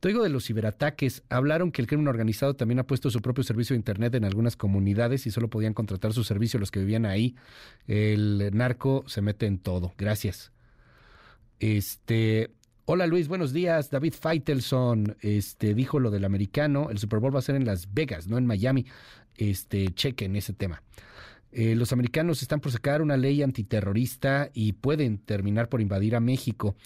Te 0.00 0.08
digo 0.08 0.24
de 0.24 0.28
los 0.28 0.46
ciberataques. 0.46 1.22
Hablaron 1.28 1.70
que 1.70 1.82
el 1.82 1.86
crimen 1.86 2.08
organizado 2.08 2.54
también 2.54 2.80
ha 2.80 2.86
puesto 2.86 3.08
su 3.10 3.20
propio 3.20 3.44
servicio 3.44 3.74
de 3.74 3.78
Internet 3.78 4.14
en 4.16 4.24
algunas 4.24 4.56
comunidades 4.56 5.26
y 5.26 5.30
solo 5.30 5.48
podían 5.48 5.74
contratar 5.74 6.12
su 6.12 6.24
servicio 6.24 6.58
los 6.58 6.72
que 6.72 6.80
vivían 6.80 7.06
ahí. 7.06 7.36
El 7.86 8.50
narco 8.52 9.04
se 9.06 9.22
mete 9.22 9.46
en 9.46 9.58
todo. 9.58 9.94
Gracias. 9.96 10.50
Este, 11.60 12.50
hola 12.84 13.06
Luis, 13.06 13.28
buenos 13.28 13.52
días. 13.52 13.90
David 13.90 14.14
Feitelson, 14.14 15.16
este, 15.20 15.74
dijo 15.74 16.00
lo 16.00 16.10
del 16.10 16.24
americano. 16.24 16.88
El 16.90 16.98
Super 16.98 17.20
Bowl 17.20 17.34
va 17.34 17.38
a 17.38 17.42
ser 17.42 17.54
en 17.54 17.64
Las 17.64 17.92
Vegas, 17.92 18.26
no 18.26 18.38
en 18.38 18.46
Miami. 18.46 18.86
Este, 19.36 19.86
chequen 19.94 20.36
ese 20.36 20.52
tema. 20.52 20.82
Eh, 21.52 21.74
los 21.74 21.92
americanos 21.92 22.40
están 22.40 22.60
por 22.60 22.72
sacar 22.72 23.02
una 23.02 23.18
ley 23.18 23.42
antiterrorista 23.42 24.50
y 24.54 24.72
pueden 24.72 25.18
terminar 25.18 25.68
por 25.68 25.82
invadir 25.82 26.16
a 26.16 26.20
México. 26.20 26.76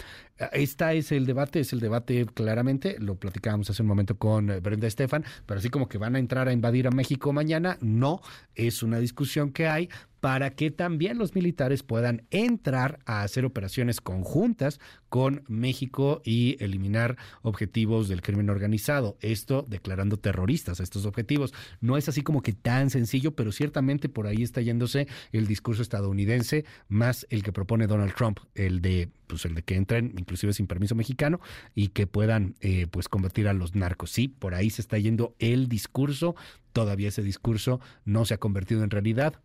Esta 0.53 0.93
es 0.93 1.13
el 1.13 1.25
debate, 1.25 1.61
es 1.61 1.73
el 1.73 1.81
debate 1.81 2.27
claramente, 2.27 2.97
lo 2.99 3.15
platicábamos 3.17 3.71
hace 3.71 3.83
un 3.83 3.89
momento 3.89 4.19
con 4.19 4.51
eh, 4.51 4.61
Brenda 4.61 4.87
Estefan, 4.87 5.25
pero 5.47 5.59
así 5.59 5.71
como 5.71 5.89
que 5.89 5.97
van 5.97 6.15
a 6.15 6.19
entrar 6.19 6.49
a 6.49 6.53
invadir 6.53 6.87
a 6.87 6.91
México 6.91 7.33
mañana, 7.33 7.79
no, 7.81 8.21
es 8.55 8.83
una 8.83 8.99
discusión 8.99 9.51
que 9.51 9.67
hay 9.67 9.89
para 10.21 10.51
que 10.51 10.71
también 10.71 11.19
los 11.19 11.35
militares 11.35 11.83
puedan 11.83 12.27
entrar 12.31 12.99
a 13.07 13.23
hacer 13.23 13.45
operaciones 13.45 14.01
conjuntas 14.01 14.81
con 15.09 15.45
México 15.47 16.21
y 16.25 16.57
eliminar 16.59 17.17
objetivos 17.43 18.09
del 18.09 18.23
crimen 18.23 18.51
organizado. 18.51 19.17
Esto 19.21 19.65
declarando 19.69 20.19
terroristas 20.19 20.81
a 20.81 20.83
estos 20.83 21.07
objetivos. 21.07 21.55
No 21.81 21.97
es 21.97 22.09
así 22.09 22.23
como 22.23 22.43
que 22.43 22.53
tan 22.53 22.91
sencillo, 22.91 23.37
pero 23.37 23.53
ciertamente 23.53 24.09
por 24.09 24.27
ahí 24.27 24.43
está 24.43 24.61
yéndose 24.61 25.07
el 25.31 25.47
discurso 25.47 25.83
estadounidense 25.83 26.65
más 26.89 27.27
el 27.31 27.43
que 27.43 27.53
propone 27.53 27.87
Donald 27.87 28.15
Trump, 28.15 28.41
el 28.55 28.81
de 28.81 29.11
pues 29.27 29.45
el 29.45 29.55
de 29.55 29.63
que 29.63 29.75
entren 29.75 30.13
inclusive 30.27 30.53
sin 30.53 30.67
permiso 30.67 30.97
mexicano 30.97 31.41
y 31.75 31.89
que 31.89 32.09
puedan 32.09 32.57
eh, 32.61 32.89
pues 32.91 33.09
combatir 33.09 33.47
a 33.47 33.53
los 33.53 33.77
narcos. 33.77 34.11
Sí, 34.11 34.27
por 34.27 34.55
ahí 34.55 34.71
se 34.71 34.83
está 34.83 34.99
yendo 34.99 35.37
el 35.39 35.69
discurso, 35.69 36.35
todavía 36.73 37.09
ese 37.09 37.23
discurso 37.23 37.81
no 38.05 38.25
se 38.25 38.35
ha 38.35 38.39
convertido 38.39 38.83
en 38.83 38.91
realidad. 38.91 39.41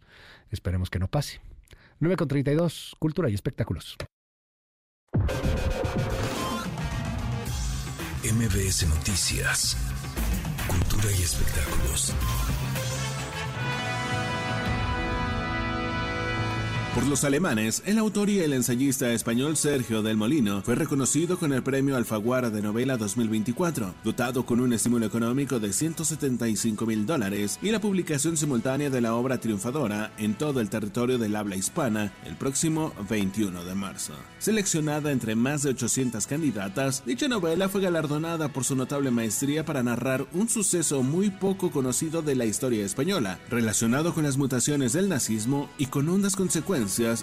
Esperemos 0.50 0.90
que 0.90 1.00
no 1.00 1.08
pase. 1.08 1.40
9 2.00 2.18
con 2.18 2.28
32, 2.28 2.96
Cultura 2.98 3.30
y 3.30 3.36
Espectáculos. 3.36 3.96
MBS 8.24 8.88
Noticias, 8.88 9.78
Cultura 10.68 11.12
y 11.12 11.22
Espectáculos. 11.22 12.16
Por 16.94 17.08
los 17.08 17.24
alemanes, 17.24 17.84
el 17.86 17.98
autor 17.98 18.30
y 18.30 18.40
el 18.40 18.52
ensayista 18.52 19.14
español 19.14 19.56
Sergio 19.56 20.02
del 20.02 20.18
Molino 20.18 20.62
fue 20.62 20.76
reconocido 20.76 21.40
con 21.40 21.54
el 21.54 21.64
premio 21.64 21.96
Alfaguara 21.96 22.50
de 22.50 22.62
Novela 22.62 22.98
2024, 22.98 23.96
dotado 24.04 24.46
con 24.46 24.60
un 24.60 24.74
estímulo 24.74 25.06
económico 25.06 25.62
de 25.62 25.72
175 25.72 26.86
mil 26.86 27.06
dólares 27.06 27.60
y 27.62 27.72
la 27.72 27.80
publicación 27.80 28.36
simultánea 28.36 28.90
de 28.90 29.00
la 29.00 29.16
obra 29.16 29.40
triunfadora 29.40 30.12
en 30.18 30.34
todo 30.34 30.60
el 30.60 30.70
territorio 30.70 31.18
del 31.18 31.38
habla 31.38 31.56
hispana 31.56 32.12
el 32.26 32.36
próximo 32.36 32.92
21 33.10 33.64
de 33.64 33.74
marzo. 33.74 34.12
Seleccionada 34.40 35.14
entre 35.14 35.36
más 35.36 35.64
de 35.64 35.70
800 35.70 36.28
candidatas, 36.28 37.04
dicha 37.06 37.30
novela 37.30 37.70
fue 37.70 37.80
galardonada 37.80 38.50
por 38.50 38.66
su 38.66 38.76
notable 38.76 39.12
maestría 39.12 39.64
para 39.64 39.82
narrar 39.82 40.26
un 40.34 40.50
suceso 40.50 41.04
muy 41.04 41.30
poco 41.30 41.72
conocido 41.72 42.22
de 42.22 42.36
la 42.36 42.44
historia 42.44 42.84
española, 42.86 43.40
relacionado 43.50 44.14
con 44.14 44.26
las 44.26 44.36
mutaciones 44.36 44.92
del 44.92 45.08
nazismo 45.08 45.70
y 45.78 45.86
con 45.86 46.10
hondas 46.10 46.36
consecuencias 46.36 46.81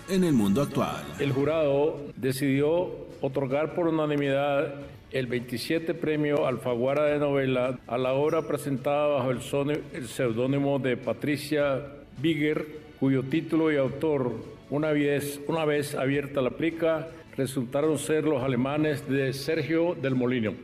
en 0.08 0.24
el 0.24 0.32
mundo 0.32 0.62
actual. 0.62 1.04
El 1.18 1.32
jurado 1.32 2.00
decidió 2.16 2.90
otorgar 3.20 3.74
por 3.74 3.88
unanimidad 3.88 4.74
el 5.10 5.26
27 5.26 5.94
premio 5.94 6.46
Alfaguara 6.46 7.04
de 7.04 7.18
novela 7.18 7.78
a 7.86 7.98
la 7.98 8.12
obra 8.12 8.42
presentada 8.42 9.06
bajo 9.06 9.30
el 9.30 10.08
seudónimo 10.08 10.78
de 10.78 10.96
Patricia 10.96 11.82
Bigger, 12.20 12.66
cuyo 13.00 13.22
título 13.24 13.72
y 13.72 13.76
autor, 13.76 14.32
una 14.70 14.92
vez, 14.92 15.40
una 15.48 15.64
vez 15.64 15.94
abierta 15.94 16.40
la 16.40 16.50
plica, 16.50 17.08
resultaron 17.36 17.98
ser 17.98 18.24
los 18.24 18.42
alemanes 18.42 19.08
de 19.08 19.32
Sergio 19.32 19.94
del 19.94 20.14
Molino. 20.14 20.54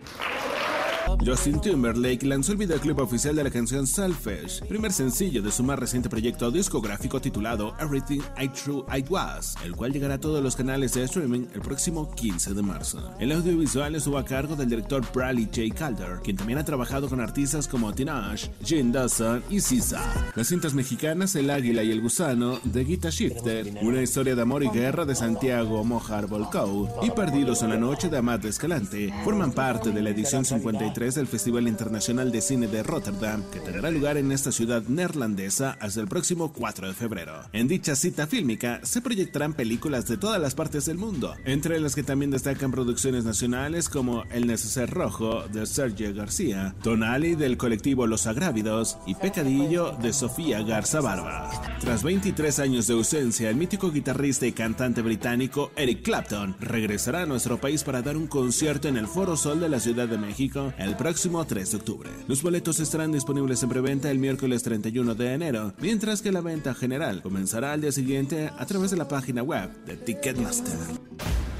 Justin 1.24 1.60
Timberlake 1.60 2.26
lanzó 2.26 2.52
el 2.52 2.58
videoclip 2.58 2.98
oficial 2.98 3.36
de 3.36 3.44
la 3.44 3.50
canción 3.50 3.86
Selfish, 3.86 4.62
primer 4.66 4.92
sencillo 4.92 5.42
de 5.42 5.50
su 5.50 5.62
más 5.62 5.78
reciente 5.78 6.08
proyecto 6.08 6.50
discográfico 6.50 7.20
titulado 7.20 7.74
Everything 7.78 8.20
I 8.40 8.48
True 8.48 8.84
I 8.94 9.04
Was, 9.08 9.54
el 9.64 9.74
cual 9.74 9.92
llegará 9.92 10.14
a 10.14 10.20
todos 10.20 10.42
los 10.42 10.56
canales 10.56 10.94
de 10.94 11.04
streaming 11.04 11.46
el 11.54 11.60
próximo 11.60 12.10
15 12.14 12.54
de 12.54 12.62
marzo. 12.62 13.14
El 13.18 13.32
audiovisual 13.32 13.94
estuvo 13.94 14.18
a 14.18 14.24
cargo 14.24 14.56
del 14.56 14.68
director 14.68 15.04
Bradley 15.14 15.46
J. 15.46 15.74
Calder, 15.74 16.20
quien 16.22 16.36
también 16.36 16.58
ha 16.58 16.64
trabajado 16.64 17.08
con 17.08 17.20
artistas 17.20 17.68
como 17.68 17.92
Tinashe, 17.92 18.50
Jane 18.64 18.92
Dawson 18.92 19.42
y 19.50 19.60
Sisa. 19.60 20.02
Las 20.34 20.48
cintas 20.48 20.74
mexicanas 20.74 21.34
El 21.36 21.50
Águila 21.50 21.82
y 21.82 21.90
el 21.90 22.00
Gusano 22.00 22.60
de 22.64 22.84
Guita 22.84 23.10
Shifter, 23.10 23.78
una 23.82 24.02
historia 24.02 24.34
de 24.34 24.42
amor 24.42 24.62
y 24.62 24.68
guerra 24.68 25.04
de 25.04 25.14
Santiago 25.14 25.84
Mojar 25.84 26.26
Volcou 26.26 26.88
y 27.02 27.10
Perdidos 27.10 27.62
en 27.62 27.70
la 27.70 27.76
Noche 27.76 28.08
de 28.08 28.18
Amat 28.18 28.44
Escalante 28.44 29.12
forman 29.24 29.52
parte 29.52 29.90
de 29.90 30.02
la 30.02 30.10
edición 30.10 30.44
53 30.44 30.93
del 30.94 31.26
Festival 31.26 31.66
Internacional 31.66 32.30
de 32.30 32.40
Cine 32.40 32.68
de 32.68 32.84
Rotterdam, 32.84 33.42
que 33.50 33.58
tendrá 33.58 33.90
lugar 33.90 34.16
en 34.16 34.30
esta 34.30 34.52
ciudad 34.52 34.80
neerlandesa 34.86 35.76
hasta 35.80 36.00
el 36.00 36.06
próximo 36.06 36.52
4 36.52 36.86
de 36.86 36.94
febrero. 36.94 37.32
En 37.52 37.66
dicha 37.66 37.96
cita 37.96 38.28
fílmica 38.28 38.78
se 38.84 39.00
proyectarán 39.00 39.54
películas 39.54 40.06
de 40.06 40.18
todas 40.18 40.40
las 40.40 40.54
partes 40.54 40.84
del 40.84 40.96
mundo, 40.96 41.34
entre 41.44 41.80
las 41.80 41.96
que 41.96 42.04
también 42.04 42.30
destacan 42.30 42.70
producciones 42.70 43.24
nacionales 43.24 43.88
como 43.88 44.22
El 44.30 44.46
Neceser 44.46 44.88
Rojo 44.88 45.42
de 45.48 45.66
Sergio 45.66 46.14
García, 46.14 46.76
Tonali 46.84 47.34
del 47.34 47.56
colectivo 47.56 48.06
Los 48.06 48.28
Agrávidos 48.28 48.96
y 49.04 49.16
Pecadillo 49.16 49.96
de 50.00 50.12
Sofía 50.12 50.62
Garza 50.62 51.00
Barba. 51.00 51.50
Tras 51.80 52.04
23 52.04 52.60
años 52.60 52.86
de 52.86 52.94
ausencia, 52.94 53.50
el 53.50 53.56
mítico 53.56 53.90
guitarrista 53.90 54.46
y 54.46 54.52
cantante 54.52 55.02
británico 55.02 55.72
Eric 55.74 56.02
Clapton 56.02 56.54
regresará 56.60 57.22
a 57.22 57.26
nuestro 57.26 57.60
país 57.60 57.82
para 57.82 58.00
dar 58.00 58.16
un 58.16 58.28
concierto 58.28 58.86
en 58.86 58.96
el 58.96 59.08
Foro 59.08 59.36
Sol 59.36 59.58
de 59.58 59.68
la 59.68 59.80
Ciudad 59.80 60.06
de 60.06 60.18
México 60.18 60.72
el 60.84 60.96
próximo 60.96 61.44
3 61.44 61.70
de 61.70 61.76
octubre. 61.78 62.10
Los 62.28 62.42
boletos 62.42 62.78
estarán 62.78 63.12
disponibles 63.12 63.62
en 63.62 63.68
preventa 63.70 64.10
el 64.10 64.18
miércoles 64.18 64.62
31 64.62 65.14
de 65.14 65.32
enero, 65.32 65.72
mientras 65.78 66.20
que 66.20 66.30
la 66.30 66.42
venta 66.42 66.74
general 66.74 67.22
comenzará 67.22 67.72
al 67.72 67.80
día 67.80 67.92
siguiente 67.92 68.50
a 68.56 68.66
través 68.66 68.90
de 68.90 68.98
la 68.98 69.08
página 69.08 69.42
web 69.42 69.70
de 69.86 69.96
Ticketmaster. 69.96 70.78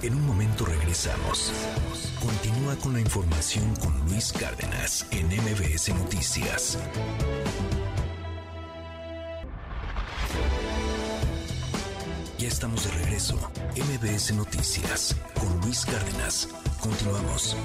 En 0.02 0.14
un 0.14 0.26
momento 0.26 0.66
regresamos. 0.66 1.50
Continúa 2.20 2.76
con 2.76 2.92
la 2.92 3.00
información 3.00 3.74
con 3.76 3.98
Luis 4.08 4.32
Cárdenas 4.32 5.06
en 5.10 5.26
MBS 5.28 5.94
Noticias. 5.94 6.78
Ya 12.38 12.48
estamos 12.48 12.84
de 12.84 12.90
regreso. 13.04 13.38
MBS 13.76 14.34
Noticias 14.34 15.16
con 15.40 15.60
Luis 15.62 15.86
Cárdenas. 15.86 16.48
Continuamos. 16.80 17.56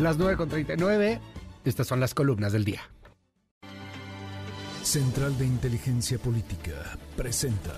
Las 0.00 0.18
9.39, 0.18 1.20
estas 1.66 1.86
son 1.86 2.00
las 2.00 2.14
columnas 2.14 2.54
del 2.54 2.64
día. 2.64 2.80
Central 4.82 5.36
de 5.36 5.44
Inteligencia 5.44 6.18
Política 6.18 6.72
presenta 7.18 7.74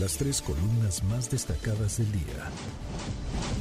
las 0.00 0.16
tres 0.16 0.42
columnas 0.42 1.04
más 1.04 1.30
destacadas 1.30 1.98
del 1.98 2.10
día. 2.10 2.50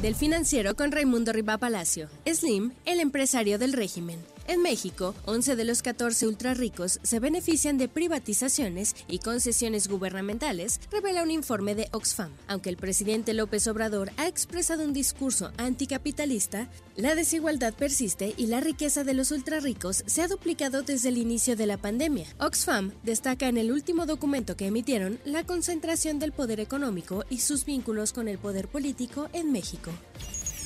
Del 0.01 0.15
financiero 0.15 0.75
con 0.75 0.91
Raimundo 0.91 1.31
Riva 1.31 1.59
Palacio. 1.59 2.09
Slim, 2.25 2.71
el 2.85 2.99
empresario 2.99 3.59
del 3.59 3.73
régimen. 3.73 4.17
En 4.47 4.61
México, 4.61 5.15
11 5.25 5.55
de 5.55 5.65
los 5.65 5.81
14 5.81 6.27
ultrarricos 6.27 6.99
se 7.01 7.19
benefician 7.19 7.79
de 7.79 7.87
privatizaciones 7.87 8.95
y 9.07 9.17
concesiones 9.17 9.87
gubernamentales, 9.87 10.79
revela 10.91 11.23
un 11.23 11.31
informe 11.31 11.73
de 11.73 11.89
Oxfam. 11.91 12.31
Aunque 12.47 12.69
el 12.69 12.77
presidente 12.77 13.33
López 13.33 13.65
Obrador 13.65 14.11
ha 14.17 14.27
expresado 14.27 14.83
un 14.83 14.93
discurso 14.93 15.51
anticapitalista, 15.57 16.69
la 16.95 17.15
desigualdad 17.15 17.73
persiste 17.73 18.35
y 18.37 18.45
la 18.45 18.61
riqueza 18.61 19.03
de 19.03 19.15
los 19.15 19.31
ultrarricos 19.31 20.03
se 20.05 20.21
ha 20.21 20.27
duplicado 20.27 20.83
desde 20.83 21.09
el 21.09 21.17
inicio 21.17 21.55
de 21.55 21.65
la 21.65 21.77
pandemia. 21.77 22.27
Oxfam 22.37 22.91
destaca 23.01 23.47
en 23.47 23.57
el 23.57 23.71
último 23.71 24.05
documento 24.05 24.55
que 24.55 24.67
emitieron 24.67 25.19
la 25.25 25.43
concentración 25.43 26.19
del 26.19 26.33
poder 26.33 26.59
económico 26.59 27.25
y 27.31 27.39
sus 27.39 27.65
vínculos 27.65 28.13
con 28.13 28.27
el 28.27 28.37
poder 28.37 28.67
político 28.67 29.27
en 29.33 29.51
México. 29.51 29.91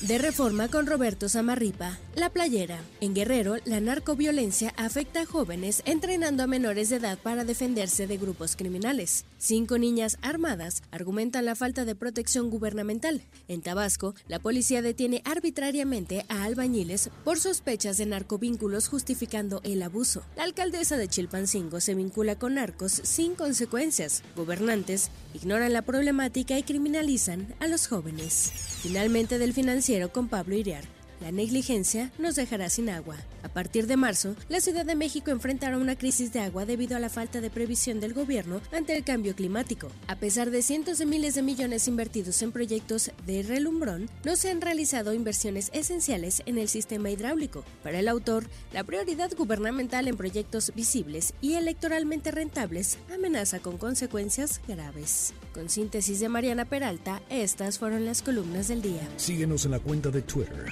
De 0.02 0.16
reforma 0.16 0.68
con 0.68 0.86
Roberto 0.86 1.28
Zamarripa, 1.28 1.98
La 2.14 2.30
Playera. 2.30 2.78
En 3.02 3.14
Guerrero, 3.14 3.56
la 3.66 3.80
narcoviolencia 3.80 4.72
afecta 4.78 5.20
a 5.20 5.26
jóvenes 5.26 5.82
entrenando 5.84 6.42
a 6.42 6.46
menores 6.46 6.88
de 6.88 6.96
edad 6.96 7.18
para 7.18 7.44
defenderse 7.44 8.06
de 8.06 8.16
grupos 8.16 8.56
criminales. 8.56 9.26
Cinco 9.42 9.78
niñas 9.78 10.18
armadas 10.20 10.82
argumentan 10.90 11.46
la 11.46 11.54
falta 11.54 11.86
de 11.86 11.94
protección 11.94 12.50
gubernamental. 12.50 13.22
En 13.48 13.62
Tabasco, 13.62 14.14
la 14.28 14.38
policía 14.38 14.82
detiene 14.82 15.22
arbitrariamente 15.24 16.26
a 16.28 16.44
albañiles 16.44 17.08
por 17.24 17.40
sospechas 17.40 17.96
de 17.96 18.04
narcovínculos 18.04 18.88
justificando 18.88 19.62
el 19.64 19.82
abuso. 19.82 20.22
La 20.36 20.42
alcaldesa 20.42 20.98
de 20.98 21.08
Chilpancingo 21.08 21.80
se 21.80 21.94
vincula 21.94 22.38
con 22.38 22.56
narcos 22.56 22.92
sin 22.92 23.34
consecuencias. 23.34 24.22
Gobernantes 24.36 25.10
ignoran 25.32 25.72
la 25.72 25.80
problemática 25.80 26.58
y 26.58 26.62
criminalizan 26.62 27.54
a 27.60 27.66
los 27.66 27.88
jóvenes. 27.88 28.52
Finalmente 28.82 29.38
del 29.38 29.54
financiero 29.54 30.12
con 30.12 30.28
Pablo 30.28 30.54
Iriar. 30.54 30.99
La 31.20 31.30
negligencia 31.30 32.10
nos 32.18 32.36
dejará 32.36 32.70
sin 32.70 32.88
agua. 32.88 33.16
A 33.42 33.48
partir 33.48 33.86
de 33.86 33.96
marzo, 33.96 34.36
la 34.48 34.60
Ciudad 34.60 34.86
de 34.86 34.94
México 34.94 35.30
enfrentará 35.30 35.76
una 35.76 35.96
crisis 35.96 36.32
de 36.32 36.40
agua 36.40 36.64
debido 36.64 36.96
a 36.96 37.00
la 37.00 37.10
falta 37.10 37.40
de 37.40 37.50
previsión 37.50 38.00
del 38.00 38.14
gobierno 38.14 38.60
ante 38.72 38.96
el 38.96 39.04
cambio 39.04 39.34
climático. 39.34 39.88
A 40.06 40.16
pesar 40.16 40.50
de 40.50 40.62
cientos 40.62 40.98
de 40.98 41.06
miles 41.06 41.34
de 41.34 41.42
millones 41.42 41.88
invertidos 41.88 42.40
en 42.42 42.52
proyectos 42.52 43.10
de 43.26 43.42
relumbrón, 43.42 44.08
no 44.24 44.36
se 44.36 44.50
han 44.50 44.60
realizado 44.60 45.12
inversiones 45.12 45.70
esenciales 45.74 46.42
en 46.46 46.58
el 46.58 46.68
sistema 46.68 47.10
hidráulico. 47.10 47.64
Para 47.82 47.98
el 47.98 48.08
autor, 48.08 48.46
la 48.72 48.84
prioridad 48.84 49.30
gubernamental 49.36 50.08
en 50.08 50.16
proyectos 50.16 50.72
visibles 50.74 51.34
y 51.40 51.54
electoralmente 51.54 52.30
rentables 52.30 52.98
amenaza 53.14 53.60
con 53.60 53.76
consecuencias 53.76 54.60
graves. 54.66 55.34
Con 55.52 55.68
síntesis 55.68 56.20
de 56.20 56.28
Mariana 56.28 56.64
Peralta, 56.64 57.20
estas 57.28 57.78
fueron 57.78 58.04
las 58.04 58.22
columnas 58.22 58.68
del 58.68 58.82
día. 58.82 59.08
Síguenos 59.16 59.64
en 59.64 59.72
la 59.72 59.80
cuenta 59.80 60.10
de 60.10 60.22
Twitter, 60.22 60.64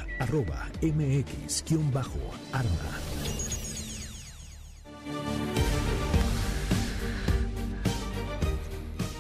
mx-arma. 0.83 2.08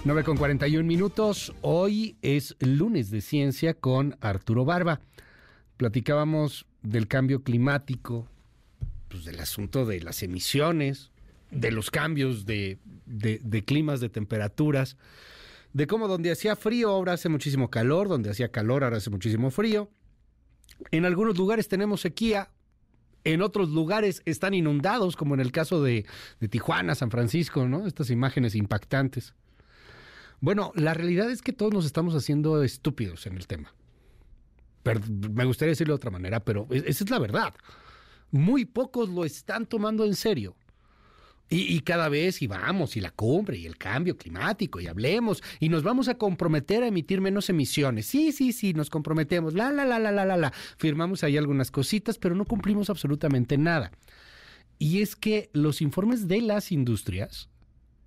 9 0.04 0.24
con 0.24 0.36
41 0.38 0.86
minutos. 0.86 1.52
Hoy 1.60 2.16
es 2.22 2.56
lunes 2.60 3.10
de 3.10 3.20
ciencia 3.20 3.74
con 3.74 4.16
Arturo 4.20 4.64
Barba. 4.64 5.00
Platicábamos 5.76 6.66
del 6.82 7.08
cambio 7.08 7.42
climático, 7.42 8.26
pues 9.08 9.26
del 9.26 9.38
asunto 9.40 9.84
de 9.84 10.00
las 10.00 10.22
emisiones, 10.22 11.10
de 11.50 11.72
los 11.72 11.90
cambios 11.90 12.46
de, 12.46 12.78
de 13.04 13.64
climas, 13.64 14.00
de 14.00 14.08
temperaturas, 14.08 14.96
de 15.74 15.86
cómo 15.86 16.08
donde 16.08 16.30
hacía 16.30 16.56
frío 16.56 16.88
ahora 16.90 17.12
hace 17.12 17.28
muchísimo 17.28 17.68
calor, 17.68 18.08
donde 18.08 18.30
hacía 18.30 18.50
calor 18.50 18.84
ahora 18.84 18.96
hace 18.96 19.10
muchísimo 19.10 19.50
frío. 19.50 19.90
En 20.90 21.04
algunos 21.04 21.36
lugares 21.36 21.68
tenemos 21.68 22.00
sequía, 22.00 22.50
en 23.24 23.42
otros 23.42 23.70
lugares 23.70 24.22
están 24.24 24.54
inundados, 24.54 25.16
como 25.16 25.34
en 25.34 25.40
el 25.40 25.52
caso 25.52 25.82
de, 25.82 26.06
Tijuana, 26.50 26.94
San 26.94 27.10
Francisco, 27.10 27.66
¿no? 27.66 27.86
Estas 27.86 28.10
imágenes 28.10 28.54
impactantes. 28.54 29.34
Bueno, 30.40 30.72
la 30.76 30.94
realidad 30.94 31.30
es 31.30 31.42
que 31.42 31.52
todos 31.52 31.72
nos 31.72 31.84
estamos 31.84 32.14
haciendo 32.14 32.62
estúpidos 32.62 33.26
en 33.26 33.36
el 33.36 33.46
tema. 33.46 33.74
Pero 34.82 35.00
me 35.32 35.44
gustaría 35.44 35.70
decirlo 35.70 35.94
de 35.94 35.96
otra 35.96 36.10
manera, 36.10 36.40
pero 36.40 36.68
esa 36.70 37.04
es 37.04 37.10
la 37.10 37.18
verdad. 37.18 37.54
Muy 38.30 38.64
pocos 38.64 39.08
lo 39.08 39.24
están 39.24 39.66
tomando 39.66 40.04
en 40.04 40.14
serio. 40.14 40.56
Y, 41.50 41.80
cada 41.80 42.10
vez, 42.10 42.42
y 42.42 42.46
vamos, 42.46 42.96
y 42.98 43.00
la 43.00 43.10
cumbre, 43.10 43.56
y 43.56 43.64
el 43.64 43.78
cambio 43.78 44.18
climático, 44.18 44.80
y 44.80 44.86
hablemos, 44.86 45.42
y 45.60 45.70
nos 45.70 45.82
vamos 45.82 46.08
a 46.08 46.16
comprometer 46.16 46.82
a 46.82 46.88
emitir 46.88 47.22
menos 47.22 47.48
emisiones. 47.48 48.04
Sí, 48.04 48.32
sí, 48.32 48.52
sí, 48.52 48.74
nos 48.74 48.90
comprometemos, 48.90 49.54
la, 49.54 49.72
la, 49.72 49.86
la, 49.86 49.98
la, 49.98 50.12
la, 50.12 50.26
la, 50.26 50.36
la. 50.36 50.52
Firmamos 50.76 51.24
ahí 51.24 51.38
algunas 51.38 51.70
cositas, 51.70 52.18
pero 52.18 52.34
no 52.34 52.44
cumplimos 52.44 52.90
absolutamente 52.90 53.56
nada. 53.56 53.92
Y 54.78 55.00
es 55.00 55.16
que 55.16 55.48
los 55.54 55.80
informes 55.80 56.28
de 56.28 56.42
las 56.42 56.70
industrias 56.70 57.48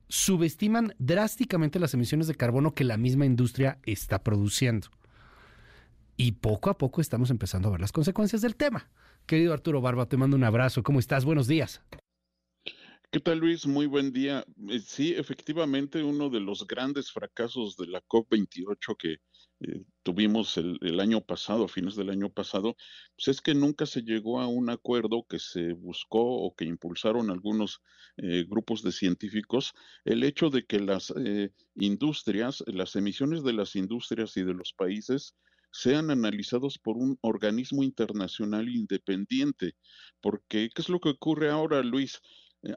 subestiman 0.07 0.93
drásticamente 0.99 1.79
las 1.79 1.95
emisiones 1.95 2.27
de 2.27 2.35
carbono 2.35 2.75
que 2.75 2.83
la 2.83 2.97
misma 2.97 3.25
industria 3.25 3.79
está 3.85 4.19
produciendo. 4.19 4.89
Y 6.15 6.33
poco 6.33 6.69
a 6.69 6.77
poco 6.77 7.01
estamos 7.01 7.31
empezando 7.31 7.69
a 7.69 7.71
ver 7.71 7.81
las 7.81 7.91
consecuencias 7.91 8.43
del 8.43 8.55
tema. 8.55 8.89
Querido 9.25 9.53
Arturo 9.53 9.81
Barba, 9.81 10.05
te 10.05 10.17
mando 10.17 10.37
un 10.37 10.43
abrazo. 10.43 10.83
¿Cómo 10.83 10.99
estás? 10.99 11.25
Buenos 11.25 11.47
días. 11.47 11.81
¿Qué 13.13 13.19
tal 13.19 13.39
Luis? 13.39 13.67
Muy 13.67 13.87
buen 13.87 14.13
día. 14.13 14.45
Eh, 14.69 14.79
sí, 14.79 15.13
efectivamente, 15.17 16.01
uno 16.01 16.29
de 16.29 16.39
los 16.39 16.65
grandes 16.65 17.11
fracasos 17.11 17.75
de 17.75 17.87
la 17.87 18.01
COP28 18.07 18.95
que 18.97 19.17
eh, 19.59 19.83
tuvimos 20.01 20.55
el, 20.55 20.97
año 21.01 21.19
pasado, 21.19 21.65
a 21.65 21.67
fines 21.67 21.97
del 21.97 22.09
año 22.09 22.29
pasado, 22.29 22.77
pues 23.17 23.27
es 23.27 23.41
que 23.41 23.53
nunca 23.53 23.85
se 23.85 24.03
llegó 24.03 24.39
a 24.39 24.47
un 24.47 24.69
acuerdo 24.69 25.25
que 25.27 25.39
se 25.39 25.73
buscó 25.73 26.21
o 26.21 26.55
que 26.55 26.63
impulsaron 26.63 27.29
algunos 27.29 27.81
eh, 28.15 28.45
grupos 28.47 28.81
de 28.81 28.93
científicos, 28.93 29.73
el 30.05 30.23
hecho 30.23 30.49
de 30.49 30.65
que 30.65 30.79
las 30.79 31.13
eh, 31.17 31.51
industrias, 31.75 32.63
las 32.67 32.95
emisiones 32.95 33.43
de 33.43 33.51
las 33.51 33.75
industrias 33.75 34.37
y 34.37 34.43
de 34.43 34.53
los 34.53 34.71
países, 34.71 35.35
sean 35.73 36.11
analizados 36.11 36.77
por 36.77 36.95
un 36.95 37.17
organismo 37.21 37.83
internacional 37.83 38.69
independiente. 38.69 39.73
Porque, 40.21 40.69
¿qué 40.73 40.81
es 40.81 40.87
lo 40.87 41.01
que 41.01 41.09
ocurre 41.09 41.49
ahora, 41.49 41.81
Luis? 41.83 42.21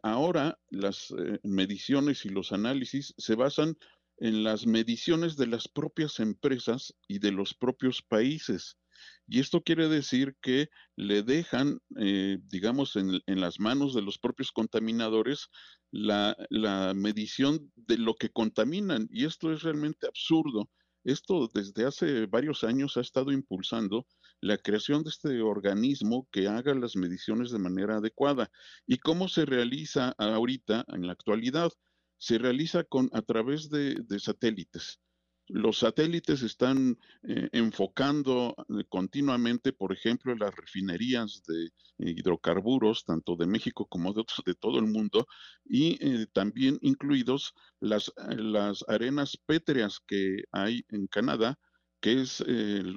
Ahora 0.02 0.58
las 0.70 1.10
eh, 1.10 1.38
mediciones 1.42 2.24
y 2.24 2.30
los 2.30 2.52
análisis 2.52 3.14
se 3.18 3.34
basan 3.34 3.76
en 4.18 4.44
las 4.44 4.66
mediciones 4.66 5.36
de 5.36 5.46
las 5.46 5.68
propias 5.68 6.20
empresas 6.20 6.94
y 7.06 7.18
de 7.18 7.32
los 7.32 7.54
propios 7.54 8.00
países. 8.00 8.78
Y 9.26 9.40
esto 9.40 9.62
quiere 9.62 9.88
decir 9.88 10.36
que 10.40 10.70
le 10.96 11.22
dejan, 11.22 11.80
eh, 11.98 12.38
digamos, 12.44 12.96
en, 12.96 13.20
en, 13.26 13.40
las 13.40 13.58
manos 13.58 13.94
de 13.94 14.02
los 14.02 14.18
propios 14.18 14.52
contaminadores 14.52 15.48
la, 15.90 16.36
la 16.48 16.94
medición 16.94 17.72
de 17.74 17.98
lo 17.98 18.14
que 18.14 18.30
contaminan. 18.30 19.08
Y 19.10 19.24
esto 19.24 19.52
es 19.52 19.62
realmente 19.62 20.06
absurdo. 20.06 20.70
Esto 21.04 21.50
desde 21.52 21.84
hace 21.84 22.26
varios 22.26 22.64
años 22.64 22.96
ha 22.96 23.02
estado 23.02 23.32
impulsando 23.32 24.06
la 24.44 24.58
creación 24.58 25.02
de 25.02 25.08
este 25.08 25.40
organismo 25.40 26.28
que 26.30 26.48
haga 26.48 26.74
las 26.74 26.96
mediciones 26.96 27.50
de 27.50 27.58
manera 27.58 27.96
adecuada. 27.96 28.50
¿Y 28.86 28.98
cómo 28.98 29.26
se 29.26 29.46
realiza 29.46 30.14
ahorita, 30.18 30.84
en 30.88 31.06
la 31.06 31.14
actualidad? 31.14 31.70
Se 32.18 32.36
realiza 32.36 32.84
con, 32.84 33.08
a 33.14 33.22
través 33.22 33.70
de, 33.70 34.04
satélites. 34.18 35.00
Los 35.48 35.78
satélites 35.78 36.42
están 36.42 36.98
eh, 37.22 37.48
enfocando 37.52 38.54
eh, 38.58 38.84
continuamente, 38.90 39.72
por 39.72 39.94
ejemplo, 39.94 40.34
las 40.34 40.54
refinerías 40.54 41.42
de 41.46 41.70
hidrocarburos, 42.10 43.04
tanto 43.04 43.36
de 43.36 43.46
México 43.46 43.86
como 43.86 44.12
de 44.12 44.54
todo 44.60 44.78
el 44.78 44.86
mundo, 44.86 45.26
y 45.64 45.96
eh, 46.04 46.26
también 46.34 46.78
incluidos 46.82 47.54
las, 47.80 48.12
las 48.16 48.84
arenas 48.88 49.38
pétreas 49.46 50.00
que 50.06 50.44
hay 50.52 50.84
en 50.90 51.06
Canadá, 51.06 51.58
que 52.00 52.20
es, 52.20 52.44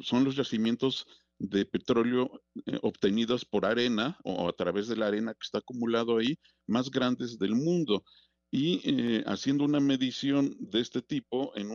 son 0.01 0.25
los 0.25 0.35
yacimientos 0.35 1.07
de 1.39 1.65
petróleo 1.65 2.41
eh, 2.65 2.79
obtenidas 2.81 3.45
por 3.45 3.65
arena 3.65 4.17
o 4.23 4.47
a 4.49 4.53
través 4.53 4.87
de 4.87 4.95
la 4.95 5.07
arena 5.07 5.33
que 5.33 5.43
está 5.43 5.59
acumulado 5.59 6.17
ahí, 6.17 6.37
más 6.65 6.89
grandes 6.89 7.37
del 7.37 7.55
mundo. 7.55 8.03
Y 8.49 8.81
eh, 8.85 9.23
haciendo 9.27 9.65
una 9.65 9.79
medición 9.79 10.55
de 10.59 10.79
este 10.79 11.01
tipo 11.01 11.55
en, 11.55 11.69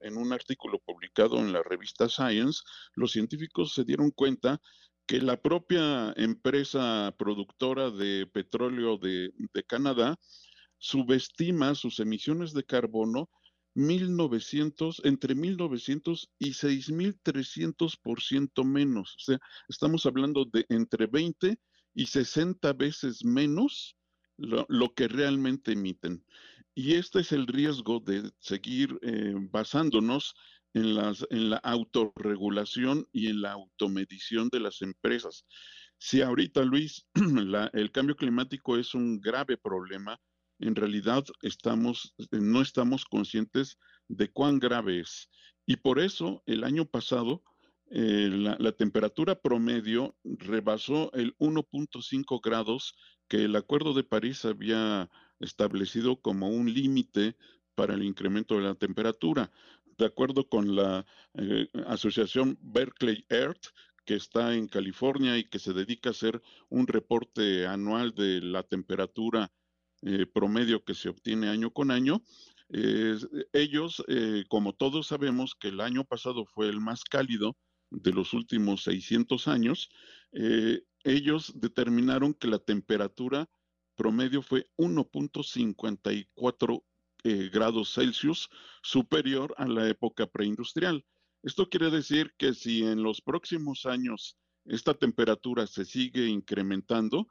en 0.00 0.16
un 0.16 0.32
artículo 0.32 0.80
publicado 0.84 1.38
en 1.38 1.52
la 1.52 1.62
revista 1.62 2.08
Science, 2.08 2.62
los 2.94 3.12
científicos 3.12 3.72
se 3.72 3.84
dieron 3.84 4.10
cuenta 4.10 4.60
que 5.06 5.22
la 5.22 5.40
propia 5.40 6.12
empresa 6.16 7.14
productora 7.18 7.90
de 7.90 8.26
petróleo 8.26 8.98
de, 8.98 9.30
de 9.54 9.62
Canadá 9.62 10.18
subestima 10.76 11.74
sus 11.74 11.98
emisiones 11.98 12.52
de 12.52 12.64
carbono 12.64 13.30
1900, 13.78 15.00
entre 15.04 15.36
1900 15.36 16.30
y 16.38 16.50
6300% 16.50 18.64
menos. 18.64 19.14
O 19.16 19.20
sea, 19.20 19.38
estamos 19.68 20.04
hablando 20.04 20.44
de 20.44 20.66
entre 20.68 21.06
20 21.06 21.58
y 21.94 22.06
60 22.06 22.72
veces 22.72 23.24
menos 23.24 23.96
lo, 24.36 24.66
que 24.94 25.06
realmente 25.06 25.70
emiten. 25.72 26.24
Y 26.74 26.94
este 26.94 27.20
es 27.20 27.30
el 27.32 27.46
riesgo 27.46 28.00
de 28.00 28.32
seguir 28.40 28.98
eh, 29.02 29.34
basándonos 29.36 30.34
en, 30.74 30.96
las, 30.96 31.24
en 31.30 31.50
la 31.50 31.58
autorregulación 31.58 33.06
y 33.12 33.28
en 33.28 33.42
la 33.42 33.52
automedición 33.52 34.48
de 34.48 34.58
las 34.60 34.82
empresas. 34.82 35.46
Si 35.98 36.20
ahorita, 36.20 36.64
Luis, 36.64 37.06
la, 37.14 37.70
el 37.74 37.92
cambio 37.92 38.16
climático 38.16 38.76
es 38.76 38.92
un 38.94 39.20
grave 39.20 39.56
problema, 39.56 40.20
en 40.58 40.74
realidad 40.74 41.24
estamos, 41.42 42.14
no 42.30 42.60
estamos 42.60 43.04
conscientes 43.04 43.78
de 44.08 44.30
cuán 44.30 44.58
grave 44.58 45.00
es. 45.00 45.28
Y 45.66 45.76
por 45.76 45.98
eso 45.98 46.42
el 46.46 46.64
año 46.64 46.86
pasado 46.86 47.42
eh, 47.90 48.28
la, 48.30 48.56
la, 48.58 48.72
temperatura 48.72 49.40
promedio 49.40 50.14
rebasó 50.22 51.10
el 51.14 51.34
1.5 51.38 52.40
grados 52.42 52.94
que 53.28 53.44
el 53.44 53.56
Acuerdo 53.56 53.94
de 53.94 54.04
París 54.04 54.44
había 54.44 55.10
establecido 55.40 56.20
como 56.20 56.48
un 56.48 56.72
límite 56.72 57.36
para 57.74 57.94
el 57.94 58.02
incremento 58.02 58.56
de 58.56 58.62
la 58.62 58.74
temperatura. 58.74 59.50
De 59.96 60.06
acuerdo 60.06 60.48
con 60.48 60.76
la 60.76 61.06
eh, 61.34 61.68
asociación 61.86 62.58
Berkeley 62.60 63.24
Earth, 63.30 63.68
que 64.04 64.14
está 64.14 64.54
en 64.54 64.68
California 64.68 65.36
y 65.38 65.44
que 65.44 65.58
se 65.58 65.72
dedica 65.72 66.10
a 66.10 66.12
hacer 66.12 66.42
un 66.68 66.86
reporte 66.86 67.66
anual 67.66 68.14
de 68.14 68.40
la 68.40 68.62
temperatura 68.62 69.52
eh, 70.02 70.26
promedio 70.26 70.84
que 70.84 70.94
se 70.94 71.08
obtiene 71.08 71.48
año 71.48 71.72
con 71.72 71.90
año. 71.90 72.22
ellos, 73.52 74.04
eh, 74.08 74.44
como 74.48 74.74
todos 74.74 75.06
sabemos 75.08 75.54
que 75.54 75.68
el 75.68 75.80
año 75.80 76.04
pasado 76.04 76.44
fue 76.44 76.68
el 76.68 76.80
más 76.80 77.02
cálido 77.02 77.56
de 77.90 78.12
los 78.12 78.34
últimos 78.34 78.82
600 78.84 79.48
años, 79.48 79.88
eh, 80.32 80.82
ellos 81.04 81.52
determinaron 81.56 82.34
que 82.34 82.48
la 82.48 82.58
temperatura 82.58 83.48
promedio 83.96 84.42
fue 84.42 84.68
1.54 84.76 86.84
grados 87.50 87.94
Celsius 87.94 88.48
superior 88.82 89.54
a 89.58 89.66
la 89.66 89.88
época 89.88 90.28
preindustrial. 90.28 91.04
Esto 91.42 91.68
quiere 91.68 91.90
decir 91.90 92.32
que 92.38 92.54
si 92.54 92.84
en 92.84 93.02
los 93.02 93.20
próximos 93.20 93.86
años 93.86 94.38
esta 94.64 94.94
temperatura 94.94 95.66
se 95.66 95.84
sigue 95.84 96.26
incrementando, 96.26 97.26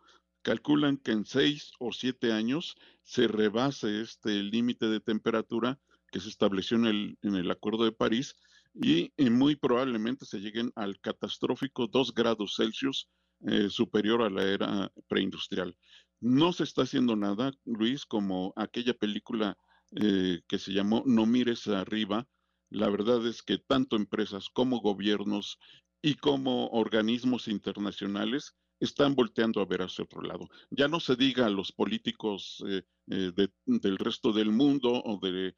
calculan 0.48 0.96
que 0.96 1.12
en 1.12 1.26
seis 1.26 1.74
o 1.78 1.92
siete 1.92 2.32
años 2.32 2.78
se 3.04 3.28
rebase 3.28 4.00
este 4.00 4.32
límite 4.44 4.88
de 4.88 5.02
temperatura 5.02 5.78
que 6.10 6.22
se 6.22 6.30
estableció 6.30 6.78
en 6.78 6.86
el, 6.86 7.18
en 7.22 7.36
el 7.36 7.52
Acuerdo 7.52 7.84
de 7.84 7.92
París 7.92 8.34
y, 8.74 9.12
muy 9.30 9.58
probablemente 9.58 10.26
se 10.26 10.40
lleguen 10.40 10.72
al 10.76 11.02
catastrófico 11.02 11.88
2 11.88 12.14
grados 12.14 12.56
Celsius 12.56 13.10
eh, 13.42 13.70
superior 13.70 14.22
a 14.22 14.30
la 14.30 14.44
era 14.44 14.90
preindustrial. 15.10 15.76
No 16.22 16.54
se 16.54 16.64
está 16.64 16.84
haciendo 16.84 17.18
nada, 17.18 17.52
Luis, 17.66 18.06
como 18.06 18.54
aquella 18.56 18.94
película 18.94 19.58
eh, 19.98 20.40
que 20.48 20.60
se 20.60 20.72
llamó 20.72 21.04
No 21.06 21.26
mires 21.26 21.68
arriba, 21.68 22.26
la 22.70 22.90
verdad 22.90 23.28
es 23.28 23.44
que 23.44 23.58
tanto 23.58 23.98
empresas 23.98 24.48
como 24.48 24.80
gobiernos 24.80 25.60
y 26.02 26.16
como 26.16 26.68
organismos 26.68 27.50
internacionales 27.50 28.56
están 28.80 29.16
volteando 29.16 29.62
a 29.62 29.66
ver 29.66 29.82
hacia 29.82 30.04
otro 30.04 30.22
lado. 30.22 30.50
Ya 30.70 30.88
no 30.88 31.00
se 31.00 31.16
diga 31.16 31.46
a 31.46 31.50
los 31.50 31.72
políticos 31.72 32.64
eh, 32.68 32.84
eh, 33.10 33.32
del 33.66 33.98
resto 33.98 34.32
del 34.32 34.52
mundo 34.52 35.02
o 35.04 35.20
de, 35.20 35.56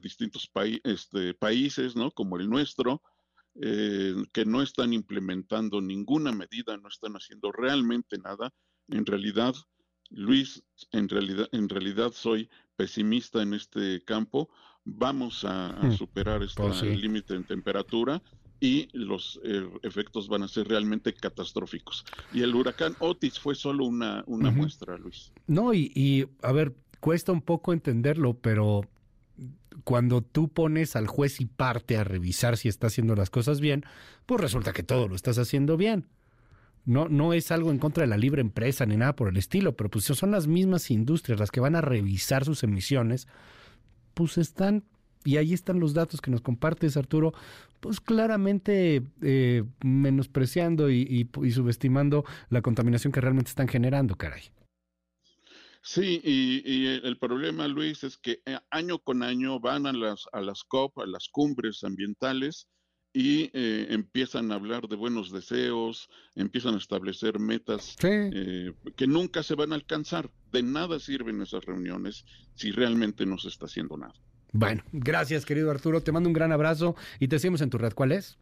distintos 0.00 0.50
este, 0.84 1.34
países, 1.34 1.96
¿no? 1.96 2.10
Como 2.10 2.38
el 2.38 2.48
nuestro, 2.48 3.02
eh, 3.60 4.14
que 4.32 4.44
no 4.44 4.62
están 4.62 4.92
implementando 4.92 5.80
ninguna 5.80 6.32
medida, 6.32 6.76
no 6.76 6.88
están 6.88 7.14
haciendo 7.14 7.52
realmente 7.52 8.18
nada. 8.18 8.52
En 8.88 9.04
realidad, 9.04 9.54
Luis, 10.10 10.62
en 10.92 11.08
realidad, 11.08 11.48
en 11.52 11.68
realidad 11.68 12.12
soy 12.12 12.48
pesimista 12.76 13.42
en 13.42 13.54
este 13.54 14.02
campo 14.04 14.48
vamos 14.84 15.44
a, 15.44 15.78
hmm. 15.80 15.92
superar 15.92 16.42
este 16.42 16.62
pues 16.62 16.82
límite 16.82 17.34
en 17.34 17.44
temperatura 17.44 18.22
y 18.62 18.88
los 18.92 19.40
eh, 19.42 19.68
efectos 19.82 20.28
van 20.28 20.44
a 20.44 20.48
ser 20.48 20.68
realmente 20.68 21.12
catastróficos. 21.12 22.04
Y 22.32 22.42
el 22.42 22.54
huracán 22.54 22.94
Otis 23.00 23.40
fue 23.40 23.56
solo 23.56 23.84
una, 23.84 24.22
una 24.28 24.52
muestra, 24.52 24.96
Luis. 24.98 25.32
No, 25.48 25.74
y, 25.74 25.90
y 25.96 26.26
a 26.42 26.52
ver, 26.52 26.72
cuesta 27.00 27.32
un 27.32 27.42
poco 27.42 27.72
entenderlo, 27.72 28.34
pero 28.34 28.82
cuando 29.82 30.22
tú 30.22 30.48
pones 30.48 30.94
al 30.94 31.08
juez 31.08 31.40
y 31.40 31.46
parte 31.46 31.96
a 31.96 32.04
revisar 32.04 32.56
si 32.56 32.68
está 32.68 32.86
haciendo 32.86 33.16
las 33.16 33.30
cosas 33.30 33.60
bien, 33.60 33.84
pues 34.26 34.40
resulta 34.40 34.72
que 34.72 34.84
todo 34.84 35.08
lo 35.08 35.16
estás 35.16 35.38
haciendo 35.38 35.76
bien. 35.76 36.06
No, 36.84 37.08
no 37.08 37.32
es 37.32 37.50
algo 37.50 37.72
en 37.72 37.78
contra 37.78 38.02
de 38.02 38.08
la 38.08 38.16
libre 38.16 38.42
empresa 38.42 38.86
ni 38.86 38.96
nada 38.96 39.16
por 39.16 39.28
el 39.28 39.38
estilo, 39.38 39.76
pero 39.76 39.90
pues 39.90 40.04
son 40.04 40.30
las 40.30 40.46
mismas 40.46 40.88
industrias 40.92 41.40
las 41.40 41.50
que 41.50 41.58
van 41.58 41.74
a 41.74 41.80
revisar 41.80 42.44
sus 42.44 42.62
emisiones 42.62 43.26
pues 44.14 44.38
están, 44.38 44.84
y 45.24 45.36
ahí 45.36 45.52
están 45.52 45.80
los 45.80 45.94
datos 45.94 46.20
que 46.20 46.30
nos 46.30 46.40
compartes, 46.40 46.96
Arturo, 46.96 47.32
pues 47.80 48.00
claramente 48.00 49.02
eh, 49.22 49.64
menospreciando 49.84 50.90
y, 50.90 51.28
subestimando 51.52 52.24
la 52.48 52.62
contaminación 52.62 53.12
que 53.12 53.20
realmente 53.20 53.50
están 53.50 53.68
generando, 53.68 54.16
caray. 54.16 54.42
Sí, 55.82 56.20
y, 56.22 56.86
el 56.86 57.18
problema, 57.18 57.66
Luis, 57.66 58.04
es 58.04 58.16
que 58.16 58.40
eh, 58.46 58.58
año 58.70 59.00
con 59.00 59.24
año 59.24 59.58
van 59.58 59.86
a 59.86 59.92
las, 59.92 60.26
a 60.32 60.40
las 60.40 60.62
COP, 60.62 61.00
a 61.00 61.06
las 61.06 61.28
cumbres 61.28 61.82
ambientales, 61.82 62.68
y 63.12 63.50
eh, 63.52 63.88
empiezan 63.90 64.52
a 64.52 64.54
hablar 64.54 64.88
de 64.88 64.96
buenos 64.96 65.30
deseos, 65.30 66.08
empiezan 66.34 66.74
a 66.74 66.78
establecer 66.78 67.38
metas 67.38 67.96
que 67.98 69.06
nunca 69.06 69.42
se 69.42 69.54
van 69.54 69.72
a 69.72 69.74
alcanzar. 69.74 70.30
De 70.50 70.62
nada 70.62 70.98
sirven 70.98 71.42
esas 71.42 71.64
reuniones 71.64 72.24
si 72.54 72.70
realmente 72.70 73.26
no 73.26 73.36
se 73.36 73.48
está 73.48 73.66
haciendo 73.66 73.98
nada. 73.98 74.14
Bueno, 74.52 74.82
gracias 74.92 75.46
querido 75.46 75.70
Arturo, 75.70 76.02
te 76.02 76.12
mando 76.12 76.28
un 76.28 76.34
gran 76.34 76.52
abrazo 76.52 76.94
y 77.18 77.28
te 77.28 77.38
seguimos 77.38 77.62
en 77.62 77.70
tu 77.70 77.78
red. 77.78 77.92
¿Cuál 77.94 78.12
es? 78.12 78.38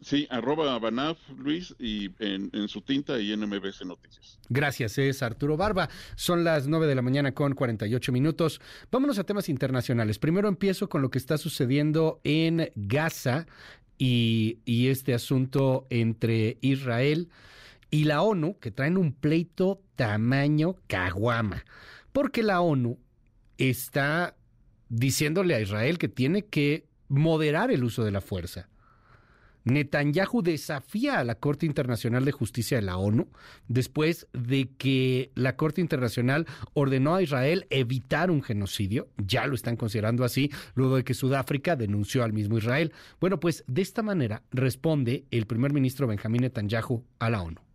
Sí, 0.00 0.28
arroba 0.30 0.78
Banaf, 0.78 1.18
Luis, 1.36 1.74
y 1.80 2.10
en, 2.20 2.68
su 2.68 2.82
tinta 2.82 3.18
y 3.18 3.32
en 3.32 3.40
MBS 3.40 3.84
Noticias. 3.84 4.38
Gracias, 4.48 4.96
es 4.96 5.24
Arturo 5.24 5.56
Barba. 5.56 5.88
Son 6.14 6.44
las 6.44 6.68
9 6.68 6.86
de 6.86 6.94
la 6.94 7.02
mañana 7.02 7.32
con 7.32 7.54
48 7.54 8.12
minutos. 8.12 8.60
Vámonos 8.92 9.18
a 9.18 9.24
temas 9.24 9.48
internacionales. 9.48 10.20
Primero 10.20 10.48
empiezo 10.48 10.88
con 10.88 11.02
lo 11.02 11.10
que 11.10 11.18
está 11.18 11.36
sucediendo 11.36 12.20
en 12.22 12.70
Gaza 12.76 13.46
y, 13.98 14.60
y 14.64 14.86
este 14.86 15.14
asunto 15.14 15.88
entre 15.90 16.58
Israel 16.60 17.28
y 17.90 18.04
la 18.04 18.22
ONU, 18.22 18.56
que 18.60 18.70
traen 18.70 18.98
un 18.98 19.12
pleito 19.12 19.82
tamaño 19.96 20.76
caguama. 20.86 21.64
Porque 22.12 22.44
la 22.44 22.60
ONU 22.60 22.98
está 23.56 24.37
diciéndole 24.88 25.54
a 25.54 25.60
Israel 25.60 25.98
que 25.98 26.08
tiene 26.08 26.44
que 26.46 26.86
moderar 27.08 27.70
el 27.70 27.84
uso 27.84 28.04
de 28.04 28.10
la 28.10 28.20
fuerza. 28.20 28.68
Netanyahu 29.64 30.42
desafía 30.42 31.18
a 31.18 31.24
la 31.24 31.34
Corte 31.34 31.66
Internacional 31.66 32.24
de 32.24 32.32
Justicia 32.32 32.78
de 32.78 32.84
la 32.84 32.96
ONU 32.96 33.28
después 33.68 34.26
de 34.32 34.70
que 34.78 35.30
la 35.34 35.56
Corte 35.56 35.80
Internacional 35.80 36.46
ordenó 36.72 37.14
a 37.14 37.22
Israel 37.22 37.66
evitar 37.70 38.30
un 38.30 38.42
genocidio, 38.42 39.08
ya 39.18 39.46
lo 39.46 39.54
están 39.54 39.76
considerando 39.76 40.24
así, 40.24 40.50
luego 40.74 40.96
de 40.96 41.04
que 41.04 41.14
Sudáfrica 41.14 41.76
denunció 41.76 42.24
al 42.24 42.32
mismo 42.32 42.58
Israel. 42.58 42.92
Bueno, 43.20 43.40
pues 43.40 43.64
de 43.66 43.82
esta 43.82 44.02
manera 44.02 44.42
responde 44.52 45.24
el 45.30 45.46
primer 45.46 45.72
ministro 45.72 46.06
Benjamín 46.06 46.42
Netanyahu 46.42 47.04
a 47.18 47.30
la 47.30 47.42
ONU. 47.42 47.67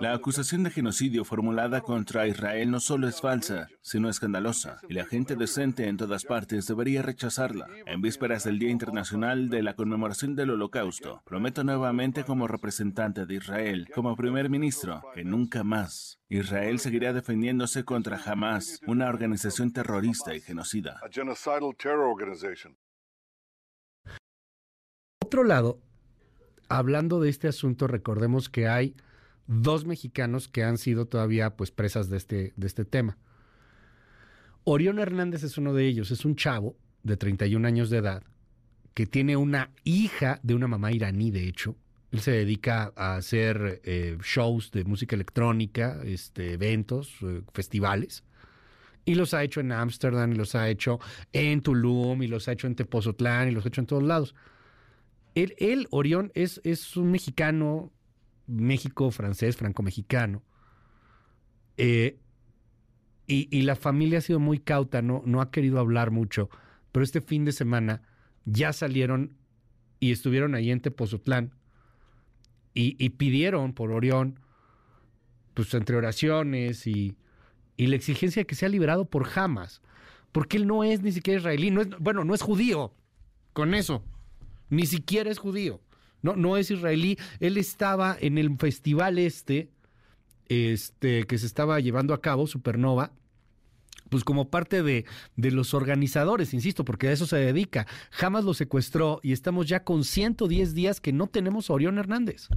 La 0.00 0.14
acusación 0.14 0.62
de 0.62 0.70
genocidio 0.70 1.24
formulada 1.24 1.80
contra 1.80 2.26
Israel 2.26 2.70
no 2.70 2.80
solo 2.80 3.08
es 3.08 3.20
falsa, 3.20 3.68
sino 3.80 4.08
escandalosa, 4.08 4.78
y 4.88 4.94
la 4.94 5.04
gente 5.04 5.36
decente 5.36 5.88
en 5.88 5.96
todas 5.96 6.24
partes 6.24 6.66
debería 6.66 7.02
rechazarla. 7.02 7.66
En 7.86 8.00
vísperas 8.00 8.44
del 8.44 8.58
Día 8.58 8.70
Internacional 8.70 9.50
de 9.50 9.62
la 9.62 9.74
Conmemoración 9.74 10.36
del 10.36 10.50
Holocausto, 10.50 11.22
prometo 11.24 11.64
nuevamente 11.64 12.24
como 12.24 12.46
representante 12.46 13.26
de 13.26 13.34
Israel, 13.34 13.88
como 13.94 14.16
primer 14.16 14.48
ministro, 14.48 15.02
que 15.14 15.24
nunca 15.24 15.64
más 15.64 16.20
Israel 16.28 16.78
seguirá 16.78 17.12
defendiéndose 17.12 17.84
contra 17.84 18.20
Hamas, 18.24 18.80
una 18.86 19.08
organización 19.08 19.72
terrorista 19.72 20.34
y 20.34 20.40
genocida. 20.40 21.00
Otro 25.24 25.44
lado, 25.44 25.80
hablando 26.78 27.20
de 27.20 27.28
este 27.28 27.48
asunto, 27.48 27.86
recordemos 27.86 28.48
que 28.48 28.66
hay 28.66 28.94
dos 29.46 29.84
mexicanos 29.84 30.48
que 30.48 30.64
han 30.64 30.78
sido 30.78 31.06
todavía 31.06 31.56
pues 31.56 31.70
presas 31.70 32.08
de 32.08 32.16
este, 32.16 32.52
de 32.56 32.66
este 32.66 32.84
tema. 32.84 33.18
Orión 34.64 34.98
Hernández 34.98 35.42
es 35.42 35.58
uno 35.58 35.74
de 35.74 35.86
ellos, 35.86 36.10
es 36.10 36.24
un 36.24 36.36
chavo 36.36 36.76
de 37.02 37.16
31 37.16 37.66
años 37.66 37.90
de 37.90 37.98
edad 37.98 38.22
que 38.94 39.06
tiene 39.06 39.36
una 39.36 39.70
hija 39.84 40.40
de 40.42 40.54
una 40.54 40.68
mamá 40.68 40.92
iraní, 40.92 41.30
de 41.30 41.46
hecho. 41.46 41.76
Él 42.10 42.20
se 42.20 42.30
dedica 42.30 42.92
a 42.94 43.16
hacer 43.16 43.80
eh, 43.84 44.18
shows 44.22 44.70
de 44.70 44.84
música 44.84 45.16
electrónica, 45.16 46.00
este, 46.04 46.52
eventos, 46.52 47.16
eh, 47.22 47.42
festivales. 47.54 48.22
Y 49.04 49.14
los 49.14 49.34
ha 49.34 49.42
hecho 49.42 49.60
en 49.60 49.72
Ámsterdam, 49.72 50.32
y 50.32 50.36
los 50.36 50.54
ha 50.54 50.68
hecho 50.68 51.00
en 51.32 51.62
Tulum, 51.62 52.22
y 52.22 52.28
los 52.28 52.48
ha 52.48 52.52
hecho 52.52 52.66
en 52.66 52.74
Tepozotlán, 52.74 53.48
y 53.48 53.50
los 53.52 53.64
ha 53.64 53.68
hecho 53.68 53.80
en 53.80 53.86
todos 53.86 54.02
lados. 54.02 54.34
Él, 55.34 55.86
Orión, 55.90 56.30
es, 56.34 56.60
es, 56.64 56.96
un 56.96 57.10
mexicano, 57.10 57.90
México-francés, 58.46 59.56
franco-mexicano. 59.56 60.42
Eh, 61.78 62.18
y, 63.26 63.62
la 63.62 63.76
familia 63.76 64.18
ha 64.18 64.20
sido 64.22 64.40
muy 64.40 64.58
cauta, 64.58 65.00
no, 65.00 65.22
no 65.24 65.40
ha 65.40 65.50
querido 65.50 65.78
hablar 65.78 66.10
mucho. 66.10 66.50
Pero 66.90 67.02
este 67.02 67.22
fin 67.22 67.46
de 67.46 67.52
semana 67.52 68.02
ya 68.44 68.74
salieron 68.74 69.32
y 70.00 70.12
estuvieron 70.12 70.54
ahí 70.54 70.70
en 70.70 70.80
Tepozotlán 70.80 71.54
y, 72.74 73.08
pidieron 73.10 73.72
por 73.72 73.90
Orión, 73.90 74.38
pues 75.54 75.72
entre 75.72 75.96
oraciones 75.96 76.86
y, 76.86 77.16
y, 77.78 77.86
la 77.86 77.96
exigencia 77.96 78.40
de 78.40 78.46
que 78.46 78.54
sea 78.54 78.68
liberado 78.68 79.06
por 79.06 79.26
Hamas. 79.34 79.80
Porque 80.30 80.58
él 80.58 80.66
no 80.66 80.84
es 80.84 81.00
ni 81.02 81.12
siquiera 81.12 81.40
israelí, 81.40 81.70
no 81.70 81.80
es, 81.80 81.88
bueno, 81.98 82.24
no 82.24 82.34
es 82.34 82.42
judío. 82.42 82.92
Con 83.54 83.72
eso 83.72 84.04
ni 84.72 84.86
siquiera 84.86 85.30
es 85.30 85.38
judío, 85.38 85.80
no, 86.22 86.34
no 86.34 86.56
es 86.56 86.70
israelí. 86.70 87.18
Él 87.40 87.58
estaba 87.58 88.16
en 88.18 88.38
el 88.38 88.56
festival 88.56 89.18
este, 89.18 89.70
este, 90.48 91.24
que 91.26 91.36
se 91.36 91.46
estaba 91.46 91.78
llevando 91.80 92.14
a 92.14 92.20
cabo, 92.20 92.46
Supernova, 92.46 93.12
pues 94.08 94.24
como 94.24 94.48
parte 94.48 94.82
de, 94.82 95.04
de, 95.36 95.50
los 95.50 95.74
organizadores, 95.74 96.54
insisto, 96.54 96.84
porque 96.84 97.08
a 97.08 97.12
eso 97.12 97.26
se 97.26 97.36
dedica. 97.36 97.86
Jamás 98.10 98.44
lo 98.44 98.54
secuestró 98.54 99.20
y 99.22 99.32
estamos 99.32 99.66
ya 99.66 99.84
con 99.84 100.04
110 100.04 100.74
días 100.74 101.00
que 101.00 101.12
no 101.12 101.26
tenemos 101.26 101.68
a 101.68 101.74
Orión 101.74 101.98
Hernández. 101.98 102.48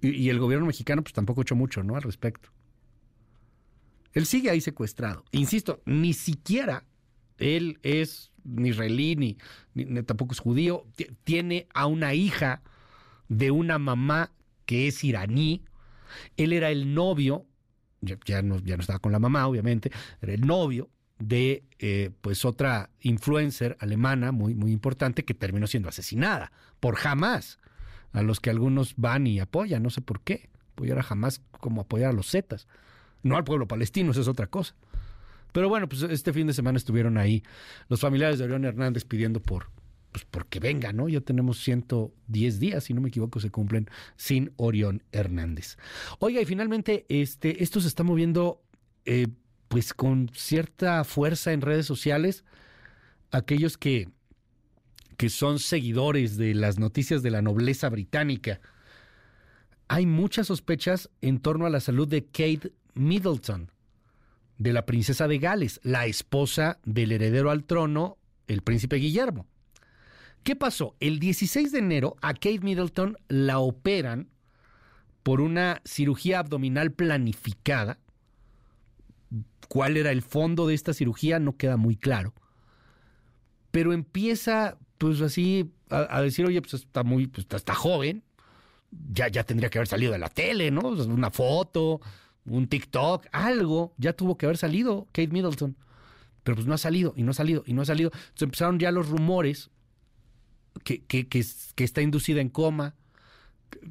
Y, 0.00 0.30
el 0.30 0.38
gobierno 0.38 0.66
mexicano 0.66 1.02
pues 1.02 1.12
tampoco 1.12 1.40
ha 1.40 1.42
hecho 1.42 1.56
mucho, 1.56 1.82
¿no? 1.82 1.96
Al 1.96 2.02
respecto. 2.02 2.48
Él 4.12 4.24
sigue 4.24 4.50
ahí 4.50 4.60
secuestrado. 4.60 5.24
Insisto, 5.30 5.82
ni 5.84 6.14
siquiera 6.14 6.86
él 7.38 7.78
es 7.82 8.29
ni 8.44 8.70
israelí, 8.70 9.16
ni, 9.16 9.36
ni, 9.74 10.02
tampoco 10.02 10.32
es 10.32 10.40
judío. 10.40 10.86
Tiene 11.24 11.66
a 11.74 11.86
una 11.86 12.14
hija 12.14 12.62
de 13.28 13.50
una 13.50 13.78
mamá 13.78 14.32
que 14.66 14.88
es 14.88 15.02
iraní. 15.04 15.64
Él 16.36 16.52
era 16.52 16.70
el 16.70 16.94
novio, 16.94 17.46
ya, 18.00 18.42
no, 18.42 18.58
ya 18.60 18.76
no 18.76 18.80
estaba 18.80 18.98
con 18.98 19.12
la 19.12 19.18
mamá, 19.18 19.46
obviamente, 19.46 19.90
era 20.20 20.32
el 20.32 20.46
novio 20.46 20.90
de 21.18 21.64
eh, 21.78 22.10
pues 22.22 22.44
otra 22.44 22.90
influencer 23.00 23.76
alemana 23.78 24.32
muy, 24.32 24.54
muy 24.54 24.72
importante 24.72 25.24
que 25.24 25.34
terminó 25.34 25.66
siendo 25.66 25.88
asesinada 25.88 26.50
por 26.80 26.96
jamás, 26.96 27.58
a 28.12 28.22
los 28.22 28.40
que 28.40 28.50
algunos 28.50 28.94
van 28.96 29.26
y 29.26 29.38
apoyan, 29.38 29.82
no 29.82 29.90
sé 29.90 30.00
por 30.00 30.20
qué. 30.22 30.50
Apoyar 30.72 30.98
a 30.98 31.02
jamás 31.02 31.42
como 31.60 31.82
apoyar 31.82 32.10
a 32.10 32.12
los 32.12 32.30
zetas. 32.30 32.66
No 33.22 33.36
al 33.36 33.44
pueblo 33.44 33.68
palestino, 33.68 34.10
eso 34.10 34.20
es 34.20 34.28
otra 34.28 34.46
cosa. 34.46 34.74
Pero 35.52 35.68
bueno, 35.68 35.88
pues 35.88 36.02
este 36.02 36.32
fin 36.32 36.46
de 36.46 36.52
semana 36.52 36.78
estuvieron 36.78 37.18
ahí 37.18 37.42
los 37.88 38.00
familiares 38.00 38.38
de 38.38 38.44
Orión 38.44 38.64
Hernández 38.64 39.04
pidiendo 39.04 39.40
por, 39.40 39.70
pues 40.12 40.24
porque 40.30 40.60
venga, 40.60 40.92
¿no? 40.92 41.08
Ya 41.08 41.20
tenemos 41.20 41.58
110 41.60 42.60
días, 42.60 42.84
si 42.84 42.94
no 42.94 43.00
me 43.00 43.08
equivoco, 43.08 43.40
se 43.40 43.50
cumplen 43.50 43.88
sin 44.16 44.52
Orión 44.56 45.02
Hernández. 45.12 45.76
Oiga, 46.18 46.40
y 46.40 46.44
finalmente, 46.44 47.06
este, 47.08 47.62
esto 47.62 47.80
se 47.80 47.88
está 47.88 48.02
moviendo 48.02 48.62
eh, 49.04 49.28
pues 49.68 49.94
con 49.94 50.30
cierta 50.34 51.04
fuerza 51.04 51.52
en 51.52 51.60
redes 51.60 51.86
sociales. 51.86 52.44
Aquellos 53.30 53.78
que, 53.78 54.08
que 55.16 55.28
son 55.28 55.60
seguidores 55.60 56.36
de 56.36 56.54
las 56.54 56.78
noticias 56.78 57.22
de 57.22 57.30
la 57.30 57.40
nobleza 57.40 57.88
británica. 57.88 58.60
Hay 59.86 60.06
muchas 60.06 60.48
sospechas 60.48 61.08
en 61.20 61.38
torno 61.38 61.66
a 61.66 61.70
la 61.70 61.80
salud 61.80 62.08
de 62.08 62.24
Kate 62.24 62.72
Middleton, 62.94 63.70
de 64.60 64.74
la 64.74 64.84
princesa 64.84 65.26
de 65.26 65.38
Gales, 65.38 65.80
la 65.82 66.04
esposa 66.04 66.78
del 66.84 67.12
heredero 67.12 67.50
al 67.50 67.64
trono, 67.64 68.18
el 68.46 68.60
príncipe 68.60 68.96
Guillermo. 68.96 69.46
¿Qué 70.42 70.54
pasó? 70.54 70.94
El 71.00 71.18
16 71.18 71.72
de 71.72 71.78
enero 71.78 72.16
a 72.20 72.34
Kate 72.34 72.60
Middleton 72.60 73.16
la 73.28 73.58
operan 73.58 74.28
por 75.22 75.40
una 75.40 75.80
cirugía 75.86 76.40
abdominal 76.40 76.92
planificada. 76.92 77.98
¿Cuál 79.68 79.96
era 79.96 80.10
el 80.10 80.20
fondo 80.20 80.66
de 80.66 80.74
esta 80.74 80.92
cirugía? 80.92 81.38
No 81.38 81.56
queda 81.56 81.78
muy 81.78 81.96
claro. 81.96 82.34
Pero 83.70 83.94
empieza, 83.94 84.76
pues 84.98 85.22
así, 85.22 85.72
a, 85.88 86.20
decir, 86.20 86.44
oye, 86.44 86.60
pues 86.60 86.74
está 86.74 87.02
muy, 87.02 87.28
pues 87.28 87.46
está, 87.50 87.74
joven, 87.74 88.24
ya, 89.10 89.28
ya 89.28 89.42
tendría 89.44 89.70
que 89.70 89.78
haber 89.78 89.88
salido 89.88 90.12
de 90.12 90.18
la 90.18 90.28
tele, 90.28 90.70
¿no? 90.70 90.82
Una 90.82 91.30
foto, 91.30 92.02
un 92.46 92.68
TikTok, 92.68 93.26
algo, 93.32 93.94
ya 93.96 94.12
tuvo 94.12 94.36
que 94.36 94.46
haber 94.46 94.56
salido 94.56 95.06
Kate 95.12 95.28
Middleton. 95.28 95.76
Pero 96.42 96.56
pues 96.56 96.66
no 96.66 96.74
ha 96.74 96.78
salido, 96.78 97.12
y 97.16 97.22
no 97.22 97.32
ha 97.32 97.34
salido, 97.34 97.62
y 97.66 97.74
no 97.74 97.82
ha 97.82 97.84
salido. 97.84 98.10
Entonces 98.12 98.42
empezaron 98.42 98.78
ya 98.78 98.90
los 98.90 99.08
rumores 99.08 99.70
que, 100.84 101.04
que, 101.04 101.28
que, 101.28 101.84
está 101.84 102.00
inducida 102.00 102.40
en 102.40 102.48
coma. 102.48 102.94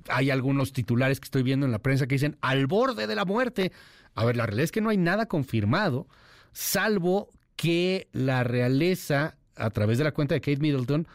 Hay 0.10 0.30
algunos 0.30 0.74
titulares 0.74 1.20
que 1.20 1.26
estoy 1.26 1.44
viendo 1.44 1.66
en 1.66 1.72
la 1.72 1.80
prensa 1.80 2.08
que 2.08 2.16
dicen 2.16 2.38
al 2.42 2.68
borde 2.68 3.08
de 3.08 3.16
la 3.16 3.26
muerte. 3.26 3.72
A 4.16 4.26
ver, 4.26 4.36
la 4.36 4.46
realidad 4.46 4.66
es 4.66 4.72
que 4.72 4.82
no 4.82 4.90
hay 4.90 4.98
nada 4.98 5.28
confirmado, 5.28 6.08
salvo 6.52 7.30
que 7.56 8.08
la 8.12 8.44
realeza, 8.44 9.38
a 9.56 9.70
través 9.70 9.98
de 9.98 10.04
la 10.04 10.14
cuenta 10.14 10.34
de 10.34 10.42
Kate 10.42 10.58
Middleton, 10.60 11.08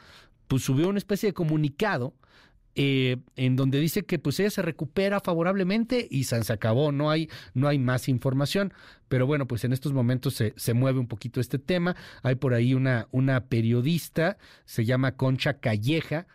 pues 0.46 0.62
subió 0.62 0.88
una 0.88 0.98
especie 0.98 1.30
de 1.30 1.34
comunicado 1.34 2.14
eh, 2.76 3.18
en 3.36 3.56
donde 3.56 3.78
dice 3.78 4.04
que 4.04 4.18
pues 4.18 4.40
ella 4.40 4.50
se 4.50 4.62
recupera 4.62 5.20
favorablemente 5.20 6.06
y 6.10 6.24
se 6.24 6.52
acabó, 6.52 6.92
no 6.92 7.10
hay, 7.10 7.28
no 7.54 7.68
hay 7.68 7.78
más 7.78 8.08
información. 8.08 8.72
Pero 9.08 9.26
bueno, 9.26 9.46
pues 9.46 9.64
en 9.64 9.72
estos 9.72 9.92
momentos 9.92 10.34
se, 10.34 10.54
se 10.56 10.74
mueve 10.74 10.98
un 10.98 11.06
poquito 11.06 11.40
este 11.40 11.58
tema. 11.58 11.94
Hay 12.22 12.34
por 12.34 12.54
ahí 12.54 12.74
una, 12.74 13.06
una 13.12 13.46
periodista, 13.46 14.38
se 14.64 14.84
llama 14.84 15.16
Concha 15.16 15.60
Calleja, 15.60 16.26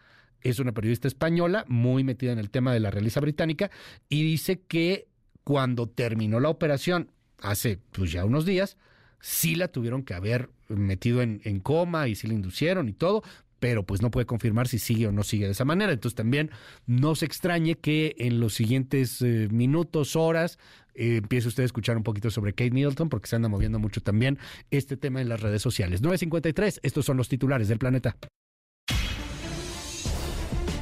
es 0.42 0.59
una 0.59 0.72
periodista 0.72 1.08
española, 1.08 1.66
muy 1.68 2.03
metida 2.03 2.32
en 2.32 2.40
el 2.40 2.50
tema 2.50 2.74
de 2.74 2.80
la 2.80 2.92
realeza 2.92 3.19
británica, 3.19 3.69
y 4.08 4.24
dice 4.24 4.61
que 4.61 5.08
cuando 5.43 5.88
terminó 5.88 6.40
la 6.40 6.50
operación, 6.50 7.11
hace 7.42 7.80
pues 7.92 8.11
ya 8.11 8.24
unos 8.24 8.45
días, 8.45 8.77
sí 9.19 9.56
la 9.56 9.68
tuvieron 9.68 10.03
que 10.03 10.14
haber 10.14 10.50
metido 10.69 11.22
en, 11.22 11.42
en 11.43 11.59
coma 11.59 12.08
y 12.08 12.16
sí 12.16 12.27
la 12.27 12.34
inducieron 12.34 12.88
y 12.88 12.93
todo, 12.93 13.24
pero 13.60 13.84
pues 13.84 14.02
no 14.02 14.12
puede 14.12 14.26
confirmar 14.26 14.68
si 14.68 14.80
sigue 14.80 15.08
o 15.08 15.12
no 15.12 15.24
sigue 15.24 15.46
de 15.46 15.52
esa 15.52 15.66
manera. 15.66 15.92
Entonces 15.92 16.16
también 16.16 16.52
no 16.88 17.16
se 17.16 17.26
extrañe 17.26 17.76
que 17.76 18.16
en 18.20 18.40
los 18.40 18.54
siguientes 18.54 19.22
eh, 19.22 19.48
minutos, 19.52 20.16
horas, 20.16 20.58
eh, 20.96 21.18
empiece 21.18 21.48
usted 21.48 21.64
a 21.64 21.66
escuchar 21.66 21.98
un 21.98 22.04
poquito 22.04 22.30
sobre 22.30 22.54
Kate 22.54 22.72
Middleton, 22.72 23.10
porque 23.10 23.28
se 23.28 23.36
anda 23.36 23.50
moviendo 23.50 23.80
mucho 23.80 24.02
también 24.02 24.38
este 24.72 24.98
tema 24.98 25.22
en 25.22 25.30
las 25.30 25.40
redes 25.42 25.62
sociales. 25.62 26.02
953, 26.02 26.82
estos 26.84 27.06
son 27.06 27.18
los 27.18 27.30
titulares 27.30 27.68
del 27.68 27.80
planeta. 27.80 28.16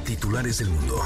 Titulares 0.04 0.58
del 0.58 0.70
mundo. 0.70 1.02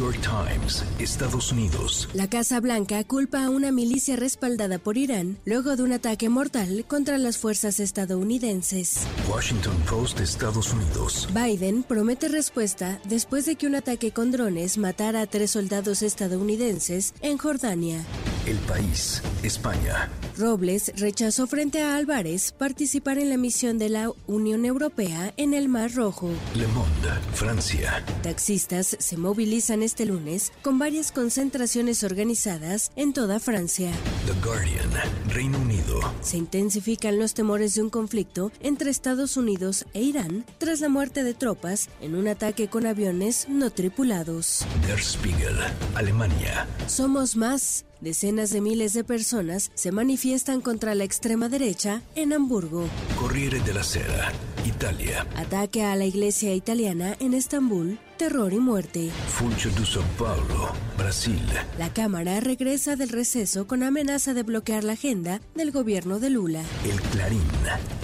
York 0.00 0.18
Times, 0.22 0.82
Estados 0.98 1.52
Unidos. 1.52 2.08
La 2.14 2.26
Casa 2.26 2.58
Blanca 2.58 3.04
culpa 3.04 3.44
a 3.44 3.50
una 3.50 3.70
milicia 3.70 4.16
respaldada 4.16 4.78
por 4.78 4.96
Irán 4.96 5.36
luego 5.44 5.76
de 5.76 5.82
un 5.82 5.92
ataque 5.92 6.30
mortal 6.30 6.86
contra 6.88 7.18
las 7.18 7.36
fuerzas 7.36 7.80
estadounidenses. 7.80 9.06
Washington 9.30 9.76
Post, 9.90 10.20
Estados 10.20 10.72
Unidos. 10.72 11.28
Biden 11.34 11.82
promete 11.82 12.28
respuesta 12.28 12.98
después 13.04 13.44
de 13.44 13.56
que 13.56 13.66
un 13.66 13.74
ataque 13.74 14.10
con 14.10 14.32
drones 14.32 14.78
matara 14.78 15.20
a 15.20 15.26
tres 15.26 15.50
soldados 15.50 16.00
estadounidenses 16.00 17.12
en 17.20 17.36
Jordania. 17.36 18.02
El 18.46 18.56
país, 18.60 19.20
España. 19.42 20.08
Robles 20.38 20.92
rechazó 20.96 21.46
frente 21.46 21.82
a 21.82 21.96
Álvarez 21.96 22.52
participar 22.52 23.18
en 23.18 23.28
la 23.28 23.36
misión 23.36 23.76
de 23.76 23.90
la 23.90 24.10
Unión 24.26 24.64
Europea 24.64 25.34
en 25.36 25.52
el 25.52 25.68
Mar 25.68 25.92
Rojo. 25.92 26.30
Le 26.54 26.66
Monde, 26.68 27.10
Francia. 27.34 28.02
Taxistas 28.22 28.96
se 28.98 29.16
movilizan 29.18 29.82
este 29.90 30.06
lunes 30.06 30.52
con 30.62 30.78
varias 30.78 31.10
concentraciones 31.10 32.04
organizadas 32.04 32.92
en 32.94 33.12
toda 33.12 33.40
Francia. 33.40 33.90
The 34.24 34.46
Guardian, 34.46 34.88
Reino 35.30 35.58
Unido. 35.58 36.00
Se 36.22 36.36
intensifican 36.36 37.18
los 37.18 37.34
temores 37.34 37.74
de 37.74 37.82
un 37.82 37.90
conflicto 37.90 38.52
entre 38.60 38.88
Estados 38.88 39.36
Unidos 39.36 39.86
e 39.92 40.02
Irán 40.02 40.44
tras 40.58 40.78
la 40.78 40.88
muerte 40.88 41.24
de 41.24 41.34
tropas 41.34 41.88
en 42.00 42.14
un 42.14 42.28
ataque 42.28 42.68
con 42.68 42.86
aviones 42.86 43.48
no 43.48 43.70
tripulados. 43.70 44.64
Der 44.86 45.00
Spiegel, 45.00 45.56
Alemania. 45.96 46.68
Somos 46.86 47.34
más. 47.34 47.84
Decenas 48.00 48.48
de 48.48 48.62
miles 48.62 48.94
de 48.94 49.04
personas 49.04 49.72
se 49.74 49.92
manifiestan 49.92 50.62
contra 50.62 50.94
la 50.94 51.04
extrema 51.04 51.50
derecha 51.50 52.00
en 52.14 52.32
Hamburgo. 52.32 52.88
Corriere 53.18 53.60
della 53.60 53.82
Sera, 53.82 54.32
Italia. 54.64 55.26
Ataque 55.36 55.84
a 55.84 55.94
la 55.96 56.06
iglesia 56.06 56.54
italiana 56.54 57.14
en 57.20 57.34
Estambul, 57.34 57.98
terror 58.20 58.52
y 58.52 58.58
muerte. 58.58 59.10
Funcho 59.28 59.70
de 59.70 59.80
São 59.80 60.04
Paulo, 60.18 60.74
Brasil. 60.98 61.40
La 61.78 61.90
Cámara 61.90 62.38
regresa 62.40 62.94
del 62.94 63.08
receso 63.08 63.66
con 63.66 63.82
amenaza 63.82 64.34
de 64.34 64.42
bloquear 64.42 64.84
la 64.84 64.92
agenda 64.92 65.40
del 65.54 65.70
gobierno 65.70 66.20
de 66.20 66.28
Lula. 66.28 66.62
El 66.84 67.00
Clarín, 67.00 67.40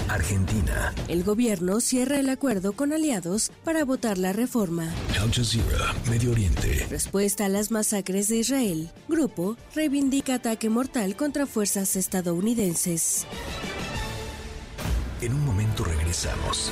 Argentina. 0.09 0.95
El 1.09 1.23
gobierno 1.23 1.83
cierra 1.83 2.19
el 2.19 2.31
acuerdo 2.31 2.73
con 2.73 2.95
aliados 2.95 3.53
para 3.62 3.85
votar 3.85 4.17
la 4.17 4.33
reforma. 4.33 4.91
Al 5.20 5.31
Jazeera, 5.31 5.95
Medio 6.09 6.31
Oriente. 6.31 6.86
Respuesta 6.89 7.45
a 7.45 7.51
las 7.51 7.70
masacres 7.70 8.28
de 8.28 8.36
Israel. 8.39 8.91
Grupo 9.09 9.59
reivindica 9.75 10.36
ataque 10.36 10.70
mortal 10.70 11.15
contra 11.17 11.45
fuerzas 11.45 11.95
estadounidenses. 11.95 13.27
En 15.23 15.33
un 15.33 15.47
momento 15.47 15.83
regresamos. 15.83 16.70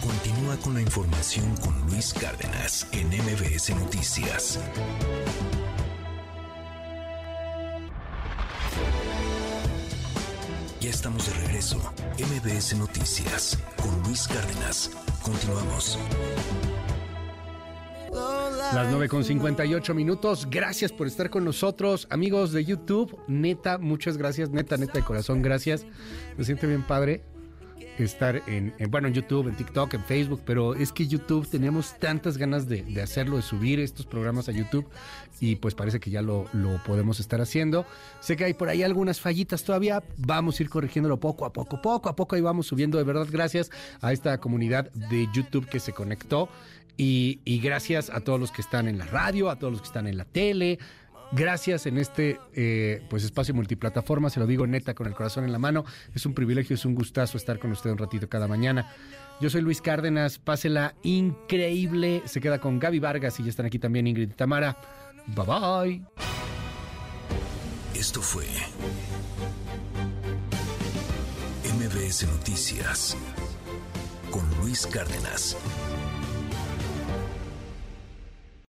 Continúa 0.00 0.56
con 0.56 0.74
la 0.74 0.80
información 0.80 1.54
con 1.58 1.80
Luis 1.88 2.12
Cárdenas 2.12 2.88
en 2.90 3.06
MBS 3.06 3.70
Noticias. 3.70 4.58
Ya 10.80 10.90
estamos 10.90 11.24
de 11.26 11.46
regreso. 11.46 11.78
MBS 12.18 12.76
Noticias 12.78 13.56
con 13.80 14.02
Luis 14.02 14.26
Cárdenas. 14.26 14.90
Continuamos. 15.22 16.00
Las 18.10 18.90
9 18.90 19.08
con 19.08 19.22
58 19.22 19.94
minutos. 19.94 20.48
Gracias 20.50 20.90
por 20.90 21.06
estar 21.06 21.30
con 21.30 21.44
nosotros, 21.44 22.08
amigos 22.10 22.50
de 22.50 22.64
YouTube. 22.64 23.16
Neta, 23.28 23.78
muchas 23.78 24.16
gracias. 24.16 24.50
Neta, 24.50 24.76
neta 24.76 24.94
de 24.94 25.04
corazón, 25.04 25.42
gracias. 25.42 25.86
Me 26.36 26.42
siente 26.42 26.66
bien 26.66 26.84
padre 26.84 27.37
estar 28.04 28.42
en, 28.46 28.74
bueno, 28.90 29.08
en 29.08 29.14
YouTube, 29.14 29.48
en 29.48 29.56
TikTok, 29.56 29.94
en 29.94 30.04
Facebook, 30.04 30.42
pero 30.44 30.74
es 30.74 30.92
que 30.92 31.06
YouTube 31.06 31.48
tenemos 31.48 31.98
tantas 31.98 32.36
ganas 32.36 32.68
de, 32.68 32.84
hacerlo, 33.02 33.36
de 33.36 33.42
subir 33.42 33.80
estos 33.80 34.06
programas 34.06 34.48
a 34.48 34.52
YouTube 34.52 34.86
y 35.40 35.56
pues 35.56 35.74
parece 35.74 36.00
que 36.00 36.10
ya 36.10 36.22
lo, 36.22 36.46
lo, 36.52 36.82
podemos 36.84 37.20
estar 37.20 37.40
haciendo. 37.40 37.86
Sé 38.20 38.36
que 38.36 38.44
hay 38.44 38.54
por 38.54 38.68
ahí 38.68 38.82
algunas 38.82 39.20
fallitas 39.20 39.64
todavía, 39.64 40.02
vamos 40.16 40.58
a 40.58 40.62
ir 40.62 40.70
corrigiéndolo 40.70 41.18
poco 41.18 41.44
a 41.44 41.52
poco, 41.52 41.80
poco 41.80 42.08
a 42.08 42.16
poco 42.16 42.36
y 42.36 42.40
vamos 42.40 42.66
subiendo 42.66 42.98
de 42.98 43.04
verdad 43.04 43.26
gracias 43.30 43.70
a 44.00 44.12
esta 44.12 44.38
comunidad 44.38 44.90
de 44.92 45.28
YouTube 45.32 45.66
que 45.66 45.80
se 45.80 45.92
conectó 45.92 46.48
y, 46.96 47.40
y 47.44 47.60
gracias 47.60 48.10
a 48.10 48.20
todos 48.20 48.40
los 48.40 48.50
que 48.50 48.60
están 48.62 48.88
en 48.88 48.98
la 48.98 49.06
radio, 49.06 49.50
a 49.50 49.56
todos 49.56 49.72
los 49.72 49.82
que 49.82 49.86
están 49.86 50.06
en 50.06 50.16
la 50.16 50.24
tele, 50.24 50.78
Gracias 51.32 51.86
en 51.86 51.98
este 51.98 52.40
eh, 52.54 53.02
pues 53.10 53.22
espacio 53.24 53.54
multiplataforma, 53.54 54.30
se 54.30 54.40
lo 54.40 54.46
digo 54.46 54.66
neta 54.66 54.94
con 54.94 55.06
el 55.06 55.14
corazón 55.14 55.44
en 55.44 55.52
la 55.52 55.58
mano. 55.58 55.84
Es 56.14 56.24
un 56.24 56.34
privilegio, 56.34 56.74
es 56.74 56.84
un 56.84 56.94
gustazo 56.94 57.36
estar 57.36 57.58
con 57.58 57.70
usted 57.72 57.90
un 57.90 57.98
ratito 57.98 58.28
cada 58.28 58.48
mañana. 58.48 58.90
Yo 59.40 59.50
soy 59.50 59.60
Luis 59.60 59.80
Cárdenas, 59.82 60.38
pásela 60.38 60.94
increíble. 61.02 62.22
Se 62.24 62.40
queda 62.40 62.58
con 62.58 62.78
Gaby 62.78 62.98
Vargas 62.98 63.38
y 63.40 63.44
ya 63.44 63.50
están 63.50 63.66
aquí 63.66 63.78
también 63.78 64.06
Ingrid 64.06 64.30
y 64.30 64.34
Tamara. 64.34 64.76
Bye 65.26 65.44
bye. 65.46 66.02
Esto 67.94 68.22
fue 68.22 68.46
MBS 71.64 72.26
Noticias 72.26 73.16
con 74.30 74.42
Luis 74.60 74.86
Cárdenas. 74.86 75.56